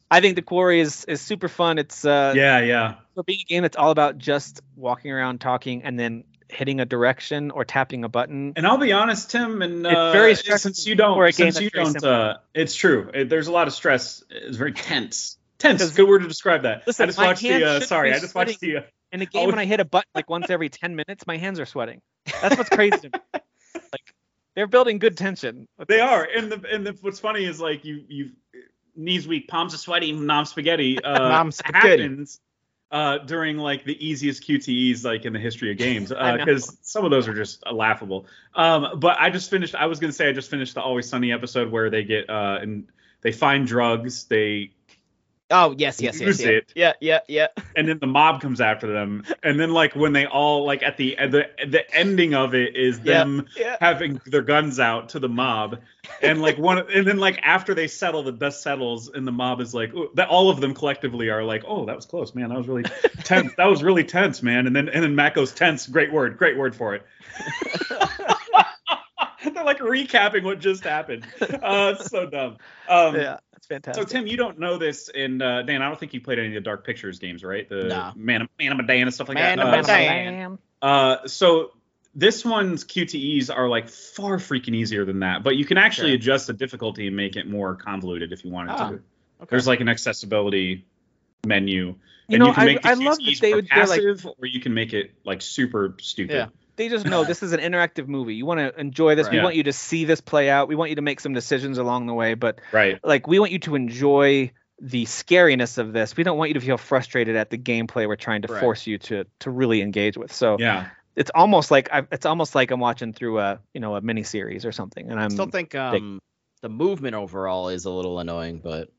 I 0.10 0.22
think 0.22 0.36
the 0.36 0.42
Quarry 0.42 0.80
is 0.80 1.06
is 1.06 1.22
super 1.22 1.48
fun. 1.48 1.78
It's 1.78 2.06
uh, 2.06 2.34
yeah, 2.36 2.60
yeah. 2.60 2.96
for 3.16 3.24
being 3.24 3.40
a 3.42 3.46
game 3.46 3.64
that's 3.64 3.78
all 3.78 3.92
about 3.92 4.18
just 4.18 4.62
walking 4.76 5.12
around 5.12 5.42
talking 5.42 5.84
and 5.84 6.00
then 6.00 6.24
hitting 6.50 6.80
a 6.80 6.86
direction 6.86 7.52
or 7.52 7.66
tapping 7.66 8.04
a 8.04 8.10
button. 8.10 8.54
And 8.56 8.68
I'll 8.68 8.78
be 8.78 8.94
honest, 8.94 9.32
Tim, 9.32 9.62
and 9.62 9.86
It's 9.86 9.96
uh, 9.96 10.12
very 10.12 10.36
stressful 10.36 10.74
since 10.74 10.88
you 10.88 10.96
don't, 10.96 11.16
for 11.16 11.26
a 11.26 11.32
game 11.32 11.52
since 11.52 11.62
you 11.62 11.70
don't, 11.70 12.04
uh, 12.04 12.38
it's 12.54 12.76
true. 12.76 13.10
It, 13.14 13.30
there's 13.30 13.48
a 13.48 13.52
lot 13.52 13.68
of 13.68 13.74
stress. 13.74 14.24
It's 14.30 14.58
very 14.58 14.74
tense. 14.74 15.38
Tense. 15.58 15.90
Good 15.92 16.08
word 16.08 16.22
to 16.22 16.28
describe 16.28 16.64
that. 16.64 16.86
Listen, 16.86 17.04
I 17.04 17.08
just 17.08 17.18
watched 17.18 17.42
the. 17.42 17.64
Uh, 17.64 17.80
sorry, 17.80 18.14
I 18.14 18.20
just 18.20 18.36
watched 18.36 18.60
the. 18.60 18.78
Uh, 18.78 18.82
In 19.12 19.22
a 19.22 19.26
game, 19.26 19.50
when 19.50 19.60
I 19.60 19.66
hit 19.66 19.80
a 19.80 19.86
button 19.86 20.10
like 20.14 20.30
once 20.30 20.50
every 20.50 20.70
10 20.70 20.96
minutes, 20.96 21.26
my 21.26 21.38
hands 21.38 21.60
are 21.60 21.66
sweating. 21.66 22.02
That's 22.42 22.58
what's 22.58 22.70
crazy 22.70 22.98
to 22.98 23.10
me. 23.10 23.20
Like, 23.76 24.14
they're 24.56 24.68
building 24.68 25.00
good 25.00 25.18
tension. 25.18 25.68
they 25.78 25.98
this. 25.98 26.02
are, 26.02 26.24
and 26.24 26.50
the 26.50 26.62
and 26.72 26.88
the, 26.88 26.98
what's 27.02 27.20
funny 27.20 27.44
is 27.44 27.60
like 27.60 27.84
you 27.84 28.06
you 28.08 28.32
knees 28.96 29.28
weak, 29.28 29.48
palms 29.48 29.74
are 29.74 29.78
sweaty, 29.78 30.12
nom 30.12 30.46
spaghetti. 30.46 30.98
Uh, 31.04 31.30
Nom 31.30 31.52
spaghetti. 31.52 32.02
happens 32.02 32.40
uh, 32.92 33.18
during 33.20 33.58
like 33.58 33.84
the 33.84 34.06
easiest 34.06 34.44
QTEs 34.44 35.04
like 35.04 35.26
in 35.26 35.34
the 35.34 35.40
history 35.40 35.72
of 35.72 35.78
games 35.78 36.10
because 36.38 36.78
some 36.82 37.04
of 37.04 37.12
those 37.12 37.28
are 37.28 37.34
just 37.34 37.64
uh, 37.66 37.74
laughable. 37.74 38.26
Um, 38.54 39.00
but 39.00 39.18
I 39.20 39.30
just 39.30 39.50
finished. 39.50 39.76
I 39.76 39.88
was 39.88 40.00
gonna 40.00 40.14
say 40.14 40.30
I 40.30 40.32
just 40.32 40.50
finished 40.50 40.76
the 40.76 40.82
Always 40.82 41.08
Sunny 41.10 41.32
episode 41.32 41.72
where 41.72 41.90
they 41.90 42.04
get 42.04 42.30
uh 42.30 42.60
and 42.62 42.88
they 43.22 43.32
find 43.32 43.68
drugs. 43.68 44.26
They 44.26 44.72
Oh 45.52 45.76
yes, 45.78 46.02
yes, 46.02 46.20
yes, 46.20 46.42
yeah. 46.42 46.48
it. 46.50 46.74
yeah, 46.76 46.94
yeah, 47.00 47.20
yeah. 47.28 47.48
and 47.76 47.88
then 47.88 48.00
the 48.00 48.08
mob 48.08 48.42
comes 48.42 48.60
after 48.60 48.92
them. 48.92 49.24
And 49.44 49.60
then 49.60 49.72
like 49.72 49.96
when 49.96 50.12
they 50.12 50.26
all 50.26 50.66
like 50.66 50.82
at 50.82 50.98
the 50.98 51.16
the 51.16 51.50
the 51.68 51.84
ending 51.96 52.34
of 52.34 52.56
it 52.56 52.76
is 52.76 53.00
them 53.02 53.46
Yeah. 53.56 53.78
having 53.80 54.20
their 54.26 54.42
guns 54.42 54.80
out 54.80 55.10
to 55.10 55.20
the 55.20 55.30
mob. 55.30 55.82
And 56.24 56.42
like 56.42 56.58
one 56.58 56.80
and 56.92 57.06
then 57.06 57.18
like 57.18 57.40
after 57.44 57.76
they 57.76 57.88
settle 57.88 58.24
the 58.24 58.32
dust 58.32 58.64
settles 58.64 59.10
and 59.10 59.28
the 59.28 59.32
mob 59.32 59.62
is 59.62 59.72
like 59.74 59.94
that 60.16 60.30
all 60.30 60.50
of 60.50 60.62
them 60.62 60.74
collectively 60.74 61.30
are 61.30 61.44
like 61.44 61.64
oh 61.68 61.86
that 61.86 61.96
was 61.96 62.06
close 62.06 62.34
man. 62.34 62.50
That 62.50 62.58
was 62.58 62.68
really 62.68 62.84
tense. 63.24 63.54
That 63.58 63.66
was 63.66 63.84
really 63.84 64.04
tense 64.04 64.42
man. 64.42 64.66
And 64.66 64.76
then 64.76 64.90
and 64.90 65.04
then 65.04 65.14
Matt 65.16 65.36
goes 65.36 65.52
tense. 65.52 65.86
Great 65.86 66.12
word. 66.12 66.38
Great 66.40 66.58
word 66.58 66.76
for 66.76 66.96
it. 66.96 67.06
They're 69.54 69.64
like 69.64 69.80
recapping 69.80 70.44
what 70.44 70.60
just 70.60 70.84
happened. 70.84 71.26
Uh 71.40 71.94
it's 71.98 72.10
so 72.10 72.26
dumb. 72.26 72.58
Um 72.90 73.16
Yeah, 73.16 73.38
that's 73.68 73.98
so. 73.98 74.04
Tim, 74.04 74.28
you 74.28 74.38
don't 74.38 74.60
know 74.60 74.78
this, 74.78 75.10
and 75.14 75.42
uh, 75.42 75.62
Dan, 75.64 75.82
I 75.82 75.88
don't 75.88 76.00
think 76.00 76.14
you 76.14 76.22
played 76.22 76.40
any 76.40 76.50
of 76.50 76.54
the 76.56 76.62
Dark 76.62 76.86
Pictures 76.86 77.20
games, 77.20 77.44
right? 77.44 77.68
The 77.68 77.84
Nah. 77.86 78.14
Man 78.16 78.42
of 78.44 78.50
Man 78.60 78.72
of 78.72 78.78
Medan 78.78 79.04
and 79.04 79.14
stuff 79.14 79.28
like 79.30 79.36
Man 79.36 79.58
that. 79.58 79.68
of 79.68 79.74
Uh, 79.74 79.78
Medan. 79.78 80.34
Bam. 80.34 80.60
uh, 80.82 81.28
so 81.28 81.72
this 82.14 82.46
one's 82.46 82.86
QTEs 82.86 83.50
are 83.56 83.68
like 83.68 83.90
far 83.90 84.38
freaking 84.38 84.74
easier 84.76 85.04
than 85.06 85.20
that, 85.20 85.44
but 85.44 85.56
you 85.58 85.66
can 85.66 85.78
actually 85.78 86.10
Sure. 86.10 86.16
adjust 86.16 86.48
the 86.48 86.54
difficulty 86.54 87.08
and 87.08 87.16
make 87.16 87.36
it 87.36 87.48
more 87.48 87.76
convoluted 87.76 88.32
if 88.32 88.46
you 88.46 88.52
wanted 88.52 88.74
Oh, 88.74 88.78
to. 88.78 88.84
Okay. 88.94 89.02
There's 89.50 89.68
like 89.68 89.82
an 89.82 89.90
accessibility 89.90 90.86
menu, 91.46 91.76
You 91.88 91.96
and 92.30 92.40
know, 92.40 92.48
you 92.48 92.54
can 92.54 92.66
make 92.66 92.86
I 92.86 92.96
the 92.96 93.02
love 93.02 93.18
that 93.18 93.24
QTEs 93.26 93.40
they 93.42 93.50
more 93.52 93.56
would. 93.58 93.68
They're 93.74 93.86
like, 93.88 94.02
passive, 94.02 94.26
or 94.40 94.46
you 94.48 94.60
can 94.62 94.74
make 94.74 94.94
it 94.94 95.12
like 95.26 95.42
super 95.42 95.96
stupid. 96.00 96.34
Yeah. 96.34 96.48
They 96.76 96.90
just 96.90 97.06
know 97.06 97.24
this 97.24 97.42
is 97.44 97.54
an 97.54 97.60
interactive 97.60 98.08
movie. 98.08 98.36
You 98.36 98.46
want 98.46 98.60
to 98.60 98.80
enjoy 98.80 99.16
this. 99.16 99.26
Right. 99.28 99.32
We 99.34 99.38
Yeah. 99.38 99.44
want 99.44 99.56
you 99.56 99.64
to 99.64 99.74
see 99.74 100.06
this 100.06 100.22
play 100.22 100.50
out. 100.50 100.68
We 100.68 100.76
want 100.76 100.90
you 100.90 100.96
to 100.98 101.02
make 101.02 101.20
some 101.20 101.34
decisions 101.34 101.78
along 101.78 102.08
the 102.08 102.14
way, 102.14 102.34
but 102.34 102.60
Right. 102.72 103.00
like 103.04 103.28
we 103.28 103.40
want 103.40 103.52
you 103.52 103.60
to 103.60 103.76
enjoy 103.76 104.52
the 104.82 105.06
scariness 105.06 105.78
of 105.78 105.94
this. 105.94 106.18
We 106.18 106.24
don't 106.24 106.38
want 106.38 106.50
you 106.50 106.56
to 106.56 106.60
feel 106.60 106.78
frustrated 106.78 107.36
at 107.38 107.50
the 107.50 107.58
gameplay 107.58 108.08
we're 108.08 108.18
trying 108.18 108.42
to 108.42 108.52
Right. 108.52 108.60
force 108.60 108.86
you 108.88 108.98
to 109.00 109.26
to 109.40 109.50
really 109.50 109.82
engage 109.82 110.18
with. 110.18 110.34
So 110.34 110.58
Yeah. 110.60 110.88
it's 111.16 111.32
almost 111.34 111.72
like 111.72 111.88
I, 111.94 112.04
it's 112.12 112.26
almost 112.26 112.56
like 112.56 112.72
I'm 112.72 112.80
watching 112.82 113.14
through 113.14 113.40
a 113.40 113.60
you 113.74 113.80
know 113.80 113.96
a 113.96 114.02
mini 114.02 114.24
series 114.24 114.66
or 114.66 114.72
something, 114.74 115.10
and 115.10 115.20
I 115.20 115.24
I'm 115.24 115.30
still 115.30 115.46
think 115.48 115.76
um 115.76 116.20
the 116.62 116.70
movement 116.70 117.16
overall 117.16 117.70
is 117.70 117.86
a 117.86 117.92
little 117.92 118.20
annoying, 118.20 118.60
but 118.64 118.90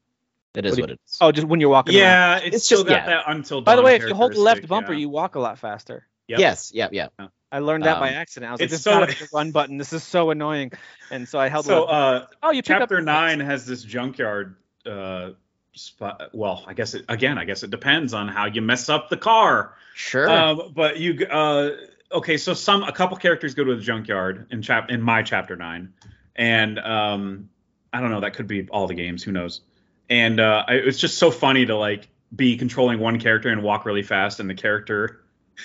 it 0.54 0.64
is 0.64 0.70
What 0.72 0.76
do 0.76 0.82
what 0.84 0.90
it 0.92 1.00
is. 1.04 1.18
oh 1.20 1.30
just 1.32 1.46
when 1.46 1.60
you're 1.60 1.68
walking. 1.68 1.94
around. 1.94 2.02
Yeah. 2.02 2.36
It's, 2.38 2.56
It's 2.56 2.64
still 2.64 2.78
just- 2.78 2.88
got 2.88 3.06
yeah. 3.08 3.16
that 3.16 3.24
until. 3.26 3.60
By 3.60 3.76
the 3.76 3.82
way, 3.82 3.96
if 3.96 4.04
you 4.04 4.14
hold 4.14 4.32
the 4.32 4.40
left 4.40 4.66
bumper, 4.66 4.94
yeah. 4.94 5.00
you 5.00 5.08
walk 5.10 5.34
a 5.34 5.40
lot 5.40 5.58
faster. 5.58 6.06
Yep. 6.28 6.38
Yes, 6.40 6.72
yeah, 6.74 6.88
yeah. 6.92 7.08
I 7.52 7.60
learned 7.60 7.84
that 7.84 8.00
by 8.00 8.08
Um, 8.10 8.14
accident. 8.16 8.48
I 8.50 8.52
was 8.52 8.60
like, 8.60 8.64
it's 8.66 8.74
this 8.74 8.82
so- 8.82 9.06
so, 9.06 9.06
the 9.24 9.28
run 9.32 9.52
button. 9.52 9.78
This 9.78 9.92
is 9.92 10.02
so 10.02 10.30
annoying, 10.30 10.72
and 11.10 11.28
so 11.28 11.38
I 11.38 11.48
held. 11.48 11.66
So, 11.66 11.84
uh, 11.84 12.26
oh, 12.42 12.50
you 12.50 12.62
picked 12.62 12.80
chapter 12.80 13.00
nine 13.00 13.40
has 13.40 13.66
this 13.66 13.82
junkyard 13.82 14.56
uh 14.84 15.30
spot 15.72 16.30
well 16.32 16.64
i 16.66 16.72
guess 16.72 16.94
it 16.94 17.04
again 17.08 17.36
i 17.36 17.44
guess 17.44 17.62
it 17.62 17.70
depends 17.70 18.14
on 18.14 18.28
how 18.28 18.46
you 18.46 18.62
mess 18.62 18.88
up 18.88 19.10
the 19.10 19.16
car 19.16 19.74
Sure. 19.94 20.26
um 20.30 20.72
but 20.74 20.98
you 20.98 21.26
uh 21.26 21.70
okay 22.10 22.38
so 22.38 22.54
some 22.54 22.82
a 22.82 22.92
couple 22.92 23.16
characters 23.18 23.54
go 23.54 23.62
to 23.64 23.76
the 23.76 23.82
junkyard 23.82 24.46
in 24.50 24.62
chap 24.62 24.88
in 24.90 25.02
my 25.02 25.22
chapter 25.22 25.54
nine 25.54 25.92
and 26.34 26.78
um 26.78 27.50
i 27.92 28.00
don't 28.00 28.10
know 28.10 28.20
that 28.20 28.32
could 28.32 28.46
be 28.46 28.66
all 28.70 28.86
the 28.86 28.94
games 28.94 29.22
who 29.22 29.32
knows 29.32 29.60
and 30.08 30.40
uh 30.40 30.64
I, 30.66 30.74
it's 30.76 30.98
just 30.98 31.18
so 31.18 31.30
funny 31.30 31.66
to 31.66 31.76
like 31.76 32.08
be 32.34 32.56
controlling 32.56 32.98
one 32.98 33.20
character 33.20 33.50
and 33.50 33.62
walk 33.62 33.84
really 33.84 34.02
fast 34.02 34.40
and 34.40 34.48
the 34.48 34.54
character 34.54 35.20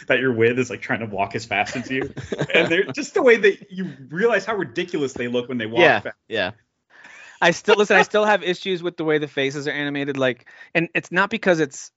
that 0.07 0.19
you're 0.19 0.33
with 0.33 0.57
is 0.59 0.69
like 0.69 0.81
trying 0.81 0.99
to 0.99 1.05
walk 1.05 1.35
as 1.35 1.45
fast 1.45 1.75
as 1.75 1.89
you 1.89 2.13
and 2.53 2.69
they're 2.69 2.83
just 2.95 3.13
the 3.13 3.21
way 3.21 3.37
that 3.37 3.71
you 3.71 3.87
realize 4.09 4.45
how 4.45 4.55
ridiculous 4.55 5.13
they 5.13 5.27
look 5.27 5.47
when 5.49 5.57
they 5.57 5.65
walk 5.65 5.81
yeah, 5.81 5.99
fast 5.99 6.15
yeah. 6.27 6.51
I 7.41 7.51
still 7.51 7.75
listen. 7.75 7.97
I 7.97 8.03
still 8.03 8.23
have 8.23 8.43
issues 8.43 8.83
with 8.83 8.97
the 8.97 9.03
way 9.03 9.17
the 9.17 9.27
faces 9.27 9.67
are 9.67 9.71
animated. 9.71 10.15
Like, 10.15 10.47
and 10.75 10.89
it's 10.93 11.11
not 11.11 11.31
because 11.31 11.59
it's 11.59 11.91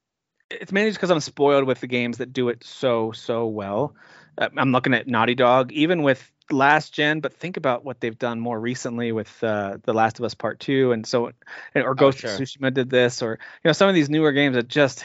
it's 0.51 0.73
mainly 0.73 0.91
just 0.91 0.99
because 0.99 1.11
I'm 1.11 1.21
spoiled 1.21 1.65
with 1.65 1.81
the 1.81 1.87
games 1.87 2.19
that 2.19 2.33
do 2.33 2.49
it 2.49 2.65
so 2.65 3.13
so 3.13 3.47
well. 3.47 3.95
Uh, 4.39 4.49
I'm 4.57 4.73
looking 4.73 4.95
at 4.95 5.07
Naughty 5.07 5.35
Dog, 5.35 5.71
even 5.73 6.03
with 6.03 6.31
last 6.51 6.93
gen, 6.93 7.21
but 7.21 7.35
think 7.35 7.57
about 7.57 7.85
what 7.85 8.01
they've 8.01 8.19
done 8.19 8.41
more 8.41 8.59
recently 8.59 9.13
with 9.13 9.45
uh, 9.45 9.79
The 9.85 9.93
Last 9.93 10.19
of 10.19 10.25
Us 10.25 10.35
Part 10.35 10.61
Two, 10.61 10.93
and 10.93 11.07
so 11.07 11.31
or 11.75 11.95
Ghost 11.95 12.19
Oh, 12.25 12.29
sure. 12.29 12.35
of 12.35 12.41
Tsushima 12.41 12.73
did 12.73 12.89
this, 12.89 13.23
or 13.23 13.39
you 13.63 13.69
know 13.69 13.73
some 13.73 13.89
of 13.89 13.95
these 13.95 14.11
newer 14.11 14.33
games 14.33 14.57
that 14.57 14.69
just 14.69 15.05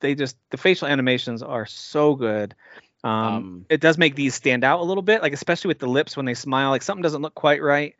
they 0.00 0.14
just 0.14 0.36
the 0.50 0.56
facial 0.56 0.88
animations 0.88 1.42
are 1.42 1.66
so 1.66 2.14
good. 2.14 2.54
Um, 3.02 3.10
Um, 3.12 3.66
it 3.70 3.80
does 3.80 3.96
make 3.96 4.14
these 4.14 4.34
stand 4.34 4.62
out 4.64 4.80
a 4.80 4.84
little 4.84 5.02
bit, 5.02 5.22
like 5.22 5.32
especially 5.32 5.68
with 5.68 5.78
the 5.78 5.86
lips 5.88 6.16
when 6.16 6.26
they 6.26 6.34
smile. 6.34 6.70
Like 6.70 6.82
something 6.82 7.02
doesn't 7.02 7.22
look 7.22 7.34
quite 7.34 7.62
right, 7.62 7.94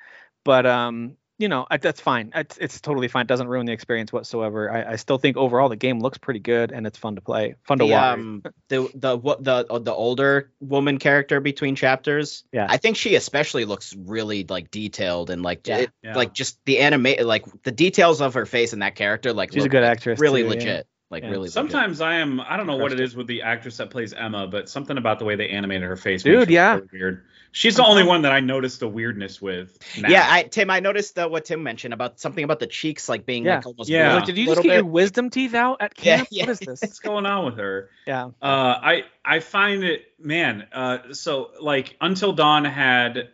but 0.45 0.67
um, 0.67 1.17
you 1.39 1.49
know, 1.49 1.67
I, 1.71 1.79
that's 1.79 2.03
fine. 2.03 2.33
It's, 2.35 2.59
it's 2.59 2.83
totally 2.83 3.09
fine. 3.09 3.23
It 3.23 3.29
doesn't 3.29 3.49
ruin 3.49 3.65
the 3.65 3.73
experience 3.73 4.13
whatsoever. 4.13 4.71
I, 4.71 4.93
I 4.93 4.97
still 4.97 5.17
think 5.17 5.39
overall 5.39 5.71
the 5.71 5.77
game 5.77 5.99
looks 6.01 6.19
pretty 6.19 6.41
good 6.41 6.71
and 6.71 6.87
it's 6.87 6.99
fun 6.99 7.15
to 7.15 7.23
play, 7.23 7.55
fun 7.65 7.79
to 7.79 7.87
watch. 7.87 8.19
um, 8.19 8.43
the 8.69 8.91
the 8.95 9.17
what 9.17 9.43
the 9.43 9.65
uh, 9.71 9.79
the 9.79 9.95
older 9.95 10.51
woman 10.61 10.99
character 10.99 11.41
between 11.41 11.77
chapters. 11.77 12.45
Yeah. 12.53 12.67
I 12.69 12.77
think 12.77 12.99
she 12.99 13.15
especially 13.15 13.65
looks 13.65 13.97
really 13.97 14.45
like 14.47 14.71
detailed 14.71 15.31
and 15.31 15.41
like 15.43 15.67
Yeah. 15.67 15.79
it- 15.79 15.91
Yeah. 16.03 16.15
like 16.15 16.35
just 16.35 16.63
the 16.67 16.81
animate 16.81 17.25
like 17.25 17.47
the 17.63 17.73
details 17.73 18.21
of 18.21 18.35
her 18.35 18.45
face 18.45 18.75
and 18.75 18.83
that 18.83 18.95
character 18.97 19.33
like 19.33 19.51
She's 19.55 19.65
a 19.65 19.71
good 19.71 19.83
actress. 19.83 20.21
really 20.21 20.43
too, 20.43 20.49
yeah. 20.49 20.55
legit. 20.55 20.87
Like 21.11 21.25
Yeah. 21.25 21.31
really. 21.31 21.49
Sometimes 21.49 22.01
I 22.01 22.15
am. 22.17 22.41
I 22.41 22.57
don't 22.57 22.67
know 22.69 22.77
what 22.77 22.93
it 22.93 23.01
it. 23.01 23.05
is 23.05 23.17
with 23.17 23.27
the 23.27 23.43
actress 23.43 23.79
that 23.79 23.91
plays 23.91 24.13
Emma, 24.13 24.47
but 24.47 24.69
something 24.69 24.97
about 24.97 25.19
the 25.19 25.25
way 25.25 25.35
they 25.35 25.49
animated 25.49 25.83
her 25.83 25.97
face. 25.97 26.23
Dude, 26.23 26.39
makes 26.39 26.47
her 26.49 26.53
yeah. 26.53 26.75
really 26.77 26.89
weird. 26.93 27.25
She's 27.53 27.75
the 27.75 27.85
only 27.85 28.05
one 28.05 28.23
that 28.23 28.31
I 28.31 28.39
noticed 28.39 28.79
the 28.79 28.87
weirdness 28.89 29.43
with. 29.43 29.77
now. 29.99 30.09
Yeah, 30.09 30.25
I 30.29 30.45
Tim, 30.45 30.71
I 30.71 30.79
noticed 30.79 31.19
uh, 31.19 31.29
what 31.29 31.47
Tim 31.47 31.65
mentioned 31.65 31.93
about 31.93 32.21
something 32.21 32.45
about 32.45 32.61
the 32.61 32.69
cheeks 32.69 33.09
like 33.09 33.27
being 33.27 33.45
Yeah. 33.45 33.57
like 33.57 33.67
almost 33.67 33.91
Yeah. 33.91 34.15
Like, 34.15 34.25
did 34.27 34.39
you 34.39 34.45
just 34.45 34.51
little 34.59 34.63
get 34.63 34.75
your 34.77 34.85
wisdom 34.85 35.31
teeth 35.31 35.55
out 35.55 35.79
at 35.83 35.95
camp? 35.97 36.29
yeah. 36.31 36.45
What 36.45 36.51
is 36.51 36.59
this? 36.61 36.81
what's 36.81 37.01
going 37.01 37.27
on 37.27 37.45
with 37.45 37.59
her? 37.59 37.91
Yeah. 38.07 38.27
Uh, 38.41 38.79
I 38.81 39.03
I 39.25 39.41
find 39.41 39.83
it, 39.83 40.03
man. 40.21 40.69
Uh, 40.73 41.13
so 41.13 41.51
like 41.61 41.97
Until 42.01 42.33
Dawn 42.35 42.65
had 42.65 43.31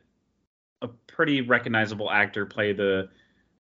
a 0.81 0.89
pretty 0.89 1.43
recognizable 1.43 2.11
actor 2.11 2.47
play 2.47 2.72
the 2.72 3.11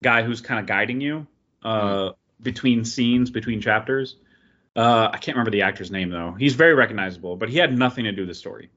guy 0.03 0.21
who's 0.21 0.41
kind 0.41 0.59
of 0.59 0.67
guiding 0.67 1.01
you 1.01 1.25
uh, 1.63 2.11
between 2.43 2.85
scenes, 2.85 3.31
between 3.31 3.61
chapters. 3.61 4.15
Uh, 4.75 5.09
I 5.11 5.17
can't 5.17 5.35
remember 5.37 5.51
the 5.51 5.61
actor's 5.63 5.91
name 5.91 6.09
though. 6.09 6.31
He's 6.37 6.55
very 6.55 6.73
recognizable, 6.73 7.35
but 7.35 7.49
he 7.49 7.57
had 7.57 7.77
nothing 7.77 8.05
to 8.05 8.11
do 8.11 8.21
with 8.23 8.29
the 8.29 8.35
story. 8.35 8.69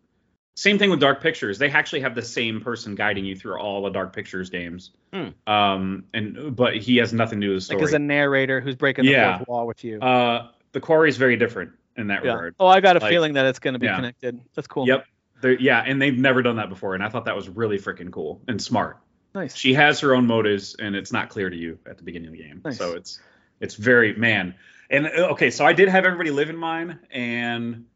Same 0.54 0.78
thing 0.78 0.88
with 0.88 1.00
Dark 1.00 1.22
Pictures. 1.22 1.58
They 1.58 1.70
actually 1.70 2.00
have 2.00 2.14
the 2.14 2.22
same 2.22 2.62
person 2.62 2.94
guiding 2.94 3.26
you 3.26 3.36
through 3.36 3.58
all 3.58 3.82
the 3.82 3.90
Dark 3.90 4.14
Pictures 4.14 4.48
games. 4.48 4.90
Hmm. 5.12 5.28
Um, 5.46 6.04
and 6.14 6.56
but 6.56 6.76
he 6.76 6.96
has 6.96 7.12
nothing 7.12 7.40
to 7.42 7.46
do 7.46 7.52
with 7.52 7.58
the 7.58 7.64
story. 7.66 7.80
Like 7.80 7.88
as 7.88 7.92
a 7.94 7.98
narrator 7.98 8.60
who's 8.60 8.74
breaking 8.76 9.04
the 9.04 9.10
Yeah. 9.12 9.36
fourth 9.38 9.48
wall 9.48 9.66
with 9.66 9.84
you. 9.84 10.00
uh, 10.00 10.48
the 10.72 10.80
quarry 10.80 11.08
is 11.10 11.16
very 11.18 11.36
different 11.36 11.72
in 11.96 12.06
that 12.08 12.24
yeah. 12.24 12.32
regard. 12.32 12.54
Oh, 12.60 12.66
I 12.66 12.80
got 12.80 12.96
a 12.96 13.00
Like- 13.00 13.10
feeling 13.10 13.34
that 13.34 13.46
it's 13.46 13.58
going 13.58 13.74
to 13.74 13.80
be 13.80 13.86
Yeah. 13.86 13.96
connected. 13.96 14.40
That's 14.54 14.66
cool. 14.68 14.86
Yep. 14.86 15.04
They're, 15.42 15.60
yeah, 15.60 15.82
and 15.86 16.00
they've 16.00 16.16
never 16.16 16.40
done 16.42 16.56
that 16.56 16.70
before, 16.70 16.94
and 16.94 17.02
I 17.02 17.10
thought 17.10 17.26
that 17.26 17.36
was 17.36 17.48
really 17.48 17.78
freaking 17.78 18.10
cool 18.10 18.40
and 18.48 18.60
smart. 18.60 18.98
Nice. 19.34 19.54
She 19.54 19.74
has 19.74 20.00
her 20.00 20.14
own 20.14 20.26
motives, 20.26 20.74
and 20.78 20.96
it's 20.96 21.12
not 21.12 21.28
clear 21.28 21.50
to 21.50 21.56
you 21.56 21.78
at 21.86 21.98
the 21.98 22.02
beginning 22.04 22.28
of 22.28 22.32
the 22.32 22.42
game. 22.42 22.62
Nice. 22.64 22.78
So 22.78 22.94
it's 22.94 23.20
it's 23.61 23.74
very 23.74 24.14
man. 24.14 24.54
And 24.88 25.07
uh, 25.07 25.32
okay, 25.32 25.50
so 25.50 25.64
I 25.64 25.72
did 25.72 25.88
have 25.88 26.04
everybody 26.04 26.30
live 26.30 26.50
in 26.50 26.57
mine, 26.57 27.00
and 27.11 27.86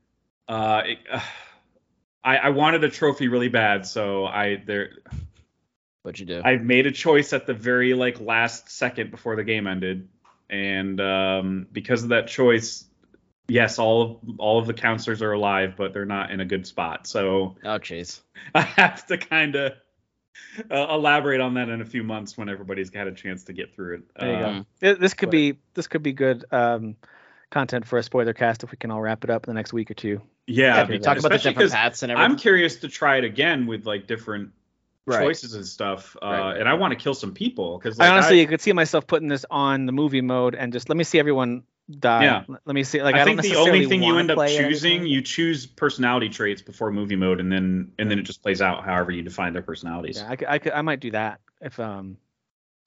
uh, 0.48 0.82
it, 0.86 0.98
uh 1.10 1.20
I, 2.22 2.36
I 2.36 2.48
wanted 2.50 2.84
a 2.84 2.90
trophy 2.90 3.28
really 3.28 3.48
bad, 3.48 3.86
so 3.86 4.26
I 4.26 4.62
there 4.66 4.90
What'd 6.02 6.18
you 6.18 6.26
do? 6.26 6.42
I 6.42 6.56
made 6.56 6.86
a 6.86 6.92
choice 6.92 7.32
at 7.32 7.46
the 7.46 7.54
very 7.54 7.94
like 7.94 8.20
last 8.20 8.70
second 8.70 9.10
before 9.10 9.36
the 9.36 9.44
game 9.44 9.66
ended, 9.66 10.08
and 10.48 11.00
um, 11.00 11.66
because 11.72 12.02
of 12.02 12.10
that 12.10 12.26
choice, 12.26 12.86
yes, 13.48 13.78
all 13.78 14.02
of 14.02 14.18
all 14.38 14.58
of 14.58 14.66
the 14.66 14.74
counselors 14.74 15.20
are 15.20 15.32
alive, 15.32 15.74
but 15.76 15.92
they're 15.92 16.06
not 16.06 16.30
in 16.30 16.40
a 16.40 16.46
good 16.46 16.66
spot. 16.66 17.06
So 17.06 17.56
oh 17.64 17.78
jeez. 17.78 18.20
I 18.54 18.62
have 18.62 19.06
to 19.06 19.18
kind 19.18 19.56
of 19.56 19.72
uh, 20.70 20.86
elaborate 20.90 21.40
on 21.40 21.54
that 21.54 21.68
in 21.68 21.80
a 21.80 21.84
few 21.84 22.02
months 22.02 22.36
when 22.38 22.48
everybody's 22.48 22.92
had 22.92 23.06
a 23.06 23.12
chance 23.12 23.44
to 23.44 23.52
get 23.52 23.74
through 23.74 23.96
it. 23.96 24.02
There 24.18 24.38
you 24.38 24.44
Um, 24.46 24.66
Th- 24.80 24.98
This 24.98 25.14
could 25.14 25.26
but- 25.28 25.32
be 25.32 25.58
this 25.74 25.86
could 25.86 26.02
be 26.02 26.12
good 26.12 26.44
um, 26.52 26.96
content 27.50 27.86
for 27.86 27.98
a 27.98 28.02
spoiler 28.02 28.32
cast 28.32 28.62
if 28.64 28.70
we 28.70 28.76
can 28.76 28.90
all 28.90 29.00
wrap 29.00 29.24
it 29.24 29.30
up 29.30 29.46
in 29.46 29.50
the 29.50 29.58
next 29.58 29.72
week 29.72 29.90
or 29.90 29.94
two. 29.94 30.20
Yeah, 30.46 30.76
Yeah, 30.76 30.84
because- 30.84 31.04
talk 31.04 31.18
about 31.18 31.28
the 31.30 31.36
different 31.38 31.42
different 31.56 31.58
'cause 31.58 31.72
paths 31.72 32.02
and 32.02 32.12
everything. 32.12 32.30
I'm 32.32 32.36
curious 32.38 32.76
to 32.80 32.88
try 32.88 33.16
it 33.16 33.24
again 33.24 33.66
with 33.66 33.86
like 33.86 34.06
different 34.06 34.50
Right. 35.06 35.24
choices 35.24 35.54
and 35.54 35.66
stuff, 35.66 36.16
uh, 36.22 36.26
Right, 36.26 36.38
right, 36.40 36.56
and 36.60 36.68
I 36.68 36.74
want 36.74 36.92
to 36.92 36.96
kill 36.96 37.14
some 37.14 37.32
people 37.34 37.78
because 37.78 37.98
I 37.98 38.08
honestly 38.08 38.38
you 38.40 38.46
could 38.46 38.60
see 38.60 38.72
myself 38.72 39.06
putting 39.06 39.28
this 39.28 39.44
on 39.50 39.86
the 39.86 39.92
movie 39.92 40.20
mode 40.20 40.54
and 40.54 40.72
just 40.72 40.88
let 40.88 40.96
me 40.96 41.04
see 41.04 41.18
everyone 41.18 41.64
die. 41.90 42.24
Yeah. 42.24 42.44
Let 42.48 42.60
let 42.64 42.74
me 42.74 42.84
see. 42.84 43.02
Like 43.02 43.14
I, 43.14 43.22
I, 43.22 43.24
don't 43.24 43.40
think 43.40 43.52
the 43.52 43.60
only 43.60 43.86
thing 43.86 44.02
you 44.02 44.18
end 44.18 44.30
up 44.30 44.38
choosing, 44.48 44.90
anytime. 44.92 45.06
you 45.06 45.22
choose 45.22 45.66
personality 45.66 46.28
traits 46.28 46.62
before 46.62 46.90
movie 46.90 47.16
mode, 47.16 47.40
and 47.40 47.50
then 47.50 47.92
and 47.98 48.10
then 48.10 48.18
it 48.18 48.22
just 48.22 48.42
plays 48.42 48.62
out 48.62 48.84
however 48.84 49.10
you 49.10 49.22
define 49.22 49.52
their 49.52 49.62
personalities. 49.62 50.18
Yeah, 50.18 50.30
I 50.30 50.36
could, 50.36 50.48
I 50.48 50.58
could, 50.58 50.72
I 50.72 50.82
might 50.82 51.00
do 51.00 51.10
that 51.12 51.40
if 51.60 51.78
um. 51.80 52.16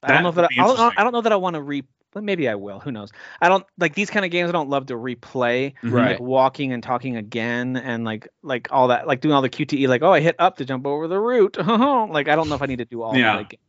I 0.02 0.12
don't 0.12 0.22
know 0.22 0.32
that 0.32 0.50
I, 0.50 0.62
I, 0.62 0.66
don't. 0.66 0.98
I 0.98 1.02
don't 1.02 1.12
know 1.12 1.22
that 1.22 1.32
I 1.32 1.36
want 1.36 1.54
to 1.54 1.62
re. 1.62 1.82
Well, 2.14 2.22
maybe 2.22 2.48
I 2.48 2.54
will. 2.54 2.78
Who 2.78 2.92
knows? 2.92 3.10
I 3.40 3.48
don't 3.48 3.64
like 3.78 3.94
these 3.94 4.10
kind 4.10 4.24
of 4.24 4.30
games. 4.30 4.48
I 4.48 4.52
don't 4.52 4.68
love 4.68 4.86
to 4.86 4.94
replay. 4.94 5.74
Mhm. 5.82 5.92
Right. 5.92 6.10
Like 6.10 6.20
walking 6.20 6.72
and 6.72 6.82
talking 6.82 7.16
again 7.16 7.76
and 7.76 8.04
like 8.04 8.28
like 8.42 8.68
all 8.70 8.88
that 8.88 9.06
like 9.06 9.20
doing 9.20 9.34
all 9.34 9.42
the 9.42 9.50
QTE 9.50 9.88
like 9.88 10.02
oh 10.02 10.12
I 10.12 10.20
hit 10.20 10.36
up 10.38 10.58
to 10.58 10.64
jump 10.64 10.86
over 10.86 11.08
the 11.08 11.18
root 11.18 11.56
like 11.66 12.28
I 12.28 12.36
don't 12.36 12.48
know 12.48 12.54
if 12.54 12.62
I 12.62 12.66
need 12.66 12.78
to 12.78 12.84
do 12.84 13.02
all 13.02 13.16
Yeah. 13.16 13.36
that 13.36 13.40
again. 13.40 13.60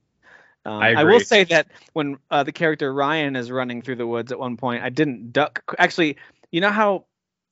Um, 0.66 0.82
I 0.82 0.93
I, 0.93 1.03
will 1.03 1.20
say 1.20 1.43
that 1.45 1.68
when 1.93 2.18
uh, 2.32 2.43
the 2.43 2.51
character 2.51 2.91
Ryan 2.91 3.36
is 3.36 3.51
running 3.51 3.82
through 3.82 3.97
the 3.97 4.07
woods 4.07 4.32
at 4.32 4.39
one 4.39 4.57
point, 4.57 4.84
I 4.84 4.89
didn't 4.89 5.32
duck. 5.32 5.63
Actually, 5.78 6.18
you 6.51 6.59
know 6.59 6.72
how 6.72 7.05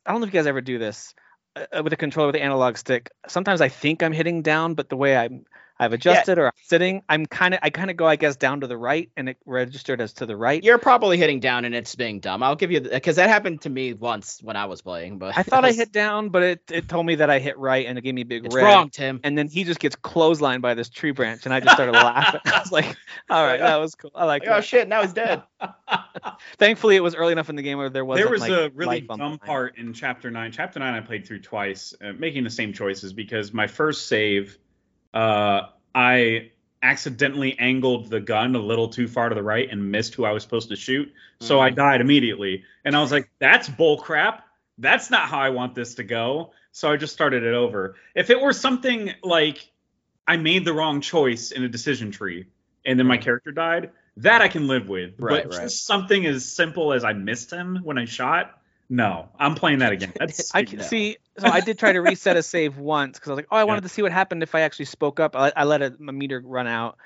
I 0.05 0.11
don't 0.11 0.22
know 0.22 0.28
if 0.28 0.34
you 0.34 0.39
guys 0.39 0.47
ever 0.47 0.61
do 0.61 0.80
this 0.80 1.14
uh, 1.55 1.82
with 1.84 1.93
a 1.93 1.97
controller 1.97 2.28
with 2.28 2.36
the 2.36 2.41
analog 2.41 2.78
stick. 2.78 3.11
Sometimes 3.28 3.61
I 3.61 3.70
think 3.70 4.01
I'm 4.01 4.14
hitting 4.14 4.41
down, 4.41 4.74
but 4.74 4.89
the 4.89 4.97
way 4.97 5.16
I'm 5.16 5.45
I've 5.84 5.94
adjusted 5.94 6.38
or 6.38 6.48
I'm 6.48 6.52
sitting, 6.64 7.02
I'm 7.10 7.26
kind 7.26 7.54
of 7.54 7.60
I 7.64 7.70
kind 7.70 7.90
of 7.92 7.98
go 7.98 8.06
I 8.06 8.16
guess 8.16 8.36
down 8.36 8.62
to 8.62 8.68
the 8.68 8.78
right, 8.78 9.10
and 9.18 9.30
it 9.30 9.38
registered 9.46 10.02
as 10.02 10.14
to 10.14 10.26
the 10.26 10.36
right. 10.36 10.64
You're 10.64 10.78
probably 10.78 11.18
hitting 11.18 11.40
down 11.40 11.66
and 11.66 11.76
it's 11.76 11.94
being 11.96 12.20
dumb. 12.20 12.42
I'll 12.44 12.56
give 12.56 12.72
you 12.72 12.82
because 12.82 13.18
that 13.18 13.30
happened 13.30 13.62
to 13.62 13.70
me 13.70 13.94
once 13.94 14.40
when 14.42 14.56
I 14.56 14.66
was 14.66 14.82
playing. 14.82 15.18
But 15.18 15.38
I 15.38 15.44
thought 15.44 15.64
I 15.64 15.68
was- 15.68 15.78
hit 15.84 15.92
down, 15.92 16.30
but 16.30 16.44
it, 16.44 16.62
it 16.72 16.90
told 16.90 17.06
me 17.06 17.16
that 17.16 17.30
I 17.30 17.40
hit 17.40 17.58
right, 17.58 17.86
and 17.86 17.98
it 17.98 18.02
gave 18.02 18.14
me 18.14 18.22
a 18.22 18.26
big 18.26 18.46
It's 18.46 18.56
red. 18.56 18.64
wrong, 18.64 18.90
Tim. 18.90 19.20
And 19.24 19.38
then 19.38 19.48
he 19.48 19.64
just 19.64 19.80
gets 19.80 19.96
clotheslined 19.96 20.62
by 20.62 20.74
this 20.74 20.90
tree 20.90 21.12
branch, 21.12 21.46
and 21.46 21.54
I 21.54 21.60
just 21.60 21.74
started 21.76 21.94
laughing. 21.94 22.42
I 22.46 22.60
was 22.60 22.72
like, 22.72 22.96
"All 23.30 23.46
right, 23.46 23.60
that 23.60 23.78
was 23.78 23.96
cool. 23.96 24.12
I 24.16 24.26
like 24.26 24.44
Like, 24.44 24.50
oh 24.52 24.56
that." 24.56 24.66
shit! 24.66 24.88
Now 24.88 25.02
he's 25.02 25.14
dead. 25.14 25.44
Thankfully, 26.58 26.96
it 26.96 27.02
was 27.02 27.16
early 27.16 27.32
enough 27.32 27.50
in 27.50 27.56
the 27.56 27.62
game 27.62 27.78
where 27.78 27.90
there 27.90 28.06
wasn't 28.06 28.26
there 28.28 28.32
was 28.32 28.42
like, 28.42 28.52
a 28.52 28.70
really 28.74 29.02
life 29.02 29.18
dumb 29.18 29.38
part 29.40 29.78
in 29.78 29.94
chapter 29.94 30.32
nine. 30.32 30.52
Chapter 30.52 30.80
nine 30.80 30.94
I 30.94 31.02
played 31.02 31.28
through 31.28 31.42
twice, 31.42 31.94
uh, 32.04 32.14
making 32.14 32.44
the 32.44 32.50
same 32.50 32.74
choices 32.74 33.14
because 33.14 33.54
my 33.54 33.68
first 33.68 34.08
save, 34.08 34.58
uh, 35.14 35.70
I 35.93 36.51
accidentally 36.82 37.57
angled 37.59 38.09
the 38.09 38.20
gun 38.20 38.55
a 38.55 38.59
little 38.59 38.89
too 38.89 39.07
far 39.07 39.30
to 39.30 39.36
the 39.36 39.43
right 39.43 39.70
and 39.72 39.91
missed 39.91 40.16
who 40.16 40.26
I 40.26 40.32
was 40.32 40.43
supposed 40.43 40.70
to 40.70 40.76
shoot, 40.76 41.11
so 41.39 41.59
I 41.59 41.72
Mhm. 41.72 41.76
died 41.76 42.01
immediately. 42.01 42.66
And 42.84 42.95
I 42.95 43.01
was 43.01 43.11
like, 43.11 43.30
"That's 43.39 43.70
bull 43.70 43.97
crap. 43.97 44.45
That's 44.78 45.09
not 45.09 45.30
how 45.30 45.39
I 45.39 45.49
want 45.49 45.76
this 45.76 45.95
to 45.95 46.03
go." 46.03 46.51
So 46.72 46.91
I 46.91 46.97
just 46.97 47.14
started 47.14 47.43
it 47.43 47.53
over. 47.53 47.95
If 48.16 48.30
it 48.30 48.41
were 48.41 48.53
something 48.53 49.14
like 49.24 49.70
I 50.28 50.38
made 50.38 50.66
the 50.66 50.74
wrong 50.74 51.01
choice 51.01 51.51
in 51.51 51.64
a 51.64 51.70
decision 51.70 52.11
tree 52.11 52.47
and 52.86 52.97
then 52.99 53.07
my 53.07 53.18
character 53.18 53.51
died, 53.51 53.91
that 54.18 54.41
I 54.41 54.47
can 54.47 54.68
live 54.68 54.89
with. 54.89 55.14
Right, 55.18 55.43
but 55.43 55.53
right. 55.53 55.64
just 55.64 55.86
something 55.86 56.26
as 56.26 56.45
simple 56.45 56.93
as 56.93 57.03
I 57.03 57.14
missed 57.14 57.51
him 57.51 57.80
when 57.84 57.97
I 57.97 58.05
shot, 58.05 58.59
no, 58.90 59.30
I'm 59.40 59.56
playing 59.56 59.80
that 59.80 59.92
again. 59.92 60.14
That's 60.20 60.54
I 60.56 60.64
can 60.64 60.80
No. 60.80 60.86
see. 60.86 61.18
So 61.38 61.50
I 61.50 61.62
did 61.62 61.80
try 61.80 61.94
to 61.94 62.02
reset 62.02 62.38
a 62.38 62.44
save 62.44 62.78
once 62.78 63.18
because 63.18 63.30
I 63.30 63.32
was 63.34 63.38
like, 63.38 63.48
oh, 63.52 63.58
I 63.58 63.64
wanted 63.64 63.82
to 63.84 63.90
see 63.90 64.02
what 64.02 64.12
happened 64.12 64.44
if 64.44 64.56
I 64.56 64.62
actually 64.62 64.86
spoke 64.86 65.20
up. 65.20 65.36
I, 65.36 65.52
I 65.56 65.64
let 65.64 65.82
a, 65.82 65.96
a 66.08 66.12
meter 66.12 66.42
run 66.44 66.68
out, 66.68 66.98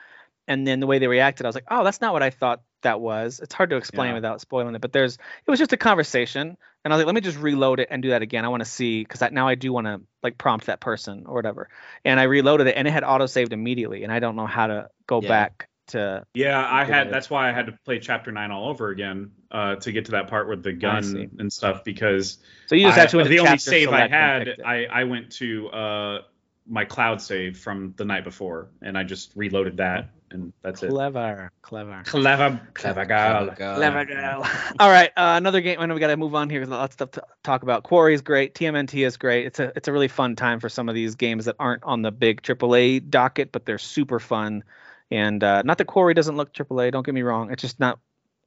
and 0.47 0.67
then 0.67 0.79
the 0.79 0.87
way 0.87 0.99
they 0.99 1.07
reacted, 1.07 1.45
I 1.45 1.49
was 1.49 1.55
like, 1.55 1.65
oh, 1.69 1.83
that's 1.83 2.01
not 2.01 2.13
what 2.13 2.23
I 2.23 2.29
thought 2.29 2.61
that 2.81 2.99
was. 2.99 3.39
It's 3.39 3.53
hard 3.53 3.69
to 3.71 3.77
explain 3.77 4.09
Yeah. 4.09 4.15
without 4.15 4.41
spoiling 4.41 4.75
it, 4.75 4.81
but 4.81 4.91
there's 4.91 5.15
it 5.15 5.49
was 5.51 5.59
just 5.59 5.73
a 5.73 5.77
conversation, 5.77 6.57
and 6.83 6.93
I 6.93 6.95
was 6.95 7.01
like, 7.01 7.07
let 7.07 7.15
me 7.15 7.21
just 7.21 7.37
reload 7.37 7.79
it 7.79 7.87
and 7.91 8.01
do 8.01 8.09
that 8.09 8.21
again. 8.21 8.43
I 8.45 8.49
want 8.49 8.61
to 8.63 8.69
see 8.69 9.01
because 9.03 9.21
now 9.31 9.47
I 9.47 9.55
do 9.55 9.71
want 9.71 9.87
to 9.87 10.01
like 10.23 10.37
prompt 10.37 10.65
that 10.65 10.79
person 10.79 11.23
or 11.25 11.35
whatever, 11.35 11.69
and 12.03 12.19
I 12.19 12.23
reloaded 12.23 12.67
it 12.67 12.75
and 12.75 12.87
it 12.87 12.91
had 12.91 13.03
auto 13.03 13.27
saved 13.27 13.53
immediately, 13.53 14.03
and 14.03 14.11
I 14.11 14.19
don't 14.19 14.35
know 14.35 14.47
how 14.47 14.67
to 14.67 14.89
go 15.05 15.21
Yeah. 15.21 15.27
back 15.29 15.69
to. 15.87 16.25
yeah. 16.33 16.65
I 16.65 16.83
had 16.83 17.01
idea. 17.01 17.13
that's 17.13 17.29
why 17.29 17.49
I 17.49 17.53
had 17.53 17.67
to 17.67 17.71
play 17.85 17.99
chapter 17.99 18.31
nine 18.31 18.51
all 18.51 18.69
over 18.69 18.89
again 18.89 19.31
uh, 19.51 19.75
to 19.77 19.91
get 19.91 20.05
to 20.05 20.11
that 20.11 20.27
part 20.27 20.47
with 20.47 20.63
the 20.63 20.73
gun 20.73 21.29
and 21.39 21.51
stuff 21.51 21.83
because 21.83 22.37
So 22.67 22.75
you 22.75 22.87
just 22.87 22.97
I- 22.97 23.03
actually 23.03 23.17
went 23.17 23.29
to 23.29 23.35
the 23.35 23.39
only 23.39 23.57
save 23.57 23.89
I 23.89 24.07
had. 24.07 24.61
I 24.65 24.85
I 24.85 25.03
went 25.05 25.31
to 25.33 25.69
uh, 25.69 26.21
my 26.67 26.85
cloud 26.85 27.21
save 27.21 27.57
from 27.57 27.93
the 27.97 28.05
night 28.05 28.23
before 28.23 28.69
and 28.81 28.97
I 28.97 29.03
just 29.03 29.31
reloaded 29.35 29.77
that 29.77 30.09
and 30.31 30.53
that's 30.61 30.83
it. 30.83 30.89
Clever, 30.89 31.51
clever. 31.61 32.03
Clever, 32.05 32.61
clever 32.73 33.05
girl. 33.05 33.55
Clever 33.55 34.05
girl. 34.05 34.45
All 34.79 34.89
right, 34.89 35.09
uh, 35.15 35.35
another 35.37 35.61
game. 35.61 35.79
I 35.79 35.85
know 35.85 35.93
we 35.93 35.99
got 35.99 36.07
to 36.07 36.17
move 36.17 36.35
on 36.35 36.49
here 36.49 36.59
because 36.59 36.71
lots 36.71 36.91
of 36.91 36.93
stuff 36.93 37.11
to 37.11 37.23
talk 37.43 37.63
about. 37.63 37.83
Quarry 37.83 38.13
is 38.13 38.21
great. 38.21 38.53
TMNT 38.53 39.05
is 39.05 39.17
great. 39.17 39.45
It's 39.45 39.59
a 39.59 39.71
it's 39.75 39.87
a 39.87 39.91
really 39.91 40.07
fun 40.07 40.35
time 40.35 40.59
for 40.59 40.69
some 40.69 40.89
of 40.89 40.95
these 40.95 41.15
games 41.15 41.45
that 41.45 41.55
aren't 41.59 41.83
on 41.83 42.01
the 42.01 42.11
big 42.11 42.41
AAA 42.41 43.09
docket, 43.09 43.51
but 43.51 43.65
they're 43.65 43.77
super 43.77 44.19
fun. 44.19 44.63
And 45.11 45.43
uh, 45.43 45.61
not 45.63 45.77
that 45.77 45.85
Quarry 45.85 46.13
doesn't 46.13 46.35
look 46.35 46.53
AAA. 46.53 46.91
Don't 46.91 47.05
get 47.05 47.15
me 47.15 47.21
wrong. 47.21 47.51
It's 47.51 47.61
just 47.61 47.79
not. 47.79 47.99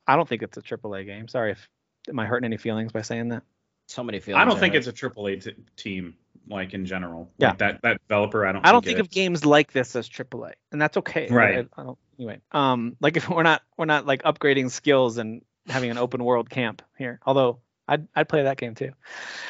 I 0.06 0.16
don't 0.16 0.28
think 0.28 0.42
it's 0.42 0.56
a 0.56 0.62
AAA 0.62 1.06
game. 1.06 1.28
Sorry 1.28 1.52
if 1.52 1.68
am 2.08 2.18
I 2.18 2.26
hurting 2.26 2.44
any 2.44 2.56
feelings 2.56 2.92
by 2.92 3.02
saying 3.02 3.28
that? 3.28 3.42
So 3.86 4.04
many 4.04 4.20
feelings. 4.20 4.42
I 4.42 4.44
don't 4.44 4.58
think 4.58 4.74
hurt. 4.74 4.86
it's 4.86 5.02
a 5.02 5.08
AAA 5.08 5.44
t- 5.44 5.54
team 5.76 6.14
like 6.48 6.74
in 6.74 6.84
general. 6.86 7.30
Yeah. 7.38 7.48
Like 7.48 7.58
that 7.58 7.82
that 7.82 8.00
developer, 8.08 8.46
I 8.46 8.52
don't. 8.52 8.66
I 8.66 8.72
don't 8.72 8.84
think 8.84 8.98
it 8.98 9.02
of 9.02 9.10
games 9.10 9.44
like 9.44 9.72
this 9.72 9.96
as 9.96 10.08
AAA, 10.08 10.52
and 10.72 10.80
that's 10.80 10.96
okay. 10.98 11.28
Right. 11.28 11.66
I, 11.76 11.80
I 11.80 11.84
don't. 11.84 11.98
Anyway, 12.18 12.40
um, 12.52 12.96
like 13.00 13.16
if 13.16 13.28
we're 13.28 13.42
not 13.42 13.62
we're 13.76 13.86
not 13.86 14.06
like 14.06 14.22
upgrading 14.22 14.70
skills 14.70 15.18
and 15.18 15.42
having 15.66 15.90
an 15.90 15.98
open 15.98 16.22
world 16.24 16.50
camp 16.50 16.82
here. 16.98 17.20
Although 17.24 17.60
I'd 17.88 18.06
I'd 18.14 18.28
play 18.28 18.42
that 18.42 18.56
game 18.56 18.74
too. 18.74 18.92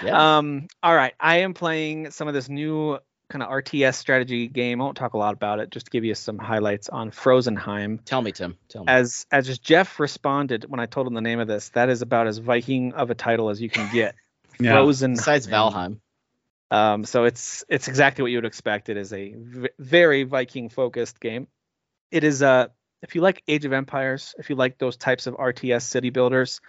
Yeah. 0.04 0.38
Um, 0.38 0.68
all 0.82 0.94
right, 0.94 1.14
I 1.18 1.38
am 1.38 1.54
playing 1.54 2.10
some 2.10 2.28
of 2.28 2.34
this 2.34 2.48
new 2.48 2.98
kind 3.30 3.42
of 3.42 3.48
RTS 3.48 3.94
strategy 3.94 4.48
game. 4.48 4.80
I 4.80 4.84
won't 4.84 4.96
talk 4.96 5.14
a 5.14 5.18
lot 5.18 5.34
about 5.34 5.60
it. 5.60 5.70
Just 5.70 5.86
to 5.86 5.90
give 5.90 6.04
you 6.04 6.14
some 6.14 6.38
highlights 6.38 6.88
on 6.88 7.10
Frozenheim. 7.10 8.04
Tell 8.04 8.20
me, 8.20 8.32
Tim. 8.32 8.58
Tell 8.68 8.84
me. 8.84 8.92
As 8.92 9.26
as 9.30 9.46
just 9.46 9.62
Jeff 9.62 9.98
responded 9.98 10.66
when 10.68 10.80
I 10.80 10.86
told 10.86 11.06
him 11.06 11.14
the 11.14 11.20
name 11.20 11.40
of 11.40 11.48
this, 11.48 11.70
that 11.70 11.88
is 11.88 12.02
about 12.02 12.26
as 12.26 12.38
Viking 12.38 12.92
of 12.92 13.10
a 13.10 13.14
title 13.14 13.48
as 13.48 13.60
you 13.60 13.70
can 13.70 13.90
get. 13.92 14.14
Yeah. 14.58 14.72
Frozen. 14.72 15.14
Besides 15.14 15.46
Valheim. 15.46 16.00
Um, 16.70 17.04
so 17.04 17.24
it's 17.24 17.64
it's 17.68 17.88
exactly 17.88 18.22
what 18.22 18.30
you 18.30 18.38
would 18.38 18.44
expect. 18.44 18.88
It 18.88 18.96
is 18.96 19.12
a 19.12 19.34
v- 19.36 19.68
very 19.78 20.24
Viking 20.24 20.68
focused 20.68 21.20
game. 21.20 21.48
It 22.10 22.24
is 22.24 22.42
uh 22.42 22.68
if 23.02 23.14
you 23.14 23.22
like 23.22 23.42
Age 23.48 23.64
of 23.64 23.72
Empires, 23.72 24.34
if 24.38 24.50
you 24.50 24.56
like 24.56 24.78
those 24.78 24.96
types 24.96 25.26
of 25.26 25.34
RTS 25.34 25.82
city 25.82 26.10
builders, 26.10 26.60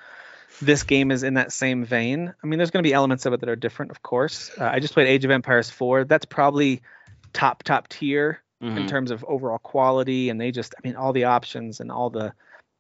this 0.59 0.83
game 0.83 1.11
is 1.11 1.23
in 1.23 1.35
that 1.35 1.51
same 1.51 1.85
vein. 1.85 2.33
I 2.43 2.47
mean, 2.47 2.57
there's 2.57 2.71
going 2.71 2.83
to 2.83 2.87
be 2.87 2.93
elements 2.93 3.25
of 3.25 3.33
it 3.33 3.39
that 3.41 3.49
are 3.49 3.55
different, 3.55 3.91
of 3.91 4.01
course. 4.01 4.51
Uh, 4.59 4.65
I 4.65 4.79
just 4.79 4.93
played 4.93 5.07
Age 5.07 5.25
of 5.25 5.31
Empires 5.31 5.69
4. 5.69 6.05
That's 6.05 6.25
probably 6.25 6.81
top 7.33 7.63
top 7.63 7.87
tier 7.87 8.41
Mhm. 8.61 8.77
in 8.77 8.85
terms 8.87 9.11
of 9.11 9.23
overall 9.27 9.57
quality, 9.57 10.29
and 10.29 10.39
they 10.39 10.51
just, 10.51 10.75
I 10.77 10.87
mean, 10.87 10.95
all 10.95 11.13
the 11.13 11.25
options 11.25 11.79
and 11.79 11.91
all 11.91 12.09
the 12.09 12.33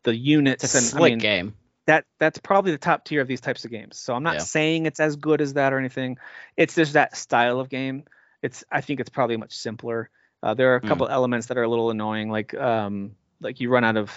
the 0.03 0.15
units 0.15 0.63
It's 0.63 0.73
a 0.73 0.77
and 0.77 0.85
slick 0.87 1.01
I 1.01 1.09
mean, 1.09 1.19
game. 1.19 1.55
that 1.87 2.05
that's 2.19 2.39
probably 2.39 2.71
the 2.71 2.77
top 2.77 3.05
tier 3.05 3.21
of 3.21 3.27
these 3.27 3.41
types 3.41 3.65
of 3.65 3.71
games. 3.71 3.97
So 3.99 4.13
I'm 4.13 4.23
not 4.23 4.35
Yeah. 4.35 4.39
saying 4.41 4.85
it's 4.85 4.99
as 4.99 5.15
good 5.15 5.41
as 5.41 5.53
that 5.53 5.73
or 5.73 5.79
anything. 5.79 6.17
It's 6.57 6.75
just 6.75 6.93
that 6.93 7.15
style 7.15 7.59
of 7.59 7.69
game. 7.69 8.03
It's 8.41 8.63
I 8.71 8.81
think 8.81 8.99
it's 8.99 9.09
probably 9.09 9.37
much 9.37 9.53
simpler. 9.55 10.09
Uh, 10.43 10.53
there 10.55 10.73
are 10.73 10.77
a 10.77 10.81
Hmm. 10.81 10.87
couple 10.87 11.07
elements 11.07 11.47
that 11.47 11.57
are 11.57 11.63
a 11.63 11.67
little 11.69 11.91
annoying, 11.91 12.29
like 12.29 12.53
um 12.55 13.15
like 13.39 13.59
you 13.59 13.69
run 13.69 13.83
out 13.83 13.97
of 13.97 14.11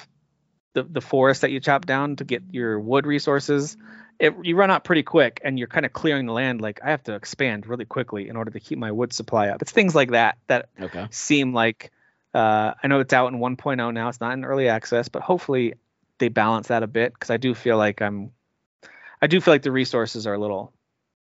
the 0.74 0.82
the 0.82 1.00
forest 1.00 1.40
that 1.40 1.50
you 1.50 1.60
chop 1.60 1.86
down 1.86 2.16
to 2.16 2.24
get 2.24 2.42
your 2.50 2.78
wood 2.78 3.06
resources. 3.06 3.76
It, 4.20 4.32
you 4.44 4.54
run 4.54 4.70
out 4.70 4.84
pretty 4.84 5.02
quick, 5.02 5.40
and 5.44 5.58
you're 5.58 5.68
kind 5.68 5.84
of 5.86 5.92
clearing 5.92 6.26
the 6.26 6.32
land. 6.32 6.60
Like 6.60 6.80
I 6.84 6.90
have 6.90 7.02
to 7.04 7.14
expand 7.14 7.66
really 7.66 7.84
quickly 7.84 8.28
in 8.28 8.36
order 8.36 8.50
to 8.52 8.60
keep 8.60 8.78
my 8.78 8.92
wood 8.92 9.12
supply 9.12 9.48
up. 9.48 9.62
It's 9.62 9.72
things 9.72 9.94
like 9.94 10.12
that 10.12 10.38
that 10.46 10.68
Okay. 10.80 11.06
seem 11.10 11.52
like 11.52 11.90
uh, 12.34 12.74
I 12.82 12.86
know 12.88 13.00
it's 13.00 13.12
out 13.12 13.32
in 13.32 13.38
1.0 13.38 13.94
now. 13.94 14.08
It's 14.08 14.20
not 14.20 14.32
in 14.34 14.44
early 14.44 14.68
access, 14.68 15.08
but 15.08 15.22
hopefully 15.22 15.74
they 16.18 16.28
balance 16.28 16.68
that 16.68 16.82
a 16.82 16.86
bit 16.86 17.12
because 17.12 17.30
I 17.30 17.36
do 17.38 17.54
feel 17.54 17.76
like 17.76 18.02
I'm 18.02 18.30
I 19.22 19.26
do 19.26 19.40
feel 19.40 19.54
like 19.54 19.62
the 19.62 19.72
resources 19.72 20.26
are 20.26 20.34
a 20.34 20.38
little 20.38 20.72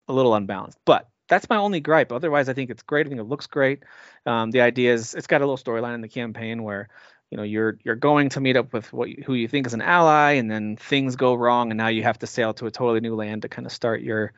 a 0.09 0.13
little 0.13 0.35
unbalanced. 0.35 0.79
But 0.85 1.09
that's 1.29 1.49
my 1.49 1.57
only 1.57 1.81
gripe. 1.81 2.13
Otherwise, 2.13 2.49
I 2.49 2.53
think 2.53 2.71
it's 2.71 2.83
great. 2.83 3.07
I 3.07 3.09
think 3.09 3.21
it 3.21 3.25
looks 3.25 3.47
great. 3.47 3.83
Um, 4.27 4.51
the 4.51 4.61
idea 4.61 4.93
is 4.93 5.15
it's 5.15 5.27
got 5.27 5.41
a 5.41 5.47
little 5.47 5.57
storyline 5.57 5.95
in 5.95 6.01
the 6.03 6.09
campaign 6.09 6.63
where 6.63 6.89
you 7.31 7.37
know 7.37 7.43
you're 7.43 7.79
you're 7.83 7.97
going 7.97 8.29
to 8.31 8.41
meet 8.41 8.57
up 8.57 8.73
with 8.73 8.93
what 8.93 9.09
who 9.09 9.35
you 9.35 9.49
think 9.49 9.67
is 9.67 9.75
an 9.75 9.83
ally, 9.83 10.33
and 10.33 10.51
then 10.51 10.77
things 10.77 11.17
go 11.17 11.35
wrong, 11.35 11.71
and 11.71 11.79
now 11.79 11.89
you 11.89 12.03
have 12.03 12.19
to 12.21 12.27
sail 12.27 12.55
to 12.55 12.67
a 12.67 12.71
totally 12.71 13.01
new 13.01 13.15
land 13.15 13.43
to 13.43 13.49
kind 13.49 13.67
of 13.67 13.73
start 13.73 14.03
your 14.03 14.33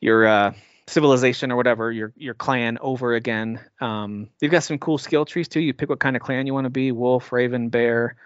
your 0.00 0.26
uh, 0.26 0.52
civilization 0.86 1.52
or 1.52 1.56
whatever 1.56 1.92
your 1.92 2.12
your 2.16 2.34
clan 2.34 2.78
over 2.80 3.14
again. 3.14 3.60
Um, 3.80 4.28
you've 4.40 4.52
got 4.52 4.62
some 4.62 4.78
cool 4.78 4.98
skill 4.98 5.24
trees 5.24 5.48
too. 5.48 5.60
You 5.60 5.74
pick 5.74 5.88
what 5.88 6.00
kind 6.00 6.16
of 6.16 6.22
clan 6.22 6.46
you 6.46 6.54
want 6.54 6.64
to 6.64 6.70
be: 6.70 6.92
wolf, 6.92 7.32
raven, 7.32 7.68
bear, 7.68 8.16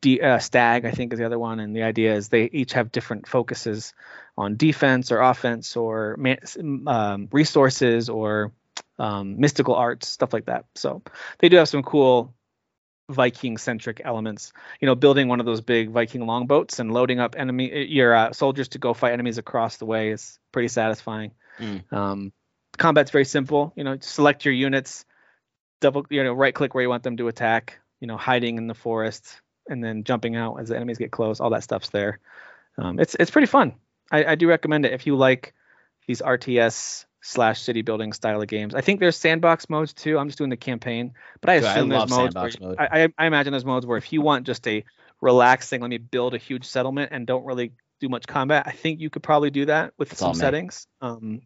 D, 0.00 0.20
uh, 0.20 0.38
stag. 0.38 0.84
I 0.84 0.90
think 0.90 1.12
is 1.12 1.18
the 1.18 1.26
other 1.26 1.38
one. 1.38 1.60
And 1.60 1.74
the 1.74 1.82
idea 1.82 2.14
is 2.14 2.28
they 2.28 2.44
each 2.44 2.72
have 2.74 2.92
different 2.92 3.28
focuses 3.28 3.94
on 4.36 4.56
defense 4.56 5.12
or 5.12 5.20
offense 5.20 5.76
or 5.76 6.16
man, 6.18 6.38
um, 6.86 7.28
resources 7.32 8.08
or 8.08 8.52
um, 8.98 9.38
mystical 9.40 9.74
arts, 9.74 10.08
stuff 10.08 10.32
like 10.32 10.46
that. 10.46 10.64
So 10.74 11.02
they 11.38 11.48
do 11.48 11.56
have 11.56 11.68
some 11.68 11.82
cool 11.82 12.34
Viking 13.08 13.56
centric 13.56 14.00
elements. 14.04 14.52
You 14.80 14.86
know, 14.86 14.94
building 14.94 15.28
one 15.28 15.40
of 15.40 15.46
those 15.46 15.60
big 15.60 15.90
Viking 15.90 16.26
longboats 16.26 16.78
and 16.78 16.92
loading 16.92 17.20
up 17.20 17.36
enemy 17.38 17.86
your 17.86 18.14
uh, 18.14 18.32
soldiers 18.32 18.68
to 18.68 18.78
go 18.78 18.94
fight 18.94 19.12
enemies 19.12 19.38
across 19.38 19.76
the 19.76 19.86
way 19.86 20.10
is 20.10 20.38
pretty 20.52 20.68
satisfying. 20.68 21.32
Mm. 21.58 21.92
Um, 21.92 22.32
combat's 22.76 23.10
very 23.10 23.24
simple. 23.24 23.72
You 23.76 23.84
know, 23.84 23.96
select 24.00 24.44
your 24.44 24.54
units, 24.54 25.04
double, 25.80 26.04
you 26.10 26.24
know, 26.24 26.32
right 26.32 26.54
click 26.54 26.74
where 26.74 26.82
you 26.82 26.88
want 26.88 27.04
them 27.04 27.16
to 27.18 27.28
attack. 27.28 27.78
You 28.00 28.08
know, 28.08 28.16
hiding 28.16 28.58
in 28.58 28.66
the 28.66 28.74
forest 28.74 29.40
and 29.68 29.82
then 29.82 30.04
jumping 30.04 30.36
out 30.36 30.56
as 30.60 30.68
the 30.68 30.76
enemies 30.76 30.98
get 30.98 31.10
close. 31.10 31.40
All 31.40 31.50
that 31.50 31.62
stuff's 31.62 31.90
there. 31.90 32.20
Um, 32.76 33.00
it's 33.00 33.16
it's 33.18 33.30
pretty 33.30 33.46
fun. 33.46 33.74
I, 34.10 34.24
I 34.24 34.34
do 34.34 34.48
recommend 34.48 34.84
it 34.84 34.92
if 34.92 35.06
you 35.06 35.16
like 35.16 35.54
these 36.06 36.20
RTS 36.20 37.05
slash 37.26 37.60
city 37.60 37.82
building 37.82 38.12
style 38.12 38.40
of 38.40 38.48
games. 38.48 38.74
I 38.74 38.80
think 38.80 39.00
there's 39.00 39.16
sandbox 39.16 39.68
modes 39.68 39.92
too. 39.92 40.18
I'm 40.18 40.28
just 40.28 40.38
doing 40.38 40.50
the 40.50 40.56
campaign, 40.56 41.14
but 41.40 41.50
I 41.50 41.58
Dude, 41.58 41.64
I 41.64 41.72
assume 41.72 41.88
there's 41.88 42.10
modes. 42.10 42.34
Where, 42.34 42.50
mode. 42.60 42.76
I, 42.78 43.08
I 43.18 43.26
imagine 43.26 43.50
there's 43.52 43.64
modes 43.64 43.84
where 43.84 43.98
if 43.98 44.12
you 44.12 44.22
want 44.22 44.46
just 44.46 44.66
a 44.68 44.84
relaxing, 45.20 45.80
let 45.80 45.90
me 45.90 45.98
build 45.98 46.34
a 46.34 46.38
huge 46.38 46.64
settlement 46.64 47.10
and 47.12 47.26
don't 47.26 47.44
really 47.44 47.72
do 48.00 48.08
much 48.08 48.26
combat. 48.26 48.64
I 48.66 48.72
think 48.72 49.00
you 49.00 49.10
could 49.10 49.22
probably 49.22 49.50
do 49.50 49.66
that 49.66 49.92
with 49.98 50.16
some 50.16 50.34
settings. 50.34 50.86
Um, 51.00 51.42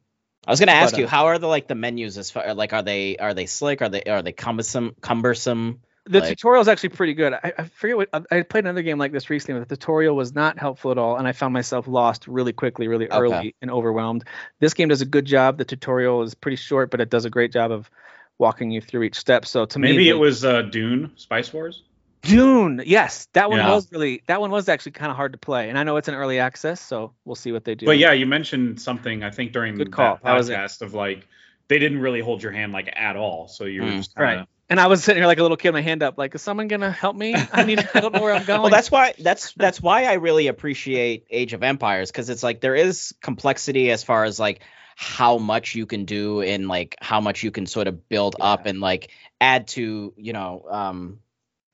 I 0.46 0.50
was 0.50 0.60
gonna 0.60 0.72
ask 0.72 0.92
But, 0.92 1.00
you, 1.00 1.06
uh, 1.06 1.08
how 1.08 1.26
are 1.26 1.38
the 1.38 1.46
like 1.46 1.68
the 1.68 1.74
menus 1.74 2.18
as 2.18 2.30
far 2.30 2.54
like 2.54 2.72
are 2.72 2.82
they 2.82 3.16
are 3.16 3.34
they 3.34 3.46
slick? 3.46 3.82
Are 3.82 3.88
they 3.88 4.02
are 4.02 4.22
they 4.22 4.32
cumbersome 4.32 4.94
cumbersome? 5.00 5.80
The 6.06 6.20
Like- 6.20 6.28
tutorial 6.30 6.62
is 6.62 6.68
actually 6.68 6.88
pretty 6.90 7.14
good. 7.14 7.34
I, 7.34 7.52
I 7.58 7.64
forget 7.64 7.96
what 7.96 8.08
I, 8.12 8.20
I 8.38 8.42
played 8.42 8.64
another 8.64 8.82
game 8.82 8.98
like 8.98 9.12
this 9.12 9.28
recently, 9.30 9.60
but 9.60 9.68
the 9.68 9.76
tutorial 9.76 10.16
was 10.16 10.34
not 10.34 10.58
helpful 10.58 10.90
at 10.90 10.98
all, 10.98 11.16
and 11.16 11.26
I 11.28 11.32
found 11.32 11.52
myself 11.52 11.86
lost 11.86 12.26
really 12.26 12.52
quickly, 12.52 12.88
really 12.88 13.06
Okay. 13.06 13.16
early, 13.18 13.54
and 13.62 13.70
overwhelmed. 13.70 14.24
This 14.60 14.74
game 14.74 14.88
does 14.88 15.02
a 15.02 15.06
good 15.06 15.24
job. 15.26 15.58
The 15.58 15.64
tutorial 15.64 16.22
is 16.22 16.34
pretty 16.34 16.56
short, 16.56 16.90
but 16.90 17.00
it 17.00 17.10
does 17.10 17.24
a 17.24 17.30
great 17.30 17.52
job 17.52 17.70
of 17.70 17.90
walking 18.38 18.70
you 18.70 18.80
through 18.80 19.02
each 19.02 19.16
step. 19.16 19.44
So 19.44 19.66
to 19.66 19.78
me, 19.78 19.90
Maybe 19.92 20.08
it 20.08 20.14
was 20.18 20.44
uh, 20.44 20.62
Dune 20.62 21.12
Spice 21.16 21.52
Wars. 21.52 21.82
Dune. 22.22 22.82
Yes, 22.84 23.28
that 23.32 23.48
one 23.50 23.58
Yeah. 23.60 23.70
was 23.74 23.90
really 23.92 24.22
that 24.26 24.40
one 24.40 24.50
was 24.50 24.68
actually 24.68 24.92
kind 24.92 25.10
of 25.10 25.16
hard 25.16 25.32
to 25.32 25.38
play, 25.38 25.68
and 25.70 25.78
I 25.78 25.84
know 25.84 25.96
it's 25.96 26.08
an 26.08 26.14
early 26.14 26.38
access, 26.38 26.80
so 26.80 27.12
we'll 27.24 27.34
see 27.34 27.50
what 27.52 27.64
they 27.64 27.74
do. 27.74 27.86
But 27.86 27.98
yeah, 27.98 28.12
you 28.12 28.26
mentioned 28.26 28.80
something 28.80 29.22
I 29.22 29.30
think 29.30 29.52
during 29.52 29.74
Good 29.76 29.90
call. 29.90 30.16
that 30.16 30.24
That 30.24 30.34
was 30.34 30.48
it. 30.50 30.54
podcast 30.56 30.82
of 30.82 30.92
like 30.94 31.26
they 31.68 31.78
didn't 31.78 32.00
really 32.00 32.20
hold 32.20 32.42
your 32.42 32.52
hand 32.52 32.72
like 32.72 32.92
at 32.94 33.16
all. 33.16 33.48
So 33.48 33.64
you 33.64 33.82
were 33.82 33.88
Mm. 33.88 33.96
just 33.98 34.14
kinda, 34.16 34.36
Right. 34.38 34.46
And 34.70 34.78
I 34.78 34.86
was 34.86 35.02
sitting 35.02 35.20
here 35.20 35.26
like 35.26 35.38
a 35.38 35.42
little 35.42 35.56
kid, 35.56 35.72
my 35.72 35.80
hand 35.80 36.04
up, 36.04 36.16
like, 36.16 36.32
is 36.34 36.42
someone 36.42 36.68
gonna 36.68 36.92
help 36.92 37.16
me? 37.16 37.34
I 37.52 37.64
need, 37.64 37.86
I 37.92 38.00
don't 38.00 38.14
know 38.14 38.22
where 38.22 38.32
I'm 38.32 38.44
going. 38.46 38.62
Well, 38.62 38.70
that's 38.70 38.90
why 38.90 39.14
that's 39.18 39.52
that's 39.54 39.82
why 39.82 40.04
I 40.04 40.14
really 40.14 40.46
appreciate 40.46 41.26
Age 41.28 41.52
of 41.52 41.64
Empires 41.64 42.12
because 42.12 42.30
it's 42.30 42.44
like 42.44 42.60
there 42.60 42.76
is 42.76 43.12
complexity 43.20 43.90
as 43.90 44.04
far 44.04 44.22
as 44.24 44.38
like 44.38 44.60
how 44.94 45.38
much 45.38 45.74
you 45.74 45.86
can 45.86 46.04
do 46.04 46.40
and 46.40 46.68
like 46.68 46.94
how 47.00 47.20
much 47.20 47.42
you 47.42 47.50
can 47.50 47.66
sort 47.66 47.88
of 47.88 48.08
build 48.08 48.36
up 48.38 48.66
and 48.66 48.80
like 48.80 49.10
add 49.40 49.66
to 49.68 50.14
you 50.16 50.32
know 50.32 50.64
um 50.70 51.18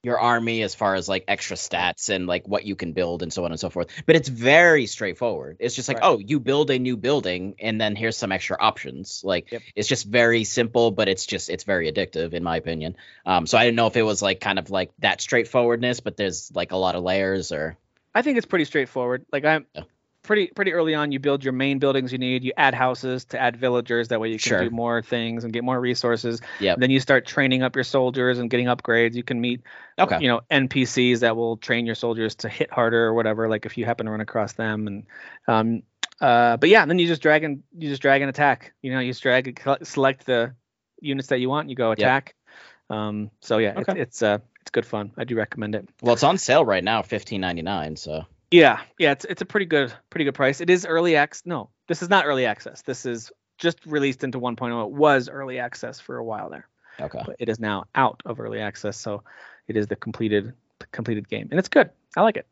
your 0.07 0.19
army 0.21 0.63
as 0.63 0.75
far 0.75 0.95
as 0.95 1.09
like 1.09 1.25
extra 1.27 1.57
stats 1.57 2.09
and 2.11 2.27
like 2.29 2.47
what 2.47 2.65
you 2.65 2.77
can 2.77 2.93
build 2.93 3.23
and 3.25 3.33
so 3.33 3.45
on 3.45 3.51
and 3.51 3.59
so 3.61 3.69
forth. 3.69 3.89
But 4.07 4.15
it's 4.17 4.29
very 4.29 4.87
straightforward. 4.87 5.57
It's 5.59 5.75
just 5.75 5.89
like, 5.89 5.99
Right. 5.99 6.07
oh, 6.07 6.19
you 6.19 6.39
build 6.41 6.71
a 6.71 6.79
new 6.79 6.97
building 6.97 7.57
and 7.59 7.81
then 7.81 7.97
here's 7.97 8.17
some 8.17 8.31
extra 8.31 8.57
options. 8.59 9.23
Like 9.25 9.51
Yep. 9.51 9.63
it's 9.75 9.89
just 9.89 10.07
very 10.07 10.45
simple, 10.45 10.93
but 10.93 11.09
it's 11.09 11.27
just 11.27 11.51
it's 11.51 11.65
very 11.65 11.91
addictive 11.93 12.33
in 12.35 12.45
my 12.45 12.57
opinion. 12.57 12.97
Um, 13.27 13.47
so 13.47 13.59
I 13.59 13.65
didn't 13.65 13.77
know 13.77 13.89
if 13.89 13.97
it 13.97 14.03
was 14.03 14.23
like 14.23 14.41
kind 14.41 14.59
of 14.61 14.71
like 14.71 14.93
that 15.01 15.21
straightforwardness, 15.21 16.01
but 16.01 16.17
there's 16.17 16.53
like 16.55 16.71
a 16.71 16.77
lot 16.77 16.95
of 16.95 17.03
layers 17.03 17.51
or 17.51 17.77
I 18.15 18.23
think 18.23 18.39
it's 18.39 18.47
pretty 18.47 18.65
straightforward. 18.65 19.27
Like 19.33 19.45
I'm 19.45 19.67
Yeah. 19.75 19.83
Pretty 20.27 20.49
pretty 20.49 20.73
early 20.73 20.95
on. 20.95 21.13
You 21.13 21.19
build 21.19 21.45
your 21.45 21.53
main 21.53 21.79
buildings 21.79 22.13
you 22.13 22.19
need. 22.19 22.45
You 22.45 22.53
add 22.57 22.75
houses 22.75 23.25
to 23.27 23.41
add 23.41 23.57
villagers. 23.57 24.09
That 24.09 24.21
way 24.21 24.29
you 24.29 24.39
can 24.39 24.51
Sure. 24.51 24.65
do 24.65 24.71
more 24.71 25.01
things 25.03 25.45
and 25.45 25.53
get 25.53 25.65
more 25.65 25.81
resources. 25.81 26.41
Yep. 26.61 26.79
Then 26.79 26.91
you 26.91 27.01
start 27.01 27.27
training 27.27 27.63
up 27.63 27.75
your 27.77 27.85
soldiers 27.85 28.39
and 28.39 28.51
getting 28.51 28.67
upgrades. 28.67 29.15
You 29.15 29.23
can 29.23 29.41
meet 29.41 29.63
okay. 29.99 30.19
you 30.21 30.29
know 30.29 30.41
NPCs 30.51 31.21
that 31.21 31.37
will 31.37 31.57
train 31.57 31.87
your 31.87 31.95
soldiers 31.95 32.35
to 32.37 32.49
hit 32.49 32.71
harder 32.71 33.07
or 33.07 33.15
whatever. 33.15 33.49
Like 33.49 33.65
if 33.67 33.79
you 33.79 33.85
happen 33.85 34.07
to 34.07 34.13
run 34.13 34.21
across 34.21 34.53
them 34.53 34.87
and 34.87 35.07
um 35.49 35.83
uh 36.21 36.57
but 36.57 36.69
yeah, 36.69 36.85
then 36.87 36.99
you 36.99 37.07
just 37.07 37.23
drag 37.23 37.45
and 37.45 37.63
you 37.77 37.89
just 37.89 38.03
drag 38.03 38.21
and 38.23 38.29
attack. 38.29 38.73
You 38.83 38.93
know, 38.93 39.01
you 39.01 39.11
just 39.11 39.23
drag 39.23 39.49
and 39.49 39.87
select 39.87 40.27
the 40.27 40.55
units 41.01 41.29
that 41.29 41.39
you 41.41 41.49
want. 41.49 41.71
You 41.71 41.77
go 41.77 41.93
attack. 41.93 42.35
Um 42.91 43.31
so 43.41 43.59
yeah, 43.59 43.75
Okay. 43.79 43.93
it's 43.93 44.01
it's 44.01 44.23
uh 44.23 44.39
it's 44.63 44.71
good 44.73 44.87
fun. 44.87 45.13
I 45.17 45.25
do 45.25 45.37
recommend 45.37 45.75
it. 45.77 45.89
Well, 46.03 46.15
it's 46.15 46.25
on 46.25 46.39
sale 46.39 46.65
right 46.65 46.83
now, 46.83 47.03
fifteen 47.03 47.41
ninety 47.41 47.63
nine. 47.63 47.97
So 47.97 48.25
Yeah, 48.51 48.81
yeah, 48.99 49.13
it's 49.13 49.25
it's 49.25 49.43
a 49.43 49.47
pretty 49.47 49.67
good 49.67 49.93
pretty 50.11 50.25
good 50.25 50.35
price. 50.35 50.61
It 50.61 50.71
is 50.71 50.87
early 50.87 51.17
access. 51.17 51.47
No, 51.47 51.71
this 51.89 52.03
is 52.03 52.09
not 52.09 52.27
early 52.27 52.47
access. 52.47 52.83
This 52.83 53.05
is 53.05 53.33
just 53.59 53.85
released 53.87 54.23
into 54.23 54.39
1.0. 54.39 54.87
It 54.87 54.93
was 54.93 55.29
early 55.29 55.59
access 55.59 55.99
for 55.99 56.17
a 56.17 56.25
while 56.25 56.51
there, 56.51 56.69
okay. 57.01 57.23
but 57.27 57.37
it 57.39 57.49
is 57.49 57.59
now 57.59 57.85
out 57.95 58.23
of 58.25 58.39
early 58.39 58.61
access. 58.61 58.97
So 58.97 59.25
it 59.67 59.77
is 59.77 59.89
the 59.89 59.97
completed 59.97 60.53
completed 60.93 61.29
game, 61.29 61.49
and 61.51 61.59
it's 61.59 61.69
good. 61.69 61.91
I 62.17 62.23
like 62.23 62.37
it. 62.37 62.47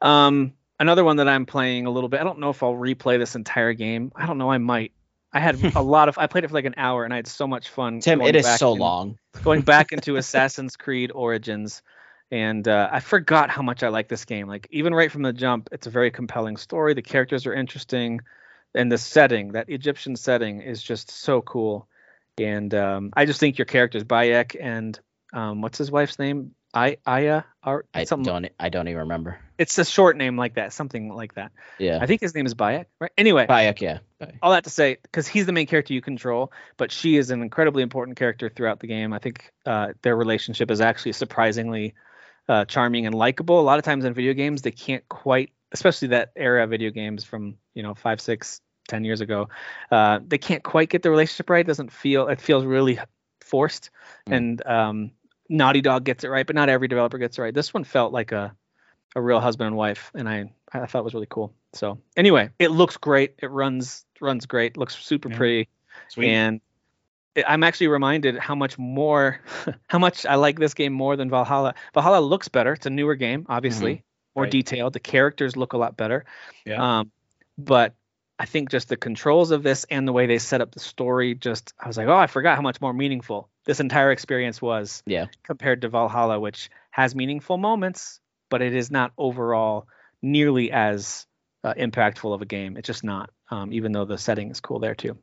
Um, 0.00 0.54
another 0.78 1.04
one 1.04 1.16
that 1.16 1.28
I'm 1.28 1.46
playing 1.46 1.86
a 1.86 1.90
little 1.90 2.08
bit. 2.08 2.20
I 2.20 2.24
don't 2.24 2.38
know 2.38 2.50
if 2.50 2.62
I'll 2.62 2.74
replay 2.74 3.18
this 3.18 3.34
entire 3.34 3.72
game. 3.72 4.12
I 4.14 4.26
don't 4.26 4.38
know. 4.38 4.50
I 4.50 4.58
might. 4.58 4.92
I 5.32 5.40
had 5.40 5.62
a 5.76 5.82
lot 5.82 6.08
of. 6.08 6.18
I 6.18 6.26
played 6.28 6.44
it 6.44 6.48
for 6.48 6.54
like 6.54 6.66
an 6.66 6.74
hour, 6.76 7.04
and 7.04 7.12
I 7.12 7.16
had 7.16 7.26
so 7.26 7.46
much 7.46 7.68
fun. 7.68 8.00
Tim, 8.00 8.20
it 8.20 8.36
is 8.36 8.46
so 8.58 8.74
in- 8.74 8.78
long. 8.78 9.18
going 9.42 9.62
back 9.62 9.92
into 9.92 10.16
Assassin's 10.22 10.76
Creed 10.76 11.10
Origins, 11.12 11.82
and 12.32 12.66
uh, 12.66 12.88
I 12.90 13.00
forgot 13.00 13.50
how 13.50 13.60
much 13.60 13.82
I 13.82 13.88
like 13.88 14.08
this 14.08 14.24
game. 14.24 14.48
Like 14.48 14.66
even 14.70 14.94
right 14.94 15.12
from 15.12 15.20
the 15.20 15.34
jump, 15.34 15.68
it's 15.70 15.86
a 15.86 15.90
very 15.90 16.10
compelling 16.10 16.56
story. 16.56 16.94
The 16.94 17.02
characters 17.02 17.46
are 17.46 17.52
interesting, 17.52 18.22
and 18.74 18.90
the 18.90 18.96
setting, 18.96 19.52
that 19.52 19.68
Egyptian 19.68 20.16
setting, 20.16 20.62
is 20.62 20.82
just 20.82 21.10
so 21.10 21.42
cool. 21.42 21.86
And 22.38 22.74
um, 22.74 23.10
I 23.14 23.26
just 23.26 23.38
think 23.38 23.58
your 23.58 23.66
characters, 23.66 24.02
Bayek 24.02 24.56
and 24.58 24.98
um, 25.34 25.60
what's 25.60 25.76
his 25.76 25.90
wife's 25.90 26.18
name? 26.18 26.54
I 26.72 26.96
Aya 27.04 27.42
Art. 27.62 27.86
I 27.92 28.04
something. 28.04 28.24
don't 28.24 28.48
I 28.58 28.70
don't 28.70 28.88
even 28.88 29.00
remember. 29.00 29.38
It's 29.58 29.76
a 29.76 29.84
short 29.84 30.16
name 30.16 30.38
like 30.38 30.54
that, 30.54 30.72
something 30.72 31.12
like 31.12 31.34
that. 31.34 31.52
Yeah. 31.78 31.98
I 32.00 32.06
think 32.06 32.22
his 32.22 32.34
name 32.34 32.46
is 32.46 32.54
Bayek, 32.54 32.86
right? 32.98 33.12
Anyway, 33.18 33.46
Bayek, 33.46 33.82
yeah. 33.82 33.98
okay. 34.22 34.38
all 34.42 34.52
that 34.52 34.64
to 34.64 34.70
say, 34.70 34.96
because 35.02 35.28
he's 35.28 35.44
the 35.44 35.52
main 35.52 35.66
character 35.66 35.92
you 35.92 36.00
control, 36.00 36.50
but 36.78 36.90
she 36.90 37.18
is 37.18 37.30
an 37.30 37.42
incredibly 37.42 37.82
important 37.82 38.16
character 38.16 38.48
throughout 38.48 38.80
the 38.80 38.86
game. 38.86 39.12
I 39.12 39.18
think 39.18 39.52
uh, 39.66 39.88
their 40.00 40.16
relationship 40.16 40.70
is 40.70 40.80
actually 40.80 41.12
surprisingly 41.12 41.92
uh, 42.48 42.64
charming 42.64 43.06
and 43.06 43.14
likable. 43.14 43.60
A 43.60 43.62
lot 43.62 43.78
of 43.78 43.84
times 43.84 44.04
in 44.04 44.14
video 44.14 44.34
games, 44.34 44.62
they 44.62 44.70
can't 44.70 45.06
quite, 45.08 45.50
especially 45.72 46.08
that 46.08 46.32
era 46.36 46.64
of 46.64 46.70
video 46.70 46.90
games 46.90 47.24
from 47.24 47.56
you 47.74 47.82
know 47.82 47.94
five, 47.94 48.20
six, 48.20 48.60
ten 48.88 49.04
years 49.04 49.20
ago, 49.20 49.48
uh, 49.90 50.20
they 50.26 50.38
can't 50.38 50.62
quite 50.62 50.90
get 50.90 51.02
the 51.02 51.10
relationship 51.10 51.50
right. 51.50 51.64
It 51.64 51.68
doesn't 51.68 51.92
feel 51.92 52.28
it 52.28 52.40
feels 52.40 52.64
really 52.64 52.98
forced, 53.40 53.90
mm. 54.28 54.36
and 54.36 54.66
um, 54.66 55.10
Naughty 55.48 55.80
Dog 55.80 56.04
gets 56.04 56.24
it 56.24 56.28
right, 56.28 56.46
but 56.46 56.56
not 56.56 56.68
every 56.68 56.88
developer 56.88 57.18
gets 57.18 57.38
it 57.38 57.42
right. 57.42 57.54
This 57.54 57.72
one 57.72 57.84
felt 57.84 58.12
like 58.12 58.32
a 58.32 58.54
a 59.14 59.20
real 59.20 59.40
husband 59.40 59.68
and 59.68 59.76
wife, 59.76 60.10
and 60.14 60.28
I 60.28 60.50
I 60.72 60.86
thought 60.86 61.00
it 61.00 61.04
was 61.04 61.14
really 61.14 61.26
cool. 61.28 61.54
So 61.74 61.98
anyway, 62.16 62.50
it 62.58 62.70
looks 62.70 62.96
great. 62.96 63.34
It 63.38 63.50
runs 63.50 64.04
runs 64.20 64.46
great. 64.46 64.76
Looks 64.76 64.96
super 64.96 65.30
yeah. 65.30 65.36
pretty, 65.36 65.68
Sweet. 66.08 66.28
and 66.28 66.60
I'm 67.46 67.62
actually 67.62 67.88
reminded 67.88 68.38
how 68.38 68.54
much 68.54 68.78
more, 68.78 69.40
how 69.88 69.98
much 69.98 70.26
I 70.26 70.34
like 70.34 70.58
this 70.58 70.74
game 70.74 70.92
more 70.92 71.16
than 71.16 71.30
Valhalla. 71.30 71.74
Valhalla 71.94 72.20
looks 72.20 72.48
better. 72.48 72.74
It's 72.74 72.86
a 72.86 72.90
newer 72.90 73.14
game, 73.14 73.46
obviously, 73.48 73.94
mm-hmm. 73.94 74.02
more 74.36 74.44
right. 74.44 74.52
detailed. 74.52 74.92
The 74.92 75.00
characters 75.00 75.56
look 75.56 75.72
a 75.72 75.78
lot 75.78 75.96
better. 75.96 76.24
Yeah. 76.66 77.00
Um, 77.00 77.12
but 77.56 77.94
I 78.38 78.44
think 78.44 78.70
just 78.70 78.88
the 78.88 78.96
controls 78.96 79.50
of 79.50 79.62
this 79.62 79.84
and 79.90 80.06
the 80.06 80.12
way 80.12 80.26
they 80.26 80.38
set 80.38 80.60
up 80.60 80.72
the 80.72 80.80
story, 80.80 81.34
just 81.34 81.72
I 81.78 81.86
was 81.86 81.96
like, 81.96 82.08
oh, 82.08 82.16
I 82.16 82.26
forgot 82.26 82.56
how 82.56 82.62
much 82.62 82.80
more 82.80 82.92
meaningful 82.92 83.48
this 83.64 83.80
entire 83.80 84.10
experience 84.10 84.60
was. 84.60 85.02
Yeah. 85.06 85.26
Compared 85.44 85.82
to 85.82 85.88
Valhalla, 85.88 86.40
which 86.40 86.70
has 86.90 87.14
meaningful 87.14 87.56
moments, 87.56 88.20
but 88.50 88.60
it 88.60 88.74
is 88.74 88.90
not 88.90 89.12
overall 89.16 89.86
nearly 90.20 90.70
as 90.72 91.26
uh, 91.64 91.74
impactful 91.74 92.34
of 92.34 92.42
a 92.42 92.46
game. 92.46 92.76
It's 92.76 92.86
just 92.86 93.04
not. 93.04 93.30
Um, 93.50 93.72
even 93.72 93.92
though 93.92 94.06
the 94.06 94.18
setting 94.18 94.50
is 94.50 94.60
cool 94.60 94.78
there 94.78 94.94
too. 94.94 95.18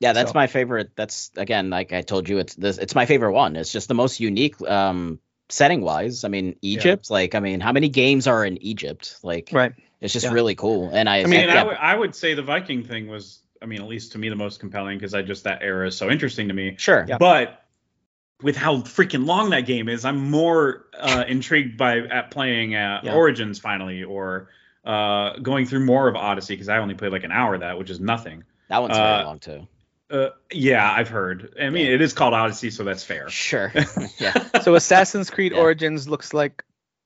Yeah, 0.00 0.14
that's 0.14 0.32
so. 0.32 0.38
my 0.38 0.46
favorite. 0.46 0.90
That's 0.96 1.30
again, 1.36 1.70
like 1.70 1.92
I 1.92 2.00
told 2.00 2.28
you, 2.28 2.38
it's 2.38 2.54
this. 2.54 2.78
It's 2.78 2.94
my 2.94 3.06
favorite 3.06 3.32
one. 3.32 3.54
It's 3.54 3.70
just 3.70 3.86
the 3.86 3.94
most 3.94 4.18
unique 4.18 4.60
um, 4.62 5.20
setting 5.50 5.82
wise. 5.82 6.24
I 6.24 6.28
mean, 6.28 6.56
Egypt. 6.62 7.08
Yeah. 7.08 7.14
Like, 7.14 7.34
I 7.34 7.40
mean, 7.40 7.60
how 7.60 7.72
many 7.72 7.90
games 7.90 8.26
are 8.26 8.44
in 8.44 8.60
Egypt? 8.62 9.18
Like, 9.22 9.50
right. 9.52 9.72
It's 10.00 10.14
just 10.14 10.24
yeah. 10.24 10.32
really 10.32 10.54
cool. 10.54 10.90
And 10.90 11.08
I. 11.08 11.20
I 11.20 11.26
mean, 11.26 11.48
yeah. 11.48 11.52
I, 11.52 11.56
w- 11.58 11.78
I 11.78 11.94
would 11.94 12.14
say 12.14 12.34
the 12.34 12.42
Viking 12.42 12.82
thing 12.82 13.08
was. 13.08 13.40
I 13.62 13.66
mean, 13.66 13.82
at 13.82 13.88
least 13.88 14.12
to 14.12 14.18
me, 14.18 14.30
the 14.30 14.36
most 14.36 14.58
compelling 14.58 14.96
because 14.96 15.12
I 15.12 15.20
just 15.20 15.44
that 15.44 15.58
era 15.60 15.86
is 15.86 15.94
so 15.94 16.08
interesting 16.08 16.48
to 16.48 16.54
me. 16.54 16.76
Sure. 16.78 17.06
But 17.18 17.62
with 18.42 18.56
how 18.56 18.76
freaking 18.78 19.26
long 19.26 19.50
that 19.50 19.66
game 19.66 19.90
is, 19.90 20.06
I'm 20.06 20.30
more 20.30 20.86
uh, 20.98 21.24
intrigued 21.28 21.76
by 21.76 21.98
at 21.98 22.30
playing 22.30 22.74
uh, 22.74 23.02
Origins 23.12 23.58
finally, 23.58 24.02
or 24.02 24.48
uh, 24.82 25.36
going 25.36 25.66
through 25.66 25.84
more 25.84 26.08
of 26.08 26.16
Odyssey 26.16 26.54
because 26.54 26.70
I 26.70 26.78
only 26.78 26.94
played 26.94 27.12
like 27.12 27.24
an 27.24 27.32
hour 27.32 27.52
of 27.52 27.60
that, 27.60 27.78
which 27.78 27.90
is 27.90 28.00
nothing. 28.00 28.44
That 28.68 28.80
one's 28.80 28.96
very 28.96 29.06
uh, 29.06 29.24
long 29.24 29.38
too. 29.40 29.68
Uh, 30.10 30.30
yeah, 30.52 30.90
I've 30.90 31.08
heard. 31.08 31.54
I 31.60 31.70
mean, 31.70 31.86
yeah. 31.86 31.94
it 31.94 32.00
is 32.00 32.12
called 32.12 32.34
Odyssey, 32.34 32.70
so 32.70 32.82
that's 32.82 33.04
fair. 33.04 33.28
Sure. 33.28 33.72
yeah. 34.18 34.60
So 34.60 34.74
Assassin's 34.74 35.30
Creed 35.30 35.52
yeah. 35.52 35.58
Origins 35.58 36.08
looks 36.08 36.34
like, 36.34 36.64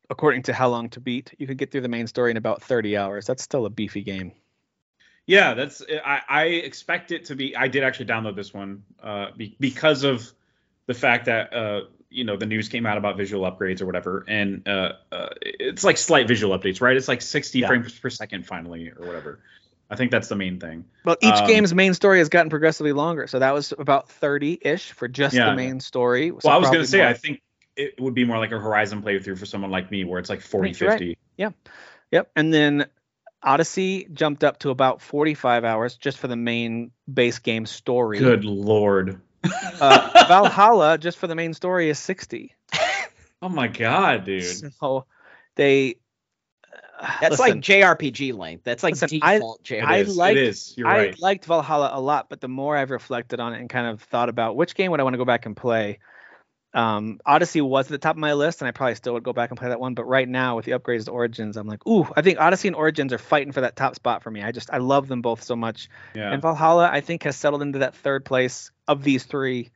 according 0.08 0.44
to 0.44 0.54
How 0.54 0.68
Long 0.68 0.88
to 0.90 1.00
Beat, 1.00 1.34
you 1.38 1.46
could 1.46 1.58
get 1.58 1.70
through 1.70 1.82
the 1.82 1.88
main 1.88 2.06
story 2.06 2.30
in 2.30 2.38
about 2.38 2.62
30 2.62 2.96
hours. 2.96 3.26
That's 3.26 3.42
still 3.42 3.66
a 3.66 3.70
beefy 3.70 4.02
game. 4.02 4.32
Yeah, 5.26 5.54
that's. 5.54 5.82
I, 6.04 6.20
I 6.28 6.44
expect 6.44 7.10
it 7.10 7.26
to 7.26 7.36
be. 7.36 7.56
I 7.56 7.68
did 7.68 7.82
actually 7.82 8.06
download 8.06 8.36
this 8.36 8.52
one 8.52 8.84
uh, 9.02 9.28
be, 9.36 9.56
because 9.58 10.04
of 10.04 10.30
the 10.86 10.94
fact 10.94 11.26
that 11.26 11.54
uh, 11.54 11.80
you 12.10 12.24
know 12.24 12.36
the 12.36 12.46
news 12.46 12.68
came 12.68 12.84
out 12.84 12.98
about 12.98 13.16
visual 13.16 13.50
upgrades 13.50 13.80
or 13.80 13.86
whatever, 13.86 14.24
and 14.28 14.68
uh, 14.68 14.92
uh, 15.10 15.28
it's 15.40 15.82
like 15.82 15.96
slight 15.96 16.28
visual 16.28 16.56
updates, 16.58 16.82
right? 16.82 16.96
It's 16.96 17.08
like 17.08 17.22
60 17.22 17.58
yeah. 17.58 17.66
frames 17.66 17.98
per 17.98 18.10
second 18.10 18.46
finally 18.46 18.90
or 18.90 19.06
whatever. 19.06 19.40
I 19.90 19.96
think 19.96 20.10
that's 20.10 20.28
the 20.28 20.36
main 20.36 20.58
thing. 20.58 20.84
Well, 21.04 21.16
each 21.20 21.34
um, 21.34 21.46
game's 21.46 21.74
main 21.74 21.94
story 21.94 22.18
has 22.18 22.28
gotten 22.28 22.50
progressively 22.50 22.92
longer, 22.92 23.26
so 23.26 23.38
that 23.38 23.52
was 23.52 23.72
about 23.78 24.08
30-ish 24.08 24.92
for 24.92 25.08
just 25.08 25.34
yeah. 25.34 25.50
the 25.50 25.56
main 25.56 25.80
story. 25.80 26.30
So 26.30 26.38
well, 26.44 26.54
I 26.54 26.58
was 26.58 26.70
going 26.70 26.80
to 26.80 26.86
say, 26.86 26.98
more... 26.98 27.08
I 27.08 27.14
think 27.14 27.42
it 27.76 28.00
would 28.00 28.14
be 28.14 28.24
more 28.24 28.38
like 28.38 28.52
a 28.52 28.58
Horizon 28.58 29.02
playthrough 29.02 29.38
for 29.38 29.46
someone 29.46 29.70
like 29.70 29.90
me, 29.90 30.04
where 30.04 30.18
it's 30.18 30.30
like 30.30 30.40
40, 30.40 30.72
50. 30.72 30.86
Right. 30.86 31.18
Yeah, 31.36 31.50
yep. 32.10 32.30
And 32.34 32.52
then 32.52 32.86
Odyssey 33.42 34.08
jumped 34.12 34.42
up 34.42 34.58
to 34.60 34.70
about 34.70 35.02
45 35.02 35.64
hours 35.64 35.96
just 35.96 36.18
for 36.18 36.28
the 36.28 36.36
main 36.36 36.90
base 37.12 37.38
game 37.38 37.66
story. 37.66 38.18
Good 38.18 38.44
lord. 38.44 39.20
uh, 39.80 40.24
Valhalla, 40.26 40.96
just 40.96 41.18
for 41.18 41.26
the 41.26 41.34
main 41.34 41.52
story, 41.52 41.90
is 41.90 41.98
60. 41.98 42.54
Oh 43.42 43.50
my 43.50 43.68
god, 43.68 44.24
dude. 44.24 44.72
So 44.72 45.04
they 45.54 45.96
that's 47.20 47.38
Listen, 47.38 47.46
like 47.46 47.54
JRPG 47.56 48.36
length. 48.36 48.64
That's 48.64 48.82
like 48.82 48.92
Listen, 48.92 49.20
default 49.20 49.60
I, 49.64 49.74
JRPG. 49.74 49.84
I 49.84 50.02
liked, 50.02 50.38
it 50.38 50.46
is. 50.48 50.74
You're 50.76 50.88
I 50.88 50.98
right. 50.98 51.20
liked 51.20 51.44
Valhalla 51.44 51.90
a 51.92 52.00
lot, 52.00 52.28
but 52.28 52.40
the 52.40 52.48
more 52.48 52.76
I've 52.76 52.90
reflected 52.90 53.40
on 53.40 53.52
it 53.54 53.60
and 53.60 53.68
kind 53.68 53.86
of 53.86 54.02
thought 54.02 54.28
about 54.28 54.56
which 54.56 54.74
game 54.74 54.90
would 54.90 55.00
I 55.00 55.02
want 55.02 55.14
to 55.14 55.18
go 55.18 55.24
back 55.24 55.46
and 55.46 55.56
play, 55.56 55.98
um, 56.74 57.20
Odyssey 57.24 57.60
was 57.60 57.86
at 57.86 57.92
the 57.92 57.98
top 57.98 58.16
of 58.16 58.20
my 58.20 58.32
list, 58.32 58.60
and 58.60 58.68
I 58.68 58.72
probably 58.72 58.96
still 58.96 59.14
would 59.14 59.22
go 59.22 59.32
back 59.32 59.50
and 59.50 59.58
play 59.58 59.68
that 59.68 59.78
one. 59.78 59.94
But 59.94 60.04
right 60.04 60.28
now, 60.28 60.56
with 60.56 60.64
the 60.64 60.72
upgrades 60.72 61.04
to 61.04 61.12
Origins, 61.12 61.56
I'm 61.56 61.68
like, 61.68 61.86
ooh, 61.86 62.06
I 62.16 62.22
think 62.22 62.40
Odyssey 62.40 62.68
and 62.68 62.76
Origins 62.76 63.12
are 63.12 63.18
fighting 63.18 63.52
for 63.52 63.60
that 63.60 63.76
top 63.76 63.94
spot 63.94 64.22
for 64.24 64.30
me. 64.30 64.42
I 64.42 64.50
just 64.50 64.70
I 64.72 64.78
love 64.78 65.06
them 65.06 65.22
both 65.22 65.44
so 65.44 65.54
much. 65.54 65.88
Yeah. 66.14 66.32
And 66.32 66.42
Valhalla, 66.42 66.90
I 66.92 67.00
think, 67.00 67.22
has 67.22 67.36
settled 67.36 67.62
into 67.62 67.78
that 67.80 67.94
third 67.94 68.24
place 68.24 68.72
of 68.88 69.04
these 69.04 69.22
three. 69.22 69.70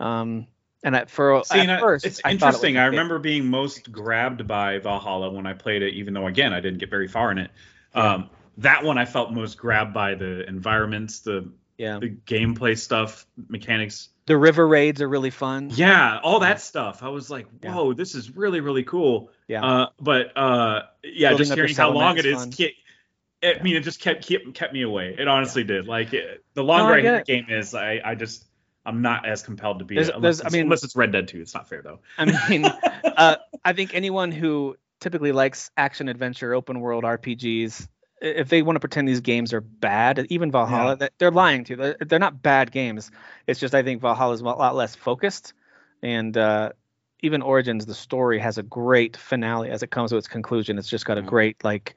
Um, 0.00 0.46
and 0.82 0.94
at, 0.94 1.10
for 1.10 1.42
See, 1.44 1.60
at 1.60 1.80
first, 1.80 2.06
it's 2.06 2.20
I 2.24 2.32
interesting. 2.32 2.76
It 2.76 2.80
I 2.80 2.86
remember 2.86 3.18
being 3.18 3.46
most 3.46 3.90
grabbed 3.90 4.46
by 4.46 4.78
Valhalla 4.78 5.30
when 5.30 5.46
I 5.46 5.54
played 5.54 5.82
it, 5.82 5.94
even 5.94 6.14
though 6.14 6.26
again 6.26 6.52
I 6.52 6.60
didn't 6.60 6.78
get 6.78 6.90
very 6.90 7.08
far 7.08 7.30
in 7.30 7.38
it. 7.38 7.50
Yeah. 7.94 8.14
Um, 8.14 8.30
that 8.58 8.84
one 8.84 8.98
I 8.98 9.04
felt 9.04 9.32
most 9.32 9.56
grabbed 9.56 9.94
by 9.94 10.14
the 10.14 10.46
environments, 10.48 11.20
the 11.20 11.50
yeah. 11.76 11.98
the 11.98 12.10
gameplay 12.10 12.76
stuff, 12.76 13.26
mechanics. 13.48 14.08
The 14.26 14.36
river 14.36 14.66
raids 14.66 15.00
are 15.00 15.08
really 15.08 15.30
fun. 15.30 15.70
Yeah, 15.72 16.20
all 16.22 16.40
that 16.40 16.60
stuff. 16.60 17.02
I 17.02 17.08
was 17.08 17.30
like, 17.30 17.46
whoa, 17.62 17.90
yeah. 17.90 17.94
this 17.96 18.14
is 18.14 18.36
really 18.36 18.60
really 18.60 18.84
cool. 18.84 19.30
Yeah. 19.46 19.64
Uh, 19.64 19.86
but 20.00 20.36
uh, 20.36 20.82
yeah, 21.02 21.30
Building 21.30 21.46
just 21.46 21.54
hearing 21.54 21.74
how 21.74 21.90
long 21.90 22.18
it 22.18 22.26
is. 22.26 22.46
I 23.40 23.62
mean, 23.62 23.76
it 23.76 23.80
just 23.80 24.00
kept 24.00 24.28
kept 24.28 24.52
kept 24.54 24.72
me 24.72 24.82
away. 24.82 25.14
It 25.18 25.28
honestly 25.28 25.62
yeah. 25.62 25.68
did. 25.68 25.86
Like 25.86 26.12
it, 26.12 26.44
the 26.54 26.64
longer 26.64 27.00
no, 27.00 27.10
I, 27.10 27.14
I 27.14 27.18
the 27.18 27.24
game 27.24 27.46
is, 27.48 27.74
I 27.74 28.00
I 28.04 28.14
just 28.16 28.44
I'm 28.88 29.02
not 29.02 29.26
as 29.26 29.42
compelled 29.42 29.80
to 29.80 29.84
be 29.84 29.96
there's. 29.96 30.08
Unless, 30.08 30.44
I 30.44 30.48
mean, 30.48 30.62
unless 30.62 30.82
it's 30.82 30.96
Red 30.96 31.12
Dead 31.12 31.28
2. 31.28 31.40
It's 31.40 31.54
not 31.54 31.68
fair 31.68 31.82
though. 31.82 32.00
I 32.16 32.48
mean, 32.48 32.64
uh, 33.04 33.36
I 33.64 33.72
think 33.74 33.94
anyone 33.94 34.32
who 34.32 34.76
typically 34.98 35.32
likes 35.32 35.70
action 35.76 36.08
adventure 36.08 36.54
open 36.54 36.80
world 36.80 37.04
RPGs, 37.04 37.86
if 38.22 38.48
they 38.48 38.62
want 38.62 38.76
to 38.76 38.80
pretend 38.80 39.06
these 39.06 39.20
games 39.20 39.52
are 39.52 39.60
bad, 39.60 40.26
even 40.30 40.50
Valhalla, 40.50 40.96
yeah. 40.98 41.08
they're 41.18 41.30
lying 41.30 41.64
to 41.64 41.74
you. 41.74 41.76
They're, 41.76 41.96
they're, 42.00 42.18
not 42.18 42.42
bad 42.42 42.72
games. 42.72 43.10
It's 43.46 43.60
just 43.60 43.74
I 43.74 43.82
think 43.82 44.00
Valhalla 44.00 44.32
is 44.32 44.40
a 44.40 44.44
lot 44.44 44.74
less 44.74 44.96
focused, 44.96 45.52
and 46.02 46.36
uh, 46.36 46.72
even 47.20 47.42
Origins, 47.42 47.84
the 47.84 47.94
story 47.94 48.38
has 48.38 48.58
a 48.58 48.62
great 48.62 49.16
finale 49.16 49.70
as 49.70 49.82
it 49.82 49.90
comes 49.90 50.10
to 50.10 50.16
its 50.16 50.28
conclusion. 50.28 50.78
It's 50.78 50.88
just 50.88 51.04
got 51.04 51.18
a 51.18 51.22
great 51.22 51.62
like 51.62 51.94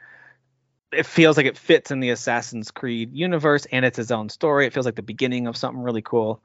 it 0.91 1.05
feels 1.05 1.37
like 1.37 1.45
it 1.45 1.57
fits 1.57 1.91
in 1.91 2.01
the 2.01 2.09
Assassin's 2.09 2.69
Creed 2.69 3.13
universe 3.13 3.65
and 3.71 3.85
it's 3.85 3.97
its 3.97 4.11
own 4.11 4.29
story. 4.29 4.65
It 4.65 4.73
feels 4.73 4.85
like 4.85 4.95
the 4.95 5.01
beginning 5.01 5.47
of 5.47 5.55
something 5.55 5.81
really 5.81 6.01
cool. 6.01 6.41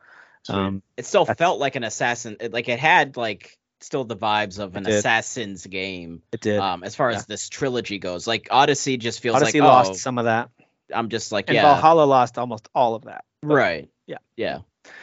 Um, 0.50 0.82
it 0.96 1.06
still 1.06 1.24
felt 1.24 1.58
like 1.58 1.76
an 1.76 1.84
assassin. 1.84 2.36
Like 2.50 2.68
it 2.68 2.78
had 2.78 3.16
like 3.16 3.58
still 3.80 4.04
the 4.04 4.16
vibes 4.16 4.58
of 4.58 4.76
an 4.76 4.86
assassin's 4.86 5.66
game. 5.66 6.22
It 6.32 6.40
did. 6.40 6.58
Um, 6.58 6.82
as 6.82 6.94
far 6.94 7.10
yeah. 7.10 7.18
as 7.18 7.26
this 7.26 7.48
trilogy 7.48 7.98
goes, 7.98 8.26
like 8.26 8.48
Odyssey 8.50 8.96
just 8.96 9.20
feels 9.20 9.36
Odyssey 9.36 9.60
like 9.60 9.68
lost 9.68 9.90
oh, 9.90 9.94
some 9.94 10.18
of 10.18 10.24
that. 10.24 10.50
I'm 10.94 11.08
just 11.08 11.32
like 11.32 11.48
and 11.48 11.56
yeah. 11.56 11.62
Valhalla 11.62 12.04
lost 12.04 12.38
almost 12.38 12.68
all 12.74 12.94
of 12.94 13.04
that. 13.04 13.24
But, 13.42 13.54
right. 13.54 13.88
Yeah. 14.06 14.18
Yeah. 14.36 14.58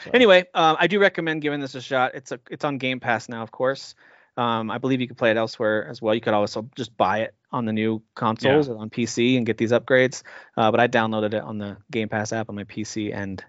So. 0.06 0.12
Anyway, 0.14 0.46
um, 0.54 0.78
I 0.80 0.88
do 0.88 1.00
recommend 1.00 1.42
giving 1.42 1.60
this 1.60 1.76
a 1.76 1.82
shot. 1.82 2.16
It's 2.16 2.32
a 2.32 2.40
it's 2.50 2.64
on 2.64 2.78
Game 2.78 3.00
Pass 3.00 3.28
now, 3.28 3.44
of 3.44 3.52
course. 3.52 3.96
Um, 4.36 4.72
I 4.72 4.80
believe 4.80 5.00
you 5.00 5.08
can 5.08 5.16
play 5.16 5.30
it 5.30 5.38
elsewhere 5.38 5.88
as 5.88 6.02
well. 6.02 6.16
You 6.16 6.22
could 6.22 6.34
also 6.34 6.68
just 6.76 6.96
buy 6.98 7.20
it 7.20 7.36
on 7.52 7.66
the 7.66 7.74
new 7.74 8.02
consoles 8.16 8.68
yeah. 8.68 8.74
or 8.74 8.78
on 8.80 8.90
PC 8.90 9.38
and 9.38 9.46
get 9.46 9.58
these 9.58 9.72
upgrades. 9.72 10.24
Uh, 10.58 10.72
but 10.72 10.80
I 10.80 10.88
downloaded 10.88 11.36
it 11.36 11.44
on 11.44 11.60
the 11.60 11.78
Game 11.92 12.10
Pass 12.10 12.34
app 12.34 12.50
on 12.50 12.56
my 12.56 12.64
PC, 12.64 13.14
and 13.14 13.44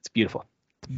it's 0.00 0.08
beautiful. 0.12 0.46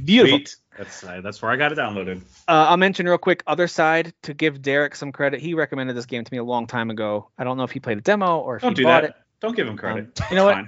Beautiful. 0.04 0.38
Sweet. 0.38 0.56
That's 0.76 1.02
uh, 1.02 1.20
that's 1.22 1.42
where 1.42 1.50
I 1.50 1.56
got 1.56 1.72
it 1.72 1.78
downloaded. 1.78 2.20
Uh, 2.46 2.66
I'll 2.68 2.76
mention 2.76 3.06
real 3.06 3.18
quick. 3.18 3.44
Othercide 3.46 4.12
to 4.22 4.34
give 4.34 4.62
Derek 4.62 4.94
some 4.94 5.10
credit. 5.10 5.40
He 5.40 5.54
recommended 5.54 5.96
this 5.96 6.06
game 6.06 6.22
to 6.22 6.32
me 6.32 6.38
a 6.38 6.44
long 6.44 6.66
time 6.66 6.90
ago. 6.90 7.28
I 7.36 7.44
don't 7.44 7.56
know 7.56 7.64
if 7.64 7.72
he 7.72 7.80
played 7.80 7.98
a 7.98 8.00
demo 8.00 8.38
or 8.38 8.56
if 8.56 8.62
don't 8.62 8.78
he 8.78 8.84
bought 8.84 9.02
that. 9.02 9.10
it. 9.10 9.16
Don't 9.40 9.56
give 9.56 9.66
him 9.66 9.76
credit. 9.76 10.20
Um, 10.20 10.26
you 10.30 10.36
know 10.36 10.44
what? 10.44 10.64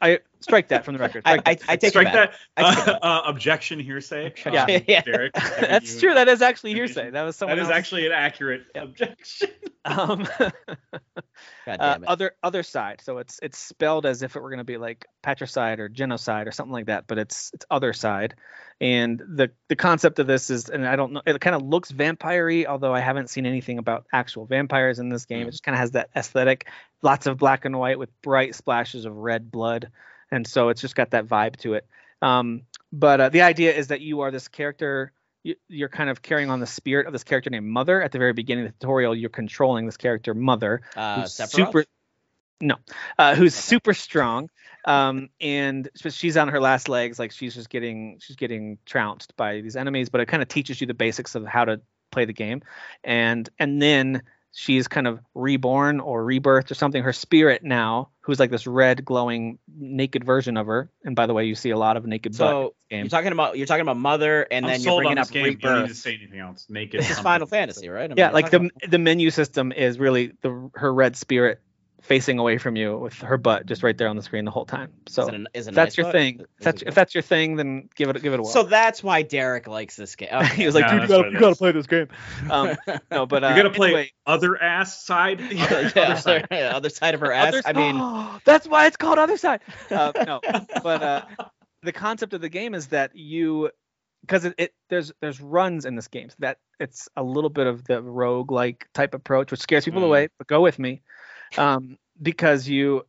I 0.00 0.20
strike 0.42 0.68
that 0.68 0.84
from 0.84 0.94
the 0.94 1.00
record. 1.00 1.22
I, 1.24 1.38
I, 1.44 1.58
I, 1.68 1.76
take 1.76 1.90
strike 1.90 2.12
that. 2.12 2.34
Uh, 2.56 2.98
uh, 3.02 3.22
objection 3.26 3.80
hearsay. 3.80 4.34
Yeah, 4.46 4.64
um, 4.64 4.82
yeah. 4.86 5.02
Derek, 5.02 5.32
that's 5.60 5.98
true. 5.98 6.14
That 6.14 6.28
is 6.28 6.42
actually 6.42 6.74
hearsay. 6.74 7.10
That 7.10 7.22
was 7.22 7.36
someone. 7.36 7.56
That 7.56 7.62
is 7.62 7.68
else. 7.68 7.76
actually 7.76 8.06
an 8.06 8.12
accurate 8.12 8.62
yep. 8.74 8.84
objection. 8.84 9.48
um, 9.84 10.26
uh, 11.66 11.98
other 12.06 12.32
Othercide. 12.44 13.00
So 13.02 13.18
it's 13.18 13.38
it's 13.42 13.58
spelled 13.58 14.06
as 14.06 14.22
if 14.22 14.36
it 14.36 14.40
were 14.40 14.50
going 14.50 14.58
to 14.58 14.64
be 14.64 14.78
like 14.78 15.06
patricide 15.22 15.80
or 15.80 15.88
genocide 15.88 16.46
or 16.46 16.52
something 16.52 16.72
like 16.72 16.86
that, 16.86 17.06
but 17.06 17.18
it's 17.18 17.50
it's 17.54 17.66
other 17.70 17.92
side. 17.92 18.34
And 18.80 19.18
the 19.20 19.50
the 19.68 19.76
concept 19.76 20.18
of 20.18 20.26
this 20.26 20.50
is, 20.50 20.68
and 20.68 20.86
I 20.86 20.96
don't 20.96 21.12
know, 21.12 21.22
it 21.24 21.40
kind 21.40 21.54
of 21.54 21.62
looks 21.62 21.90
vampire 21.90 22.66
although 22.66 22.92
I 22.92 23.00
haven't 23.00 23.30
seen 23.30 23.46
anything 23.46 23.78
about 23.78 24.06
actual 24.12 24.46
vampires 24.46 24.98
in 24.98 25.08
this 25.08 25.24
game. 25.24 25.44
Mm. 25.44 25.48
It 25.48 25.50
just 25.52 25.62
kind 25.62 25.74
of 25.74 25.80
has 25.80 25.92
that 25.92 26.10
aesthetic, 26.16 26.66
lots 27.00 27.26
of 27.26 27.38
black 27.38 27.64
and 27.64 27.78
white 27.78 27.98
with 27.98 28.10
bright 28.22 28.54
splashes 28.54 29.04
of 29.04 29.14
red 29.14 29.50
blood 29.50 29.90
and 30.32 30.46
so 30.46 30.70
it's 30.70 30.80
just 30.80 30.96
got 30.96 31.10
that 31.10 31.26
vibe 31.26 31.56
to 31.58 31.74
it. 31.74 31.86
Um, 32.20 32.62
but 32.92 33.20
uh, 33.20 33.28
the 33.28 33.42
idea 33.42 33.72
is 33.72 33.88
that 33.88 34.00
you 34.00 34.20
are 34.20 34.30
this 34.30 34.48
character. 34.48 35.12
You, 35.44 35.84
are 35.84 35.88
kind 35.88 36.08
of 36.08 36.22
carrying 36.22 36.50
on 36.50 36.60
the 36.60 36.66
spirit 36.66 37.06
of 37.06 37.12
this 37.12 37.24
character 37.24 37.50
named 37.50 37.66
Mother. 37.66 38.00
At 38.00 38.12
the 38.12 38.18
very 38.18 38.32
beginning 38.32 38.66
of 38.66 38.72
the 38.72 38.78
tutorial, 38.78 39.14
you're 39.14 39.28
controlling 39.28 39.86
this 39.86 39.96
character 39.96 40.34
Mother, 40.34 40.82
uh, 40.96 41.26
super. 41.26 41.84
No, 42.60 42.76
uh, 43.18 43.34
who's 43.34 43.54
okay. 43.54 43.60
super 43.60 43.92
strong, 43.92 44.48
um, 44.84 45.30
and 45.40 45.88
she's 46.10 46.36
on 46.36 46.46
her 46.48 46.60
last 46.60 46.88
legs. 46.88 47.18
Like 47.18 47.32
she's 47.32 47.56
just 47.56 47.68
getting 47.68 48.18
she's 48.20 48.36
getting 48.36 48.78
trounced 48.86 49.36
by 49.36 49.62
these 49.62 49.74
enemies. 49.74 50.10
But 50.10 50.20
it 50.20 50.26
kind 50.26 50.42
of 50.42 50.48
teaches 50.48 50.80
you 50.80 50.86
the 50.86 50.94
basics 50.94 51.34
of 51.34 51.44
how 51.44 51.64
to 51.64 51.80
play 52.12 52.24
the 52.24 52.32
game, 52.32 52.62
and 53.02 53.48
and 53.58 53.82
then 53.82 54.22
she's 54.52 54.86
kind 54.86 55.06
of 55.06 55.20
reborn 55.34 56.00
or 56.00 56.24
rebirthed 56.24 56.70
or 56.70 56.74
something. 56.74 57.02
Her 57.02 57.12
spirit 57.12 57.64
now, 57.64 58.10
who's 58.20 58.38
like 58.38 58.50
this 58.50 58.66
red 58.66 59.04
glowing 59.04 59.58
naked 59.76 60.24
version 60.24 60.56
of 60.56 60.66
her. 60.66 60.90
And 61.04 61.16
by 61.16 61.26
the 61.26 61.34
way, 61.34 61.46
you 61.46 61.54
see 61.54 61.70
a 61.70 61.76
lot 61.76 61.96
of 61.96 62.06
naked 62.06 62.34
so 62.34 62.74
you're 62.90 63.08
talking 63.08 63.32
about 63.32 63.56
you're 63.56 63.66
talking 63.66 63.82
about 63.82 63.96
mother, 63.96 64.46
and 64.50 64.66
I'm 64.66 64.72
then 64.72 64.82
you're 64.82 64.98
bringing 64.98 65.18
up 65.18 65.30
game. 65.30 65.44
rebirth. 65.44 65.62
You 65.62 65.68
don't 65.68 65.82
need 65.82 65.88
to 65.88 65.94
say 65.94 66.14
anything 66.14 66.40
else. 66.40 66.66
Naked. 66.68 67.00
This 67.00 67.10
is 67.10 67.18
Final 67.18 67.46
Fantasy, 67.46 67.88
right? 67.88 68.04
I 68.04 68.08
mean, 68.08 68.18
yeah, 68.18 68.30
like 68.30 68.50
the 68.50 68.58
about... 68.58 68.72
the 68.88 68.98
menu 68.98 69.30
system 69.30 69.72
is 69.72 69.98
really 69.98 70.32
the 70.42 70.70
her 70.74 70.92
red 70.92 71.16
spirit 71.16 71.60
facing 72.02 72.38
away 72.38 72.58
from 72.58 72.74
you 72.74 72.98
with 72.98 73.14
her 73.14 73.38
butt 73.38 73.64
just 73.64 73.82
right 73.82 73.96
there 73.96 74.08
on 74.08 74.16
the 74.16 74.22
screen 74.22 74.44
the 74.44 74.50
whole 74.50 74.66
time. 74.66 74.92
So 75.08 75.22
is 75.22 75.28
it 75.28 75.34
a, 75.34 75.46
is 75.54 75.68
it 75.68 75.74
that's 75.74 75.92
nice 75.92 75.96
your 75.96 76.06
butt? 76.06 76.12
thing. 76.12 76.40
If 76.40 76.64
that's, 76.64 76.82
if 76.82 76.94
that's 76.94 77.14
your 77.14 77.22
thing, 77.22 77.56
then 77.56 77.88
give 77.94 78.08
it 78.08 78.20
give 78.20 78.32
it 78.32 78.40
a 78.40 78.42
whirl. 78.42 78.50
So 78.50 78.64
that's 78.64 79.02
why 79.02 79.22
Derek 79.22 79.66
likes 79.68 79.96
this 79.96 80.16
game. 80.16 80.28
Okay. 80.42 80.56
he 80.56 80.66
was 80.66 80.74
like, 80.74 80.90
dude, 80.90 81.02
you 81.02 81.08
gotta, 81.08 81.30
you 81.30 81.38
gotta 81.38 81.54
play 81.54 81.72
this 81.72 81.86
game. 81.86 82.08
Um, 82.50 82.76
no, 83.10 83.24
but 83.24 83.44
uh, 83.44 83.48
you 83.48 83.56
gotta 83.56 83.70
play 83.70 83.88
anyway. 83.88 84.12
other 84.26 84.60
ass 84.60 85.04
side. 85.04 85.40
yeah, 85.52 85.64
other, 85.64 85.92
yeah, 85.94 86.14
side. 86.16 86.48
Yeah, 86.50 86.76
other 86.76 86.88
side 86.88 87.14
of 87.14 87.20
her 87.20 87.32
ass. 87.32 87.54
Other, 87.54 87.62
I 87.64 87.72
mean, 87.72 87.96
oh, 87.98 88.38
that's 88.44 88.66
why 88.66 88.86
it's 88.86 88.96
called 88.96 89.18
other 89.18 89.36
side. 89.36 89.60
Uh, 89.90 90.12
no, 90.26 90.40
but 90.82 91.02
uh, 91.02 91.22
the 91.82 91.92
concept 91.92 92.34
of 92.34 92.40
the 92.40 92.48
game 92.48 92.74
is 92.74 92.88
that 92.88 93.14
you 93.14 93.70
because 94.22 94.44
it, 94.44 94.54
it, 94.58 94.74
there's 94.88 95.12
there's 95.20 95.40
runs 95.40 95.84
in 95.84 95.94
this 95.94 96.08
game 96.08 96.30
so 96.30 96.36
that 96.40 96.58
it's 96.80 97.08
a 97.16 97.22
little 97.22 97.50
bit 97.50 97.66
of 97.66 97.84
the 97.84 98.02
rogue 98.02 98.50
like 98.50 98.88
type 98.92 99.14
approach 99.14 99.50
which 99.50 99.60
scares 99.60 99.84
people 99.84 100.02
mm. 100.02 100.06
away 100.06 100.28
but 100.38 100.46
go 100.46 100.60
with 100.60 100.78
me 100.78 101.02
um, 101.58 101.98
because 102.20 102.68
you 102.68 103.04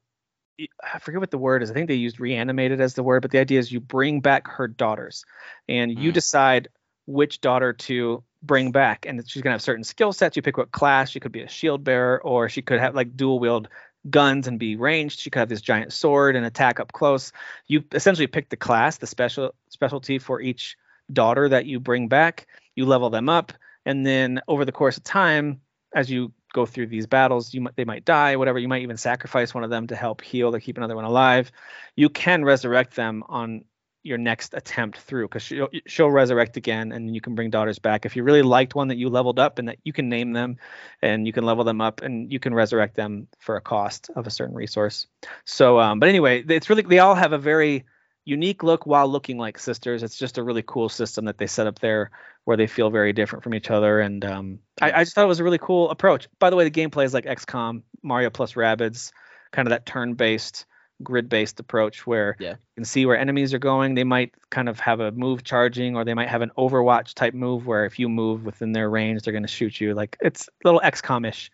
I 0.83 0.99
forget 0.99 1.19
what 1.19 1.31
the 1.31 1.37
word 1.37 1.63
is. 1.63 1.71
I 1.71 1.73
think 1.73 1.87
they 1.87 1.95
used 1.95 2.19
reanimated 2.19 2.79
as 2.79 2.93
the 2.93 3.03
word, 3.03 3.21
but 3.21 3.31
the 3.31 3.39
idea 3.39 3.59
is 3.59 3.71
you 3.71 3.79
bring 3.79 4.21
back 4.21 4.47
her 4.47 4.67
daughters 4.67 5.25
and 5.67 5.97
you 5.97 6.11
mm. 6.11 6.13
decide 6.13 6.69
which 7.05 7.41
daughter 7.41 7.73
to 7.73 8.23
bring 8.41 8.71
back. 8.71 9.05
And 9.07 9.27
she's 9.27 9.41
going 9.41 9.51
to 9.51 9.55
have 9.55 9.61
certain 9.61 9.83
skill 9.83 10.13
sets. 10.13 10.35
You 10.35 10.41
pick 10.41 10.57
what 10.57 10.71
class. 10.71 11.09
She 11.09 11.19
could 11.19 11.31
be 11.31 11.41
a 11.41 11.49
shield 11.49 11.83
bearer 11.83 12.21
or 12.21 12.49
she 12.49 12.61
could 12.61 12.79
have 12.79 12.93
like 12.93 13.17
dual 13.17 13.39
wield 13.39 13.67
guns 14.09 14.47
and 14.47 14.59
be 14.59 14.75
ranged. 14.75 15.19
She 15.19 15.29
could 15.29 15.39
have 15.39 15.49
this 15.49 15.61
giant 15.61 15.91
sword 15.91 16.35
and 16.35 16.45
attack 16.45 16.79
up 16.79 16.91
close. 16.91 17.31
You 17.67 17.83
essentially 17.91 18.27
pick 18.27 18.49
the 18.49 18.57
class, 18.57 18.97
the 18.97 19.07
special 19.07 19.55
specialty 19.69 20.19
for 20.19 20.39
each 20.39 20.77
daughter 21.11 21.49
that 21.49 21.65
you 21.65 21.79
bring 21.79 22.09
back. 22.09 22.47
You 22.75 22.85
level 22.85 23.09
them 23.09 23.27
up. 23.27 23.53
And 23.85 24.05
then 24.05 24.41
over 24.47 24.65
the 24.65 24.71
course 24.71 24.97
of 24.97 25.03
time, 25.03 25.61
as 25.95 26.09
you 26.09 26.31
go 26.53 26.65
through 26.65 26.87
these 26.87 27.07
battles. 27.07 27.53
You 27.53 27.61
might, 27.61 27.75
they 27.75 27.85
might 27.85 28.05
die, 28.05 28.37
whatever. 28.37 28.59
You 28.59 28.69
might 28.69 28.83
even 28.83 28.97
sacrifice 28.97 29.53
one 29.53 29.63
of 29.63 29.69
them 29.69 29.87
to 29.87 29.95
help 29.95 30.21
heal 30.21 30.55
or 30.55 30.59
keep 30.59 30.77
another 30.77 30.95
one 30.95 31.05
alive. 31.05 31.51
You 31.95 32.09
can 32.09 32.45
resurrect 32.45 32.95
them 32.95 33.23
on 33.27 33.65
your 34.03 34.17
next 34.17 34.53
attempt 34.53 34.99
through 34.99 35.27
because 35.27 35.41
she'll, 35.43 35.69
she'll 35.87 36.11
resurrect 36.11 36.57
again 36.57 36.91
and 36.91 37.15
you 37.15 37.21
can 37.21 37.35
bring 37.35 37.49
daughters 37.49 37.79
back 37.79 38.05
if 38.05 38.17
you 38.17 38.23
really 38.23 38.41
liked 38.41 38.75
one 38.75 38.89
that 38.89 38.97
you 38.97 39.09
leveled 39.09 39.39
up 39.39 39.59
and 39.59 39.69
that 39.69 39.77
you 39.85 39.93
can 39.93 40.09
name 40.09 40.33
them 40.33 40.57
and 41.01 41.25
you 41.25 41.31
can 41.31 41.45
level 41.45 41.63
them 41.63 41.79
up 41.79 42.01
and 42.01 42.31
you 42.31 42.37
can 42.37 42.53
resurrect 42.53 42.95
them 42.95 43.27
for 43.39 43.55
a 43.55 43.61
cost 43.61 44.09
of 44.17 44.27
a 44.27 44.29
certain 44.29 44.55
resource 44.55 45.07
so 45.45 45.79
um, 45.79 46.01
but 46.01 46.09
anyway 46.09 46.43
it's 46.49 46.69
really 46.69 46.81
they 46.81 46.99
all 46.99 47.15
have 47.15 47.31
a 47.31 47.37
very 47.37 47.85
unique 48.25 48.63
look 48.63 48.85
while 48.85 49.07
looking 49.07 49.37
like 49.37 49.59
sisters. 49.59 50.03
It's 50.03 50.17
just 50.17 50.37
a 50.37 50.43
really 50.43 50.63
cool 50.65 50.89
system 50.89 51.25
that 51.25 51.37
they 51.37 51.47
set 51.47 51.67
up 51.67 51.79
there 51.79 52.11
where 52.45 52.57
they 52.57 52.67
feel 52.67 52.89
very 52.89 53.13
different 53.13 53.43
from 53.43 53.53
each 53.53 53.69
other. 53.69 53.99
And 53.99 54.23
um, 54.25 54.59
I, 54.81 54.91
I, 54.91 55.03
just 55.03 55.15
thought 55.15 55.23
it 55.23 55.29
was 55.29 55.39
a 55.39 55.43
really 55.43 55.57
cool 55.57 55.89
approach. 55.89 56.27
By 56.39 56.49
the 56.49 56.55
way, 56.55 56.67
the 56.67 56.71
gameplay 56.71 57.05
is 57.05 57.13
like 57.13 57.25
XCOM, 57.25 57.83
Mario 58.01 58.29
plus 58.29 58.53
Rabbids, 58.53 59.11
kind 59.51 59.67
of 59.67 59.71
that 59.71 59.85
turn-based, 59.85 60.65
grid-based 61.01 61.59
approach 61.59 62.05
where 62.05 62.35
yeah. 62.39 62.51
you 62.51 62.75
can 62.75 62.85
see 62.85 63.05
where 63.05 63.17
enemies 63.17 63.53
are 63.53 63.59
going. 63.59 63.95
They 63.95 64.03
might 64.03 64.33
kind 64.49 64.69
of 64.69 64.79
have 64.79 64.99
a 64.99 65.11
move 65.11 65.43
charging, 65.43 65.95
or 65.95 66.05
they 66.05 66.13
might 66.13 66.29
have 66.29 66.41
an 66.41 66.51
Overwatch 66.57 67.13
type 67.13 67.33
move 67.33 67.65
where 67.65 67.85
if 67.85 67.99
you 67.99 68.09
move 68.09 68.45
within 68.45 68.71
their 68.71 68.89
range, 68.89 69.23
they're 69.23 69.33
going 69.33 69.43
to 69.43 69.49
shoot 69.49 69.79
you. 69.79 69.93
Like 69.93 70.17
it's 70.21 70.47
a 70.47 70.67
little 70.67 70.81
XCOM-ish 70.81 71.51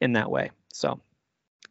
in 0.00 0.12
that 0.14 0.30
way. 0.30 0.50
So. 0.72 1.00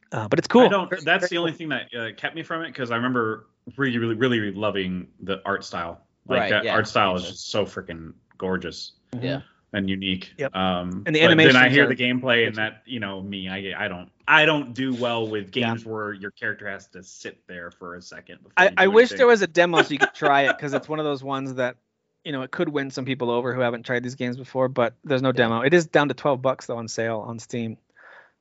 Uh, 0.09 0.25
but 0.29 0.39
it's 0.39 0.47
cool. 0.47 0.61
I 0.61 0.69
don't. 0.69 1.03
That's 1.03 1.27
the 1.27 1.37
only 1.37 1.51
thing 1.51 1.67
that 1.67 1.93
uh, 1.93 2.13
kept 2.15 2.33
me 2.33 2.41
from 2.41 2.61
it 2.61 2.67
because 2.67 2.91
I 2.91 2.95
remember 2.95 3.45
really, 3.75 3.97
really, 3.97 4.15
really 4.15 4.51
loving 4.51 5.07
the 5.21 5.41
art 5.45 5.63
style. 5.63 6.01
Like 6.27 6.39
right, 6.39 6.49
that 6.49 6.63
yeah. 6.63 6.73
art 6.73 6.87
style 6.87 7.15
is 7.15 7.23
just 7.23 7.49
so 7.49 7.65
freaking 7.65 8.13
gorgeous. 8.37 8.93
Mm-hmm. 9.13 9.25
Yeah. 9.25 9.41
And 9.73 9.89
unique. 9.89 10.33
Yep. 10.37 10.55
Um, 10.55 11.03
and 11.05 11.15
the 11.15 11.21
animation. 11.21 11.53
Then 11.53 11.61
I 11.61 11.69
hear 11.69 11.87
the 11.87 11.95
gameplay, 11.95 12.47
and 12.47 12.55
that 12.55 12.83
you 12.85 13.01
know 13.01 13.21
me, 13.21 13.49
I 13.49 13.85
I 13.85 13.89
don't 13.89 14.09
I 14.25 14.45
don't 14.45 14.73
do 14.73 14.95
well 14.95 15.27
with 15.27 15.51
games 15.51 15.83
yeah. 15.83 15.91
where 15.91 16.13
your 16.13 16.31
character 16.31 16.69
has 16.69 16.87
to 16.87 17.03
sit 17.03 17.45
there 17.47 17.71
for 17.71 17.95
a 17.95 18.01
second. 18.01 18.39
I, 18.55 18.71
I 18.77 18.87
wish 18.87 19.09
there 19.09 19.27
was 19.27 19.41
a 19.41 19.47
demo 19.47 19.81
so 19.81 19.91
you 19.91 19.99
could 19.99 20.13
try 20.15 20.43
it 20.43 20.55
because 20.55 20.73
it's 20.73 20.87
one 20.87 20.99
of 20.99 21.05
those 21.05 21.21
ones 21.21 21.55
that 21.55 21.75
you 22.23 22.31
know 22.31 22.43
it 22.43 22.51
could 22.51 22.69
win 22.69 22.91
some 22.91 23.03
people 23.03 23.29
over 23.29 23.53
who 23.53 23.59
haven't 23.59 23.85
tried 23.85 24.03
these 24.03 24.15
games 24.15 24.37
before, 24.37 24.69
but 24.69 24.93
there's 25.03 25.21
no 25.21 25.29
yeah. 25.29 25.33
demo. 25.33 25.61
It 25.61 25.73
is 25.73 25.85
down 25.85 26.07
to 26.07 26.13
12 26.13 26.41
bucks 26.41 26.67
though 26.67 26.77
on 26.77 26.87
sale 26.87 27.19
on 27.27 27.37
Steam. 27.37 27.77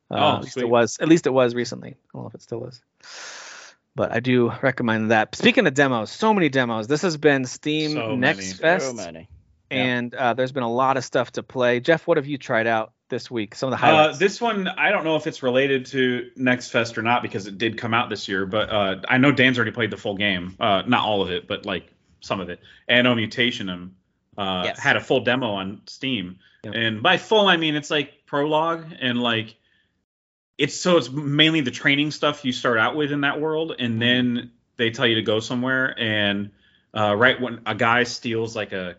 Uh, 0.08 0.14
oh, 0.14 0.36
at 0.36 0.44
least 0.44 0.56
it 0.58 0.68
was. 0.68 0.98
At 1.00 1.08
least 1.08 1.26
it 1.26 1.32
was 1.32 1.56
recently. 1.56 1.90
I 1.90 1.96
don't 2.14 2.22
know 2.22 2.28
if 2.28 2.34
it 2.36 2.42
still 2.42 2.64
is 2.66 2.80
but 3.96 4.12
I 4.12 4.20
do 4.20 4.52
recommend 4.62 5.10
that. 5.10 5.34
Speaking 5.34 5.66
of 5.66 5.74
demos, 5.74 6.12
so 6.12 6.32
many 6.32 6.48
demos. 6.48 6.86
This 6.86 7.02
has 7.02 7.16
been 7.16 7.46
Steam 7.46 7.92
so 7.92 8.14
Next 8.14 8.38
many. 8.38 8.52
Fest, 8.52 8.86
so 8.86 8.92
many. 8.92 9.28
and 9.70 10.14
uh, 10.14 10.34
there's 10.34 10.52
been 10.52 10.62
a 10.62 10.70
lot 10.70 10.96
of 10.98 11.04
stuff 11.04 11.32
to 11.32 11.42
play. 11.42 11.80
Jeff, 11.80 12.06
what 12.06 12.18
have 12.18 12.26
you 12.26 12.36
tried 12.36 12.66
out 12.66 12.92
this 13.08 13.30
week? 13.30 13.54
Some 13.54 13.68
of 13.68 13.70
the 13.72 13.78
highlights. 13.78 14.16
Uh, 14.16 14.18
this 14.18 14.40
one, 14.40 14.68
I 14.68 14.90
don't 14.90 15.04
know 15.04 15.16
if 15.16 15.26
it's 15.26 15.42
related 15.42 15.86
to 15.86 16.30
Next 16.36 16.68
Fest 16.68 16.98
or 16.98 17.02
not 17.02 17.22
because 17.22 17.46
it 17.46 17.56
did 17.56 17.78
come 17.78 17.94
out 17.94 18.10
this 18.10 18.28
year, 18.28 18.44
but 18.44 18.68
uh, 18.70 18.96
I 19.08 19.16
know 19.16 19.32
Dan's 19.32 19.56
already 19.56 19.72
played 19.72 19.90
the 19.90 19.96
full 19.96 20.16
game. 20.16 20.54
Uh, 20.60 20.82
not 20.86 21.04
all 21.04 21.22
of 21.22 21.30
it, 21.30 21.48
but 21.48 21.64
like 21.64 21.90
some 22.20 22.40
of 22.40 22.50
it. 22.50 22.60
Anno 22.86 23.14
Mutationum 23.14 23.92
uh, 24.36 24.62
yes. 24.66 24.78
had 24.78 24.96
a 24.96 25.00
full 25.00 25.20
demo 25.20 25.52
on 25.52 25.80
Steam, 25.86 26.38
yep. 26.64 26.74
and 26.76 27.02
by 27.02 27.16
full 27.16 27.48
I 27.48 27.56
mean 27.56 27.74
it's 27.76 27.90
like 27.90 28.26
prologue 28.26 28.84
and 29.00 29.18
like 29.18 29.56
it's 30.58 30.74
so 30.74 30.96
it's 30.96 31.10
mainly 31.10 31.60
the 31.60 31.70
training 31.70 32.10
stuff 32.10 32.44
you 32.44 32.52
start 32.52 32.78
out 32.78 32.96
with 32.96 33.12
in 33.12 33.22
that 33.22 33.40
world, 33.40 33.74
and 33.78 33.92
mm-hmm. 33.92 34.00
then 34.00 34.50
they 34.76 34.90
tell 34.90 35.06
you 35.06 35.16
to 35.16 35.22
go 35.22 35.40
somewhere, 35.40 35.94
and 35.98 36.50
uh, 36.96 37.14
right 37.14 37.40
when 37.40 37.60
a 37.66 37.74
guy 37.74 38.04
steals 38.04 38.56
like 38.56 38.72
a 38.72 38.96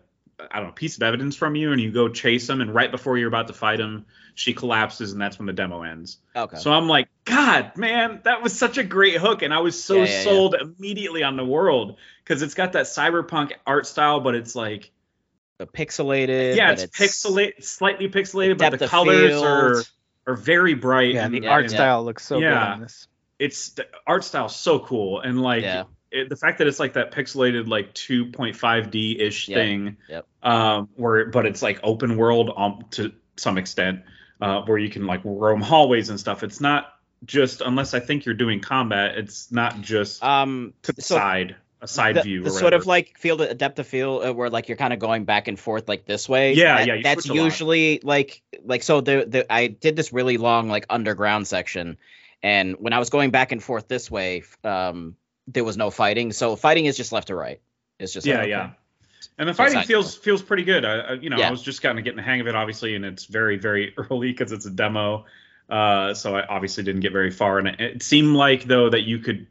I 0.50 0.58
don't 0.58 0.68
know 0.68 0.72
piece 0.72 0.96
of 0.96 1.02
evidence 1.02 1.36
from 1.36 1.56
you, 1.56 1.72
and 1.72 1.80
you 1.80 1.90
go 1.90 2.08
chase 2.08 2.48
him, 2.48 2.60
and 2.60 2.72
right 2.72 2.90
before 2.90 3.18
you're 3.18 3.28
about 3.28 3.48
to 3.48 3.52
fight 3.52 3.80
him, 3.80 4.06
she 4.34 4.54
collapses, 4.54 5.10
and 5.12 5.20
that's 5.20 5.38
when 5.38 5.46
the 5.46 5.52
demo 5.52 5.82
ends. 5.82 6.18
Okay. 6.34 6.58
So 6.58 6.72
I'm 6.72 6.86
like, 6.86 7.08
God, 7.24 7.76
man, 7.76 8.20
that 8.22 8.40
was 8.40 8.56
such 8.56 8.78
a 8.78 8.84
great 8.84 9.16
hook, 9.16 9.42
and 9.42 9.52
I 9.52 9.58
was 9.58 9.82
so 9.82 9.96
yeah, 9.96 10.04
yeah, 10.04 10.22
sold 10.22 10.54
yeah. 10.56 10.66
immediately 10.66 11.24
on 11.24 11.36
the 11.36 11.44
world 11.44 11.96
because 12.22 12.42
it's 12.42 12.54
got 12.54 12.72
that 12.72 12.86
cyberpunk 12.86 13.52
art 13.66 13.86
style, 13.86 14.20
but 14.20 14.36
it's 14.36 14.54
like 14.54 14.92
the 15.58 15.66
pixelated. 15.66 16.54
Yeah, 16.54 16.70
it's, 16.70 16.84
it's 16.84 16.96
pixelated, 16.96 17.64
slightly 17.64 18.08
pixelated, 18.08 18.58
but 18.58 18.78
the 18.78 18.86
colors 18.86 19.30
field. 19.30 19.44
are 19.44 19.82
are 20.28 20.36
very 20.36 20.74
bright. 20.74 21.14
Yeah, 21.14 21.24
and, 21.24 21.34
the 21.34 21.48
art 21.48 21.64
and, 21.64 21.72
style 21.72 22.04
looks 22.04 22.24
so 22.24 22.38
yeah, 22.38 22.50
good 22.50 22.58
on 22.58 22.80
this. 22.82 23.08
It's 23.38 23.70
the 23.70 23.86
art 24.06 24.24
style 24.24 24.48
so 24.48 24.78
cool, 24.78 25.20
and 25.20 25.40
like 25.40 25.62
yeah. 25.62 25.84
it, 26.10 26.28
the 26.28 26.36
fact 26.36 26.58
that 26.58 26.66
it's 26.66 26.78
like 26.78 26.92
that 26.92 27.12
pixelated 27.12 27.66
like 27.66 27.94
2.5D 27.94 29.20
ish 29.20 29.48
yep. 29.48 29.56
thing, 29.56 29.96
yep. 30.08 30.26
um, 30.42 30.88
where 30.96 31.26
but 31.26 31.46
it's 31.46 31.62
like 31.62 31.80
open 31.82 32.16
world 32.16 32.50
um, 32.56 32.84
to 32.92 33.12
some 33.36 33.58
extent, 33.58 34.02
uh, 34.40 34.62
where 34.62 34.78
you 34.78 34.90
can 34.90 35.06
like 35.06 35.22
roam 35.24 35.60
hallways 35.60 36.10
and 36.10 36.20
stuff. 36.20 36.42
It's 36.42 36.60
not 36.60 36.92
just 37.24 37.62
unless 37.62 37.94
I 37.94 38.00
think 38.00 38.26
you're 38.26 38.34
doing 38.34 38.60
combat. 38.60 39.16
It's 39.16 39.50
not 39.50 39.80
just 39.80 40.22
um 40.22 40.74
to 40.82 40.92
the 40.92 41.02
so, 41.02 41.16
side 41.16 41.56
a 41.80 41.88
side 41.88 42.16
the, 42.16 42.22
view. 42.22 42.42
The 42.42 42.50
sort 42.50 42.72
of 42.72 42.86
like 42.86 43.16
field 43.18 43.40
adaptive 43.40 43.86
feel 43.86 44.20
uh, 44.24 44.32
where 44.32 44.50
like 44.50 44.68
you're 44.68 44.76
kind 44.76 44.92
of 44.92 44.98
going 44.98 45.24
back 45.24 45.48
and 45.48 45.58
forth 45.58 45.88
like 45.88 46.04
this 46.04 46.28
way. 46.28 46.54
Yeah, 46.54 46.78
that, 46.78 46.86
yeah. 46.86 47.00
That's 47.02 47.26
usually 47.26 48.00
like 48.02 48.42
like 48.64 48.82
so 48.82 49.00
the 49.00 49.24
the 49.26 49.52
I 49.52 49.68
did 49.68 49.96
this 49.96 50.12
really 50.12 50.36
long 50.36 50.68
like 50.68 50.86
underground 50.90 51.46
section, 51.46 51.98
and 52.42 52.76
when 52.78 52.92
I 52.92 52.98
was 52.98 53.10
going 53.10 53.30
back 53.30 53.52
and 53.52 53.62
forth 53.62 53.88
this 53.88 54.10
way, 54.10 54.42
um, 54.64 55.16
there 55.46 55.64
was 55.64 55.76
no 55.76 55.90
fighting. 55.90 56.32
So 56.32 56.56
fighting 56.56 56.86
is 56.86 56.96
just 56.96 57.12
left 57.12 57.28
to 57.28 57.34
right. 57.34 57.60
It's 57.98 58.12
just 58.12 58.26
yeah, 58.26 58.38
like, 58.38 58.48
yeah. 58.48 58.70
And 59.38 59.48
the 59.48 59.54
fighting 59.54 59.82
feels 59.82 60.16
feels 60.16 60.42
pretty 60.42 60.64
good. 60.64 60.84
I, 60.84 61.14
you 61.14 61.30
know, 61.30 61.38
yeah. 61.38 61.48
I 61.48 61.50
was 61.50 61.62
just 61.62 61.80
kind 61.82 61.98
of 61.98 62.04
getting 62.04 62.16
the 62.16 62.22
hang 62.22 62.40
of 62.40 62.48
it, 62.48 62.54
obviously, 62.54 62.96
and 62.96 63.04
it's 63.04 63.26
very 63.26 63.56
very 63.56 63.94
early 64.10 64.32
because 64.32 64.52
it's 64.52 64.66
a 64.66 64.70
demo. 64.70 65.26
Uh, 65.68 66.14
so 66.14 66.34
I 66.34 66.46
obviously 66.46 66.82
didn't 66.82 67.02
get 67.02 67.12
very 67.12 67.30
far, 67.30 67.58
and 67.58 67.68
it, 67.68 67.80
it 67.80 68.02
seemed 68.02 68.34
like 68.34 68.64
though 68.64 68.90
that 68.90 69.02
you 69.02 69.18
could 69.18 69.46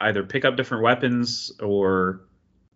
either 0.00 0.22
pick 0.22 0.44
up 0.44 0.56
different 0.56 0.82
weapons 0.84 1.52
or 1.60 2.20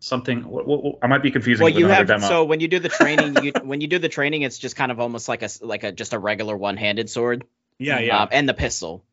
something. 0.01 0.97
I 1.02 1.06
might 1.06 1.22
be 1.22 1.30
confusing. 1.30 1.64
Well, 1.64 1.72
you 1.72 1.86
have 1.89 2.06
demo. 2.06 2.26
so 2.26 2.44
when 2.44 2.60
you 2.60 2.68
do 2.68 2.78
the 2.78 2.89
training, 2.89 3.44
you, 3.44 3.52
when 3.62 3.80
you 3.80 3.86
do 3.89 3.98
the 3.98 4.09
training, 4.09 4.43
it's 4.43 4.59
just 4.59 4.76
kind 4.76 4.90
of 4.93 5.01
almost 5.01 5.28
like 5.28 5.43
a 5.43 5.48
like 5.60 5.84
a 5.84 5.93
just 5.93 6.12
a 6.12 6.18
regular 6.18 6.56
one-handed 6.56 7.09
sword. 7.10 7.44
Yeah, 7.78 7.98
yeah. 8.01 8.22
Um, 8.22 8.28
and 8.32 8.48
the 8.48 8.55
pistol. 8.55 9.05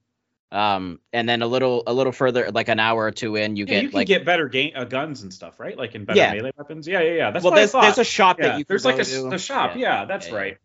Um, 0.51 0.99
and 1.13 1.29
then 1.29 1.43
a 1.43 1.47
little 1.47 1.83
a 1.85 1.93
little 1.93 2.11
further, 2.11 2.49
like 2.51 2.69
an 2.69 2.79
hour 2.79 3.03
or 3.05 3.11
two 3.11 3.35
in, 3.35 3.55
you 3.55 3.65
Yeah, 3.65 3.73
get 3.75 3.83
you 3.83 3.89
can 3.89 3.97
like 3.99 4.07
get 4.07 4.25
better 4.25 4.47
game, 4.49 4.71
uh, 4.75 4.83
guns 4.85 5.21
and 5.21 5.31
stuff, 5.31 5.59
right? 5.59 5.77
Like 5.77 5.93
in 5.93 6.05
better 6.05 6.17
Yeah. 6.19 6.33
melee 6.33 6.51
weapons. 6.57 6.87
Yeah, 6.87 7.01
yeah, 7.01 7.11
yeah. 7.13 7.31
That's 7.31 7.43
well, 7.43 7.51
what 7.51 7.57
I 7.57 7.61
there's 7.61 7.71
thought. 7.71 7.81
there's 7.83 7.97
a 7.99 8.03
shop 8.03 8.39
yeah. 8.39 8.47
that 8.47 8.57
you 8.57 8.65
can 8.65 8.73
there's 8.73 8.85
like 8.85 8.95
go 8.95 8.99
a, 8.99 9.01
s- 9.01 9.11
to. 9.11 9.27
a 9.31 9.37
shop. 9.37 9.73
Yeah, 9.75 10.05
that's 10.05 10.25
Yeah, 10.27 10.33
yeah. 10.33 10.39
right. 10.39 10.57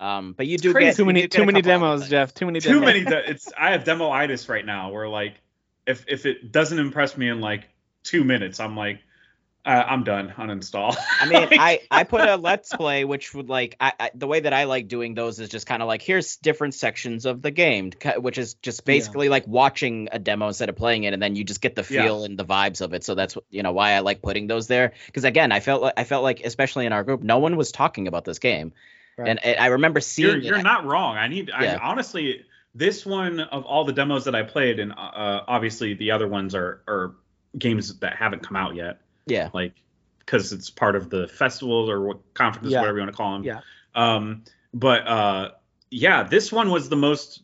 Um, 0.00 0.32
but 0.32 0.46
you 0.48 0.58
do 0.58 0.72
crazy. 0.72 0.86
get 0.86 0.96
too 0.96 1.04
many 1.04 1.28
too 1.28 1.44
many 1.44 1.62
demos. 1.62 2.08
Jeff. 2.08 2.34
Too 2.34 2.46
many 2.46 2.58
Too 2.60 2.80
demos. 2.80 2.86
many. 2.86 3.04
De- 3.04 3.30
it's 3.30 3.52
I 3.56 3.70
have 3.70 3.84
demoitis 3.84 4.48
right 4.48 4.66
now, 4.66 4.90
where 4.90 5.08
like 5.08 5.34
if 5.90 6.04
if 6.08 6.26
it 6.26 6.52
doesn't 6.52 6.78
impress 6.78 7.16
me 7.16 7.28
in 7.28 7.40
like 7.40 7.68
two 8.02 8.24
minutes, 8.24 8.60
I'm 8.60 8.76
like, 8.76 9.00
uh, 9.66 9.84
I'm 9.86 10.04
done. 10.04 10.32
Uninstall. 10.38 10.96
I 11.20 11.26
mean, 11.26 11.48
I 11.52 11.80
I 11.90 12.04
put 12.04 12.26
a 12.26 12.36
let's 12.36 12.72
play, 12.74 13.04
which 13.04 13.34
would 13.34 13.48
like 13.50 13.76
I, 13.78 13.92
I 14.00 14.10
the 14.14 14.26
way 14.26 14.40
that 14.40 14.52
I 14.54 14.64
like 14.64 14.88
doing 14.88 15.14
those 15.14 15.38
is 15.38 15.50
just 15.50 15.66
kind 15.66 15.82
of 15.82 15.88
like 15.88 16.00
here's 16.00 16.36
different 16.36 16.74
sections 16.74 17.26
of 17.26 17.42
the 17.42 17.50
game, 17.50 17.92
which 18.16 18.38
is 18.38 18.54
just 18.54 18.86
basically 18.86 19.28
like 19.28 19.46
watching 19.46 20.08
a 20.12 20.18
demo 20.18 20.46
instead 20.48 20.70
of 20.70 20.76
playing 20.76 21.04
it, 21.04 21.12
and 21.12 21.22
then 21.22 21.36
you 21.36 21.44
just 21.44 21.60
get 21.60 21.74
the 21.74 21.82
Yeah. 21.82 22.04
feel 22.04 22.24
and 22.24 22.38
the 22.38 22.44
vibes 22.46 22.80
of 22.80 22.94
it. 22.94 23.04
So 23.04 23.14
that's 23.14 23.36
you 23.50 23.62
know 23.62 23.72
why 23.72 23.92
I 23.92 23.98
like 23.98 24.22
putting 24.22 24.46
those 24.46 24.66
there 24.66 24.94
because 25.06 25.24
again, 25.24 25.52
I 25.52 25.60
felt 25.60 25.82
like 25.82 25.94
I 25.98 26.04
felt 26.04 26.22
like 26.22 26.40
especially 26.40 26.86
in 26.86 26.92
our 26.92 27.04
group, 27.04 27.22
no 27.22 27.38
one 27.38 27.56
was 27.56 27.70
talking 27.70 28.08
about 28.08 28.24
this 28.24 28.38
game, 28.38 28.72
Right. 29.18 29.28
and, 29.28 29.44
and 29.44 29.58
I 29.60 29.66
remember 29.66 30.00
seeing 30.00 30.28
you're 30.28 30.38
you're 30.38 30.62
not 30.62 30.86
wrong. 30.86 31.18
I 31.18 31.28
need. 31.28 31.48
Yeah. 31.48 31.78
I 31.82 31.90
honestly, 31.90 32.46
this 32.74 33.04
one 33.04 33.40
of 33.40 33.64
all 33.64 33.84
the 33.84 33.92
demos 33.92 34.24
that 34.24 34.34
I 34.34 34.42
played, 34.42 34.78
and 34.78 34.92
uh, 34.92 35.42
obviously 35.48 35.94
the 35.94 36.10
other 36.12 36.28
ones 36.28 36.54
are 36.54 36.82
are 36.86 37.14
games 37.58 37.98
that 37.98 38.16
haven't 38.16 38.42
come 38.42 38.56
out 38.56 38.74
yet. 38.74 39.00
yeah, 39.26 39.48
like 39.52 39.74
because 40.20 40.52
it's 40.52 40.70
part 40.70 40.94
of 40.94 41.10
the 41.10 41.26
festivals 41.26 41.88
or 41.90 42.00
what 42.02 42.34
conferences, 42.34 42.72
Yeah. 42.72 42.80
whatever 42.80 42.98
you 42.98 43.02
want 43.02 43.12
to 43.12 43.16
call 43.16 43.32
them. 43.32 43.42
Yeah. 43.44 43.60
Um, 43.96 44.44
but 44.72 45.06
uh, 45.08 45.50
yeah, 45.90 46.22
this 46.22 46.52
one 46.52 46.70
was 46.70 46.88
the 46.88 46.96
most 46.96 47.42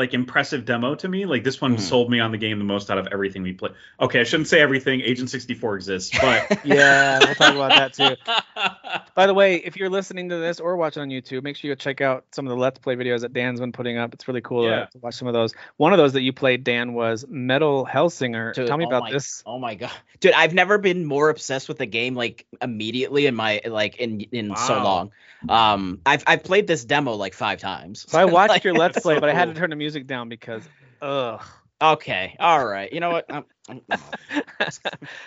like 0.00 0.14
impressive 0.14 0.64
demo 0.64 0.94
to 0.96 1.06
me. 1.08 1.26
Like 1.26 1.44
this 1.44 1.60
one 1.60 1.76
Mhm. 1.76 1.80
sold 1.80 2.10
me 2.10 2.20
on 2.20 2.30
the 2.32 2.38
game 2.38 2.58
the 2.58 2.64
most 2.64 2.90
out 2.90 2.98
of 2.98 3.06
everything 3.12 3.42
we 3.42 3.52
played. 3.52 3.72
Okay, 4.00 4.20
I 4.20 4.24
shouldn't 4.24 4.48
say 4.48 4.60
everything. 4.60 5.02
Agent 5.02 5.30
64 5.30 5.76
exists, 5.76 6.18
but 6.18 6.58
yeah, 6.64 7.18
we'll 7.20 7.34
talk 7.34 7.54
about 7.54 7.70
that 7.70 7.92
too. 7.94 8.16
By 9.14 9.26
the 9.26 9.34
way, 9.34 9.56
if 9.56 9.76
you're 9.76 9.90
listening 9.90 10.28
to 10.30 10.36
this 10.36 10.58
or 10.60 10.76
watching 10.76 11.02
on 11.02 11.08
YouTube, 11.10 11.42
make 11.42 11.56
sure 11.56 11.68
you 11.68 11.76
check 11.76 12.00
out 12.00 12.24
some 12.32 12.46
of 12.46 12.50
the 12.50 12.56
Let's 12.56 12.78
Play 12.78 12.96
videos 12.96 13.20
that 13.20 13.32
Dan's 13.32 13.60
been 13.60 13.72
putting 13.72 13.98
up. 13.98 14.14
It's 14.14 14.26
really 14.26 14.40
cool 14.40 14.62
to- 14.62 14.68
Yeah. 14.68 14.84
to 14.86 14.98
watch 14.98 15.14
some 15.14 15.28
of 15.28 15.34
those. 15.34 15.54
One 15.76 15.92
of 15.92 15.98
those 15.98 16.14
that 16.14 16.22
you 16.22 16.32
played, 16.32 16.64
Dan, 16.64 16.94
was 16.94 17.26
Metal 17.28 17.86
Hellsinger. 17.86 18.54
Dude, 18.54 18.66
Tell 18.66 18.78
me 18.78 18.84
oh 18.86 18.88
about 18.88 19.02
my- 19.04 19.12
this. 19.12 19.42
Oh 19.46 19.58
my 19.58 19.74
god, 19.74 19.92
dude! 20.20 20.32
I've 20.32 20.54
never 20.54 20.78
been 20.78 21.04
more 21.04 21.28
obsessed 21.28 21.68
with 21.68 21.80
a 21.80 21.86
game 21.86 22.14
like 22.14 22.46
immediately 22.62 23.26
in 23.26 23.34
my 23.34 23.60
like 23.66 23.96
in 23.96 24.22
in 24.32 24.56
so 24.56 24.82
long. 24.82 25.10
Um, 25.48 26.00
I've 26.04 26.22
I've 26.26 26.44
played 26.44 26.66
this 26.66 26.84
demo 26.84 27.14
like 27.14 27.32
five 27.34 27.58
times. 27.60 28.04
So 28.08 28.18
I 28.18 28.24
watched 28.36 28.50
Like, 28.50 28.64
your 28.64 28.74
Let's 28.74 29.00
Play, 29.00 29.14
so 29.14 29.20
but 29.20 29.30
I 29.30 29.34
had 29.34 29.48
to 29.48 29.54
turn 29.58 29.70
the 29.70 29.76
music 29.76 29.89
down 30.06 30.28
because, 30.28 30.68
ugh. 31.00 31.42
Okay, 31.82 32.36
all 32.38 32.64
right. 32.66 32.92
You 32.92 33.00
know 33.00 33.10
what? 33.10 33.24
I'm, 33.30 33.44
I'm- 33.90 34.70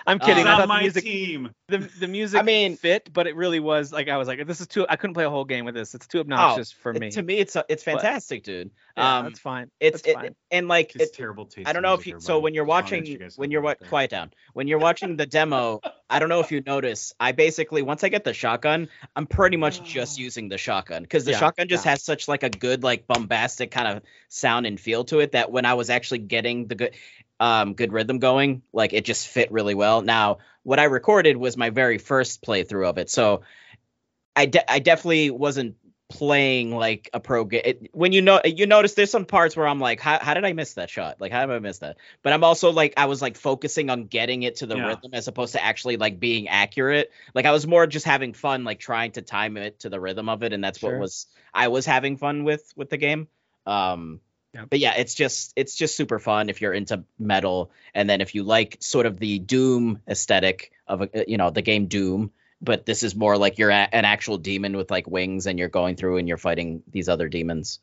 I'm 0.06 0.22
Uh, 0.22 0.26
kidding. 0.26 0.38
he's 0.38 0.46
I 0.46 0.52
on 0.52 0.58
thought 0.58 0.62
the 0.62 0.68
my 0.68 0.82
music, 0.82 1.04
team. 1.04 1.52
the, 1.68 1.78
the 2.00 2.08
music 2.08 2.40
I 2.40 2.44
mean- 2.44 2.78
fit, 2.78 3.10
but 3.12 3.28
it 3.28 3.36
really 3.36 3.60
was 3.60 3.92
like 3.92 4.08
I 4.10 4.18
was 4.18 4.28
like, 4.28 4.46
this 4.46 4.62
is 4.62 4.68
too. 4.68 4.86
I 4.88 4.96
couldn't 4.96 5.14
play 5.16 5.26
a 5.26 5.30
whole 5.30 5.46
game 5.46 5.66
with 5.66 5.76
this. 5.76 5.96
It's 5.96 6.08
too 6.08 6.20
obnoxious 6.20 6.72
for 6.72 6.92
it- 6.94 7.00
me. 7.00 7.10
to 7.12 7.22
me, 7.24 7.38
it's 7.40 7.56
it's 7.70 7.84
But- 7.84 7.94
fantastic, 7.94 8.44
dude. 8.44 8.72
yeah, 8.98 9.18
um, 9.20 9.26
that's 9.26 9.40
fine. 9.40 9.72
It's 9.80 10.02
that's 10.02 10.08
it, 10.08 10.16
fine. 10.16 10.36
and 10.52 10.68
like 10.68 10.96
It's 10.96 11.06
it, 11.12 11.14
terrible 11.14 11.46
taste. 11.46 11.68
I 11.68 11.74
don't 11.74 11.82
know 11.84 11.94
if 11.96 12.06
you. 12.08 12.20
So 12.20 12.40
when 12.40 12.54
you're 12.54 12.66
Just 12.66 12.70
wanted 12.70 12.90
to 12.90 12.96
let 12.96 13.02
watching, 13.02 13.22
you 13.22 13.30
when 13.38 13.52
you're 13.52 13.62
what, 13.62 13.80
quiet 13.90 14.12
down. 14.12 14.32
When 14.54 14.68
you're 14.68 14.80
watching 14.80 15.18
the 15.18 15.26
demo, 15.26 15.82
I 16.10 16.20
don't 16.20 16.30
know 16.30 16.40
if 16.42 16.52
you 16.52 16.62
notice. 16.66 17.14
I 17.20 17.32
basically 17.32 17.82
once 17.82 18.04
I 18.04 18.10
get 18.10 18.24
the 18.24 18.34
shotgun, 18.34 18.90
I'm 19.16 19.26
pretty 19.26 19.58
much 19.58 19.84
just 19.84 20.20
using 20.20 20.50
the 20.50 20.58
shotgun 20.58 21.02
because 21.04 21.26
the 21.26 21.32
Yeah, 21.32 21.40
shotgun 21.40 21.68
just 21.68 21.86
yeah. 21.86 21.92
has 21.92 22.04
such 22.04 22.28
like 22.28 22.44
a 22.44 22.50
good 22.50 22.84
like 22.84 23.08
bombastic 23.08 23.72
kind 23.72 23.88
of 23.88 24.04
sound 24.30 24.66
and 24.68 24.80
feel 24.80 25.04
to 25.06 25.20
it 25.20 25.32
that 25.32 25.52
when 25.52 25.66
I 25.66 25.74
was 25.74 25.90
actually 25.90 26.20
getting 26.20 26.68
the 26.68 26.76
good, 26.76 26.96
um, 27.40 27.74
good 27.74 27.92
rhythm 27.92 28.20
going, 28.20 28.62
like 28.72 28.94
it 28.94 29.06
just 29.06 29.28
fit 29.28 29.52
really 29.52 29.76
well. 29.76 30.02
Now 30.02 30.38
what 30.64 30.80
I 30.80 30.86
recorded 30.86 31.36
was 31.38 31.58
my 31.58 31.70
very 31.70 31.98
first 31.98 32.42
playthrough 32.44 32.88
of 32.90 32.98
it, 32.98 33.10
so 33.10 33.42
I 34.36 34.46
de- 34.46 34.72
I 34.72 34.80
definitely 34.80 35.30
wasn't 35.30 35.76
playing 36.10 36.70
like 36.76 37.10
a 37.14 37.20
pro 37.20 37.44
game. 37.44 37.88
When 37.92 38.12
you 38.12 38.22
know 38.22 38.40
you 38.46 38.68
notice 38.68 38.94
there's 38.94 39.10
some 39.10 39.26
parts 39.26 39.56
where 39.56 39.68
I'm 39.68 39.80
like, 39.80 40.00
how, 40.00 40.20
how 40.20 40.36
did 40.36 40.46
I 40.46 40.54
miss 40.54 40.76
that 40.76 40.90
shot? 40.90 41.20
Like 41.20 41.32
how 41.32 41.46
did 41.46 41.56
I 41.56 41.60
miss 41.60 41.80
that? 41.80 41.98
But 42.22 42.34
I'm 42.34 42.44
also 42.44 42.72
like 42.72 42.94
I 42.98 43.06
was 43.06 43.22
like 43.22 43.36
focusing 43.36 43.90
on 43.90 44.06
getting 44.06 44.44
it 44.44 44.58
to 44.58 44.68
the 44.68 44.78
Yeah. 44.78 44.88
rhythm 44.90 45.12
as 45.14 45.28
opposed 45.28 45.54
to 45.54 45.64
actually 45.64 45.98
like 45.98 46.20
being 46.20 46.48
accurate. 46.50 47.12
Like 47.34 47.46
I 47.46 47.52
was 47.52 47.66
more 47.66 47.88
just 47.88 48.06
having 48.06 48.34
fun, 48.34 48.64
like 48.64 48.80
trying 48.80 49.12
to 49.14 49.22
time 49.22 49.58
it 49.58 49.80
to 49.80 49.90
the 49.90 50.00
rhythm 50.00 50.30
of 50.30 50.44
it, 50.44 50.54
and 50.54 50.64
that's 50.64 50.80
Sure. 50.80 50.92
what 50.92 51.02
was 51.02 51.28
I 51.54 51.70
was 51.70 51.86
having 51.86 52.18
fun 52.18 52.44
with 52.44 52.72
with 52.76 52.90
the 52.90 52.98
game. 52.98 53.28
Um 53.66 54.20
Yep. 54.54 54.70
but 54.70 54.80
yeah, 54.80 54.94
it's 54.98 55.16
just 55.16 55.52
it's 55.56 55.76
just 55.76 55.96
super 55.96 56.20
fun 56.20 56.50
if 56.50 56.62
you're 56.62 56.74
into 56.74 57.04
metal, 57.18 57.72
and 57.94 58.10
then 58.10 58.22
if 58.22 58.36
you 58.36 58.44
like 58.44 58.78
sort 58.82 59.06
of 59.08 59.18
the 59.20 59.40
Doom 59.40 60.00
aesthetic 60.08 60.72
of 60.88 61.02
a, 61.02 61.10
you 61.28 61.38
know 61.38 61.50
the 61.50 61.62
game 61.64 61.88
Doom, 61.88 62.32
but 62.62 62.86
this 62.86 63.02
is 63.04 63.16
more 63.16 63.36
like 63.38 63.58
you're 63.58 63.72
a, 63.72 63.88
an 63.92 64.06
actual 64.06 64.38
demon 64.38 64.78
with 64.78 64.92
like 64.92 65.08
wings, 65.08 65.48
and 65.48 65.58
you're 65.58 65.70
going 65.70 65.96
through 65.96 66.18
and 66.18 66.28
you're 66.28 66.38
fighting 66.38 66.84
these 66.92 67.10
other 67.10 67.30
demons. 67.30 67.80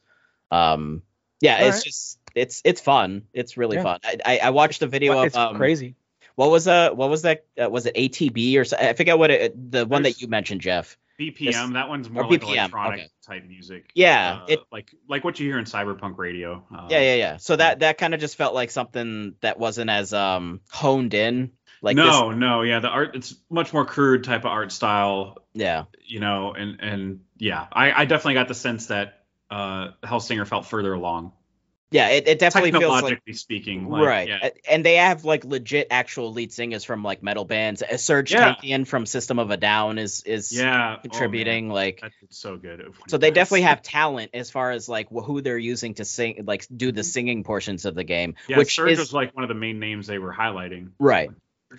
Um, 0.51 1.03
yeah, 1.41 1.57
All 1.61 1.67
it's 1.69 1.77
right. 1.79 1.85
just 1.85 2.19
it's 2.35 2.63
it's 2.65 2.81
fun. 2.81 3.23
It's 3.33 3.57
really 3.57 3.77
Yeah. 3.77 3.83
fun. 3.83 4.01
I, 4.05 4.17
I 4.25 4.39
I 4.45 4.51
watched 4.51 4.83
a 4.83 4.87
video 4.87 5.15
But 5.15 5.19
of 5.21 5.27
it's 5.27 5.37
um, 5.37 5.57
crazy. 5.57 5.97
what 6.37 6.51
was 6.51 6.69
uh 6.69 6.91
what 6.91 7.11
was 7.11 7.23
that 7.23 7.47
uh, 7.61 7.69
was 7.69 7.87
it 7.87 7.97
ATB 7.97 8.57
or 8.57 8.65
so, 8.65 8.77
I 8.77 8.93
forget 8.93 9.19
what 9.19 9.31
it 9.33 9.73
the 9.73 9.87
one 9.87 10.03
There's- 10.03 10.17
that 10.17 10.23
you 10.23 10.29
mentioned, 10.29 10.61
Jeff. 10.61 10.97
BPM. 11.21 11.75
That 11.75 11.89
one's 11.89 12.09
more 12.09 12.27
like 12.27 12.41
BPM, 12.41 12.57
electronic 12.57 13.01
okay. 13.01 13.09
type 13.27 13.45
music. 13.47 13.91
Yeah, 13.95 14.41
Uh, 14.43 14.47
it 14.49 14.61
like 14.73 14.95
like 15.09 15.23
what 15.23 15.39
you 15.39 15.47
hear 15.47 15.59
in 15.59 15.67
cyberpunk 15.67 16.17
radio. 16.17 16.65
Um, 16.71 16.87
yeah 16.89 17.01
yeah 17.01 17.15
yeah. 17.15 17.37
So 17.37 17.57
that 17.57 17.81
that 17.81 17.99
kind 17.99 18.15
of 18.15 18.21
just 18.21 18.37
felt 18.37 18.55
like 18.55 18.71
something 18.71 19.35
that 19.43 19.59
wasn't 19.59 19.91
as 19.91 20.13
um 20.15 20.61
honed 20.71 21.15
in. 21.15 21.53
Like 21.83 21.97
no, 21.97 22.31
this, 22.31 22.39
no, 22.39 22.63
yeah, 22.63 22.81
the 22.81 22.89
art 22.89 23.17
it's 23.17 23.35
much 23.49 23.73
more 23.73 23.85
crude 23.85 24.25
type 24.25 24.41
of 24.41 24.51
art 24.51 24.71
style, 24.73 25.39
yeah. 25.55 25.85
you 26.05 26.21
know, 26.21 26.53
and 26.53 26.79
and 26.81 27.21
yeah, 27.39 27.67
I, 27.73 27.93
I 27.93 28.05
definitely 28.05 28.35
got 28.35 28.49
the 28.49 28.55
sense 28.55 28.87
that 28.87 29.23
uh 29.51 29.89
Hellsinger 30.03 30.47
felt 30.47 30.67
further 30.67 30.93
along, 30.93 31.33
Yeah, 31.93 32.09
it, 32.11 32.29
it 32.29 32.39
definitely 32.39 32.71
feels 32.71 32.85
like 32.85 32.93
technologically 33.03 33.33
speaking, 33.33 33.89
like, 33.89 34.07
right. 34.07 34.29
Yeah, 34.29 34.51
And 34.69 34.85
they 34.85 34.97
have 34.97 35.25
like 35.25 35.45
legit 35.45 35.89
actual 35.91 36.33
lead 36.33 36.53
singers 36.53 36.85
from 36.85 37.03
like 37.03 37.23
metal 37.23 37.45
bands. 37.45 37.83
Uh, 37.83 37.95
Serj 37.95 38.31
Yeah. 38.31 38.55
Tankian 38.55 38.87
from 38.87 39.07
System 39.07 39.39
of 39.41 39.51
a 39.51 39.57
Down 39.57 39.99
is 39.99 40.23
is 40.23 40.53
yeah, 40.53 40.97
oh, 40.99 41.01
contributing. 41.03 41.67
man, 41.69 41.75
like 41.75 42.01
that's 42.01 42.15
so 42.31 42.57
good. 42.57 42.95
so 43.09 43.19
they 43.19 43.31
definitely 43.33 43.63
have 43.73 43.83
talent 43.83 44.31
as 44.35 44.51
far 44.51 44.71
as 44.71 44.89
like 44.89 45.09
who 45.11 45.41
they're 45.41 45.59
using 45.59 45.95
to 45.95 46.05
sing 46.05 46.45
like 46.47 46.65
do 46.75 46.93
the 46.93 47.03
singing 47.03 47.43
portions 47.43 47.85
of 47.85 47.95
the 47.97 48.05
game. 48.05 48.37
yeah, 48.49 48.59
which 48.59 48.77
Serj 48.77 48.93
is 48.93 48.99
was 49.01 49.13
like 49.13 49.35
one 49.35 49.43
of 49.43 49.49
the 49.49 49.55
main 49.55 49.81
names 49.81 50.07
they 50.07 50.19
were 50.19 50.33
highlighting. 50.33 50.91
right. 50.99 51.31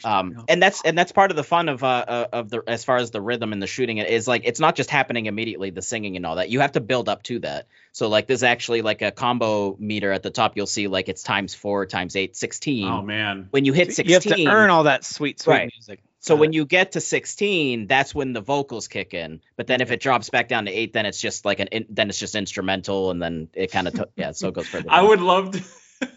Um, 0.03 0.45
and 0.47 0.61
that's 0.63 0.81
and 0.83 0.97
that's 0.97 1.11
part 1.11 1.31
of 1.31 1.37
the 1.37 1.43
fun 1.43 1.67
of 1.67 1.83
uh 1.83 1.87
uh, 2.07 2.27
of 2.31 2.49
the 2.49 2.63
as 2.65 2.85
far 2.85 2.95
as 2.95 3.11
the 3.11 3.19
rhythm 3.21 3.51
and 3.51 3.61
the 3.61 3.67
shooting 3.67 3.97
it 3.97 4.09
is 4.09 4.27
like 4.27 4.43
it's 4.45 4.59
not 4.59 4.75
just 4.75 4.89
happening 4.89 5.25
immediately 5.25 5.69
the 5.69 5.81
singing 5.81 6.15
and 6.15 6.25
all 6.25 6.37
that. 6.37 6.49
You 6.49 6.61
have 6.61 6.71
to 6.73 6.81
build 6.81 7.09
up 7.09 7.23
to 7.23 7.39
that. 7.39 7.67
So 7.91 8.07
like 8.07 8.25
there's 8.27 8.43
actually 8.43 8.81
like 8.83 9.01
a 9.01 9.11
combo 9.11 9.75
meter 9.79 10.11
at 10.13 10.23
the 10.23 10.29
top 10.29 10.55
you'll 10.55 10.65
see 10.65 10.87
like 10.87 11.09
it's 11.09 11.23
times 11.23 11.53
four 11.53 11.85
times 11.85 12.15
eight 12.15 12.37
16 12.37 12.87
Oh 12.87 13.01
man, 13.01 13.47
when 13.51 13.65
you 13.65 13.73
hit 13.73 13.93
16 13.93 14.07
You 14.07 14.13
have 14.13 14.23
to 14.23 14.47
earn 14.47 14.69
all 14.69 14.83
that 14.83 15.03
sweet, 15.03 15.41
sweet 15.41 15.53
Right. 15.53 15.71
music. 15.75 15.99
so 16.21 16.35
when 16.37 16.53
you 16.53 16.65
get 16.65 16.93
to 16.93 17.01
16 17.01 17.87
that's 17.87 18.15
when 18.15 18.31
the 18.31 18.41
vocals 18.41 18.87
kick 18.87 19.13
in. 19.13 19.41
But 19.57 19.67
then 19.67 19.81
if 19.81 19.91
it 19.91 19.99
drops 19.99 20.29
back 20.29 20.47
down 20.47 20.65
to 20.65 20.71
8 20.71 20.93
then 20.93 21.05
it's 21.05 21.19
just 21.19 21.43
like 21.43 21.59
an 21.59 21.67
in, 21.67 21.85
then 21.89 22.07
it's 22.09 22.17
just 22.19 22.35
instrumental 22.35 23.11
and 23.11 23.21
then 23.21 23.49
it 23.53 23.71
kind 23.73 23.89
of 23.89 23.93
t- 23.93 24.03
yeah 24.15 24.31
so 24.31 24.47
it 24.47 24.53
goes 24.53 24.67
further 24.67 24.87
I 24.89 25.01
would 25.01 25.19
love 25.21 25.51
to 25.51 25.63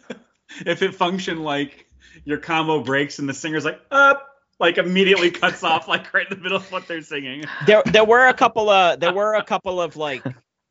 if 0.65 0.83
it 0.83 0.95
functioned 0.95 1.43
like 1.43 1.87
your 2.25 2.39
combo 2.39 2.83
breaks 2.83 3.19
and 3.19 3.29
the 3.29 3.35
singer's 3.35 3.65
like 3.65 3.81
up, 3.91 4.29
like 4.61 4.79
immediately 4.79 5.31
cuts 5.31 5.63
off 5.65 5.89
like 5.89 6.13
right 6.15 6.27
in 6.31 6.37
the 6.37 6.43
middle 6.43 6.59
of 6.59 6.71
what 6.73 6.87
they're 6.89 7.03
singing. 7.03 7.45
there 7.67 7.83
there 7.87 8.05
were 8.05 8.27
a 8.27 8.35
couple 8.45 8.69
of 8.71 9.01
there 9.01 9.13
were 9.13 9.35
a 9.35 9.45
couple 9.45 9.81
of 9.81 9.97
like 9.97 10.23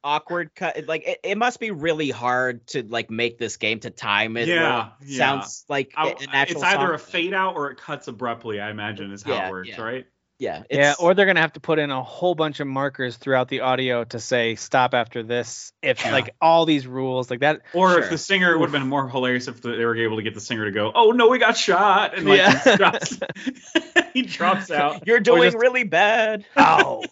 awkward 0.05 0.53
cut 0.53 0.85
like 0.87 1.03
it, 1.07 1.19
it 1.23 1.37
must 1.37 1.59
be 1.61 1.71
really 1.71 2.09
hard 2.09 2.67
to 2.67 2.83
like 2.83 3.09
make 3.09 3.37
this 3.37 3.55
game 3.57 3.79
to 3.79 3.89
time 3.89 4.35
it 4.35 4.47
Yeah, 4.49 4.87
it 5.01 5.07
yeah. 5.07 5.17
sounds 5.17 5.63
like 5.69 5.93
I- 5.95 6.09
a 6.09 6.27
natural 6.27 6.61
it's 6.61 6.63
either 6.63 6.85
song. 6.87 6.95
a 6.95 6.97
fade 6.97 7.33
out 7.33 7.55
or 7.55 7.71
it 7.71 7.77
cuts 7.77 8.07
abruptly. 8.09 8.59
I 8.59 8.69
imagine 8.69 9.11
is 9.13 9.23
how 9.23 9.31
Yeah, 9.31 9.47
it 9.47 9.51
works, 9.51 9.69
yeah. 9.69 9.81
right? 9.81 10.05
Yeah 10.39 10.63
yeah, 10.69 10.93
or 10.99 11.13
they're 11.13 11.25
gonna 11.25 11.39
have 11.41 11.53
to 11.53 11.59
put 11.59 11.79
in 11.79 11.89
a 11.91 12.01
whole 12.03 12.35
bunch 12.35 12.59
of 12.59 12.67
markers 12.67 13.15
throughout 13.17 13.47
the 13.47 13.61
audio 13.61 14.03
to 14.05 14.19
say 14.19 14.55
stop 14.55 14.93
after 14.93 15.23
this. 15.23 15.71
If 15.81 16.03
Yeah. 16.03 16.11
like 16.11 16.35
all 16.41 16.65
these 16.65 16.85
rules 16.87 17.29
like 17.29 17.41
that. 17.41 17.61
Or 17.73 17.91
Sure. 17.91 17.99
if 18.03 18.09
the 18.09 18.17
singer 18.17 18.53
it 18.53 18.57
would 18.59 18.69
have 18.71 18.79
been 18.81 18.89
more 18.89 19.07
hilarious 19.09 19.47
if 19.47 19.61
they 19.61 19.69
were 19.85 19.95
able 19.95 20.17
to 20.17 20.23
get 20.23 20.33
the 20.33 20.41
singer 20.41 20.65
to 20.65 20.71
go, 20.71 20.91
"Oh 20.93 21.11
no, 21.11 21.29
we 21.29 21.37
got 21.39 21.55
shot," 21.57 22.17
and 22.17 22.27
like 22.27 22.37
Yeah. 22.39 22.59
he, 22.63 22.75
drops, 22.77 23.19
he 24.13 24.21
drops 24.23 24.71
out. 24.71 25.05
you're 25.07 25.19
doing 25.19 25.43
just- 25.43 25.57
really 25.57 25.83
bad 25.83 26.45
Ow. 26.57 27.03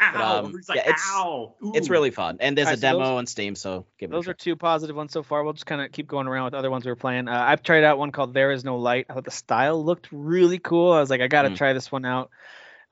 ow! 0.00 0.38
um, 0.44 0.52
He's 0.54 0.68
like, 0.68 0.76
yeah, 0.76 0.82
it's- 0.90 1.08
ow! 1.12 1.54
it's 1.74 1.88
really 1.90 2.10
fun 2.10 2.36
and 2.40 2.56
there's 2.56 2.66
Alright, 2.66 2.78
a 2.78 2.80
so 2.80 2.86
demo 2.92 2.98
those- 3.00 3.18
on 3.18 3.26
steam 3.26 3.54
so 3.54 3.86
give 3.98 4.10
it 4.10 4.12
Those 4.12 4.26
a 4.26 4.30
are 4.30 4.34
try. 4.34 4.44
two 4.44 4.56
positive 4.56 4.96
ones 4.96 5.12
so 5.12 5.22
far. 5.22 5.42
We'll 5.44 5.52
just 5.52 5.66
kind 5.66 5.80
of 5.80 5.90
keep 5.92 6.06
going 6.06 6.26
around 6.26 6.44
with 6.46 6.54
other 6.54 6.70
ones 6.70 6.84
we 6.84 6.90
are 6.90 6.96
playing. 6.96 7.28
Uh, 7.28 7.32
I've 7.48 7.62
tried 7.62 7.84
out 7.84 7.98
one 7.98 8.12
called 8.12 8.34
There 8.34 8.50
Is 8.52 8.64
No 8.64 8.76
Light. 8.78 9.06
I 9.08 9.14
thought 9.14 9.24
the 9.24 9.30
style 9.30 9.82
looked 9.82 10.08
really 10.12 10.58
cool. 10.58 10.92
I 10.92 11.00
was 11.00 11.10
like, 11.10 11.20
I 11.20 11.28
got 11.28 11.42
to 11.42 11.50
Mm. 11.50 11.56
try 11.56 11.72
this 11.72 11.90
one 11.94 12.04
out. 12.04 12.30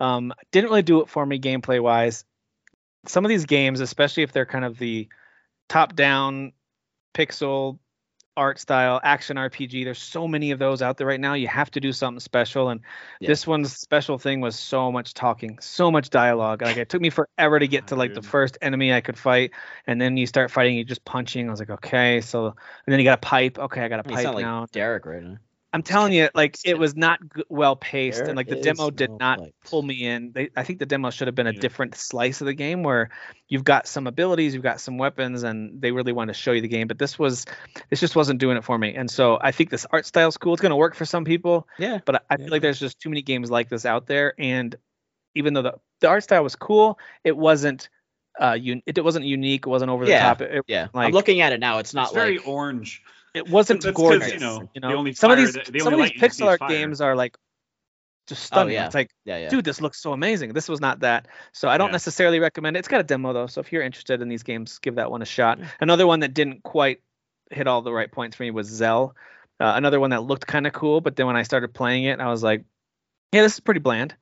Um, 0.01 0.33
didn't 0.51 0.70
really 0.70 0.83
do 0.83 1.03
it 1.03 1.09
for 1.09 1.24
me 1.24 1.39
gameplay 1.39 1.81
wise. 1.81 2.24
Some 3.07 3.24
of 3.24 3.29
these 3.29 3.45
games, 3.45 3.81
especially 3.81 4.23
if 4.23 4.33
they're 4.33 4.47
kind 4.47 4.65
of 4.65 4.79
the 4.79 5.09
top 5.69 5.95
down 5.95 6.53
pixel 7.15 7.79
art 8.37 8.59
style 8.59 9.01
action 9.03 9.37
RPG. 9.37 9.85
There's 9.85 10.01
so 10.01 10.27
many 10.27 10.51
of 10.53 10.59
those 10.59 10.83
out 10.83 10.97
there 10.97 11.07
right 11.07 11.20
now. 11.20 11.35
You 11.35 11.49
have 11.49 11.70
to 11.73 11.81
do 11.81 11.93
something 11.93 12.20
special, 12.20 12.70
and 12.70 12.81
yeah. 13.20 13.29
this 13.29 13.47
one's 13.47 13.77
special 13.77 14.19
thing 14.19 14.41
was 14.41 14.59
so 14.59 14.91
much 14.91 15.15
talking, 15.15 15.59
so 15.61 15.91
much 15.91 16.11
dialogue. 16.11 16.62
Like 16.62 16.77
it 16.77 16.89
took 16.89 17.01
me 17.01 17.11
forever 17.11 17.59
to 17.59 17.69
get 17.69 17.89
to 17.89 17.97
like 17.97 18.15
the 18.15 18.23
first 18.23 18.59
enemy 18.62 18.93
I 18.93 19.01
could 19.01 19.19
fight, 19.19 19.53
and 19.87 20.01
then 20.01 20.16
you 20.16 20.27
start 20.27 20.51
fighting, 20.51 20.77
you 20.77 20.85
just 20.85 21.05
punching. 21.05 21.47
I 21.49 21.51
was 21.51 21.61
like, 21.61 21.70
okay, 21.70 22.20
so 22.20 22.47
and 22.47 22.55
then 22.87 22.99
you 22.99 23.05
got 23.05 23.19
a 23.19 23.27
pipe. 23.27 23.59
Okay, 23.59 23.83
I 23.83 23.89
got 23.89 24.01
a 24.01 24.05
pipe 24.05 24.24
now. 24.24 24.61
Like 24.62 24.70
Derek 24.73 25.07
right 25.07 25.23
now. 25.23 25.37
I'm 25.74 25.82
telling 25.82 26.12
you, 26.12 26.28
like 26.35 26.59
it 26.65 26.78
was 26.78 26.94
not 26.94 27.19
g- 27.35 27.44
well 27.49 27.77
paced, 27.77 28.19
there 28.19 28.28
and 28.28 28.36
like 28.36 28.49
the 28.49 28.61
demo 28.61 28.90
did 28.90 29.11
no 29.11 29.16
not 29.16 29.40
pull 29.65 29.82
me 29.82 30.05
in. 30.05 30.32
They, 30.32 30.51
I 30.55 30.65
think 30.65 30.78
the 30.78 30.86
demo 30.86 31.11
should 31.11 31.28
have 31.28 31.35
been 31.35 31.47
a 31.47 31.53
yeah. 31.53 31.61
different 31.61 31.94
slice 31.94 32.43
of 32.43 32.47
the 32.47 32.53
game 32.53 32.82
where 32.82 33.09
you've 33.49 33.65
got 33.65 33.86
some 33.86 34.07
abilities, 34.07 34.53
you've 34.53 34.62
got 34.62 34.81
some 34.81 34.99
weapons, 34.99 35.44
and 35.44 35.81
they 35.81 35.90
really 35.90 36.12
want 36.12 36.28
to 36.28 36.35
show 36.35 36.53
you 36.53 36.61
the 36.61 36.69
game. 36.69 36.89
But 36.89 36.99
this 36.99 37.19
was, 37.19 37.47
this 37.89 38.01
just 38.01 38.15
wasn't 38.15 38.39
doing 38.39 38.59
it 38.59 38.65
for 38.65 38.77
me. 38.77 38.94
And 38.94 39.11
so 39.11 39.39
I 39.40 39.53
think 39.53 39.70
this 39.70 39.86
art 39.90 40.05
style 40.05 40.28
is 40.28 40.36
cool. 40.36 40.53
It's 40.53 40.61
going 40.61 40.70
to 40.70 40.77
work 40.77 40.94
for 40.94 41.07
some 41.07 41.24
people. 41.24 41.66
Yeah. 41.78 42.01
But 42.05 42.16
I, 42.16 42.20
I 42.31 42.36
feel 42.36 42.49
like 42.49 42.62
there's 42.62 42.81
just 42.81 43.01
too 43.01 43.09
many 43.09 43.23
games 43.23 43.51
like 43.51 43.70
this 43.70 43.86
out 43.86 44.07
there, 44.07 44.35
and 44.39 44.77
even 45.35 45.55
though 45.55 45.62
the 45.62 45.74
the 46.01 46.09
art 46.09 46.24
style 46.24 46.43
was 46.43 46.57
cool, 46.57 46.99
it 47.24 47.36
wasn't 47.36 47.89
uh 48.40 48.57
un- 48.59 48.82
it, 48.86 49.03
wasn't 49.05 49.24
unique 49.24 49.66
it 49.66 49.69
wasn't 49.69 49.90
over 49.90 50.07
the 50.07 50.11
yeah, 50.11 50.23
top 50.23 50.40
it, 50.40 50.65
yeah 50.66 50.89
like, 50.94 51.09
i'm 51.09 51.12
looking 51.12 51.43
at 51.43 51.53
it 51.53 51.61
now 51.61 51.78
it's 51.78 51.93
not 51.93 52.05
it's 52.05 52.15
like, 52.15 52.23
very 52.23 52.39
orange 52.39 53.03
it 53.35 53.49
wasn't 53.49 53.83
That's 53.83 53.97
gorgeous. 53.97 54.33
You 54.33 54.39
know, 54.39 54.71
you 54.75 54.81
know? 54.81 55.05
The 55.05 55.13
some 55.13 55.31
of 55.31 55.39
these 55.39 55.53
the 55.53 55.81
some 55.81 55.95
of 55.95 56.01
these 56.01 56.13
pixel 56.13 56.47
art 56.47 56.61
games 56.69 57.01
are 57.01 57.17
like 57.17 57.37
just 58.27 58.45
oh, 58.45 58.47
stunning. 58.47 58.77
Oh, 58.77 58.81
yeah. 58.81 58.87
It's 58.87 58.95
like, 58.95 59.11
yeah, 59.25 59.39
yeah. 59.39 59.49
dude, 59.49 59.65
this 59.65 59.81
looks 59.81 60.01
so 60.01 60.13
amazing. 60.13 60.53
This 60.53 60.69
was 60.69 60.81
not 60.81 61.01
that. 61.01 61.29
So 61.53 61.69
I 61.69 61.79
don't 61.79 61.89
yeah. 61.89 61.93
necessarily 61.93 62.39
recommend 62.39 62.77
it. 62.77 62.81
It's 62.81 62.89
got 62.89 63.01
a 63.01 63.05
demo 63.05 63.33
though, 63.33 63.47
so 63.47 63.61
if 63.61 63.73
you're 63.73 63.83
interested 63.83 64.23
in 64.23 64.29
these 64.29 64.43
games, 64.43 64.79
give 64.79 64.95
that 64.97 65.11
one 65.11 65.23
a 65.23 65.27
shot. 65.27 65.59
Another 65.81 66.07
one 66.07 66.21
that 66.21 66.35
didn't 66.35 66.63
quite 66.63 67.01
hit 67.51 67.67
all 67.67 67.83
the 67.83 67.93
right 67.93 68.11
points 68.11 68.37
for 68.37 68.45
me 68.45 68.51
was 68.51 68.71
Xel. 68.71 69.13
Uh, 69.61 69.75
another 69.77 70.01
one 70.01 70.11
that 70.11 70.23
looked 70.23 70.47
kind 70.47 70.67
of 70.67 70.73
cool, 70.73 71.01
but 71.01 71.15
then 71.17 71.27
when 71.27 71.37
I 71.37 71.43
started 71.43 71.75
playing 71.75 72.05
it, 72.05 72.21
I 72.21 72.29
was 72.29 72.43
like, 72.43 72.65
yeah, 73.33 73.43
this 73.43 73.55
is 73.55 73.61
pretty 73.61 73.81
bland. 73.81 74.15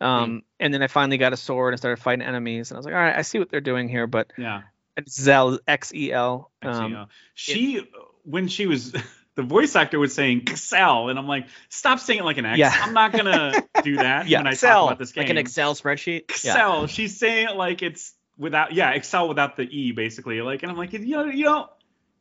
Um, 0.00 0.30
mm. 0.30 0.42
And 0.60 0.72
then 0.72 0.82
I 0.82 0.86
finally 0.86 1.18
got 1.18 1.32
a 1.32 1.36
sword 1.36 1.74
and 1.74 1.78
started 1.78 2.02
fighting 2.02 2.24
enemies, 2.24 2.70
and 2.70 2.76
I 2.76 2.78
was 2.78 2.86
like, 2.86 2.94
all 2.94 3.00
right, 3.00 3.16
I 3.16 3.22
see 3.22 3.38
what 3.38 3.50
they're 3.50 3.60
doing 3.60 3.88
here, 3.88 4.06
but 4.06 4.32
yeah, 4.38 4.62
it's 4.96 5.18
Xel 5.18 5.58
X 5.66 5.92
E 5.94 6.12
L. 6.12 6.50
Um, 6.62 7.06
she 7.34 7.76
it, 7.76 7.88
when 8.26 8.48
she 8.48 8.66
was 8.66 8.92
the 9.36 9.42
voice 9.42 9.76
actor 9.76 9.98
was 9.98 10.14
saying 10.14 10.42
Excel, 10.48 11.08
and 11.08 11.18
I'm 11.18 11.28
like, 11.28 11.46
stop 11.68 12.00
saying 12.00 12.20
it 12.20 12.24
like 12.24 12.38
an 12.38 12.46
X. 12.46 12.58
Yeah. 12.58 12.74
I'm 12.74 12.94
not 12.94 13.12
gonna 13.12 13.52
do 13.82 13.96
that 13.96 14.28
yeah. 14.28 14.38
when 14.38 14.46
I 14.48 14.52
Excel, 14.52 14.82
talk 14.82 14.90
about 14.90 14.98
this 14.98 15.12
game. 15.12 15.22
Like 15.22 15.30
an 15.30 15.38
Excel 15.38 15.74
spreadsheet. 15.74 16.30
Excel. 16.30 16.82
Yeah. 16.82 16.86
She's 16.86 17.16
saying 17.16 17.48
it 17.50 17.56
like 17.56 17.82
it's 17.82 18.14
without 18.36 18.72
yeah, 18.72 18.90
Excel 18.90 19.28
without 19.28 19.56
the 19.56 19.62
E 19.62 19.92
basically. 19.92 20.42
Like, 20.42 20.62
and 20.62 20.72
I'm 20.72 20.78
like, 20.78 20.92
you 20.92 21.16
know, 21.16 21.24
you 21.26 21.44
don't 21.44 21.70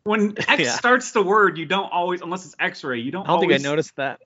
when 0.04 0.36
X 0.48 0.62
yeah. 0.62 0.76
starts 0.76 1.12
the 1.12 1.24
word, 1.24 1.58
you 1.58 1.66
don't 1.66 1.92
always 1.92 2.22
unless 2.22 2.46
it's 2.46 2.56
X-ray, 2.60 3.00
you 3.00 3.12
don't. 3.12 3.24
I 3.24 3.28
don't 3.28 3.36
always, 3.36 3.58
think 3.58 3.66
I 3.66 3.70
noticed 3.70 3.96
that. 3.96 4.22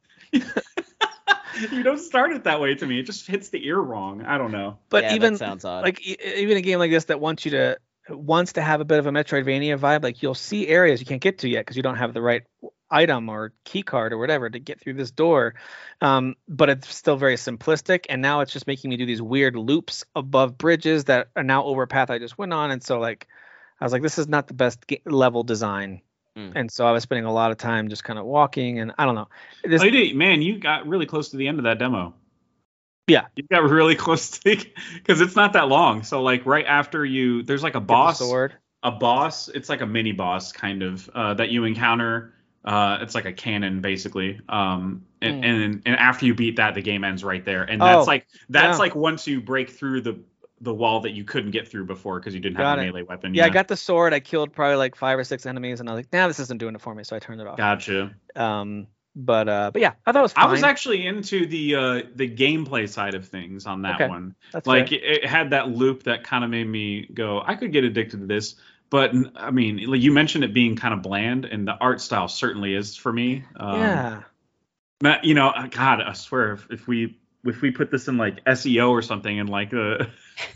you 1.72 1.84
don't 1.84 2.00
start 2.00 2.32
it 2.32 2.44
that 2.44 2.60
way 2.60 2.76
to 2.76 2.86
me. 2.86 3.00
It 3.00 3.04
just 3.04 3.26
hits 3.28 3.50
the 3.50 3.66
ear 3.66 3.80
wrong. 3.80 4.24
I 4.24 4.38
don't 4.38 4.52
know. 4.52 4.78
But 4.90 5.04
yeah, 5.04 5.16
even 5.16 5.38
sounds 5.38 5.66
odd. 5.66 5.84
Like 5.84 6.02
even 6.06 6.58
a 6.58 6.62
game 6.62 6.80
like 6.80 6.92
this 6.92 7.06
that 7.06 7.20
wants 7.20 7.46
you 7.46 7.52
to 7.52 7.78
wants 8.10 8.54
to 8.54 8.62
have 8.62 8.82
a 8.82 8.86
bit 8.86 9.00
of 9.00 9.08
a 9.08 9.12
Metroidvania 9.12 9.78
vibe, 9.78 10.04
like 10.04 10.22
you'll 10.22 10.36
see 10.36 10.68
areas 10.68 11.00
you 11.00 11.06
can't 11.06 11.22
get 11.22 11.40
to 11.40 11.50
yet 11.50 11.62
because 11.62 11.78
you 11.78 11.84
don't 11.84 11.98
have 11.98 12.14
the 12.14 12.22
right 12.22 12.44
item 12.92 13.30
or 13.30 13.54
key 13.66 13.84
card 13.84 14.14
or 14.14 14.18
whatever 14.18 14.50
to 14.50 14.60
get 14.60 14.80
through 14.80 14.96
this 14.96 15.12
door. 15.12 15.56
Um, 16.02 16.36
but 16.48 16.70
it's 16.70 16.94
still 16.94 17.18
very 17.18 17.36
simplistic. 17.36 18.06
And 18.10 18.22
now 18.22 18.42
it's 18.42 18.52
just 18.52 18.68
making 18.68 18.90
me 18.90 18.98
do 18.98 19.06
these 19.06 19.22
weird 19.22 19.56
loops 19.56 20.06
above 20.16 20.58
bridges 20.58 21.06
that 21.06 21.30
are 21.36 21.44
now 21.44 21.64
over 21.66 21.84
a 21.84 21.88
path 21.88 22.10
I 22.10 22.20
just 22.20 22.38
went 22.38 22.54
on. 22.54 22.72
And 22.72 22.84
so 22.84 23.00
like, 23.00 23.28
I 23.80 23.86
was 23.86 23.94
like, 23.94 24.02
this 24.02 24.18
is 24.18 24.28
not 24.28 24.48
the 24.48 24.54
best 24.54 24.86
level 25.06 25.44
design. 25.44 26.02
Mm. 26.38 26.54
And 26.56 26.72
so 26.72 26.86
I 26.86 26.92
was 26.92 27.04
spending 27.04 27.26
a 27.26 27.34
lot 27.34 27.52
of 27.52 27.58
time 27.58 27.90
just 27.90 28.04
kind 28.04 28.20
of 28.20 28.26
walking 28.26 28.80
and 28.80 28.94
I 28.98 29.06
don't 29.06 29.16
know. 29.16 29.30
This, 29.64 29.82
oh, 29.82 29.86
you 29.86 29.92
did, 29.92 30.16
man, 30.16 30.42
you 30.42 30.60
got 30.60 30.88
really 30.88 31.06
close 31.06 31.30
to 31.30 31.38
the 31.38 31.48
end 31.48 31.60
of 31.60 31.64
that 31.64 31.80
demo. 31.80 32.14
Yeah, 33.10 33.26
you 33.36 33.44
got 33.52 33.64
really 33.64 33.96
close 33.96 34.30
to 34.40 34.58
because 34.94 35.22
it's 35.22 35.36
not 35.36 35.54
that 35.54 35.68
long. 35.68 36.04
So 36.04 36.22
like 36.22 36.46
right 36.46 36.66
after 36.66 37.06
you, 37.06 37.44
there's 37.44 37.64
like 37.64 37.76
a 37.76 37.82
boss, 37.82 38.20
sword. 38.20 38.54
a 38.84 38.92
boss. 38.92 39.48
It's 39.50 39.70
like 39.70 39.82
a 39.82 39.86
mini 39.86 40.12
boss 40.12 40.52
kind 40.52 40.84
of 40.84 41.10
uh, 41.10 41.34
that 41.36 41.50
you 41.50 41.66
encounter 41.66 42.34
uh, 42.66 43.00
it's 43.02 43.16
like 43.16 43.26
a 43.26 43.34
cannon 43.34 43.82
basically. 43.82 44.40
Um, 44.50 45.06
and, 45.22 45.44
mm. 45.44 45.48
and 45.48 45.82
and 45.86 45.96
after 45.96 46.26
you 46.26 46.34
beat 46.36 46.58
that, 46.58 46.76
the 46.76 46.82
game 46.82 47.04
ends 47.04 47.24
right 47.24 47.44
there. 47.44 47.64
And 47.64 47.82
that's 47.82 48.04
oh, 48.04 48.04
like 48.04 48.28
that's 48.50 48.76
yeah. 48.76 48.80
like 48.80 48.96
once 48.96 49.28
you 49.28 49.42
break 49.42 49.70
through 49.70 50.02
the 50.02 50.20
the 50.62 50.74
wall 50.74 51.00
that 51.00 51.12
you 51.12 51.24
couldn't 51.24 51.52
get 51.52 51.70
through 51.70 51.86
before 51.86 52.20
because 52.20 52.34
you 52.34 52.42
didn't 52.42 52.58
got 52.58 52.78
have 52.78 52.80
a 52.80 52.92
melee 52.92 53.04
weapon. 53.04 53.34
Yeah, 53.34 53.44
yeah, 53.44 53.48
I 53.48 53.50
got 53.50 53.70
the 53.70 53.78
sword. 53.78 54.14
I 54.14 54.20
killed 54.20 54.52
probably 54.52 54.76
like 54.76 54.96
five 54.96 55.18
or 55.18 55.24
six 55.24 55.46
enemies, 55.46 55.80
and 55.80 55.90
I 55.90 55.94
was 55.94 56.00
like, 56.00 56.14
nah, 56.14 56.28
this 56.28 56.40
isn't 56.40 56.60
doing 56.60 56.76
it 56.76 56.82
for 56.82 56.94
me, 56.94 57.04
so 57.06 57.16
I 57.16 57.20
turned 57.20 57.40
it 57.40 57.48
off. 57.48 57.58
Gotcha. 57.58 58.14
Um, 58.36 58.88
but 59.16 59.50
uh, 59.50 59.72
but 59.72 59.82
yeah, 59.82 59.94
I 60.06 60.12
thought 60.12 60.20
it 60.20 60.24
was. 60.24 60.34
Fine. 60.34 60.46
I 60.46 60.52
was 60.52 60.64
actually 60.64 61.06
into 61.06 61.46
the 61.46 61.76
uh 61.76 62.02
the 62.16 62.30
gameplay 62.30 62.88
side 62.88 63.16
of 63.16 63.28
things 63.28 63.66
on 63.66 63.82
that 63.84 63.96
okay. 63.96 64.08
one. 64.08 64.36
That's 64.52 64.68
like 64.68 64.92
it, 64.92 65.04
it, 65.04 65.26
had 65.26 65.50
that 65.52 65.70
loop 65.70 66.04
that 66.04 66.24
kind 66.24 66.44
of 66.44 66.50
made 66.50 66.68
me 66.68 67.08
go, 67.14 67.42
I 67.46 67.56
could 67.56 67.72
get 67.72 67.84
addicted 67.84 68.20
to 68.20 68.26
this. 68.26 68.56
But 68.90 69.14
I 69.36 69.52
mean, 69.52 69.90
like 69.90 70.02
you 70.02 70.12
mentioned 70.12 70.44
it 70.44 70.54
being 70.54 70.76
kind 70.76 70.94
of 70.94 71.02
bland, 71.02 71.46
and 71.46 71.68
the 71.68 71.74
art 71.74 72.02
style 72.02 72.28
certainly 72.28 72.74
is 72.74 72.96
for 72.96 73.14
me. 73.14 73.44
Um, 73.56 73.80
yeah. 73.80 74.22
You 75.24 75.34
know, 75.34 75.50
uh, 75.50 75.68
God, 75.68 76.02
I 76.02 76.14
swear, 76.14 76.54
if, 76.54 76.68
if 76.72 76.88
we 76.88 77.18
if 77.46 77.62
we 77.62 77.72
put 77.72 77.90
this 77.92 78.08
in 78.08 78.18
like 78.18 78.44
SEO 78.46 78.90
or 78.90 79.02
something, 79.02 79.40
and 79.40 79.50
like 79.50 79.74
uh, 79.74 80.06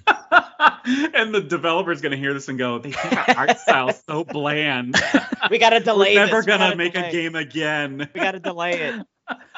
and 0.85 1.33
the 1.33 1.41
developer's 1.41 2.01
gonna 2.01 2.17
hear 2.17 2.33
this 2.33 2.49
and 2.49 2.57
go, 2.57 2.79
they 2.79 2.91
think 2.91 3.29
our 3.29 3.37
art 3.37 3.59
style's 3.59 4.03
so 4.05 4.23
bland. 4.23 4.95
We 5.49 5.57
gotta 5.57 5.79
delay. 5.79 6.15
We're 6.15 6.25
never 6.25 6.37
this. 6.37 6.45
gonna 6.45 6.75
make 6.75 6.93
delay. 6.93 7.09
a 7.09 7.11
game 7.11 7.35
again. 7.35 8.09
We 8.13 8.21
gotta 8.21 8.39
delay 8.39 8.73
it. 8.73 9.01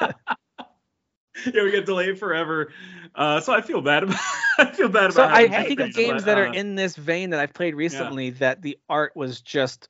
yeah, 1.54 1.62
we 1.62 1.72
got 1.72 1.84
delayed 1.84 2.18
forever. 2.18 2.72
Uh, 3.14 3.40
so 3.40 3.52
I 3.54 3.60
feel 3.60 3.80
bad 3.80 4.04
about. 4.04 4.20
I 4.58 4.66
feel 4.72 4.88
bad 4.88 5.10
about. 5.10 5.14
So 5.14 5.22
I, 5.22 5.40
I 5.42 5.64
think 5.64 5.80
of 5.80 5.92
games 5.94 6.22
but, 6.22 6.26
that 6.26 6.38
are 6.38 6.48
uh, 6.48 6.52
in 6.52 6.74
this 6.74 6.96
vein 6.96 7.30
that 7.30 7.40
I've 7.40 7.54
played 7.54 7.74
recently 7.74 8.26
yeah. 8.26 8.38
that 8.40 8.62
the 8.62 8.78
art 8.88 9.12
was 9.16 9.40
just 9.40 9.88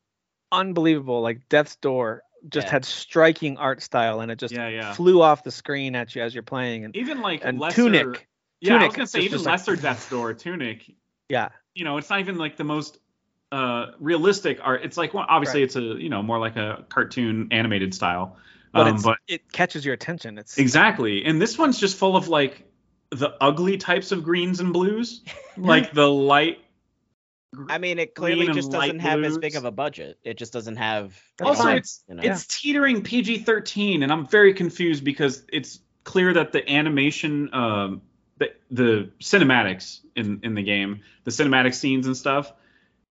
unbelievable. 0.52 1.22
Like 1.22 1.48
Death's 1.48 1.76
Door 1.76 2.22
just 2.48 2.66
yeah. 2.66 2.72
had 2.72 2.84
striking 2.84 3.56
art 3.56 3.82
style 3.82 4.20
and 4.20 4.30
it 4.30 4.38
just 4.38 4.54
yeah, 4.54 4.68
yeah. 4.68 4.92
flew 4.92 5.22
off 5.22 5.42
the 5.42 5.50
screen 5.50 5.94
at 5.96 6.14
you 6.14 6.22
as 6.22 6.34
you're 6.34 6.42
playing. 6.42 6.84
And 6.84 6.96
even 6.96 7.20
like 7.20 7.44
and 7.44 7.58
lesser, 7.58 7.82
Tunic. 7.82 8.28
Yeah, 8.60 8.70
Tunic, 8.70 8.82
I 8.82 8.86
was 8.86 8.96
gonna 8.96 9.06
say 9.06 9.20
even 9.20 9.42
lesser 9.42 9.72
like, 9.72 9.82
Death's 9.82 10.08
Door, 10.08 10.34
Tunic. 10.34 10.94
Yeah. 11.28 11.48
You 11.74 11.84
know, 11.84 11.98
it's 11.98 12.08
not 12.08 12.20
even 12.20 12.38
like 12.38 12.56
the 12.56 12.64
most 12.64 12.98
uh 13.52 13.86
realistic 14.00 14.58
art. 14.62 14.82
It's 14.84 14.96
like 14.96 15.14
well, 15.14 15.26
obviously 15.28 15.60
right. 15.60 15.66
it's 15.66 15.76
a 15.76 15.80
you 15.80 16.08
know 16.08 16.22
more 16.22 16.38
like 16.38 16.56
a 16.56 16.84
cartoon 16.88 17.48
animated 17.50 17.94
style 17.94 18.36
but, 18.76 18.88
um, 18.88 19.02
but 19.02 19.18
it 19.26 19.50
catches 19.50 19.84
your 19.84 19.94
attention. 19.94 20.38
It's 20.38 20.58
exactly, 20.58 21.24
and 21.24 21.40
this 21.40 21.56
one's 21.56 21.78
just 21.78 21.96
full 21.96 22.16
of 22.16 22.28
like 22.28 22.64
the 23.10 23.34
ugly 23.40 23.78
types 23.78 24.12
of 24.12 24.22
greens 24.22 24.60
and 24.60 24.72
blues, 24.72 25.22
like 25.56 25.92
the 25.92 26.08
light. 26.08 26.58
I 27.70 27.78
mean, 27.78 27.98
it 27.98 28.14
clearly 28.14 28.48
just 28.48 28.70
doesn't 28.70 28.98
have 28.98 29.20
blues. 29.20 29.32
as 29.32 29.38
big 29.38 29.56
of 29.56 29.64
a 29.64 29.70
budget. 29.70 30.18
It 30.22 30.36
just 30.36 30.52
doesn't 30.52 30.76
have. 30.76 31.18
Also, 31.40 31.68
it's 31.68 32.04
you 32.08 32.16
know? 32.16 32.22
it's 32.22 32.46
teetering 32.46 33.02
PG-13, 33.02 34.02
and 34.02 34.12
I'm 34.12 34.26
very 34.26 34.52
confused 34.52 35.04
because 35.04 35.42
it's 35.50 35.80
clear 36.04 36.34
that 36.34 36.52
the 36.52 36.68
animation, 36.70 37.54
um, 37.54 38.02
the 38.36 38.52
the 38.70 39.10
cinematics 39.20 40.00
in 40.14 40.40
in 40.42 40.54
the 40.54 40.62
game, 40.62 41.00
the 41.24 41.30
cinematic 41.30 41.74
scenes 41.74 42.06
and 42.06 42.16
stuff 42.16 42.52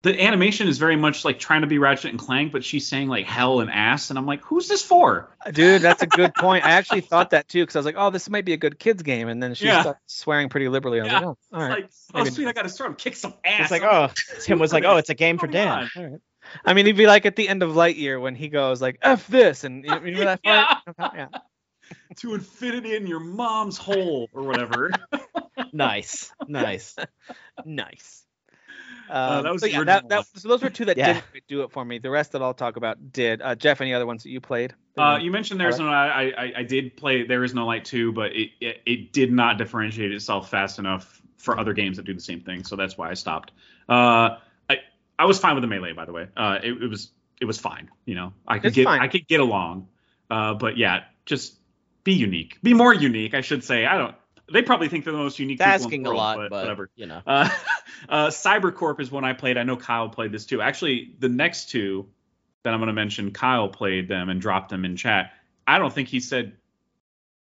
the 0.03 0.21
animation 0.21 0.67
is 0.67 0.79
very 0.79 0.97
much 0.97 1.25
like 1.25 1.39
trying 1.39 1.61
to 1.61 1.69
be 1.69 1.79
Ratchet 1.79 2.11
and 2.11 2.19
Clank, 2.19 2.51
but 2.51 2.65
she's 2.65 2.87
saying 2.87 3.09
like 3.09 3.25
hell 3.25 3.61
and 3.61 3.71
ass, 3.71 4.11
and 4.11 4.19
I'm 4.19 4.27
like, 4.27 4.43
who's 4.43 4.67
this 4.67 4.83
for? 4.83 5.35
Dude, 5.53 5.81
that's 5.81 6.03
a 6.03 6.07
good 6.07 6.35
point. 6.35 6.65
I 6.65 6.73
actually 6.73 7.03
thought 7.03 7.31
that 7.31 7.49
too 7.49 7.63
because 7.63 7.77
I 7.77 7.79
was 7.79 7.87
like, 7.87 7.95
oh, 7.97 8.11
this 8.11 8.29
might 8.29 8.45
be 8.45 8.53
a 8.53 8.57
good 8.57 8.79
kids 8.79 9.03
game, 9.03 9.29
and 9.29 9.43
then 9.43 9.55
she 9.55 9.67
yeah. 9.67 9.83
started 9.83 10.01
swearing 10.07 10.49
pretty 10.49 10.69
liberally. 10.69 11.01
I 11.01 11.05
was 11.05 11.13
yeah. 11.13 11.19
like, 11.19 11.27
oh, 11.27 11.39
all 11.53 11.61
right. 11.61 11.71
Like, 11.83 11.91
oh, 12.15 12.25
sweet, 12.25 12.49
I 12.49 12.53
got 12.53 12.63
to 12.63 12.69
start 12.69 12.91
him 12.91 12.97
kick 12.97 13.15
some 13.15 13.35
ass. 13.45 13.63
It's 13.63 13.71
like, 13.71 13.83
oh, 13.83 14.11
Tim 14.43 14.59
was 14.59 14.73
like, 14.73 14.85
oh, 14.85 14.97
it's 14.97 15.11
a 15.11 15.15
game 15.15 15.39
for 15.39 15.47
Dan. 15.47 15.89
All 15.97 16.03
right. 16.03 16.21
I 16.65 16.75
mean, 16.75 16.87
he'd 16.87 16.97
be 16.97 17.07
like 17.07 17.27
at 17.27 17.37
the 17.37 17.49
end 17.49 17.63
of 17.63 17.71
Lightyear 17.71 18.21
when 18.21 18.35
he 18.35 18.49
goes 18.49 18.83
like, 18.83 18.99
"F 19.03 19.27
this," 19.29 19.65
and 19.65 19.85
you 19.85 19.95
remember 19.95 20.25
that 20.25 20.43
part? 20.97 21.15
yeah. 21.15 21.29
to 22.17 22.35
infinity 22.35 22.97
in 22.97 23.07
your 23.07 23.21
mom's 23.21 23.79
hole 23.79 24.29
or 24.33 24.43
whatever. 24.43 24.91
nice, 25.73 26.33
nice, 26.49 26.97
nice. 27.65 28.25
Uh, 29.13 29.37
um, 29.37 29.43
that 29.45 29.53
was 29.53 29.61
so 29.61 29.67
yeah, 29.67 29.85
that, 29.85 30.09
that, 30.09 30.27
so 30.35 30.49
those 30.49 30.63
were 30.63 30.71
two 30.71 30.87
that 30.87 30.97
yeah. 30.97 31.21
didn't 31.33 31.47
do 31.47 31.63
it 31.63 31.71
for 31.71 31.85
me. 31.85 31.99
The 31.99 32.09
rest 32.09 32.33
that 32.33 32.41
I'll 32.41 32.55
talk 32.55 32.77
about 32.77 33.13
did. 33.13 33.43
Uh, 33.43 33.55
Jeff, 33.55 33.83
any 33.83 33.93
other 33.93 34.07
ones 34.07 34.23
that 34.23 34.31
you 34.31 34.41
played? 34.41 34.75
Uh, 34.97 35.19
you 35.21 35.31
mentioned 35.31 35.61
there's 35.61 35.79
no. 35.79 35.87
I, 35.87 36.33
I 36.37 36.53
I 36.59 36.63
did 36.63 36.97
play 36.97 37.27
There 37.27 37.45
Is 37.45 37.53
No 37.53 37.67
Light 37.67 37.85
too, 37.85 38.13
but 38.13 38.33
it, 38.33 38.51
it, 38.61 38.83
it 38.87 39.13
did 39.13 39.31
not 39.31 39.59
differentiate 39.59 40.13
itself 40.13 40.51
fast 40.51 40.79
enough 40.79 41.21
for 41.37 41.59
other 41.59 41.75
games 41.75 41.99
that 41.99 42.07
do 42.07 42.15
the 42.15 42.21
same 42.21 42.41
thing. 42.41 42.65
So 42.65 42.77
that's 42.77 42.97
why 42.97 43.11
I 43.11 43.15
stopped. 43.15 43.53
Uh, 43.89 44.39
I 44.71 44.79
I 45.19 45.27
was 45.27 45.39
fine 45.39 45.55
with 45.57 45.63
the 45.63 45.69
melee, 45.69 45.93
by 45.93 46.07
the 46.07 46.13
way. 46.13 46.29
Uh, 46.35 46.59
it, 46.63 46.83
it 46.83 46.89
was 46.89 47.11
it 47.41 47.45
was 47.45 47.59
fine. 47.59 47.91
You 48.07 48.15
know, 48.15 48.33
I 48.49 48.59
could 48.59 48.69
it's 48.69 48.77
get 48.77 48.85
fine. 48.85 49.01
I 49.01 49.09
could 49.09 49.29
get 49.29 49.41
along. 49.41 49.89
Uh, 50.31 50.55
but 50.55 50.79
yeah, 50.79 51.05
just 51.27 51.59
be 52.05 52.15
unique. 52.15 52.59
Be 52.63 52.73
more 52.73 52.95
unique, 52.95 53.35
I 53.35 53.43
should 53.43 53.63
say. 53.63 53.85
I 53.85 53.99
don't 53.99 54.15
they 54.51 54.63
probably 54.63 54.89
think 54.89 55.05
they're 55.05 55.13
the 55.13 55.19
most 55.19 55.39
unique. 55.39 55.61
It's 55.61 55.67
asking 55.67 56.05
world, 56.05 56.15
a 56.15 56.19
lot, 56.19 56.37
but, 56.37 56.51
but, 56.51 56.63
whatever. 56.63 56.91
You 56.97 57.07
know, 57.07 57.23
uh, 57.27 57.49
uh, 58.09 58.27
Cybercorp 58.29 59.01
is 59.01 59.11
one 59.11 59.25
I 59.25 59.33
played. 59.33 59.57
I 59.59 59.63
know 59.63 59.77
Kyle 59.77 60.09
played 60.09 60.33
this 60.33 60.47
too. 60.47 60.61
Actually, 60.61 61.15
the 61.19 61.29
next 61.29 61.71
two 61.71 62.09
that 62.63 62.73
I'm 62.73 62.81
going 62.81 62.89
to 62.89 62.93
mention, 62.93 63.33
Kyle 63.33 63.69
played 63.69 64.09
them 64.09 64.29
and 64.29 64.41
dropped 64.41 64.71
them 64.71 64.85
in 64.85 64.97
chat. 64.97 65.33
I 65.67 65.79
don't 65.79 65.93
think 65.93 66.09
he 66.09 66.21
said 66.21 66.55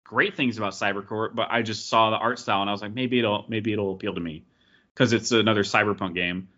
great 0.05 0.37
things 0.37 0.59
about 0.59 0.73
CyberCorp, 0.73 1.35
but 1.35 1.49
I 1.51 1.63
just 1.63 1.89
saw 1.89 2.11
the 2.11 2.17
art 2.17 2.39
style 2.39 2.61
and 2.61 2.71
I 2.71 2.73
was 2.73 2.83
like, 2.83 2.93
maybe 2.93 3.19
it'll 3.19 3.45
maybe 3.49 3.73
it'll 3.73 3.93
appeal 3.93 4.15
to 4.15 4.21
me 4.21 4.45
because 4.93 5.13
it's 5.13 5.33
another 5.33 5.63
cyberpunk 5.63 6.15
game. 6.15 6.49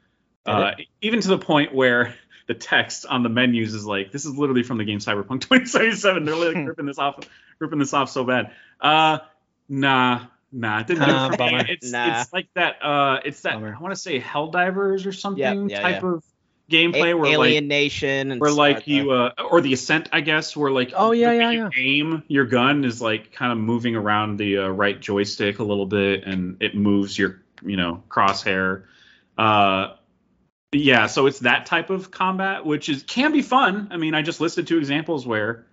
Uh, 0.45 0.73
even 1.03 1.21
to 1.21 1.29
the 1.29 1.39
point 1.39 1.75
where 1.75 2.15
the 2.47 2.55
text 2.55 3.07
on 3.07 3.23
the 3.23 3.29
menus 3.29 3.75
is 3.75 3.85
like, 3.85 4.13
this 4.13 4.25
is 4.25 4.37
literally 4.37 4.63
from 4.63 4.79
the 4.79 4.85
game 4.85 4.99
Cyberpunk 4.99 5.41
2077. 5.41 6.25
They're 6.25 6.37
like 6.37 6.57
ripping 6.67 6.87
this 6.87 6.99
off, 6.99 7.19
ripping 7.59 7.79
this 7.79 7.93
off 7.93 8.11
so 8.11 8.25
bad. 8.25 8.53
Uh, 8.81 9.19
nah, 9.69 10.27
nah, 10.53 10.81
it 10.81 10.87
didn't 10.87 11.03
uh, 11.03 11.37
It's 11.69 11.91
nah. 11.91 12.21
it's 12.21 12.33
like 12.33 12.49
that. 12.55 12.83
Uh, 12.83 13.21
it's 13.25 13.43
that 13.43 13.55
bummer. 13.55 13.75
I 13.79 13.83
want 13.83 13.95
to 13.95 14.01
say 14.01 14.21
Helldivers 14.21 15.07
or 15.07 15.13
something 15.13 15.69
yep, 15.69 15.71
yeah, 15.71 15.81
type 15.83 16.03
yeah. 16.03 16.15
of 16.15 16.25
gameplay 16.71 17.11
A- 17.11 17.15
where 17.15 17.33
Alien 17.33 17.65
like, 17.65 17.69
Nation 17.69 18.33
and 18.33 18.41
where 18.41 18.51
like 18.51 18.87
you 18.87 19.13
uh 19.13 19.33
or 19.51 19.61
the 19.61 19.73
Ascent 19.73 20.09
I 20.13 20.21
guess 20.21 20.57
where 20.57 20.71
like 20.71 20.93
oh 20.97 21.13
yeah 21.13 21.33
yeah, 21.33 21.51
yeah. 21.51 21.69
aim 21.77 22.25
your 22.29 22.45
gun 22.45 22.85
is 22.85 23.01
like 23.01 23.33
kind 23.33 23.53
of 23.53 23.59
moving 23.59 23.95
around 23.95 24.39
the 24.39 24.59
uh, 24.59 24.69
right 24.69 24.99
joystick 25.01 25.59
a 25.61 25.63
little 25.63 25.87
bit 25.87 26.25
and 26.25 26.61
it 26.61 26.75
moves 26.75 27.17
your 27.17 27.41
you 27.63 27.77
know 27.77 28.03
crosshair 28.09 28.85
uh 29.39 29.95
yeah 30.73 31.07
so 31.07 31.27
it's 31.27 31.41
that 31.41 31.67
type 31.67 31.91
of 31.91 32.11
combat 32.11 32.67
which 32.67 32.89
is 32.89 33.05
can 33.05 33.33
be 33.33 33.43
fun 33.43 33.89
I 33.93 33.97
mean 33.97 34.15
I 34.15 34.23
just 34.23 34.41
listed 34.41 34.67
two 34.67 34.79
examples 34.79 35.25
where 35.25 35.67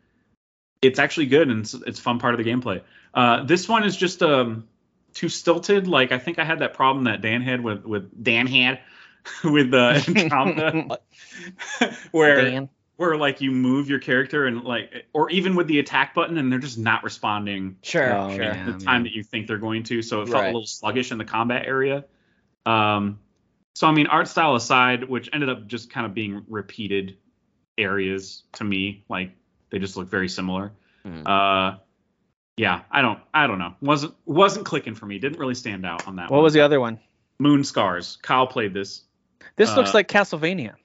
it's 0.81 0.99
actually 0.99 1.27
good 1.27 1.49
and 1.49 1.61
it's, 1.61 1.73
it's 1.73 1.99
fun 1.99 2.19
part 2.19 2.35
of 2.35 2.43
the 2.43 2.49
gameplay 2.49 2.81
uh 3.13 3.43
this 3.43 3.67
one 3.69 3.83
is 3.83 3.95
just 3.95 4.21
um 4.23 4.67
too 5.13 5.29
stilted 5.29 5.87
like 5.87 6.11
I 6.11 6.19
think 6.19 6.39
I 6.39 6.43
had 6.43 6.59
that 6.59 6.73
problem 6.73 7.05
that 7.05 7.21
Dan 7.21 7.41
had 7.41 7.61
with 7.61 7.85
with 7.85 8.23
Dan 8.23 8.47
had 8.47 8.79
with 9.43 9.71
the 9.71 10.03
Andromeda, 10.15 10.99
where 12.11 12.41
Dan. 12.41 12.69
where 12.97 13.17
like 13.17 13.41
you 13.41 13.51
move 13.51 13.89
your 13.89 13.99
character 13.99 14.45
and 14.45 14.63
like, 14.63 15.05
or 15.13 15.29
even 15.29 15.55
with 15.55 15.67
the 15.67 15.79
attack 15.79 16.13
button, 16.13 16.37
and 16.37 16.51
they're 16.51 16.59
just 16.59 16.77
not 16.77 17.03
responding. 17.03 17.77
Sure, 17.81 18.15
oh, 18.15 18.35
sure. 18.35 18.53
the 18.53 18.83
time 18.83 19.03
that 19.03 19.13
you 19.13 19.23
think 19.23 19.47
they're 19.47 19.57
going 19.57 19.83
to, 19.83 20.01
so 20.01 20.21
it 20.21 20.25
felt 20.25 20.41
right. 20.41 20.45
a 20.45 20.47
little 20.47 20.65
sluggish 20.65 21.11
in 21.11 21.17
the 21.17 21.25
combat 21.25 21.65
area. 21.65 22.05
Um, 22.65 23.19
so 23.73 23.87
I 23.87 23.91
mean, 23.91 24.07
art 24.07 24.27
style 24.27 24.55
aside, 24.55 25.03
which 25.09 25.29
ended 25.33 25.49
up 25.49 25.67
just 25.67 25.89
kind 25.89 26.05
of 26.05 26.13
being 26.13 26.45
repeated 26.47 27.17
areas 27.77 28.43
to 28.53 28.63
me, 28.63 29.05
like 29.09 29.31
they 29.69 29.79
just 29.79 29.97
look 29.97 30.09
very 30.09 30.29
similar. 30.29 30.73
Mm. 31.05 31.27
Uh, 31.27 31.77
yeah, 32.57 32.81
I 32.91 33.01
don't, 33.01 33.19
I 33.33 33.47
don't 33.47 33.59
know. 33.59 33.73
wasn't 33.81 34.13
wasn't 34.25 34.65
clicking 34.65 34.95
for 34.95 35.05
me. 35.05 35.19
Didn't 35.19 35.39
really 35.39 35.55
stand 35.55 35.85
out 35.85 36.07
on 36.07 36.17
that. 36.17 36.29
What 36.29 36.37
one. 36.37 36.43
was 36.43 36.53
the 36.53 36.61
other 36.61 36.79
one? 36.79 36.99
Moon 37.39 37.63
Scars. 37.63 38.17
Kyle 38.21 38.47
played 38.47 38.73
this. 38.73 39.03
This 39.55 39.71
uh, 39.71 39.75
looks 39.75 39.93
like 39.93 40.07
Castlevania. 40.07 40.75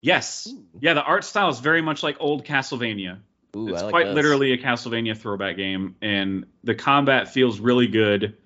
Yes. 0.00 0.48
Ooh. 0.50 0.66
Yeah, 0.80 0.94
the 0.94 1.02
art 1.02 1.24
style 1.24 1.48
is 1.48 1.60
very 1.60 1.80
much 1.80 2.02
like 2.02 2.16
old 2.18 2.44
Castlevania. 2.44 3.20
Ooh, 3.56 3.68
it's 3.68 3.82
like 3.82 3.90
quite 3.90 4.06
this. 4.06 4.14
literally 4.14 4.52
a 4.52 4.58
Castlevania 4.58 5.16
throwback 5.16 5.56
game, 5.56 5.96
and 6.02 6.46
the 6.64 6.74
combat 6.74 7.28
feels 7.28 7.60
really 7.60 7.86
good. 7.86 8.36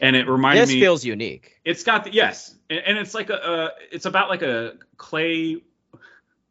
And 0.00 0.16
it 0.16 0.28
reminded 0.28 0.62
this 0.62 0.68
me. 0.70 0.74
This 0.76 0.82
feels 0.82 1.04
unique. 1.04 1.60
It's 1.64 1.84
got 1.84 2.04
the 2.04 2.12
yes, 2.12 2.54
and, 2.68 2.80
and 2.80 2.98
it's 2.98 3.14
like 3.14 3.30
a, 3.30 3.44
uh, 3.44 3.68
it's 3.90 4.06
about 4.06 4.28
like 4.28 4.42
a 4.42 4.74
clay 4.96 5.62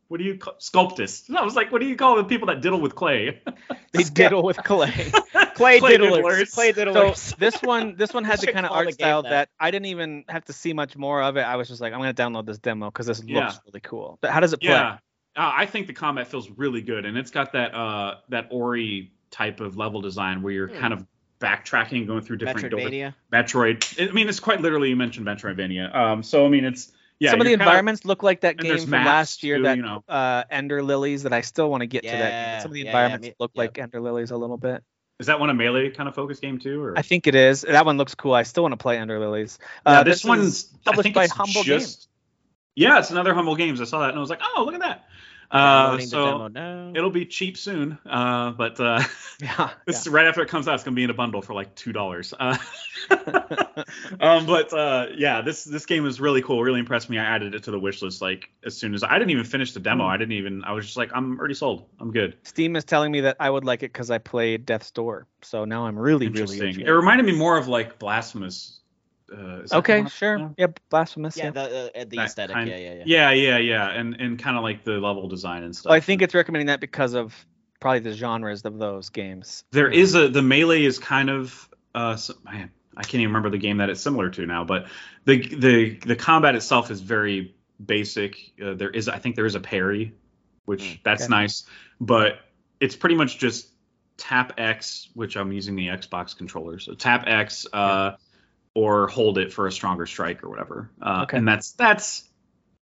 what 0.07 0.19
do 0.19 0.23
you 0.23 0.37
call 0.37 0.55
sculptist? 0.57 1.29
I 1.29 1.43
was 1.43 1.55
like, 1.55 1.71
what 1.71 1.81
do 1.81 1.87
you 1.87 1.95
call 1.95 2.15
the 2.15 2.23
people 2.23 2.47
that 2.47 2.61
diddle 2.61 2.79
with 2.79 2.95
clay? 2.95 3.41
they 3.91 4.03
diddle 4.03 4.43
with 4.43 4.57
clay. 4.57 4.91
clay, 5.55 5.79
clay 5.79 5.97
diddlers. 5.97 6.21
diddlers. 6.21 6.53
Clay 6.53 6.73
diddlers. 6.73 7.17
So 7.17 7.35
this 7.39 7.61
one, 7.61 7.95
this 7.95 8.13
one 8.13 8.23
has 8.23 8.41
the 8.41 8.51
kind 8.51 8.65
of 8.65 8.71
art 8.71 8.93
style 8.93 9.23
that. 9.23 9.29
that. 9.29 9.49
I 9.59 9.71
didn't 9.71 9.87
even 9.87 10.23
have 10.27 10.45
to 10.45 10.53
see 10.53 10.73
much 10.73 10.95
more 10.95 11.21
of 11.21 11.37
it. 11.37 11.41
I 11.41 11.55
was 11.55 11.67
just 11.67 11.81
like, 11.81 11.93
I'm 11.93 11.99
gonna 11.99 12.13
download 12.13 12.45
this 12.45 12.57
demo 12.59 12.89
because 12.89 13.07
this 13.07 13.21
yeah. 13.25 13.45
looks 13.45 13.59
really 13.65 13.81
cool. 13.81 14.17
But 14.21 14.31
how 14.31 14.39
does 14.39 14.53
it 14.53 14.61
play? 14.61 14.69
Yeah, 14.69 14.97
uh, 15.35 15.51
I 15.55 15.65
think 15.65 15.87
the 15.87 15.93
combat 15.93 16.27
feels 16.27 16.49
really 16.49 16.81
good, 16.81 17.05
and 17.05 17.17
it's 17.17 17.31
got 17.31 17.53
that 17.53 17.73
uh 17.73 18.15
that 18.29 18.47
Ori 18.51 19.11
type 19.29 19.59
of 19.59 19.77
level 19.77 20.01
design 20.01 20.41
where 20.41 20.53
you're 20.53 20.67
hmm. 20.67 20.79
kind 20.79 20.93
of 20.93 21.05
backtracking, 21.39 22.07
going 22.07 22.21
through 22.21 22.37
different 22.37 22.73
Metroidvania. 22.73 23.13
Doors. 23.31 23.51
Metroid. 23.51 24.09
I 24.09 24.11
mean, 24.13 24.29
it's 24.29 24.39
quite 24.39 24.61
literally 24.61 24.89
you 24.89 24.95
mentioned 24.95 25.27
Metroidvania. 25.27 25.93
Um, 25.93 26.23
so 26.23 26.45
I 26.45 26.49
mean, 26.49 26.65
it's 26.65 26.91
yeah, 27.19 27.31
some 27.31 27.41
of 27.41 27.47
the 27.47 27.53
environments 27.53 28.01
of, 28.01 28.05
look 28.05 28.23
like 28.23 28.41
that 28.41 28.57
game 28.57 28.79
from 28.79 28.91
last 28.91 29.43
year, 29.43 29.57
too, 29.57 29.63
that 29.63 29.77
you 29.77 29.83
know. 29.83 30.03
uh, 30.07 30.43
Ender 30.49 30.83
Lilies. 30.83 31.23
That 31.23 31.33
I 31.33 31.41
still 31.41 31.69
want 31.69 31.81
to 31.81 31.87
get 31.87 32.03
yeah, 32.03 32.11
to 32.11 32.17
that. 32.17 32.61
Some 32.61 32.71
of 32.71 32.73
the 32.73 32.81
yeah, 32.81 32.87
environments 32.87 33.27
yeah, 33.27 33.33
look 33.39 33.51
like 33.55 33.77
Ender 33.77 34.01
Lilies 34.01 34.31
a 34.31 34.37
little 34.37 34.57
bit. 34.57 34.83
Is 35.19 35.27
that 35.27 35.39
one 35.39 35.49
a 35.49 35.53
melee 35.53 35.89
kind 35.89 36.07
of 36.07 36.13
focus 36.13 36.39
game 36.39 36.59
too? 36.59 36.81
Or? 36.83 36.97
I 36.97 37.01
think 37.01 37.25
it 37.25 37.33
is. 37.33 37.61
That 37.61 37.85
one 37.85 37.97
looks 37.97 38.13
cool. 38.13 38.33
I 38.33 38.43
still 38.43 38.63
want 38.63 38.73
to 38.73 38.77
play 38.77 38.99
Ender 38.99 39.19
Lilies. 39.19 39.57
Uh, 39.83 40.03
this, 40.03 40.17
this 40.17 40.25
one's 40.25 40.63
published 40.63 41.13
by 41.13 41.27
Humble 41.27 41.63
just, 41.63 41.67
Games. 41.67 42.07
Yeah, 42.75 42.99
it's 42.99 43.09
another 43.09 43.33
Humble 43.33 43.55
Games. 43.55 43.81
I 43.81 43.85
saw 43.85 44.01
that 44.01 44.09
and 44.09 44.17
I 44.17 44.21
was 44.21 44.29
like, 44.29 44.41
oh, 44.43 44.63
look 44.63 44.75
at 44.75 44.81
that. 44.81 45.06
Uh, 45.49 45.97
so 45.99 46.49
it'll 46.93 47.09
be 47.09 47.25
cheap 47.25 47.57
soon, 47.57 47.97
uh, 48.05 48.51
but 48.51 48.79
uh, 48.81 49.01
yeah, 49.41 49.69
this 49.85 50.05
yeah. 50.05 50.11
right 50.13 50.27
after 50.27 50.41
it 50.41 50.49
comes 50.49 50.67
out, 50.67 50.75
it's 50.75 50.83
gonna 50.83 50.95
be 50.95 51.03
in 51.03 51.09
a 51.09 51.13
bundle 51.13 51.41
for 51.41 51.53
like 51.53 51.73
two 51.73 51.93
dollars. 51.93 52.33
Uh, 52.37 52.57
um, 54.19 54.45
but 54.45 54.73
uh, 54.73 55.07
yeah, 55.15 55.41
this 55.41 55.63
this 55.63 55.85
game 55.85 56.05
is 56.05 56.19
really 56.19 56.41
cool. 56.41 56.61
Really 56.61 56.81
impressed 56.81 57.09
me. 57.09 57.17
I 57.17 57.23
added 57.23 57.55
it 57.55 57.63
to 57.63 57.71
the 57.71 57.79
wish 57.79 58.01
list 58.01 58.21
like 58.21 58.49
as 58.65 58.75
soon 58.75 58.93
as 58.93 59.03
I 59.03 59.13
didn't 59.17 59.31
even 59.31 59.45
finish 59.45 59.71
the 59.71 59.79
demo. 59.79 60.03
Mm. 60.03 60.09
I 60.09 60.17
didn't 60.17 60.33
even. 60.33 60.63
I 60.65 60.73
was 60.73 60.85
just 60.85 60.97
like, 60.97 61.11
I'm 61.13 61.39
already 61.39 61.53
sold. 61.53 61.85
I'm 61.99 62.11
good. 62.11 62.35
Steam 62.43 62.75
is 62.75 62.83
telling 62.83 63.13
me 63.13 63.21
that 63.21 63.37
I 63.39 63.49
would 63.49 63.63
like 63.63 63.83
it 63.83 63.93
because 63.93 64.11
I 64.11 64.17
played 64.17 64.65
Death's 64.65 64.91
Door. 64.91 65.27
So 65.43 65.63
now 65.63 65.85
I'm 65.85 65.97
really 65.97 66.27
really. 66.27 66.57
Interesting. 66.57 66.85
It 66.85 66.91
reminded 66.91 67.25
me 67.25 67.33
more 67.33 67.57
of 67.57 67.69
like 67.69 67.99
Blasphemous 67.99 68.81
uh, 69.31 69.61
okay, 69.77 70.05
sure. 70.07 70.37
Yeah. 70.37 70.49
yeah, 70.57 70.67
blasphemous. 70.89 71.37
Yeah, 71.37 71.45
yeah. 71.45 71.51
the 71.51 71.91
uh, 72.01 72.05
the 72.07 72.19
aesthetic. 72.19 72.55
Kind, 72.55 72.69
yeah, 72.69 72.77
yeah, 72.77 72.93
yeah. 72.93 73.03
Yeah, 73.05 73.31
yeah, 73.31 73.57
yeah, 73.57 73.89
and 73.89 74.15
and 74.15 74.39
kind 74.39 74.57
of 74.57 74.63
like 74.63 74.83
the 74.83 74.93
level 74.93 75.27
design 75.27 75.63
and 75.63 75.75
stuff. 75.75 75.89
Well, 75.89 75.97
I 75.97 75.99
think 75.99 76.21
it's 76.21 76.33
recommending 76.33 76.67
that 76.67 76.79
because 76.79 77.13
of 77.13 77.35
probably 77.79 77.99
the 77.99 78.13
genres 78.13 78.63
of 78.63 78.77
those 78.77 79.09
games. 79.09 79.63
There 79.71 79.89
is 79.89 80.15
a 80.15 80.29
the 80.29 80.41
melee 80.41 80.83
is 80.83 80.99
kind 80.99 81.29
of 81.29 81.69
uh 81.93 82.15
so, 82.15 82.35
man, 82.43 82.71
I 82.95 83.03
can't 83.03 83.15
even 83.15 83.27
remember 83.27 83.49
the 83.49 83.57
game 83.57 83.77
that 83.77 83.89
it's 83.89 84.01
similar 84.01 84.29
to 84.29 84.45
now, 84.45 84.63
but 84.63 84.87
the 85.25 85.55
the 85.55 85.99
the 85.99 86.15
combat 86.15 86.55
itself 86.55 86.89
is 86.89 87.01
very 87.01 87.55
basic. 87.83 88.37
Uh, 88.63 88.73
there 88.73 88.89
is 88.89 89.07
I 89.07 89.19
think 89.19 89.35
there 89.35 89.45
is 89.45 89.55
a 89.55 89.59
parry, 89.59 90.13
which 90.65 90.83
mm, 90.83 90.99
that's 91.03 91.23
okay. 91.23 91.29
nice, 91.29 91.65
but 91.99 92.39
it's 92.79 92.95
pretty 92.95 93.15
much 93.15 93.37
just 93.37 93.69
tap 94.17 94.53
X, 94.57 95.09
which 95.13 95.37
I'm 95.37 95.51
using 95.51 95.75
the 95.75 95.87
Xbox 95.87 96.35
controller. 96.35 96.79
So 96.79 96.93
tap 96.93 97.25
X, 97.27 97.67
uh, 97.71 98.15
or 98.77 99.07
hold 99.07 99.39
it 99.39 99.51
for 99.51 99.65
a 99.65 99.71
stronger 99.71 100.05
strike 100.05 100.43
or 100.43 100.49
whatever. 100.49 100.91
Uh, 101.01 101.23
okay. 101.23 101.37
And 101.37 101.47
that's 101.47 101.71
that's 101.71 102.23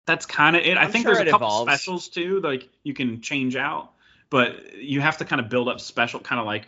that's 0.05 0.27
kind 0.27 0.55
of 0.55 0.61
it. 0.61 0.77
I 0.77 0.83
I'm 0.83 0.91
think 0.91 1.07
sure 1.07 1.15
there's 1.15 1.27
a 1.27 1.31
couple 1.31 1.47
evolves. 1.47 1.71
specials 1.71 2.09
too, 2.09 2.39
like 2.39 2.69
you 2.83 2.93
can 2.93 3.21
change 3.21 3.55
out, 3.55 3.91
but 4.29 4.75
you 4.75 5.01
have 5.01 5.17
to 5.17 5.25
kind 5.25 5.41
of 5.41 5.49
build 5.49 5.67
up 5.67 5.79
special, 5.79 6.19
kind 6.19 6.39
of 6.39 6.45
like 6.45 6.67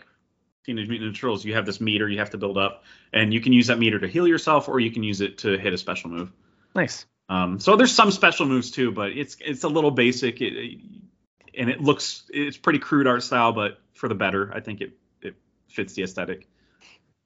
Teenage 0.66 0.88
Mutant 0.88 1.14
Ninja 1.14 1.20
Turtles. 1.20 1.44
You 1.44 1.54
have 1.54 1.64
this 1.64 1.80
meter 1.80 2.08
you 2.08 2.18
have 2.18 2.30
to 2.30 2.38
build 2.38 2.58
up, 2.58 2.82
and 3.12 3.32
you 3.32 3.40
can 3.40 3.52
use 3.52 3.68
that 3.68 3.78
meter 3.78 4.00
to 4.00 4.08
heal 4.08 4.26
yourself, 4.26 4.68
or 4.68 4.80
you 4.80 4.90
can 4.90 5.04
use 5.04 5.20
it 5.20 5.38
to 5.38 5.56
hit 5.58 5.72
a 5.72 5.78
special 5.78 6.10
move. 6.10 6.32
Nice. 6.74 7.06
Um, 7.28 7.60
so 7.60 7.76
there's 7.76 7.92
some 7.92 8.10
special 8.10 8.46
moves 8.46 8.72
too, 8.72 8.90
but 8.90 9.12
it's 9.12 9.36
it's 9.40 9.62
a 9.62 9.68
little 9.68 9.92
basic, 9.92 10.40
it, 10.40 10.80
and 11.56 11.70
it 11.70 11.80
looks 11.80 12.24
it's 12.30 12.56
pretty 12.56 12.80
crude 12.80 13.06
art 13.06 13.22
style, 13.22 13.52
but 13.52 13.78
for 13.92 14.08
the 14.08 14.16
better. 14.16 14.52
I 14.52 14.58
think 14.58 14.80
it 14.80 14.98
it 15.22 15.36
fits 15.68 15.92
the 15.92 16.02
aesthetic. 16.02 16.48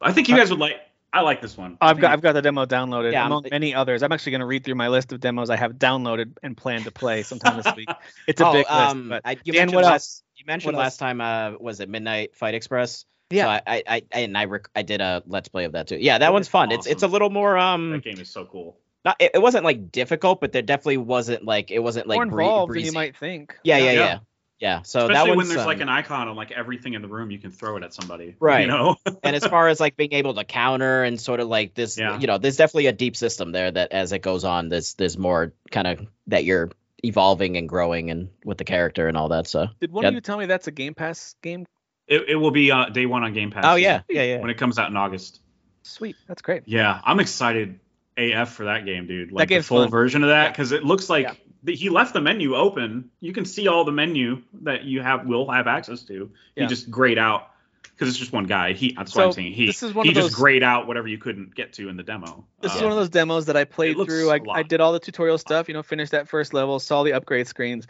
I 0.03 0.13
think 0.13 0.29
you 0.29 0.35
uh, 0.35 0.39
guys 0.39 0.51
would 0.51 0.61
like 0.61 0.77
I 1.13 1.23
like 1.23 1.41
this 1.41 1.57
one. 1.57 1.79
I've 1.81 1.99
got 1.99 2.13
I've 2.13 2.21
got 2.21 2.33
the 2.33 2.43
demo 2.43 2.67
downloaded 2.67 3.13
yeah, 3.13 3.25
among 3.25 3.47
many 3.51 3.75
others. 3.75 4.03
I'm 4.03 4.13
actually 4.13 4.33
going 4.33 4.41
to 4.41 4.47
read 4.47 4.65
through 4.65 4.75
my 4.75 4.89
list 4.89 5.13
of 5.13 5.21
demos 5.21 5.49
I 5.49 5.57
have 5.57 5.75
downloaded 5.75 6.37
and 6.43 6.57
plan 6.57 6.83
to 6.85 6.91
play 6.91 7.23
sometime 7.23 7.57
this 7.57 7.75
week. 7.75 7.89
It's 8.27 8.41
a 8.41 8.47
oh, 8.47 8.53
big 8.53 8.67
um, 8.69 9.09
list. 9.09 9.09
But 9.09 9.23
I, 9.25 9.37
you 9.45 9.55
Dan, 9.55 9.73
what 9.73 9.85
last, 9.85 9.93
else? 9.93 10.23
You 10.37 10.45
mentioned 10.47 10.77
what 10.77 10.83
last 10.83 10.95
else? 10.95 10.99
time 10.99 11.21
uh, 11.21 11.53
was 11.59 11.81
it 11.81 11.89
Midnight 11.89 12.37
Fight 12.37 12.55
Express? 12.55 13.07
Yeah. 13.31 13.45
So 13.45 13.49
I, 13.49 13.63
I, 13.67 13.83
I 13.89 14.03
and 14.13 14.37
I 14.37 14.45
rec- 14.45 14.69
I 14.77 14.83
did 14.83 15.01
a 15.01 15.23
let's 15.27 15.49
play 15.49 15.65
of 15.65 15.73
that 15.73 15.89
too. 15.89 15.97
Yeah, 15.97 16.19
that 16.19 16.33
one's 16.33 16.49
fun. 16.49 16.69
Awesome. 16.69 16.79
It's 16.79 16.87
it's 16.87 17.03
a 17.03 17.09
little 17.09 17.31
more 17.31 17.57
um. 17.57 17.91
That 17.91 18.05
game 18.05 18.21
is 18.21 18.31
so 18.31 18.45
cool. 18.45 18.79
Not, 19.05 19.17
it, 19.21 19.33
it 19.35 19.39
wasn't 19.39 19.65
like 19.65 19.91
difficult, 19.91 20.41
but 20.41 20.53
there 20.53 20.63
definitely 20.63 20.99
wasn't 20.99 21.45
like 21.45 21.71
it 21.71 21.79
wasn't 21.79 22.07
like 22.07 22.17
more 22.17 22.25
involved 22.25 22.75
than 22.75 22.85
you 22.85 22.93
might 22.93 23.17
think. 23.17 23.57
Yeah, 23.63 23.79
yeah, 23.79 23.93
yeah. 23.93 23.93
yeah. 23.93 24.19
Yeah, 24.61 24.83
so 24.83 25.03
Especially 25.07 25.31
that 25.31 25.37
when 25.37 25.49
there's 25.49 25.61
um, 25.61 25.67
like 25.67 25.81
an 25.81 25.89
icon 25.89 26.27
on 26.27 26.35
like 26.35 26.51
everything 26.51 26.95
in 26.95 27.03
the 27.03 27.07
room, 27.07 27.31
you 27.31 27.39
can 27.39 27.53
throw 27.53 27.77
it 27.77 27.85
at 27.85 27.95
somebody. 27.95 28.35
Right. 28.41 28.63
You 28.63 28.67
know. 28.67 28.97
and 29.23 29.37
as 29.37 29.47
far 29.47 29.69
as 29.69 29.79
like 29.79 29.97
being 29.97 30.13
able 30.13 30.35
to 30.35 30.45
counter 30.45 31.05
and 31.05 31.21
sort 31.21 31.39
of 31.39 31.47
like 31.47 31.75
this, 31.75 31.97
yeah. 31.97 32.19
you 32.19 32.27
know, 32.27 32.39
there's 32.39 32.57
definitely 32.57 32.87
a 32.87 32.93
deep 32.93 33.17
system 33.17 33.53
there 33.53 33.71
that 33.71 33.93
as 33.93 34.11
it 34.13 34.19
goes 34.19 34.45
on, 34.45 34.69
there's 34.69 34.95
there's 34.95 35.17
more 35.17 35.53
kind 35.71 35.87
of 35.87 36.07
that 36.27 36.45
you're 36.45 36.71
evolving 37.05 37.57
and 37.57 37.69
growing 37.69 38.11
and 38.11 38.31
with 38.45 38.59
the 38.59 38.65
character 38.65 39.07
and 39.07 39.17
all 39.17 39.29
that. 39.29 39.47
So. 39.47 39.69
Did 39.81 39.93
one 39.93 40.03
yeah. 40.03 40.09
of 40.09 40.15
you 40.15 40.21
tell 40.21 40.39
me 40.39 40.47
that's 40.47 40.67
a 40.67 40.73
Game 40.73 40.95
Pass 40.95 41.37
game? 41.41 41.65
It, 42.09 42.31
it 42.31 42.37
will 42.37 42.51
be 42.51 42.73
uh, 42.73 42.87
day 42.87 43.07
one 43.07 43.23
on 43.23 43.35
Game 43.35 43.51
Pass. 43.51 43.65
Oh 43.65 43.77
yeah, 43.77 44.01
yeah, 44.09 44.23
yeah. 44.23 44.41
When 44.41 44.51
it 44.51 44.57
comes 44.57 44.79
out 44.79 44.91
in 44.91 44.97
August. 44.97 45.41
Sweet, 45.83 46.17
that's 46.27 46.43
great. 46.43 46.65
Yeah, 46.67 47.01
I'm 47.05 47.21
excited 47.21 47.79
AF 48.17 48.55
for 48.55 48.65
that 48.65 48.85
game, 48.87 49.07
dude. 49.07 49.31
Like 49.31 49.51
the 49.51 49.61
full 49.61 49.83
fun. 49.83 49.91
version 49.91 50.23
of 50.25 50.31
that 50.31 50.53
because 50.53 50.73
yeah. 50.73 50.79
it 50.79 50.85
looks 50.85 51.09
like. 51.09 51.45
He 51.67 51.89
left 51.89 52.15
the 52.15 52.21
menu 52.21 52.55
open. 52.55 53.11
You 53.21 53.33
can 53.33 53.45
see 53.45 53.69
all 53.69 53.85
the 53.85 53.93
menu 53.93 54.43
that 54.63 54.85
you 54.85 55.03
have 55.03 55.27
will 55.27 55.51
have 55.51 55.67
access 55.67 56.03
to. 56.05 56.31
Yeah. 56.55 56.65
He 56.65 56.69
just 56.69 56.91
grayed 56.91 57.19
out 57.19 57.51
because 57.83 58.09
it's 58.09 58.19
just 58.19 58.33
one 58.33 58.45
guy. 58.45 58.73
He 58.73 58.93
that's 58.97 59.13
so 59.13 59.21
what 59.21 59.27
I'm 59.27 59.33
saying. 59.33 59.53
He 59.53 59.67
this 59.67 59.83
is 59.83 59.93
one 59.93 60.07
he 60.07 60.11
of 60.11 60.15
just 60.15 60.31
those, 60.31 60.35
grayed 60.37 60.63
out 60.63 60.87
whatever 60.87 61.09
you 61.09 61.19
couldn't 61.19 61.55
get 61.55 61.73
to 61.75 61.89
in 61.89 61.97
the 61.97 62.03
demo. 62.05 62.45
This 62.61 62.73
uh, 62.73 62.77
is 62.77 62.83
one 62.83 62.93
of 62.93 62.99
those 62.99 63.11
demos 63.11 63.47
that 63.47 63.57
I 63.57 63.65
played 63.65 63.97
through. 63.97 64.31
I, 64.31 64.41
I 64.53 64.63
did 64.63 64.81
all 64.81 64.93
the 64.93 65.01
tutorial 65.01 65.39
stuff. 65.39 65.69
You 65.69 65.75
know, 65.75 65.83
finished 65.83 66.13
that 66.13 66.29
first 66.29 66.55
level, 66.55 66.79
saw 66.79 67.03
the 67.03 67.13
upgrade 67.13 67.49
screens, 67.49 67.87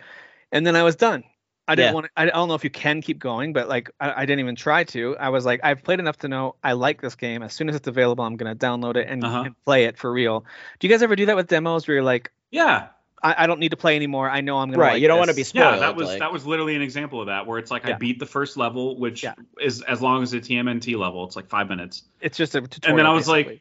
and 0.50 0.66
then 0.66 0.76
I 0.76 0.82
was 0.82 0.96
done. 0.96 1.24
I 1.70 1.74
didn't 1.74 1.90
Yeah. 1.90 1.92
want. 1.92 2.06
To, 2.06 2.10
I 2.16 2.24
don't 2.24 2.48
know 2.48 2.54
if 2.54 2.64
you 2.64 2.70
can 2.70 3.02
keep 3.02 3.18
going, 3.18 3.52
but 3.52 3.68
like 3.68 3.90
I, 4.00 4.22
I 4.22 4.26
didn't 4.26 4.40
even 4.40 4.56
try 4.56 4.84
to. 4.84 5.14
I 5.18 5.28
was 5.28 5.44
like, 5.44 5.60
I've 5.62 5.84
played 5.84 6.00
enough 6.00 6.16
to 6.18 6.28
know 6.28 6.54
I 6.64 6.72
like 6.72 7.02
this 7.02 7.14
game. 7.14 7.42
As 7.42 7.52
soon 7.52 7.68
as 7.68 7.76
it's 7.76 7.86
available, 7.88 8.24
I'm 8.24 8.36
gonna 8.36 8.56
download 8.56 8.96
it 8.96 9.08
and, 9.08 9.22
Uh-huh. 9.22 9.42
and 9.44 9.64
play 9.66 9.84
it 9.84 9.98
for 9.98 10.10
real. 10.10 10.46
Do 10.78 10.86
you 10.86 10.92
guys 10.94 11.02
ever 11.02 11.14
do 11.14 11.26
that 11.26 11.36
with 11.36 11.48
demos 11.48 11.86
where 11.86 11.96
you're 11.96 12.04
like, 12.04 12.32
Yeah, 12.50 12.86
I, 13.22 13.44
I 13.44 13.46
don't 13.46 13.60
need 13.60 13.70
to 13.70 13.76
play 13.76 13.96
anymore. 13.96 14.28
I 14.30 14.40
know 14.40 14.58
I'm 14.58 14.70
gonna. 14.70 14.80
Right. 14.80 14.92
like 14.94 15.02
you 15.02 15.08
don't 15.08 15.18
want 15.18 15.30
to 15.30 15.36
be 15.36 15.44
spoiled. 15.44 15.74
yeah, 15.74 15.80
that 15.80 15.96
was 15.96 16.08
like- 16.08 16.18
that 16.20 16.32
was 16.32 16.46
literally 16.46 16.76
an 16.76 16.82
example 16.82 17.20
of 17.20 17.26
that, 17.26 17.46
where 17.46 17.58
it's 17.58 17.70
like 17.70 17.84
I 17.86 17.94
beat 17.94 18.18
the 18.18 18.26
first 18.26 18.56
level, 18.56 18.98
which 18.98 19.22
Yeah. 19.22 19.34
is 19.60 19.82
as 19.82 20.00
long 20.00 20.22
as 20.22 20.30
the 20.30 20.40
TMNT 20.40 20.96
level, 20.96 21.24
it's 21.24 21.36
like 21.36 21.48
five 21.48 21.68
minutes. 21.68 22.02
It's 22.20 22.36
just 22.36 22.54
a 22.54 22.60
tutorial. 22.60 22.90
And 22.90 22.98
then 22.98 23.06
I 23.06 23.14
was 23.14 23.28
like. 23.28 23.60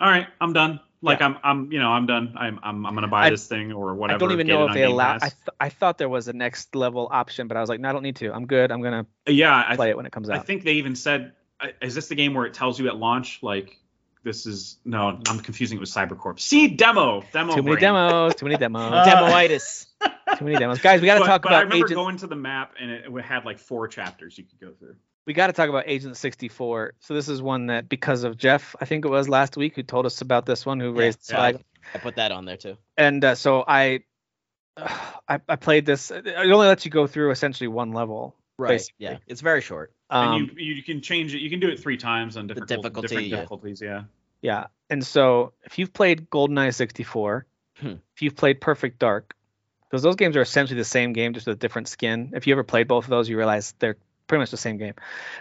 All 0.00 0.08
right, 0.08 0.28
I'm 0.40 0.52
done. 0.52 0.78
Like 1.02 1.18
Yeah. 1.20 1.26
I'm 1.26 1.36
I'm 1.42 1.72
you 1.72 1.78
know 1.80 1.90
I'm 1.90 2.06
done. 2.06 2.34
I'm 2.36 2.58
I'm, 2.62 2.86
I'm 2.86 2.94
gonna 2.94 3.08
buy 3.08 3.26
I- 3.26 3.30
this 3.30 3.46
thing 3.48 3.72
or 3.72 3.94
whatever. 3.94 4.16
I 4.16 4.18
don't 4.18 4.32
even 4.32 4.46
know 4.46 4.64
if 4.64 4.70
on 4.70 4.74
they 4.76 4.84
allow. 4.84 5.14
I 5.16 5.18
th- 5.28 5.32
I 5.60 5.68
thought 5.70 5.98
there 5.98 6.08
was 6.08 6.28
a 6.28 6.32
next 6.32 6.74
level 6.76 7.08
option, 7.10 7.48
but 7.48 7.56
I 7.56 7.60
was 7.60 7.68
like, 7.68 7.80
no, 7.80 7.88
I 7.88 7.92
don't 7.92 8.02
need 8.04 8.16
to. 8.16 8.32
I'm 8.32 8.46
good. 8.46 8.70
I'm 8.70 8.80
gonna 8.82 9.06
yeah, 9.26 9.64
I, 9.68 9.74
play 9.76 9.86
th- 9.86 9.92
it 9.94 9.96
when 9.96 10.06
it 10.06 10.12
comes 10.12 10.30
out. 10.30 10.36
I 10.38 10.42
think 10.42 10.62
they 10.64 10.74
even 10.74 10.94
said, 10.96 11.32
is 11.82 11.94
this 11.96 12.08
the 12.08 12.14
game 12.14 12.34
where 12.34 12.46
it 12.46 12.54
tells 12.54 12.78
you 12.78 12.86
at 12.88 12.96
launch 12.96 13.40
like 13.42 13.76
this 14.24 14.46
is 14.46 14.78
no? 14.84 15.20
I'm 15.28 15.38
confusing 15.40 15.78
it 15.78 15.80
with 15.80 15.90
Cybercorp. 15.90 16.38
See 16.40 16.68
demo 16.68 17.22
demo. 17.32 17.54
Too 17.54 17.62
many 17.62 17.76
brain. 17.76 17.80
demos. 17.94 18.34
Too 18.34 18.46
many 18.46 18.56
demos. 18.56 18.92
Uh, 18.92 19.04
Demoitis. 19.06 19.86
too 20.38 20.44
many 20.44 20.56
demos. 20.56 20.80
Guys, 20.80 21.00
we 21.00 21.06
got 21.06 21.14
to 21.14 21.20
But, 21.20 21.26
talk 21.26 21.42
but 21.42 21.52
I 21.52 21.56
about 21.56 21.64
remember 21.64 21.86
Agent. 21.86 21.96
going 21.96 22.16
to 22.18 22.26
the 22.26 22.36
map 22.36 22.74
and 22.80 22.90
it, 22.90 23.04
it 23.08 23.24
had 23.24 23.44
like 23.44 23.58
four 23.58 23.88
chapters 23.88 24.36
you 24.38 24.44
could 24.44 24.60
go 24.60 24.72
through. 24.78 24.96
we 25.26 25.32
got 25.34 25.48
to 25.48 25.52
talk 25.52 25.68
about 25.68 25.84
Agent 25.86 26.16
64. 26.16 26.94
So 27.00 27.14
this 27.14 27.28
is 27.28 27.40
one 27.42 27.66
that 27.66 27.88
because 27.88 28.24
of 28.24 28.36
Jeff, 28.36 28.74
I 28.80 28.84
think 28.84 29.04
it 29.04 29.08
was 29.08 29.28
last 29.28 29.56
week, 29.56 29.76
who 29.76 29.82
told 29.82 30.06
us 30.06 30.20
about 30.20 30.46
this 30.46 30.64
one, 30.66 30.80
who 30.80 30.92
Yeah, 30.94 31.00
raised 31.00 31.28
the 31.28 31.32
yeah. 31.34 31.38
flag. 31.38 31.64
I 31.94 31.98
put 31.98 32.16
that 32.16 32.32
on 32.32 32.44
there 32.44 32.56
too. 32.56 32.76
And 32.96 33.24
uh, 33.24 33.34
so 33.34 33.64
I, 33.66 34.00
I, 34.76 35.40
I 35.48 35.56
played 35.56 35.86
this. 35.86 36.10
It 36.10 36.26
only 36.36 36.66
lets 36.66 36.84
you 36.84 36.90
go 36.90 37.06
through 37.06 37.30
essentially 37.30 37.68
one 37.68 37.92
level. 37.92 38.34
Right. 38.58 38.70
Basically. 38.70 39.06
Yeah. 39.06 39.18
It's 39.26 39.40
very 39.40 39.60
short. 39.60 39.92
Um, 40.10 40.42
and 40.42 40.58
you 40.58 40.74
you 40.76 40.82
can 40.82 41.00
change 41.00 41.34
it. 41.34 41.40
You 41.40 41.50
can 41.50 41.60
do 41.60 41.68
it 41.68 41.80
three 41.80 41.96
times 41.96 42.36
on 42.36 42.46
different 42.46 42.68
difficulty, 42.68 43.08
different 43.08 43.28
yeah. 43.28 43.36
difficulties. 43.36 43.80
Yeah. 43.82 44.02
Yeah. 44.40 44.66
And 44.88 45.04
so 45.04 45.52
if 45.64 45.78
you've 45.78 45.92
played 45.92 46.30
GoldenEye 46.30 46.74
64, 46.74 47.46
Hmm. 47.80 47.94
if 48.14 48.22
you've 48.22 48.34
played 48.36 48.60
Perfect 48.60 48.98
Dark, 48.98 49.34
because 49.88 50.02
those 50.02 50.16
games 50.16 50.36
are 50.36 50.40
essentially 50.40 50.78
the 50.78 50.84
same 50.84 51.12
game, 51.12 51.32
just 51.32 51.46
with 51.46 51.56
a 51.56 51.58
different 51.58 51.88
skin. 51.88 52.32
If 52.34 52.46
you 52.46 52.54
ever 52.54 52.64
played 52.64 52.88
both 52.88 53.04
of 53.04 53.10
those, 53.10 53.28
you 53.28 53.36
realize 53.36 53.74
they're 53.78 53.96
pretty 54.26 54.40
much 54.40 54.50
the 54.50 54.56
same 54.56 54.78
game. 54.78 54.94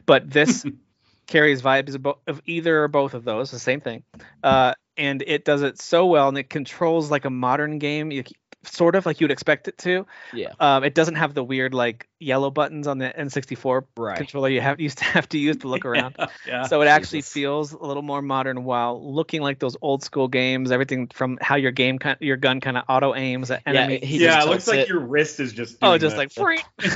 But 0.06 0.30
this 0.30 0.66
carries 1.28 1.62
vibes 1.62 1.96
of, 1.96 2.04
bo- 2.04 2.20
of 2.28 2.42
either 2.46 2.84
or 2.84 2.88
both 2.88 3.14
of 3.14 3.24
those, 3.24 3.52
the 3.52 3.60
same 3.60 3.82
thing. 3.82 4.04
Uh, 4.44 4.74
and 4.96 5.24
it 5.26 5.46
does 5.46 5.64
it 5.64 5.82
so 5.82 6.06
well, 6.06 6.30
and 6.30 6.38
it 6.38 6.50
controls 6.50 7.12
like 7.12 7.26
a 7.26 7.30
modern 7.30 7.80
game, 7.80 8.12
you, 8.12 8.24
sort 8.68 8.96
of 8.96 9.06
like 9.06 9.20
you'd 9.22 9.32
expect 9.32 9.68
it 9.68 9.78
to. 9.80 10.06
Yeah. 10.34 10.54
Um, 10.60 10.84
it 10.84 10.94
doesn't 10.94 11.16
have 11.16 11.34
the 11.34 11.44
weird 11.44 11.74
like 11.74 12.08
yellow 12.20 12.50
buttons 12.52 12.88
on 12.88 12.98
the 12.98 13.10
N64 13.18 13.86
Right. 13.96 14.18
controller 14.18 14.50
you 14.50 14.62
have 14.62 14.80
used 14.88 14.98
to 15.00 15.04
have 15.04 15.28
to 15.30 15.38
use 15.38 15.58
to 15.58 15.68
look 15.68 15.86
around. 15.86 16.16
Yeah. 16.48 16.64
So 16.64 16.82
it 16.82 16.88
actually 16.88 17.20
Jesus. 17.20 17.34
feels 17.34 17.72
a 17.74 17.78
little 17.84 18.04
more 18.04 18.22
modern 18.22 18.64
while 18.64 19.14
looking 19.14 19.42
like 19.42 19.60
those 19.60 19.76
old 19.82 20.04
school 20.04 20.28
games. 20.28 20.72
Everything 20.72 21.08
from 21.08 21.38
how 21.42 21.56
your 21.56 21.72
game, 21.72 22.00
kind, 22.00 22.18
your 22.20 22.38
gun 22.38 22.62
kind 22.62 22.78
of 22.78 22.84
auto 22.90 23.16
aims 23.16 23.52
at 23.52 23.62
Yeah, 23.66 23.74
enemies. 23.74 24.00
he 24.04 24.18
yeah, 24.24 24.36
just 24.36 24.48
it 24.48 24.50
looks 24.50 24.68
like 24.68 24.80
it. 24.80 24.90
your 24.90 25.00
wrist 25.00 25.40
is 25.40 25.54
just. 25.54 25.78
oh, 25.82 25.98
just 25.98 26.16
that. 26.16 26.20
like 26.20 26.32
free. 26.32 26.60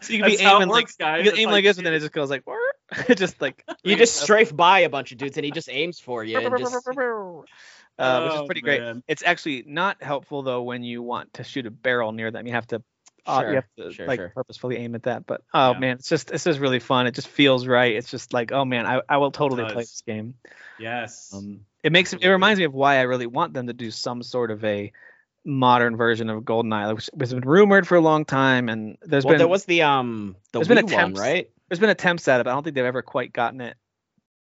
so 0.00 0.12
you 0.12 0.18
can 0.18 0.26
be 0.30 0.36
That's 0.36 0.40
how 0.42 0.52
it 0.52 0.56
aiming 0.56 0.68
like 0.68 0.84
works, 0.84 0.96
guys. 0.96 1.24
you 1.24 1.30
can 1.30 1.40
aim 1.40 1.50
like 1.50 1.64
this, 1.64 1.78
and 1.78 1.86
then 1.86 1.94
it 1.94 2.00
just 2.00 2.12
goes 2.12 2.30
like 2.30 2.44
it 3.08 3.16
just 3.16 3.40
like 3.40 3.64
You 3.82 3.96
just 3.96 4.16
strafe 4.16 4.54
by 4.54 4.80
a 4.80 4.88
bunch 4.88 5.12
of 5.12 5.18
dudes 5.18 5.36
and 5.36 5.44
he 5.44 5.50
just 5.50 5.68
aims 5.70 6.00
for 6.00 6.22
you. 6.24 6.38
Uh, 7.98 8.22
which 8.22 8.32
is 8.34 8.40
Oh, 8.40 8.46
pretty 8.46 8.60
great. 8.60 8.82
It's 9.08 9.22
actually 9.24 9.64
not 9.66 10.02
helpful 10.02 10.42
though 10.42 10.62
when 10.62 10.82
you 10.84 11.02
want 11.02 11.34
to 11.34 11.44
shoot 11.44 11.66
a 11.66 11.70
barrel 11.70 12.12
near 12.12 12.30
them. 12.30 12.46
You 12.46 12.52
have 12.52 12.66
to 12.68 12.82
uh, 13.26 13.40
Sure, 13.40 13.48
you 13.50 13.54
have 13.56 13.66
to 13.76 13.92
sure, 13.92 14.06
like 14.06 14.20
sure. 14.20 14.28
purposefully 14.34 14.76
aim 14.76 14.94
at 14.94 15.02
that. 15.04 15.26
But 15.26 15.42
oh 15.52 15.72
Yeah. 15.72 15.78
man, 15.78 15.96
it's 15.96 16.08
just 16.08 16.30
it's 16.30 16.44
just 16.44 16.60
really 16.60 16.78
fun. 16.78 17.06
It 17.06 17.14
just 17.14 17.28
feels 17.28 17.66
right. 17.66 17.94
It's 17.94 18.10
just 18.10 18.32
like 18.32 18.52
oh 18.52 18.64
man, 18.64 18.86
I, 18.86 19.02
I 19.08 19.16
will 19.18 19.32
totally 19.32 19.64
play 19.64 19.82
this 19.82 20.02
game. 20.06 20.34
Yes. 20.78 21.32
Um, 21.34 21.60
it 21.82 21.92
makes 21.92 22.12
it 22.12 22.26
reminds 22.26 22.58
me 22.58 22.64
of 22.64 22.74
why 22.74 22.98
I 22.98 23.02
really 23.02 23.26
want 23.26 23.52
them 23.54 23.66
to 23.66 23.72
do 23.72 23.90
some 23.90 24.22
sort 24.22 24.50
of 24.50 24.64
a 24.64 24.92
modern 25.44 25.96
version 25.96 26.30
of 26.30 26.42
GoldenEye, 26.42 26.94
which 26.94 27.10
has 27.18 27.34
been 27.34 27.48
rumored 27.48 27.86
for 27.86 27.96
a 27.96 28.00
long 28.00 28.24
time, 28.24 28.68
and 28.68 28.96
there's 29.02 29.24
well, 29.24 29.32
been 29.32 29.38
there 29.38 29.48
was 29.48 29.64
the 29.64 29.82
um 29.82 30.36
the 30.52 30.60
there's 30.60 30.68
been 30.68 30.78
Wii 30.78 30.84
one, 30.84 30.92
attempts. 30.92 31.20
right? 31.20 31.50
there's 31.68 31.80
been 31.80 31.90
attempts 31.90 32.26
at 32.28 32.40
it, 32.40 32.44
but 32.44 32.50
I 32.50 32.54
don't 32.54 32.62
think 32.62 32.76
they've 32.76 32.84
ever 32.84 33.02
quite 33.02 33.32
gotten 33.32 33.60
it 33.60 33.76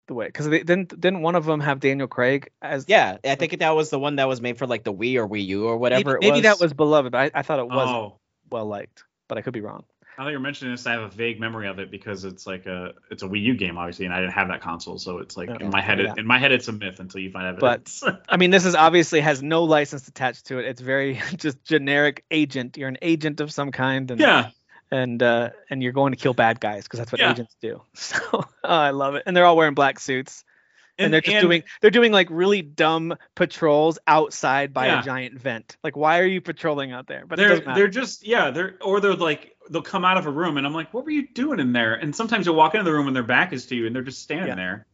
the 0.07 0.13
way 0.13 0.27
because 0.27 0.47
they 0.47 0.59
didn't 0.59 0.89
didn't 0.89 1.21
one 1.21 1.35
of 1.35 1.45
them 1.45 1.59
have 1.59 1.79
Daniel 1.79 2.07
Craig 2.07 2.51
as 2.61 2.85
Yeah, 2.87 3.17
I 3.23 3.35
think 3.35 3.59
that 3.59 3.75
was 3.75 3.89
the 3.89 3.99
one 3.99 4.17
that 4.17 4.27
was 4.27 4.41
made 4.41 4.57
for 4.57 4.67
like 4.67 4.83
the 4.83 4.93
Wii 4.93 5.15
or 5.17 5.27
Wii 5.27 5.45
U 5.47 5.65
or 5.65 5.77
whatever 5.77 6.13
maybe, 6.13 6.27
it 6.27 6.31
maybe 6.31 6.41
that 6.41 6.59
was 6.59 6.73
beloved, 6.73 7.11
but 7.11 7.33
I, 7.35 7.39
I 7.39 7.41
thought 7.41 7.59
it 7.59 7.67
was 7.67 7.89
oh, 7.89 8.19
well 8.49 8.65
liked, 8.65 9.03
but 9.27 9.37
I 9.37 9.41
could 9.41 9.53
be 9.53 9.61
wrong. 9.61 9.83
now 10.17 10.25
that 10.25 10.31
you're 10.31 10.39
mentioning 10.39 10.73
this, 10.73 10.85
I 10.85 10.93
have 10.93 11.01
a 11.01 11.09
vague 11.09 11.39
memory 11.39 11.67
of 11.67 11.79
it 11.79 11.89
because 11.91 12.23
it's 12.23 12.45
like 12.45 12.65
a 12.67 12.93
it's 13.09 13.23
a 13.23 13.27
Wii 13.27 13.41
U 13.41 13.55
game, 13.55 13.77
obviously, 13.77 14.05
and 14.05 14.13
I 14.13 14.19
didn't 14.19 14.33
have 14.33 14.49
that 14.49 14.61
console, 14.61 14.97
so 14.99 15.17
it's 15.19 15.35
like 15.35 15.49
Oh, 15.49 15.55
in 15.55 15.69
my 15.71 15.81
head, 15.81 15.99
yeah. 15.99 16.13
in 16.17 16.27
my 16.27 16.37
head, 16.37 16.51
it's 16.51 16.67
a 16.67 16.71
myth 16.71 16.99
until 16.99 17.21
you 17.21 17.31
find 17.31 17.47
out. 17.47 17.59
But- 17.59 17.91
I 18.29 18.37
mean, 18.37 18.51
this 18.51 18.65
is 18.65 18.75
obviously 18.75 19.21
has 19.21 19.41
no 19.41 19.63
license 19.63 20.07
attached 20.07 20.47
to 20.47 20.59
it. 20.59 20.65
It's 20.65 20.81
very 20.81 21.19
just 21.35 21.63
generic 21.63 22.23
agent. 22.29 22.77
You're 22.77 22.89
an 22.89 22.97
agent 23.01 23.41
of 23.41 23.51
some 23.51 23.71
kind, 23.71 24.09
and 24.11 24.19
yeah, 24.19 24.51
and 24.91 25.21
uh, 25.21 25.49
and 25.69 25.81
you're 25.81 25.91
going 25.93 26.13
to 26.13 26.17
kill 26.17 26.33
bad 26.33 26.59
guys 26.59 26.83
because 26.83 26.99
that's 26.99 27.11
what 27.11 27.21
Yeah. 27.21 27.31
agents 27.31 27.55
do. 27.61 27.81
So 27.95 28.17
oh, 28.33 28.45
I 28.63 28.91
love 28.91 29.15
it, 29.15 29.23
and 29.25 29.35
they're 29.35 29.45
all 29.45 29.57
wearing 29.57 29.73
black 29.73 29.99
suits, 29.99 30.43
and, 30.97 31.13
they're 31.13 31.21
just 31.21 31.39
doing 31.39 31.63
they're 31.81 31.91
doing 31.91 32.11
like 32.11 32.27
really 32.29 32.61
dumb 32.61 33.15
patrols 33.35 33.99
outside 34.07 34.73
by 34.73 34.87
Yeah. 34.87 35.01
a 35.01 35.03
giant 35.03 35.39
vent. 35.39 35.77
Like, 35.83 35.95
why 35.97 36.19
are 36.19 36.25
you 36.25 36.41
patrolling 36.41 36.91
out 36.91 37.07
there? 37.07 37.25
But 37.27 37.37
they're 37.37 37.59
they're 37.59 37.87
just 37.87 38.25
yeah 38.25 38.51
they're 38.51 38.75
or 38.81 38.99
they're 38.99 39.15
like 39.15 39.55
they'll 39.69 39.81
come 39.81 40.05
out 40.05 40.17
of 40.17 40.27
a 40.27 40.31
room 40.31 40.57
and 40.57 40.65
I'm 40.65 40.73
like 40.73 40.93
what 40.93 41.05
were 41.05 41.11
you 41.11 41.27
doing 41.27 41.59
in 41.59 41.73
there 41.73 41.95
and 41.95 42.15
sometimes 42.15 42.45
you'll 42.45 42.55
walk 42.55 42.75
into 42.75 42.83
the 42.83 42.93
room 42.93 43.07
and 43.07 43.15
their 43.15 43.23
back 43.23 43.51
is 43.51 43.65
to 43.67 43.75
you 43.75 43.87
and 43.87 43.95
they're 43.95 44.03
just 44.03 44.21
standing 44.21 44.49
Yeah. 44.49 44.55
there 44.55 44.85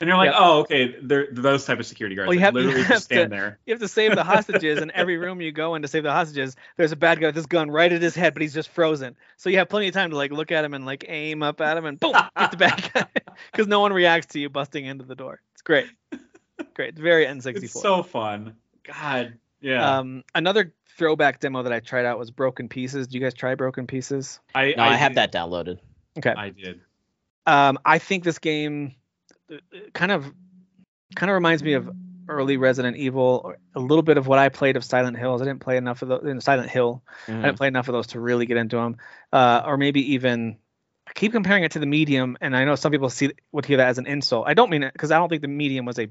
and 0.00 0.08
you're 0.08 0.16
like 0.16 0.30
Yeah. 0.30 0.38
oh 0.38 0.60
okay 0.60 0.96
they're 1.02 1.28
those 1.30 1.64
type 1.64 1.78
of 1.78 1.86
security 1.86 2.16
guards 2.16 2.28
Well, 2.28 2.34
you 2.34 2.40
that 2.40 2.54
have- 2.54 2.54
you 2.64 2.70
have 2.78 2.88
just 2.88 3.04
stand 3.04 3.30
to- 3.30 3.36
there 3.36 3.58
You 3.66 3.74
have 3.74 3.80
to 3.80 3.88
save 3.88 4.14
the 4.14 4.24
hostages, 4.24 4.78
and 4.78 4.90
every 4.92 5.16
room 5.24 5.40
you 5.40 5.52
go 5.52 5.74
in 5.74 5.82
to 5.82 5.88
save 5.88 6.02
the 6.02 6.12
hostages, 6.12 6.56
there's 6.76 6.92
a 6.92 6.96
bad 6.96 7.20
guy 7.20 7.26
with 7.26 7.36
his 7.36 7.46
gun 7.46 7.70
right 7.70 7.92
at 7.92 8.00
his 8.02 8.14
head, 8.14 8.32
but 8.34 8.42
he's 8.42 8.54
just 8.54 8.68
frozen. 8.70 9.16
So 9.36 9.50
you 9.50 9.58
have 9.58 9.68
plenty 9.68 9.88
of 9.88 9.94
time 9.94 10.10
to 10.10 10.16
like 10.16 10.32
look 10.32 10.50
at 10.52 10.64
him 10.64 10.74
and 10.74 10.86
like 10.86 11.04
aim 11.08 11.42
up 11.42 11.60
at 11.60 11.76
him, 11.76 11.84
and 11.84 11.98
boom, 12.00 12.12
get 12.36 12.50
the 12.50 12.56
bad 12.56 12.90
guy, 12.94 13.06
because 13.52 13.66
no 13.66 13.80
one 13.80 13.92
reacts 13.92 14.28
to 14.28 14.40
you 14.40 14.48
busting 14.48 14.84
into 14.86 15.04
the 15.04 15.14
door. 15.16 15.40
It's 15.54 15.62
great, 15.62 15.86
great, 16.74 16.98
very 16.98 17.26
N64. 17.26 17.62
it's 17.64 17.80
so 17.80 18.02
fun 18.02 18.54
God 18.84 19.34
yeah 19.60 19.98
Um, 19.98 20.24
another 20.34 20.72
throwback 20.96 21.40
demo 21.40 21.62
that 21.62 21.72
I 21.72 21.80
tried 21.80 22.06
out 22.06 22.18
was 22.18 22.30
Broken 22.30 22.68
Pieces. 22.68 23.08
Do 23.08 23.18
you 23.18 23.24
guys 23.24 23.34
try 23.34 23.54
Broken 23.54 23.86
Pieces? 23.86 24.40
I 24.54 24.74
No, 24.76 24.82
I, 24.84 24.94
have 24.96 25.12
did- 25.12 25.16
that 25.18 25.32
downloaded. 25.32 25.78
Okay. 26.18 26.30
I 26.36 26.48
did 26.50 26.80
Um, 27.46 27.78
I 27.84 27.98
think 27.98 28.24
this 28.24 28.38
game 28.38 28.94
kind 29.92 30.12
of 30.12 30.32
kind 31.16 31.30
of 31.30 31.34
reminds 31.34 31.62
me 31.62 31.74
of 31.74 31.90
early 32.28 32.56
Resident 32.56 32.96
Evil, 32.96 33.54
a 33.74 33.80
little 33.80 34.02
bit 34.02 34.16
of 34.16 34.26
what 34.28 34.38
I 34.38 34.48
played 34.48 34.76
of 34.76 34.84
Silent 34.84 35.18
Hills. 35.18 35.42
I 35.42 35.44
didn't 35.44 35.60
play 35.60 35.76
enough 35.76 36.02
of 36.02 36.08
those 36.08 36.24
in 36.24 36.40
Silent 36.40 36.70
Hill. 36.70 37.02
I 37.28 37.32
Mhm. 37.32 37.42
didn't 37.42 37.58
play 37.58 37.68
enough 37.68 37.88
of 37.88 37.92
those 37.92 38.08
to 38.08 38.20
really 38.20 38.46
get 38.46 38.56
into 38.56 38.76
them. 38.76 38.96
Uh, 39.32 39.62
or 39.66 39.76
maybe 39.76 40.14
even 40.14 40.58
I 41.08 41.12
keep 41.12 41.32
comparing 41.32 41.64
it 41.64 41.72
to 41.72 41.80
the 41.80 41.86
medium, 41.86 42.36
and 42.40 42.56
I 42.56 42.64
know 42.64 42.76
some 42.76 42.92
people 42.92 43.10
see 43.10 43.32
would 43.50 43.66
hear 43.66 43.78
that 43.78 43.88
as 43.88 43.98
an 43.98 44.06
insult. 44.06 44.46
I 44.46 44.54
don't 44.54 44.70
mean 44.70 44.84
it 44.84 44.92
because 44.92 45.10
I 45.10 45.18
don't 45.18 45.28
think 45.28 45.42
the 45.42 45.48
medium 45.48 45.84
was 45.84 45.98
a 45.98 46.08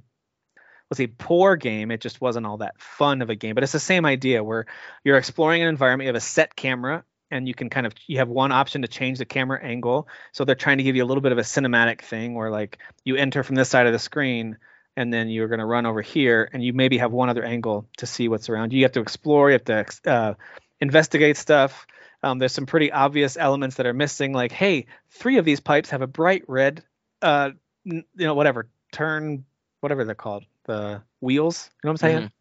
was 0.89 0.99
a 0.99 1.07
poor 1.07 1.55
game. 1.55 1.91
It 1.91 2.01
just 2.01 2.19
wasn't 2.19 2.47
all 2.47 2.57
that 2.57 2.81
fun 2.81 3.21
of 3.21 3.29
a 3.29 3.35
game. 3.35 3.53
But 3.53 3.63
it's 3.63 3.71
the 3.71 3.79
same 3.79 4.05
idea 4.05 4.43
where 4.43 4.65
you're 5.03 5.17
exploring 5.17 5.61
an 5.61 5.67
environment. 5.69 6.05
You 6.05 6.09
have 6.09 6.15
a 6.15 6.19
set 6.19 6.55
camera, 6.55 7.05
and 7.31 7.47
you 7.47 7.53
can 7.53 7.69
kind 7.69 7.85
of 7.85 7.93
you 8.07 8.17
have 8.17 8.29
one 8.29 8.51
option 8.51 8.81
to 8.81 8.87
change 8.87 9.17
the 9.17 9.25
camera 9.25 9.59
angle. 9.63 10.07
So 10.31 10.45
they're 10.45 10.55
trying 10.55 10.77
to 10.77 10.83
give 10.83 10.95
you 10.95 11.03
a 11.03 11.07
little 11.07 11.21
bit 11.21 11.31
of 11.31 11.37
a 11.37 11.43
cinematic 11.43 12.01
thing 12.01 12.33
where 12.35 12.51
like 12.51 12.79
you 13.03 13.15
enter 13.15 13.43
from 13.43 13.55
this 13.55 13.69
side 13.69 13.87
of 13.87 13.93
the 13.93 13.99
screen. 13.99 14.57
And 14.97 15.13
then 15.13 15.29
you're 15.29 15.47
going 15.47 15.59
to 15.59 15.65
run 15.65 15.85
over 15.85 16.01
here, 16.01 16.49
and 16.51 16.61
you 16.61 16.73
maybe 16.73 16.97
have 16.97 17.13
one 17.13 17.29
other 17.29 17.43
angle 17.43 17.87
to 17.97 18.05
see 18.05 18.27
what's 18.27 18.49
around 18.49 18.73
you. 18.73 18.79
You 18.79 18.85
have 18.85 18.91
to 18.93 18.99
explore. 18.99 19.49
You 19.49 19.53
have 19.53 19.63
to 19.65 20.11
uh, 20.11 20.33
investigate 20.81 21.37
stuff. 21.37 21.87
Um, 22.21 22.37
there's 22.37 22.51
some 22.51 22.65
pretty 22.65 22.91
obvious 22.91 23.37
elements 23.37 23.77
that 23.77 23.85
are 23.85 23.93
missing, 23.93 24.33
like, 24.33 24.51
hey, 24.51 24.87
three 25.11 25.37
of 25.37 25.45
these 25.45 25.61
pipes 25.61 25.91
have 25.91 26.01
a 26.01 26.07
bright 26.07 26.43
red, 26.49 26.83
uh, 27.21 27.51
you 27.85 28.03
know, 28.17 28.33
whatever 28.33 28.67
turn, 28.91 29.45
whatever 29.79 30.03
they're 30.03 30.15
called, 30.15 30.43
the 30.65 31.01
wheels. 31.21 31.69
You 31.81 31.87
know 31.87 31.91
what 31.93 32.03
I'm 32.03 32.09
saying? 32.09 32.17
Mhm. 32.23 32.31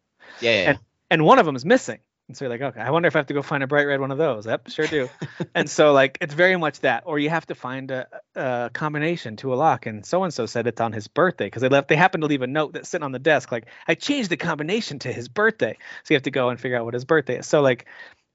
Yeah, 0.41 0.51
yeah, 0.51 0.63
yeah. 0.63 0.77
And 1.11 1.23
one 1.23 1.39
of 1.39 1.45
them 1.45 1.55
is 1.55 1.63
missing. 1.63 1.99
And 2.29 2.37
so 2.37 2.45
you're 2.45 2.51
like, 2.51 2.61
okay, 2.61 2.79
I 2.79 2.91
wonder 2.91 3.07
if 3.07 3.15
I 3.15 3.19
have 3.19 3.25
to 3.27 3.33
go 3.33 3.41
find 3.41 3.63
a 3.63 3.67
bright 3.67 3.87
red 3.87 3.99
one 3.99 4.11
of 4.11 4.19
those. 4.19 4.45
Yep, 4.45 4.69
sure 4.69 4.85
do. 4.85 5.09
and 5.55 5.67
so 5.67 5.93
like 5.93 6.19
it's 6.21 6.35
very 6.35 6.55
much 6.57 6.81
that, 6.81 7.03
or 7.07 7.17
you 7.17 7.27
have 7.31 7.47
to 7.47 7.55
find 7.55 7.89
a, 7.89 8.07
a 8.35 8.69
combination 8.71 9.35
to 9.37 9.51
a 9.51 9.55
lock. 9.55 9.87
And 9.87 10.05
so 10.05 10.23
and 10.23 10.31
so 10.31 10.45
said 10.45 10.67
it's 10.67 10.79
on 10.79 10.93
his 10.93 11.07
birthday 11.07 11.47
because 11.47 11.63
they 11.63 11.69
left. 11.69 11.87
They 11.87 11.95
happened 11.95 12.21
to 12.21 12.27
leave 12.27 12.43
a 12.43 12.47
note 12.47 12.73
that's 12.73 12.87
sitting 12.87 13.03
on 13.03 13.13
the 13.13 13.19
desk, 13.19 13.51
like 13.51 13.65
I 13.87 13.95
changed 13.95 14.29
the 14.29 14.37
combination 14.37 14.99
to 14.99 15.11
his 15.11 15.27
birthday. 15.27 15.75
So 16.03 16.13
you 16.13 16.15
have 16.17 16.23
to 16.23 16.31
go 16.31 16.49
and 16.49 16.59
figure 16.59 16.77
out 16.77 16.85
what 16.85 16.93
his 16.93 17.03
birthday 17.03 17.39
is. 17.39 17.47
So 17.47 17.61
like, 17.61 17.87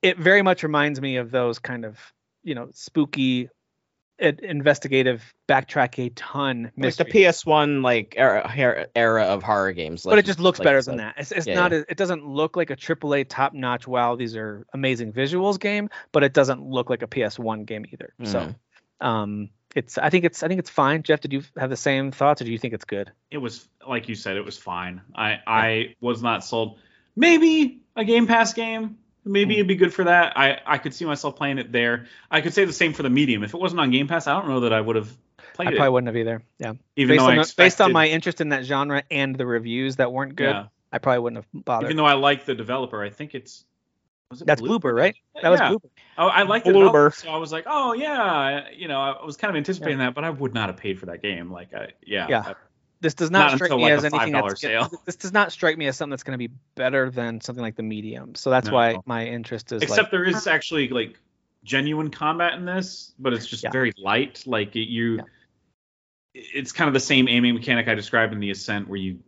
it 0.02 0.18
very 0.18 0.42
much 0.42 0.64
reminds 0.64 1.00
me 1.00 1.18
of 1.18 1.30
those 1.30 1.60
kind 1.60 1.84
of 1.84 1.96
you 2.42 2.56
know 2.56 2.70
spooky 2.72 3.48
investigative, 4.18 5.34
backtrack 5.48 5.98
a 6.04 6.08
ton. 6.10 6.70
Like 6.76 6.96
the 6.96 7.04
PS1 7.04 7.82
like 7.82 8.14
era, 8.16 8.88
era 8.94 9.24
of 9.24 9.42
horror 9.42 9.72
games. 9.72 10.04
Like, 10.04 10.12
but 10.12 10.18
it 10.18 10.26
just 10.26 10.38
looks 10.38 10.58
like 10.58 10.64
better 10.64 10.82
than 10.82 10.98
that. 10.98 11.14
It's, 11.18 11.32
it's 11.32 11.46
yeah, 11.46 11.54
not. 11.54 11.72
Yeah. 11.72 11.82
It 11.88 11.96
doesn't 11.96 12.26
look 12.26 12.56
like 12.56 12.70
a 12.70 12.76
AAA 12.76 13.26
top 13.28 13.54
notch. 13.54 13.86
Wow, 13.86 14.16
these 14.16 14.36
are 14.36 14.66
amazing 14.72 15.12
visuals 15.12 15.58
game, 15.58 15.90
but 16.12 16.22
it 16.22 16.32
doesn't 16.32 16.62
look 16.62 16.90
like 16.90 17.02
a 17.02 17.06
PS1 17.06 17.66
game 17.66 17.84
either. 17.92 18.14
Mm. 18.20 18.26
So, 18.26 18.54
um, 19.00 19.50
it's. 19.74 19.98
I 19.98 20.10
think 20.10 20.24
it's. 20.24 20.42
I 20.42 20.48
think 20.48 20.60
it's 20.60 20.70
fine. 20.70 21.02
Jeff, 21.02 21.20
did 21.20 21.32
you 21.32 21.42
have 21.58 21.70
the 21.70 21.76
same 21.76 22.12
thoughts, 22.12 22.40
or 22.40 22.44
do 22.44 22.52
you 22.52 22.58
think 22.58 22.74
it's 22.74 22.84
good? 22.84 23.10
It 23.30 23.38
was 23.38 23.68
like 23.86 24.08
you 24.08 24.14
said. 24.14 24.36
It 24.36 24.44
was 24.44 24.58
fine. 24.58 25.00
I 25.14 25.30
yeah. 25.30 25.38
I 25.46 25.94
was 26.00 26.22
not 26.22 26.44
sold. 26.44 26.78
Maybe 27.16 27.80
a 27.96 28.04
Game 28.04 28.26
Pass 28.26 28.54
game 28.54 28.98
Maybe 29.24 29.54
it'd 29.54 29.66
be 29.66 29.76
good 29.76 29.94
for 29.94 30.04
that. 30.04 30.38
I, 30.38 30.60
I 30.66 30.78
could 30.78 30.92
see 30.92 31.04
myself 31.04 31.36
playing 31.36 31.58
it 31.58 31.72
there. 31.72 32.06
I 32.30 32.40
could 32.40 32.52
say 32.52 32.64
the 32.64 32.72
same 32.72 32.92
for 32.92 33.02
the 33.02 33.10
medium. 33.10 33.42
If 33.42 33.54
it 33.54 33.60
wasn't 33.60 33.80
on 33.80 33.90
Game 33.90 34.06
Pass, 34.06 34.26
I 34.26 34.38
don't 34.38 34.48
know 34.48 34.60
that 34.60 34.72
I 34.72 34.80
would 34.80 34.96
have 34.96 35.16
played 35.54 35.68
I 35.68 35.70
it. 35.70 35.74
I 35.74 35.76
probably 35.78 35.92
wouldn't 35.92 36.08
have 36.08 36.16
either. 36.16 36.42
Yeah. 36.58 36.74
Even 36.96 37.16
based 37.16 37.24
though 37.24 37.30
on, 37.30 37.38
expected, 37.38 37.56
based 37.56 37.80
on 37.80 37.92
my 37.92 38.08
interest 38.08 38.40
in 38.40 38.50
that 38.50 38.64
genre 38.64 39.02
and 39.10 39.34
the 39.36 39.46
reviews 39.46 39.96
that 39.96 40.12
weren't 40.12 40.36
good, 40.36 40.50
yeah. 40.50 40.66
I 40.92 40.98
probably 40.98 41.20
wouldn't 41.20 41.44
have 41.44 41.64
bothered. 41.64 41.86
Even 41.86 41.96
though 41.96 42.06
I 42.06 42.14
like 42.14 42.44
the 42.44 42.54
developer, 42.54 43.02
I 43.02 43.10
think 43.10 43.34
it's 43.34 43.64
it 44.40 44.46
That's 44.46 44.60
Bloober, 44.60 44.80
Bloober 44.80 44.96
right? 44.96 45.16
That 45.40 45.50
was 45.50 45.60
Bloober. 45.60 45.90
Oh, 46.18 46.26
I 46.26 46.42
like 46.42 46.64
the 46.64 46.70
Bloober. 46.70 47.14
So 47.14 47.30
I 47.30 47.36
was 47.36 47.52
like, 47.52 47.64
oh 47.66 47.92
yeah, 47.92 48.68
you 48.74 48.88
know, 48.88 49.00
I 49.00 49.24
was 49.24 49.36
kind 49.36 49.50
of 49.50 49.56
anticipating 49.56 49.98
yeah. 49.98 50.06
that, 50.06 50.14
but 50.14 50.24
I 50.24 50.30
would 50.30 50.54
not 50.54 50.68
have 50.68 50.76
paid 50.76 50.98
for 50.98 51.06
that 51.06 51.22
game. 51.22 51.50
Like, 51.50 51.72
I, 51.74 51.88
yeah, 52.04 52.26
yeah. 52.28 52.54
I, 53.04 53.06
this 53.06 53.14
does 53.14 53.30
not, 53.30 53.50
not 53.50 53.56
strike 53.56 53.70
me 53.70 53.82
like 53.82 53.92
as 53.92 54.04
anything 54.04 54.32
that's 54.32 54.60
sale. 54.60 54.90
this 55.04 55.16
does 55.16 55.32
not 55.32 55.52
strike 55.52 55.76
me 55.76 55.86
as 55.86 55.96
something 55.96 56.10
that's 56.10 56.22
going 56.22 56.38
to 56.38 56.48
be 56.48 56.54
better 56.74 57.10
than 57.10 57.40
something 57.40 57.62
like 57.62 57.76
the 57.76 57.82
medium. 57.82 58.34
So 58.34 58.50
that's 58.50 58.68
no. 58.68 58.74
why 58.74 58.98
my 59.04 59.26
interest 59.26 59.72
is. 59.72 59.82
Except 59.82 59.98
like, 59.98 60.10
there 60.10 60.24
is 60.24 60.46
actually 60.46 60.88
like 60.88 61.18
genuine 61.64 62.10
combat 62.10 62.54
in 62.54 62.64
this, 62.64 63.12
but 63.18 63.32
it's 63.32 63.46
just 63.46 63.64
yeah. 63.64 63.70
very 63.70 63.92
light. 63.98 64.42
Like 64.46 64.74
you, 64.74 65.16
yeah. 65.16 65.22
it's 66.34 66.72
kind 66.72 66.88
of 66.88 66.94
the 66.94 67.00
same 67.00 67.28
aiming 67.28 67.54
mechanic 67.54 67.88
I 67.88 67.94
described 67.94 68.32
in 68.32 68.40
the 68.40 68.50
Ascent, 68.50 68.88
where 68.88 68.98
you 68.98 69.18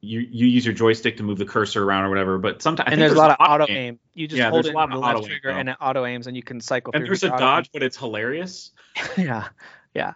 you 0.00 0.20
you 0.20 0.46
use 0.46 0.64
your 0.64 0.74
joystick 0.74 1.18
to 1.18 1.22
move 1.22 1.38
the 1.38 1.44
cursor 1.44 1.84
around 1.84 2.04
or 2.04 2.08
whatever. 2.08 2.38
But 2.38 2.62
sometimes 2.62 2.90
and 2.90 3.00
there's, 3.00 3.10
there's, 3.10 3.18
a 3.18 3.22
lot 3.22 3.30
of 3.30 3.36
auto 3.40 3.66
aim. 3.68 3.76
aim. 3.76 3.98
You 4.14 4.28
just 4.28 4.38
yeah, 4.38 4.50
hold 4.50 4.66
it 4.66 4.74
on 4.74 4.90
the 4.90 4.96
left 4.96 5.26
trigger 5.26 5.50
and 5.50 5.68
it 5.68 5.76
auto 5.80 6.04
aims, 6.06 6.26
and 6.26 6.36
you 6.36 6.42
can 6.42 6.60
cycle. 6.60 6.92
And 6.94 7.04
there's 7.04 7.22
a 7.22 7.28
dodge, 7.28 7.66
aim. 7.66 7.70
but 7.72 7.82
it's 7.82 7.96
hilarious. 7.96 8.72
yeah, 9.16 9.48
yeah. 9.94 10.14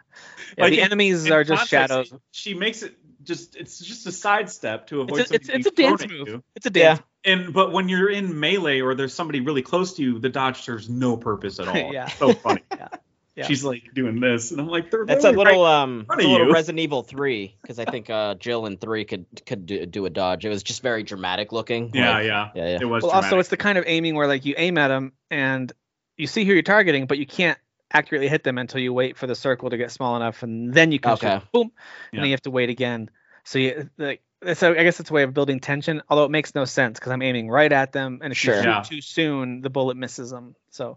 yeah 0.56 0.64
like 0.64 0.72
the 0.72 0.82
enemies 0.82 1.30
are 1.30 1.44
just 1.44 1.68
shadows. 1.68 2.12
She 2.30 2.54
makes 2.54 2.82
it 2.82 2.96
just 3.24 3.56
it's 3.56 3.78
just 3.78 4.06
a 4.06 4.12
sidestep 4.12 4.86
to 4.88 5.00
avoid. 5.00 5.20
It's 5.20 5.30
a, 5.30 5.34
it's, 5.34 5.48
it's 5.48 5.66
a 5.66 5.70
dance 5.70 6.06
move. 6.06 6.28
You. 6.28 6.44
It's 6.54 6.66
a 6.66 6.70
dance. 6.70 7.00
Yeah. 7.00 7.32
And 7.32 7.52
but 7.54 7.72
when 7.72 7.88
you're 7.88 8.10
in 8.10 8.38
melee 8.38 8.80
or 8.80 8.94
there's 8.94 9.14
somebody 9.14 9.40
really 9.40 9.62
close 9.62 9.94
to 9.94 10.02
you, 10.02 10.18
the 10.18 10.28
dodge 10.28 10.62
serves 10.62 10.88
no 10.88 11.16
purpose 11.16 11.58
at 11.58 11.68
all. 11.74 11.92
yeah. 11.92 12.08
so 12.08 12.32
funny. 12.34 12.62
yeah. 12.70 12.88
Yeah. 13.36 13.48
She's 13.48 13.64
like 13.64 13.92
doing 13.92 14.20
this, 14.20 14.52
and 14.52 14.60
I'm 14.60 14.68
like, 14.68 14.92
they're 14.92 15.04
that's 15.04 15.24
a 15.24 15.32
little 15.32 15.64
right 15.64 15.82
um, 15.82 16.06
a 16.08 16.16
little 16.18 16.52
Resident 16.52 16.78
Evil 16.78 17.02
three 17.02 17.56
because 17.60 17.80
I 17.80 17.84
think 17.84 18.08
uh, 18.08 18.34
Jill 18.34 18.64
in 18.66 18.76
three 18.76 19.04
could 19.04 19.26
could 19.44 19.66
do, 19.66 19.86
do, 19.86 20.06
a 20.06 20.10
dodge. 20.10 20.44
It 20.44 20.50
was 20.50 20.62
just 20.62 20.82
very 20.82 21.02
dramatic 21.02 21.50
looking. 21.50 21.90
Yeah, 21.94 22.12
like, 22.12 22.26
yeah, 22.26 22.50
yeah, 22.54 22.68
yeah. 22.68 22.78
It 22.80 22.84
was. 22.84 23.02
Well, 23.02 23.10
dramatic. 23.10 23.32
also 23.32 23.40
it's 23.40 23.48
the 23.48 23.56
kind 23.56 23.76
of 23.76 23.84
aiming 23.88 24.14
where 24.14 24.28
like 24.28 24.44
you 24.44 24.54
aim 24.56 24.78
at 24.78 24.86
them 24.86 25.14
and 25.32 25.72
you 26.16 26.28
see 26.28 26.44
who 26.44 26.52
you're 26.52 26.62
targeting, 26.62 27.06
but 27.06 27.18
you 27.18 27.26
can't 27.26 27.58
accurately 27.94 28.28
hit 28.28 28.44
them 28.44 28.58
until 28.58 28.80
you 28.80 28.92
wait 28.92 29.16
for 29.16 29.26
the 29.26 29.34
circle 29.34 29.70
to 29.70 29.76
get 29.76 29.90
small 29.90 30.16
enough, 30.16 30.42
and 30.42 30.74
then 30.74 30.92
you 30.92 30.98
can 30.98 31.12
okay. 31.12 31.38
shoot, 31.38 31.52
boom, 31.52 31.72
yeah. 31.74 32.08
and 32.12 32.18
then 32.20 32.26
you 32.26 32.32
have 32.32 32.42
to 32.42 32.50
wait 32.50 32.68
again. 32.68 33.08
So 33.44 33.58
you 33.58 33.88
like 33.96 34.20
so 34.54 34.72
I 34.72 34.82
guess 34.82 35.00
it's 35.00 35.10
a 35.10 35.12
way 35.14 35.22
of 35.22 35.32
building 35.32 35.60
tension, 35.60 36.02
although 36.08 36.24
it 36.24 36.30
makes 36.30 36.54
no 36.54 36.66
sense 36.66 36.98
because 36.98 37.12
I'm 37.12 37.22
aiming 37.22 37.48
right 37.48 37.72
at 37.72 37.92
them, 37.92 38.20
and 38.22 38.32
if 38.32 38.38
sure. 38.38 38.56
you 38.56 38.62
shoot 38.62 38.68
yeah. 38.68 38.82
too 38.82 39.00
soon, 39.00 39.60
the 39.62 39.70
bullet 39.70 39.96
misses 39.96 40.30
them. 40.30 40.54
So 40.70 40.96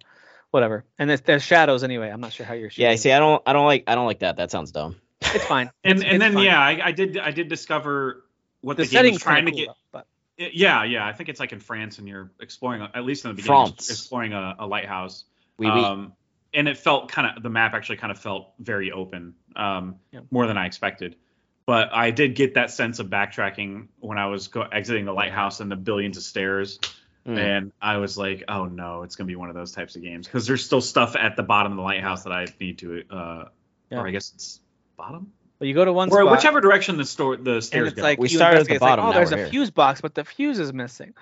whatever. 0.52 0.86
And 0.98 1.10
there's, 1.10 1.22
there's 1.22 1.44
shadows 1.44 1.84
anyway. 1.84 2.10
I'm 2.10 2.22
not 2.22 2.34
sure 2.34 2.46
how 2.46 2.54
you're 2.54 2.70
shooting. 2.70 2.90
Yeah, 2.90 2.96
see, 2.96 3.12
I 3.12 3.20
don't, 3.20 3.42
I 3.46 3.54
don't 3.54 3.66
like, 3.66 3.84
I 3.88 3.96
don't 3.96 4.06
like 4.06 4.20
that. 4.20 4.38
That 4.38 4.52
sounds 4.52 4.72
dumb. 4.72 4.98
It's 5.22 5.46
fine. 5.46 5.72
and 5.84 6.00
it's, 6.00 6.04
and 6.04 6.14
it's 6.16 6.20
then 6.20 6.34
fine. 6.34 6.44
yeah, 6.44 6.60
I, 6.60 6.80
I, 6.86 6.92
did, 6.92 7.18
I 7.18 7.32
did 7.32 7.48
discover 7.48 8.26
what 8.62 8.78
the, 8.78 8.84
the 8.84 8.90
game 8.90 9.14
was 9.14 9.22
trying 9.22 9.46
to 9.46 9.52
get. 9.52 9.68
Though, 9.68 9.74
but. 9.92 10.08
Yeah, 10.38 10.84
yeah, 10.84 11.06
I 11.06 11.14
think 11.14 11.30
it's 11.30 11.40
like 11.40 11.52
in 11.52 11.60
France, 11.60 11.98
and 11.98 12.08
you're 12.08 12.30
exploring, 12.40 12.88
at 12.94 13.04
least 13.04 13.26
in 13.26 13.32
the 13.32 13.36
beginning, 13.36 13.68
France. 13.70 13.90
exploring 13.90 14.34
a, 14.34 14.56
a 14.60 14.68
lighthouse. 14.68 15.24
Oui, 15.58 15.66
oui. 15.66 15.84
Um, 15.84 16.14
and 16.58 16.68
it 16.68 16.78
felt 16.78 17.10
kind 17.10 17.38
of 17.38 17.42
the 17.42 17.50
map 17.50 17.74
actually 17.74 17.98
kind 17.98 18.12
of 18.12 18.20
felt 18.20 18.52
very 18.60 18.92
open, 18.92 19.36
um, 19.56 19.96
yeah. 20.12 20.20
more 20.30 20.46
than 20.46 20.58
I 20.58 20.66
expected 20.66 21.16
but 21.68 21.94
I 21.94 22.12
did 22.12 22.34
get 22.34 22.56
that 22.56 22.72
sense 22.72 23.00
of 23.00 23.08
backtracking 23.08 23.90
when 24.00 24.18
I 24.18 24.28
was 24.28 24.48
go- 24.48 24.62
exiting 24.62 25.04
the 25.04 25.12
lighthouse 25.12 25.60
and 25.60 25.70
the 25.70 25.76
billions 25.76 26.16
of 26.16 26.24
stairs. 26.24 26.80
Mm. 27.28 27.38
And 27.38 27.72
I 27.82 27.98
was 27.98 28.18
like, 28.18 28.46
oh 28.48 28.66
no, 28.66 29.04
it's 29.04 29.18
gonna 29.18 29.28
be 29.28 29.36
one 29.36 29.50
of 29.50 29.56
those 29.56 29.74
types 29.74 29.98
of 29.98 30.02
games 30.02 30.26
because 30.26 30.48
there's 30.48 30.64
still 30.64 30.80
stuff 30.80 31.18
at 31.18 31.36
the 31.36 31.44
bottom 31.44 31.74
of 31.74 31.76
the 31.76 31.84
lighthouse 31.84 32.24
that 32.24 32.32
I 32.32 32.48
need 32.62 32.80
to, 32.80 33.04
uh, 33.12 33.44
yeah. 33.92 34.00
or 34.00 34.08
I 34.08 34.12
guess 34.12 34.32
it's 34.34 34.62
bottom. 34.96 35.34
Well, 35.60 35.68
you 35.68 35.74
go 35.74 35.84
to 35.84 35.92
one 35.92 36.10
or 36.10 36.22
spot, 36.22 36.32
whichever 36.32 36.62
direction 36.62 36.96
the 36.96 37.04
store 37.04 37.36
the 37.36 37.62
stairs 37.62 37.94
go. 37.94 38.02
Like 38.02 38.18
we 38.18 38.30
started 38.30 38.62
at 38.62 38.68
the 38.68 38.80
bottom. 38.80 39.04
Like, 39.06 39.16
oh, 39.16 39.18
there's 39.18 39.34
a 39.34 39.38
here. 39.38 39.50
fuse 39.50 39.70
box, 39.70 40.00
but 40.00 40.16
the 40.16 40.24
fuse 40.24 40.60
is 40.60 40.72
missing. 40.72 41.16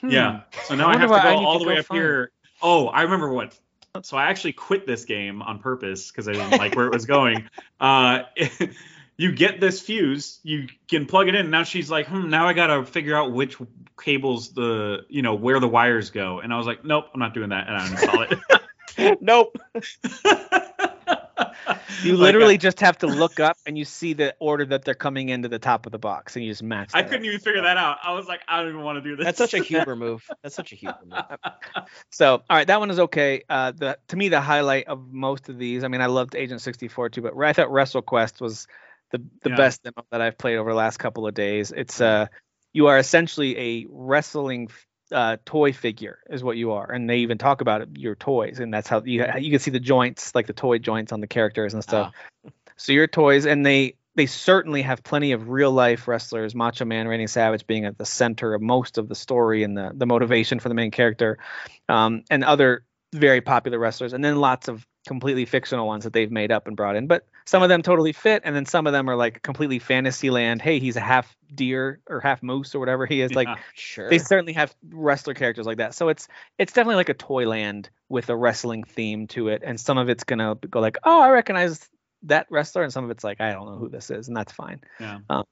Hmm. 0.00 0.08
Yeah. 0.08 0.40
So 0.64 0.74
now 0.74 0.88
I, 0.88 0.94
I 0.94 0.98
have 0.98 1.10
to 1.10 1.22
go 1.22 1.46
all 1.46 1.60
the 1.60 1.68
way 1.68 1.78
up 1.78 1.86
find. 1.86 2.00
here. 2.00 2.32
Oh, 2.60 2.88
I 2.88 3.02
remember 3.02 3.32
what 3.32 3.56
so 4.00 4.16
I 4.16 4.24
actually 4.30 4.54
quit 4.54 4.86
this 4.86 5.04
game 5.04 5.42
on 5.42 5.58
purpose 5.58 6.10
because 6.10 6.26
I 6.26 6.32
didn't 6.32 6.58
like 6.58 6.74
where 6.74 6.86
it 6.86 6.92
was 6.92 7.04
going. 7.06 7.48
Uh, 7.80 8.22
you 9.16 9.32
get 9.32 9.60
this 9.60 9.80
fuse, 9.80 10.38
you 10.44 10.68
can 10.88 11.04
plug 11.04 11.26
it 11.26 11.34
in. 11.34 11.50
Now 11.50 11.64
she's 11.64 11.90
like, 11.90 12.06
hmm, 12.06 12.30
now 12.30 12.46
I 12.46 12.52
gotta 12.52 12.84
figure 12.84 13.16
out 13.16 13.32
which 13.32 13.56
cables 14.00 14.52
the, 14.52 15.04
you 15.08 15.20
know, 15.20 15.34
where 15.34 15.58
the 15.58 15.66
wires 15.66 16.10
go. 16.10 16.38
And 16.38 16.54
I 16.54 16.58
was 16.58 16.66
like, 16.66 16.84
nope, 16.84 17.06
I'm 17.12 17.18
not 17.18 17.34
doing 17.34 17.48
that, 17.48 17.66
and 17.66 17.76
I 17.76 17.88
uninstall 17.88 18.38
it. 18.98 19.20
nope. 19.20 19.58
You 22.02 22.16
literally 22.16 22.54
like, 22.54 22.60
just 22.60 22.80
have 22.80 22.98
to 22.98 23.06
look 23.06 23.40
up 23.40 23.56
and 23.66 23.76
you 23.76 23.84
see 23.84 24.12
the 24.12 24.34
order 24.38 24.64
that 24.66 24.84
they're 24.84 24.94
coming 24.94 25.28
into 25.28 25.48
the 25.48 25.58
top 25.58 25.86
of 25.86 25.92
the 25.92 25.98
box, 25.98 26.36
and 26.36 26.44
you 26.44 26.50
just 26.50 26.62
match. 26.62 26.90
I 26.94 27.02
couldn't 27.02 27.20
up. 27.20 27.26
even 27.26 27.40
figure 27.40 27.62
that 27.62 27.76
out. 27.76 27.98
I 28.02 28.12
was 28.12 28.26
like, 28.26 28.40
I 28.48 28.58
don't 28.60 28.70
even 28.70 28.82
want 28.82 29.02
to 29.02 29.08
do 29.08 29.16
this. 29.16 29.24
That's 29.24 29.38
such 29.38 29.54
a 29.54 29.62
Huber 29.62 29.96
move. 29.96 30.24
That's 30.42 30.54
such 30.54 30.72
a 30.72 30.76
Huber 30.76 30.98
move. 31.04 31.22
so, 32.10 32.34
all 32.34 32.56
right, 32.56 32.66
that 32.66 32.80
one 32.80 32.90
is 32.90 32.98
okay. 32.98 33.42
Uh, 33.48 33.72
the 33.72 33.98
to 34.08 34.16
me 34.16 34.28
the 34.28 34.40
highlight 34.40 34.88
of 34.88 35.12
most 35.12 35.48
of 35.48 35.58
these. 35.58 35.84
I 35.84 35.88
mean, 35.88 36.00
I 36.00 36.06
loved 36.06 36.34
Agent 36.34 36.60
64 36.60 37.10
too, 37.10 37.22
but 37.22 37.36
I 37.38 37.52
thought 37.52 37.68
WrestleQuest 37.68 38.40
was 38.40 38.66
the 39.10 39.18
the 39.42 39.50
yeah. 39.50 39.56
best 39.56 39.82
demo 39.82 40.04
that 40.10 40.20
I've 40.20 40.38
played 40.38 40.56
over 40.56 40.70
the 40.70 40.76
last 40.76 40.98
couple 40.98 41.26
of 41.26 41.34
days. 41.34 41.70
It's 41.70 42.00
uh 42.00 42.26
you 42.72 42.86
are 42.86 42.98
essentially 42.98 43.58
a 43.58 43.86
wrestling 43.90 44.68
uh, 45.12 45.36
toy 45.44 45.72
figure 45.72 46.18
is 46.28 46.42
what 46.42 46.56
you 46.56 46.72
are, 46.72 46.90
and 46.90 47.08
they 47.08 47.18
even 47.18 47.38
talk 47.38 47.60
about 47.60 47.82
it, 47.82 47.88
your 47.96 48.14
toys, 48.14 48.58
and 48.58 48.72
that's 48.72 48.88
how 48.88 49.02
you 49.04 49.24
you 49.38 49.50
can 49.50 49.60
see 49.60 49.70
the 49.70 49.80
joints 49.80 50.34
like 50.34 50.46
the 50.46 50.52
toy 50.52 50.78
joints 50.78 51.12
on 51.12 51.20
the 51.20 51.26
characters 51.26 51.74
and 51.74 51.82
stuff. 51.82 52.12
Oh. 52.46 52.50
So 52.76 52.92
your 52.92 53.06
toys, 53.06 53.46
and 53.46 53.64
they 53.64 53.96
they 54.14 54.26
certainly 54.26 54.82
have 54.82 55.02
plenty 55.02 55.32
of 55.32 55.48
real 55.48 55.72
life 55.72 56.06
wrestlers, 56.08 56.54
Macho 56.54 56.84
Man, 56.84 57.08
Randy 57.08 57.26
Savage 57.26 57.66
being 57.66 57.84
at 57.84 57.96
the 57.96 58.04
center 58.04 58.54
of 58.54 58.60
most 58.60 58.98
of 58.98 59.08
the 59.08 59.14
story 59.14 59.62
and 59.62 59.76
the 59.76 59.92
the 59.94 60.06
motivation 60.06 60.58
for 60.58 60.68
the 60.68 60.74
main 60.74 60.90
character, 60.90 61.38
um, 61.88 62.24
and 62.30 62.44
other 62.44 62.84
very 63.12 63.40
popular 63.40 63.78
wrestlers, 63.78 64.12
and 64.12 64.24
then 64.24 64.36
lots 64.36 64.68
of 64.68 64.86
completely 65.06 65.44
fictional 65.44 65.86
ones 65.86 66.04
that 66.04 66.12
they've 66.12 66.30
made 66.30 66.52
up 66.52 66.66
and 66.66 66.76
brought 66.76 66.96
in. 66.96 67.06
But 67.06 67.26
some 67.44 67.62
of 67.62 67.68
them 67.68 67.82
totally 67.82 68.12
fit, 68.12 68.42
and 68.44 68.54
then 68.54 68.66
some 68.66 68.86
of 68.86 68.92
them 68.92 69.08
are 69.08 69.16
like 69.16 69.42
completely 69.42 69.78
fantasy 69.78 70.30
land. 70.30 70.62
Hey, 70.62 70.78
he's 70.78 70.96
a 70.96 71.00
half 71.00 71.36
deer 71.54 72.00
or 72.08 72.20
half 72.20 72.42
moose 72.42 72.74
or 72.74 72.80
whatever 72.80 73.06
he 73.06 73.20
is. 73.20 73.34
Like, 73.34 73.48
sure. 73.74 74.08
They 74.08 74.18
certainly 74.18 74.52
have 74.54 74.74
wrestler 74.90 75.34
characters 75.34 75.66
like 75.66 75.78
that. 75.78 75.94
So 75.94 76.08
it's 76.08 76.28
it's 76.58 76.72
definitely 76.72 76.96
like 76.96 77.08
a 77.08 77.14
toy 77.14 77.46
land 77.46 77.90
with 78.08 78.30
a 78.30 78.36
wrestling 78.36 78.84
theme 78.84 79.26
to 79.28 79.48
it, 79.48 79.62
and 79.64 79.78
some 79.78 79.98
of 79.98 80.08
it's 80.08 80.24
gonna 80.24 80.54
go 80.54 80.80
like, 80.80 80.98
oh, 81.04 81.20
I 81.20 81.30
recognize 81.30 81.88
that 82.24 82.46
wrestler, 82.50 82.82
and 82.82 82.92
some 82.92 83.04
of 83.04 83.10
it's 83.10 83.24
like, 83.24 83.40
I 83.40 83.52
don't 83.52 83.66
know 83.66 83.78
who 83.78 83.88
this 83.88 84.10
is, 84.10 84.28
and 84.28 84.36
that's 84.36 84.52
fine. 84.52 84.80
Yeah. 85.00 85.18
Um, 85.28 85.44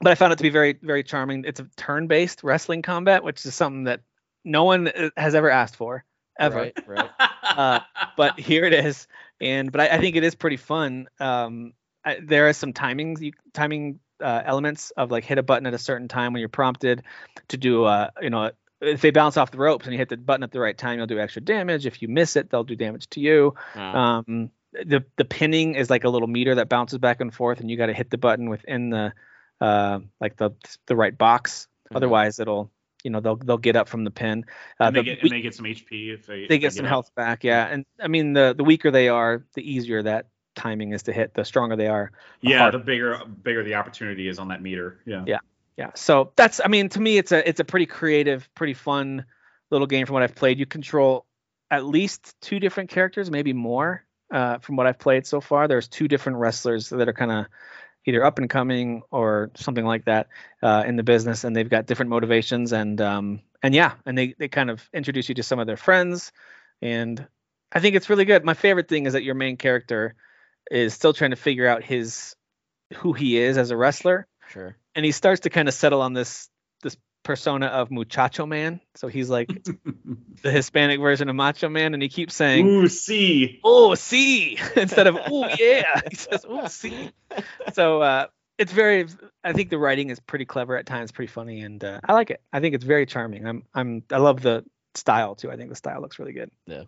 but 0.00 0.12
I 0.12 0.14
found 0.14 0.32
it 0.32 0.36
to 0.36 0.42
be 0.42 0.50
very 0.50 0.78
very 0.80 1.02
charming. 1.02 1.44
It's 1.44 1.60
a 1.60 1.68
turn-based 1.76 2.42
wrestling 2.42 2.82
combat, 2.82 3.22
which 3.22 3.44
is 3.44 3.54
something 3.54 3.84
that 3.84 4.00
no 4.44 4.64
one 4.64 4.88
uh, 4.88 5.10
has 5.16 5.34
ever 5.34 5.50
asked 5.50 5.76
for 5.76 6.04
ever. 6.38 6.56
Right, 6.56 6.78
right. 6.86 7.10
uh, 7.42 7.80
but 8.16 8.40
here 8.40 8.64
it 8.64 8.72
is, 8.72 9.06
and 9.40 9.70
but 9.72 9.80
I, 9.80 9.88
I 9.96 9.98
think 9.98 10.16
it 10.16 10.24
is 10.24 10.34
pretty 10.34 10.56
fun. 10.56 11.08
Um, 11.18 11.72
I, 12.04 12.18
there 12.22 12.48
are 12.48 12.52
some 12.52 12.72
timings, 12.72 13.20
you, 13.20 13.32
timing 13.52 14.00
uh, 14.22 14.42
elements 14.44 14.90
of 14.92 15.10
like 15.10 15.24
hit 15.24 15.38
a 15.38 15.42
button 15.42 15.66
at 15.66 15.74
a 15.74 15.78
certain 15.78 16.08
time 16.08 16.32
when 16.32 16.40
you're 16.40 16.48
prompted 16.48 17.02
to 17.48 17.56
do, 17.56 17.84
uh, 17.84 18.10
you 18.20 18.30
know, 18.30 18.50
if 18.80 19.00
they 19.02 19.10
bounce 19.10 19.36
off 19.36 19.50
the 19.50 19.58
ropes 19.58 19.84
and 19.84 19.92
you 19.92 19.98
hit 19.98 20.08
the 20.08 20.16
button 20.16 20.42
at 20.42 20.52
the 20.52 20.60
right 20.60 20.76
time, 20.76 20.98
you'll 20.98 21.06
do 21.06 21.20
extra 21.20 21.42
damage. 21.42 21.86
If 21.86 22.00
you 22.00 22.08
miss 22.08 22.36
it, 22.36 22.50
they'll 22.50 22.64
do 22.64 22.76
damage 22.76 23.08
to 23.10 23.20
you. 23.20 23.54
Um, 23.94 24.50
the 24.72 25.04
the 25.16 25.24
pinning 25.24 25.74
is 25.74 25.90
like 25.90 26.04
a 26.04 26.08
little 26.08 26.28
meter 26.28 26.54
that 26.54 26.68
bounces 26.68 26.98
back 26.98 27.20
and 27.20 27.34
forth, 27.34 27.60
and 27.60 27.70
you 27.70 27.76
got 27.76 27.86
to 27.86 27.92
hit 27.92 28.08
the 28.08 28.18
button 28.18 28.48
within 28.48 28.90
the 28.90 29.12
uh, 29.60 29.98
like 30.20 30.36
the 30.36 30.52
the 30.86 30.96
right 30.96 31.16
box. 31.16 31.68
Mm-hmm. 31.86 31.96
Otherwise, 31.96 32.38
it'll 32.38 32.70
you 33.04 33.10
know 33.10 33.20
they'll 33.20 33.36
they'll 33.36 33.58
get 33.58 33.76
up 33.76 33.88
from 33.88 34.04
the 34.04 34.10
pin. 34.10 34.44
Uh, 34.80 34.84
and, 34.84 34.96
they 34.96 35.00
the, 35.00 35.04
get, 35.04 35.22
and 35.22 35.30
they 35.30 35.40
get 35.40 35.54
some 35.54 35.66
HP 35.66 36.14
if 36.14 36.26
they 36.26 36.46
they 36.46 36.58
get, 36.58 36.72
some 36.72 36.84
health 36.84 37.14
back. 37.14 37.44
Yeah, 37.44 37.66
and 37.66 37.84
I 38.00 38.08
mean 38.08 38.32
the 38.32 38.54
the 38.56 38.64
weaker 38.64 38.90
they 38.90 39.08
are, 39.08 39.44
the 39.54 39.62
easier 39.62 40.02
that 40.02 40.26
timing 40.54 40.92
is 40.92 41.04
to 41.04 41.12
hit. 41.12 41.34
The 41.34 41.44
stronger 41.44 41.76
they 41.76 41.86
are. 41.86 42.12
The 42.42 42.50
yeah, 42.50 42.58
harder. 42.58 42.78
the 42.78 42.84
bigger 42.84 43.20
bigger 43.42 43.62
the 43.62 43.74
opportunity 43.74 44.28
is 44.28 44.38
on 44.38 44.48
that 44.48 44.62
meter. 44.62 45.00
Yeah. 45.06 45.24
Yeah. 45.26 45.38
Yeah. 45.76 45.90
So 45.94 46.32
that's 46.36 46.60
I 46.64 46.68
mean 46.68 46.88
to 46.90 47.00
me 47.00 47.18
it's 47.18 47.32
a 47.32 47.48
it's 47.48 47.60
a 47.60 47.64
pretty 47.64 47.86
creative, 47.86 48.48
pretty 48.54 48.74
fun 48.74 49.24
little 49.70 49.86
game 49.86 50.06
from 50.06 50.14
what 50.14 50.22
I've 50.22 50.34
played. 50.34 50.58
You 50.58 50.66
control 50.66 51.26
at 51.70 51.84
least 51.84 52.34
two 52.40 52.60
different 52.60 52.90
characters, 52.90 53.30
maybe 53.30 53.52
more. 53.52 54.04
uh, 54.30 54.58
from 54.58 54.76
what 54.76 54.86
I've 54.86 54.98
played 54.98 55.26
so 55.26 55.40
far. 55.40 55.68
There's 55.68 55.88
two 55.88 56.08
different 56.08 56.38
wrestlers 56.38 56.88
that 56.90 57.08
are 57.08 57.12
kind 57.12 57.32
of 57.32 57.46
either 58.06 58.24
up 58.24 58.38
and 58.38 58.48
coming 58.48 59.02
or 59.10 59.50
something 59.56 59.84
like 59.84 60.06
that 60.06 60.28
uh, 60.62 60.84
in 60.86 60.96
the 60.96 61.02
business, 61.02 61.44
and 61.44 61.54
they've 61.54 61.68
got 61.68 61.86
different 61.86 62.10
motivations 62.10 62.72
and 62.72 63.00
um, 63.00 63.40
and 63.62 63.74
yeah, 63.74 63.92
and 64.06 64.16
they 64.16 64.34
they 64.38 64.48
kind 64.48 64.70
of 64.70 64.88
introduce 64.92 65.28
you 65.28 65.34
to 65.36 65.42
some 65.42 65.58
of 65.58 65.66
their 65.66 65.76
friends, 65.76 66.32
and 66.80 67.26
I 67.72 67.80
think 67.80 67.96
it's 67.96 68.10
really 68.10 68.24
good. 68.24 68.44
My 68.44 68.54
favorite 68.54 68.88
thing 68.88 69.06
is 69.06 69.12
that 69.12 69.22
your 69.22 69.34
main 69.34 69.56
character 69.56 70.14
is 70.70 70.94
still 70.94 71.12
trying 71.12 71.30
to 71.30 71.36
figure 71.36 71.66
out 71.66 71.82
his 71.82 72.34
who 72.96 73.12
he 73.12 73.36
is 73.36 73.58
as 73.58 73.70
a 73.70 73.76
wrestler. 73.76 74.26
Sure. 74.48 74.76
And 74.94 75.04
he 75.04 75.12
starts 75.12 75.42
to 75.42 75.50
kind 75.50 75.68
of 75.68 75.74
settle 75.74 76.02
on 76.02 76.12
this 76.12 76.48
this 76.48 76.48
persona 77.22 77.66
of 77.66 77.90
muchacho 77.90 78.46
man. 78.46 78.80
So 78.94 79.08
he's 79.08 79.30
like 79.30 79.48
the 80.42 80.50
Hispanic 80.50 81.00
version 81.00 81.28
of 81.28 81.36
macho 81.36 81.68
man, 81.68 81.94
and 81.94 82.02
he 82.02 82.08
keeps 82.08 82.34
saying, 82.34 82.66
"Ooh, 82.66 82.88
see, 82.88 83.60
oh, 83.64 83.94
see," 83.94 84.58
instead 84.76 85.06
of 85.06 85.16
"ooh, 85.30 85.46
yeah." 85.58 86.00
He 86.08 86.16
says, 86.16 86.44
"ooh, 86.44 86.68
see." 86.68 87.10
So 87.74 88.02
uh, 88.02 88.26
it's 88.58 88.72
very. 88.72 89.06
I 89.44 89.52
think 89.52 89.70
the 89.70 89.78
writing 89.78 90.10
is 90.10 90.18
pretty 90.18 90.44
clever 90.44 90.76
at 90.76 90.84
times, 90.84 91.12
pretty 91.12 91.30
funny, 91.30 91.60
and 91.60 91.82
uh, 91.82 92.00
I 92.04 92.12
like 92.12 92.30
it. 92.30 92.42
I 92.52 92.60
think 92.60 92.74
it's 92.74 92.84
very 92.84 93.06
charming. 93.06 93.46
I'm 93.46 93.62
I'm 93.72 94.02
I 94.10 94.18
love 94.18 94.42
the 94.42 94.64
style 94.96 95.36
too. 95.36 95.50
I 95.50 95.56
think 95.56 95.68
the 95.68 95.76
style 95.76 96.00
looks 96.00 96.18
really 96.18 96.32
good. 96.32 96.50
Yeah. 96.66 96.84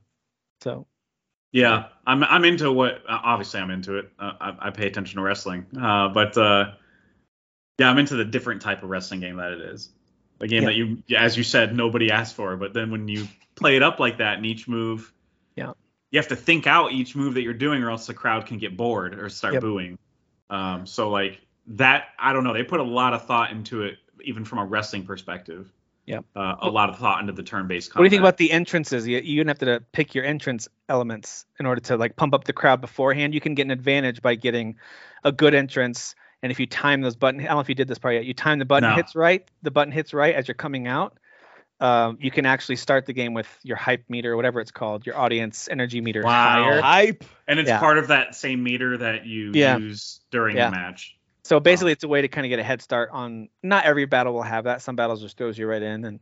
So. 0.63 0.87
Yeah, 1.53 1.89
I'm 2.07 2.25
I'm 2.25 2.47
into 2.47 2.73
what 2.73 3.03
obviously 3.07 3.61
I'm 3.61 3.71
into 3.71 3.99
it. 3.99 4.11
Uh, 4.19 4.33
I, 4.41 4.69
I, 4.69 4.71
pay 4.71 4.87
attention 4.87 5.17
to 5.17 5.23
wrestling, 5.23 5.67
uh, 5.79 6.09
but 6.09 6.35
uh, 6.39 6.73
yeah, 7.79 7.91
I'm 7.91 7.99
into 7.99 8.17
the 8.17 8.25
different 8.25 8.63
type 8.63 8.83
of 8.83 8.89
wrestling 8.89 9.21
game 9.21 9.37
that 9.37 9.53
it 9.53 9.61
is. 9.61 9.91
A 10.43 10.49
game 10.49 10.65
yeah. 10.65 10.69
that 10.69 10.75
you, 10.75 11.03
as 11.17 11.37
you 11.37 11.45
said, 11.45 11.75
nobody 11.75 12.11
asked 12.11 12.35
for. 12.35 12.57
But 12.57 12.75
then 12.75 12.91
when 12.91 13.07
you 13.07 13.29
play 13.55 13.77
it 13.77 13.83
up 13.83 14.01
like 14.01 14.19
that, 14.19 14.37
and 14.37 14.45
each 14.45 14.67
move, 14.67 15.13
yeah, 15.55 15.73
you 16.11 16.19
have 16.19 16.29
to 16.29 16.37
think 16.37 16.67
out 16.67 16.91
each 16.91 17.15
move 17.15 17.35
that 17.35 17.43
you're 17.43 17.55
doing, 17.55 17.83
or 17.83 17.91
else 17.91 18.07
the 18.09 18.15
crowd 18.15 18.47
can 18.47 18.59
get 18.59 18.77
bored 18.77 19.19
or 19.19 19.29
start 19.29 19.55
yep. 19.55 19.63
booing. 19.63 19.99
Um, 20.51 20.85
so 20.85 21.11
like 21.11 21.41
that, 21.69 22.09
I 22.19 22.33
don't 22.33 22.43
know. 22.43 22.53
They 22.53 22.65
put 22.65 22.81
a 22.81 22.85
lot 22.85 23.15
of 23.15 23.25
thought 23.25 23.53
into 23.53 23.83
it, 23.83 23.99
even 24.25 24.45
from 24.45 24.59
a 24.59 24.65
wrestling 24.65 25.07
perspective. 25.07 25.73
Yeah. 26.07 26.19
Uh, 26.35 26.57
a 26.61 26.69
lot 26.69 26.91
of 26.91 26.99
thought 26.99 27.21
into 27.21 27.33
the 27.33 27.45
turn-based. 27.45 27.93
Combat. 27.93 28.01
What 28.01 28.03
do 28.03 28.07
you 28.07 28.11
think 28.11 28.23
about 28.23 28.37
the 28.37 28.51
entrances? 28.51 29.07
You 29.07 29.19
you 29.19 29.45
have 29.47 29.59
to 29.61 29.85
pick 29.93 30.17
your 30.17 30.25
entrance 30.25 30.67
elements 30.89 31.47
in 31.61 31.67
order 31.67 31.81
to 31.83 31.97
like 31.97 32.17
pump 32.17 32.35
up 32.35 32.43
the 32.43 32.53
crowd 32.53 32.81
beforehand. 32.81 33.33
You 33.33 33.41
can 33.41 33.55
get 33.55 33.63
an 33.63 33.71
advantage 33.71 34.21
by 34.21 34.35
getting 34.35 34.79
a 35.23 35.31
good 35.31 35.55
entrance 35.55 36.17
and 36.43 36.51
if 36.51 36.59
you 36.59 36.67
time 36.67 37.01
those 37.01 37.17
button, 37.17 37.41
I 37.41 37.45
don't 37.45 37.55
know 37.55 37.61
if 37.61 37.69
you 37.69 37.75
did 37.75 37.89
this 37.89 37.99
part 37.99 38.15
yet. 38.15 38.25
You 38.25 38.35
time 38.35 38.59
the 38.59 38.65
button 38.65 38.89
no. 38.89 38.97
hits 38.97 39.15
right, 39.15 39.47
the 39.63 39.71
button 39.71 39.93
hits 39.93 40.13
right 40.13 40.35
as 40.35 40.49
you're 40.49 40.55
coming 40.55 40.87
out. 40.87 41.19
Um, 41.81 42.19
you 42.21 42.31
can 42.31 42.47
actually 42.47 42.77
start 42.77 43.07
the 43.07 43.13
game 43.13 43.35
with 43.35 43.49
your 43.65 43.77
hype 43.77 44.05
meter, 44.09 44.37
whatever 44.37 44.61
it's 44.61 44.71
called, 44.71 45.05
your 45.05 45.17
audience 45.17 45.69
energy 45.69 46.01
meter 46.01 46.23
wow. 46.23 46.31
higher. 46.31 46.81
Hype, 46.81 47.25
and 47.49 47.59
it's 47.59 47.69
yeah. 47.69 47.81
part 47.81 47.99
of 47.99 48.09
that 48.09 48.35
same 48.35 48.63
meter 48.63 48.97
that 48.99 49.27
you 49.27 49.51
yeah. 49.55 49.77
use 49.77 50.21
during 50.31 50.57
yeah. 50.57 50.71
the 50.71 50.77
match. 50.77 51.17
So 51.45 51.59
basically, 51.59 51.91
wow. 51.91 51.93
it's 51.93 52.05
a 52.05 52.09
way 52.09 52.23
to 52.23 52.29
kind 52.29 52.47
of 52.47 52.51
get 52.51 52.61
a 52.61 52.63
head 52.63 52.83
start 52.83 53.11
on. 53.13 53.49
Not 53.63 53.85
every 53.85 54.05
battle 54.05 54.33
will 54.33 54.43
have 54.43 54.65
that. 54.65 54.81
Some 54.83 54.95
battles 54.95 55.21
just 55.21 55.37
throws 55.37 55.59
you 55.59 55.67
right 55.67 55.83
in, 55.83 56.05
and 56.05 56.21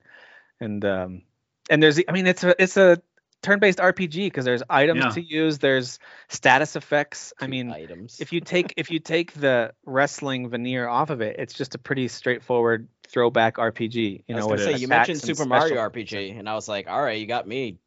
and 0.60 0.84
um 0.84 1.22
and 1.68 1.82
there's, 1.82 2.00
I 2.08 2.12
mean, 2.12 2.26
it's 2.26 2.42
a 2.42 2.60
it's 2.60 2.76
a 2.76 3.00
turn-based 3.42 3.78
RPG 3.78 4.26
because 4.26 4.44
there's 4.44 4.62
items 4.68 5.02
yeah. 5.02 5.10
to 5.10 5.22
use, 5.22 5.58
there's 5.58 5.98
status 6.28 6.76
effects. 6.76 7.32
I 7.40 7.46
mean, 7.46 7.70
items. 7.70 8.20
if 8.20 8.32
you 8.32 8.40
take 8.40 8.74
if 8.76 8.90
you 8.90 8.98
take 8.98 9.32
the 9.32 9.72
wrestling 9.84 10.48
veneer 10.50 10.88
off 10.88 11.10
of 11.10 11.20
it, 11.20 11.36
it's 11.38 11.54
just 11.54 11.74
a 11.74 11.78
pretty 11.78 12.08
straightforward 12.08 12.88
throwback 13.08 13.56
RPG. 13.56 14.24
You 14.26 14.34
know, 14.34 14.56
say, 14.56 14.76
you 14.76 14.88
mentioned 14.88 15.20
Super 15.20 15.44
Mario 15.44 15.76
RPG, 15.76 16.38
and 16.38 16.48
I 16.48 16.54
was 16.54 16.68
like, 16.68 16.88
all 16.88 17.02
right, 17.02 17.18
you 17.18 17.26
got 17.26 17.46
me. 17.46 17.78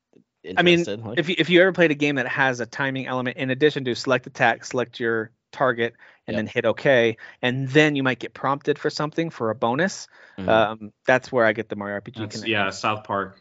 Interested. 0.43 0.59
I 0.59 0.63
mean, 0.63 1.05
like, 1.07 1.19
if 1.19 1.29
you, 1.29 1.35
if 1.37 1.49
you 1.49 1.61
ever 1.61 1.71
played 1.71 1.91
a 1.91 1.95
game 1.95 2.15
that 2.15 2.27
has 2.27 2.59
a 2.59 2.65
timing 2.65 3.07
element 3.07 3.37
in 3.37 3.49
addition 3.49 3.85
to 3.85 3.95
select 3.95 4.27
attack, 4.27 4.65
select 4.65 4.99
your 4.99 5.31
target, 5.51 5.93
and 6.27 6.35
yep. 6.35 6.39
then 6.39 6.47
hit 6.47 6.65
OK, 6.65 7.17
and 7.41 7.69
then 7.69 7.95
you 7.95 8.03
might 8.03 8.19
get 8.19 8.33
prompted 8.33 8.77
for 8.79 8.89
something 8.89 9.29
for 9.29 9.51
a 9.51 9.55
bonus. 9.55 10.07
Mm-hmm. 10.37 10.49
Um, 10.49 10.93
that's 11.05 11.31
where 11.31 11.45
I 11.45 11.53
get 11.53 11.69
the 11.69 11.75
Mario 11.75 11.99
RPG. 11.99 12.47
Yeah, 12.47 12.71
South 12.71 13.03
Park 13.05 13.39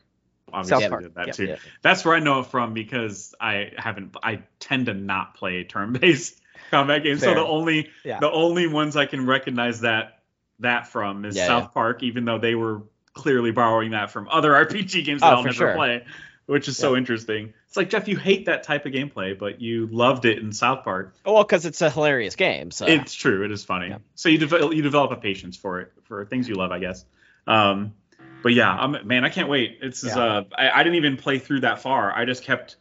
obviously 0.53 1.03
did 1.03 1.15
that 1.15 1.27
yeah, 1.29 1.33
too. 1.33 1.47
Yeah. 1.47 1.57
That's 1.83 2.05
where 2.05 2.15
I 2.15 2.21
know 2.21 2.41
it 2.41 2.47
from 2.47 2.75
because 2.75 3.35
I 3.41 3.73
haven't. 3.77 4.17
I 4.23 4.43
tend 4.59 4.87
to 4.87 4.95
not 4.95 5.35
play 5.35 5.65
turn-based 5.65 6.41
combat 6.71 7.03
games, 7.03 7.21
Fair. 7.21 7.35
so 7.35 7.43
the 7.43 7.47
only 7.47 7.91
yeah. 8.05 8.21
the 8.21 8.31
only 8.31 8.67
ones 8.67 8.97
I 8.97 9.07
can 9.07 9.27
recognize 9.27 9.81
that 9.81 10.23
that 10.61 10.89
from 10.89 11.25
is 11.25 11.37
South 11.37 11.73
Park, 11.75 12.03
even 12.03 12.25
though 12.25 12.39
they 12.39 12.55
were 12.55 12.83
clearly 13.15 13.51
borrowing 13.51 13.91
that 13.91 14.11
from 14.11 14.29
other 14.31 14.51
RPG 14.67 15.05
games 15.05 15.21
that 15.21 15.33
oh, 15.33 15.37
I'll 15.37 15.43
never 15.43 15.55
sure. 15.55 15.75
play, 15.75 16.05
which 16.47 16.69
is 16.69 16.77
so 16.77 16.97
interesting. 16.97 17.53
It's 17.69 17.77
like 17.77 17.91
Jeff, 17.91 18.09
you 18.09 18.17
hate 18.17 18.47
that 18.47 18.63
type 18.65 18.87
of 18.87 18.93
gameplay, 18.93 19.39
but 19.39 19.61
you 19.61 19.87
loved 19.87 20.25
it 20.25 20.39
in 20.39 20.53
South 20.53 20.85
Park. 20.85 21.15
Well, 21.25 21.43
because 21.43 21.67
it's 21.67 21.81
a 21.81 21.91
hilarious 21.91 22.37
game. 22.37 22.71
So 22.71 22.87
it's 22.87 23.15
true. 23.15 23.45
It 23.45 23.51
is 23.51 23.65
funny. 23.65 23.95
So 24.15 24.29
you 24.29 24.39
develop 24.39 24.75
you 24.75 24.83
develop 24.83 25.11
a 25.11 25.17
patience 25.17 25.57
for 25.57 25.81
it 25.81 25.93
for 26.05 26.25
things 26.27 26.49
you 26.49 26.55
love, 26.55 26.71
I 26.71 26.79
guess. 26.79 27.05
Um, 27.47 27.95
but 28.43 28.53
yeah, 28.53 28.73
I'm, 28.73 29.07
man, 29.07 29.25
I 29.25 29.29
can't 29.29 29.49
wait. 29.49 29.79
It's 29.83 30.05
yeah. 30.05 30.19
uh, 30.19 30.45
I, 30.57 30.71
I, 30.71 30.83
didn't 30.83 30.97
even 30.97 31.17
play 31.17 31.39
through 31.39 31.61
that 31.61 31.81
far. 31.81 32.13
I 32.13 32.25
just 32.25 32.45
kept 32.45 32.77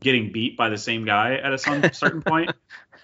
getting 0.00 0.32
beat 0.32 0.56
by 0.56 0.68
the 0.68 0.78
same 0.78 1.04
guy 1.04 1.36
at 1.36 1.52
a 1.52 1.58
some, 1.58 1.82
certain 1.92 2.22
point. 2.22 2.52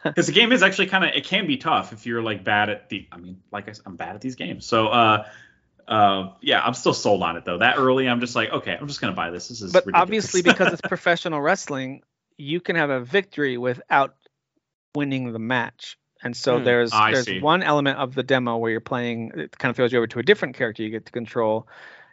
Because 0.03 0.27
the 0.27 0.32
game 0.32 0.53
is 0.53 0.62
actually 0.62 0.87
kind 0.87 1.05
of 1.05 1.11
it 1.15 1.24
can 1.24 1.47
be 1.47 1.57
tough 1.57 1.93
if 1.93 2.07
you're 2.07 2.23
like 2.23 2.43
bad 2.45 2.70
at 2.70 2.89
the. 2.89 3.07
I 3.12 3.19
mean, 3.19 3.43
like 3.53 3.69
I, 3.69 3.73
am 3.87 3.97
bad 3.97 4.15
at 4.15 4.20
these 4.20 4.35
games. 4.35 4.66
So 4.66 4.89
uh, 4.89 5.27
uh, 5.87 6.32
yeah, 6.41 6.61
I'm 6.65 6.74
still 6.74 6.95
sold 6.95 7.23
on 7.23 7.37
it 7.37 7.45
though. 7.45 7.59
That 7.59 7.77
early, 7.78 8.09
I'm 8.09 8.20
just 8.20 8.35
like, 8.35 8.51
okay, 8.51 8.77
I'm 8.81 8.87
just 8.87 9.01
gonna 9.01 9.12
buy 9.12 9.31
this. 9.31 9.49
This 9.49 9.61
is. 9.61 9.73
But 9.73 9.87
ridiculous. 9.87 10.03
obviously, 10.03 10.43
because 10.43 10.73
it's 10.73 10.82
professional 10.89 11.41
wrestling, 11.41 12.03
you 12.37 12.61
can 12.61 12.77
have 12.77 12.91
a 12.91 13.01
victory 13.01 13.59
without 13.59 14.15
winning 14.95 15.32
the 15.32 15.39
match. 15.39 15.99
And 16.23 16.37
so 16.37 16.59
hmm, 16.59 16.65
there's 16.65 16.93
I 16.93 17.12
there's 17.12 17.27
see. 17.27 17.41
one 17.41 17.62
element 17.62 17.99
of 17.99 18.15
the 18.15 18.23
demo 18.23 18.57
where 18.57 18.70
you're 18.70 18.81
playing. 18.81 19.32
It 19.35 19.59
kind 19.59 19.70
of 19.70 19.77
throws 19.77 19.93
you 19.93 19.99
over 19.99 20.07
to 20.09 20.19
a 20.19 20.23
different 20.23 20.57
character 20.57 20.82
you 20.82 20.91
get 20.91 21.07
to 21.07 21.12
control, 21.12 21.66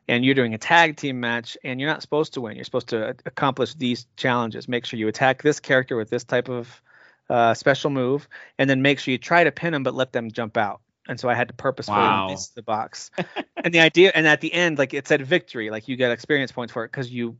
and 0.08 0.24
you're 0.24 0.36
doing 0.36 0.54
a 0.54 0.58
tag 0.58 0.98
team 0.98 1.20
match 1.20 1.58
and 1.64 1.80
you're 1.80 1.90
not 1.90 2.02
supposed 2.02 2.34
to 2.34 2.42
win. 2.42 2.56
You're 2.56 2.66
supposed 2.66 2.90
to 2.90 3.16
accomplish 3.26 3.74
these 3.74 4.08
challenges. 4.16 4.68
Make 4.68 4.86
sure 4.86 4.98
you 4.98 5.08
attack 5.08 5.42
this 5.42 5.60
character 5.60 5.98
with 5.98 6.10
this 6.10 6.24
type 6.24 6.50
of 6.50 6.82
uh, 7.30 7.54
special 7.54 7.90
move, 7.90 8.28
and 8.58 8.70
then 8.70 8.82
make 8.82 9.00
sure 9.00 9.12
you 9.12 9.18
try 9.18 9.44
to 9.44 9.52
pin 9.52 9.74
them 9.74 9.84
but 9.84 9.94
let 9.94 10.14
them 10.14 10.32
jump 10.32 10.56
out. 10.56 10.82
And 11.10 11.20
so 11.20 11.30
I 11.30 11.36
had 11.36 11.50
to 11.50 11.54
purposefully 11.54 11.98
wow. 11.98 12.28
miss 12.30 12.50
the 12.50 12.62
box. 12.62 13.12
and 13.64 13.74
the 13.74 13.80
idea, 13.80 14.12
and 14.14 14.28
at 14.28 14.42
the 14.42 14.54
end, 14.54 14.78
like 14.78 14.94
it 14.94 15.08
said 15.08 15.26
victory, 15.26 15.70
like 15.70 15.88
you 15.88 15.96
get 15.96 16.12
experience 16.12 16.52
points 16.52 16.74
for 16.74 16.84
it 16.84 16.92
because 16.92 17.10
you 17.10 17.38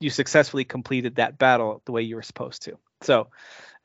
you 0.00 0.10
successfully 0.10 0.64
completed 0.64 1.16
that 1.16 1.38
battle 1.38 1.80
the 1.84 1.92
way 1.92 2.02
you 2.02 2.16
were 2.16 2.22
supposed 2.22 2.62
to. 2.62 2.76
So 3.02 3.28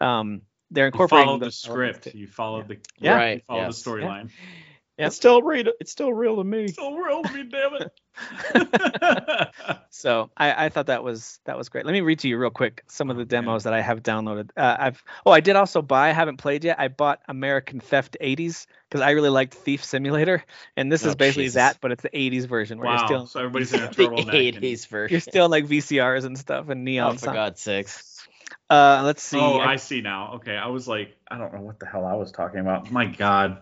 um, 0.02 0.42
they're 0.72 0.88
incorporating 0.88 1.28
you 1.28 1.40
followed 1.40 1.46
the 1.46 1.52
script. 1.52 2.14
You 2.14 2.28
followed 2.28 2.70
yeah. 2.70 2.76
the 2.76 3.06
yeah, 3.06 3.16
right. 3.16 3.38
You 3.38 3.42
followed 3.48 3.66
yes. 3.68 3.82
the 3.82 3.90
storyline. 3.90 4.30
Yeah. 4.30 4.69
Yeah. 5.00 5.08
It's 5.08 5.16
still 5.16 5.42
real. 5.42 5.72
It's 5.80 5.94
still 5.94 6.12
real 6.12 6.36
to 6.36 6.44
me. 6.44 6.66
It's 6.66 6.74
still 6.74 6.94
real 6.94 7.24
to 7.24 7.34
me, 7.34 7.44
damn 7.44 7.76
it. 7.76 9.50
so 9.90 10.30
I, 10.36 10.66
I 10.66 10.70
thought 10.70 10.88
that 10.88 11.06
was 11.06 11.40
that 11.46 11.58
was 11.58 11.70
great. 11.70 11.86
Let 11.86 11.94
me 11.94 12.02
read 12.02 12.20
to 12.20 12.28
you 12.28 12.38
real 12.38 12.50
quick 12.50 12.84
some 12.88 13.10
of 13.10 13.16
the 13.16 13.24
demos 13.24 13.64
that 13.64 13.74
I 13.74 13.80
have 13.80 14.04
downloaded. 14.04 14.50
Uh, 14.58 14.76
I've 14.78 15.02
oh 15.26 15.32
I 15.32 15.40
did 15.40 15.56
also 15.56 15.82
buy. 15.82 16.10
I 16.10 16.12
haven't 16.12 16.36
played 16.36 16.66
yet. 16.66 16.82
I 16.82 16.90
bought 16.90 17.22
American 17.30 17.80
Theft 17.80 18.18
80s 18.20 18.68
because 18.90 19.00
I 19.00 19.12
really 19.12 19.30
liked 19.30 19.54
Thief 19.54 19.86
Simulator, 19.86 20.44
and 20.76 20.92
this 20.92 21.06
oh, 21.06 21.10
is 21.10 21.16
basically 21.16 21.46
Jesus. 21.46 21.56
that, 21.56 21.78
but 21.80 21.94
it's 21.94 22.04
the 22.04 22.10
80s 22.10 22.46
version 22.46 22.80
where 22.80 22.88
wow. 22.88 22.98
you're 22.98 23.08
still 23.08 23.28
so 23.28 23.40
everybody's 23.40 23.72
in 23.72 23.84
a 23.84 23.88
turtleneck. 23.88 24.26
the 24.26 24.60
80s 24.60 24.86
version. 24.90 25.14
You're 25.14 25.22
still 25.22 25.48
like 25.48 25.66
VCRs 25.66 26.26
and 26.26 26.38
stuff 26.38 26.68
and 26.68 26.84
neon. 26.84 27.14
Oh, 27.14 27.18
for 27.18 27.32
God's 27.32 27.62
sakes. 27.62 28.28
Uh, 28.70 29.04
let's 29.06 29.24
see. 29.24 29.40
Oh, 29.40 29.60
I, 29.60 29.74
I 29.74 29.76
see 29.78 30.02
now. 30.02 30.34
Okay, 30.36 30.58
I 30.58 30.68
was 30.68 30.90
like, 30.90 31.16
I 31.32 31.38
don't 31.38 31.54
know 31.54 31.62
what 31.62 31.80
the 31.80 31.86
hell 31.86 32.06
I 32.06 32.16
was 32.16 32.34
talking 32.34 32.60
about. 32.60 32.92
My 32.92 33.06
God. 33.06 33.62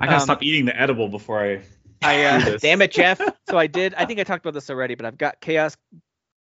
I 0.00 0.06
gotta 0.06 0.16
um, 0.16 0.20
stop 0.20 0.42
eating 0.42 0.64
the 0.64 0.80
edible 0.80 1.08
before 1.08 1.44
I. 1.44 1.60
I 2.02 2.24
uh, 2.24 2.58
damn 2.58 2.82
it, 2.82 2.92
Jeff. 2.92 3.20
so 3.48 3.58
I 3.58 3.66
did. 3.66 3.94
I 3.94 4.04
think 4.04 4.20
I 4.20 4.24
talked 4.24 4.44
about 4.44 4.54
this 4.54 4.70
already, 4.70 4.94
but 4.94 5.06
I've 5.06 5.18
got 5.18 5.40
Chaos 5.40 5.76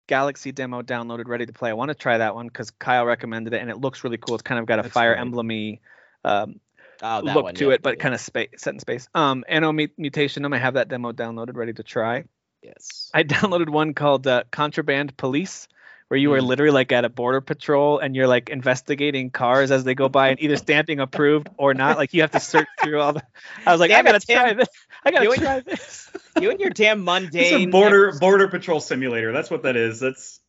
Galaxy 0.06 0.52
demo 0.52 0.82
downloaded, 0.82 1.26
ready 1.26 1.46
to 1.46 1.52
play. 1.52 1.70
I 1.70 1.74
want 1.74 1.90
to 1.90 1.94
try 1.94 2.18
that 2.18 2.34
one 2.34 2.46
because 2.46 2.70
Kyle 2.70 3.04
recommended 3.04 3.54
it, 3.54 3.60
and 3.60 3.70
it 3.70 3.78
looks 3.78 4.04
really 4.04 4.18
cool. 4.18 4.34
It's 4.34 4.42
kind 4.42 4.58
of 4.60 4.66
got 4.66 4.78
a 4.78 4.82
That's 4.82 4.94
Fire 4.94 5.12
right. 5.12 5.20
Emblemy 5.20 5.80
um, 6.24 6.60
oh, 7.02 7.20
look 7.22 7.44
one, 7.44 7.54
to 7.54 7.68
yeah, 7.68 7.74
it, 7.74 7.82
but 7.82 7.96
yeah. 7.96 8.02
kind 8.02 8.14
of 8.14 8.20
space 8.20 8.48
set 8.56 8.74
in 8.74 8.80
space. 8.80 9.08
Um, 9.14 9.44
Anno 9.48 9.72
Mutation. 9.72 10.52
I 10.52 10.58
have 10.58 10.74
that 10.74 10.88
demo 10.88 11.12
downloaded, 11.12 11.56
ready 11.56 11.72
to 11.74 11.82
try. 11.82 12.24
Yes. 12.62 13.10
I 13.14 13.24
downloaded 13.24 13.68
one 13.68 13.94
called 13.94 14.26
uh, 14.26 14.44
Contraband 14.50 15.16
Police 15.16 15.68
where 16.08 16.18
you 16.18 16.32
are 16.32 16.40
mm. 16.40 16.46
literally 16.46 16.72
like 16.72 16.90
at 16.90 17.04
a 17.04 17.08
border 17.08 17.40
patrol 17.40 17.98
and 17.98 18.16
you're 18.16 18.26
like 18.26 18.48
investigating 18.48 19.30
cars 19.30 19.70
as 19.70 19.84
they 19.84 19.94
go 19.94 20.08
by 20.08 20.28
and 20.28 20.42
either 20.42 20.56
stamping 20.66 21.00
approved 21.00 21.48
or 21.56 21.74
not. 21.74 21.98
Like 21.98 22.14
you 22.14 22.22
have 22.22 22.30
to 22.32 22.40
search 22.40 22.66
through 22.82 23.00
all 23.00 23.12
the. 23.12 23.22
I 23.66 23.72
was 23.72 23.80
like, 23.80 23.90
Damn 23.90 24.06
I 24.06 24.12
gotta 24.12 24.26
try 24.26 24.54
this. 24.54 24.68
I 25.04 25.10
gotta 25.10 25.36
try 25.36 25.54
your, 25.54 25.62
this. 25.62 26.10
You 26.40 26.50
and 26.50 26.60
your 26.60 26.70
damn 26.70 27.04
mundane. 27.04 27.42
It's 27.42 27.52
a 27.52 27.66
border 27.66 28.12
border 28.18 28.48
patrol 28.48 28.80
simulator. 28.80 29.32
That's 29.32 29.50
what 29.50 29.64
that 29.64 29.76
is. 29.76 29.98
That's 29.98 30.40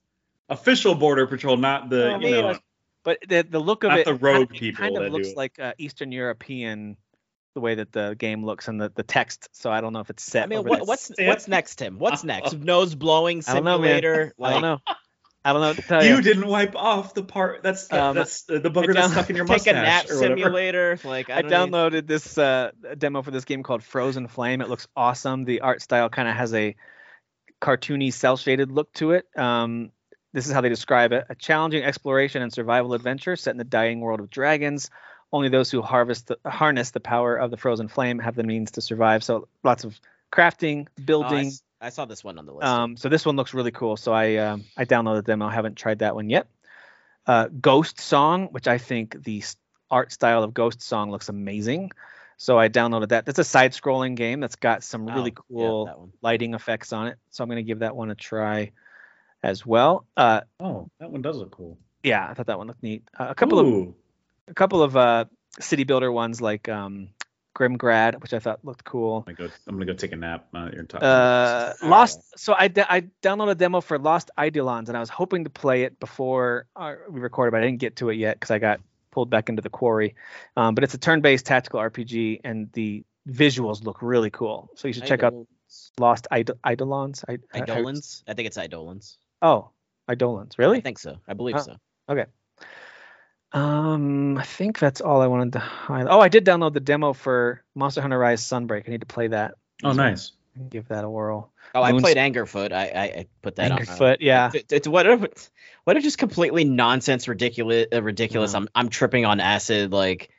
official 0.48 0.94
border 0.94 1.26
patrol, 1.26 1.58
not 1.58 1.90
the 1.90 2.14
oh, 2.14 2.20
you 2.20 2.32
know. 2.32 2.60
But 3.04 3.20
the 3.28 3.42
the 3.50 3.60
look 3.60 3.84
of 3.84 3.90
not 3.90 4.00
it, 4.00 4.06
the 4.06 4.14
rogue 4.14 4.50
kind, 4.50 4.60
people. 4.60 4.84
Kind 4.84 4.98
of 4.98 5.12
looks 5.12 5.34
like 5.36 5.60
uh, 5.60 5.74
Eastern 5.80 6.12
European 6.12 6.96
the 7.56 7.62
way 7.62 7.76
that 7.76 7.92
the 7.92 8.16
game 8.20 8.46
looks 8.46 8.68
and 8.68 8.80
the, 8.80 8.92
the 8.94 9.02
text. 9.02 9.50
So 9.54 9.72
I 9.72 9.82
don't 9.82 9.94
know 9.94 10.00
if 10.00 10.12
it's 10.12 10.24
set. 10.24 10.44
I 10.44 10.46
mean, 10.46 10.64
what, 10.64 10.86
what's 10.86 11.12
what's 11.18 11.48
next, 11.48 11.78
Tim? 11.78 11.98
What's 11.98 12.24
next? 12.24 12.54
Nose 12.54 12.94
blowing 12.94 13.42
simulator. 13.42 13.66
I 13.68 13.74
don't 13.74 13.82
know. 13.82 13.90
Man. 13.90 14.38
Like, 14.38 14.50
I 14.50 14.54
don't 14.54 14.62
know. 14.62 14.96
I 15.46 15.54
don't 15.54 15.62
know 15.62 15.68
what 15.70 15.76
to 15.78 15.82
tell 15.84 16.04
you. 16.04 16.16
you. 16.18 16.22
didn't 16.22 16.48
wipe 16.48 16.76
off 16.76 17.14
the 17.14 17.24
part 17.24 17.64
that's 17.64 17.92
Um, 17.94 18.14
that's 18.16 18.44
the 18.44 18.60
booger 18.60 18.90
I 18.90 18.94
that's 19.02 19.14
stuck 19.14 19.30
in 19.30 19.36
your 19.38 19.46
mustache. 19.48 19.74
Take 19.74 19.76
mustache 19.76 20.06
a 20.12 20.20
nap 20.26 20.38
simulator. 20.38 21.00
Like 21.04 21.30
I, 21.30 21.38
I 21.38 21.42
don't 21.44 21.52
even- 21.52 21.72
downloaded 21.74 22.08
this 22.08 22.38
uh, 22.38 22.72
demo 22.98 23.22
for 23.22 23.32
this 23.32 23.46
game 23.46 23.64
called 23.64 23.82
Frozen 23.84 24.28
Flame. 24.28 24.60
It 24.62 24.68
looks 24.70 24.88
awesome. 24.98 25.46
The 25.46 25.62
art 25.62 25.82
style 25.82 26.10
kind 26.10 26.28
of 26.28 26.36
has 26.36 26.54
a 26.54 26.76
cartoony, 27.62 28.12
cel 28.14 28.38
shaded 28.38 28.72
look 28.72 28.92
to 28.94 29.12
it. 29.12 29.26
Um, 29.38 29.92
this 30.34 30.46
is 30.48 30.54
how 30.54 30.62
they 30.62 30.70
describe 30.70 31.12
it: 31.12 31.26
a 31.30 31.36
challenging 31.36 31.84
exploration 31.84 32.42
and 32.42 32.52
survival 32.54 32.94
adventure 32.94 33.36
set 33.36 33.52
in 33.52 33.58
the 33.58 33.64
dying 33.64 34.00
world 34.02 34.20
of 34.20 34.30
dragons. 34.30 34.90
Only 35.32 35.50
those 35.50 35.70
who 35.70 35.82
harvest 35.84 36.28
the, 36.28 36.38
harness 36.50 36.90
the 36.92 37.00
power 37.00 37.36
of 37.36 37.52
the 37.52 37.58
frozen 37.58 37.88
flame 37.88 38.18
have 38.20 38.36
the 38.36 38.44
means 38.44 38.72
to 38.72 38.82
survive. 38.82 39.24
So 39.24 39.48
lots 39.64 39.84
of 39.84 40.00
crafting, 40.34 40.88
Oh, 40.88 41.02
building. 41.06 41.48
s- 41.48 41.62
I 41.82 41.90
saw 41.90 42.06
this 42.06 42.24
one 42.24 42.38
on 42.38 42.46
the 42.46 42.54
list. 42.54 42.66
Um, 42.68 42.98
so 42.98 43.10
this 43.10 43.26
one 43.26 43.36
looks 43.36 43.54
really 43.54 43.72
cool. 43.72 43.96
So 43.98 44.12
I 44.14 44.36
um, 44.38 44.66
I 44.78 44.86
downloaded 44.86 45.26
them. 45.26 45.42
I 45.42 45.54
haven't 45.54 45.76
tried 45.76 46.00
that 46.00 46.16
one 46.16 46.30
yet. 46.30 46.48
Uh, 47.26 47.48
Ghost 47.48 48.00
Song, 48.02 48.48
which 48.52 48.68
I 48.68 48.78
think 48.78 49.24
the 49.24 49.44
art 49.90 50.12
style 50.12 50.44
of 50.44 50.54
Ghost 50.54 50.82
Song 50.82 51.12
looks 51.12 51.30
amazing. 51.30 51.92
So 52.38 52.58
I 52.58 52.70
downloaded 52.70 53.10
that. 53.10 53.26
That's 53.26 53.40
a 53.40 53.44
side-scrolling 53.44 54.16
game 54.16 54.40
that's 54.40 54.56
got 54.56 54.82
some 54.84 55.06
really 55.06 55.34
Oh, 55.38 55.44
yeah, 55.50 55.58
cool 55.68 55.86
that 55.86 56.00
one. 56.00 56.14
lighting 56.22 56.54
effects 56.54 56.94
on 56.94 57.08
it. 57.08 57.18
So 57.32 57.44
I'm 57.44 57.50
gonna 57.50 57.64
give 57.64 57.80
that 57.80 57.96
one 57.96 58.10
a 58.12 58.16
try 58.16 58.72
as 59.44 59.66
well. 59.66 60.06
Uh, 60.18 60.42
Oh, 60.60 60.90
that 61.00 61.12
one 61.12 61.22
does 61.22 61.38
look 61.38 61.52
cool. 61.52 61.78
yeah, 62.04 62.26
I 62.30 62.34
thought 62.34 62.48
that 62.48 62.58
one 62.58 62.68
looked 62.68 62.82
neat. 62.84 63.04
Uh, 63.18 63.28
a 63.30 63.36
couple 63.36 63.60
of 63.60 63.94
a 64.48 64.54
couple 64.54 64.82
of 64.84 64.96
uh, 64.98 65.26
city 65.60 65.84
builder 65.84 66.12
ones 66.12 66.42
like 66.42 66.68
um, 66.70 67.10
Grimgrad, 67.56 68.22
which 68.22 68.34
I 68.34 68.40
thought 68.40 68.64
looked 68.64 68.84
cool. 68.86 69.24
I'm 69.28 69.34
gonna 69.36 69.50
go. 69.50 69.56
I'm 69.68 69.76
gonna 69.76 69.86
go 69.86 69.94
take 69.94 70.12
a 70.12 70.16
nap. 70.16 70.48
Now 70.54 70.70
you're 70.72 70.84
talking. 70.84 71.08
Uh, 71.08 71.74
Oh. 71.82 71.88
Lost. 71.88 72.20
So 72.40 72.56
I, 72.58 72.68
da- 72.68 72.86
I 72.90 73.02
downloaded 73.22 73.52
a 73.52 73.56
demo 73.56 73.82
for 73.82 73.98
Lost 74.00 74.32
Eidolons, 74.40 74.90
and 74.90 74.98
I 74.98 75.00
was 75.00 75.10
hoping 75.10 75.44
to 75.44 75.50
play 75.50 75.84
it 75.84 76.00
before 76.00 76.68
uh, 76.76 76.96
we 77.10 77.20
recorded, 77.20 77.52
but 77.52 77.62
I 77.62 77.66
didn't 77.66 77.80
get 77.80 77.98
to 77.98 78.10
it 78.10 78.16
yet 78.16 78.36
because 78.40 78.52
I 78.52 78.60
got 78.60 78.80
pulled 79.12 79.30
back 79.30 79.50
into 79.50 79.62
the 79.62 79.70
quarry. 79.70 80.16
Um, 80.56 80.76
but 80.76 80.84
it's 80.84 80.94
a 80.94 80.98
turn-based 81.00 81.46
tactical 81.46 81.80
RPG, 81.80 82.42
and 82.44 82.72
the 82.74 83.04
visuals 83.28 83.84
look 83.84 84.02
really 84.02 84.30
cool. 84.30 84.70
So 84.76 84.88
you 84.88 84.94
should 84.94 85.06
check 85.06 85.24
out 85.24 85.34
Lost 86.00 86.28
Eid- 86.32 86.52
Eidolons. 86.68 87.24
I, 87.28 87.34
I- 87.54 87.60
I- 87.60 87.62
Eidolons? 87.64 88.24
I 88.28 88.34
think 88.34 88.48
it's 88.48 88.58
Eidolons. 88.58 89.18
oh, 89.42 89.72
Eidolons. 90.10 90.56
I 90.58 90.62
Really? 90.62 90.82
think 90.82 90.98
so. 91.00 91.18
I 91.28 91.34
believe 91.34 91.56
Huh. 91.56 91.64
so. 91.64 91.76
Um, 93.52 94.38
I 94.38 94.44
think 94.44 94.78
that's 94.80 95.02
all 95.02 95.22
I 95.22 95.28
wanted 95.28 95.54
to 95.54 95.60
highlight. 95.60 96.14
Oh, 96.14 96.20
I 96.20 96.30
did 96.30 96.46
download 96.46 96.74
the 96.74 96.80
demo 96.80 97.14
for 97.14 97.64
Monster 97.76 98.02
Hunter 98.02 98.18
Rise 98.20 98.42
Sunbreak. 98.42 98.88
I 98.88 98.92
need 98.92 99.02
to 99.02 99.08
play 99.08 99.28
that. 99.28 99.56
oh, 99.84 99.94
nice. 99.94 100.34
Give 100.70 100.88
that 100.90 101.04
a 101.04 101.10
whirl. 101.10 101.52
Oh, 101.74 101.82
I 101.82 101.92
Moons- 101.92 102.04
played 102.04 102.18
Angerfoot. 102.18 102.72
I, 102.74 102.88
I, 102.88 103.04
I 103.04 103.26
put 103.42 103.56
that 103.56 103.72
on. 103.72 103.80
Angerfoot, 103.80 104.18
yeah. 104.20 104.52
It's, 104.54 104.74
it's 104.74 104.88
what 104.88 105.08
a 105.08 105.30
what 105.86 105.96
a 105.96 106.02
just 106.02 106.18
completely 106.18 106.64
nonsense, 106.64 107.28
ridiculous, 107.28 107.88
uh, 107.94 108.04
ridiculous. 108.04 108.52
Yeah. 108.54 108.58
I'm 108.60 108.70
I'm 108.76 108.90
tripping 108.90 109.26
on 109.26 109.40
acid, 109.40 109.92
like, 109.94 110.30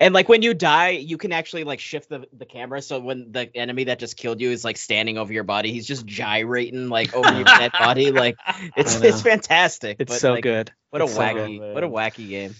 and 0.00 0.14
like 0.14 0.28
when 0.28 0.42
you 0.42 0.54
die, 0.54 0.90
you 0.90 1.18
can 1.18 1.32
actually 1.32 1.64
like 1.64 1.80
shift 1.80 2.08
the 2.08 2.26
the 2.32 2.46
camera, 2.46 2.80
so 2.80 3.00
when 3.00 3.32
the 3.32 3.50
enemy 3.56 3.84
that 3.84 3.98
just 3.98 4.16
killed 4.16 4.40
you 4.40 4.50
is 4.50 4.64
like 4.64 4.76
standing 4.76 5.18
over 5.18 5.32
your 5.32 5.44
body, 5.44 5.72
he's 5.72 5.86
just 5.86 6.06
gyrating 6.06 6.88
like 6.88 7.14
over 7.14 7.32
your 7.34 7.44
dead 7.44 7.72
body. 7.78 8.12
Like 8.12 8.36
it's 8.76 9.00
it's 9.00 9.22
fantastic. 9.22 9.96
It's 10.00 10.12
but, 10.12 10.20
so 10.20 10.32
like, 10.34 10.42
good. 10.42 10.72
What 10.90 11.02
a 11.02 11.08
so 11.08 11.20
wacky, 11.20 11.58
good. 11.58 11.74
what 11.74 11.84
a 11.84 11.88
wacky 11.88 12.28
game. 12.28 12.54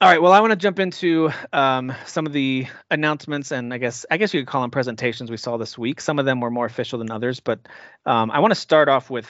All 0.00 0.08
right. 0.08 0.22
Well, 0.22 0.32
I 0.32 0.40
want 0.40 0.52
to 0.52 0.56
jump 0.56 0.78
into 0.78 1.30
um, 1.52 1.92
some 2.06 2.26
of 2.26 2.32
the 2.32 2.66
announcements, 2.90 3.50
and 3.50 3.74
I 3.74 3.78
guess 3.78 4.06
I 4.10 4.16
guess 4.16 4.32
you 4.34 4.40
could 4.40 4.48
call 4.48 4.62
them 4.62 4.70
presentations 4.70 5.30
we 5.30 5.36
saw 5.36 5.56
this 5.56 5.76
week. 5.76 6.00
Some 6.00 6.18
of 6.18 6.24
them 6.24 6.40
were 6.40 6.50
more 6.50 6.66
official 6.66 6.98
than 6.98 7.10
others, 7.10 7.40
but 7.40 7.60
um, 8.06 8.30
I 8.30 8.40
want 8.40 8.52
to 8.52 8.60
start 8.60 8.88
off 8.88 9.10
with 9.10 9.28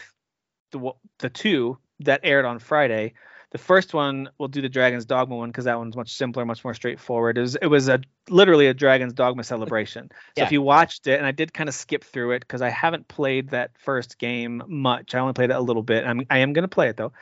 the 0.73 0.93
the 1.19 1.31
two 1.31 1.79
that 2.01 2.21
aired 2.23 2.45
on 2.45 2.59
Friday. 2.59 3.15
The 3.51 3.59
first 3.59 3.95
one 3.95 4.29
we'll 4.39 4.49
do 4.49 4.61
the 4.61 4.69
Dragon's 4.69 5.07
Dogma 5.07 5.37
one 5.37 5.49
because 5.49 5.65
that 5.65 5.79
one's 5.79 5.97
much 5.97 6.13
simpler, 6.13 6.45
much 6.45 6.65
more 6.65 6.75
straightforward. 6.75 7.39
It 7.39 7.41
was 7.41 7.55
it 7.57 7.67
was 7.67 7.89
a 7.89 8.01
literally 8.29 8.67
a 8.67 8.75
Dragon's 8.75 9.13
Dogma 9.13 9.45
celebration. 9.45 10.11
So 10.37 10.45
if 10.45 10.53
you 10.53 10.63
watched 10.63 11.07
it, 11.07 11.19
and 11.19 11.27
I 11.27 11.33
did 11.33 11.53
kind 11.53 11.69
of 11.69 11.75
skip 11.75 12.05
through 12.05 12.33
it 12.33 12.41
because 12.41 12.63
I 12.63 12.69
haven't 12.69 13.09
played 13.09 13.51
that 13.51 13.73
first 13.77 14.19
game 14.19 14.63
much. 14.69 15.15
I 15.15 15.19
only 15.19 15.33
played 15.33 15.51
it 15.51 15.57
a 15.57 15.61
little 15.61 15.83
bit. 15.83 16.05
I'm 16.05 16.23
I 16.31 16.39
am 16.39 16.53
gonna 16.53 16.69
play 16.69 16.89
it 16.89 16.97
though. 16.97 17.13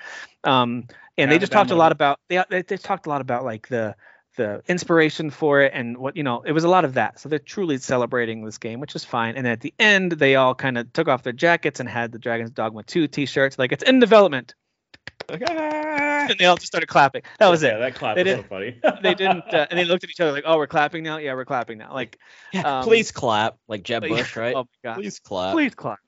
Um, 0.44 0.86
and 1.16 1.30
Yeah, 1.30 1.34
they 1.34 1.38
just 1.38 1.52
talked 1.52 1.70
a 1.70 1.76
lot 1.76 1.92
about 1.92 2.20
they, 2.28 2.42
they 2.50 2.62
they 2.62 2.76
talked 2.76 3.06
a 3.06 3.08
lot 3.08 3.20
about 3.20 3.44
like 3.44 3.68
the 3.68 3.96
the 4.36 4.62
inspiration 4.68 5.30
for 5.30 5.62
it 5.62 5.72
and 5.74 5.96
what 5.96 6.16
you 6.16 6.22
know 6.22 6.42
it 6.42 6.52
was 6.52 6.64
a 6.64 6.68
lot 6.68 6.84
of 6.84 6.94
that 6.94 7.18
so 7.18 7.28
they're 7.28 7.38
truly 7.38 7.78
celebrating 7.78 8.44
this 8.44 8.58
game 8.58 8.80
which 8.80 8.94
is 8.94 9.04
fine 9.04 9.34
and 9.34 9.46
at 9.46 9.60
the 9.60 9.74
end 9.78 10.12
they 10.12 10.36
all 10.36 10.54
kind 10.54 10.78
of 10.78 10.92
took 10.92 11.08
off 11.08 11.22
their 11.22 11.32
jackets 11.32 11.80
and 11.80 11.88
had 11.88 12.12
the 12.12 12.18
dragon's 12.18 12.50
dogma 12.50 12.82
2 12.82 13.08
t-shirts 13.08 13.58
like 13.58 13.72
it's 13.72 13.82
in 13.82 13.98
development 13.98 14.54
and 15.30 16.38
they 16.38 16.44
all 16.44 16.56
just 16.56 16.68
started 16.68 16.86
clapping 16.86 17.22
that 17.38 17.48
was 17.48 17.62
Yeah, 17.62 17.76
it 17.76 17.78
that 17.80 17.94
clap 17.94 18.16
They 18.16 18.24
was 18.24 18.34
so 18.36 18.42
funny. 18.44 18.80
they 19.02 19.14
didn't 19.14 19.42
uh, 19.52 19.66
and 19.70 19.78
they 19.78 19.84
looked 19.84 20.04
at 20.04 20.10
each 20.10 20.20
other 20.20 20.32
like 20.32 20.44
oh 20.46 20.56
we're 20.56 20.66
clapping 20.66 21.02
now 21.02 21.18
yeah 21.18 21.34
we're 21.34 21.44
clapping 21.44 21.78
now 21.78 21.92
like 21.92 22.18
Yeah, 22.52 22.78
Um, 22.80 22.84
please 22.84 23.10
clap, 23.12 23.56
like 23.68 23.82
Jeb 23.82 24.02
like, 24.02 24.10
Bush, 24.10 24.36
right? 24.36 24.54
oh 24.54 24.64
my 24.64 24.90
god 24.90 24.94
Please 24.96 25.18
clap. 25.18 25.52
please 25.52 25.74
clap 25.74 25.98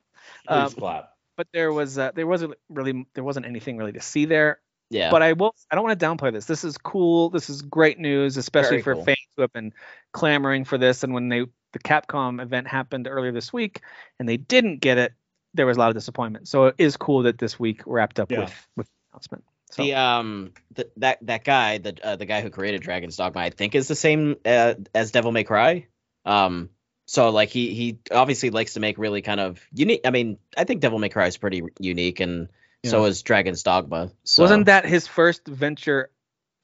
Please 0.46 0.56
um, 0.56 0.70
clap. 0.72 1.10
but 1.36 1.46
there 1.52 1.72
was 1.72 1.98
uh, 1.98 2.10
there 2.14 2.26
wasn't 2.26 2.54
really 2.68 3.06
there 3.14 3.24
wasn't 3.24 3.46
anything 3.46 3.76
really 3.76 3.92
to 3.92 4.00
see 4.00 4.24
there 4.26 4.60
Yeah. 4.90 5.10
but 5.10 5.22
I 5.22 5.32
will. 5.34 5.54
I 5.70 5.74
don't 5.74 5.84
want 5.84 5.98
to 5.98 6.06
downplay 6.06 6.32
this. 6.32 6.46
This 6.46 6.64
is 6.64 6.78
cool. 6.78 7.28
This 7.30 7.50
is 7.50 7.60
great 7.62 7.98
news, 7.98 8.36
especially 8.38 8.80
Very 8.80 8.82
for 8.82 8.94
cool. 8.94 9.04
fans 9.04 9.18
who 9.36 9.42
have 9.42 9.52
been 9.52 9.72
clamoring 10.12 10.64
for 10.64 10.78
this. 10.78 11.02
And 11.04 11.12
when 11.12 11.28
they 11.28 11.44
the 11.72 11.78
Capcom 11.78 12.40
event 12.42 12.66
happened 12.66 13.06
earlier 13.06 13.32
this 13.32 13.52
week, 13.52 13.82
and 14.18 14.26
they 14.28 14.38
didn't 14.38 14.78
get 14.80 14.96
it, 14.96 15.12
there 15.54 15.66
was 15.66 15.76
a 15.76 15.80
lot 15.80 15.90
of 15.90 15.94
disappointment. 15.94 16.48
So 16.48 16.66
it 16.66 16.76
is 16.78 16.96
cool 16.96 17.24
that 17.24 17.36
this 17.38 17.58
week 17.60 17.82
wrapped 17.84 18.18
up 18.18 18.30
Yeah. 18.32 18.40
with 18.40 18.68
with 18.76 18.88
announcement. 19.18 19.44
So 19.70 19.82
The 19.82 19.94
um 19.94 20.52
the, 20.72 20.90
that 20.96 21.18
that 21.22 21.44
guy 21.44 21.78
the 21.78 21.96
uh, 22.02 22.16
the 22.16 22.24
guy 22.26 22.40
who 22.40 22.50
created 22.50 22.82
Dragon's 22.82 23.16
Dogma 23.16 23.40
I 23.40 23.50
think 23.50 23.74
is 23.74 23.88
the 23.88 23.94
same 23.94 24.36
uh, 24.44 24.74
as 24.94 25.10
Devil 25.10 25.32
May 25.32 25.44
Cry. 25.44 25.86
Um 26.24 26.70
so 27.06 27.30
like 27.30 27.50
he 27.50 27.74
he 27.74 27.98
obviously 28.10 28.50
likes 28.50 28.74
to 28.74 28.80
make 28.80 28.98
really 28.98 29.22
kind 29.22 29.40
of 29.40 29.60
unique 29.72 30.02
I 30.04 30.10
mean 30.10 30.38
I 30.56 30.64
think 30.64 30.80
Devil 30.80 30.98
May 30.98 31.08
Cry 31.08 31.26
is 31.26 31.36
pretty 31.36 31.62
unique 31.78 32.20
and 32.20 32.48
so 32.84 33.04
is 33.04 33.22
Dragon's 33.22 33.62
Dogma. 33.62 34.12
So 34.24 34.42
wasn't 34.44 34.66
that 34.66 34.86
his 34.86 35.06
first 35.06 35.46
venture 35.46 36.10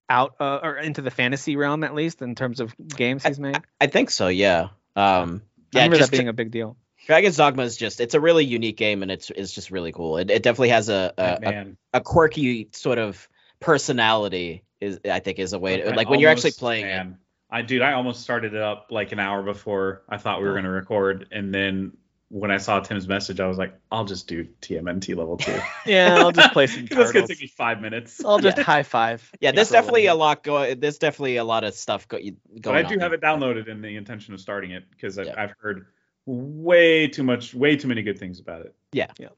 out 0.09 0.37
uh, 0.39 0.61
or 0.63 0.77
into 0.77 1.03
the 1.03 1.11
fantasy 1.11 1.57
realm 1.57 1.83
at 1.85 1.95
least 1.95 2.23
in 2.23 2.35
terms 2.35 2.61
of 2.61 2.75
games 2.89 3.25
he's 3.25 3.41
made? 3.41 3.61
I 3.81 3.89
think 3.89 4.11
so, 4.11 4.29
yeah. 4.29 4.69
Um 4.97 5.43
I 5.75 5.79
yeah, 5.79 5.81
remember 5.81 5.97
just 5.99 6.11
that 6.11 6.17
being 6.17 6.29
a 6.29 6.33
big 6.33 6.53
deal. 6.53 6.77
Dragon's 7.07 7.37
Dogma 7.37 7.63
is 7.65 7.77
just 7.77 8.01
it's 8.01 8.15
a 8.15 8.21
really 8.21 8.45
unique 8.45 8.77
game 8.77 9.03
and 9.03 9.11
it's 9.11 9.31
it's 9.31 9.53
just 9.53 9.71
really 9.71 9.93
cool. 9.93 10.17
It, 10.19 10.31
it 10.31 10.43
definitely 10.43 10.71
has 10.71 10.89
a 10.89 11.13
a, 11.19 11.37
a 11.37 11.41
Man, 11.41 11.77
a 11.93 12.01
quirky 12.01 12.69
sort 12.73 12.99
of 12.99 13.29
personality 13.61 14.65
is 14.81 15.01
I 15.11 15.19
think 15.21 15.39
is 15.39 15.53
a 15.53 15.59
way 15.59 15.79
to 15.79 15.91
I 15.93 15.95
like 15.95 16.09
when 16.09 16.21
you're 16.21 16.31
actually 16.31 16.49
almost- 16.51 16.59
playing 16.61 16.87
it. 16.87 17.07
I 17.51 17.63
dude, 17.63 17.83
I 17.83 17.93
almost 17.93 18.23
started 18.23 18.55
it 18.55 18.61
up 18.61 18.89
like 18.91 19.13
an 19.13 19.21
hour 19.21 19.43
before 19.43 20.03
I 20.09 20.17
thought 20.17 20.41
we 20.41 20.47
were 20.47 20.53
Oh. 20.53 20.57
gonna 20.57 20.71
record, 20.71 21.29
and 21.31 21.55
then 21.55 21.97
when 22.31 22.51
I 22.51 22.57
saw 22.57 22.81
Tim's 22.81 23.07
message, 23.07 23.39
I 23.39 23.47
was 23.47 23.59
like, 23.59 23.75
I'll 23.93 24.07
just 24.07 24.27
do 24.27 24.49
TMNT 24.61 25.15
level 25.15 25.37
two. 25.37 25.57
Yeah, 25.87 26.17
I'll 26.19 26.33
just 26.33 26.53
play 26.53 26.67
some 26.67 26.87
That's 26.91 27.13
gonna 27.13 27.29
take 27.29 27.41
me 27.41 27.47
five 27.47 27.81
minutes. 27.81 28.25
I'll 28.25 28.41
just 28.41 28.59
high 28.73 28.83
five. 28.83 29.31
Yeah, 29.41 29.53
there's 29.53 29.69
for 29.69 29.75
a 29.75 29.79
definitely 29.79 30.07
a 30.07 30.15
lot 30.17 30.43
going. 30.43 30.81
There's 30.81 30.99
definitely 30.99 31.37
a 31.37 31.45
lot 31.45 31.63
of 31.63 31.75
stuff 31.75 32.09
go, 32.09 32.19
going. 32.19 32.37
but 32.63 32.75
I 32.75 32.83
do 32.83 32.95
on 32.95 33.01
have 33.01 33.13
it 33.13 33.21
downloaded 33.21 33.69
in 33.69 33.83
the 33.83 33.95
intention 33.95 34.35
of 34.35 34.41
starting 34.41 34.73
it 34.73 34.85
because 34.91 35.17
I've, 35.19 35.27
Yeah. 35.27 35.35
I've 35.41 35.53
heard 35.61 35.87
way 36.27 37.09
too 37.09 37.23
much, 37.23 37.55
way 37.55 37.77
too 37.77 37.89
many 37.89 38.03
good 38.03 38.19
things 38.19 38.41
about 38.41 38.63
it. 38.63 38.75
Yeah. 38.93 39.29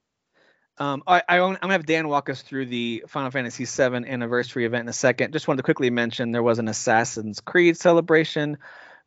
Um, 0.79 1.03
I, 1.07 1.23
I, 1.29 1.41
I'm 1.41 1.55
gonna 1.55 1.73
have 1.73 1.87
Dan 1.87 2.09
walk 2.09 2.29
us 2.29 2.43
through 2.43 2.67
the 2.67 3.05
Final 3.09 3.31
Fantasy 3.31 3.65
VII 3.65 4.07
anniversary 4.07 4.67
event 4.67 4.83
in 4.83 4.89
a 4.89 4.93
second. 4.93 5.33
Just 5.33 5.49
wanted 5.49 5.59
to 5.59 5.63
quickly 5.63 5.89
mention 5.91 6.33
there 6.33 6.43
was 6.43 6.59
an 6.59 6.69
Assassin's 6.69 7.41
Creed 7.41 7.79
celebration, 7.79 8.59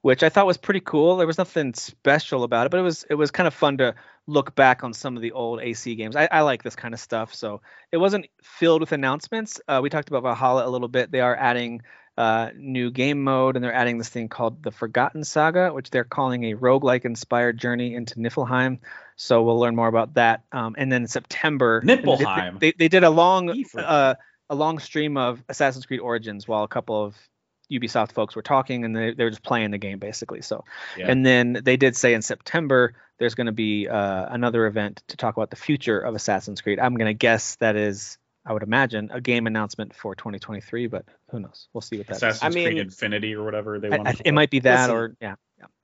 which 0.02 0.24
I 0.24 0.30
thought 0.30 0.48
was 0.48 0.58
pretty 0.58 0.80
cool. 0.80 1.18
There 1.18 1.28
was 1.28 1.38
nothing 1.38 1.76
special 1.76 2.44
about 2.44 2.66
it, 2.66 2.72
but 2.72 2.80
it 2.80 2.84
was 2.84 3.06
it 3.10 3.16
was 3.16 3.30
kind 3.30 3.46
of 3.46 3.54
fun 3.54 3.78
to 3.78 3.94
look 4.26 4.56
back 4.56 4.84
on 4.84 4.94
some 4.94 5.16
of 5.16 5.22
the 5.22 5.34
old 5.34 5.62
AC 5.62 5.94
games. 5.96 6.16
I, 6.16 6.28
I 6.32 6.42
like 6.42 6.64
this 6.64 6.76
kind 6.76 6.94
of 6.94 7.00
stuff. 7.00 7.34
So 7.36 7.62
it 7.92 7.98
wasn't 7.98 8.28
filled 8.42 8.82
with 8.82 8.92
announcements. 8.92 9.62
Uh, 9.68 9.80
we 9.82 9.90
talked 9.90 10.10
about 10.10 10.24
Valhalla 10.24 10.68
a 10.68 10.70
little 10.70 10.88
bit. 10.88 11.12
They 11.12 11.22
are 11.22 11.36
adding 11.36 11.82
uh, 12.20 12.50
new 12.58 12.92
game 12.92 13.24
mode, 13.24 13.56
and 13.56 13.64
they're 13.64 13.74
adding 13.74 13.98
this 13.98 14.10
thing 14.10 14.28
called 14.28 14.62
the 14.62 14.72
Forgotten 14.72 15.24
Saga, 15.24 15.72
which 15.72 15.90
they're 15.90 16.04
calling 16.04 16.44
a 16.52 16.56
roguelike 16.56 17.06
inspired 17.06 17.58
journey 17.58 17.96
into 17.96 18.16
Niflheim. 18.16 18.80
So 19.16 19.42
we'll 19.44 19.58
learn 19.58 19.76
more 19.76 19.88
about 19.88 20.16
that. 20.16 20.44
Um, 20.52 20.76
and 20.78 20.92
then 20.92 21.04
in 21.04 21.08
September, 21.08 21.82
Niflheim. 21.82 22.60
They, 22.60 22.74
they 22.78 22.90
did 22.90 23.06
a 23.06 23.10
long 23.10 23.64
uh, 23.78 24.16
a 24.50 24.56
long 24.56 24.80
stream 24.80 25.16
of 25.16 25.42
Assassin's 25.48 25.86
Creed 25.86 26.02
Origins 26.02 26.46
while 26.46 26.64
a 26.64 26.68
couple 26.68 27.02
of 27.06 27.16
Ubisoft 27.72 28.12
folks 28.12 28.36
were 28.36 28.42
talking, 28.42 28.84
and 28.84 28.96
they, 28.96 29.14
they 29.14 29.24
were 29.24 29.30
just 29.30 29.44
playing 29.44 29.72
the 29.72 29.78
game 29.78 30.00
basically. 30.00 30.42
So, 30.42 30.66
Yeah. 30.98 31.12
and 31.12 31.26
then 31.26 31.62
they 31.64 31.78
did 31.78 31.96
say 31.96 32.14
in 32.14 32.22
September 32.22 32.96
there's 33.20 33.36
going 33.36 33.48
to 33.48 33.54
be 33.54 33.88
uh, 33.88 34.26
another 34.30 34.66
event 34.66 35.04
to 35.10 35.18
talk 35.18 35.38
about 35.38 35.52
the 35.52 35.56
future 35.56 36.00
of 36.00 36.16
Assassin's 36.16 36.62
Creed. 36.62 36.80
I'm 36.80 36.96
going 36.96 37.08
to 37.08 37.14
guess 37.14 37.56
that 37.58 37.76
is, 37.76 38.18
I 38.50 38.54
would 38.54 38.64
imagine, 38.64 39.12
a 39.14 39.22
game 39.22 39.46
announcement 39.46 39.96
for 39.96 40.16
2023, 40.16 40.88
but 40.88 41.06
who 41.30 41.40
knows? 41.40 41.70
We'll 41.72 41.82
see 41.82 42.00
what 42.00 42.08
that 42.08 42.16
Assassin's 42.16 42.44
I 42.44 42.50
mean- 42.50 42.68
Creed 42.70 42.78
Infinity 42.80 43.36
or 43.36 43.46
whatever 43.46 43.80
they 43.80 43.90
want. 43.90 44.08
I- 44.08 44.14
to 44.14 44.28
it 44.28 44.34
might 44.34 44.50
be 44.50 44.60
that, 44.62 44.90
Listen, 44.90 44.96
or 44.96 45.16
yeah. 45.22 45.36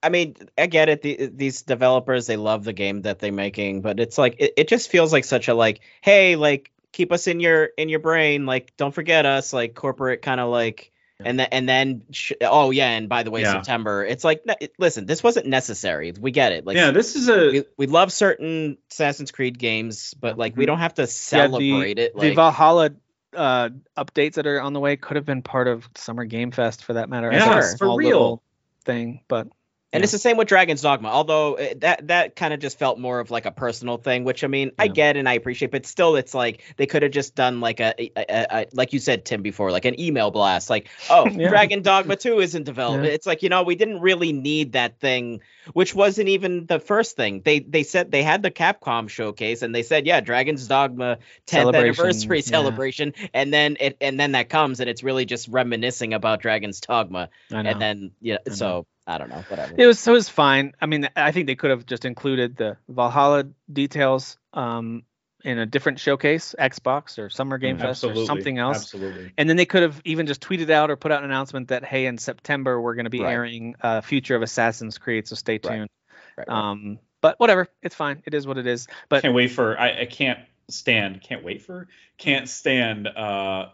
I 0.01 0.09
mean, 0.09 0.35
I 0.57 0.65
get 0.65 0.89
it. 0.89 1.01
The, 1.03 1.29
these 1.33 1.61
developers, 1.61 2.25
they 2.25 2.37
love 2.37 2.63
the 2.63 2.73
game 2.73 3.03
that 3.03 3.19
they're 3.19 3.31
making, 3.31 3.81
but 3.81 3.99
it's 3.99 4.17
like 4.17 4.37
it, 4.39 4.53
it 4.57 4.67
just 4.67 4.89
feels 4.89 5.13
like 5.13 5.25
such 5.25 5.47
a 5.47 5.53
like, 5.53 5.81
hey, 6.01 6.35
like 6.35 6.71
keep 6.91 7.11
us 7.11 7.27
in 7.27 7.39
your 7.39 7.65
in 7.77 7.89
your 7.89 7.99
brain. 7.99 8.45
Like, 8.45 8.73
don't 8.77 8.93
forget 8.93 9.25
us. 9.25 9.53
Like 9.53 9.75
corporate 9.75 10.21
kind 10.21 10.39
of 10.39 10.49
like. 10.49 10.91
And 11.23 11.39
then, 11.39 11.47
and 11.51 11.69
then, 11.69 12.01
sh- 12.11 12.33
oh 12.41 12.71
yeah, 12.71 12.89
and 12.89 13.07
by 13.07 13.23
the 13.23 13.31
way, 13.31 13.41
Yeah. 13.41 13.53
September. 13.53 14.03
It's 14.03 14.23
like, 14.23 14.43
listen, 14.77 15.05
this 15.05 15.23
wasn't 15.23 15.45
necessary. 15.47 16.11
We 16.19 16.31
get 16.31 16.51
it. 16.51 16.65
Like, 16.65 16.75
yeah, 16.75 16.91
this 16.91 17.15
is 17.15 17.29
a 17.29 17.51
we, 17.51 17.63
we 17.77 17.87
love 17.87 18.11
certain 18.11 18.77
Assassin's 18.91 19.31
Creed 19.31 19.57
games, 19.57 20.13
but 20.13 20.37
like, 20.37 20.57
we 20.57 20.63
Mhm. 20.65 20.67
don't 20.67 20.79
have 20.79 20.95
to 20.95 21.07
celebrate 21.07 21.99
it. 21.99 22.13
the 22.15 22.19
Like, 22.19 22.35
Valhalla 22.35 22.89
uh, 23.33 23.69
updates 23.97 24.33
that 24.33 24.47
are 24.47 24.61
on 24.61 24.73
the 24.73 24.79
way 24.79 24.95
could 24.97 25.15
have 25.15 25.25
been 25.25 25.41
part 25.41 25.67
of 25.67 25.87
Summer 25.95 26.25
Game 26.25 26.51
Fest 26.51 26.83
for 26.83 26.93
that 26.93 27.09
matter. 27.09 27.31
Yeah, 27.31 27.61
for 27.77 27.95
real. 27.97 28.41
thing, 28.85 29.21
but 29.27 29.47
And 29.95 30.03
it's 30.03 30.11
the 30.11 30.19
same 30.19 30.37
with 30.37 30.47
Dragon's 30.47 30.81
Dogma, 30.81 31.09
although 31.09 31.55
uh, 31.55 31.73
that 31.77 32.07
that 32.07 32.35
kind 32.35 32.53
of 32.53 32.59
just 32.59 32.77
felt 32.77 32.99
more 32.99 33.19
of 33.19 33.31
like 33.31 33.45
a 33.45 33.51
personal 33.51 33.97
thing, 33.97 34.23
which 34.23 34.43
I 34.43 34.47
mean 34.47 34.71
I 34.77 34.87
get 34.87 35.17
and 35.17 35.27
I 35.27 35.33
appreciate, 35.33 35.71
but 35.71 35.85
still 35.85 36.15
it's 36.15 36.33
like 36.33 36.63
they 36.77 36.85
could 36.85 37.03
have 37.03 37.11
just 37.11 37.35
done 37.35 37.61
like 37.61 37.79
a, 37.79 37.93
a, 37.99 38.11
a, 38.17 38.45
a 38.51 38.65
like 38.73 38.93
you 38.93 38.99
said 38.99 39.25
Tim 39.25 39.41
before, 39.41 39.71
like 39.71 39.85
an 39.85 39.99
email 39.99 40.31
blast, 40.31 40.69
like 40.69 40.89
oh 41.09 41.27
Yeah. 41.27 41.49
Dragon 41.49 41.81
Dogma 41.81 42.15
two 42.15 42.39
isn't 42.39 42.63
developed. 42.63 43.05
Yeah. 43.05 43.11
It's 43.11 43.25
like 43.25 43.43
you 43.43 43.49
know 43.49 43.63
we 43.63 43.75
didn't 43.75 44.01
really 44.01 44.33
need 44.33 44.73
that 44.73 44.99
thing, 44.99 45.41
which 45.73 45.95
wasn't 45.95 46.29
even 46.29 46.65
the 46.65 46.79
first 46.79 47.15
thing. 47.15 47.41
They 47.43 47.59
they 47.59 47.83
said 47.83 48.11
they 48.11 48.23
had 48.23 48.43
the 48.43 48.51
Capcom 48.51 49.09
showcase 49.09 49.61
and 49.61 49.73
they 49.73 49.83
said 49.83 50.05
yeah 50.05 50.19
Dragon's 50.19 50.67
Dogma 50.67 51.19
10th 51.47 51.51
Celebration, 51.51 51.85
anniversary 51.85 52.37
yeah. 52.37 52.43
celebration, 52.43 53.13
and 53.33 53.53
then 53.53 53.77
it 53.79 53.97
and 54.01 54.19
then 54.19 54.33
that 54.33 54.49
comes 54.49 54.79
and 54.79 54.89
it's 54.89 55.03
really 55.03 55.25
just 55.25 55.47
reminiscing 55.47 56.13
about 56.13 56.41
Dragon's 56.41 56.81
Dogma, 56.81 57.29
and 57.49 57.81
then 57.81 58.11
yeah 58.19 58.37
so 58.51 58.85
I 59.07 59.17
don't 59.17 59.29
know 59.29 59.43
whatever. 59.47 59.75
It 59.77 59.85
was 59.85 59.99
so 59.99 60.11
it 60.11 60.15
was 60.15 60.29
fine. 60.29 60.73
I 60.81 60.87
mean, 60.87 61.09
I 61.15 61.31
think 61.31 61.47
they 61.47 61.55
could 61.55 61.69
have 61.69 61.85
just 61.85 62.05
included 62.05 62.57
the 62.57 62.77
Valhalla 62.89 63.45
details 63.71 64.37
um, 64.53 65.03
in 65.43 65.59
a 65.59 65.65
different 65.67 65.99
showcase, 65.99 66.55
Xbox 66.57 67.19
or 67.19 67.29
Summer 67.29 67.59
Game 67.59 67.77
Fest 67.77 68.03
absolutely 68.03 68.23
or 68.23 68.25
something 68.25 68.57
else. 68.57 68.77
Absolutely. 68.77 69.31
And 69.37 69.47
then 69.47 69.57
they 69.57 69.65
could 69.67 69.83
have 69.83 70.01
even 70.05 70.25
just 70.25 70.41
tweeted 70.41 70.71
out 70.71 70.89
or 70.89 70.95
put 70.95 71.11
out 71.11 71.19
an 71.23 71.29
announcement 71.29 71.67
that 71.67 71.85
hey, 71.85 72.07
in 72.07 72.17
September 72.17 72.81
we're 72.81 72.95
going 72.95 73.05
to 73.05 73.11
be 73.11 73.21
Right. 73.21 73.33
airing 73.33 73.75
uh, 73.81 74.01
Future 74.01 74.35
of 74.35 74.41
Assassin's 74.41 74.97
Creed, 74.97 75.27
so 75.27 75.35
stay 75.35 75.59
tuned. 75.59 75.89
Right, 76.35 76.47
right. 76.47 76.49
Um, 76.49 76.99
but 77.21 77.39
whatever, 77.39 77.67
it's 77.83 77.95
fine. 77.95 78.23
It 78.25 78.33
is 78.33 78.47
what 78.47 78.57
it 78.57 78.65
is. 78.65 78.87
But 79.09 79.21
can't 79.21 79.35
wait 79.35 79.51
for 79.51 79.79
I, 79.79 80.01
I 80.01 80.05
can't 80.05 80.39
stand 80.67 81.21
can't 81.21 81.43
wait 81.43 81.61
for 81.61 81.87
can't 82.17 82.49
stand 82.49 83.07
uh 83.07 83.67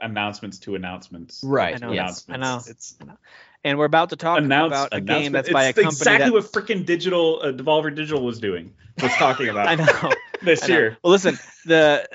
announcements 0.00 0.58
to 0.60 0.74
announcements. 0.74 1.42
Right, 1.44 1.74
I 1.74 1.78
know, 1.86 1.92
yes. 1.92 2.24
I 2.30 2.38
know. 2.38 2.60
It's 2.66 2.96
I 3.00 3.04
know. 3.04 3.18
And 3.64 3.78
we're 3.78 3.86
about 3.86 4.10
to 4.10 4.16
talk 4.16 4.38
announce 4.38 4.72
about 4.72 4.88
a 4.92 5.00
game 5.00 5.32
that's 5.32 5.48
it's 5.48 5.52
by 5.52 5.64
a 5.64 5.72
company 5.72 5.84
That's 5.86 5.96
exactly 6.00 6.26
that 6.30 6.32
what 6.34 6.44
freaking 6.52 6.84
digital 6.84 7.40
uh, 7.42 7.46
Devolver 7.52 7.94
Digital 7.94 8.22
was 8.22 8.38
doing. 8.38 8.74
Was 9.02 9.12
talking 9.14 9.48
about 9.48 9.68
I 9.68 9.74
know. 9.76 10.12
this 10.42 10.62
I 10.64 10.66
know. 10.68 10.74
year. 10.74 10.98
Well, 11.02 11.10
listen, 11.12 11.38
the 11.64 12.06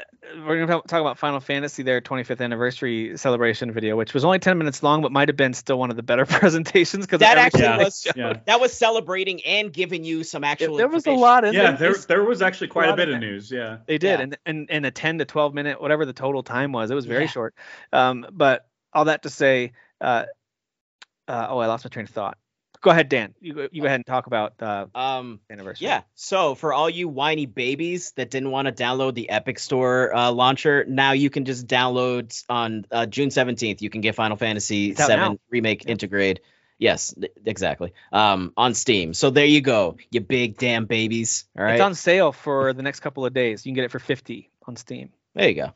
we're 0.45 0.59
gonna 0.59 0.67
talk, 0.67 0.85
talk 0.87 1.01
about 1.01 1.17
Final 1.17 1.39
Fantasy 1.39 1.81
their 1.81 2.01
25th 2.01 2.39
anniversary 2.39 3.17
celebration 3.17 3.71
video, 3.71 3.95
which 3.95 4.13
was 4.13 4.23
only 4.23 4.37
10 4.37 4.59
minutes 4.59 4.83
long, 4.83 5.01
but 5.01 5.11
might 5.11 5.27
have 5.27 5.35
been 5.35 5.55
still 5.55 5.79
one 5.79 5.89
of 5.89 5.95
the 5.95 6.03
better 6.03 6.25
presentations 6.27 7.07
because 7.07 7.19
That 7.21 7.39
actually 7.39 7.63
Yeah, 7.63 7.77
was 7.77 8.07
yeah. 8.15 8.33
that 8.45 8.61
was 8.61 8.71
celebrating 8.71 9.43
and 9.43 9.73
giving 9.73 10.03
you 10.03 10.23
some 10.23 10.43
actual. 10.43 10.77
there 10.77 10.87
was 10.87 11.07
a 11.07 11.11
lot 11.13 11.45
in 11.45 11.55
Yeah, 11.55 11.71
there. 11.71 11.93
there 11.93 12.01
there 12.07 12.23
was 12.23 12.43
actually 12.43 12.67
quite 12.67 12.85
a 12.85 12.89
lot 12.89 12.97
bit 12.97 13.09
of 13.09 13.13
there. 13.19 13.21
news. 13.31 13.51
Yeah. 13.51 13.77
They 13.87 13.97
did, 13.97 14.19
Yeah. 14.19 14.23
and 14.23 14.37
and 14.45 14.67
and 14.69 14.85
a 14.85 14.91
10 14.91 15.17
to 15.17 15.25
12 15.25 15.55
minute, 15.55 15.81
whatever 15.81 16.05
the 16.05 16.13
total 16.13 16.43
time 16.43 16.73
was, 16.73 16.91
it 16.91 16.95
was 16.95 17.05
very 17.07 17.23
Yeah. 17.23 17.29
short. 17.31 17.55
Um, 17.91 18.27
but 18.31 18.67
all 18.93 19.05
that 19.05 19.23
to 19.23 19.29
say, 19.31 19.71
uh, 19.99 20.25
uh, 21.29 21.47
oh, 21.49 21.59
I 21.59 21.67
lost 21.67 21.85
my 21.85 21.89
train 21.89 22.03
of 22.05 22.09
thought. 22.09 22.37
Go 22.81 22.91
ahead, 22.91 23.09
Dan. 23.09 23.33
You 23.41 23.53
go, 23.53 23.67
you 23.73 23.81
go 23.81 23.87
ahead 23.87 23.97
and 23.99 24.05
talk 24.05 24.27
about 24.27 24.53
uh, 24.61 24.85
Um. 24.95 25.41
anniversary. 25.49 25.87
Yeah. 25.87 26.03
So 26.15 26.55
for 26.55 26.71
all 26.73 26.89
you 26.89 27.09
whiny 27.09 27.45
babies 27.45 28.13
that 28.13 28.29
didn't 28.31 28.51
want 28.51 28.67
to 28.67 28.71
download 28.71 29.15
the 29.15 29.29
Epic 29.29 29.59
Store 29.59 30.15
uh, 30.15 30.31
launcher, 30.31 30.85
now 30.87 31.11
you 31.11 31.29
can 31.29 31.43
just 31.43 31.67
download 31.67 32.41
on 32.47 32.85
uh, 32.89 33.05
June 33.05 33.29
17th. 33.29 33.81
You 33.81 33.89
can 33.89 33.99
get 33.99 34.15
Final 34.15 34.37
Fantasy 34.37 34.91
It's 34.91 34.99
out 35.01 35.07
7 35.07 35.33
now. 35.33 35.37
Remake 35.49 35.83
Intergrade. 35.85 36.37
Yes, 36.77 37.13
exactly. 37.45 37.91
Um, 38.13 38.53
on 38.55 38.73
Steam. 38.73 39.13
So 39.13 39.29
there 39.29 39.45
you 39.45 39.59
go, 39.59 39.97
you 40.11 40.21
big 40.21 40.57
damn 40.57 40.85
babies. 40.85 41.43
All 41.57 41.65
right. 41.65 41.73
It's 41.73 41.81
on 41.81 41.95
sale 41.95 42.31
for 42.31 42.71
the 42.71 42.81
next 42.83 43.01
couple 43.01 43.25
of 43.25 43.33
days. 43.33 43.65
You 43.65 43.71
can 43.71 43.75
get 43.75 43.83
it 43.83 43.91
for 43.91 43.99
50 43.99 44.49
on 44.65 44.77
Steam. 44.77 45.09
there 45.35 45.49
you 45.49 45.55
go. 45.55 45.71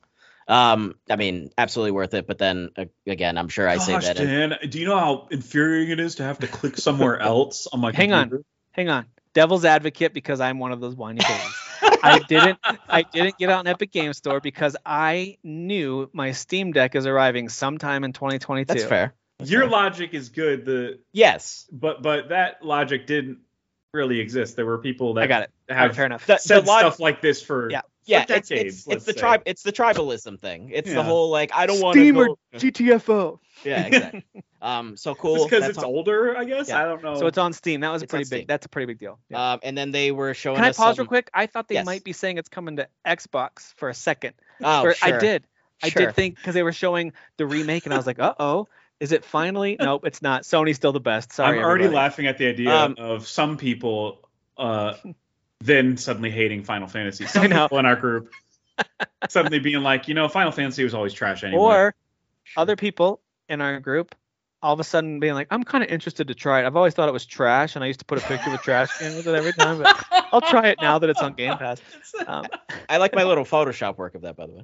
Um, 0.48 0.96
I 1.10 1.16
mean, 1.16 1.50
absolutely 1.58 1.92
worth 1.92 2.14
it. 2.14 2.28
But 2.28 2.38
then 2.38 2.70
uh, 2.78 2.86
again, 3.08 3.38
I'm 3.38 3.48
sure 3.50 3.68
I 3.68 3.78
say 3.78 3.94
Gosh, 3.94 4.06
that. 4.06 4.20
in- 4.20 4.50
Dan, 4.50 4.58
do 4.70 4.80
you 4.80 4.86
know 4.88 5.00
how 5.00 5.28
infuriating 5.32 5.92
it 5.92 6.00
is 6.00 6.16
to 6.16 6.24
have 6.24 6.40
to 6.40 6.48
click 6.48 6.78
somewhere 6.78 7.20
else 7.22 7.68
on 7.72 7.80
my 7.80 7.92
Hang 7.94 8.12
on. 8.14 8.44
hang 8.72 8.90
on 8.90 9.06
devil's 9.34 9.66
advocate 9.66 10.14
because 10.14 10.40
i'm 10.40 10.60
one 10.60 10.72
of 10.72 10.80
those 10.80 10.96
whiny 10.96 11.20
babies 11.20 12.00
i 12.04 12.20
didn't 12.28 12.60
i 12.88 13.02
didn't 13.02 13.36
get 13.40 13.50
out 13.50 13.62
an 13.62 13.68
epic 13.68 13.92
game 13.92 14.14
store 14.14 14.40
because 14.40 14.76
i 14.86 15.38
knew 15.44 16.08
my 16.14 16.32
steam 16.34 16.72
deck 16.72 16.94
is 16.96 17.08
arriving 17.08 17.50
sometime 17.50 18.04
in 18.04 18.14
2022 18.14 18.66
That's 18.72 18.84
fair. 18.86 19.14
Your 19.44 19.68
logic 19.68 20.14
is 20.14 20.30
good. 20.30 20.66
The 20.66 21.00
Yes. 21.12 21.68
but 21.72 22.04
but 22.04 22.30
that 22.30 22.64
logic 22.64 23.08
didn't 23.08 23.40
really 23.94 24.20
exist. 24.20 24.56
There 24.56 24.66
were 24.68 24.78
people 24.78 25.16
that 25.16 25.24
i 25.24 25.28
got 25.28 25.42
it 25.44 25.52
All 25.70 25.76
right, 25.76 25.84
have 25.88 25.96
fair 25.96 26.06
enough 26.06 26.26
The- 26.28 26.38
said 26.38 26.68
log- 26.68 26.82
stuff 26.82 27.00
like 27.00 27.22
this 27.22 27.42
for 27.42 27.70
Yeah. 27.72 27.82
Yeah, 28.06 28.26
for 28.26 28.34
it's, 28.34 28.52
it's, 28.52 28.88
it's 28.88 29.06
the 29.06 29.14
tribe. 29.14 29.44
It's 29.46 29.64
the 29.64 29.72
tribalism 29.72 30.40
thing. 30.40 30.72
It's 30.74 30.92
the 30.94 31.04
whole 31.04 31.30
like 31.30 31.52
I 31.54 31.66
don't 31.66 31.82
want 31.82 31.96
steam 31.96 32.16
to. 32.16 32.22
or 32.22 32.38
gtfo 32.56 33.40
Yeah, 33.64 33.86
exactly. 33.86 34.26
um, 34.62 34.98
so 34.98 35.16
cool. 35.16 35.36
Just 35.36 35.50
because 35.50 35.62
That's 35.62 35.70
it's 35.78 35.78
on- 35.80 35.86
older, 35.86 36.38
I 36.38 36.44
guess. 36.44 36.70
Yeah. 36.70 36.82
I 36.82 36.86
don't 36.86 37.04
know. 37.04 37.16
so 37.16 37.28
it's 37.28 37.38
on 37.38 37.54
steam 37.54 37.82
that 37.82 37.92
was 37.92 38.02
a 38.02 38.06
It's 38.06 38.14
on 38.14 38.18
pretty 38.18 38.26
Steam. 38.26 38.40
big 38.40 38.48
that's 38.48 38.66
a 38.66 38.70
pretty 38.70 38.86
big 38.88 39.00
deal 39.00 39.20
yeah. 39.30 39.54
Um, 39.54 39.60
and 39.64 39.78
then 39.78 39.92
they 39.92 40.12
were 40.12 40.34
showing 40.34 40.56
can 40.58 40.66
i 40.66 40.70
us 40.70 40.78
pause 40.78 40.96
some- 40.96 41.04
real 41.04 41.08
quick 41.08 41.30
i 41.34 41.46
thought 41.48 41.68
they 41.68 41.76
Yes. 41.76 41.86
might 41.86 42.04
be 42.04 42.14
saying 42.14 42.38
it's 42.38 42.50
coming 42.50 42.78
to 42.78 42.88
xbox 43.08 43.74
for 43.76 43.90
a 43.90 43.94
second 43.94 44.34
Oh, 44.62 44.84
Or 44.84 44.94
sure. 44.94 45.16
i 45.16 45.20
did 45.20 45.46
i 45.82 45.90
Sure. 45.90 46.06
did 46.08 46.16
think 46.16 46.36
because 46.38 46.54
they 46.54 46.64
were 46.64 46.72
showing 46.74 47.14
the 47.38 47.46
remake 47.46 47.86
and 47.86 47.94
i 47.94 47.98
was 47.98 48.08
like 48.08 48.20
uh-oh 48.20 48.68
is 49.00 49.12
it 49.12 49.24
finally 49.26 49.76
nope 49.80 50.06
it's 50.06 50.22
not 50.22 50.44
sony's 50.44 50.76
still 50.78 50.92
the 50.94 51.00
best 51.00 51.32
sorry 51.32 51.58
I'm 51.60 51.64
already 51.66 51.86
everybody. 51.86 51.96
laughing 52.04 52.28
at 52.28 52.38
the 52.38 52.48
idea 52.48 52.74
Um, 52.76 52.96
of 52.98 53.28
some 53.28 53.58
people 53.58 54.28
uh, 54.58 54.94
then 55.66 55.98
suddenly 55.98 56.30
hating 56.32 56.64
Final 56.64 56.88
Fantasy. 56.88 57.26
Some 57.26 57.44
know. 57.50 57.64
people 57.66 57.80
in 57.80 57.86
our 57.86 57.96
group 57.96 58.32
suddenly 59.30 59.60
being 59.60 59.84
like, 59.84 60.08
you 60.08 60.14
know, 60.14 60.28
Final 60.28 60.52
Fantasy 60.52 60.84
was 60.84 60.94
always 60.94 61.14
trash 61.14 61.44
anyway. 61.44 61.62
or 61.62 61.96
other 62.58 62.76
people 62.76 63.22
in 63.50 63.62
our 63.62 63.80
group 63.80 64.16
all 64.62 64.74
of 64.74 64.80
a 64.80 64.84
sudden 64.84 65.20
being 65.20 65.34
like, 65.34 65.48
I'm 65.52 65.64
kind 65.66 65.84
of 65.84 65.90
interested 65.90 66.30
to 66.30 66.34
try 66.34 66.62
it. 66.62 66.66
I've 66.66 66.78
always 66.78 66.94
thought 66.94 67.10
it 67.10 67.12
was 67.12 67.26
trash, 67.26 67.76
and 67.76 67.84
I 67.84 67.88
used 67.88 68.00
to 68.00 68.06
put 68.06 68.18
a 68.18 68.22
picture 68.22 68.48
of 68.50 68.54
a 68.56 68.64
trash 68.64 68.98
can 68.98 69.14
with 69.18 69.28
it 69.28 69.36
every 69.36 69.52
time, 69.52 69.82
but 69.82 70.06
I'll 70.32 70.40
try 70.40 70.70
it 70.70 70.78
now 70.82 71.00
that 71.00 71.10
it's 71.10 71.22
on 71.22 71.34
Game 71.34 71.58
Pass. 71.58 71.82
Um, 72.26 72.46
I 72.88 72.96
like 72.96 73.14
my 73.14 73.26
little 73.26 73.44
Photoshop 73.44 73.98
work 73.98 74.16
of 74.16 74.22
that, 74.22 74.38
by 74.38 74.48
the 74.48 74.54
way. 74.54 74.64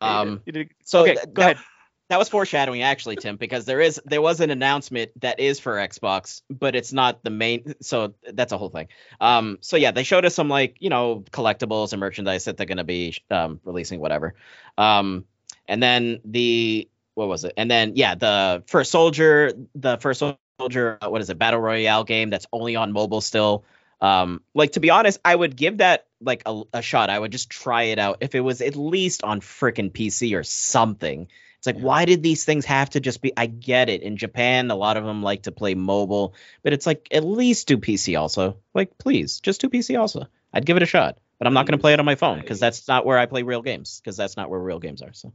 Um, 0.00 0.42
you 0.46 0.52
did- 0.52 0.70
so 0.84 1.00
okay, 1.00 1.14
th- 1.14 1.26
go 1.34 1.42
that- 1.42 1.56
ahead. 1.56 1.64
That 2.12 2.18
was 2.18 2.28
foreshadowing, 2.28 2.82
actually, 2.82 3.16
Tim, 3.16 3.36
because 3.36 3.64
there 3.64 3.80
is 3.80 3.98
there 4.04 4.20
was 4.20 4.40
an 4.40 4.50
announcement 4.50 5.18
that 5.22 5.40
is 5.40 5.58
for 5.58 5.76
Xbox, 5.76 6.42
but 6.50 6.76
it's 6.76 6.92
not 6.92 7.24
the 7.24 7.30
main. 7.30 7.74
So 7.80 8.12
that's 8.30 8.52
a 8.52 8.58
whole 8.58 8.68
thing. 8.68 8.88
Um, 9.18 9.56
so 9.62 9.78
yeah, 9.78 9.92
they 9.92 10.02
showed 10.02 10.26
us 10.26 10.34
some 10.34 10.50
like 10.50 10.76
you 10.80 10.90
know 10.90 11.24
collectibles 11.30 11.94
and 11.94 12.00
merchandise 12.00 12.44
that 12.44 12.58
they're 12.58 12.66
gonna 12.66 12.84
be 12.84 13.16
um, 13.30 13.60
releasing, 13.64 13.98
whatever. 13.98 14.34
Um, 14.76 15.24
and 15.66 15.82
then 15.82 16.20
the 16.26 16.86
what 17.14 17.28
was 17.28 17.44
it? 17.44 17.54
And 17.56 17.70
then 17.70 17.92
yeah, 17.96 18.14
the 18.14 18.62
first 18.66 18.90
soldier, 18.90 19.54
the 19.74 19.96
first 19.96 20.22
soldier, 20.60 20.98
uh, 21.00 21.08
what 21.08 21.22
is 21.22 21.30
it? 21.30 21.38
Battle 21.38 21.60
royale 21.60 22.04
game 22.04 22.28
that's 22.28 22.46
only 22.52 22.76
on 22.76 22.92
mobile 22.92 23.22
still. 23.22 23.64
Um, 24.02 24.42
like 24.54 24.72
to 24.72 24.80
be 24.80 24.90
honest, 24.90 25.18
I 25.24 25.34
would 25.34 25.56
give 25.56 25.78
that 25.78 26.08
like 26.20 26.42
a, 26.44 26.60
a 26.74 26.82
shot. 26.82 27.08
I 27.08 27.18
would 27.18 27.32
just 27.32 27.48
try 27.48 27.84
it 27.84 27.98
out 27.98 28.18
if 28.20 28.34
it 28.34 28.40
was 28.40 28.60
at 28.60 28.76
least 28.76 29.24
on 29.24 29.40
freaking 29.40 29.90
PC 29.90 30.38
or 30.38 30.42
something. 30.42 31.28
It's 31.62 31.66
like, 31.68 31.76
Yeah. 31.76 31.82
why 31.82 32.04
did 32.06 32.24
these 32.24 32.44
things 32.44 32.64
have 32.64 32.90
to 32.90 32.98
just 32.98 33.20
be? 33.22 33.32
I 33.36 33.46
get 33.46 33.88
it. 33.88 34.02
In 34.02 34.16
Japan, 34.16 34.72
a 34.72 34.74
lot 34.74 34.96
of 34.96 35.04
them 35.04 35.22
like 35.22 35.42
to 35.42 35.52
play 35.52 35.76
mobile, 35.76 36.34
but 36.64 36.72
it's 36.72 36.86
like 36.86 37.06
at 37.12 37.22
least 37.24 37.68
do 37.68 37.78
PC 37.78 38.18
also. 38.18 38.56
Like, 38.74 38.98
please, 38.98 39.38
just 39.38 39.60
do 39.60 39.68
PC 39.68 39.96
also. 39.96 40.26
I'd 40.52 40.66
give 40.66 40.76
it 40.76 40.82
a 40.82 40.86
shot, 40.86 41.18
but 41.38 41.46
I'm 41.46 41.54
not 41.54 41.66
going 41.66 41.78
to 41.78 41.80
play 41.80 41.92
it 41.92 42.00
on 42.00 42.04
my 42.04 42.16
phone 42.16 42.40
because 42.40 42.58
that's 42.58 42.88
not 42.88 43.06
where 43.06 43.16
I 43.16 43.26
play 43.26 43.44
real 43.44 43.62
games. 43.62 44.00
Because 44.02 44.16
that's 44.16 44.36
not 44.36 44.50
where 44.50 44.58
real 44.58 44.80
games 44.80 45.02
are. 45.02 45.12
So, 45.12 45.32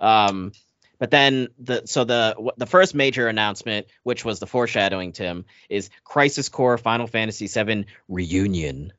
um, 0.00 0.52
but 1.00 1.10
then 1.10 1.48
the 1.58 1.82
so 1.86 2.04
the 2.04 2.52
the 2.56 2.66
first 2.66 2.94
major 2.94 3.26
announcement, 3.26 3.88
which 4.04 4.24
was 4.24 4.38
the 4.38 4.46
foreshadowing, 4.46 5.10
Tim, 5.10 5.44
is 5.68 5.90
Crisis 6.04 6.48
Core 6.48 6.78
Final 6.78 7.08
Fantasy 7.08 7.48
VII 7.48 7.86
Reunion. 8.08 8.92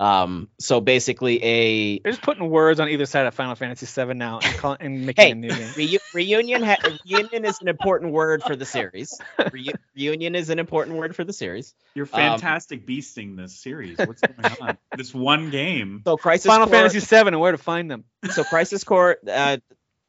Um, 0.00 0.48
so 0.58 0.80
basically 0.80 1.42
a 1.42 1.98
They're 2.00 2.12
just 2.12 2.22
putting 2.22 2.48
words 2.48 2.80
on 2.80 2.88
either 2.88 3.06
side 3.06 3.26
of 3.26 3.34
Final 3.34 3.54
Fantasy 3.54 3.86
VII 3.86 4.14
now 4.14 4.40
and, 4.40 4.56
call, 4.56 4.76
and 4.78 5.04
making 5.06 5.24
Hey, 5.24 5.30
a 5.32 5.34
new 5.34 5.48
game. 5.48 5.72
Reu- 5.76 5.98
reunion 6.12 6.62
ha- 6.62 6.76
reunion 7.04 7.44
is 7.44 7.60
an 7.60 7.68
important 7.68 8.12
word 8.12 8.42
for 8.42 8.54
the 8.56 8.64
series. 8.64 9.20
Reu- 9.38 9.74
reunion 9.96 10.34
is 10.34 10.50
an 10.50 10.58
important 10.58 10.96
word 10.98 11.16
for 11.16 11.24
the 11.24 11.32
series. 11.32 11.74
You're 11.94 12.06
Um, 12.06 12.10
fantastic 12.10 12.86
beasting 12.86 13.36
this 13.36 13.54
series. 13.56 13.98
What's 13.98 14.22
going 14.22 14.48
on? 14.60 14.78
this 14.96 15.12
one 15.14 15.50
game. 15.50 16.02
So 16.04 16.16
Crisis 16.16 16.46
Final 16.46 16.66
Core, 16.66 16.88
Fantasy 16.88 17.00
VII 17.00 17.28
and 17.28 17.40
where 17.40 17.52
to 17.52 17.58
find 17.58 17.90
them. 17.90 18.04
So 18.30 18.44
Crisis 18.44 18.84
Core, 18.84 19.16
uh, 19.28 19.58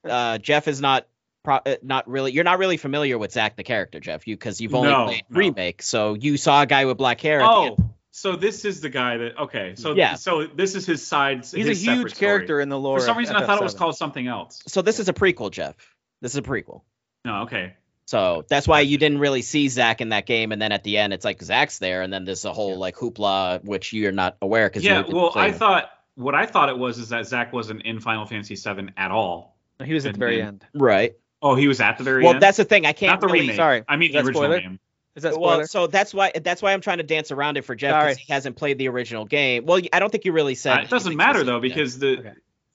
uh, 0.04 0.38
Jeff 0.38 0.68
is 0.68 0.80
not 0.82 1.08
pro- 1.44 1.56
uh, 1.66 1.76
not 1.82 2.08
really. 2.10 2.32
You're 2.32 2.44
not 2.44 2.60
really 2.60 2.78
familiar 2.78 3.18
with 3.18 3.32
Zack 3.32 3.56
the 3.56 3.64
character, 3.64 4.00
Jeff. 4.00 4.28
You 4.28 4.36
because 4.36 4.62
you've 4.62 4.76
only 4.76 4.90
No, 4.90 5.06
played 5.06 5.24
no. 5.30 5.40
remake. 5.40 5.82
So 5.82 6.14
you 6.14 6.38
saw 6.38 6.62
a 6.62 6.66
guy 6.66 6.86
with 6.86 6.98
black 6.98 7.20
hair. 7.22 7.42
Oh, 7.44 7.66
end. 7.66 7.89
So 8.12 8.36
this 8.36 8.66
is 8.66 8.82
the 8.82 8.90
guy 8.90 9.18
that 9.18 9.38
okay. 9.38 9.76
So 9.76 9.94
Yeah. 9.94 10.16
So 10.16 10.46
this 10.48 10.76
is 10.76 10.86
his 10.86 11.06
side. 11.06 11.40
He's 11.46 11.52
his 11.54 11.82
a 11.82 11.86
separate 11.86 11.98
huge 12.02 12.16
story. 12.16 12.28
character 12.30 12.60
in 12.62 12.70
the 12.70 12.80
lore. 12.80 13.00
For 13.00 13.06
some 13.06 13.18
reason, 13.18 13.36
I 13.36 13.46
thought 13.46 13.60
it 13.62 13.64
was 13.64 13.76
called 13.76 13.96
something 13.98 14.28
else. 14.28 14.62
So 14.68 14.82
this 14.82 15.00
is 15.00 15.10
a 15.10 15.14
prequel, 15.14 15.52
Jeff. 15.52 15.76
This 16.22 16.32
is 16.34 16.38
a 16.38 16.42
prequel. 16.42 16.82
No, 17.26 17.42
okay. 17.44 17.76
So 18.06 18.44
that's 18.50 18.68
why 18.68 18.80
you 18.82 18.98
didn't 18.98 19.20
really 19.20 19.44
see 19.44 19.68
Zack 19.70 20.02
in 20.02 20.10
that 20.10 20.26
game, 20.26 20.52
and 20.52 20.60
then 20.60 20.72
at 20.72 20.84
the 20.84 20.98
end, 20.98 21.14
it's 21.14 21.24
like 21.24 21.40
Zack's 21.44 21.78
there, 21.78 22.02
and 22.02 22.12
then 22.12 22.26
there's 22.26 22.44
a 22.44 22.52
whole 22.52 22.78
like 22.78 22.96
hoopla, 22.96 23.64
which 23.64 23.94
you're 23.94 24.12
not 24.12 24.36
aware 24.42 24.68
because 24.68 24.84
Yeah. 24.84 25.04
Well, 25.08 25.32
I 25.36 25.52
thought 25.52 25.92
what 26.16 26.34
I 26.34 26.48
thought 26.48 26.70
it 26.70 26.78
was 26.78 26.98
is 26.98 27.10
that 27.10 27.28
Zack 27.28 27.54
wasn't 27.54 27.84
in 27.84 28.00
Final 28.00 28.26
Fantasy 28.26 28.56
VII 28.56 28.90
at 28.98 29.12
all. 29.12 29.56
He 29.86 29.94
was 29.94 30.06
at 30.08 30.14
the 30.14 30.20
very 30.20 30.40
And- 30.40 30.48
end. 30.64 30.66
right. 30.74 31.14
Oh, 31.42 31.56
he 31.56 31.68
was 31.70 31.80
at 31.80 31.98
the 32.00 32.04
very 32.04 32.24
Well, 32.24 32.32
end. 32.32 32.36
Well, 32.36 32.40
that's 32.42 32.58
the 32.58 32.66
thing. 32.66 32.86
I 32.86 32.92
can't 32.92 33.12
not 33.12 33.22
the 33.22 33.28
really. 33.28 33.42
remake. 33.42 33.56
sorry. 33.56 33.84
I 33.88 33.96
mean 33.96 34.10
Is 34.10 34.14
the 34.16 34.20
original 34.22 34.42
spoiler? 34.44 34.60
game. 34.60 34.80
Is 35.16 35.24
that 35.24 35.34
spoiler? 35.34 35.58
Well, 35.60 35.68
so 35.68 35.88
that's 35.88 36.14
why 36.14 36.32
that's 36.44 36.62
why 36.62 36.74
I'm 36.74 36.82
trying 36.82 36.98
to 36.98 37.04
dance 37.04 37.32
around 37.32 37.58
it 37.58 37.64
for 37.66 37.76
Jeff 37.76 37.92
Sorry. 37.92 38.12
because 38.12 38.18
he 38.18 38.32
hasn't 38.34 38.56
played 38.56 38.78
the 38.78 38.88
original 38.90 39.26
game. 39.26 39.66
Well, 39.66 39.82
I 39.92 40.00
don't 40.00 40.12
think 40.12 40.26
you 40.26 40.32
really 40.32 40.56
said. 40.56 40.78
Uh, 40.78 40.82
it 40.84 40.90
doesn't 40.90 41.16
matter 41.16 41.44
though 41.44 41.60
because 41.60 42.00
the 42.00 42.20
Okay. 42.20 42.34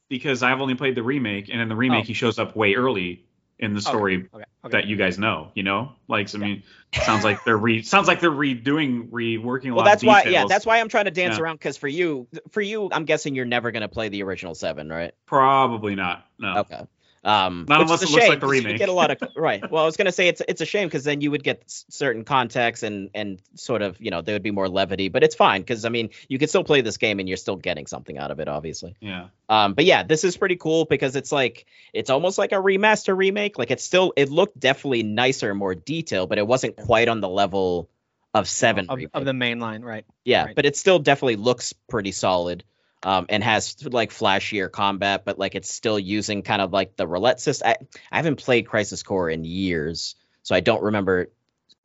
because 0.08 0.42
I've 0.42 0.60
only 0.60 0.74
played 0.74 0.94
the 0.94 1.02
remake, 1.02 1.48
and 1.48 1.60
in 1.60 1.68
the 1.68 1.76
remake 1.76 2.04
Oh. 2.04 2.06
he 2.08 2.12
shows 2.14 2.38
up 2.38 2.54
way 2.56 2.74
early 2.74 3.24
in 3.60 3.72
the 3.72 3.80
story 3.80 4.28
okay. 4.34 4.44
okay. 4.64 4.72
that 4.78 4.86
you 4.86 4.96
guys 4.96 5.16
know. 5.18 5.52
You 5.54 5.62
know, 5.62 5.92
like 6.08 6.28
so, 6.28 6.38
I 6.38 6.42
mean, 6.42 6.62
sounds 6.92 7.24
like 7.24 7.44
they're 7.44 7.56
re 7.56 7.82
sounds 7.82 8.08
like 8.08 8.20
they're 8.20 8.30
redoing 8.30 9.10
reworking 9.10 9.66
a 9.70 9.74
Well, 9.74 9.76
lot 9.76 9.84
that's 9.84 10.02
of 10.02 10.08
why. 10.08 10.24
Yeah, 10.24 10.44
that's 10.48 10.66
why 10.66 10.80
I'm 10.80 10.88
trying 10.88 11.04
to 11.06 11.12
dance 11.12 11.36
Yeah. 11.36 11.44
around 11.44 11.54
because 11.56 11.76
for 11.76 11.88
you, 11.88 12.26
for 12.50 12.60
you, 12.60 12.90
I'm 12.92 13.04
guessing 13.04 13.34
you're 13.36 13.44
never 13.46 13.70
gonna 13.70 13.88
play 13.88 14.08
the 14.08 14.22
original 14.24 14.54
seven, 14.54 14.88
right? 14.88 15.14
probably 15.24 15.94
not. 15.94 16.26
No. 16.38 16.58
Okay. 16.58 16.80
Um, 17.24 17.64
Not 17.68 17.78
which 17.78 17.86
unless 17.86 18.02
is 18.02 18.10
a 18.10 18.10
it 18.10 18.12
looks 18.12 18.22
shame, 18.24 18.30
like 18.30 18.40
the 18.40 18.46
'cause 18.46 18.54
you 18.56 18.60
would 18.62 18.64
remake. 18.66 18.78
Get 18.78 18.88
a 18.90 18.92
lot 18.92 19.10
of 19.10 19.18
right. 19.34 19.70
Well, 19.70 19.82
I 19.82 19.86
was 19.86 19.96
gonna 19.96 20.12
say 20.12 20.28
it's 20.28 20.42
it's 20.46 20.60
a 20.60 20.66
shame 20.66 20.88
because 20.88 21.04
then 21.04 21.22
you 21.22 21.30
would 21.30 21.42
get 21.42 21.62
s- 21.64 21.86
certain 21.88 22.24
context 22.24 22.82
and 22.82 23.08
and 23.14 23.40
sort 23.54 23.80
of 23.80 23.96
you 24.00 24.10
know 24.10 24.20
there 24.20 24.34
would 24.34 24.42
be 24.42 24.50
more 24.50 24.68
levity, 24.68 25.08
but 25.08 25.24
it's 25.24 25.34
fine 25.34 25.62
because 25.62 25.84
I 25.84 25.88
mean 25.88 26.10
you 26.28 26.38
can 26.38 26.48
still 26.48 26.64
play 26.64 26.82
this 26.82 26.98
game 26.98 27.20
and 27.20 27.28
you're 27.28 27.38
still 27.38 27.56
getting 27.56 27.86
something 27.86 28.18
out 28.18 28.30
of 28.30 28.40
it, 28.40 28.48
obviously. 28.48 28.94
Yeah. 29.00 29.28
Um, 29.48 29.72
but 29.74 29.84
yeah, 29.86 30.02
this 30.02 30.22
is 30.24 30.36
pretty 30.36 30.56
cool 30.56 30.84
because 30.84 31.16
it's 31.16 31.32
like 31.32 31.64
it's 31.94 32.10
almost 32.10 32.36
like 32.36 32.52
a 32.52 32.56
remaster 32.56 33.16
remake. 33.16 33.58
Like 33.58 33.70
it's 33.70 33.84
still 33.84 34.12
it 34.16 34.28
looked 34.30 34.60
definitely 34.60 35.02
nicer 35.02 35.54
more 35.54 35.74
detailed, 35.74 36.28
but 36.28 36.36
it 36.38 36.46
wasn't 36.46 36.76
quite 36.76 37.08
on 37.08 37.20
the 37.22 37.28
level 37.28 37.88
of 38.34 38.48
seven 38.48 38.86
of, 38.90 38.98
of 39.14 39.24
the 39.24 39.32
main 39.32 39.60
line, 39.60 39.82
right? 39.82 40.04
Yeah, 40.24 40.44
Right. 40.46 40.56
but 40.56 40.66
it 40.66 40.76
still 40.76 40.98
definitely 40.98 41.36
looks 41.36 41.72
pretty 41.88 42.12
solid. 42.12 42.64
Um, 43.04 43.26
and 43.28 43.44
has 43.44 43.76
like 43.84 44.10
flashier 44.12 44.72
combat, 44.72 45.26
but 45.26 45.38
like 45.38 45.54
it's 45.54 45.70
still 45.70 45.98
using 45.98 46.42
kind 46.42 46.62
of 46.62 46.72
like 46.72 46.96
the 46.96 47.06
roulette 47.06 47.38
system. 47.38 47.68
I, 47.68 47.76
I 48.10 48.16
haven't 48.16 48.36
played 48.36 48.66
Crisis 48.66 49.02
Core 49.02 49.28
in 49.28 49.44
years, 49.44 50.16
so 50.42 50.54
I 50.54 50.60
don't 50.60 50.82
remember. 50.82 51.30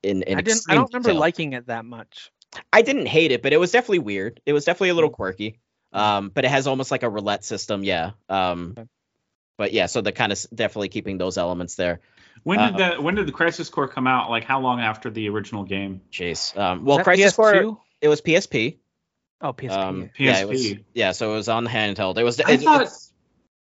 In, 0.02 0.24
in 0.24 0.38
I 0.38 0.42
didn't. 0.42 0.62
I 0.70 0.76
don't 0.76 0.88
remember 0.94 1.10
detail. 1.10 1.20
liking 1.20 1.54
it 1.54 1.68
that 1.68 1.84
much. 1.84 2.32
I 2.72 2.84
didn't 2.84 3.08
hate 3.08 3.32
it, 3.34 3.42
but 3.44 3.52
it 3.52 3.58
was 3.58 3.72
definitely 3.72 4.00
weird. 4.00 4.40
It 4.46 4.54
was 4.54 4.64
definitely 4.64 4.90
a 4.90 4.94
Mm. 4.94 4.96
little 4.96 5.10
quirky. 5.10 5.60
Um, 5.92 6.30
but 6.30 6.46
it 6.46 6.52
has 6.52 6.68
almost 6.68 6.90
like 6.90 7.04
a 7.04 7.10
roulette 7.10 7.44
system, 7.44 7.84
yeah. 7.84 8.12
Um, 8.30 8.76
Okay. 8.78 8.88
but 9.58 9.74
yeah, 9.74 9.88
so 9.88 10.00
they're 10.02 10.14
kind 10.14 10.32
of 10.32 10.40
definitely 10.56 10.90
keeping 10.90 11.18
those 11.18 11.38
elements 11.38 11.76
there. 11.76 12.00
When 12.44 12.60
did 12.60 12.76
Uh, 12.80 12.96
the 12.96 13.02
when 13.02 13.16
did 13.16 13.28
the 13.28 13.34
Crisis 13.34 13.70
Core 13.70 13.90
come 13.90 14.08
out? 14.08 14.30
Like 14.30 14.46
how 14.46 14.62
long 14.62 14.80
after 14.80 15.10
the 15.10 15.28
original 15.28 15.66
game? 15.66 16.00
Jeez. 16.12 16.58
Um, 16.58 16.86
well, 16.86 17.04
Crisis 17.04 17.36
Core, 17.36 17.54
PS2? 17.54 17.78
it 18.02 18.08
was 18.08 18.22
PSP. 18.22 18.78
Oh, 19.42 19.54
PSP. 19.54 19.72
Um, 19.72 20.10
yeah, 20.18 20.40
it 20.42 20.48
was, 20.50 20.62
PSP. 20.66 20.84
yeah, 20.94 21.12
so 21.14 21.32
it 21.32 21.36
was 21.36 21.48
on 21.50 21.64
the 21.64 21.70
handheld. 21.70 22.18
It 22.18 22.24
was. 22.24 22.40
I 22.42 22.52
it- 22.52 22.62
thought- 22.62 22.82
it's, 22.82 23.14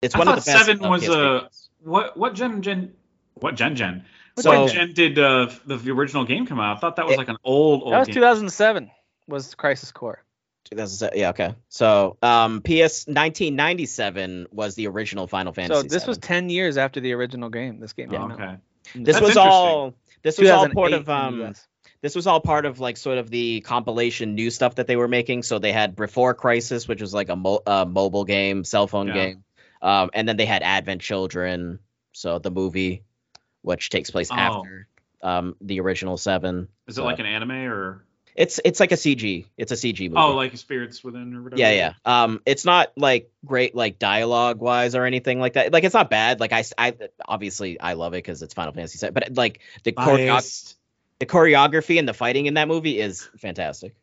it's 0.02 0.14
I 0.14 0.18
one 0.18 0.28
of 0.28 0.34
the 0.34 0.50
best. 0.50 0.66
seven 0.66 0.84
uh, 0.84 0.88
was 0.90 1.02
PSP 1.04 1.42
a 1.44 1.48
what 1.88 2.16
what 2.16 2.34
gen 2.34 2.62
gen 2.62 2.92
what 3.34 3.54
gen 3.54 3.76
gen 3.76 4.04
So- 4.38 4.62
what 4.64 4.72
gen 4.72 4.92
did 4.92 5.18
uh, 5.18 5.48
the 5.66 5.90
original 5.92 6.24
game 6.24 6.46
come 6.46 6.58
out? 6.60 6.76
I 6.76 6.80
thought 6.80 6.96
that 6.96 7.06
was 7.06 7.14
It- 7.14 7.18
like 7.18 7.28
an 7.28 7.36
old 7.44 7.82
old 7.84 7.92
that 7.92 7.98
was 8.00 8.08
game. 8.08 8.14
2007. 8.14 8.90
Was 9.28 9.54
Crisis 9.54 9.92
Core? 9.92 10.24
2007 10.70 11.18
yeah, 11.18 11.30
okay. 11.30 11.54
So, 11.68 12.16
um, 12.22 12.60
PS 12.62 13.06
1997 13.06 14.46
was 14.52 14.74
the 14.74 14.86
original 14.88 15.26
Final 15.26 15.52
Fantasy. 15.52 15.82
So 15.82 15.88
this 15.88 16.06
was 16.06 16.18
10 16.18 16.50
years 16.50 16.76
after 16.76 17.00
the 17.00 17.12
original 17.12 17.48
game. 17.48 17.80
This 17.80 17.92
game 17.92 18.08
Oh, 18.10 18.12
came 18.12 18.22
out. 18.22 18.32
okay. 18.32 18.56
This 18.94 19.16
That's 19.16 19.26
was 19.26 19.36
all. 19.36 19.94
This 20.22 20.38
was 20.38 20.50
all 20.50 20.68
part 20.68 20.92
of 20.92 21.00
in 21.00 21.04
the 21.06 21.12
um. 21.12 21.54
This 22.02 22.14
was 22.14 22.26
all 22.26 22.40
part 22.40 22.64
of 22.64 22.80
like 22.80 22.96
sort 22.96 23.18
of 23.18 23.28
the 23.30 23.60
compilation 23.60 24.34
new 24.34 24.50
stuff 24.50 24.76
that 24.76 24.86
they 24.86 24.96
were 24.96 25.08
making. 25.08 25.42
So 25.42 25.58
they 25.58 25.72
had 25.72 25.96
Before 25.96 26.32
Crisis, 26.34 26.88
which 26.88 27.00
was 27.00 27.12
like 27.12 27.28
a 27.28 27.36
mo- 27.36 27.62
uh, 27.66 27.84
mobile 27.86 28.24
game, 28.24 28.64
cell 28.64 28.86
phone 28.86 29.08
Yeah. 29.08 29.14
game, 29.14 29.44
um, 29.82 30.10
and 30.14 30.26
then 30.28 30.36
they 30.36 30.46
had 30.46 30.62
Advent 30.62 31.02
Children, 31.02 31.78
so 32.12 32.38
the 32.38 32.50
movie, 32.50 33.02
which 33.62 33.90
takes 33.90 34.10
place 34.10 34.30
Oh. 34.30 34.36
after 34.36 34.86
um 35.22 35.54
the 35.60 35.80
original 35.80 36.16
seven. 36.16 36.68
Is 36.86 36.94
So 36.96 37.02
it 37.02 37.04
like 37.04 37.18
an 37.18 37.26
anime 37.26 37.50
or 37.70 38.06
It's 38.34 38.58
it's 38.64 38.80
like 38.80 38.92
a 38.92 38.96
CG. 38.96 39.44
It's 39.58 39.70
a 39.70 39.74
CG 39.76 40.08
movie. 40.08 40.14
oh 40.16 40.34
like 40.34 40.56
Spirits 40.56 41.04
Within 41.04 41.34
or 41.34 41.42
whatever? 41.42 41.60
Yeah, 41.60 41.72
yeah. 41.72 41.92
Um, 42.06 42.40
it's 42.46 42.64
not 42.64 42.92
like 42.96 43.30
great 43.44 43.74
like 43.74 43.98
dialogue 43.98 44.60
wise 44.60 44.94
or 44.94 45.04
anything 45.04 45.38
like 45.38 45.52
that. 45.54 45.74
Like 45.74 45.84
it's 45.84 45.92
not 45.92 46.08
bad. 46.08 46.40
Like 46.40 46.52
I, 46.54 46.64
I 46.78 46.94
obviously 47.28 47.78
I 47.78 47.92
love 47.92 48.14
it 48.14 48.18
because 48.24 48.40
it's 48.40 48.54
Final 48.54 48.72
Fantasy 48.72 49.04
VII. 49.04 49.12
But 49.12 49.36
like 49.36 49.60
the 49.84 49.92
Biased. 49.92 50.78
The 51.20 51.26
choreography 51.26 51.98
and 51.98 52.08
the 52.08 52.14
fighting 52.14 52.46
in 52.46 52.54
that 52.54 52.66
movie 52.66 52.98
is 52.98 53.28
fantastic. 53.38 53.94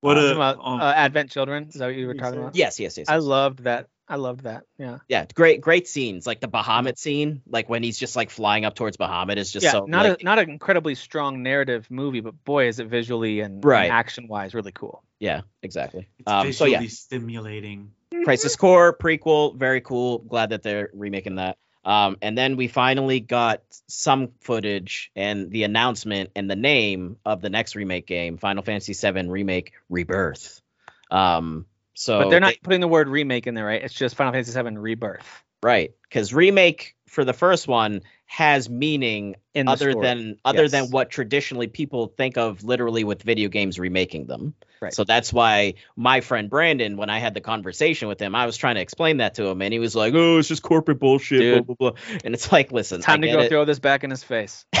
What 0.00 0.16
Uh, 0.16 0.20
a 0.20 0.22
talking 0.22 0.36
about, 0.36 0.58
oh, 0.60 0.78
uh, 0.78 0.92
Advent 0.96 1.30
Children. 1.30 1.68
Is 1.68 1.74
that 1.74 1.86
what 1.86 1.94
you 1.94 2.06
were 2.06 2.14
talking 2.14 2.40
about? 2.40 2.56
Yes, 2.56 2.80
yes, 2.80 2.98
yes. 2.98 3.08
I 3.08 3.16
loved 3.18 3.64
that. 3.64 3.88
I 4.08 4.16
loved 4.16 4.44
that. 4.44 4.62
Yeah. 4.78 4.98
yeah, 5.08 5.26
great, 5.34 5.60
great 5.60 5.88
scenes. 5.88 6.28
Like 6.28 6.40
the 6.40 6.46
Bahamut 6.48 6.96
scene, 6.96 7.42
like 7.46 7.68
when 7.68 7.82
he's 7.82 7.98
just 7.98 8.14
like 8.14 8.30
flying 8.30 8.64
up 8.64 8.76
towards 8.76 8.96
Bahamut 8.96 9.36
is 9.36 9.50
just 9.50 9.64
yeah. 9.64 9.72
so 9.72 9.84
not 9.86 10.06
like, 10.06 10.20
a 10.22 10.24
not 10.24 10.38
an 10.38 10.48
incredibly 10.48 10.94
strong 10.94 11.42
narrative 11.42 11.90
movie, 11.90 12.20
but 12.20 12.42
boy, 12.44 12.68
is 12.68 12.78
it 12.78 12.86
visually 12.86 13.40
and, 13.40 13.64
Right. 13.64 13.90
action 13.90 14.28
wise 14.28 14.54
really 14.54 14.70
cool. 14.72 15.02
yeah, 15.18 15.40
exactly. 15.62 16.08
it's 16.20 16.30
Um, 16.30 16.52
so 16.52 16.66
visually 16.66 16.84
yeah, 16.84 16.88
stimulating. 16.88 17.90
Crisis 18.24 18.54
Core 18.54 18.96
prequel, 18.96 19.56
very 19.56 19.80
cool. 19.80 20.20
Glad 20.20 20.50
that 20.50 20.62
they're 20.62 20.88
remaking 20.94 21.34
that. 21.36 21.58
Um, 21.86 22.16
and 22.20 22.36
then 22.36 22.56
we 22.56 22.66
finally 22.66 23.20
got 23.20 23.62
some 23.86 24.32
footage 24.40 25.12
and 25.14 25.50
the 25.52 25.62
announcement 25.62 26.30
and 26.34 26.50
the 26.50 26.56
name 26.56 27.16
of 27.24 27.40
the 27.40 27.48
next 27.48 27.76
remake 27.76 28.06
game, 28.08 28.38
Final 28.38 28.64
Fantasy 28.64 28.92
VII 28.92 29.28
Remake 29.28 29.72
Rebirth. 29.88 30.60
Um, 31.12 31.64
so 31.94 32.18
but 32.18 32.30
they're 32.30 32.40
not 32.40 32.54
they- 32.54 32.60
putting 32.62 32.80
the 32.80 32.88
word 32.88 33.08
remake 33.08 33.46
in 33.46 33.54
there, 33.54 33.64
right? 33.66 33.82
It's 33.82 33.94
just 33.94 34.16
Final 34.16 34.32
Fantasy 34.32 34.60
VII 34.60 34.76
Rebirth 34.76 35.44
right 35.62 35.92
because 36.02 36.34
remake 36.34 36.94
for 37.08 37.24
the 37.24 37.32
first 37.32 37.66
one 37.66 38.02
has 38.26 38.68
meaning 38.68 39.36
in 39.54 39.68
other 39.68 39.92
story. 39.92 40.06
than 40.06 40.36
other 40.44 40.64
Yes. 40.64 40.70
than 40.72 40.90
what 40.90 41.08
traditionally 41.08 41.66
people 41.66 42.08
think 42.08 42.36
of 42.36 42.62
literally 42.62 43.04
with 43.04 43.22
video 43.22 43.48
games 43.48 43.78
remaking 43.78 44.26
them. 44.26 44.54
Right. 44.80 44.92
So 44.94 45.04
that's 45.04 45.32
why 45.32 45.74
my 45.96 46.20
friend 46.20 46.50
Brandon, 46.50 46.96
when 46.96 47.10
I 47.10 47.18
had 47.18 47.34
the 47.34 47.40
conversation 47.40 48.08
with 48.08 48.20
him, 48.20 48.34
I 48.34 48.46
was 48.46 48.56
trying 48.56 48.74
to 48.76 48.80
explain 48.80 49.18
that 49.18 49.34
to 49.36 49.46
him, 49.46 49.62
and 49.62 49.72
he 49.72 49.78
was 49.78 49.94
like, 49.96 50.14
"Oh, 50.14 50.38
it's 50.38 50.48
just 50.48 50.62
corporate 50.62 50.98
bullshit." 50.98 51.40
Dude. 51.40 51.66
Blah, 51.66 51.74
blah, 51.76 51.90
blah. 51.92 52.00
And 52.24 52.34
it's 52.34 52.50
like, 52.52 52.72
listen, 52.72 53.00
Time 53.00 53.18
I 53.18 53.22
to 53.22 53.26
get 53.28 53.32
go 53.34 53.40
it. 53.42 53.48
throw 53.48 53.64
this 53.64 53.78
back 53.78 54.04
in 54.04 54.10
his 54.10 54.22
face. 54.22 54.64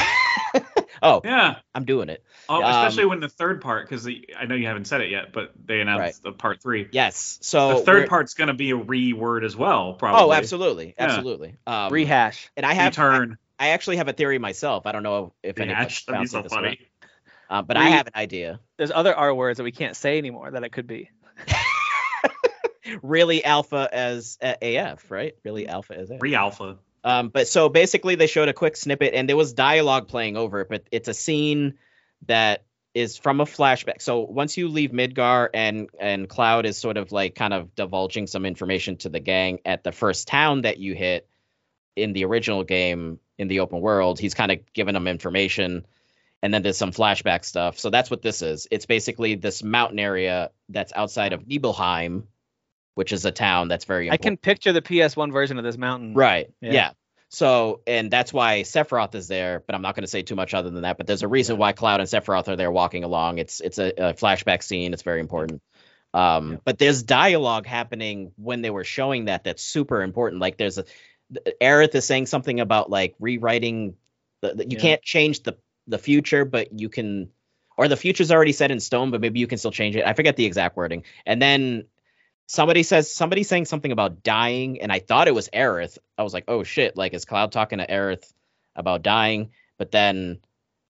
Oh, 1.02 1.20
Yeah. 1.24 1.56
I'm 1.74 1.84
doing 1.84 2.08
it. 2.08 2.24
Oh, 2.48 2.56
Um, 2.62 2.64
especially 2.64 3.04
when 3.04 3.20
the 3.20 3.28
third 3.28 3.60
part, 3.60 3.86
because 3.86 4.08
I 4.38 4.46
know 4.46 4.54
you 4.54 4.66
haven't 4.66 4.86
said 4.86 5.02
it 5.02 5.10
yet, 5.10 5.30
but 5.30 5.52
they 5.62 5.80
announced 5.82 6.00
Right. 6.00 6.14
the 6.22 6.32
part 6.32 6.62
three. 6.62 6.88
Yes. 6.90 7.38
So 7.42 7.80
the 7.80 7.90
3rd 7.92 8.08
part's 8.08 8.32
going 8.32 8.48
to 8.48 8.54
be 8.54 8.70
a 8.70 8.76
reword 8.78 9.44
as 9.44 9.54
well, 9.54 9.92
probably. 9.92 10.22
Oh, 10.22 10.32
absolutely, 10.32 10.94
Yeah. 10.96 11.04
absolutely. 11.04 11.56
Um, 11.66 11.92
Rehash. 11.92 12.48
and 12.56 12.64
I 12.64 12.72
have, 12.72 12.98
I, 12.98 13.02
Return. 13.06 13.38
I 13.58 13.68
actually 13.68 13.98
have 13.98 14.08
a 14.08 14.14
theory 14.14 14.38
myself. 14.38 14.86
I 14.86 14.92
don't 14.92 15.02
know 15.02 15.34
if 15.42 15.58
anyone 15.58 15.76
Rehash. 15.80 16.06
That'd 16.06 16.22
be 16.22 16.26
so 16.28 16.42
funny. 16.44 16.80
Uh, 17.48 17.62
but 17.62 17.76
I 17.76 17.90
have 17.90 18.06
an 18.06 18.12
idea. 18.16 18.60
There's 18.76 18.90
other 18.90 19.14
R 19.14 19.34
words 19.34 19.58
that 19.58 19.64
we 19.64 19.72
can't 19.72 19.96
say 19.96 20.18
anymore 20.18 20.50
that 20.50 20.64
it 20.64 20.72
could 20.72 20.86
be. 20.86 21.10
really 23.02 23.44
alpha 23.44 23.88
as 23.92 24.38
uh, 24.42 24.54
AF, 24.60 25.10
right? 25.10 25.34
Really 25.44 25.68
alpha 25.68 25.96
as 25.96 26.10
AF. 26.10 26.22
Re-alpha. 26.22 26.78
Um, 27.04 27.28
but 27.28 27.46
so 27.46 27.68
basically, 27.68 28.16
they 28.16 28.26
showed 28.26 28.48
a 28.48 28.52
quick 28.52 28.76
snippet, 28.76 29.14
and 29.14 29.28
there 29.28 29.36
was 29.36 29.52
dialogue 29.52 30.08
playing 30.08 30.36
over 30.36 30.60
it. 30.60 30.68
But 30.68 30.84
it's 30.90 31.08
a 31.08 31.14
scene 31.14 31.74
that 32.26 32.64
is 32.94 33.16
from 33.16 33.40
a 33.40 33.44
flashback. 33.44 34.00
So 34.00 34.20
once 34.20 34.56
you 34.56 34.68
leave 34.68 34.90
Midgar, 34.90 35.48
and 35.54 35.88
and 36.00 36.28
Cloud 36.28 36.66
is 36.66 36.78
sort 36.78 36.96
of 36.96 37.12
like 37.12 37.34
kind 37.34 37.52
of 37.52 37.74
divulging 37.74 38.26
some 38.26 38.44
information 38.44 38.96
to 38.98 39.08
the 39.08 39.20
gang 39.20 39.60
at 39.64 39.84
the 39.84 39.92
first 39.92 40.26
town 40.26 40.62
that 40.62 40.78
you 40.78 40.94
hit 40.94 41.28
in 41.94 42.12
the 42.12 42.24
original 42.24 42.64
game 42.64 43.20
in 43.38 43.48
the 43.48 43.60
open 43.60 43.80
world. 43.80 44.18
He's 44.18 44.34
kind 44.34 44.50
of 44.50 44.60
giving 44.72 44.94
them 44.94 45.06
information, 45.06 45.86
and 46.46 46.54
then 46.54 46.62
there's 46.62 46.78
some 46.78 46.92
flashback 46.92 47.44
stuff. 47.44 47.76
So 47.80 47.90
that's 47.90 48.08
what 48.08 48.22
this 48.22 48.40
is. 48.40 48.68
It's 48.70 48.86
basically 48.86 49.34
this 49.34 49.64
mountain 49.64 49.98
area 49.98 50.52
that's 50.68 50.92
outside 50.94 51.32
of 51.32 51.44
Nibelheim, 51.44 52.28
which 52.94 53.12
is 53.12 53.24
a 53.24 53.32
town 53.32 53.66
that's 53.66 53.84
very 53.84 54.08
I 54.12 54.16
can 54.16 54.36
picture 54.36 54.72
the 54.72 54.80
PS1 54.80 55.32
version 55.32 55.58
of 55.58 55.64
this 55.64 55.76
mountain. 55.76 56.14
Right. 56.14 56.52
Yeah. 56.60 56.72
Yeah. 56.72 56.90
So, 57.30 57.80
and 57.84 58.12
that's 58.12 58.32
why 58.32 58.60
Sephiroth 58.60 59.16
is 59.16 59.26
there, 59.26 59.60
but 59.66 59.74
I'm 59.74 59.82
not 59.82 59.96
going 59.96 60.04
to 60.04 60.08
say 60.08 60.22
too 60.22 60.36
much 60.36 60.54
other 60.54 60.70
than 60.70 60.82
that. 60.82 60.98
But 60.98 61.08
there's 61.08 61.24
a 61.24 61.28
reason 61.28 61.58
why 61.58 61.72
Cloud 61.72 61.98
and 61.98 62.08
Sephiroth 62.08 62.46
are 62.46 62.54
there 62.54 62.70
walking 62.70 63.02
along. 63.02 63.38
It's 63.38 63.58
it's 63.60 63.78
a, 63.78 63.88
a 64.10 64.14
flashback 64.14 64.62
scene. 64.62 64.92
It's 64.92 65.02
very 65.02 65.18
important. 65.18 65.62
Um, 66.14 66.52
Yeah. 66.52 66.56
but 66.64 66.78
there's 66.78 67.02
dialogue 67.02 67.66
happening 67.66 68.30
when 68.36 68.62
they 68.62 68.70
were 68.70 68.84
showing 68.84 69.24
that 69.24 69.42
that's 69.42 69.64
super 69.64 70.00
important. 70.02 70.40
Like 70.40 70.56
there's 70.56 70.78
a 70.78 70.84
Aerith 71.60 71.96
is 71.96 72.04
saying 72.06 72.26
something 72.26 72.60
about 72.60 72.88
like 72.88 73.16
rewriting. 73.18 73.96
The, 74.42 74.54
the- 74.54 74.64
you 74.70 74.76
Yeah. 74.76 74.80
can't 74.82 75.02
change 75.02 75.42
the 75.42 75.56
the 75.86 75.98
future, 75.98 76.44
but 76.44 76.78
you 76.78 76.88
can, 76.88 77.30
or 77.76 77.88
the 77.88 77.96
future's 77.96 78.32
already 78.32 78.52
set 78.52 78.70
in 78.70 78.80
stone, 78.80 79.10
but 79.10 79.20
maybe 79.20 79.40
you 79.40 79.46
can 79.46 79.58
still 79.58 79.70
change 79.70 79.96
it. 79.96 80.06
I 80.06 80.14
forget 80.14 80.36
the 80.36 80.46
exact 80.46 80.76
wording. 80.76 81.04
And 81.24 81.40
then 81.40 81.84
somebody 82.46 82.82
says 82.82 83.12
somebody 83.12 83.42
saying 83.42 83.66
something 83.66 83.92
about 83.92 84.22
dying, 84.22 84.80
and 84.80 84.92
I 84.92 85.00
thought 85.00 85.28
it 85.28 85.34
was 85.34 85.48
Aerith. 85.50 85.98
I 86.16 86.22
was 86.22 86.32
like, 86.32 86.44
oh 86.48 86.62
shit, 86.62 86.96
like 86.96 87.14
is 87.14 87.24
Cloud 87.24 87.52
talking 87.52 87.78
to 87.78 87.86
Aerith 87.86 88.32
about 88.74 89.02
dying? 89.02 89.50
But 89.78 89.90
then 89.90 90.38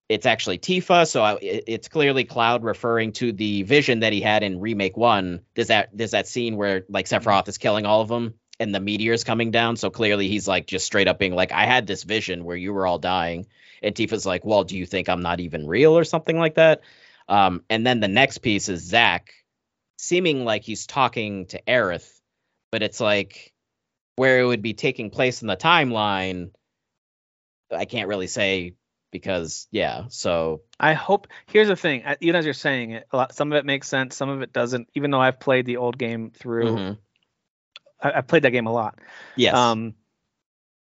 it's 0.09 0.27
actually 0.27 0.59
Tifa, 0.59 1.09
so 1.09 1.23
I, 1.23 1.39
it's 1.41 1.89
clearly 1.89 2.25
Cloud 2.25 2.63
referring 2.63 3.13
to 3.15 3.33
the 3.33 3.65
vision 3.65 4.01
that 4.01 4.13
he 4.13 4.21
had 4.21 4.43
in 4.45 4.61
Remake 4.61 4.97
One. 4.97 5.41
There's 5.55 5.69
that 5.69 5.91
there's 5.93 6.13
that 6.13 6.29
scene 6.29 6.57
where 6.57 6.85
like 6.89 7.07
Sephiroth 7.07 7.49
is 7.49 7.59
killing 7.59 7.87
all 7.87 8.03
of 8.03 8.09
them, 8.09 8.35
and 8.61 8.75
the 8.75 8.81
meteor's 8.81 9.25
coming 9.25 9.51
down. 9.51 9.77
So 9.77 9.91
clearly 9.91 10.29
he's 10.29 10.47
like 10.47 10.67
just 10.67 10.87
straight 10.87 11.09
up 11.09 11.19
being 11.19 11.35
like, 11.35 11.53
I 11.53 11.67
had 11.67 11.87
this 11.87 12.05
vision 12.05 12.45
where 12.45 12.57
you 12.57 12.73
were 12.73 12.87
all 12.87 12.99
dying, 12.99 13.47
and 13.83 13.95
Tifa's 13.95 14.27
like, 14.27 14.45
Well, 14.45 14.65
do 14.65 14.77
you 14.77 14.87
think 14.87 15.09
I'm 15.09 15.23
not 15.23 15.41
even 15.41 15.67
real 15.67 15.97
or 15.97 16.05
something 16.05 16.39
like 16.39 16.57
that? 16.57 16.83
Um, 17.29 17.65
and 17.69 17.87
then 17.87 18.01
the 18.01 18.09
next 18.09 18.39
piece 18.39 18.69
is 18.69 18.83
Zack 18.83 19.33
seeming 19.99 20.45
like 20.45 20.63
he's 20.63 20.87
talking 20.87 21.47
to 21.47 21.61
Aerith, 21.63 22.09
but 22.71 22.83
it's 22.83 23.01
like 23.01 23.53
where 24.17 24.41
it 24.41 24.47
would 24.47 24.63
be 24.63 24.75
taking 24.75 25.11
place 25.11 25.43
in 25.43 25.49
the 25.49 25.57
timeline. 25.57 26.51
I 27.71 27.85
can't 27.85 28.09
really 28.09 28.29
say 28.29 28.75
because 29.11 29.67
yeah. 29.71 30.05
So 30.09 30.63
I 30.79 30.95
hope. 30.95 31.29
Here's 31.47 31.69
the 31.69 31.77
thing. 31.77 32.05
Even 32.21 32.37
as 32.37 32.45
you're 32.45 32.55
saying 32.55 32.93
it, 32.93 33.07
lot, 33.13 33.35
some 33.35 33.53
of 33.53 33.59
it 33.59 33.65
makes 33.65 33.89
sense, 33.89 34.17
some 34.17 34.29
of 34.29 34.43
it 34.43 34.53
doesn't. 34.53 34.89
Even 34.95 35.11
though 35.11 35.21
I've 35.21 35.41
played 35.41 35.67
the 35.67 35.79
old 35.79 35.99
game 35.99 36.31
through, 36.31 36.77
mm-hmm. 36.77 36.93
I, 38.01 38.13
have 38.17 38.27
played 38.27 38.43
that 38.43 38.51
game 38.51 38.67
a 38.67 38.73
lot. 38.73 38.99
Yes. 39.37 39.55
Um, 39.55 39.95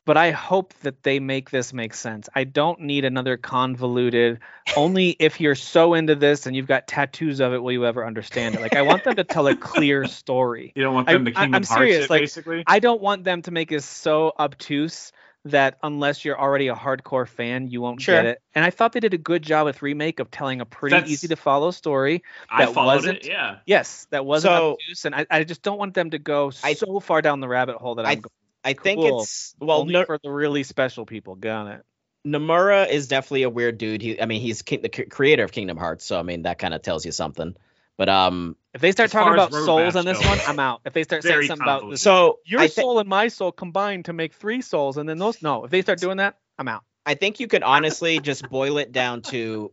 but 0.06 0.16
I 0.16 0.30
hope 0.30 0.72
that 0.80 1.02
they 1.02 1.18
make 1.18 1.50
this 1.50 1.72
make 1.72 1.92
sense. 1.92 2.28
I 2.34 2.44
don't 2.44 2.80
need 2.80 3.04
another 3.04 3.36
convoluted. 3.36 4.38
only 4.76 5.16
if 5.18 5.40
you're 5.40 5.56
so 5.56 5.94
into 5.94 6.14
this 6.14 6.46
and 6.46 6.54
you've 6.54 6.68
got 6.68 6.86
tattoos 6.86 7.40
of 7.40 7.52
it 7.52 7.58
will 7.58 7.72
you 7.72 7.84
ever 7.84 8.06
understand 8.06 8.54
it. 8.54 8.62
Like 8.62 8.76
I 8.76 8.82
want 8.82 9.04
them 9.04 9.16
to 9.16 9.24
tell 9.24 9.48
a 9.48 9.56
clear 9.72 10.06
story. 10.06 10.72
You 10.76 10.84
don't 10.84 10.94
want 10.94 11.08
them 11.08 11.22
I, 11.22 11.24
to 11.24 11.30
Kingdom 11.32 11.54
I, 11.54 11.56
I'm 11.56 11.62
Hearts 11.64 11.68
serious. 11.68 12.04
It, 12.04 12.10
like, 12.10 12.22
basically. 12.22 12.62
I 12.66 12.78
don't 12.78 13.02
want 13.02 13.24
them 13.24 13.42
to 13.42 13.50
make 13.50 13.72
it 13.72 13.82
so 13.82 14.32
obtuse 14.38 15.12
that 15.46 15.78
unless 15.82 16.24
you're 16.24 16.38
already 16.38 16.68
a 16.68 16.74
hardcore 16.74 17.26
fan, 17.26 17.68
you 17.68 17.80
won't 17.80 18.00
sure. 18.00 18.14
get 18.14 18.26
it. 18.26 18.42
And 18.54 18.64
I 18.64 18.70
thought 18.70 18.92
they 18.92 19.00
did 19.00 19.14
a 19.14 19.18
good 19.18 19.42
job 19.42 19.66
with 19.66 19.82
remake 19.82 20.20
of 20.20 20.30
telling 20.30 20.60
a 20.60 20.64
pretty 20.64 20.96
That's, 20.96 21.10
easy 21.10 21.28
to 21.28 21.36
follow 21.36 21.70
story. 21.72 22.22
That 22.56 22.76
I 22.76 22.84
wasn't, 22.84 23.18
it, 23.18 23.26
yeah. 23.26 23.58
Yes, 23.66 24.06
that 24.10 24.24
wasn't 24.24 24.52
so, 24.52 24.72
obtuse, 24.72 25.04
and 25.04 25.14
I, 25.14 25.26
I 25.30 25.44
just 25.44 25.62
don't 25.62 25.78
want 25.78 25.94
them 25.94 26.10
to 26.10 26.18
go 26.18 26.50
I, 26.62 26.74
so 26.74 27.00
far 27.00 27.22
down 27.22 27.40
the 27.40 27.48
rabbit 27.48 27.76
hole 27.76 27.96
that 27.96 28.06
I, 28.06 28.12
I'm 28.12 28.20
going. 28.20 28.30
I 28.66 28.72
think 28.72 29.00
it's 29.00 29.54
well 29.60 29.82
Only 29.82 30.04
for 30.04 30.18
the 30.20 30.30
really 30.30 30.64
special 30.64 31.06
people. 31.06 31.36
Got 31.36 31.68
it. 31.68 31.82
Nomura 32.26 32.88
is 32.88 33.06
definitely 33.06 33.44
a 33.44 33.50
weird 33.50 33.78
dude. 33.78 34.02
He, 34.02 34.20
I 34.20 34.26
mean, 34.26 34.40
he's 34.40 34.62
king, 34.62 34.82
the 34.82 34.88
creator 34.88 35.44
of 35.44 35.52
Kingdom 35.52 35.76
Hearts, 35.76 36.04
so 36.04 36.18
I 36.18 36.22
mean 36.22 36.42
that 36.42 36.58
kind 36.58 36.74
of 36.74 36.82
tells 36.82 37.06
you 37.06 37.12
something. 37.12 37.54
But 37.96 38.08
um, 38.08 38.56
if 38.74 38.80
they 38.80 38.90
start 38.90 39.12
talking 39.12 39.32
about 39.32 39.52
souls 39.52 39.94
on 39.94 40.04
this 40.04 40.22
one, 40.22 40.38
I'm 40.48 40.58
out. 40.58 40.80
If 40.84 40.92
they 40.92 41.04
start 41.04 41.22
saying 41.22 41.44
something 41.44 41.62
about 41.62 41.88
this, 41.88 42.02
so 42.02 42.40
your 42.44 42.60
th- 42.60 42.72
soul 42.72 42.98
and 42.98 43.08
my 43.08 43.28
soul 43.28 43.52
combined 43.52 44.06
to 44.06 44.12
make 44.12 44.34
three 44.34 44.62
souls, 44.62 44.96
and 44.96 45.08
then 45.08 45.18
those 45.18 45.40
no, 45.40 45.64
if 45.64 45.70
they 45.70 45.82
start 45.82 46.00
doing 46.00 46.16
that, 46.16 46.36
I'm 46.58 46.66
out. 46.66 46.82
I 47.06 47.14
think 47.14 47.38
you 47.38 47.46
could 47.46 47.62
honestly 47.62 48.18
just 48.18 48.50
boil 48.50 48.78
it 48.78 48.90
down 48.90 49.22
to 49.22 49.70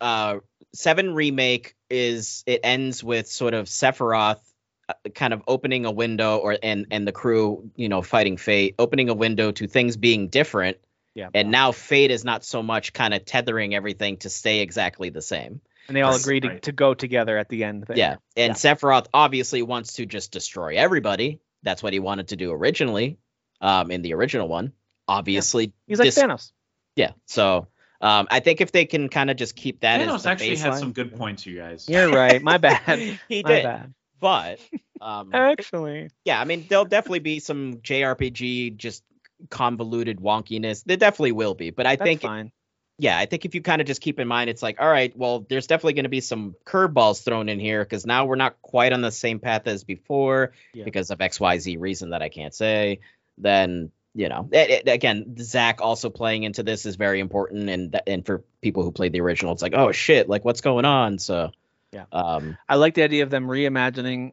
uh, 0.00 0.38
seven 0.72 1.14
remake 1.14 1.76
is 1.90 2.42
it 2.46 2.60
ends 2.64 3.04
with 3.04 3.28
sort 3.28 3.52
of 3.52 3.66
Sephiroth 3.66 4.40
kind 5.14 5.32
of 5.32 5.42
opening 5.46 5.86
a 5.86 5.90
window 5.90 6.38
or 6.38 6.58
and 6.62 6.86
and 6.90 7.06
the 7.06 7.12
crew 7.12 7.70
you 7.76 7.88
know 7.88 8.02
fighting 8.02 8.36
fate 8.36 8.74
opening 8.78 9.08
a 9.08 9.14
window 9.14 9.50
to 9.50 9.66
things 9.66 9.96
being 9.96 10.28
different 10.28 10.76
yeah 11.14 11.28
and 11.32 11.50
now 11.50 11.72
fate 11.72 12.10
is 12.10 12.24
not 12.24 12.44
so 12.44 12.62
much 12.62 12.92
kind 12.92 13.14
of 13.14 13.24
tethering 13.24 13.74
everything 13.74 14.16
to 14.18 14.28
stay 14.28 14.60
exactly 14.60 15.10
the 15.10 15.22
same 15.22 15.60
and 15.88 15.96
they 15.96 16.02
all 16.02 16.14
agree 16.14 16.40
to, 16.40 16.48
right. 16.48 16.62
to 16.62 16.72
go 16.72 16.94
together 16.94 17.38
at 17.38 17.48
the 17.48 17.64
end 17.64 17.86
yeah 17.94 18.16
and 18.36 18.50
yeah. 18.50 18.52
sephiroth 18.52 19.06
obviously 19.14 19.62
wants 19.62 19.94
to 19.94 20.06
just 20.06 20.32
destroy 20.32 20.76
everybody 20.76 21.40
that's 21.62 21.82
what 21.82 21.92
he 21.92 21.98
wanted 21.98 22.28
to 22.28 22.36
do 22.36 22.52
originally 22.52 23.18
um 23.60 23.90
in 23.90 24.02
the 24.02 24.12
original 24.12 24.48
one 24.48 24.72
obviously 25.08 25.64
yeah. 25.64 25.70
he's 25.86 25.98
like 25.98 26.06
dis- 26.06 26.18
thanos 26.18 26.52
yeah 26.96 27.12
so 27.26 27.68
um, 28.00 28.26
I 28.30 28.40
think 28.40 28.60
if 28.60 28.70
they 28.70 28.84
can 28.84 29.08
kind 29.08 29.30
of 29.30 29.38
just 29.38 29.56
keep 29.56 29.80
that 29.80 29.98
Thanos 29.98 30.16
as 30.16 30.26
actually 30.26 30.56
baseline. 30.56 30.60
had 30.60 30.74
some 30.74 30.92
good 30.92 31.16
points, 31.16 31.46
you 31.46 31.56
guys. 31.56 31.88
You're 31.88 32.10
right. 32.10 32.42
My 32.42 32.58
bad. 32.58 32.98
he 33.30 33.42
My 33.42 33.48
did. 33.48 33.62
Bad. 33.62 33.94
But 34.20 34.60
um, 35.00 35.30
actually, 35.32 36.10
yeah, 36.24 36.40
I 36.40 36.44
mean, 36.44 36.66
there'll 36.68 36.84
definitely 36.84 37.20
be 37.20 37.40
some 37.40 37.78
JRPG 37.78 38.76
just 38.76 39.02
convoluted 39.50 40.20
wonkiness. 40.20 40.84
There 40.84 40.96
definitely 40.96 41.32
will 41.32 41.54
be, 41.54 41.70
but 41.70 41.86
I 41.86 41.96
That's 41.96 42.06
think 42.06 42.22
fine. 42.22 42.52
Yeah, 42.96 43.18
I 43.18 43.26
think 43.26 43.44
if 43.44 43.56
you 43.56 43.60
kind 43.60 43.80
of 43.80 43.88
just 43.88 44.00
keep 44.00 44.20
in 44.20 44.28
mind, 44.28 44.48
it's 44.48 44.62
like, 44.62 44.80
all 44.80 44.88
right, 44.88 45.12
well, 45.16 45.44
there's 45.48 45.66
definitely 45.66 45.94
going 45.94 46.04
to 46.04 46.10
be 46.10 46.20
some 46.20 46.54
curveballs 46.64 47.24
thrown 47.24 47.48
in 47.48 47.58
here 47.58 47.82
because 47.82 48.06
now 48.06 48.26
we're 48.26 48.36
not 48.36 48.62
quite 48.62 48.92
on 48.92 49.00
the 49.00 49.10
same 49.10 49.40
path 49.40 49.66
as 49.66 49.82
before 49.82 50.52
yeah. 50.72 50.84
because 50.84 51.10
of 51.10 51.20
X, 51.20 51.40
Y, 51.40 51.58
Z 51.58 51.76
reason 51.78 52.10
that 52.10 52.22
I 52.22 52.28
can't 52.28 52.54
say. 52.54 53.00
Then 53.36 53.90
you 54.14 54.28
know, 54.28 54.48
it, 54.52 54.70
it, 54.70 54.88
again, 54.88 55.34
Zack 55.38 55.80
also 55.80 56.08
playing 56.08 56.44
into 56.44 56.62
this 56.62 56.86
is 56.86 56.94
very 56.94 57.18
important, 57.18 57.68
and 57.68 58.00
and 58.06 58.24
for 58.24 58.44
people 58.62 58.84
who 58.84 58.92
played 58.92 59.12
the 59.12 59.20
original, 59.20 59.52
it's 59.52 59.62
like, 59.62 59.74
oh 59.74 59.90
shit, 59.90 60.28
like 60.28 60.44
what's 60.44 60.60
going 60.60 60.84
on? 60.84 61.18
So 61.18 61.50
yeah. 61.94 62.04
Um, 62.12 62.58
I 62.68 62.74
like 62.74 62.94
the 62.94 63.02
idea 63.02 63.22
of 63.22 63.30
them 63.30 63.46
reimagining 63.46 64.32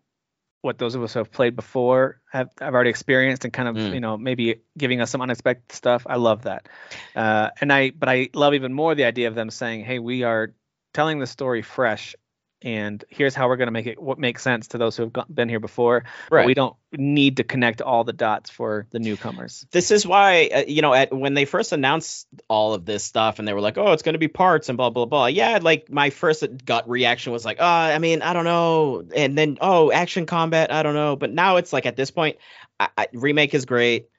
what 0.62 0.78
those 0.78 0.96
of 0.96 1.04
us 1.04 1.14
who 1.14 1.20
have 1.20 1.32
played 1.32 1.56
before 1.56 2.22
have, 2.32 2.50
have 2.60 2.74
already 2.74 2.90
experienced 2.90 3.46
and 3.46 3.54
kind 3.54 3.68
of 3.68 3.76
mm. 3.76 3.94
you 3.94 4.00
know 4.00 4.18
maybe 4.18 4.62
giving 4.78 5.02
us 5.02 5.10
some 5.10 5.22
unexpected 5.22 5.72
stuff. 5.76 6.06
I 6.08 6.18
love 6.18 6.44
that. 6.44 6.70
Uh, 7.16 7.50
and 7.60 7.72
I 7.72 7.92
but 7.92 8.10
I 8.10 8.30
love 8.34 8.54
even 8.54 8.74
more 8.74 8.96
the 8.96 9.06
idea 9.06 9.28
of 9.28 9.36
them 9.36 9.50
saying, 9.50 9.84
hey, 9.86 10.00
we 10.00 10.24
are 10.24 10.54
telling 10.94 11.20
the 11.20 11.28
story 11.28 11.62
fresh 11.62 12.16
and 12.62 13.04
here's 13.10 13.34
how 13.34 13.48
we're 13.48 13.58
going 13.58 13.68
to 13.68 13.72
make 13.72 13.88
it 13.88 14.02
what 14.02 14.20
makes 14.20 14.44
sense 14.44 14.68
to 14.70 14.78
those 14.78 14.96
who 14.96 15.12
have 15.14 15.26
been 15.34 15.50
here 15.50 15.60
before. 15.60 16.04
Right. 16.30 16.46
we 16.46 16.54
don't 16.54 16.76
need 16.92 17.38
to 17.38 17.44
connect 17.44 17.82
all 17.82 18.04
the 18.04 18.14
dots 18.14 18.50
for 18.50 18.86
the 18.92 19.00
newcomers. 19.00 19.66
This 19.72 19.92
is 19.92 20.06
why 20.06 20.50
uh, 20.54 20.64
you 20.68 20.82
know 20.82 20.94
at, 20.94 21.12
when 21.14 21.34
they 21.34 21.46
first 21.46 21.72
announced 21.72 22.28
all 22.48 22.74
of 22.74 22.86
this 22.86 23.04
stuff 23.04 23.40
and 23.40 23.48
they 23.48 23.54
were 23.54 23.62
like, 23.62 23.78
"Oh, 23.78 23.92
it's 23.94 24.04
going 24.04 24.14
to 24.14 24.20
be 24.20 24.28
parts 24.28 24.70
and 24.70 24.78
blah 24.78 24.90
blah 24.90 25.06
blah." 25.06 25.28
Yeah, 25.28 25.60
like 25.62 25.90
my 25.90 26.10
first 26.10 26.46
gut 26.66 26.88
reaction 26.90 27.34
was 27.34 27.46
like, 27.46 27.58
"Oh, 27.60 27.66
I 27.66 27.98
mean, 27.98 28.22
I 28.22 28.34
don't 28.34 28.46
know." 28.46 29.04
And 29.16 29.38
then, 29.38 29.58
"Oh, 29.62 29.92
action 29.92 30.26
combat, 30.26 30.72
I 30.72 30.84
don't 30.84 30.96
know." 30.96 31.16
But 31.16 31.32
now 31.32 31.58
it's 31.58 31.74
like 31.74 31.86
at 31.86 31.96
this 31.96 32.12
point, 32.12 32.38
I, 32.80 32.90
I, 32.98 33.08
remake 33.14 33.54
is 33.54 33.66
great. 33.66 34.10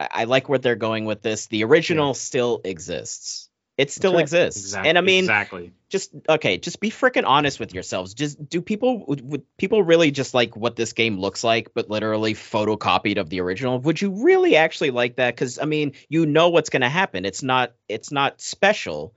I, 0.00 0.08
I, 0.10 0.24
like 0.24 0.48
where 0.48 0.58
they're 0.58 0.76
going 0.76 1.04
with 1.04 1.22
this. 1.22 1.46
The 1.46 1.64
original 1.64 2.08
yeah. 2.08 2.14
still 2.14 2.60
exists. 2.64 3.48
It 3.76 3.90
still 3.90 4.14
right. 4.14 4.20
exists. 4.20 4.60
Exactly. 4.60 4.88
And 4.88 4.98
I 4.98 5.00
mean, 5.00 5.24
exactly. 5.24 5.72
Just 5.88 6.12
okay. 6.28 6.58
Just 6.58 6.78
be 6.78 6.90
freaking 6.90 7.24
honest 7.26 7.58
with 7.58 7.74
yourselves. 7.74 8.14
Just 8.14 8.48
do 8.48 8.62
people 8.62 9.04
would 9.06 9.42
people 9.58 9.82
really 9.82 10.12
just 10.12 10.32
like 10.32 10.56
what 10.56 10.76
this 10.76 10.92
game 10.92 11.18
looks 11.18 11.42
like, 11.42 11.74
but 11.74 11.90
literally 11.90 12.34
photocopied 12.34 13.18
of 13.18 13.28
the 13.30 13.40
original? 13.40 13.80
Would 13.80 14.00
you 14.00 14.24
really 14.24 14.54
actually 14.54 14.92
like 14.92 15.16
that? 15.16 15.34
Because 15.34 15.58
I 15.58 15.64
mean, 15.64 15.94
you 16.08 16.24
know 16.24 16.50
what's 16.50 16.70
going 16.70 16.82
to 16.82 16.88
happen. 16.88 17.24
It's 17.24 17.42
not. 17.42 17.72
It's 17.88 18.12
not 18.12 18.40
special. 18.40 19.14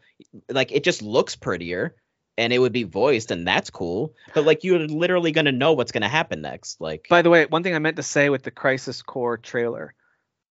Like 0.49 0.71
it 0.71 0.83
just 0.83 1.03
looks 1.03 1.35
prettier, 1.35 1.95
and 2.35 2.51
it 2.51 2.57
would 2.57 2.73
be 2.73 2.83
voiced, 2.83 3.29
and 3.29 3.47
that's 3.47 3.69
cool. 3.69 4.15
But 4.33 4.45
like 4.45 4.63
you're 4.63 4.79
literally 4.79 5.31
going 5.31 5.45
to 5.45 5.51
know 5.51 5.73
what's 5.73 5.91
going 5.91 6.01
to 6.01 6.07
happen 6.07 6.41
next. 6.41 6.81
Like. 6.81 7.05
By 7.09 7.21
the 7.21 7.29
way, 7.29 7.45
one 7.45 7.61
thing 7.61 7.75
I 7.75 7.79
meant 7.79 7.97
to 7.97 8.03
say 8.03 8.29
with 8.29 8.41
the 8.41 8.51
Crisis 8.51 9.03
Core 9.03 9.37
trailer. 9.37 9.93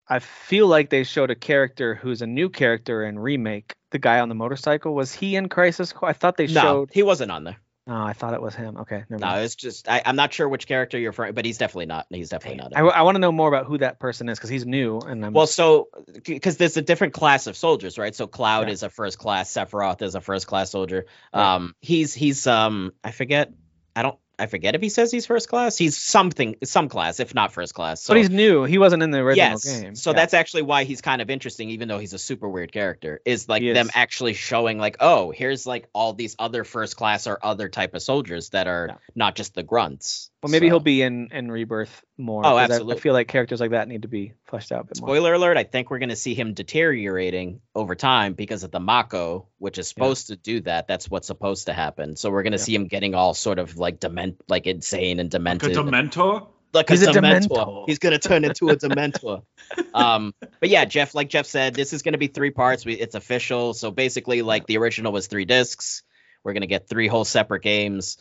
I 0.08 0.20
feel 0.20 0.68
like 0.68 0.88
they 0.88 1.04
showed 1.04 1.30
a 1.30 1.34
character 1.34 1.94
who's 1.94 2.22
a 2.22 2.26
new 2.26 2.48
character 2.48 3.04
in 3.04 3.18
remake. 3.18 3.74
The 3.90 3.98
guy 3.98 4.20
on 4.20 4.28
the 4.28 4.34
motorcycle 4.34 4.94
was 4.94 5.14
he 5.14 5.36
in 5.36 5.48
Crisis 5.48 5.92
Core? 5.92 6.08
I 6.08 6.12
thought 6.12 6.36
they 6.36 6.46
no, 6.46 6.60
showed. 6.60 6.90
he 6.92 7.02
wasn't 7.02 7.30
on 7.30 7.44
there. 7.44 7.56
No, 7.88 8.04
I 8.04 8.12
thought 8.12 8.34
it 8.34 8.42
was 8.42 8.54
him. 8.54 8.76
Okay, 8.76 9.04
no, 9.08 9.16
mind. 9.16 9.44
it's 9.44 9.54
just 9.54 9.88
I, 9.88 10.02
am 10.04 10.14
not 10.14 10.30
sure 10.30 10.46
which 10.46 10.66
character 10.66 10.98
you're 10.98 11.10
referring, 11.10 11.32
but 11.32 11.46
he's 11.46 11.56
definitely 11.56 11.86
not. 11.86 12.06
He's 12.10 12.28
definitely 12.28 12.58
not. 12.58 12.76
I, 12.76 12.80
I 12.80 13.00
want 13.00 13.14
to 13.14 13.18
know 13.18 13.32
more 13.32 13.48
about 13.48 13.64
who 13.64 13.78
that 13.78 13.98
person 13.98 14.28
is 14.28 14.38
because 14.38 14.50
he's 14.50 14.66
new 14.66 14.98
and 14.98 15.24
I'm... 15.24 15.32
well, 15.32 15.46
so 15.46 15.88
because 16.22 16.58
there's 16.58 16.76
a 16.76 16.82
different 16.82 17.14
class 17.14 17.46
of 17.46 17.56
soldiers, 17.56 17.96
right? 17.96 18.14
So 18.14 18.26
Cloud 18.26 18.66
yeah. 18.66 18.74
is 18.74 18.82
a 18.82 18.90
first 18.90 19.18
class, 19.18 19.50
Sephiroth 19.50 20.02
is 20.02 20.14
a 20.14 20.20
first 20.20 20.46
class 20.46 20.70
soldier. 20.70 21.06
Right. 21.32 21.54
Um, 21.54 21.74
he's 21.80 22.12
he's 22.12 22.46
um 22.46 22.92
I 23.02 23.10
forget 23.10 23.54
I 23.96 24.02
don't 24.02 24.18
I 24.38 24.46
forget 24.46 24.74
if 24.74 24.80
he 24.80 24.88
says 24.88 25.10
he's 25.10 25.26
first 25.26 25.48
class. 25.48 25.76
He's 25.76 25.96
something, 25.96 26.56
some 26.64 26.88
class, 26.88 27.20
if 27.20 27.34
not 27.34 27.52
first 27.52 27.74
class. 27.74 28.02
So. 28.02 28.12
But 28.12 28.18
he's 28.18 28.30
new. 28.30 28.64
He 28.64 28.78
wasn't 28.78 29.02
in 29.02 29.10
the 29.10 29.18
original 29.18 29.50
yes. 29.50 29.80
game. 29.80 29.94
So 29.94 30.10
yeah. 30.10 30.16
that's 30.16 30.34
actually 30.34 30.62
why 30.62 30.84
he's 30.84 31.00
kind 31.00 31.20
of 31.20 31.30
interesting, 31.30 31.70
even 31.70 31.88
though 31.88 31.98
he's 31.98 32.12
a 32.12 32.18
super 32.18 32.48
weird 32.48 32.72
character. 32.72 33.20
Is 33.24 33.48
like 33.48 33.62
them 33.62 33.90
actually 33.94 34.34
showing 34.34 34.78
like, 34.78 34.96
oh, 35.00 35.30
here's 35.30 35.66
like 35.66 35.88
all 35.92 36.12
these 36.12 36.36
other 36.38 36.64
first 36.64 36.96
class 36.96 37.26
or 37.26 37.38
other 37.42 37.68
type 37.68 37.94
of 37.94 38.02
soldiers 38.02 38.50
that 38.50 38.66
are 38.66 38.86
yeah. 38.90 38.96
not 39.14 39.34
just 39.34 39.54
the 39.54 39.62
grunts. 39.62 40.30
Well, 40.42 40.52
maybe 40.52 40.68
so. 40.68 40.74
he'll 40.74 40.80
be 40.80 41.02
in 41.02 41.28
in 41.32 41.50
Rebirth 41.50 42.04
more. 42.16 42.46
Oh, 42.46 42.58
absolutely. 42.58 42.94
I, 42.94 42.96
I, 42.96 43.00
feel 43.00 43.12
like 43.12 43.26
characters 43.26 43.60
like 43.60 43.72
that 43.72 43.88
need 43.88 44.02
to 44.02 44.08
be 44.08 44.34
fleshed 44.44 44.70
out 44.70 44.82
a 44.82 44.84
bit 44.84 44.96
Spoiler 44.96 45.34
alert: 45.34 45.56
I 45.56 45.64
think 45.64 45.90
we're 45.90 45.98
going 45.98 46.10
to 46.10 46.16
see 46.16 46.34
him 46.34 46.54
deteriorating 46.54 47.60
over 47.74 47.96
time 47.96 48.34
because 48.34 48.62
of 48.62 48.70
the 48.70 48.78
Mako, 48.78 49.48
which 49.58 49.78
is 49.78 49.88
supposed 49.88 50.30
yeah. 50.30 50.36
to 50.36 50.42
do 50.42 50.60
that. 50.60 50.86
That's 50.86 51.10
what's 51.10 51.26
supposed 51.26 51.66
to 51.66 51.72
happen. 51.72 52.14
So 52.14 52.30
we're 52.30 52.44
going 52.44 52.52
to 52.52 52.58
see 52.58 52.72
him 52.72 52.86
getting 52.86 53.16
all 53.16 53.34
sort 53.34 53.58
of 53.58 53.78
like 53.78 53.98
dement, 54.30 54.44
like 54.48 54.66
insane 54.66 55.20
and 55.20 55.30
demented. 55.30 55.76
Like 55.76 55.86
a 55.86 55.90
Dementor. 55.90 56.48
Like 56.74 56.88
He's 56.88 57.02
a, 57.02 57.12
dementor. 57.12 57.48
dementor. 57.48 57.84
He's 57.86 57.98
gonna 57.98 58.18
turn 58.18 58.44
into 58.44 58.68
a 58.68 58.76
dementor. 58.76 59.42
um, 59.94 60.34
but 60.60 60.68
yeah, 60.68 60.84
Jeff, 60.84 61.14
like 61.14 61.30
Jeff 61.30 61.46
said, 61.46 61.74
this 61.74 61.92
is 61.92 62.02
gonna 62.02 62.18
be 62.18 62.26
three 62.26 62.50
parts. 62.50 62.84
We, 62.84 62.94
it's 62.94 63.14
official. 63.14 63.72
So 63.74 63.90
basically, 63.90 64.42
like 64.42 64.66
the 64.66 64.76
original 64.78 65.12
was 65.12 65.28
three 65.28 65.46
discs 65.46 66.02
We're 66.44 66.52
gonna 66.52 66.66
get 66.66 66.88
three 66.88 67.08
whole 67.08 67.24
separate 67.24 67.62
games. 67.62 68.18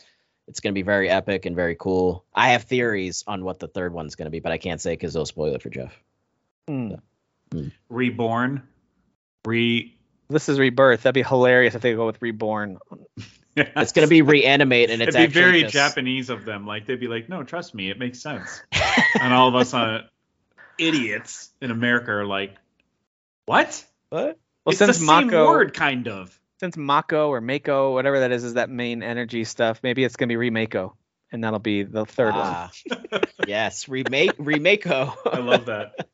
It's 0.48 0.62
gonna 0.62 0.74
be 0.74 0.82
very 0.82 1.10
epic 1.10 1.46
and 1.46 1.56
very 1.56 1.76
cool. 1.76 2.24
I 2.34 2.50
have 2.50 2.64
theories 2.64 3.26
on 3.28 3.44
what 3.44 3.60
the 3.60 3.68
third 3.68 3.94
one's 3.94 4.16
gonna 4.16 4.30
be, 4.30 4.40
but 4.40 4.54
I 4.54 4.58
can't 4.58 4.80
say 4.80 4.94
because 4.94 5.14
they'll 5.14 5.26
spoil 5.26 5.54
it 5.54 5.62
for 5.62 5.70
Jeff. 5.70 5.94
Mm. 6.70 7.02
Reborn, 7.90 8.64
re. 9.46 9.94
This 10.30 10.50
is 10.50 10.60
Rebirth. 10.60 11.04
That'd 11.04 11.14
be 11.16 11.24
hilarious 11.24 11.76
if 11.76 11.82
they 11.82 11.94
go 11.94 12.06
with 12.06 12.22
Reborn. 12.22 12.80
It's 13.58 13.92
gonna 13.92 14.08
be 14.08 14.22
reanimate, 14.22 14.90
and 14.90 15.02
it's 15.02 15.16
It'd 15.16 15.30
be 15.30 15.34
very 15.34 15.62
just, 15.62 15.74
Japanese 15.74 16.30
of 16.30 16.46
them. 16.46 16.66
Like 16.66 16.86
they'd 16.86 17.00
be 17.00 17.08
like, 17.08 17.28
"No, 17.30 17.44
trust 17.44 17.74
me, 17.74 17.90
it 17.90 17.98
makes 18.00 18.22
sense." 18.22 18.62
and 19.20 19.34
all 19.34 19.48
of 19.50 19.56
us 19.56 19.74
uh, 19.74 20.04
idiots 20.78 21.52
in 21.62 21.72
America 21.72 22.12
are 22.12 22.26
like, 22.26 22.56
"What? 23.46 23.84
What? 24.10 24.38
Well, 24.66 24.72
it's 24.72 24.78
since 24.78 25.00
the 25.00 25.06
Mako, 25.06 25.30
same 25.30 25.48
word, 25.48 25.74
kind 25.74 26.08
of." 26.08 26.40
since 26.60 26.76
Mako 26.76 27.30
or 27.30 27.42
Mako, 27.42 27.94
whatever 27.94 28.22
that 28.22 28.32
is, 28.32 28.44
is 28.44 28.56
that 28.56 28.70
main 28.70 29.04
energy 29.04 29.44
stuff. 29.44 29.80
Maybe 29.84 30.04
it's 30.04 30.16
gonna 30.16 30.28
be 30.28 30.50
Remako, 30.50 30.94
and 31.32 31.44
that'll 31.44 31.60
be 31.60 31.84
the 31.84 32.06
third 32.06 32.34
Ah, 32.36 32.72
yes, 33.48 33.88
remake 33.88 34.38
remako. 34.38 35.14
I 35.26 35.40
love 35.40 35.66
that. 35.66 36.08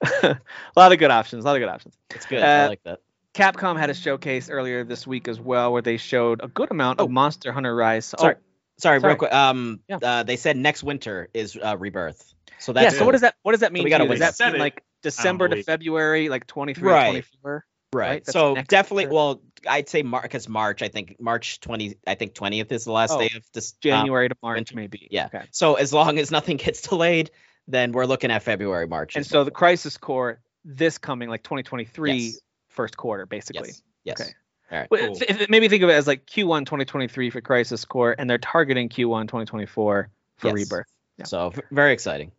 a 0.22 0.38
lot 0.76 0.92
of 0.92 0.98
good 0.98 1.10
options. 1.10 1.44
A 1.44 1.46
lot 1.46 1.56
of 1.56 1.60
good 1.60 1.68
options. 1.68 1.96
It's 2.10 2.26
good. 2.26 2.42
I 2.42 2.64
Uh, 2.64 2.68
like 2.68 2.82
that. 2.84 3.00
Capcom 3.38 3.78
had 3.78 3.90
a 3.90 3.94
showcase 3.94 4.50
earlier 4.50 4.84
this 4.84 5.06
week 5.06 5.28
as 5.28 5.38
well, 5.40 5.72
where 5.72 5.82
they 5.82 5.96
showed 5.96 6.40
a 6.42 6.48
good 6.48 6.70
amount 6.70 7.00
of 7.00 7.06
Oh. 7.06 7.08
Monster 7.08 7.52
Hunter 7.52 7.74
Rise. 7.74 8.06
Sorry. 8.06 8.34
Oh, 8.36 8.42
Sorry, 8.80 9.00
sorry. 9.00 9.12
real 9.12 9.16
quick. 9.18 9.32
Um, 9.32 9.80
Yeah. 9.88 9.98
uh, 10.02 10.22
they 10.22 10.36
said 10.36 10.56
next 10.56 10.82
winter 10.82 11.28
is 11.34 11.56
uh, 11.56 11.76
rebirth. 11.76 12.34
So 12.58 12.72
yeah. 12.72 12.82
that's 12.82 12.98
So 12.98 13.04
what 13.04 13.12
does 13.12 13.20
that 13.22 13.34
what 13.42 13.52
does 13.52 13.60
that 13.60 13.72
mean? 13.72 13.84
we 13.84 13.90
gotta 13.90 14.04
wait. 14.04 14.18
Does 14.18 14.36
that 14.38 14.52
mean 14.52 14.60
like 14.60 14.82
December 15.02 15.48
to. 15.48 15.62
February, 15.62 16.28
like 16.28 16.46
23 16.46 16.88
Right. 16.90 17.10
24? 17.10 17.64
right. 17.92 18.08
right? 18.08 18.26
So 18.26 18.54
definitely, 18.56 19.04
winter. 19.06 19.14
well, 19.14 19.42
I'd 19.68 19.88
say 19.88 20.02
March 20.02 20.22
because 20.22 20.48
March. 20.48 20.82
I 20.82 20.88
think 20.88 21.16
March 21.20 21.60
twenty. 21.60 21.96
I 22.06 22.14
think 22.14 22.34
twentieth 22.34 22.70
is 22.72 22.84
the 22.84 22.92
last 22.92 23.12
Oh, 23.12 23.18
day 23.20 23.30
of 23.36 23.44
this. 23.52 23.72
um, 23.72 23.78
January 23.80 24.28
to 24.28 24.36
March, 24.42 24.56
winter. 24.56 24.74
maybe. 24.76 25.08
yeah. 25.10 25.26
Okay. 25.26 25.44
so 25.52 25.74
as 25.74 25.92
long 25.92 26.18
as 26.18 26.30
nothing 26.30 26.56
gets 26.64 26.80
delayed, 26.82 27.30
then 27.66 27.92
we're 27.92 28.06
looking 28.06 28.30
at 28.30 28.42
February, 28.42 28.86
March. 28.86 29.16
And 29.16 29.26
so 29.26 29.38
what- 29.40 29.44
the 29.44 29.50
Crisis 29.50 29.96
Core, 29.96 30.40
this 30.64 30.98
coming 30.98 31.28
like 31.28 31.42
2023 31.42 32.12
Yes. 32.16 32.38
First 32.78 32.96
quarter, 32.96 33.26
basically. 33.26 33.70
yes, 33.70 33.82
yes. 34.04 34.20
Okay. 34.20 34.30
All 34.70 34.78
right. 34.78 34.90
Well, 34.90 35.06
Cool. 35.06 35.14
th- 35.16 35.36
th- 35.38 35.48
maybe 35.50 35.66
think 35.68 35.82
of 35.82 35.90
it 35.90 35.94
as 35.94 36.06
like 36.06 36.26
Q1 36.26 36.64
2023 36.64 37.30
for 37.30 37.40
Crisis 37.40 37.84
Core, 37.84 38.14
and 38.16 38.30
they're 38.30 38.38
targeting 38.38 38.88
Q1 38.88 39.22
2024 39.26 40.08
for 40.36 40.46
Yes. 40.46 40.54
Rebirth. 40.54 40.86
Yeah. 41.16 41.24
So 41.24 41.50
v- 41.50 41.62
very 41.72 41.92
exciting. 41.92 42.30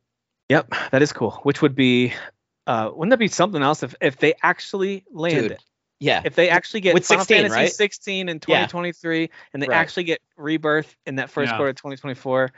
Yep, 0.48 0.74
that 0.91 1.02
is 1.02 1.11
cool. 1.11 1.32
Which 1.44 1.61
would 1.61 1.76
be, 1.76 2.14
uh, 2.68 2.90
wouldn't 2.94 3.10
that 3.11 3.18
be 3.20 3.28
something 3.28 3.61
else 3.61 3.84
if 3.84 3.94
if 4.02 4.18
they 4.18 4.34
actually 4.41 5.03
land 5.11 5.36
Dude, 5.41 5.52
it? 5.52 5.64
Yeah. 5.99 6.22
If 6.24 6.36
they 6.36 6.49
actually 6.49 6.80
get 6.82 6.94
With 6.94 7.06
Final 7.06 7.26
16, 7.26 7.38
Fantasy 7.44 7.60
right? 7.60 7.72
16 7.74 8.30
in 8.30 8.36
Yeah. 8.38 8.40
2023, 8.40 9.30
and 9.53 9.61
they 9.61 9.68
Right. 9.68 9.76
actually 9.76 10.06
get 10.06 10.22
Rebirth 10.38 10.95
in 11.06 11.16
that 11.18 11.30
first 11.30 11.52
Yeah. 11.52 11.57
quarter 11.57 11.72
of 11.72 11.76
2024. 11.76 12.52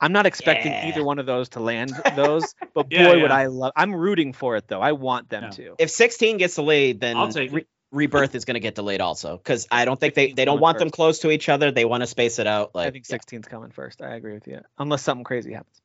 I'm 0.00 0.12
not 0.12 0.26
expecting 0.26 0.72
Yeah. 0.72 0.88
either 0.88 1.04
one 1.04 1.18
of 1.18 1.26
those 1.26 1.50
to 1.50 1.60
land 1.60 1.92
those, 2.16 2.54
but 2.74 2.88
boy, 2.88 2.96
Yeah, 2.96 3.22
would. 3.22 3.30
I 3.30 3.46
love. 3.46 3.72
I'm 3.76 3.94
rooting 3.94 4.32
for 4.32 4.56
it 4.56 4.66
though. 4.68 4.80
I 4.80 4.92
want 4.92 5.28
them 5.28 5.44
Yeah. 5.44 5.50
to. 5.50 5.74
if 5.78 5.90
16 5.90 6.38
gets 6.38 6.54
delayed, 6.54 7.00
then 7.00 7.16
I'll 7.16 7.28
take 7.28 7.52
Re- 7.52 7.66
Rebirth 7.92 8.34
is 8.36 8.44
going 8.44 8.54
to 8.54 8.60
get 8.60 8.76
delayed 8.76 9.00
also 9.00 9.36
because 9.36 9.66
I 9.70 9.84
don't 9.84 9.98
think 9.98 10.14
they 10.14 10.32
they 10.32 10.44
don't 10.44 10.54
coming 10.54 10.62
want 10.62 10.78
them 10.78 10.90
close 10.90 11.18
to 11.20 11.30
each 11.30 11.48
other. 11.48 11.72
They 11.72 11.84
want 11.84 12.02
to 12.02 12.06
space 12.06 12.38
it 12.38 12.46
out. 12.46 12.74
Like 12.74 12.86
I 12.88 12.90
think 12.92 13.04
yeah. 13.08 13.16
16's 13.16 13.48
coming 13.48 13.70
first. 13.72 14.00
I 14.00 14.14
agree 14.14 14.32
with 14.34 14.46
you, 14.46 14.60
unless 14.78 15.02
something 15.02 15.24
crazy 15.24 15.52
happens. 15.52 15.80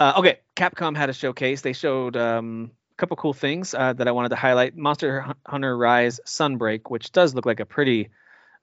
Uh, 0.00 0.14
okay, 0.18 0.40
Capcom 0.56 0.96
had 0.96 1.08
a 1.08 1.12
showcase. 1.12 1.60
They 1.60 1.72
showed 1.72 2.16
um, 2.16 2.72
a 2.92 2.94
couple 2.96 3.16
cool 3.16 3.32
things 3.32 3.74
uh, 3.74 3.92
that 3.92 4.08
I 4.08 4.10
wanted 4.10 4.30
to 4.30 4.36
highlight. 4.36 4.76
Monster 4.76 5.24
Hunter 5.46 5.78
Rise 5.78 6.18
Sunbreak, 6.26 6.90
which 6.90 7.12
does 7.12 7.32
look 7.32 7.46
like 7.46 7.60
a 7.60 7.64
pretty 7.64 8.10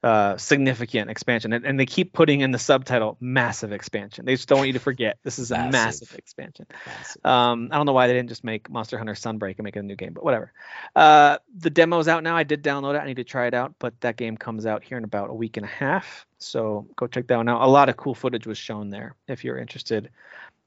uh, 0.03 0.35
significant 0.37 1.09
expansion, 1.11 1.53
and, 1.53 1.63
and 1.65 1.79
they 1.79 1.85
keep 1.85 2.11
putting 2.13 2.41
in 2.41 2.51
the 2.51 2.57
subtitle 2.57 3.17
"massive 3.19 3.71
expansion." 3.71 4.25
They 4.25 4.33
just 4.35 4.47
don't 4.47 4.57
want 4.59 4.67
you 4.67 4.73
to 4.73 4.79
forget 4.79 5.17
this 5.23 5.37
is 5.37 5.51
a 5.51 5.55
Massive. 5.55 5.71
massive 5.71 6.15
expansion. 6.17 6.65
Massive. 6.87 7.25
Um, 7.25 7.69
I 7.71 7.77
don't 7.77 7.85
know 7.85 7.93
why 7.93 8.07
they 8.07 8.13
didn't 8.13 8.29
just 8.29 8.43
make 8.43 8.69
Monster 8.69 8.97
Hunter 8.97 9.13
Sunbreak 9.13 9.55
and 9.57 9.63
make 9.63 9.75
it 9.75 9.79
a 9.79 9.83
new 9.83 9.95
game, 9.95 10.13
but 10.13 10.23
whatever. 10.23 10.53
Uh, 10.95 11.37
the 11.57 11.69
demo's 11.69 12.07
out 12.07 12.23
now. 12.23 12.35
I 12.35 12.43
did 12.43 12.63
download 12.63 12.95
it. 12.95 12.99
I 12.99 13.05
need 13.05 13.17
to 13.17 13.23
try 13.23 13.47
it 13.47 13.53
out, 13.53 13.75
but 13.79 13.99
that 14.01 14.17
game 14.17 14.37
comes 14.37 14.65
out 14.65 14.83
here 14.83 14.97
in 14.97 15.03
about 15.03 15.29
a 15.29 15.33
week 15.33 15.57
and 15.57 15.65
a 15.65 15.69
half. 15.69 16.25
So 16.39 16.87
go 16.95 17.05
check 17.07 17.27
that 17.27 17.37
one 17.37 17.47
out. 17.49 17.61
A 17.61 17.67
lot 17.67 17.89
of 17.89 17.97
cool 17.97 18.15
footage 18.15 18.47
was 18.47 18.57
shown 18.57 18.89
there 18.89 19.15
if 19.27 19.43
you're 19.43 19.57
interested 19.59 20.09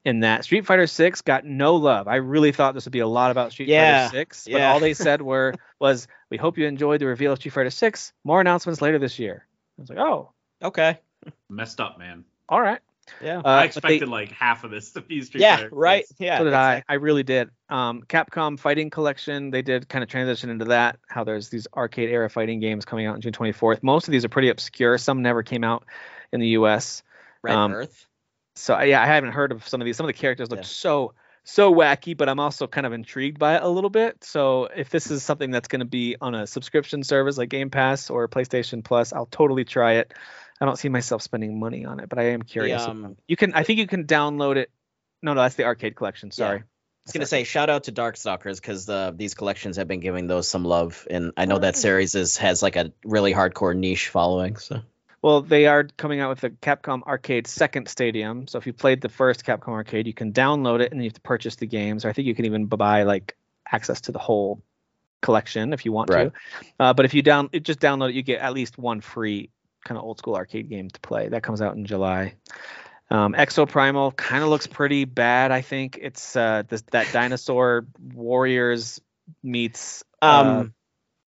in 0.05 0.19
that. 0.21 0.43
Street 0.43 0.65
Fighter 0.65 0.87
6 0.87 1.21
got 1.23 1.43
no 1.45 1.75
love. 1.75 2.07
I 2.07 2.15
really 2.17 2.51
thought 2.51 2.73
this 2.75 2.85
would 2.85 2.91
be 2.93 2.99
a 2.99 3.07
lot 3.07 3.31
about 3.31 3.51
Street 3.51 3.67
Yeah, 3.69 4.07
Fighter 4.07 4.19
6, 4.19 4.43
but 4.51 4.59
yeah. 4.59 4.71
all 4.71 4.79
they 4.79 4.93
said 4.93 5.21
were 5.21 5.53
was 5.79 6.07
we 6.29 6.37
hope 6.37 6.57
you 6.57 6.65
enjoyed 6.67 7.01
the 7.01 7.07
reveal 7.07 7.33
of 7.33 7.39
Street 7.39 7.51
Fighter 7.51 7.69
6. 7.71 8.13
More 8.23 8.39
announcements 8.39 8.81
later 8.81 8.99
this 8.99 9.19
year. 9.19 9.45
I 9.77 9.81
was 9.81 9.89
like, 9.89 9.97
"Oh, 9.99 10.31
Okay. 10.63 10.99
Messed 11.49 11.81
up, 11.81 11.97
man. 11.99 12.23
all 12.47 12.61
right." 12.61 12.79
Yeah. 13.21 13.37
Uh, 13.37 13.41
I 13.41 13.41
but 13.41 13.59
they- 13.59 13.65
expected 13.65 14.09
like 14.09 14.31
half 14.31 14.63
of 14.63 14.71
this 14.71 14.91
to 14.93 15.01
be 15.01 15.21
Street 15.21 15.41
yeah. 15.41 15.57
Fighter. 15.57 15.69
Yeah, 15.71 15.79
right. 15.79 16.05
Yeah. 16.17 16.37
so 16.39 16.43
did 16.45 16.49
exactly. 16.53 16.83
I. 16.89 16.93
I 16.93 16.97
really 16.97 17.23
did. 17.23 17.49
Um, 17.69 18.01
Capcom 18.03 18.59
Fighting 18.59 18.89
Collection, 18.89 19.51
they 19.51 19.61
did 19.61 19.87
kind 19.89 20.01
of 20.03 20.09
transition 20.09 20.49
into 20.49 20.65
that. 20.65 20.97
How 21.07 21.23
there's 21.23 21.49
these 21.49 21.67
arcade 21.75 22.09
era 22.09 22.29
fighting 22.29 22.59
games 22.59 22.83
coming 22.85 23.05
out 23.05 23.15
on 23.15 23.21
June 23.21 23.31
24th. 23.33 23.83
Most 23.83 24.07
of 24.07 24.11
these 24.11 24.25
are 24.25 24.29
pretty 24.29 24.49
obscure. 24.49 24.97
Some 24.97 25.21
never 25.21 25.43
came 25.43 25.63
out 25.63 25.85
in 26.31 26.39
the 26.39 26.47
U.S. 26.49 27.03
Red 27.43 27.55
um, 27.55 27.73
Earth. 27.73 28.07
So 28.55 28.79
yeah, 28.81 29.01
I 29.01 29.05
haven't 29.05 29.31
heard 29.31 29.51
of 29.51 29.67
some 29.67 29.81
of 29.81 29.85
these. 29.85 29.97
Some 29.97 30.05
of 30.05 30.07
the 30.07 30.19
characters 30.19 30.49
look 30.49 30.59
Yeah. 30.59 30.65
so 30.65 31.13
so 31.43 31.73
wacky, 31.73 32.17
but 32.17 32.27
I'm 32.27 32.39
also 32.39 32.65
kind 32.65 32.87
of 32.87 32.93
intrigued 32.93 33.37
by 33.37 33.57
it 33.57 33.63
a 33.63 33.67
little 33.69 33.89
bit. 33.91 34.23
So 34.23 34.65
if 34.75 34.89
this 34.89 35.11
is 35.11 35.21
something 35.21 35.51
that's 35.51 35.67
going 35.67 35.81
to 35.81 35.85
be 35.85 36.15
on 36.19 36.33
a 36.33 36.47
subscription 36.47 37.03
service 37.03 37.37
like 37.37 37.49
Game 37.49 37.69
Pass 37.69 38.09
or 38.09 38.27
PlayStation 38.27 38.83
Plus, 38.83 39.13
I'll 39.13 39.27
totally 39.27 39.63
try 39.63 39.93
it. 39.93 40.13
I 40.59 40.65
don't 40.65 40.77
see 40.77 40.89
myself 40.89 41.21
spending 41.21 41.59
money 41.59 41.85
on 41.85 41.99
it, 41.99 42.09
but 42.09 42.17
I 42.17 42.29
am 42.31 42.41
curious. 42.41 42.81
um, 42.81 43.15
you 43.27 43.35
can, 43.35 43.53
I 43.53 43.63
think 43.63 43.77
you 43.77 43.85
can 43.87 44.05
download 44.05 44.55
it. 44.55 44.71
No, 45.21 45.33
no, 45.33 45.41
that's 45.41 45.55
the 45.55 45.65
arcade 45.65 45.95
collection. 45.95 46.31
Sorry. 46.31 46.59
I 46.59 46.63
was 47.05 47.13
gonna 47.13 47.25
say 47.27 47.43
shout 47.43 47.69
out 47.69 47.83
to 47.83 47.91
Darkstalkers 47.91 48.55
because 48.55 48.89
uh, 48.89 49.11
these 49.13 49.35
collections 49.35 49.77
have 49.77 49.87
been 49.87 49.99
giving 49.99 50.25
those 50.25 50.47
some 50.47 50.65
love, 50.65 51.07
and 51.11 51.33
I 51.37 51.45
know 51.45 51.59
that 51.59 51.75
series 51.75 52.15
is 52.15 52.37
has 52.37 52.63
like 52.63 52.77
a 52.77 52.93
really 53.03 53.31
hardcore 53.31 53.75
niche 53.77 54.09
following. 54.09 54.55
So 54.55 54.81
Well, 55.25 55.41
they 55.41 55.65
are 55.65 55.85
coming 55.97 56.19
out 56.19 56.29
with 56.29 56.41
the 56.41 56.51
Capcom 56.51 57.01
Arcade 57.01 57.47
Second 57.47 57.87
Stadium. 57.87 58.45
So 58.45 58.59
if 58.59 58.67
you 58.67 58.73
played 58.73 59.01
the 59.01 59.09
first 59.09 59.43
Capcom 59.43 59.69
Arcade, 59.69 60.05
you 60.05 60.13
can 60.13 60.31
download 60.31 60.81
it 60.81 60.91
and 60.91 61.01
you 61.01 61.07
have 61.07 61.15
to 61.15 61.21
purchase 61.21 61.55
the 61.55 61.65
games. 61.65 62.05
Or 62.05 62.09
I 62.09 62.13
think 62.13 62.27
you 62.27 62.35
can 62.35 62.45
even 62.45 62.67
buy 62.67 63.01
like 63.01 63.35
access 63.67 64.01
to 64.01 64.11
the 64.11 64.19
whole 64.19 64.61
collection 65.23 65.73
if 65.73 65.83
you 65.83 65.91
want 65.91 66.11
Right. 66.11 66.31
to. 66.31 66.73
Uh, 66.79 66.93
but 66.93 67.05
if 67.05 67.15
you 67.15 67.23
down 67.23 67.49
it, 67.53 67.63
just 67.63 67.79
download 67.79 68.09
it, 68.09 68.13
you 68.13 68.21
get 68.21 68.39
at 68.39 68.53
least 68.53 68.77
one 68.77 69.01
free 69.01 69.49
kind 69.83 69.97
of 69.97 70.03
old 70.03 70.19
school 70.19 70.35
arcade 70.35 70.69
game 70.69 70.91
to 70.91 70.99
play. 70.99 71.27
That 71.27 71.41
comes 71.41 71.59
out 71.59 71.75
in 71.75 71.87
July. 71.87 72.35
Um, 73.09 73.33
Exoprimal 73.33 74.15
kind 74.15 74.43
of 74.43 74.49
looks 74.49 74.67
pretty 74.67 75.05
bad. 75.05 75.51
I 75.51 75.61
think 75.61 75.97
it's 75.99 76.35
uh, 76.35 76.61
this, 76.69 76.83
that 76.91 77.11
dinosaur 77.11 77.87
warriors 78.13 79.01
meets. 79.41 80.03
uh, 80.21 80.25
um, 80.25 80.73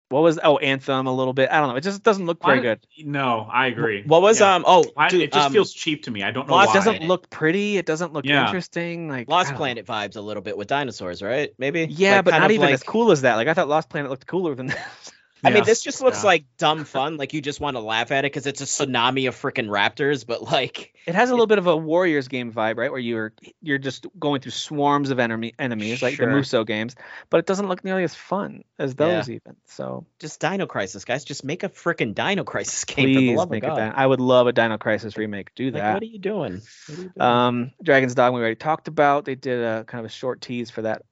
what 0.09 0.21
was 0.23 0.39
oh 0.43 0.57
Anthem 0.57 1.07
a 1.07 1.13
little 1.13 1.33
bit? 1.33 1.49
I 1.51 1.59
don't 1.59 1.69
know. 1.69 1.75
It 1.75 1.81
just 1.81 2.03
doesn't 2.03 2.25
look 2.25 2.43
very 2.43 2.57
Why- 2.59 2.63
good. 2.63 2.79
No, 3.05 3.47
I 3.51 3.67
agree. 3.67 4.03
what 4.05 4.21
was 4.21 4.39
Yeah. 4.39 4.55
um 4.55 4.63
oh 4.67 4.83
Why- 4.95 5.07
dude, 5.09 5.21
it 5.21 5.31
just 5.33 5.47
um, 5.47 5.53
feels 5.53 5.71
cheap 5.73 6.03
to 6.03 6.11
me. 6.11 6.23
I 6.23 6.31
don't 6.31 6.47
know 6.47 6.55
Lost 6.55 6.69
It 6.75 6.79
why. 6.79 6.85
doesn't 6.85 7.07
look 7.07 7.29
pretty. 7.29 7.77
It 7.77 7.85
doesn't 7.85 8.13
look 8.13 8.25
Yeah. 8.25 8.45
interesting. 8.45 9.07
Like 9.07 9.29
Lost 9.29 9.47
don't 9.49 9.53
know. 9.53 9.57
Planet 9.59 9.85
vibes 9.85 10.15
a 10.17 10.21
little 10.21 10.41
bit 10.43 10.57
with 10.57 10.67
dinosaurs, 10.67 11.21
right? 11.21 11.51
Maybe. 11.57 11.85
Yeah, 11.89 12.17
Like, 12.17 12.25
but 12.25 12.31
not 12.39 12.51
even 12.51 12.65
like- 12.65 12.73
as 12.73 12.83
cool 12.83 13.11
as 13.11 13.21
that. 13.21 13.35
Like 13.35 13.47
I 13.47 13.53
thought 13.53 13.67
Lost 13.67 13.89
Planet 13.89 14.09
looked 14.09 14.25
cooler 14.27 14.55
than 14.55 14.67
this. 14.67 14.77
I 15.43 15.51
mean, 15.51 15.63
this 15.63 15.81
just 15.81 16.01
looks 16.01 16.19
Yeah. 16.23 16.27
like 16.27 16.45
dumb 16.57 16.83
fun. 16.85 17.17
Like 17.17 17.33
you 17.33 17.41
just 17.41 17.59
want 17.61 17.75
to 17.77 17.81
laugh 17.81 18.11
at 18.11 18.25
it 18.25 18.31
because 18.31 18.45
it's 18.47 18.61
a 18.61 18.65
tsunami 18.65 19.27
of 19.27 19.35
freaking 19.35 19.67
raptors. 19.67 20.25
But 20.27 20.41
like, 20.43 20.93
It 21.05 21.15
has 21.15 21.29
a 21.29 21.33
little 21.33 21.47
bit 21.47 21.57
of 21.59 21.67
a 21.67 21.75
Warriors 21.77 22.27
game 22.27 22.51
vibe, 22.51 22.77
right? 22.77 22.91
Where 22.91 22.99
you're 22.99 23.33
you're 23.61 23.77
just 23.77 24.05
going 24.19 24.41
through 24.41 24.51
swarms 24.51 25.09
of 25.11 25.19
enemy 25.19 25.53
enemies, 25.57 26.01
like 26.01 26.17
the 26.17 26.27
Muso 26.27 26.63
games, 26.63 26.95
but 27.29 27.37
it 27.39 27.45
doesn't 27.45 27.67
look 27.67 27.83
nearly 27.83 28.03
as 28.03 28.13
fun 28.15 28.63
as 28.77 28.95
those 28.95 29.29
even. 29.29 29.55
So 29.65 30.05
just 30.19 30.39
Dino 30.41 30.65
Crisis, 30.65 31.05
guys. 31.05 31.23
Just 31.23 31.43
make 31.43 31.63
a 31.63 31.69
freaking 31.69 32.13
Dino 32.13 32.43
Crisis 32.43 32.83
game 32.85 33.05
for 33.15 33.19
the 33.19 33.27
please 33.29 33.37
love 33.37 33.49
make 33.49 33.63
of 33.63 33.67
it 33.67 33.69
God. 33.71 33.77
that. 33.79 33.97
I 33.97 34.05
would 34.05 34.19
love 34.21 34.47
a 34.47 34.51
Dino 34.51 34.77
Crisis 34.77 35.17
remake. 35.17 35.55
Do 35.55 35.65
Like, 35.65 35.73
that. 35.75 35.93
what 35.93 36.03
are 36.03 36.05
you 36.05 36.19
doing? 36.19 36.61
What 36.87 36.99
are 36.99 37.01
you 37.01 37.09
doing? 37.09 37.21
Um, 37.21 37.71
Dragon's 37.81 38.15
Dogma 38.15 38.37
we 38.37 38.41
already 38.41 38.55
talked 38.55 38.87
about. 38.87 39.25
They 39.25 39.35
did 39.35 39.63
a 39.63 39.83
kind 39.85 39.99
of 39.99 40.05
a 40.05 40.13
short 40.13 40.41
tease 40.41 40.69
for 40.69 40.81
that 40.83 41.03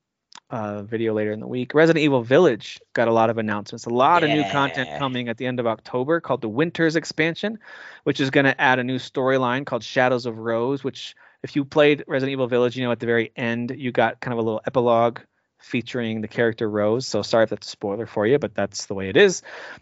uh, 0.49 0.83
video 0.83 1.13
later 1.13 1.31
in 1.31 1.39
the 1.39 1.47
week. 1.47 1.73
Resident 1.73 2.03
Evil 2.03 2.23
Village 2.23 2.79
got 2.93 3.07
a 3.07 3.13
lot 3.13 3.29
of 3.29 3.37
announcements. 3.37 3.85
A 3.85 3.89
lot 3.89 4.23
of 4.23 4.29
new 4.29 4.43
content 4.51 4.89
coming 4.97 5.29
at 5.29 5.37
the 5.37 5.45
end 5.45 5.59
of 5.59 5.67
October 5.67 6.21
called 6.21 6.41
the 6.41 6.49
Winters 6.49 6.95
expansion, 6.95 7.59
which 8.03 8.19
is 8.19 8.29
going 8.29 8.45
to 8.45 8.59
add 8.59 8.79
a 8.79 8.83
new 8.83 8.97
storyline 8.97 9.65
called 9.65 9.83
Shadows 9.83 10.25
of 10.25 10.37
Rose. 10.37 10.83
Which, 10.83 11.15
if 11.43 11.55
you 11.55 11.65
played 11.65 12.03
Resident 12.07 12.33
Evil 12.33 12.47
Village, 12.47 12.77
you 12.77 12.83
know 12.83 12.91
at 12.91 12.99
the 12.99 13.05
very 13.05 13.31
end 13.35 13.73
you 13.75 13.91
got 13.91 14.19
kind 14.21 14.33
of 14.33 14.39
a 14.39 14.41
little 14.41 14.61
epilogue 14.65 15.19
featuring 15.59 16.21
the 16.21 16.27
character 16.27 16.69
Rose. 16.69 17.05
So 17.05 17.21
sorry 17.21 17.43
if 17.43 17.49
that's 17.49 17.67
a 17.67 17.69
spoiler 17.69 18.05
for 18.05 18.25
you, 18.25 18.39
but 18.39 18.55
that's 18.55 18.85
the 18.85 18.93
way 18.93 19.09
it 19.09 19.17
is. 19.17 19.41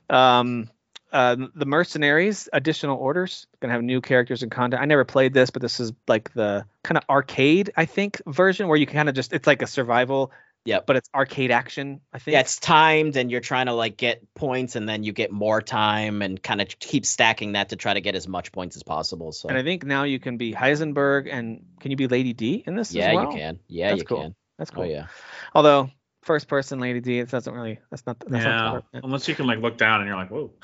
Um, 0.09 0.69
uh, 1.11 1.37
the 1.55 1.65
mercenaries 1.65 2.49
additional 2.51 2.97
orders 2.97 3.47
gonna 3.61 3.71
have 3.71 3.81
new 3.81 4.01
characters 4.01 4.43
and 4.43 4.51
content 4.51 4.81
i 4.81 4.85
never 4.85 5.05
played 5.05 5.33
this 5.33 5.49
but 5.49 5.61
this 5.61 5.79
is 5.79 5.93
like 6.09 6.33
the 6.33 6.65
kind 6.83 6.97
of 6.97 7.05
arcade 7.09 7.71
i 7.77 7.85
think 7.85 8.21
version 8.27 8.67
where 8.67 8.75
you 8.75 8.85
kind 8.85 9.07
of 9.07 9.15
just 9.15 9.31
it's 9.31 9.47
like 9.47 9.61
a 9.61 9.67
survival 9.67 10.33
Yeah, 10.65 10.79
but 10.85 10.95
it's 10.95 11.09
arcade 11.13 11.51
action. 11.51 12.01
I 12.11 12.17
think. 12.17 12.33
Yeah, 12.33 12.39
it's 12.39 12.59
timed, 12.59 13.15
and 13.17 13.29
you're 13.29 13.39
trying 13.39 13.67
to 13.67 13.73
like 13.73 13.97
get 13.97 14.33
points, 14.33 14.75
and 14.75 14.89
then 14.89 15.03
you 15.03 15.13
get 15.13 15.31
more 15.31 15.61
time, 15.61 16.23
and 16.23 16.41
kind 16.41 16.59
of 16.59 16.67
keep 16.79 17.05
stacking 17.05 17.53
that 17.53 17.69
to 17.69 17.75
try 17.75 17.93
to 17.93 18.01
get 18.01 18.15
as 18.15 18.27
much 18.27 18.51
points 18.51 18.75
as 18.75 18.81
possible. 18.81 19.31
So. 19.31 19.47
And 19.47 19.57
I 19.57 19.63
think 19.63 19.85
now 19.85 20.03
you 20.03 20.19
can 20.19 20.37
be 20.37 20.53
Heisenberg, 20.53 21.31
and 21.31 21.65
can 21.79 21.91
you 21.91 21.97
be 21.97 22.07
Lady 22.07 22.33
D 22.33 22.63
in 22.65 22.75
this? 22.75 22.93
Yeah, 22.93 23.13
well? 23.13 23.31
you 23.31 23.37
can. 23.37 23.59
Yeah, 23.67 23.89
That's 23.89 23.99
you 23.99 24.05
cool. 24.05 24.21
can. 24.21 24.35
That's 24.57 24.71
cool. 24.71 24.83
Oh 24.83 24.85
cool. 24.87 24.95
yeah. 24.95 25.07
Although 25.53 25.91
first 26.23 26.47
person 26.47 26.79
Lady 26.79 26.99
D, 26.99 27.19
it 27.19 27.29
doesn't 27.29 27.53
really. 27.53 27.79
That's 27.91 28.05
not. 28.05 28.19
That's 28.27 28.43
yeah. 28.43 28.55
not. 28.55 28.85
Unless 28.93 29.27
you 29.27 29.35
can 29.35 29.45
like 29.45 29.59
look 29.59 29.77
down 29.77 30.01
and 30.01 30.07
you're 30.07 30.17
like, 30.17 30.31
whoa. 30.31 30.51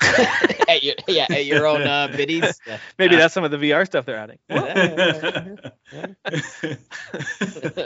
at 0.68 0.82
your, 0.82 0.94
yeah, 1.08 1.26
at 1.30 1.44
your 1.44 1.66
own 1.66 1.82
uh, 1.82 2.08
biddies. 2.08 2.60
Maybe 2.98 3.14
Yeah. 3.14 3.20
that's 3.22 3.34
some 3.34 3.44
of 3.44 3.50
the 3.50 3.56
VR 3.58 3.84
stuff 3.86 4.04
they're 4.06 4.16
adding. 4.16 4.38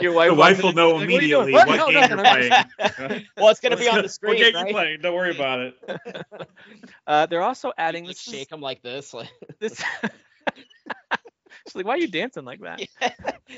Your 0.01 0.13
wife 0.13 0.29
the 0.29 0.35
wife 0.35 0.63
will 0.63 0.73
know 0.73 0.99
she's 0.99 1.07
like, 1.07 1.11
"What 1.11 1.21
are 1.21 1.25
you 1.25 1.29
doing?" 1.29 1.49
immediately 1.49 1.53
What? 1.53 1.67
what, 1.67 1.77
game 1.91 1.93
no, 1.93 2.07
you're 2.07 2.17
playing. 2.17 3.25
Well, 3.37 3.49
it's 3.49 3.59
gonna 3.59 3.77
be 3.77 3.89
on 3.89 4.01
the 4.01 4.09
screen, 4.09 4.35
What 4.35 4.37
game 4.39 4.53
right? 4.55 4.67
you 4.67 4.73
playing? 4.73 5.01
Don't 5.01 5.15
worry 5.15 5.31
about 5.35 5.59
it. 5.59 5.75
Uh, 7.05 7.25
they're 7.25 7.41
also 7.43 7.71
adding 7.77 8.05
Like 8.05 8.15
this. 8.15 8.27
is- 8.27 8.33
shake 8.33 8.49
them 8.49 8.61
like 8.61 8.81
this. 8.81 9.13
Like, 9.13 9.29
this 9.59 9.81
She's 11.67 11.75
like, 11.75 11.85
why 11.85 11.93
are 11.95 11.97
you 11.97 12.07
dancing 12.07 12.45
like 12.45 12.61
that? 12.61 12.79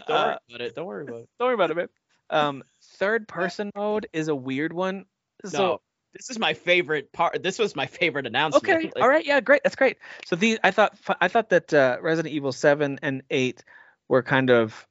don't 0.07 0.09
Uh, 0.09 0.23
worry 0.25 0.37
about 0.49 0.61
it. 0.61 0.75
Don't 0.75 0.85
worry 0.87 1.03
about 1.03 1.21
it. 1.21 1.29
Don't 1.39 1.47
worry 1.47 1.53
about 1.53 1.71
it, 1.71 1.75
babe. 1.77 1.89
Um, 2.31 2.63
third 2.97 3.27
person 3.27 3.71
mode 3.75 4.07
is 4.13 4.27
a 4.29 4.35
weird 4.35 4.73
one. 4.73 5.05
So 5.45 5.57
no, 5.57 5.81
this 6.13 6.29
is 6.29 6.39
my 6.39 6.53
favorite 6.53 7.11
part. 7.11 7.41
This 7.43 7.59
was 7.59 7.75
my 7.75 7.85
favorite 7.85 8.25
announcement. 8.27 8.63
okay, 8.67 8.91
Like, 8.95 9.03
all 9.03 9.09
right, 9.09 9.25
yeah, 9.25 9.39
great, 9.41 9.61
that's 9.63 9.75
great. 9.75 9.97
So 10.25 10.35
these, 10.35 10.57
I 10.63 10.71
thought, 10.71 10.97
I 11.21 11.27
thought 11.27 11.49
that 11.49 11.73
uh, 11.73 11.97
Resident 12.01 12.33
Evil 12.33 12.51
seven 12.51 12.99
and 13.01 13.23
eight 13.29 13.63
were 14.07 14.23
kind 14.23 14.49
of. 14.49 14.85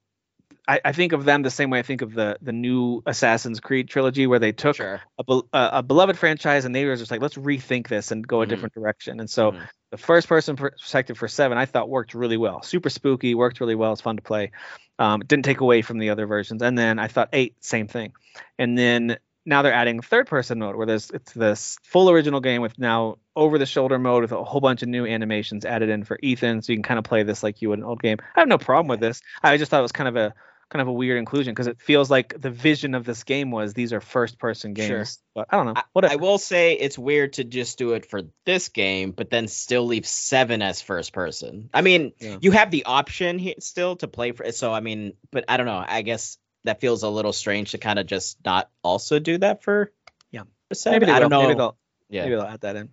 I, 0.66 0.80
I 0.84 0.92
think 0.92 1.12
of 1.12 1.24
them 1.24 1.42
the 1.42 1.50
same 1.50 1.70
way 1.70 1.78
I 1.78 1.82
think 1.82 2.02
of 2.02 2.12
the 2.12 2.36
the 2.42 2.52
new 2.52 3.02
Assassin's 3.06 3.58
Creed 3.58 3.88
trilogy, 3.88 4.26
where 4.26 4.38
they 4.38 4.52
took 4.52 4.76
Sure. 4.76 5.00
a, 5.18 5.24
bel- 5.24 5.48
a, 5.52 5.68
a 5.74 5.82
beloved 5.82 6.18
franchise 6.18 6.66
and 6.66 6.74
they 6.74 6.84
were 6.84 6.94
just 6.96 7.10
like, 7.10 7.22
let's 7.22 7.36
rethink 7.36 7.88
this 7.88 8.10
and 8.10 8.26
go 8.26 8.42
a 8.42 8.46
Mhm. 8.46 8.50
different 8.50 8.74
direction. 8.74 9.18
And 9.18 9.30
so 9.30 9.52
Mhm. 9.52 9.66
the 9.90 9.96
first 9.96 10.28
person 10.28 10.56
perspective 10.56 11.16
for 11.16 11.26
seven, 11.26 11.56
I 11.56 11.64
thought 11.64 11.88
worked 11.88 12.12
really 12.14 12.36
well. 12.36 12.62
Super 12.62 12.90
spooky, 12.90 13.34
worked 13.34 13.60
really 13.60 13.76
well. 13.76 13.92
It's 13.92 14.02
fun 14.02 14.16
to 14.16 14.22
play. 14.22 14.50
Um, 14.98 15.20
didn't 15.20 15.46
take 15.46 15.60
away 15.60 15.80
from 15.80 15.98
the 15.98 16.10
other 16.10 16.26
versions. 16.26 16.60
And 16.60 16.76
then 16.76 16.98
I 16.98 17.08
thought 17.08 17.30
eight, 17.32 17.54
same 17.64 17.88
thing. 17.88 18.12
And 18.58 18.76
then 18.76 19.16
now 19.48 19.62
they're 19.62 19.72
adding 19.72 20.00
third 20.00 20.26
person 20.26 20.58
mode 20.58 20.76
where 20.76 20.86
there's 20.86 21.10
it's 21.10 21.32
this 21.32 21.78
full 21.82 22.10
original 22.10 22.40
game 22.40 22.60
with 22.60 22.78
now 22.78 23.16
over 23.34 23.58
the 23.58 23.66
shoulder 23.66 23.98
mode 23.98 24.22
with 24.22 24.32
a 24.32 24.44
whole 24.44 24.60
bunch 24.60 24.82
of 24.82 24.88
new 24.88 25.06
animations 25.06 25.64
added 25.64 25.88
in 25.88 26.04
for 26.04 26.18
Ethan. 26.22 26.60
So 26.60 26.72
you 26.72 26.76
can 26.76 26.82
kind 26.82 26.98
of 26.98 27.04
play 27.04 27.22
this 27.22 27.42
like 27.42 27.62
you 27.62 27.70
would 27.70 27.78
an 27.78 27.84
old 27.84 28.02
game. 28.02 28.18
I 28.36 28.40
have 28.40 28.48
no 28.48 28.58
problem 28.58 28.88
with 28.88 29.00
this. 29.00 29.22
I 29.42 29.56
just 29.56 29.70
thought 29.70 29.78
it 29.78 29.82
was 29.82 29.92
kind 29.92 30.08
of 30.08 30.16
a 30.16 30.34
kind 30.68 30.82
of 30.82 30.88
a 30.88 30.92
weird 30.92 31.18
inclusion 31.18 31.54
because 31.54 31.66
it 31.66 31.80
feels 31.80 32.10
like 32.10 32.38
the 32.38 32.50
vision 32.50 32.94
of 32.94 33.06
this 33.06 33.24
game 33.24 33.50
was 33.50 33.72
these 33.72 33.94
are 33.94 34.02
first 34.02 34.38
person 34.38 34.74
games. 34.74 34.88
Sure. 34.88 35.04
But 35.34 35.46
I 35.50 35.56
don't 35.56 35.64
know. 35.64 35.72
I, 35.76 35.84
Whatever. 35.94 36.12
I 36.12 36.16
will 36.16 36.36
say 36.36 36.74
it's 36.74 36.98
weird 36.98 37.34
to 37.34 37.44
just 37.44 37.78
do 37.78 37.94
it 37.94 38.04
for 38.04 38.22
this 38.44 38.68
game, 38.68 39.12
but 39.12 39.30
then 39.30 39.48
still 39.48 39.86
leave 39.86 40.06
seven 40.06 40.60
as 40.60 40.82
first 40.82 41.14
person. 41.14 41.70
I 41.72 41.80
mean, 41.80 42.12
Yeah. 42.20 42.36
you 42.42 42.50
have 42.50 42.70
the 42.70 42.84
option 42.84 43.38
here 43.38 43.54
still 43.60 43.96
to 43.96 44.08
play 44.08 44.32
for 44.32 44.52
So 44.52 44.70
I 44.70 44.80
mean, 44.80 45.14
but 45.30 45.46
I 45.48 45.56
don't 45.56 45.64
know. 45.66 45.82
I 45.86 46.02
guess 46.02 46.36
that 46.64 46.80
feels 46.80 47.02
a 47.02 47.08
little 47.08 47.32
strange 47.32 47.72
to 47.72 47.78
kind 47.78 47.98
of 47.98 48.06
just 48.06 48.38
not 48.44 48.70
also 48.82 49.18
do 49.18 49.38
that 49.38 49.62
for 49.62 49.92
Yeah. 50.30 50.42
seven. 50.72 51.00
Maybe 51.00 51.06
they 51.06 51.16
I 51.16 51.20
don't 51.20 51.30
will. 51.30 51.42
know. 51.42 51.48
Maybe 51.48 51.58
they'll 51.58 51.76
yeah. 52.10 52.22
Maybe 52.24 52.34
they'll 52.36 52.44
add 52.44 52.60
that 52.62 52.76
in. 52.76 52.88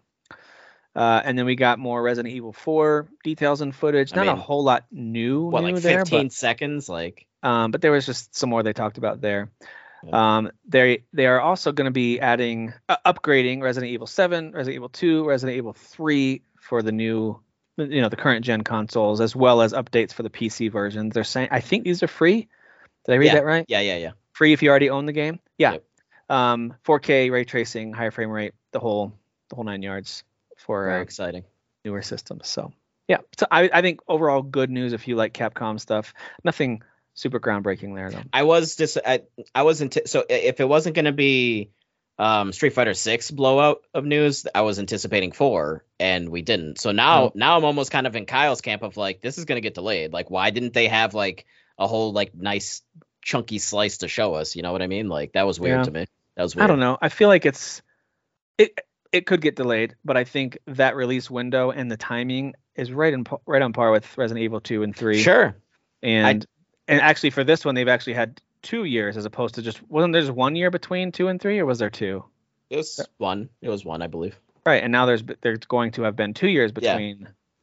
Uh, 0.96 1.22
and 1.26 1.38
then 1.38 1.46
we 1.46 1.56
got 1.56 1.78
more 1.78 2.02
Resident 2.02 2.34
Evil 2.34 2.54
4 2.54 3.08
details 3.24 3.60
and 3.60 3.76
footage. 3.76 4.14
I 4.14 4.24
Not 4.24 4.38
a 4.38 4.40
whole 4.40 4.64
lot 4.64 4.86
new, 4.92 5.42
what 5.48 5.62
new 5.64 5.74
like 5.74 5.84
there, 5.84 6.06
15 6.06 6.30
seconds? 6.30 6.88
Like 6.88 7.28
but, 7.42 7.50
um, 7.50 7.72
but 7.72 7.82
there 7.82 7.92
was 7.92 8.06
just 8.06 8.34
some 8.34 8.50
more 8.50 8.64
they 8.64 8.72
talked 8.74 8.98
about 8.98 9.20
there. 9.20 9.52
Yeah. 10.06 10.38
Um, 10.38 10.52
they 10.68 11.04
they 11.12 11.26
are 11.26 11.42
also 11.42 11.72
going 11.74 11.86
to 11.86 11.92
be 11.92 12.20
adding 12.20 12.74
uh, 12.88 12.98
upgrading 13.06 13.62
Resident 13.62 13.92
Evil 13.92 14.08
7, 14.08 14.52
Resident 14.52 14.76
Evil 14.76 14.90
2, 14.90 15.26
Resident 15.26 15.58
Evil 15.58 15.74
3 15.74 16.42
for 16.62 16.82
the 16.82 16.92
new, 16.92 17.40
you 17.78 18.02
know, 18.02 18.10
the 18.10 18.16
current 18.16 18.46
gen 18.46 18.64
consoles, 18.64 19.20
as 19.20 19.36
well 19.36 19.62
as 19.62 19.74
updates 19.74 20.14
for 20.14 20.24
the 20.24 20.30
PC 20.30 20.72
versions. 20.72 21.14
They're 21.14 21.24
saying 21.24 21.50
I 21.52 21.60
think 21.60 21.84
these 21.84 22.04
are 22.04 22.08
free. 22.08 22.48
Did 23.06 23.14
I 23.14 23.16
read 23.18 23.26
Yeah. 23.28 23.34
that 23.36 23.46
right? 23.46 23.66
yeah, 23.68 23.82
yeah, 23.82 23.98
yeah. 23.98 24.12
Free 24.34 24.54
if 24.54 24.62
you 24.64 24.70
already 24.70 24.90
own 24.90 25.06
the 25.06 25.14
game. 25.14 25.40
Yeah. 25.58 25.74
Yep. 25.74 25.84
Um, 26.30 26.74
4K 26.86 27.30
ray 27.32 27.46
tracing, 27.46 27.94
higher 27.94 28.12
frame 28.12 28.30
rate, 28.32 28.54
the 28.72 28.80
whole 28.80 29.14
the 29.50 29.56
whole 29.56 29.64
nine 29.66 29.84
yards 29.84 30.24
for 30.58 30.86
Very 30.86 31.00
uh, 31.00 31.04
exciting. 31.04 31.44
newer 31.84 32.02
systems. 32.02 32.48
So 32.48 32.74
yeah, 33.08 33.18
so 33.38 33.46
I, 33.52 33.70
I 33.72 33.82
think 33.82 34.00
overall 34.08 34.42
good 34.42 34.72
news 34.72 34.94
if 34.94 35.08
you 35.08 35.16
like 35.16 35.34
Capcom 35.34 35.80
stuff. 35.80 36.14
Nothing 36.44 36.82
super 37.14 37.40
groundbreaking 37.40 37.94
there 37.96 38.10
though. 38.10 38.24
I 38.34 38.42
was 38.44 38.76
just 38.76 38.98
I, 39.06 39.22
I 39.54 39.62
wasn't 39.64 39.98
so 40.08 40.26
if 40.28 40.60
it 40.60 40.68
wasn't 40.68 40.96
going 40.96 41.06
to 41.06 41.12
be 41.12 41.70
um 42.18 42.52
Street 42.54 42.74
Fighter 42.74 42.96
6 42.96 43.30
blowout 43.32 43.84
of 43.94 44.04
news, 44.06 44.48
I 44.56 44.62
was 44.62 44.80
anticipating 44.80 45.32
4 45.32 45.86
and 46.00 46.30
we 46.30 46.42
didn't. 46.42 46.80
So 46.80 46.92
now 46.92 47.26
No. 47.26 47.32
now 47.36 47.58
I'm 47.58 47.66
almost 47.66 47.92
kind 47.92 48.08
of 48.08 48.16
in 48.16 48.26
Kyle's 48.26 48.62
camp 48.62 48.82
of 48.82 48.98
like 48.98 49.22
this 49.22 49.38
is 49.38 49.46
going 49.46 49.58
to 49.58 49.62
get 49.62 49.76
delayed. 49.76 50.12
Like 50.12 50.32
why 50.32 50.50
didn't 50.50 50.74
they 50.74 50.88
have 50.88 51.14
like 51.14 51.46
a 51.78 51.88
whole 51.88 52.14
like 52.14 52.34
nice 52.36 52.82
chunky 53.22 53.60
slice 53.60 54.00
to 54.00 54.08
show 54.08 54.36
us, 54.36 54.56
you 54.56 54.62
know 54.62 54.72
what 54.72 54.82
I 54.82 54.88
mean? 54.88 55.10
Like 55.10 55.34
that 55.34 55.44
was 55.44 55.60
weird 55.60 55.80
Yeah. 55.80 55.84
to 55.84 55.92
me. 55.92 56.06
That 56.36 56.44
was 56.44 56.56
weird. 56.56 56.66
I 56.66 56.68
don't 56.68 56.80
know. 56.80 56.98
I 57.02 57.10
feel 57.10 57.28
like 57.30 57.46
it's 57.46 57.82
it 58.58 58.80
it 59.12 59.26
could 59.26 59.42
get 59.42 59.56
delayed, 59.56 59.96
but 60.04 60.18
I 60.18 60.24
think 60.26 60.58
that 60.68 60.96
release 60.96 61.30
window 61.30 61.72
and 61.72 61.90
the 61.90 61.98
timing 61.98 62.54
is 62.76 62.92
right 62.92 63.14
in 63.14 63.26
right 63.46 63.62
on 63.62 63.74
par 63.74 63.92
with 63.92 64.18
Resident 64.18 64.44
Evil 64.44 64.60
2 64.60 64.84
and 64.84 64.96
3. 64.96 65.22
Sure. 65.22 65.56
And 66.04 66.46
and 66.88 67.02
actually 67.02 67.32
for 67.32 67.44
this 67.44 67.66
one 67.66 67.76
they've 67.76 67.88
actually 67.88 68.14
had 68.14 68.42
2 68.64 68.84
years 68.84 69.16
as 69.18 69.26
opposed 69.26 69.56
to 69.56 69.62
just 69.62 69.82
wasn't 69.90 70.14
there 70.14 70.22
just 70.22 70.34
1 70.34 70.56
year 70.56 70.70
between 70.72 71.12
2 71.12 71.28
and 71.28 71.42
3 71.42 71.60
or 71.60 71.66
was 71.66 71.80
there 71.80 71.90
2? 71.90 72.24
It 72.70 72.78
was 72.78 73.08
one. 73.18 73.50
It 73.62 73.70
was 73.70 73.86
one, 73.86 74.02
I 74.02 74.08
believe. 74.08 74.38
Right, 74.66 74.84
and 74.84 74.92
now 74.92 75.06
there's 75.06 75.24
there's 75.42 75.60
going 75.60 75.92
to 75.92 76.04
have 76.04 76.16
been 76.16 76.34
2 76.34 76.48
years 76.48 76.72
Yeah. 76.80 76.98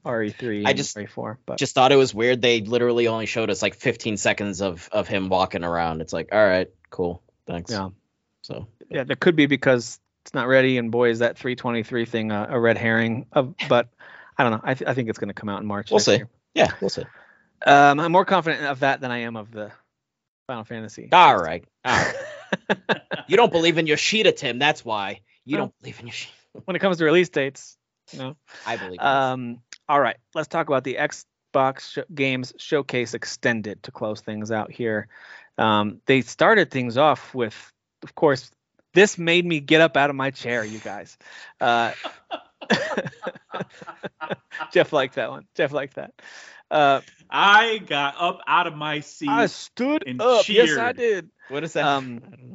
Between 0.04 0.30
RE3 0.62 0.66
I 0.66 0.70
and 0.70 0.76
just- 0.76 0.96
RE4, 0.96 1.36
but 1.46 1.58
Just 1.58 1.74
thought 1.74 1.92
it 1.92 1.96
was 1.96 2.14
weird. 2.14 2.42
They 2.42 2.60
literally 2.60 3.08
only 3.08 3.26
showed 3.26 3.50
us 3.50 3.62
like 3.62 3.74
15 3.74 4.16
seconds 4.16 4.60
of 4.62 4.88
of 4.92 5.08
him 5.08 5.28
walking 5.28 5.64
around. 5.64 6.00
It's 6.00 6.12
like, 6.12 6.28
all 6.32 6.44
right, 6.46 6.68
cool. 6.90 7.22
Thanks. 7.46 7.70
yeah. 7.70 7.88
So 8.42 8.66
yeah, 8.90 9.04
there 9.04 9.16
could 9.16 9.36
be 9.36 9.46
because 9.46 9.98
it's 10.24 10.34
not 10.34 10.46
ready, 10.48 10.78
and 10.78 10.90
boy, 10.92 11.10
is 11.10 11.20
that 11.20 11.36
323 11.38 12.04
thing 12.06 12.30
a, 12.32 12.46
a 12.50 12.60
red 12.60 12.76
herring. 12.78 13.26
Of, 13.32 13.54
but 13.68 13.88
I 14.36 14.42
don't 14.44 14.52
know. 14.52 14.60
I, 14.62 14.74
th- 14.74 14.88
I 14.88 14.94
think 14.94 15.08
it's 15.08 15.18
going 15.18 15.28
to 15.28 15.34
come 15.34 15.48
out 15.48 15.60
in 15.60 15.66
March. 15.66 15.90
We'll 15.90 16.00
see. 16.00 16.16
year. 16.16 16.28
yeah, 16.54 16.70
we'll 16.80 16.90
see. 16.90 17.04
Um, 17.66 18.00
I'm 18.00 18.10
more 18.12 18.24
confident 18.24 18.64
of 18.64 18.80
that 18.80 19.00
than 19.00 19.10
I 19.12 19.18
am 19.18 19.36
of 19.36 19.52
the 19.52 19.70
Final 20.48 20.64
Fantasy. 20.64 21.08
All 21.12 21.36
right. 21.36 21.64
All 21.84 21.96
right. 21.96 22.14
You 23.28 23.36
don't 23.38 23.52
believe 23.52 23.78
in 23.78 23.86
Yoshida, 23.86 24.32
Tim. 24.32 24.58
That's 24.58 24.84
why. 24.84 25.20
You 25.46 25.56
don't 25.56 25.72
believe 25.80 25.98
in 26.00 26.06
Yoshida. 26.08 26.32
when 26.66 26.76
it 26.76 26.80
comes 26.80 26.98
to 26.98 27.04
release 27.04 27.30
dates, 27.30 27.78
no. 28.16 28.36
I 28.66 28.76
believe. 28.76 29.00
Um, 29.00 29.60
all 29.92 30.00
right, 30.00 30.16
let's 30.34 30.48
talk 30.48 30.68
about 30.68 30.84
the 30.84 30.96
Xbox 30.98 31.80
sh- 31.92 31.98
Games 32.14 32.54
Showcase 32.56 33.12
Extended 33.12 33.82
to 33.82 33.90
close 33.90 34.22
things 34.22 34.50
out 34.50 34.72
here. 34.72 35.06
Um, 35.58 36.00
they 36.06 36.22
started 36.22 36.70
things 36.70 36.96
off 36.96 37.34
with, 37.34 37.70
of 38.02 38.14
course, 38.14 38.50
this 38.94 39.18
made 39.18 39.44
me 39.44 39.60
get 39.60 39.82
up 39.82 39.98
out 39.98 40.08
of 40.08 40.16
my 40.16 40.30
chair, 40.30 40.64
you 40.64 40.78
guys. 40.78 41.18
Uh, 41.60 41.92
Jeff 44.72 44.94
liked 44.94 45.16
that 45.16 45.28
one. 45.28 45.46
Jeff 45.54 45.72
liked 45.72 45.96
that. 45.96 46.14
Uh, 46.70 47.02
I 47.28 47.76
got 47.76 48.14
up 48.18 48.40
out 48.46 48.66
of 48.66 48.74
my 48.74 49.00
seat. 49.00 49.28
I 49.28 49.44
stood 49.44 50.04
and 50.06 50.22
up. 50.22 50.48
Yes, 50.48 50.78
I 50.78 50.92
did. 50.92 51.26
this. 51.26 51.32
What 51.50 51.64
is 51.64 51.74
that? 51.74 51.84
um, 51.84 52.22
I 52.26 52.30
don't 52.36 52.48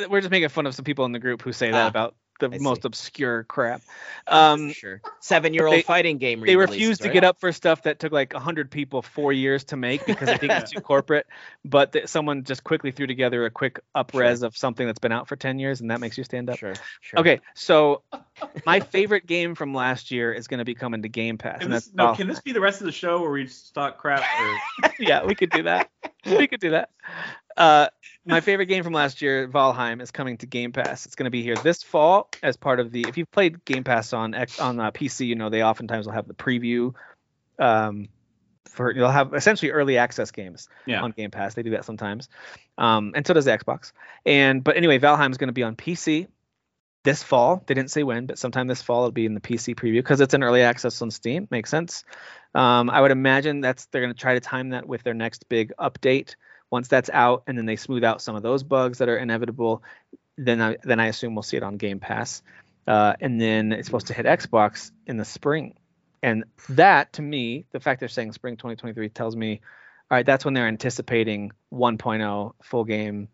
know. 0.00 0.08
We're 0.08 0.22
just 0.22 0.30
making 0.30 0.48
fun 0.48 0.64
of 0.64 0.74
some 0.74 0.86
people 0.86 1.04
in 1.04 1.12
the 1.12 1.18
group 1.18 1.42
who 1.42 1.52
say 1.52 1.70
that 1.72 1.84
Ah, 1.84 1.88
about 1.88 2.14
the 2.50 2.56
I 2.56 2.58
most 2.58 2.82
see. 2.82 2.86
obscure 2.86 3.44
crap. 3.44 3.82
Um, 4.26 4.72
sure. 4.72 5.00
Seven-year-old 5.20 5.84
fighting 5.84 6.18
game. 6.18 6.40
they 6.40 6.56
re-releases, 6.56 6.74
refuse 6.80 6.98
to 6.98 7.04
right? 7.04 7.12
get 7.12 7.24
up 7.24 7.40
for 7.40 7.52
stuff 7.52 7.82
that 7.84 7.98
took 7.98 8.12
like 8.12 8.32
100 8.32 8.70
people 8.70 9.02
four 9.02 9.32
years 9.32 9.64
to 9.64 9.76
make 9.76 10.06
because 10.06 10.28
I 10.28 10.36
think 10.36 10.52
it's 10.52 10.70
too 10.70 10.80
corporate. 10.80 11.26
But 11.64 11.92
th- 11.92 12.08
someone 12.08 12.44
just 12.44 12.64
quickly 12.64 12.90
threw 12.90 13.06
together 13.06 13.44
a 13.44 13.50
quick 13.50 13.80
up 13.94 14.12
Sure. 14.12 14.46
of 14.46 14.56
something 14.56 14.86
that's 14.86 14.98
been 14.98 15.12
out 15.12 15.28
for 15.28 15.36
10 15.36 15.58
years, 15.58 15.80
and 15.80 15.90
that 15.90 16.00
makes 16.00 16.16
you 16.16 16.24
stand 16.24 16.50
up. 16.50 16.58
Sure. 16.58 16.74
Sure. 17.00 17.20
Okay, 17.20 17.40
so 17.54 18.02
my 18.66 18.80
favorite 18.80 19.26
game 19.26 19.54
from 19.54 19.74
last 19.74 20.10
year 20.10 20.32
is 20.32 20.46
going 20.46 20.58
to 20.58 20.64
be 20.64 20.74
coming 20.74 21.02
to 21.02 21.08
Game 21.08 21.38
Pass, 21.38 21.58
Can 21.58 21.66
and 21.66 21.74
this, 21.74 21.90
no, 21.94 22.14
can 22.14 22.28
this 22.28 22.40
be 22.40 22.52
the 22.52 22.60
rest 22.60 22.80
of 22.80 22.86
the 22.86 22.92
show 22.92 23.20
where 23.20 23.30
we 23.30 23.44
just 23.44 23.74
talk 23.74 23.98
crap? 23.98 24.22
Or... 24.22 24.90
yeah, 24.98 25.24
we 25.24 25.34
could 25.34 25.50
do 25.50 25.64
that. 25.64 25.90
we 26.26 26.46
could 26.46 26.60
do 26.60 26.70
that. 26.70 26.90
Uh, 27.56 27.88
my 28.26 28.40
favorite 28.40 28.66
game 28.66 28.82
from 28.84 28.92
last 28.92 29.20
year, 29.22 29.48
Valheim, 29.48 30.00
is 30.00 30.10
coming 30.10 30.36
to 30.38 30.46
Game 30.46 30.72
Pass. 30.72 31.06
It's 31.06 31.14
going 31.14 31.24
to 31.24 31.30
be 31.30 31.42
here 31.42 31.56
this 31.56 31.82
fall 31.82 32.28
as 32.42 32.56
part 32.56 32.80
of 32.80 32.90
the. 32.90 33.02
If 33.08 33.18
you've 33.18 33.30
played 33.30 33.64
Game 33.64 33.84
Pass 33.84 34.12
on 34.12 34.34
X 34.34 34.58
on 34.60 34.80
uh, 34.80 34.90
PC, 34.90 35.26
you 35.26 35.34
know 35.34 35.50
they 35.50 35.62
oftentimes 35.62 36.06
will 36.06 36.14
have 36.14 36.28
the 36.28 36.34
preview. 36.34 36.94
Um, 37.58 38.08
for 38.66 38.92
you'll 38.92 39.10
have 39.10 39.34
essentially 39.34 39.70
early 39.70 39.98
access 39.98 40.30
games 40.32 40.68
Yeah. 40.86 41.02
on 41.02 41.12
Game 41.12 41.30
Pass. 41.30 41.54
They 41.54 41.62
do 41.62 41.70
that 41.70 41.84
sometimes, 41.84 42.28
um, 42.78 43.12
and 43.14 43.26
so 43.26 43.34
does 43.34 43.44
the 43.44 43.52
Xbox. 43.56 43.92
And 44.26 44.64
but 44.64 44.76
anyway, 44.76 44.98
Valheim 44.98 45.30
is 45.30 45.36
going 45.38 45.48
to 45.48 45.52
be 45.52 45.62
on 45.62 45.76
PC 45.76 46.26
this 47.04 47.22
fall. 47.22 47.62
They 47.66 47.74
didn't 47.74 47.90
say 47.90 48.02
when, 48.02 48.26
but 48.26 48.38
sometime 48.38 48.66
this 48.66 48.82
fall 48.82 49.02
it'll 49.02 49.12
be 49.12 49.26
in 49.26 49.34
the 49.34 49.40
PC 49.40 49.74
preview 49.76 49.98
because 49.98 50.20
it's 50.20 50.34
an 50.34 50.42
early 50.42 50.62
access 50.62 51.00
on 51.02 51.10
Steam. 51.10 51.46
Makes 51.50 51.70
sense. 51.70 52.04
Um, 52.54 52.88
I 52.88 53.00
would 53.00 53.10
imagine 53.10 53.60
that's 53.60 53.84
they're 53.86 54.00
going 54.00 54.14
to 54.14 54.18
try 54.18 54.34
to 54.34 54.40
time 54.40 54.70
that 54.70 54.88
with 54.88 55.02
their 55.02 55.14
next 55.14 55.48
big 55.48 55.72
update 55.78 56.34
Once 56.74 56.88
that's 56.88 57.08
out, 57.10 57.44
and 57.46 57.56
then 57.56 57.66
they 57.66 57.76
smooth 57.76 58.02
out 58.02 58.20
some 58.20 58.34
of 58.34 58.42
those 58.42 58.64
bugs 58.64 58.98
that 58.98 59.08
are 59.08 59.16
inevitable, 59.16 59.80
then 60.36 60.60
I 60.60 60.76
then 60.82 60.98
I 60.98 61.06
assume 61.06 61.36
we'll 61.36 61.44
see 61.44 61.56
it 61.56 61.62
on 61.62 61.76
Game 61.76 62.00
Pass. 62.00 62.42
Uh, 62.84 63.14
and 63.20 63.40
then 63.40 63.70
it's 63.70 63.86
supposed 63.86 64.08
to 64.08 64.12
hit 64.12 64.26
Xbox 64.26 64.90
in 65.06 65.16
the 65.16 65.24
spring. 65.24 65.76
And 66.20 66.42
that, 66.70 67.12
to 67.12 67.22
me, 67.22 67.66
the 67.70 67.78
fact 67.78 68.00
they're 68.00 68.08
saying 68.08 68.32
spring 68.32 68.56
2023 68.56 69.08
tells 69.10 69.36
me, 69.36 69.60
all 70.10 70.16
right, 70.16 70.26
that's 70.26 70.44
when 70.44 70.52
they're 70.52 70.66
anticipating 70.66 71.52
1.0 71.72 72.52
full 72.60 72.84
game 72.84 73.28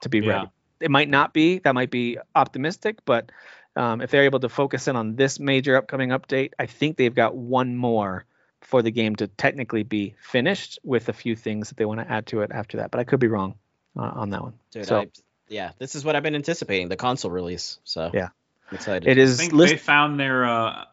to 0.00 0.08
be 0.08 0.20
yeah. 0.20 0.32
ready. 0.32 0.50
It 0.80 0.90
might 0.90 1.10
not 1.10 1.34
be. 1.34 1.58
That 1.58 1.74
might 1.74 1.90
be 1.90 2.16
optimistic, 2.34 3.00
but 3.04 3.30
um, 3.76 4.00
if 4.00 4.10
they're 4.10 4.24
able 4.24 4.40
to 4.40 4.48
focus 4.48 4.88
in 4.88 4.96
on 4.96 5.16
this 5.16 5.38
major 5.38 5.76
upcoming 5.76 6.08
update, 6.08 6.52
I 6.58 6.64
think 6.64 6.96
they've 6.96 7.14
got 7.14 7.36
one 7.36 7.76
more 7.76 8.24
for 8.66 8.82
the 8.82 8.90
game 8.90 9.14
to 9.16 9.28
technically 9.28 9.84
be 9.84 10.14
finished 10.20 10.80
with 10.82 11.08
a 11.08 11.12
few 11.12 11.36
things 11.36 11.68
that 11.68 11.76
they 11.76 11.84
want 11.84 12.00
to 12.00 12.10
add 12.10 12.26
to 12.26 12.40
it 12.40 12.50
after 12.52 12.78
that. 12.78 12.90
But 12.90 12.98
I 12.98 13.04
could 13.04 13.20
be 13.20 13.28
wrong 13.28 13.54
uh, 13.96 14.02
on 14.02 14.30
that 14.30 14.42
one. 14.42 14.54
Dude, 14.72 14.86
so, 14.86 15.00
I, 15.02 15.08
yeah, 15.48 15.70
this 15.78 15.94
is 15.94 16.04
what 16.04 16.16
I've 16.16 16.24
been 16.24 16.34
anticipating 16.34 16.88
the 16.88 16.96
console 16.96 17.30
release. 17.30 17.78
So 17.84 18.10
yeah, 18.12 18.28
I'm 18.70 18.74
excited. 18.74 19.08
It 19.08 19.18
is. 19.18 19.38
I 19.38 19.42
think 19.42 19.52
list- 19.52 19.72
they 19.72 19.78
found 19.78 20.18
their. 20.18 20.44
Uh, 20.44 20.84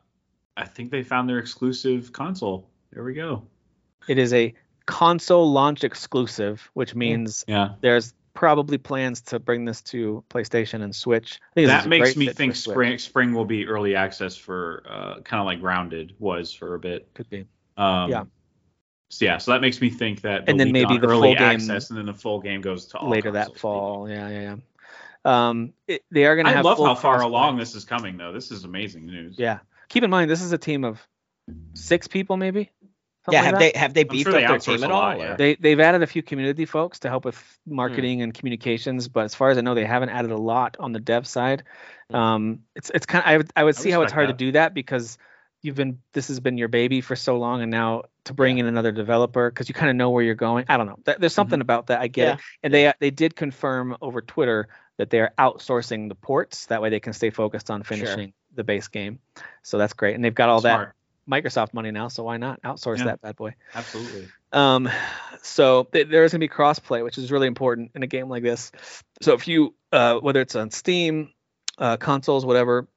I 0.55 0.65
think 0.65 0.91
they 0.91 1.01
found 1.01 1.27
their 1.27 1.39
exclusive 1.39 2.13
console. 2.13 2.69
There 2.91 3.03
we 3.03 3.15
go. 3.15 3.43
It 4.07 4.19
is 4.19 4.33
a 4.33 4.53
console 4.85 5.51
launch 5.51 5.83
exclusive, 5.83 6.69
which 6.73 6.93
means 6.93 7.43
yeah. 7.47 7.69
there's 7.81 8.13
probably 8.35 8.77
plans 8.77 9.21
to 9.21 9.39
bring 9.39 9.65
this 9.65 9.81
to 9.81 10.23
PlayStation 10.29 10.83
and 10.83 10.95
Switch. 10.95 11.39
that 11.55 11.87
makes 11.87 12.15
me 12.15 12.27
think 12.27 12.55
spring 12.55 12.99
spring 12.99 13.33
will 13.33 13.45
be 13.45 13.65
early 13.65 13.95
access 13.95 14.35
for 14.35 14.83
uh, 14.87 15.21
kind 15.21 15.39
of 15.39 15.45
like 15.47 15.59
Grounded 15.59 16.13
was 16.19 16.53
for 16.53 16.75
a 16.75 16.79
bit. 16.79 17.11
Could 17.15 17.29
be. 17.31 17.47
Um, 17.77 18.09
yeah. 18.09 18.23
So 19.09 19.25
yeah, 19.25 19.37
so 19.37 19.51
that 19.51 19.61
makes 19.61 19.79
me 19.79 19.89
think 19.89 20.21
that 20.21 20.49
and 20.49 20.59
then 20.59 20.71
maybe 20.71 20.97
the 20.97 21.07
early 21.07 21.35
full 21.35 21.45
access, 21.45 21.89
and 21.89 21.99
then 21.99 22.07
the 22.07 22.13
full 22.13 22.39
game 22.39 22.61
goes 22.61 22.87
to 22.87 22.97
all 22.97 23.09
later 23.09 23.31
that 23.31 23.57
fall. 23.57 24.09
Yeah, 24.09 24.27
yeah, 24.29 24.41
yeah. 24.41 24.55
Um, 25.25 25.73
it, 25.87 26.03
they 26.09 26.25
are 26.25 26.35
going 26.35 26.45
to 26.45 26.51
I 26.51 26.55
have. 26.55 26.65
I 26.65 26.69
love 26.69 26.79
how 26.79 26.95
far 26.95 27.21
along 27.21 27.57
this 27.57 27.75
is 27.75 27.85
coming, 27.85 28.17
though. 28.17 28.33
This 28.33 28.49
is 28.49 28.63
amazing 28.63 29.05
news. 29.05 29.37
Yeah. 29.37 29.59
Keep 29.89 30.03
in 30.03 30.09
mind, 30.09 30.31
this 30.31 30.41
is 30.41 30.51
a 30.51 30.57
team 30.57 30.83
of 30.83 31.05
six 31.75 32.07
people, 32.07 32.37
maybe 32.37 32.71
yeah, 33.31 33.43
have 33.43 33.59
they 33.59 33.71
have 33.73 33.93
they 33.93 34.03
beefed 34.03 34.29
sure 34.29 34.39
up 34.39 34.47
their 34.47 34.59
team 34.59 34.83
at 34.83 34.91
all? 34.91 35.01
Lot, 35.01 35.19
yeah. 35.19 35.35
They 35.35 35.55
they've 35.55 35.79
added 35.79 36.03
a 36.03 36.07
few 36.07 36.21
community 36.21 36.65
folks 36.65 36.99
to 36.99 37.09
help 37.09 37.23
with 37.23 37.41
marketing 37.65 38.19
mm. 38.19 38.23
and 38.23 38.33
communications, 38.33 39.07
but 39.07 39.23
as 39.23 39.33
far 39.33 39.49
as 39.49 39.57
I 39.57 39.61
know, 39.61 39.75
they 39.75 39.85
haven't 39.85 40.09
added 40.09 40.31
a 40.31 40.37
lot 40.37 40.75
on 40.79 40.91
the 40.91 40.99
dev 40.99 41.25
side. 41.25 41.63
Mm. 42.11 42.15
Um, 42.15 42.59
it's 42.75 42.91
it's 42.93 43.05
kind 43.05 43.23
of 43.23 43.29
I 43.29 43.37
would 43.37 43.51
I 43.55 43.63
would 43.63 43.75
see 43.77 43.91
how 43.91 44.01
it's 44.01 44.11
hard 44.11 44.27
that. 44.27 44.33
to 44.33 44.37
do 44.37 44.51
that 44.53 44.73
because 44.73 45.17
you've 45.63 45.75
been 45.75 45.99
this 46.11 46.27
has 46.27 46.39
been 46.39 46.57
your 46.57 46.67
baby 46.67 47.01
for 47.01 47.15
so 47.15 47.37
long, 47.37 47.61
and 47.61 47.71
now 47.71 48.03
to 48.25 48.33
bring 48.33 48.59
in 48.59 48.67
another 48.67 48.91
developer 48.91 49.49
because 49.49 49.67
you 49.67 49.73
kind 49.73 49.89
of 49.89 49.95
know 49.95 50.11
where 50.11 50.23
you're 50.23 50.35
going. 50.35 50.65
I 50.69 50.77
don't 50.77 50.85
know. 50.85 50.99
There's 51.17 51.33
something 51.33 51.55
mm-hmm. 51.55 51.61
about 51.61 51.87
that. 51.87 52.01
I 52.01 52.07
get 52.07 52.27
yeah. 52.27 52.33
it, 52.33 52.39
and 52.61 52.73
they 52.73 52.93
they 52.99 53.09
did 53.09 53.35
confirm 53.35 53.97
over 54.01 54.21
Twitter 54.21 54.67
that 54.97 55.09
they 55.09 55.19
are 55.19 55.33
outsourcing 55.39 56.09
the 56.09 56.15
ports. 56.15 56.67
That 56.67 56.81
way 56.81 56.89
they 56.89 56.99
can 56.99 57.13
stay 57.13 57.31
focused 57.31 57.71
on 57.71 57.81
finishing 57.81 58.27
sure. 58.27 58.33
the 58.53 58.63
base 58.63 58.89
game. 58.89 59.19
So 59.63 59.77
that's 59.79 59.93
great, 59.93 60.13
and 60.13 60.23
they've 60.23 60.35
got 60.35 60.49
all 60.49 60.61
Smart. 60.61 60.89
that 60.89 60.95
Microsoft 61.29 61.73
money 61.73 61.91
now, 61.91 62.09
so 62.09 62.23
why 62.23 62.37
not 62.37 62.61
outsource 62.63 62.99
yeah, 62.99 63.05
that 63.05 63.21
bad 63.21 63.35
boy? 63.35 63.55
Absolutely. 63.73 64.27
Um, 64.51 64.89
so 65.41 65.85
th- 65.85 66.07
there 66.09 66.23
is 66.25 66.31
going 66.31 66.41
to 66.41 66.47
be 66.47 66.53
crossplay, 66.53 67.03
which 67.03 67.17
is 67.17 67.31
really 67.31 67.47
important 67.47 67.91
in 67.95 68.03
a 68.03 68.07
game 68.07 68.29
like 68.29 68.43
this. 68.43 68.71
So 69.21 69.33
if 69.33 69.47
you, 69.47 69.73
uh, 69.91 70.17
whether 70.19 70.41
it's 70.41 70.55
on 70.55 70.69
Steam, 70.71 71.31
uh, 71.77 71.97
consoles, 71.97 72.45
whatever, 72.45 72.87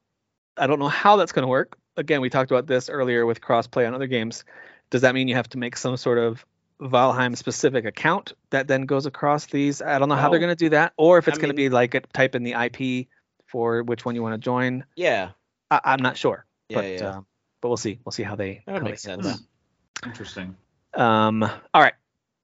I 0.57 0.67
don't 0.67 0.79
know 0.79 0.89
how 0.89 1.17
that's 1.17 1.33
going 1.33 1.45
to 1.45 1.49
work. 1.49 1.79
Again, 1.97 2.21
we 2.21 2.31
talked 2.31 2.51
about 2.51 2.67
this 2.67 2.89
earlier 2.89 3.25
with 3.27 3.41
crossplay 3.41 3.87
on 3.87 3.95
other 3.95 4.07
games. 4.07 4.45
Does 4.91 5.03
that 5.03 5.15
mean 5.15 5.29
you 5.29 5.35
have 5.35 5.49
to 5.51 5.59
make 5.59 5.77
some 5.77 5.97
sort 5.97 6.19
of 6.19 6.45
Valheim 6.81 7.37
specific 7.37 7.85
account 7.85 8.33
that 8.51 8.69
then 8.69 8.83
goes 8.83 9.07
across 9.07 9.47
these? 9.47 9.83
I 9.83 9.99
don't 9.99 10.09
know 10.09 10.15
well, 10.15 10.23
how 10.23 10.31
they're 10.31 10.41
going 10.41 10.51
to 10.51 10.57
do 10.57 10.71
that, 10.71 10.93
or 10.97 11.19
if 11.19 11.29
it's 11.29 11.39
going 11.39 11.49
to 11.51 11.55
be 11.55 11.69
like 11.69 11.95
a, 11.95 12.01
type 12.01 12.35
in 12.35 12.43
the 12.43 12.53
IP 12.53 13.09
for 13.47 13.83
which 13.83 14.05
one 14.05 14.15
you 14.15 14.23
want 14.23 14.35
to 14.35 14.39
join. 14.39 14.85
Yeah, 14.95 15.31
I, 15.71 15.95
am 15.95 16.03
not 16.03 16.17
sure. 16.17 16.45
Yeah, 16.69 16.77
but, 16.77 16.85
yeah. 16.85 17.11
Um, 17.11 17.27
but 17.61 17.69
we'll 17.69 17.77
see. 17.77 17.99
We'll 18.05 18.13
see 18.13 18.23
how 18.23 18.37
they. 18.37 18.63
That 18.67 18.83
makes 18.83 19.03
sense. 19.03 19.43
Interesting. 20.05 20.57
Um. 20.95 21.43
All 21.43 21.83
right. 21.83 21.95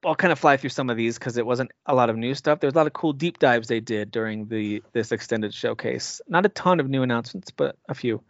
I'll 0.05 0.15
kind 0.15 0.31
of 0.31 0.39
fly 0.39 0.57
through 0.57 0.71
some 0.71 0.89
of 0.89 0.97
these 0.97 1.17
because 1.17 1.37
it 1.37 1.45
wasn't 1.45 1.71
a 1.85 1.95
lot 1.95 2.09
of 2.09 2.17
new 2.17 2.33
stuff. 2.33 2.59
There's 2.59 2.73
a 2.73 2.77
lot 2.77 2.87
of 2.87 2.93
cool 2.93 3.13
deep 3.13 3.39
dives 3.39 3.67
they 3.67 3.79
did 3.79 4.11
during 4.11 4.47
the 4.47 4.83
this 4.91 5.11
extended 5.11 5.53
showcase. 5.53 6.21
Not 6.27 6.45
a 6.45 6.49
ton 6.49 6.79
of 6.79 6.89
new 6.89 7.03
announcements, 7.03 7.51
but 7.51 7.77
a 7.87 7.93
few. 7.93 8.21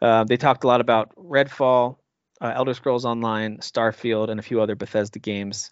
Uh, 0.00 0.24
they 0.24 0.36
talked 0.36 0.64
a 0.64 0.66
lot 0.66 0.80
about 0.80 1.14
Redfall, 1.16 1.96
uh, 2.40 2.52
Elder 2.54 2.74
Scrolls 2.74 3.04
Online, 3.04 3.58
Starfield, 3.58 4.30
and 4.30 4.38
a 4.38 4.42
few 4.42 4.60
other 4.60 4.76
Bethesda 4.76 5.18
games. 5.18 5.70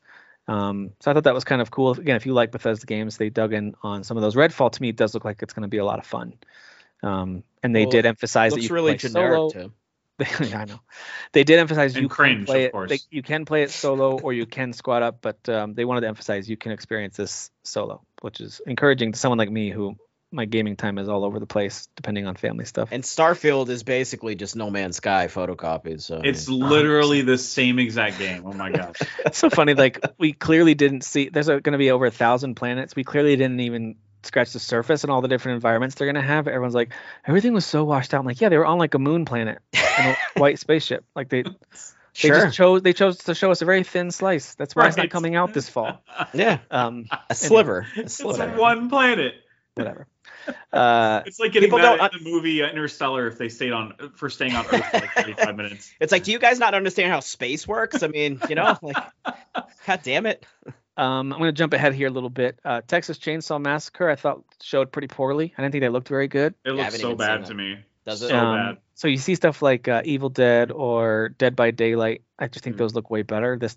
Um, 0.48 0.92
so 1.00 1.10
I 1.10 1.14
thought 1.14 1.24
that 1.24 1.34
was 1.34 1.44
kind 1.44 1.60
of 1.60 1.70
cool. 1.70 1.92
Again, 1.92 2.16
if 2.16 2.26
you 2.26 2.32
like 2.32 2.52
Bethesda 2.52 2.86
games, 2.86 3.16
they 3.16 3.30
dug 3.30 3.52
in 3.52 3.74
on 3.82 4.04
some 4.04 4.16
of 4.16 4.22
those. 4.22 4.34
Redfall 4.34 4.70
to 4.72 4.82
me 4.82 4.92
does 4.92 5.14
look 5.14 5.24
like 5.24 5.42
it's 5.42 5.52
going 5.52 5.62
to 5.62 5.68
be 5.68 5.78
a 5.78 5.84
lot 5.84 5.98
of 5.98 6.06
fun. 6.06 6.34
Um, 7.02 7.42
and 7.62 7.74
they 7.74 7.84
well, 7.84 7.90
did 7.90 8.06
emphasize 8.06 8.52
that 8.54 8.62
you 8.62 8.68
really 8.70 8.92
play 8.92 9.08
generic 9.08 9.36
solo. 9.36 9.50
too. 9.50 9.72
I 10.40 10.64
know. 10.64 10.80
They 11.32 11.44
did 11.44 11.58
emphasize 11.58 11.94
and 11.94 12.02
you 12.02 12.08
cringe, 12.08 12.38
can 12.38 12.46
play 12.46 12.64
it. 12.64 12.88
They, 12.88 12.98
you 13.10 13.22
can 13.22 13.44
play 13.44 13.62
it 13.62 13.70
solo 13.70 14.18
or 14.18 14.32
you 14.32 14.46
can 14.46 14.72
squad 14.72 15.02
up, 15.02 15.18
but 15.20 15.48
um, 15.48 15.74
they 15.74 15.84
wanted 15.84 16.02
to 16.02 16.08
emphasize 16.08 16.48
you 16.48 16.56
can 16.56 16.72
experience 16.72 17.16
this 17.16 17.50
solo, 17.64 18.02
which 18.22 18.40
is 18.40 18.60
encouraging 18.66 19.12
to 19.12 19.18
someone 19.18 19.38
like 19.38 19.50
me 19.50 19.70
who 19.70 19.96
my 20.32 20.44
gaming 20.44 20.76
time 20.76 20.98
is 20.98 21.08
all 21.08 21.24
over 21.24 21.38
the 21.38 21.46
place 21.46 21.88
depending 21.96 22.26
on 22.26 22.34
family 22.34 22.64
stuff. 22.64 22.88
And 22.92 23.02
Starfield 23.02 23.68
is 23.68 23.82
basically 23.82 24.34
just 24.34 24.56
No 24.56 24.70
Man's 24.70 24.96
Sky 24.96 25.26
photocopies. 25.26 26.02
So 26.02 26.20
it's 26.24 26.48
literally 26.48 27.22
the 27.22 27.38
same 27.38 27.78
exact 27.78 28.18
game. 28.18 28.42
Oh 28.44 28.52
my 28.52 28.70
gosh. 28.70 28.96
That's 29.22 29.38
so 29.38 29.50
funny. 29.50 29.74
Like 29.74 30.00
we 30.18 30.32
clearly 30.32 30.74
didn't 30.74 31.02
see. 31.02 31.28
There's 31.28 31.46
going 31.46 31.62
to 31.62 31.78
be 31.78 31.90
over 31.90 32.06
a 32.06 32.10
thousand 32.10 32.54
planets. 32.54 32.96
We 32.96 33.04
clearly 33.04 33.36
didn't 33.36 33.60
even 33.60 33.96
scratch 34.26 34.52
the 34.52 34.58
surface 34.58 35.04
and 35.04 35.10
all 35.10 35.20
the 35.20 35.28
different 35.28 35.56
environments 35.56 35.94
they're 35.94 36.06
gonna 36.06 36.22
have. 36.22 36.48
Everyone's 36.48 36.74
like, 36.74 36.92
everything 37.26 37.52
was 37.52 37.66
so 37.66 37.84
washed 37.84 38.14
out. 38.14 38.20
I'm 38.20 38.26
like, 38.26 38.40
yeah, 38.40 38.48
they 38.48 38.58
were 38.58 38.66
on 38.66 38.78
like 38.78 38.94
a 38.94 38.98
moon 38.98 39.24
planet 39.24 39.58
in 39.72 39.80
a 40.06 40.16
white 40.40 40.58
spaceship. 40.58 41.04
Like 41.14 41.28
they, 41.28 41.42
they 41.42 42.28
just 42.28 42.56
chose 42.56 42.82
they 42.82 42.92
chose 42.92 43.18
to 43.18 43.34
show 43.34 43.50
us 43.50 43.62
a 43.62 43.64
very 43.64 43.82
thin 43.82 44.10
slice. 44.10 44.54
That's 44.54 44.74
why 44.74 44.82
right. 44.82 44.88
it's 44.88 44.96
not 44.96 45.10
coming 45.10 45.34
out 45.36 45.52
this 45.52 45.68
fall. 45.68 46.02
Yeah, 46.34 46.58
um, 46.70 47.06
a 47.30 47.34
sliver. 47.34 47.86
A 47.96 48.08
sliver. 48.08 48.50
It's 48.50 48.58
one 48.58 48.88
planet. 48.88 49.34
Whatever. 49.74 50.06
Uh, 50.72 51.22
it's 51.26 51.40
like 51.40 51.50
getting 51.50 51.70
mad 51.70 51.98
at 51.98 52.12
the 52.12 52.20
movie 52.20 52.62
Interstellar 52.62 53.26
if 53.26 53.36
they 53.36 53.48
stayed 53.48 53.72
on 53.72 53.94
for 54.14 54.30
staying 54.30 54.54
on 54.54 54.64
Earth 54.66 54.84
for 54.84 54.98
like 54.98 55.10
35 55.12 55.56
minutes. 55.56 55.92
It's 55.98 56.12
like, 56.12 56.22
do 56.22 56.30
you 56.30 56.38
guys 56.38 56.60
not 56.60 56.74
understand 56.74 57.10
how 57.10 57.18
space 57.18 57.66
works? 57.66 58.04
I 58.04 58.06
mean, 58.06 58.40
you 58.48 58.54
know, 58.54 58.78
like, 58.80 58.96
god 59.86 60.00
damn 60.04 60.26
it. 60.26 60.46
Um, 60.96 61.32
I'm 61.32 61.38
going 61.38 61.48
to 61.48 61.52
jump 61.52 61.74
ahead 61.74 61.92
here 61.92 62.08
a 62.08 62.10
little 62.10 62.30
bit. 62.30 62.58
Uh, 62.64 62.80
Texas 62.86 63.18
Chainsaw 63.18 63.60
Massacre, 63.60 64.08
I 64.08 64.16
thought 64.16 64.42
showed 64.62 64.92
pretty 64.92 65.08
poorly. 65.08 65.52
I 65.56 65.62
didn't 65.62 65.72
think 65.72 65.82
they 65.82 65.88
looked 65.88 66.08
very 66.08 66.28
good. 66.28 66.54
It 66.64 66.72
looks 66.72 66.98
so 66.98 67.14
bad 67.14 67.46
to 67.46 67.54
me. 67.54 67.78
Does 68.06 68.22
it? 68.22 68.28
So 68.28 68.38
um, 68.38 68.56
bad. 68.56 68.78
So 68.94 69.08
you 69.08 69.18
see 69.18 69.34
stuff 69.34 69.60
like 69.60 69.88
uh, 69.88 70.02
Evil 70.04 70.30
Dead 70.30 70.70
or 70.70 71.30
Dead 71.36 71.54
by 71.54 71.70
Daylight. 71.70 72.22
I 72.38 72.48
just 72.48 72.64
think 72.64 72.76
mm. 72.76 72.78
those 72.78 72.94
look 72.94 73.10
way 73.10 73.22
better. 73.22 73.58
This 73.58 73.76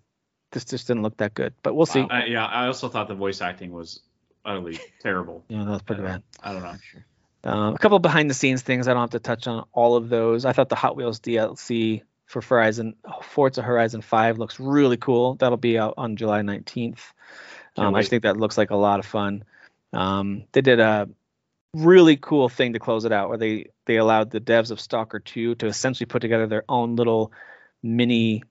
this 0.51 0.65
just 0.65 0.87
didn't 0.87 1.03
look 1.03 1.17
that 1.17 1.33
good, 1.33 1.53
but 1.61 1.75
we'll 1.75 1.85
see. 1.85 2.01
Uh, 2.01 2.25
yeah, 2.25 2.45
I 2.45 2.67
also 2.67 2.89
thought 2.89 3.07
the 3.07 3.15
voice 3.15 3.41
acting 3.41 3.71
was 3.71 3.99
utterly 4.45 4.79
terrible. 5.01 5.43
Yeah, 5.47 5.63
that 5.63 5.69
was 5.69 5.81
pretty 5.81 6.03
bad. 6.03 6.23
I 6.41 6.53
don't 6.53 6.63
know. 6.63 6.75
Sure. 6.81 7.05
Um, 7.43 7.75
a 7.75 7.77
couple 7.77 7.99
behind 7.99 8.29
the 8.29 8.33
scenes 8.33 8.61
things. 8.61 8.87
I 8.87 8.93
don't 8.93 9.01
have 9.01 9.09
to 9.11 9.19
touch 9.19 9.47
on 9.47 9.65
all 9.71 9.95
of 9.95 10.09
those. 10.09 10.45
I 10.45 10.53
thought 10.53 10.69
the 10.69 10.75
Hot 10.75 10.95
Wheels 10.95 11.19
DLC 11.19 12.03
for 12.29 12.41
Horizon 12.41 12.95
Forza 13.23 13.63
Horizon 13.63 14.01
5 14.01 14.37
looks 14.37 14.59
really 14.59 14.97
cool. 14.97 15.35
That'll 15.35 15.57
be 15.57 15.79
out 15.79 15.95
on 15.97 16.15
July 16.15 16.41
19th. 16.41 16.99
Um, 17.75 17.95
I 17.95 18.01
just 18.01 18.11
think 18.11 18.23
that 18.23 18.37
looks 18.37 18.57
like 18.57 18.69
a 18.69 18.75
lot 18.75 18.99
of 18.99 19.05
fun. 19.05 19.43
Um, 19.93 20.43
they 20.51 20.61
did 20.61 20.79
a 20.79 21.09
really 21.73 22.17
cool 22.17 22.47
thing 22.47 22.73
to 22.73 22.79
close 22.79 23.05
it 23.05 23.11
out, 23.11 23.29
where 23.29 23.39
they 23.39 23.71
they 23.85 23.97
allowed 23.97 24.29
the 24.29 24.39
devs 24.39 24.69
of 24.69 24.79
Stalker 24.79 25.19
2 25.19 25.55
to 25.55 25.65
essentially 25.65 26.05
put 26.05 26.21
together 26.21 26.45
their 26.45 26.63
own 26.69 26.95
little 26.95 27.31
mini 27.81 28.43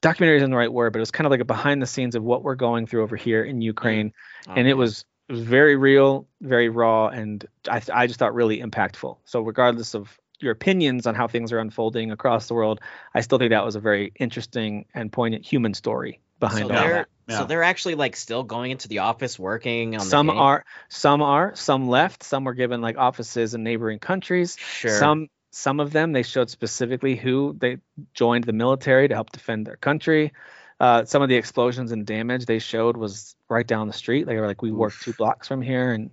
documentary 0.00 0.38
isn't 0.38 0.50
the 0.50 0.56
right 0.56 0.72
word, 0.72 0.94
but 0.94 1.00
it 1.00 1.02
was 1.02 1.10
kind 1.10 1.26
of 1.26 1.30
like 1.32 1.40
a 1.40 1.44
behind 1.44 1.82
the 1.82 1.86
scenes 1.86 2.14
of 2.14 2.22
what 2.22 2.42
we're 2.42 2.54
going 2.54 2.86
through 2.86 3.02
over 3.02 3.16
here 3.16 3.44
in 3.44 3.60
Ukraine, 3.60 4.14
and 4.56 4.66
it 4.66 4.74
was 4.74 5.04
it 5.28 5.32
was 5.32 5.42
very 5.42 5.76
real, 5.76 6.26
very 6.40 6.70
raw, 6.70 7.08
and 7.08 7.44
I 7.68 7.82
I 7.92 8.06
just 8.06 8.18
thought 8.18 8.34
really 8.34 8.62
impactful. 8.62 9.18
So 9.26 9.42
regardless 9.42 9.94
of 9.94 10.18
your 10.40 10.52
opinions 10.52 11.06
on 11.06 11.14
how 11.14 11.28
things 11.28 11.52
are 11.52 11.58
unfolding 11.58 12.10
across 12.10 12.48
the 12.48 12.54
world, 12.54 12.80
I 13.14 13.20
still 13.20 13.38
think 13.38 13.50
that 13.50 13.64
was 13.64 13.76
a 13.76 13.80
very 13.80 14.12
interesting 14.18 14.86
and 14.94 15.12
poignant 15.12 15.44
human 15.44 15.74
story 15.74 16.20
behind 16.40 16.68
so 16.68 16.74
all 16.74 16.80
that. 16.80 17.08
Yeah. 17.28 17.38
So 17.38 17.44
they're 17.44 17.62
actually 17.62 17.94
like 17.94 18.16
still 18.16 18.42
going 18.42 18.72
into 18.72 18.88
the 18.88 19.00
office 19.00 19.38
working 19.38 19.94
on 19.94 20.00
some 20.00 20.30
are 20.30 20.64
some 20.88 21.22
are 21.22 21.54
some 21.54 21.88
left. 21.88 22.24
Some 22.24 22.44
were 22.44 22.54
given 22.54 22.80
like 22.80 22.98
offices 22.98 23.54
in 23.54 23.62
neighboring 23.62 24.00
countries. 24.00 24.56
Sure. 24.58 24.98
Some 24.98 25.28
some 25.52 25.78
of 25.78 25.92
them 25.92 26.12
they 26.12 26.22
showed 26.22 26.50
specifically 26.50 27.14
who 27.14 27.54
they 27.58 27.78
joined 28.14 28.44
the 28.44 28.52
military 28.52 29.08
to 29.08 29.14
help 29.14 29.30
defend 29.30 29.66
their 29.66 29.76
country. 29.76 30.32
Uh, 30.80 31.04
some 31.04 31.20
of 31.22 31.28
the 31.28 31.36
explosions 31.36 31.92
and 31.92 32.06
damage 32.06 32.46
they 32.46 32.58
showed 32.58 32.96
was 32.96 33.36
right 33.48 33.66
down 33.66 33.86
the 33.86 33.92
street. 33.92 34.26
They 34.26 34.36
were 34.36 34.46
like 34.46 34.62
we 34.62 34.72
work 34.72 34.94
two 35.00 35.12
blocks 35.12 35.46
from 35.46 35.60
here 35.62 35.92
and 35.92 36.10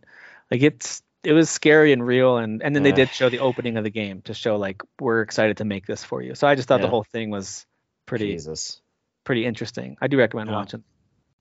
like 0.52 0.62
it's 0.62 1.02
it 1.28 1.34
was 1.34 1.50
scary 1.50 1.92
and 1.94 2.06
real 2.06 2.38
and 2.38 2.64
and 2.64 2.76
then 2.76 2.84
they 2.84 2.92
did 2.92 3.10
show 3.10 3.30
the 3.30 3.40
opening 3.40 3.78
of 3.78 3.84
the 3.84 3.90
game 3.90 4.22
to 4.22 4.34
show 4.34 4.58
like 4.58 4.82
we're 5.00 5.22
excited 5.22 5.58
to 5.58 5.66
make 5.66 5.86
this 5.86 6.04
for 6.04 6.22
you 6.22 6.34
so 6.36 6.48
i 6.48 6.56
just 6.56 6.68
thought 6.68 6.80
yeah. 6.80 6.86
the 6.86 6.90
whole 6.90 7.04
thing 7.04 7.30
was 7.30 7.66
pretty 8.06 8.32
Jesus 8.32 8.82
pretty 9.28 9.46
interesting. 9.46 9.98
I 10.02 10.08
do 10.08 10.18
recommend 10.18 10.50
yeah. 10.50 10.56
watching. 10.56 10.84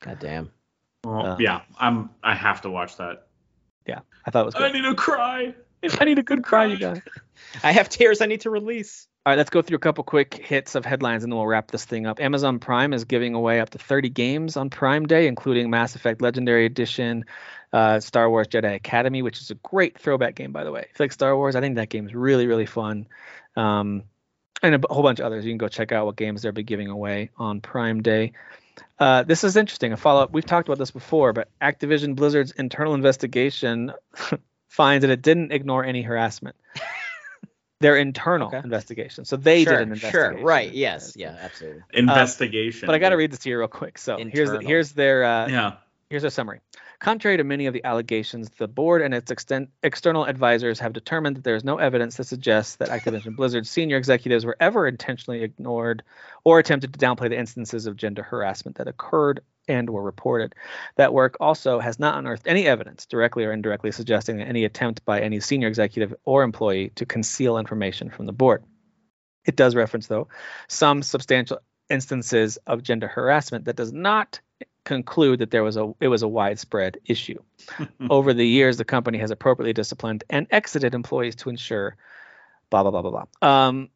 God 0.00 0.18
damn. 0.18 0.50
Well, 1.04 1.24
uh, 1.24 1.36
yeah, 1.38 1.60
I'm. 1.78 2.10
I 2.22 2.34
have 2.34 2.62
to 2.62 2.70
watch 2.70 2.96
that. 2.96 3.28
Yeah, 3.86 4.00
I 4.26 4.30
thought 4.30 4.42
it 4.42 4.46
was. 4.46 4.54
Good. 4.54 4.64
I 4.64 4.72
need 4.72 4.82
to 4.82 4.94
cry. 4.94 5.54
I 6.00 6.04
need 6.04 6.18
a 6.18 6.22
good 6.22 6.44
cry, 6.44 6.66
you 6.66 6.76
guys. 6.76 7.00
I 7.62 7.72
have 7.72 7.88
tears 7.88 8.20
I 8.20 8.26
need 8.26 8.42
to 8.42 8.50
release. 8.50 9.06
All 9.24 9.32
right, 9.32 9.36
let's 9.38 9.50
go 9.50 9.60
through 9.60 9.76
a 9.76 9.80
couple 9.80 10.04
quick 10.04 10.34
hits 10.34 10.76
of 10.76 10.84
headlines 10.84 11.24
and 11.24 11.32
then 11.32 11.36
we'll 11.36 11.48
wrap 11.48 11.70
this 11.70 11.84
thing 11.84 12.06
up. 12.06 12.20
Amazon 12.20 12.60
Prime 12.60 12.92
is 12.92 13.04
giving 13.04 13.34
away 13.34 13.60
up 13.60 13.70
to 13.70 13.78
30 13.78 14.08
games 14.10 14.56
on 14.56 14.70
Prime 14.70 15.06
Day, 15.06 15.26
including 15.26 15.68
Mass 15.68 15.96
Effect 15.96 16.22
Legendary 16.22 16.64
Edition, 16.64 17.24
uh, 17.72 17.98
Star 17.98 18.30
Wars 18.30 18.46
Jedi 18.46 18.76
Academy, 18.76 19.22
which 19.22 19.40
is 19.40 19.50
a 19.50 19.56
great 19.56 19.98
throwback 19.98 20.36
game, 20.36 20.52
by 20.52 20.62
the 20.62 20.70
way. 20.70 20.86
If 20.92 20.98
you 20.98 21.04
like 21.04 21.12
Star 21.12 21.36
Wars, 21.36 21.56
I 21.56 21.60
think 21.60 21.74
that 21.74 21.88
game 21.88 22.06
is 22.06 22.14
really, 22.14 22.46
really 22.46 22.66
fun. 22.66 23.08
Um, 23.56 24.04
and 24.62 24.74
a 24.74 24.92
whole 24.92 25.02
bunch 25.02 25.18
of 25.18 25.26
others. 25.26 25.44
You 25.44 25.50
can 25.50 25.58
go 25.58 25.68
check 25.68 25.92
out 25.92 26.06
what 26.06 26.16
games 26.16 26.42
they'll 26.42 26.52
be 26.52 26.62
giving 26.62 26.88
away 26.88 27.30
on 27.36 27.60
Prime 27.60 28.02
Day. 28.02 28.32
Uh, 28.98 29.22
this 29.22 29.44
is 29.44 29.56
interesting. 29.56 29.92
A 29.92 29.96
follow 29.96 30.22
up. 30.22 30.32
We've 30.32 30.46
talked 30.46 30.68
about 30.68 30.78
this 30.78 30.90
before, 30.90 31.32
but 31.32 31.48
Activision 31.60 32.14
Blizzard's 32.14 32.52
internal 32.52 32.94
investigation 32.94 33.92
finds 34.68 35.02
that 35.02 35.10
it 35.10 35.22
didn't 35.22 35.52
ignore 35.52 35.84
any 35.84 36.02
harassment. 36.02 36.56
Their 37.80 37.96
internal 37.96 38.48
okay. 38.48 38.60
investigation. 38.64 39.26
So 39.26 39.36
they 39.36 39.64
sure, 39.64 39.74
did 39.74 39.82
an 39.82 39.92
investigation. 39.92 40.38
Sure. 40.38 40.44
Right. 40.46 40.72
Yes. 40.72 41.12
Yeah. 41.14 41.36
Absolutely. 41.38 41.82
Investigation. 41.92 42.86
Uh, 42.86 42.88
but 42.88 42.94
I 42.94 42.98
got 42.98 43.10
to 43.10 43.16
read 43.16 43.32
this 43.32 43.40
to 43.40 43.50
you 43.50 43.58
real 43.58 43.68
quick. 43.68 43.98
So 43.98 44.16
internal. 44.16 44.54
here's 44.54 44.66
here's 44.66 44.92
their 44.92 45.24
uh, 45.24 45.48
yeah. 45.48 45.72
Here's 46.08 46.22
a 46.22 46.30
summary. 46.30 46.60
Contrary 47.00 47.36
to 47.36 47.42
many 47.42 47.66
of 47.66 47.74
the 47.74 47.82
allegations, 47.82 48.48
the 48.58 48.68
board 48.68 49.02
and 49.02 49.12
its 49.12 49.32
extent, 49.32 49.70
external 49.82 50.24
advisors 50.24 50.78
have 50.78 50.92
determined 50.92 51.36
that 51.36 51.42
there 51.42 51.56
is 51.56 51.64
no 51.64 51.78
evidence 51.78 52.16
that 52.16 52.28
suggests 52.28 52.76
that 52.76 52.90
Activision 52.90 53.34
Blizzard's 53.34 53.68
senior 53.68 53.96
executives 53.96 54.46
were 54.46 54.56
ever 54.60 54.86
intentionally 54.86 55.42
ignored 55.42 56.04
or 56.44 56.60
attempted 56.60 56.92
to 56.92 56.98
downplay 57.00 57.28
the 57.28 57.38
instances 57.38 57.86
of 57.86 57.96
gender 57.96 58.22
harassment 58.22 58.76
that 58.76 58.86
occurred 58.86 59.40
and 59.66 59.90
were 59.90 60.02
reported. 60.02 60.54
That 60.94 61.12
work 61.12 61.38
also 61.40 61.80
has 61.80 61.98
not 61.98 62.16
unearthed 62.16 62.46
any 62.46 62.68
evidence, 62.68 63.06
directly 63.06 63.44
or 63.44 63.52
indirectly, 63.52 63.90
suggesting 63.90 64.40
any 64.40 64.64
attempt 64.64 65.04
by 65.04 65.22
any 65.22 65.40
senior 65.40 65.66
executive 65.66 66.14
or 66.24 66.44
employee 66.44 66.92
to 66.94 67.04
conceal 67.04 67.58
information 67.58 68.10
from 68.10 68.26
the 68.26 68.32
board. 68.32 68.62
It 69.44 69.56
does 69.56 69.74
reference, 69.74 70.06
though, 70.06 70.28
some 70.68 71.02
substantial 71.02 71.58
instances 71.90 72.58
of 72.64 72.84
gender 72.84 73.08
harassment 73.08 73.64
that 73.64 73.76
does 73.76 73.92
not 73.92 74.40
conclude 74.86 75.40
that 75.40 75.50
there 75.50 75.62
was 75.62 75.76
a 75.76 75.92
it 76.00 76.08
was 76.08 76.22
a 76.22 76.28
widespread 76.28 76.98
issue. 77.04 77.42
Over 78.10 78.32
the 78.32 78.46
years, 78.46 78.78
the 78.78 78.84
company 78.86 79.18
has 79.18 79.30
appropriately 79.30 79.74
disciplined 79.74 80.24
and 80.30 80.46
exited 80.50 80.94
employees 80.94 81.36
to 81.36 81.50
ensure 81.50 81.96
blah 82.70 82.82
blah 82.82 82.90
blah 82.92 83.02
blah 83.02 83.26
blah. 83.40 83.48
Um, 83.48 83.90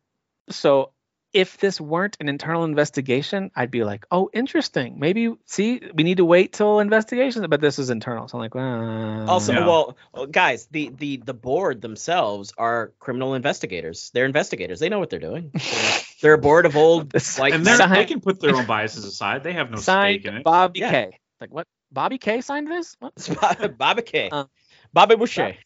so 0.50 0.92
if 1.32 1.58
this 1.58 1.80
weren't 1.80 2.16
an 2.18 2.28
internal 2.28 2.64
investigation, 2.64 3.52
I'd 3.54 3.70
be 3.70 3.84
like, 3.84 4.04
oh, 4.10 4.30
interesting. 4.32 4.98
Maybe 4.98 5.32
see, 5.46 5.80
we 5.94 6.02
need 6.02 6.16
to 6.16 6.24
wait 6.24 6.52
till 6.52 6.80
investigation, 6.80 7.46
but 7.48 7.60
this 7.60 7.78
is 7.78 7.88
internal. 7.88 8.26
So 8.26 8.36
I'm 8.36 8.42
like, 8.42 8.54
well. 8.54 9.30
Also, 9.30 9.52
yeah. 9.52 9.66
well, 9.66 9.96
guys, 10.30 10.66
the 10.70 10.90
the 10.90 11.18
the 11.18 11.34
board 11.34 11.80
themselves 11.80 12.52
are 12.58 12.92
criminal 12.98 13.34
investigators. 13.34 14.10
They're 14.12 14.26
investigators. 14.26 14.80
They 14.80 14.88
know 14.88 14.98
what 14.98 15.10
they're 15.10 15.20
doing. 15.20 15.52
they're 16.20 16.34
a 16.34 16.38
board 16.38 16.66
of 16.66 16.76
old 16.76 17.12
like 17.38 17.54
and 17.54 17.66
they 17.66 18.04
can 18.04 18.20
put 18.20 18.40
their 18.40 18.56
own 18.56 18.66
biases 18.68 19.04
aside. 19.04 19.42
They 19.42 19.52
have 19.52 19.70
no 19.70 19.78
stake 19.78 20.24
in 20.24 20.36
it. 20.36 20.44
Bobby 20.44 20.80
yeah. 20.80 20.90
K. 20.90 21.18
Like 21.40 21.52
what? 21.52 21.66
Bobby 21.92 22.18
K 22.18 22.40
signed 22.40 22.68
this? 22.68 22.96
What? 23.00 23.78
Bobby 23.78 24.02
K. 24.02 24.30
Uh, 24.30 24.44
Bobby 24.92 25.16
Boucher. 25.16 25.56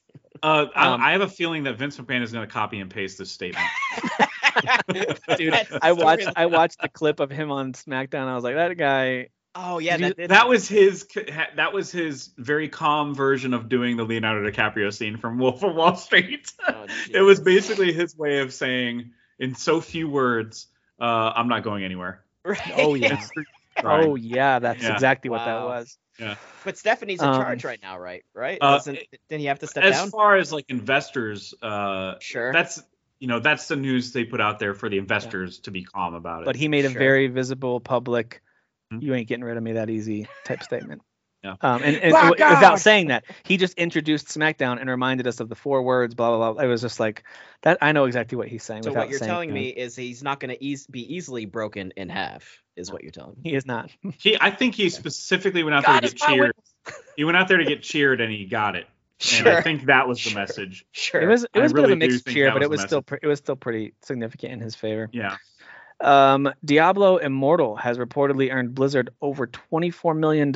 Uh, 0.43 0.67
um, 0.75 1.01
I, 1.01 1.09
I, 1.09 1.13
have 1.13 1.21
a 1.21 1.29
feeling 1.29 1.65
that 1.65 1.79
Vince 1.79 1.97
McMahon 1.97 2.23
is 2.23 2.33
going 2.33 2.47
to 2.47 2.53
copy 2.53 2.81
and 2.81 2.91
paste 2.91 3.19
this 3.19 3.31
statement. 3.31 3.67
Dude, 5.37 5.55
I 5.81 5.93
watched 5.93 6.29
I 6.37 6.47
watched 6.47 6.81
the 6.81 6.89
clip 6.89 7.21
of 7.21 7.31
him 7.31 7.51
on 7.51 7.73
SmackDown. 7.73 8.27
I 8.27 8.35
was 8.35 8.45
like, 8.45 8.55
that 8.55 8.77
guy. 8.77 9.29
Oh 9.57 9.79
yeah, 9.79 9.97
that, 9.97 10.29
that, 10.29 10.49
was 10.49 10.69
his 10.69 11.07
that 11.55 11.73
was 11.73 11.91
his 11.93 12.31
very 12.37 12.69
calm 12.69 13.15
version 13.15 13.55
of 13.55 13.69
doing 13.69 13.97
the 13.97 14.03
Leonardo 14.03 14.51
DiCaprio 14.51 14.93
scene 14.93 15.17
from 15.17 15.39
Wolf 15.39 15.63
of 15.63 15.77
Wall 15.77 15.95
Street. 15.95 16.53
Oh, 16.67 16.87
it 17.13 17.21
was 17.21 17.39
basically 17.39 17.93
his 17.93 18.17
way 18.17 18.41
of 18.41 18.53
saying 18.53 19.13
in 19.39 19.55
so 19.55 19.81
few 19.81 20.09
words, 20.09 20.67
uh, 21.01 21.33
"I'm 21.35 21.49
not 21.49 21.63
going 21.63 21.85
anywhere." 21.85 22.25
Right. 22.45 22.61
Oh 22.77 22.95
yeah. 22.95 23.25
oh 23.85 24.15
yeah, 24.17 24.59
that's 24.59 24.83
yeah. 24.83 24.93
exactly 24.93 25.31
wow. 25.31 25.39
what 25.39 25.45
that 25.45 25.65
was. 25.65 25.99
Yeah. 26.19 26.37
But 26.65 26.79
Stephanie's 26.79 27.21
in 27.21 27.29
um, 27.29 27.41
charge 27.41 27.65
right 27.65 27.81
now, 27.83 27.99
right? 27.99 28.25
Right? 28.35 28.59
Uh, 28.61 28.79
didn't 28.79 29.09
he 29.31 29.47
have 29.47 29.59
to 29.61 29.67
step 29.67 29.85
as 29.85 29.97
down? 29.97 30.07
As 30.07 30.11
far 30.11 30.37
as 30.37 30.53
like 30.53 30.67
investors, 30.69 31.55
uh, 31.61 32.15
sure. 32.21 32.53
That's 32.53 32.83
you 33.19 33.29
know 33.29 33.41
that's 33.41 33.69
the 33.69 33.77
news 33.77 34.13
they 34.13 34.25
put 34.25 34.41
out 34.41 34.59
there 34.59 34.75
for 34.75 34.89
the 34.89 34.99
investors 34.99 35.59
yeah. 35.59 35.65
to 35.65 35.71
be 35.71 35.85
calm 35.85 36.15
about 36.15 36.43
it. 36.43 36.45
But 36.45 36.57
he 36.57 36.69
made 36.69 36.85
a 36.85 36.91
very 36.91 37.27
visible 37.29 37.81
public, 37.81 38.43
mm-hmm. 38.93 39.05
"You 39.05 39.15
ain't 39.15 39.29
getting 39.29 39.45
rid 39.45 39.57
of 39.57 39.63
me 39.63 39.73
that 39.73 39.91
easy" 39.91 40.29
type 40.45 40.63
statement. 40.63 41.03
Yeah. 41.45 41.57
Um, 41.61 41.83
and, 41.83 41.97
and 41.97 42.31
without 42.31 42.81
saying 42.81 43.09
that, 43.09 43.25
he 43.45 43.59
just 43.59 43.75
introduced 43.75 44.29
SmackDown 44.29 44.81
and 44.81 44.89
reminded 44.89 45.27
us 45.27 45.41
of 45.41 45.51
the 45.51 45.55
four 45.55 45.83
words, 45.83 46.15
blah 46.15 46.35
blah 46.37 46.53
blah. 46.55 46.63
It 46.63 46.67
was 46.67 46.81
just 46.81 46.99
like 46.99 47.23
that. 47.63 47.79
I 47.83 47.93
know 47.93 48.07
exactly 48.07 48.37
what 48.37 48.49
he's 48.49 48.63
saying. 48.63 48.81
Without 48.81 48.95
saying. 48.95 49.03
So 49.03 49.07
what 49.07 49.11
you're 49.11 49.19
telling 49.29 49.53
me 49.53 49.69
is 49.69 49.95
he's 49.95 50.23
not 50.23 50.41
going 50.41 50.57
to 50.57 50.65
eas- 50.65 50.87
be 50.87 51.15
easily 51.15 51.45
broken 51.45 51.93
in 51.97 52.09
half, 52.09 52.63
is 52.77 52.91
what 52.91 53.03
you're 53.03 53.13
telling 53.13 53.37
me. 53.43 53.51
He 53.51 53.57
is 53.57 53.67
not. 53.67 53.91
he, 54.19 54.39
I 54.41 54.51
think 54.51 54.75
he 54.75 54.89
specifically 54.89 55.63
went 55.63 55.75
out 55.75 55.85
God 55.85 56.03
there 56.03 56.09
to 56.11 56.17
get 56.17 56.27
cheered. 56.29 56.53
he 57.17 57.25
went 57.25 57.37
out 57.37 57.49
there 57.49 57.59
to 57.59 57.65
get 57.65 57.83
cheered, 57.83 58.23
and 58.23 58.33
he 58.33 58.47
got 58.47 58.75
it. 58.77 58.87
Sure. 59.19 59.49
And 59.49 59.59
I 59.59 59.61
think 59.61 59.85
that 59.85 60.09
was 60.09 60.25
the 60.25 60.35
message. 60.35 60.87
Sure. 60.93 61.21
It 61.21 61.27
was 61.27 61.45
it 61.55 61.61
was 61.61 61.73
a 61.73 61.75
bit 61.75 61.85
of 61.85 61.91
a 61.91 61.97
mixed 61.97 62.27
cheer, 62.27 62.53
but 62.53 62.63
it 62.63 62.71
was 62.71 62.81
still 62.81 63.03
pre- 63.03 63.21
it 63.23 63.27
was 63.27 63.39
still 63.39 63.57
pretty 63.57 63.95
significant 64.03 64.55
in 64.55 64.61
his 64.61 64.75
favor. 64.75 65.09
Yeah. 65.13 65.37
Um, 66.05 66.53
Diablo 66.63 67.17
Immortal 67.17 67.77
has 67.77 67.97
reportedly 67.97 68.53
earned 68.53 68.75
Blizzard 68.75 69.09
over 69.23 69.47
$24 69.47 70.15
million, 70.15 70.51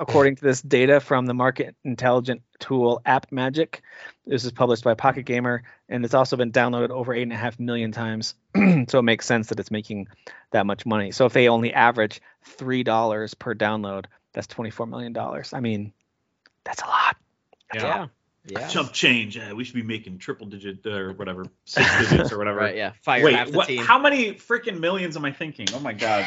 according 0.00 0.36
to 0.36 0.42
this 0.42 0.62
data 0.62 1.00
from 1.00 1.26
the 1.26 1.34
market 1.34 1.76
intelligent 1.84 2.40
tool 2.58 3.02
AppMagic. 3.04 3.80
This 4.26 4.46
is 4.46 4.52
published 4.52 4.84
by 4.84 4.94
Pocket 4.94 5.24
Gamer, 5.24 5.64
and 5.90 6.02
it's 6.02 6.14
also 6.14 6.38
been 6.38 6.50
downloaded 6.50 6.88
over 6.88 7.14
8.5 7.14 7.60
million 7.60 7.92
times. 7.92 8.34
so 8.88 8.98
it 8.98 9.02
makes 9.02 9.26
sense 9.26 9.48
that 9.48 9.60
it's 9.60 9.70
making 9.70 10.08
that 10.52 10.64
much 10.64 10.86
money. 10.86 11.12
So 11.12 11.26
if 11.26 11.34
they 11.34 11.48
only 11.48 11.74
average 11.74 12.22
$3 12.58 13.38
per 13.38 13.54
download, 13.54 14.06
that's 14.32 14.46
$24 14.46 14.88
million. 14.88 15.14
I 15.52 15.60
mean, 15.60 15.92
that's 16.64 16.80
a 16.80 16.86
lot. 16.86 17.16
Yeah. 17.74 18.06
Yeah. 18.46 18.68
Chump 18.68 18.92
change. 18.92 19.36
Uh, 19.36 19.54
we 19.54 19.64
should 19.64 19.74
be 19.74 19.82
making 19.82 20.18
triple 20.18 20.46
digit 20.46 20.80
uh, 20.86 20.90
or 20.90 21.12
whatever, 21.12 21.46
six 21.64 22.08
digits 22.08 22.32
or 22.32 22.38
whatever. 22.38 22.58
right. 22.58 22.76
Yeah. 22.76 22.92
Fire 23.02 23.24
Wait, 23.24 23.34
half 23.34 23.50
the 23.50 23.56
what, 23.56 23.68
team. 23.68 23.82
How 23.84 23.98
many 23.98 24.34
freaking 24.34 24.80
millions 24.80 25.16
am 25.16 25.24
I 25.24 25.32
thinking? 25.32 25.66
Oh 25.74 25.80
my 25.80 25.92
god. 25.92 26.26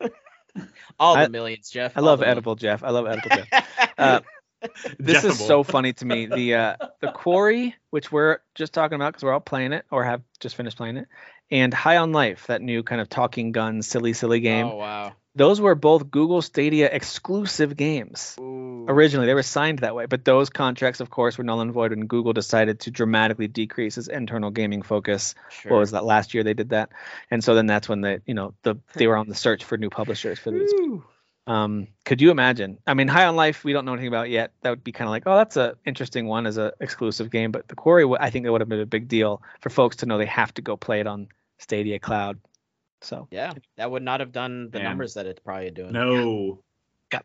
All 0.98 1.14
the 1.14 1.20
I, 1.20 1.28
millions, 1.28 1.70
Jeff. 1.70 1.96
I 1.96 2.00
love 2.00 2.22
edible 2.22 2.56
Jeff. 2.56 2.82
I 2.82 2.90
love 2.90 3.06
edible 3.06 3.30
Jeff. 3.30 3.66
Uh, 3.98 4.20
this 4.98 5.24
is 5.24 5.38
so 5.38 5.62
funny 5.62 5.92
to 5.92 6.06
me. 6.06 6.24
The 6.24 6.54
uh, 6.54 6.76
the 7.00 7.12
quarry, 7.12 7.74
which 7.90 8.10
we're 8.10 8.38
just 8.54 8.72
talking 8.72 8.96
about 8.96 9.12
because 9.12 9.24
we're 9.24 9.34
all 9.34 9.40
playing 9.40 9.74
it 9.74 9.84
or 9.90 10.04
have 10.04 10.22
just 10.38 10.54
finished 10.54 10.78
playing 10.78 10.96
it, 10.96 11.08
and 11.50 11.72
High 11.74 11.96
on 11.96 12.12
Life, 12.12 12.46
that 12.46 12.62
new 12.62 12.82
kind 12.82 13.00
of 13.00 13.08
talking 13.08 13.52
gun, 13.52 13.82
silly, 13.82 14.12
silly 14.12 14.40
game. 14.40 14.66
Oh 14.66 14.76
wow. 14.76 15.12
Those 15.36 15.60
were 15.60 15.76
both 15.76 16.10
Google 16.10 16.42
Stadia 16.42 16.88
exclusive 16.90 17.76
games. 17.76 18.36
Ooh. 18.40 18.84
Originally, 18.88 19.26
they 19.26 19.34
were 19.34 19.44
signed 19.44 19.78
that 19.78 19.94
way, 19.94 20.06
but 20.06 20.24
those 20.24 20.50
contracts, 20.50 20.98
of 20.98 21.08
course, 21.08 21.38
were 21.38 21.44
null 21.44 21.60
and 21.60 21.72
void 21.72 21.92
when 21.92 22.06
Google 22.06 22.32
decided 22.32 22.80
to 22.80 22.90
dramatically 22.90 23.46
decrease 23.46 23.96
its 23.96 24.08
internal 24.08 24.50
gaming 24.50 24.82
focus. 24.82 25.36
Sure. 25.48 25.72
What 25.72 25.78
was 25.78 25.92
that? 25.92 26.04
Last 26.04 26.34
year 26.34 26.42
they 26.42 26.54
did 26.54 26.70
that, 26.70 26.90
and 27.30 27.44
so 27.44 27.54
then 27.54 27.66
that's 27.66 27.88
when 27.88 28.00
they, 28.00 28.18
you 28.26 28.34
know, 28.34 28.54
the 28.62 28.76
they 28.94 29.06
were 29.06 29.16
on 29.16 29.28
the 29.28 29.36
search 29.36 29.64
for 29.64 29.78
new 29.78 29.88
publishers 29.88 30.38
for 30.38 30.50
these. 30.50 30.72
Um, 31.46 31.88
could 32.04 32.20
you 32.20 32.30
imagine? 32.30 32.78
I 32.86 32.94
mean, 32.94 33.08
High 33.08 33.26
on 33.26 33.36
Life, 33.36 33.64
we 33.64 33.72
don't 33.72 33.84
know 33.84 33.92
anything 33.92 34.08
about 34.08 34.30
yet. 34.30 34.52
That 34.62 34.70
would 34.70 34.84
be 34.84 34.92
kind 34.92 35.08
of 35.08 35.10
like, 35.10 35.24
oh, 35.26 35.36
that's 35.36 35.56
an 35.56 35.74
interesting 35.84 36.26
one 36.26 36.46
as 36.46 36.56
an 36.56 36.72
exclusive 36.80 37.30
game. 37.30 37.50
But 37.50 37.68
the 37.68 37.76
Quarry, 37.76 38.04
I 38.18 38.30
think 38.30 38.46
it 38.46 38.50
would 38.50 38.60
have 38.60 38.68
been 38.68 38.80
a 38.80 38.86
big 38.86 39.08
deal 39.08 39.42
for 39.60 39.70
folks 39.70 39.96
to 39.96 40.06
know 40.06 40.18
they 40.18 40.26
have 40.26 40.52
to 40.54 40.62
go 40.62 40.76
play 40.76 41.00
it 41.00 41.06
on 41.06 41.28
Stadia 41.60 41.98
Cloud. 41.98 42.38
So 43.02 43.28
yeah, 43.30 43.52
that 43.76 43.90
would 43.90 44.02
not 44.02 44.20
have 44.20 44.32
done 44.32 44.70
the 44.70 44.78
Man. 44.78 44.88
numbers 44.88 45.14
that 45.14 45.26
it's 45.26 45.40
probably 45.40 45.70
doing. 45.70 45.92
No. 45.92 46.62
Yeah. 47.12 47.20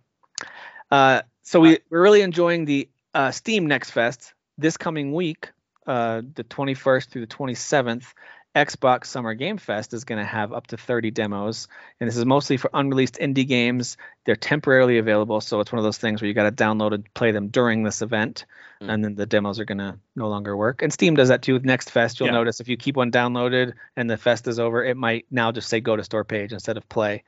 Uh, 0.91 1.21
so 1.41 1.59
we 1.59 1.79
we're 1.89 2.01
really 2.01 2.21
enjoying 2.21 2.65
the 2.65 2.87
uh, 3.13 3.31
Steam 3.31 3.67
Next 3.67 3.91
Fest 3.91 4.33
this 4.57 4.77
coming 4.77 5.13
week, 5.13 5.51
uh, 5.87 6.21
the 6.35 6.43
21st 6.43 7.09
through 7.09 7.21
the 7.21 7.27
27th. 7.35 8.13
Xbox 8.55 9.07
Summer 9.07 9.33
Game 9.33 9.57
Fest 9.57 9.93
is 9.93 10.05
going 10.05 10.19
to 10.19 10.25
have 10.25 10.53
up 10.53 10.67
to 10.67 10.77
30 10.77 11.11
demos, 11.11 11.67
and 11.99 12.07
this 12.07 12.15
is 12.15 12.25
mostly 12.25 12.55
for 12.55 12.69
unreleased 12.73 13.15
indie 13.15 13.45
games. 13.45 13.97
They're 14.23 14.37
temporarily 14.37 14.97
available, 14.97 15.41
so 15.41 15.59
it's 15.59 15.73
one 15.73 15.79
of 15.79 15.83
those 15.83 15.97
things 15.97 16.21
where 16.21 16.29
you 16.29 16.33
got 16.33 16.43
to 16.43 16.63
download 16.63 16.93
and 16.93 17.13
play 17.13 17.31
them 17.31 17.49
during 17.49 17.83
this 17.83 18.01
event, 18.01 18.45
mm. 18.81 18.89
and 18.89 19.03
then 19.03 19.15
the 19.15 19.25
demos 19.25 19.59
are 19.59 19.65
going 19.65 19.79
to 19.79 19.99
no 20.15 20.29
longer 20.29 20.55
work. 20.55 20.81
And 20.81 20.93
Steam 20.93 21.15
does 21.15 21.27
that 21.27 21.41
too 21.41 21.53
with 21.53 21.65
Next 21.65 21.89
Fest. 21.89 22.19
You'll 22.19 22.27
yeah. 22.27 22.35
notice 22.35 22.61
if 22.61 22.69
you 22.69 22.77
keep 22.77 22.95
one 22.95 23.11
downloaded 23.11 23.73
and 23.97 24.09
the 24.09 24.17
fest 24.17 24.47
is 24.47 24.57
over, 24.57 24.85
it 24.85 24.95
might 24.95 25.25
now 25.29 25.51
just 25.51 25.67
say 25.67 25.81
go 25.81 25.97
to 25.97 26.03
store 26.03 26.23
page 26.23 26.53
instead 26.53 26.77
of 26.77 26.87
play. 26.87 27.23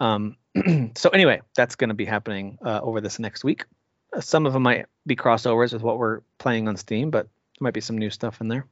Um, 0.00 0.36
so 0.96 1.10
anyway, 1.10 1.42
that's 1.54 1.76
going 1.76 1.88
to 1.88 1.94
be 1.94 2.04
happening 2.04 2.58
uh, 2.64 2.80
over 2.82 3.00
this 3.00 3.20
next 3.20 3.44
week. 3.44 3.64
Some 4.18 4.44
of 4.44 4.52
them 4.52 4.64
might 4.64 4.86
be 5.06 5.14
crossovers 5.14 5.72
with 5.72 5.82
what 5.82 5.98
we're 5.98 6.22
playing 6.38 6.66
on 6.66 6.76
Steam, 6.76 7.10
but 7.10 7.26
there 7.26 7.60
might 7.60 7.74
be 7.74 7.80
some 7.80 7.98
new 7.98 8.10
stuff 8.10 8.40
in 8.40 8.48
there. 8.48 8.66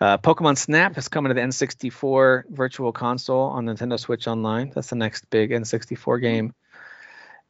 Uh, 0.00 0.16
Pokemon 0.18 0.56
Snap 0.56 0.96
is 0.96 1.08
coming 1.08 1.30
to 1.30 1.34
the 1.34 1.40
N64 1.40 2.44
Virtual 2.50 2.92
Console 2.92 3.40
on 3.42 3.66
Nintendo 3.66 3.98
Switch 3.98 4.28
Online. 4.28 4.70
That's 4.74 4.90
the 4.90 4.96
next 4.96 5.28
big 5.30 5.50
N64 5.50 6.20
game. 6.20 6.54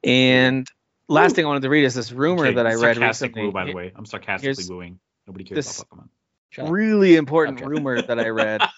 And 0.03 0.67
last 1.09 1.37
thing 1.37 1.45
I 1.45 1.49
wanted 1.49 1.63
to 1.63 1.69
read 1.69 1.85
is 1.85 1.95
this 1.95 2.11
rumor 2.11 2.47
Okay, 2.47 2.55
that 2.55 2.67
I 2.67 2.75
read 2.75 2.97
recently. 2.97 3.43
woo, 3.45 3.53
by 3.53 3.65
the 3.67 3.75
way. 3.75 3.93
I'm 3.95 4.07
sarcastically 4.07 4.47
Here's- 4.65 4.71
wooing. 4.71 4.99
Nobody 5.27 5.45
cares 5.45 5.57
this- 5.67 5.81
about 5.83 6.05
Pokemon. 6.05 6.09
Shut 6.51 6.65
up. 6.65 6.71
Really 6.73 7.17
important 7.17 7.59
Okay. 7.61 7.69
rumor 7.69 8.01
that 8.01 8.19
I 8.19 8.29
read. 8.29 8.63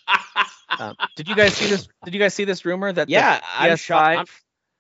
Um, 0.79 0.95
did 1.17 1.29
you 1.29 1.35
guys 1.35 1.53
see 1.55 1.67
this? 1.69 1.89
Did 2.05 2.15
you 2.15 2.21
guys 2.21 2.33
see 2.33 2.45
this 2.45 2.65
rumor 2.65 2.91
that 2.91 3.09
the 3.09 3.13
Yeah, 3.13 3.41
I'm 3.59 3.73
PS5 3.73 3.81
shocked. 3.81 4.17
I'm- 4.17 4.27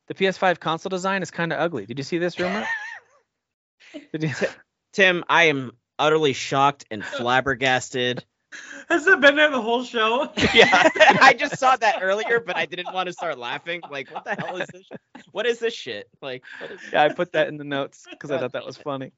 the 0.07 0.15
PS5 0.15 0.59
console 0.59 0.89
design 0.89 1.21
is 1.21 1.31
kind 1.31 1.53
of 1.53 1.59
ugly? 1.59 1.85
Did 1.85 1.99
you 1.99 2.05
see 2.05 2.17
this 2.19 2.39
rumor? 2.39 2.65
Did 4.13 4.23
you? 4.23 4.31
Tim, 4.93 5.25
I 5.29 5.45
am 5.45 5.73
utterly 5.99 6.33
shocked 6.33 6.85
and 6.91 7.05
flabbergasted. 7.19 8.25
Has 8.89 9.07
it 9.07 9.21
been 9.21 9.37
there 9.37 9.51
the 9.51 9.61
whole 9.63 9.85
show? 9.85 10.29
yeah, 10.55 10.89
I 11.21 11.35
just 11.39 11.59
saw 11.59 11.77
that 11.77 12.01
earlier, 12.03 12.41
but 12.41 12.57
I 12.57 12.67
didn't 12.67 12.93
want 12.93 13.07
to 13.07 13.13
start 13.13 13.39
laughing. 13.39 13.81
Like, 13.91 14.11
what 14.13 14.25
the 14.25 14.35
hell 14.35 14.57
is 14.57 14.67
this? 14.73 14.89
What 15.31 15.47
is 15.47 15.59
this 15.61 15.75
shit? 15.75 16.09
Like, 16.21 16.43
what 16.61 16.73
is? 16.73 16.81
Yeah, 16.93 17.05
I 17.05 17.09
put 17.11 17.33
that 17.33 17.47
in 17.49 17.57
the 17.59 17.65
notes 17.65 18.07
because 18.11 18.31
I 18.33 18.39
thought 18.39 18.53
that 18.53 18.67
was 18.67 18.77
funny. 18.89 19.13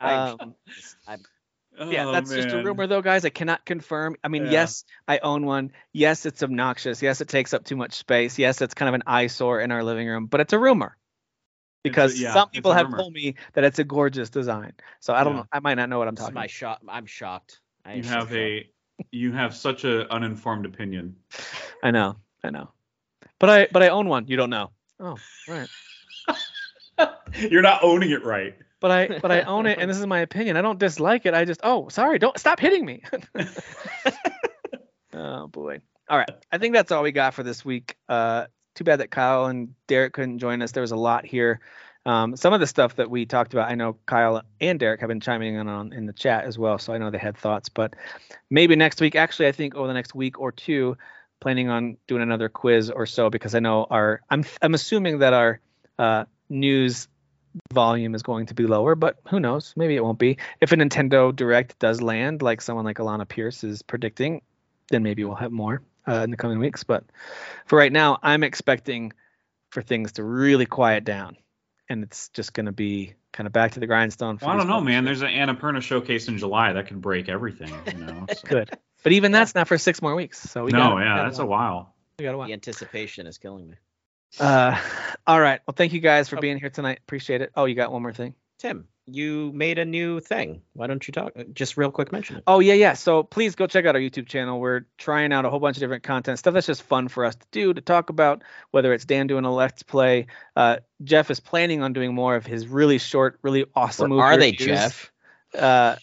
I'm, 0.00 0.36
Um, 0.40 0.54
I'm, 1.06 1.20
yeah, 1.90 2.06
Oh, 2.06 2.12
that's 2.12 2.30
just 2.34 2.48
a 2.54 2.62
rumor 2.62 2.86
though, 2.86 3.00
guys. 3.02 3.24
I 3.24 3.30
cannot 3.30 3.64
confirm. 3.64 4.16
I 4.22 4.28
mean, 4.28 4.44
Yeah. 4.44 4.50
yes, 4.52 4.84
I 5.08 5.18
own 5.18 5.46
one. 5.46 5.72
Yes, 5.92 6.26
it's 6.26 6.42
obnoxious. 6.42 7.00
Yes, 7.02 7.20
it 7.22 7.28
takes 7.28 7.54
up 7.54 7.64
too 7.64 7.76
much 7.76 7.94
space. 7.94 8.38
Yes, 8.38 8.60
it's 8.60 8.74
kind 8.74 8.88
of 8.88 8.94
an 8.94 9.02
eyesore 9.06 9.60
in 9.60 9.72
our 9.72 9.82
living 9.84 10.06
room, 10.06 10.26
but 10.26 10.40
it's 10.40 10.52
a 10.52 10.58
rumor. 10.58 10.96
It's 11.84 11.90
a- 11.90 11.90
Because 11.90 12.20
yeah, 12.20 12.32
some 12.34 12.50
people 12.50 12.72
have 12.72 12.86
rumor. 12.86 12.98
told 12.98 13.14
me 13.14 13.36
that 13.54 13.64
it's 13.64 13.78
a 13.78 13.84
gorgeous 13.84 14.28
design. 14.30 14.72
So 15.00 15.14
I 15.14 15.24
don't 15.24 15.34
Yeah. 15.34 15.38
know. 15.40 15.46
I 15.52 15.60
might 15.60 15.74
not 15.74 15.88
know 15.88 15.98
what 15.98 16.08
I'm 16.08 16.14
this 16.14 16.20
is 16.22 16.26
talking 16.26 16.34
my 16.34 16.40
about. 16.42 16.50
shock. 16.50 16.80
I'm 16.88 17.06
shocked. 17.06 17.60
I 17.86 17.94
You 17.94 18.02
have 18.04 18.24
shocked. 18.24 18.32
a 18.32 18.70
you 19.12 19.32
have 19.32 19.54
such 19.54 19.84
a 19.84 20.12
uninformed 20.12 20.66
opinion. 20.66 21.16
I 21.82 21.90
know. 21.90 22.16
I 22.42 22.50
know. 22.50 22.70
But 23.38 23.50
I 23.50 23.68
but 23.70 23.82
I 23.82 23.88
own 23.88 24.08
one. 24.08 24.26
You 24.28 24.36
don't 24.36 24.50
know. 24.50 24.70
Oh, 24.98 25.16
right. 25.48 25.68
You're 27.38 27.62
not 27.62 27.84
owning 27.84 28.10
it 28.10 28.24
right. 28.24 28.56
But 28.80 28.90
I 28.90 29.18
but 29.18 29.30
I 29.30 29.42
own 29.42 29.66
it 29.66 29.78
and 29.80 29.90
this 29.90 29.98
is 29.98 30.06
my 30.06 30.20
opinion. 30.20 30.56
I 30.56 30.62
don't 30.62 30.78
dislike 30.78 31.26
it. 31.26 31.34
I 31.34 31.44
just 31.44 31.60
oh, 31.62 31.88
sorry. 31.88 32.18
Don't 32.18 32.38
stop 32.38 32.58
hitting 32.58 32.84
me. 32.84 33.02
oh 35.12 35.46
boy. 35.48 35.80
All 36.08 36.18
right. 36.18 36.30
I 36.50 36.58
think 36.58 36.74
that's 36.74 36.92
all 36.92 37.02
we 37.02 37.12
got 37.12 37.34
for 37.34 37.42
this 37.42 37.64
week. 37.64 37.96
Uh 38.08 38.46
too 38.74 38.84
bad 38.84 39.00
that 39.00 39.10
Kyle 39.10 39.46
and 39.46 39.74
Derek 39.86 40.12
couldn't 40.12 40.38
join 40.38 40.60
us. 40.62 40.72
There 40.72 40.82
was 40.82 40.92
a 40.92 40.96
lot 40.96 41.24
here. 41.24 41.60
Um, 42.06 42.36
some 42.36 42.52
of 42.52 42.60
the 42.60 42.66
stuff 42.68 42.96
that 42.96 43.10
we 43.10 43.26
talked 43.26 43.52
about, 43.52 43.68
I 43.68 43.74
know 43.74 43.96
Kyle 44.06 44.42
and 44.60 44.78
Derek 44.78 45.00
have 45.00 45.08
been 45.08 45.20
chiming 45.20 45.56
in 45.56 45.68
on 45.68 45.92
in 45.92 46.06
the 46.06 46.12
chat 46.12 46.44
as 46.44 46.56
well, 46.56 46.78
so 46.78 46.94
I 46.94 46.98
know 46.98 47.10
they 47.10 47.18
had 47.18 47.36
thoughts. 47.36 47.68
But 47.68 47.94
maybe 48.48 48.76
next 48.76 49.00
week, 49.00 49.16
actually, 49.16 49.48
I 49.48 49.52
think 49.52 49.74
over 49.74 49.88
the 49.88 49.92
next 49.92 50.14
week 50.14 50.38
or 50.40 50.52
two, 50.52 50.96
planning 51.40 51.68
on 51.68 51.96
doing 52.06 52.22
another 52.22 52.48
quiz 52.48 52.90
or 52.90 53.06
so 53.06 53.28
because 53.28 53.56
I 53.56 53.58
know 53.58 53.86
our 53.90 54.20
I'm 54.30 54.44
I'm 54.62 54.74
assuming 54.74 55.18
that 55.18 55.32
our 55.32 55.60
uh, 55.98 56.24
news 56.48 57.08
volume 57.72 58.14
is 58.14 58.22
going 58.22 58.46
to 58.46 58.54
be 58.54 58.66
lower, 58.66 58.94
but 58.94 59.18
who 59.28 59.40
knows? 59.40 59.74
Maybe 59.76 59.96
it 59.96 60.04
won't 60.04 60.18
be. 60.18 60.38
If 60.60 60.72
a 60.72 60.76
Nintendo 60.76 61.34
Direct 61.34 61.78
does 61.78 62.00
land, 62.00 62.40
like 62.40 62.60
someone 62.60 62.84
like 62.84 62.98
Alana 62.98 63.26
Pierce 63.26 63.64
is 63.64 63.82
predicting, 63.82 64.42
then 64.90 65.02
maybe 65.02 65.24
we'll 65.24 65.34
have 65.34 65.52
more 65.52 65.82
uh, 66.06 66.22
in 66.22 66.30
the 66.30 66.36
coming 66.36 66.58
weeks. 66.58 66.84
But 66.84 67.04
for 67.66 67.76
right 67.76 67.92
now, 67.92 68.18
I'm 68.22 68.44
expecting 68.44 69.12
for 69.70 69.82
things 69.82 70.12
to 70.12 70.24
really 70.24 70.66
quiet 70.66 71.04
down, 71.04 71.36
and 71.88 72.02
it's 72.02 72.28
just 72.30 72.52
going 72.52 72.66
to 72.66 72.72
be 72.72 73.14
kind 73.32 73.46
of 73.46 73.52
back 73.52 73.72
to 73.72 73.80
the 73.80 73.86
grindstone. 73.86 74.38
for 74.38 74.46
Well, 74.46 74.54
I 74.54 74.58
don't 74.58 74.68
know, 74.68 74.80
man. 74.80 75.04
There's 75.04 75.22
an 75.22 75.28
Annapurna 75.28 75.82
showcase 75.82 76.28
in 76.28 76.38
July 76.38 76.72
that 76.72 76.88
could 76.88 77.00
break 77.00 77.28
everything. 77.28 77.72
You 77.86 77.94
know. 78.04 78.26
so- 78.34 78.48
Good, 78.48 78.70
but 79.02 79.12
even 79.12 79.32
that's 79.32 79.54
not 79.54 79.68
for 79.68 79.78
six 79.78 80.02
more 80.02 80.14
weeks. 80.14 80.40
So 80.50 80.64
we 80.64 80.72
no, 80.72 80.78
got 80.78 80.98
yeah, 80.98 81.22
that's 81.24 81.38
a 81.38 81.46
while. 81.46 81.94
we 82.18 82.24
got 82.24 82.34
a 82.34 82.38
while. 82.38 82.46
The 82.48 82.52
anticipation 82.54 83.26
is 83.26 83.38
killing 83.38 83.68
me. 83.68 83.76
Uh, 84.40 84.78
all 85.26 85.40
right. 85.40 85.60
Well, 85.66 85.74
thank 85.76 85.92
you 85.92 86.00
guys 86.00 86.28
for 86.28 86.38
Oh. 86.38 86.40
being 86.40 86.58
here 86.58 86.70
tonight. 86.70 86.98
Appreciate 87.02 87.40
it. 87.42 87.52
Oh, 87.54 87.64
you 87.66 87.74
got 87.74 87.92
one 87.92 88.02
more 88.02 88.12
thing. 88.12 88.34
Tim, 88.58 88.88
you 89.04 89.52
made 89.54 89.78
a 89.78 89.84
new 89.84 90.18
thing. 90.20 90.62
Why 90.72 90.86
don't 90.86 91.06
you 91.06 91.12
talk? 91.12 91.32
Just 91.52 91.76
real 91.76 91.90
quick, 91.90 92.10
mention 92.10 92.36
it. 92.36 92.42
Oh 92.46 92.58
yeah, 92.60 92.72
yeah. 92.74 92.94
So 92.94 93.22
please 93.22 93.54
go 93.54 93.66
check 93.66 93.84
out 93.86 93.94
our 93.94 94.00
YouTube 94.00 94.26
channel. 94.26 94.58
We're 94.58 94.86
trying 94.98 95.32
out 95.32 95.44
a 95.44 95.50
whole 95.50 95.60
bunch 95.60 95.76
of 95.76 95.80
different 95.80 96.02
content 96.02 96.38
stuff 96.38 96.54
that's 96.54 96.66
just 96.66 96.82
fun 96.82 97.08
for 97.08 97.24
us 97.24 97.34
to 97.36 97.46
do 97.52 97.74
to 97.74 97.80
talk 97.80 98.08
about. 98.10 98.42
Whether 98.70 98.92
it's 98.94 99.04
Dan 99.04 99.26
doing 99.26 99.44
a 99.44 99.54
let's 99.54 99.82
play, 99.82 100.26
uh, 100.56 100.78
Jeff 101.04 101.30
is 101.30 101.38
planning 101.38 101.82
on 101.82 101.92
doing 101.92 102.14
more 102.14 102.34
of 102.34 102.46
his 102.46 102.66
really 102.66 102.98
short, 102.98 103.38
really 103.42 103.66
awesome. 103.74 104.10
Or 104.12 104.22
are 104.24 104.36
they, 104.36 104.52
reviews. 104.52 104.66
Jeff? 104.68 105.12
Uh, 105.56 105.96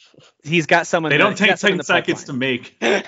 he's 0.44 0.66
got 0.68 0.88
some. 0.88 1.06
in 1.06 1.10
They 1.10 1.18
the- 1.18 1.24
don't 1.24 1.38
take 1.38 1.50
got 1.50 1.60
some 1.60 1.72
in 1.72 1.74
ten 1.74 1.78
the 1.80 1.84
seconds 1.84 2.24
to 2.26 2.34
pipeline. 2.34 3.04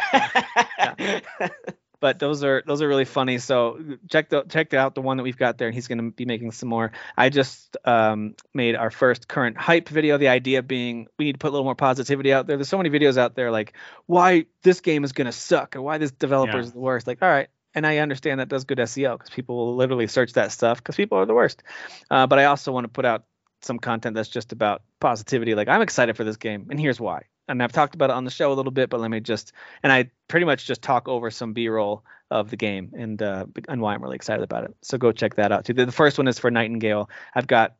make. 0.92 1.66
but 2.06 2.20
those 2.20 2.44
are 2.44 2.62
those 2.68 2.84
are 2.84 2.88
really 2.88 3.04
funny. 3.04 3.40
So 3.40 3.80
check 4.12 4.30
the 4.30 4.44
check 4.44 4.76
out 4.76 4.94
the 4.94 5.02
one 5.02 5.18
that 5.18 5.24
we've 5.24 5.36
got 5.36 5.58
there, 5.58 5.68
and 5.68 5.74
he's 5.74 5.88
going 5.88 5.98
to 5.98 6.12
be 6.12 6.26
making 6.26 6.52
some 6.52 6.70
more. 6.70 6.92
I 7.18 7.30
just 7.30 7.78
um, 7.84 8.36
made 8.54 8.76
our 8.76 8.92
first 8.92 9.28
current 9.28 9.58
hype 9.58 9.90
video. 9.90 10.20
The 10.20 10.28
idea 10.28 10.62
being 10.62 11.08
we 11.18 11.26
need 11.26 11.32
to 11.32 11.40
put 11.40 11.48
a 11.48 11.54
little 11.54 11.64
more 11.64 11.74
positivity 11.74 12.32
out 12.32 12.46
there. 12.46 12.58
There's 12.58 12.70
so 12.70 12.78
many 12.78 12.92
videos 12.92 13.18
out 13.18 13.34
there 13.34 13.50
like 13.50 13.74
why 14.06 14.46
this 14.62 14.82
game 14.82 15.04
is 15.04 15.14
going 15.14 15.26
to 15.26 15.32
suck 15.32 15.76
or 15.76 15.82
why 15.82 15.98
this 15.98 16.12
developer 16.12 16.60
is 16.60 16.74
the 16.74 16.80
worst. 16.80 17.08
Like 17.08 17.24
all 17.24 17.30
right. 17.30 17.48
And 17.74 17.88
I 17.88 17.98
understand 17.98 18.40
that 18.40 18.50
does 18.50 18.66
good 18.66 18.78
SEO 18.78 19.18
because 19.18 19.32
people 19.32 19.56
will 19.56 19.76
literally 19.76 20.06
search 20.06 20.34
that 20.34 20.52
stuff 20.52 20.78
because 20.78 20.96
people 20.96 21.18
are 21.18 21.26
the 21.26 21.34
worst. 21.34 21.64
Uh, 22.12 22.28
but 22.28 22.38
I 22.38 22.46
also 22.46 22.72
want 22.72 22.84
to 22.84 22.90
put 22.90 23.06
out 23.06 23.24
some 23.62 23.80
content 23.80 24.16
that's 24.16 24.30
just 24.30 24.52
about 24.52 24.84
positivity. 25.00 25.56
Like 25.56 25.70
I'm 25.70 25.82
excited 25.82 26.16
for 26.16 26.24
this 26.24 26.38
game, 26.38 26.68
and 26.70 26.80
here's 26.80 27.00
why. 27.00 27.24
And 27.48 27.62
I've 27.62 27.72
talked 27.72 27.96
about 27.96 28.10
it 28.10 28.14
on 28.14 28.26
the 28.26 28.32
show 28.32 28.52
a 28.52 28.56
little 28.56 28.72
bit, 28.72 28.90
but 28.90 29.00
let 29.00 29.12
me 29.12 29.20
just 29.20 29.54
and 29.84 29.92
I 29.92 30.10
pretty 30.28 30.46
much 30.46 30.66
just 30.66 30.82
talk 30.82 31.08
over 31.08 31.30
some 31.30 31.54
B-roll 31.54 32.04
of 32.32 32.50
the 32.50 32.58
game 32.58 32.92
and 32.98 33.22
uh, 33.22 33.46
and 33.68 33.82
why 33.82 33.94
I'm 33.94 34.02
really 34.02 34.16
excited 34.16 34.44
about 34.44 34.64
it. 34.64 34.76
So 34.82 34.98
go 34.98 35.12
check 35.12 35.36
that 35.36 35.52
out 35.52 35.66
too. 35.66 35.74
The 35.74 35.86
the 35.86 35.92
first 35.92 36.18
one 36.18 36.28
is 36.28 36.40
for 36.40 36.50
Nightingale. 36.50 37.10
I've 37.34 37.48
got 37.48 37.76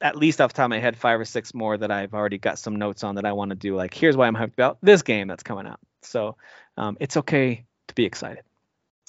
at 0.00 0.16
least 0.16 0.40
off 0.40 0.52
the 0.52 0.58
top 0.58 0.64
of 0.66 0.70
my 0.70 0.78
head 0.78 0.96
five 0.96 1.20
or 1.20 1.24
six 1.24 1.52
more 1.52 1.76
that 1.76 1.90
I've 1.90 2.14
already 2.14 2.38
got 2.38 2.58
some 2.58 2.76
notes 2.76 3.04
on 3.04 3.16
that 3.16 3.26
I 3.26 3.32
want 3.32 3.50
to 3.50 3.56
do. 3.56 3.74
Like 3.74 3.94
here's 3.94 4.16
why 4.16 4.26
I'm 4.26 4.36
hyped 4.36 4.54
about 4.54 4.78
this 4.80 5.02
game 5.02 5.28
that's 5.28 5.42
coming 5.42 5.66
out. 5.66 5.80
So 6.02 6.36
um, 6.76 6.96
it's 7.00 7.16
okay 7.16 7.64
to 7.88 7.94
be 7.94 8.04
excited. 8.04 8.44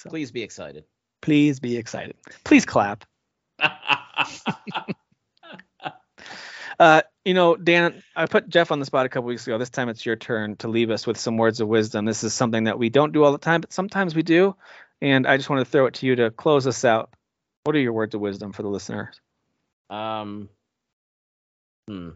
Please 0.08 0.32
be 0.32 0.42
excited. 0.42 0.84
Please 1.22 1.60
be 1.60 1.78
excited. 1.78 2.16
Please 2.44 2.66
clap. 2.66 3.06
Uh, 6.80 7.04
you 7.24 7.34
know, 7.34 7.56
Dan, 7.56 8.02
I 8.16 8.26
put 8.26 8.50
Jeff 8.50 8.72
on 8.72 8.80
the 8.80 8.86
spot 8.86 9.06
a 9.06 9.10
couple 9.10 9.28
weeks 9.28 9.46
ago. 9.46 9.58
This 9.58 9.70
time 9.70 9.90
it's 9.90 10.06
your 10.06 10.16
turn 10.16 10.56
to 10.58 10.68
leave 10.68 10.90
us 10.90 11.06
with 11.06 11.18
some 11.18 11.38
words 11.38 11.60
of 11.60 11.68
wisdom. 11.68 12.06
This 12.06 12.24
is 12.24 12.34
something 12.34 12.64
that 12.64 12.80
we 12.80 12.90
don't 12.90 13.14
do 13.14 13.24
all 13.24 13.32
the 13.32 13.38
time, 13.38 13.62
but 13.62 13.74
sometimes 13.74 14.16
we 14.16 14.24
do. 14.24 14.56
And 15.02 15.28
I 15.28 15.38
just 15.38 15.50
want 15.50 15.66
to 15.66 15.70
throw 15.70 15.86
it 15.86 15.96
to 15.96 16.06
you 16.06 16.16
to 16.16 16.32
close 16.32 16.66
us 16.68 16.84
out. 16.84 17.14
What 17.64 17.76
are 17.76 17.80
your 17.80 17.94
words 17.94 18.16
of 18.16 18.22
wisdom 18.22 18.54
for 18.54 18.64
the 18.64 18.70
listeners? 18.70 19.20
Um, 19.90 20.50
hmm. 21.88 22.10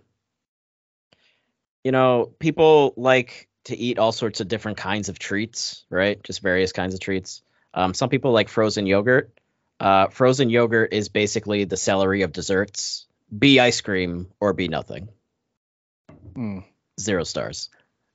You 1.84 1.92
know, 1.92 2.32
people 2.40 2.94
like 2.98 3.48
to 3.66 3.78
eat 3.78 4.00
all 4.00 4.12
sorts 4.12 4.42
of 4.42 4.48
different 4.48 4.78
kinds 4.78 5.10
of 5.10 5.20
treats, 5.20 5.86
right? 5.90 6.22
Just 6.24 6.42
various 6.42 6.72
kinds 6.72 6.96
of 6.96 7.00
treats. 7.00 7.44
Um, 7.76 7.94
some 7.94 8.10
people 8.10 8.32
like 8.32 8.50
frozen 8.50 8.88
yogurt. 8.88 9.38
Uh, 9.80 10.08
frozen 10.08 10.50
yogurt 10.50 10.94
is 10.94 11.10
basically 11.10 11.66
the 11.66 11.78
celery 11.78 12.24
of 12.24 12.32
desserts. 12.32 13.06
Be 13.38 13.60
ice 13.60 13.82
cream 13.82 14.28
or 14.40 14.54
be 14.54 14.68
nothing. 14.68 15.10
Hmm. 16.34 16.60
Zero 17.00 17.24
stars. 17.24 17.70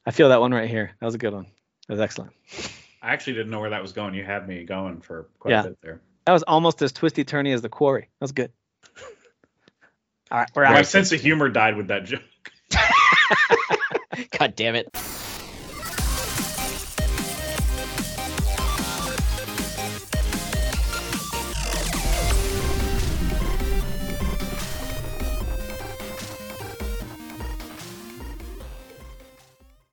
I 0.07 0.11
feel 0.13 0.29
that 0.31 0.41
one 0.41 0.53
right 0.53 0.69
here. 0.69 0.93
That 1.01 1.07
was 1.07 1.15
a 1.15 1.19
good 1.19 1.35
one. 1.35 1.47
That 1.89 1.95
was 1.95 2.01
excellent. 2.01 2.33
I 3.03 3.13
actually 3.13 3.35
didn't 3.35 3.51
know 3.51 3.61
where 3.61 3.71
that 3.71 3.83
was 3.83 3.93
going. 3.93 4.15
You 4.15 4.25
had 4.25 4.47
me 4.49 4.65
going 4.65 5.01
for 5.01 5.29
quite 5.39 5.53
Yeah. 5.53 5.61
a 5.61 5.65
bit 5.65 5.79
there. 5.83 6.01
That 6.27 6.33
was 6.33 6.43
almost 6.45 6.81
as 6.83 6.93
twisty 6.93 7.25
turny 7.25 7.53
as 7.55 7.63
the 7.63 7.69
quarry. 7.69 8.03
That 8.03 8.25
was 8.25 8.33
good. 8.33 8.53
All 10.31 10.39
right, 10.39 10.49
we're 10.55 10.65
My 10.65 10.79
out. 10.81 10.87
sense 10.87 11.13
of 11.13 11.21
humor 11.21 11.49
died 11.49 11.77
with 11.77 11.89
that 11.89 12.05
joke. 12.05 12.23
God 14.39 14.55
damn 14.55 14.75
it. 14.77 14.89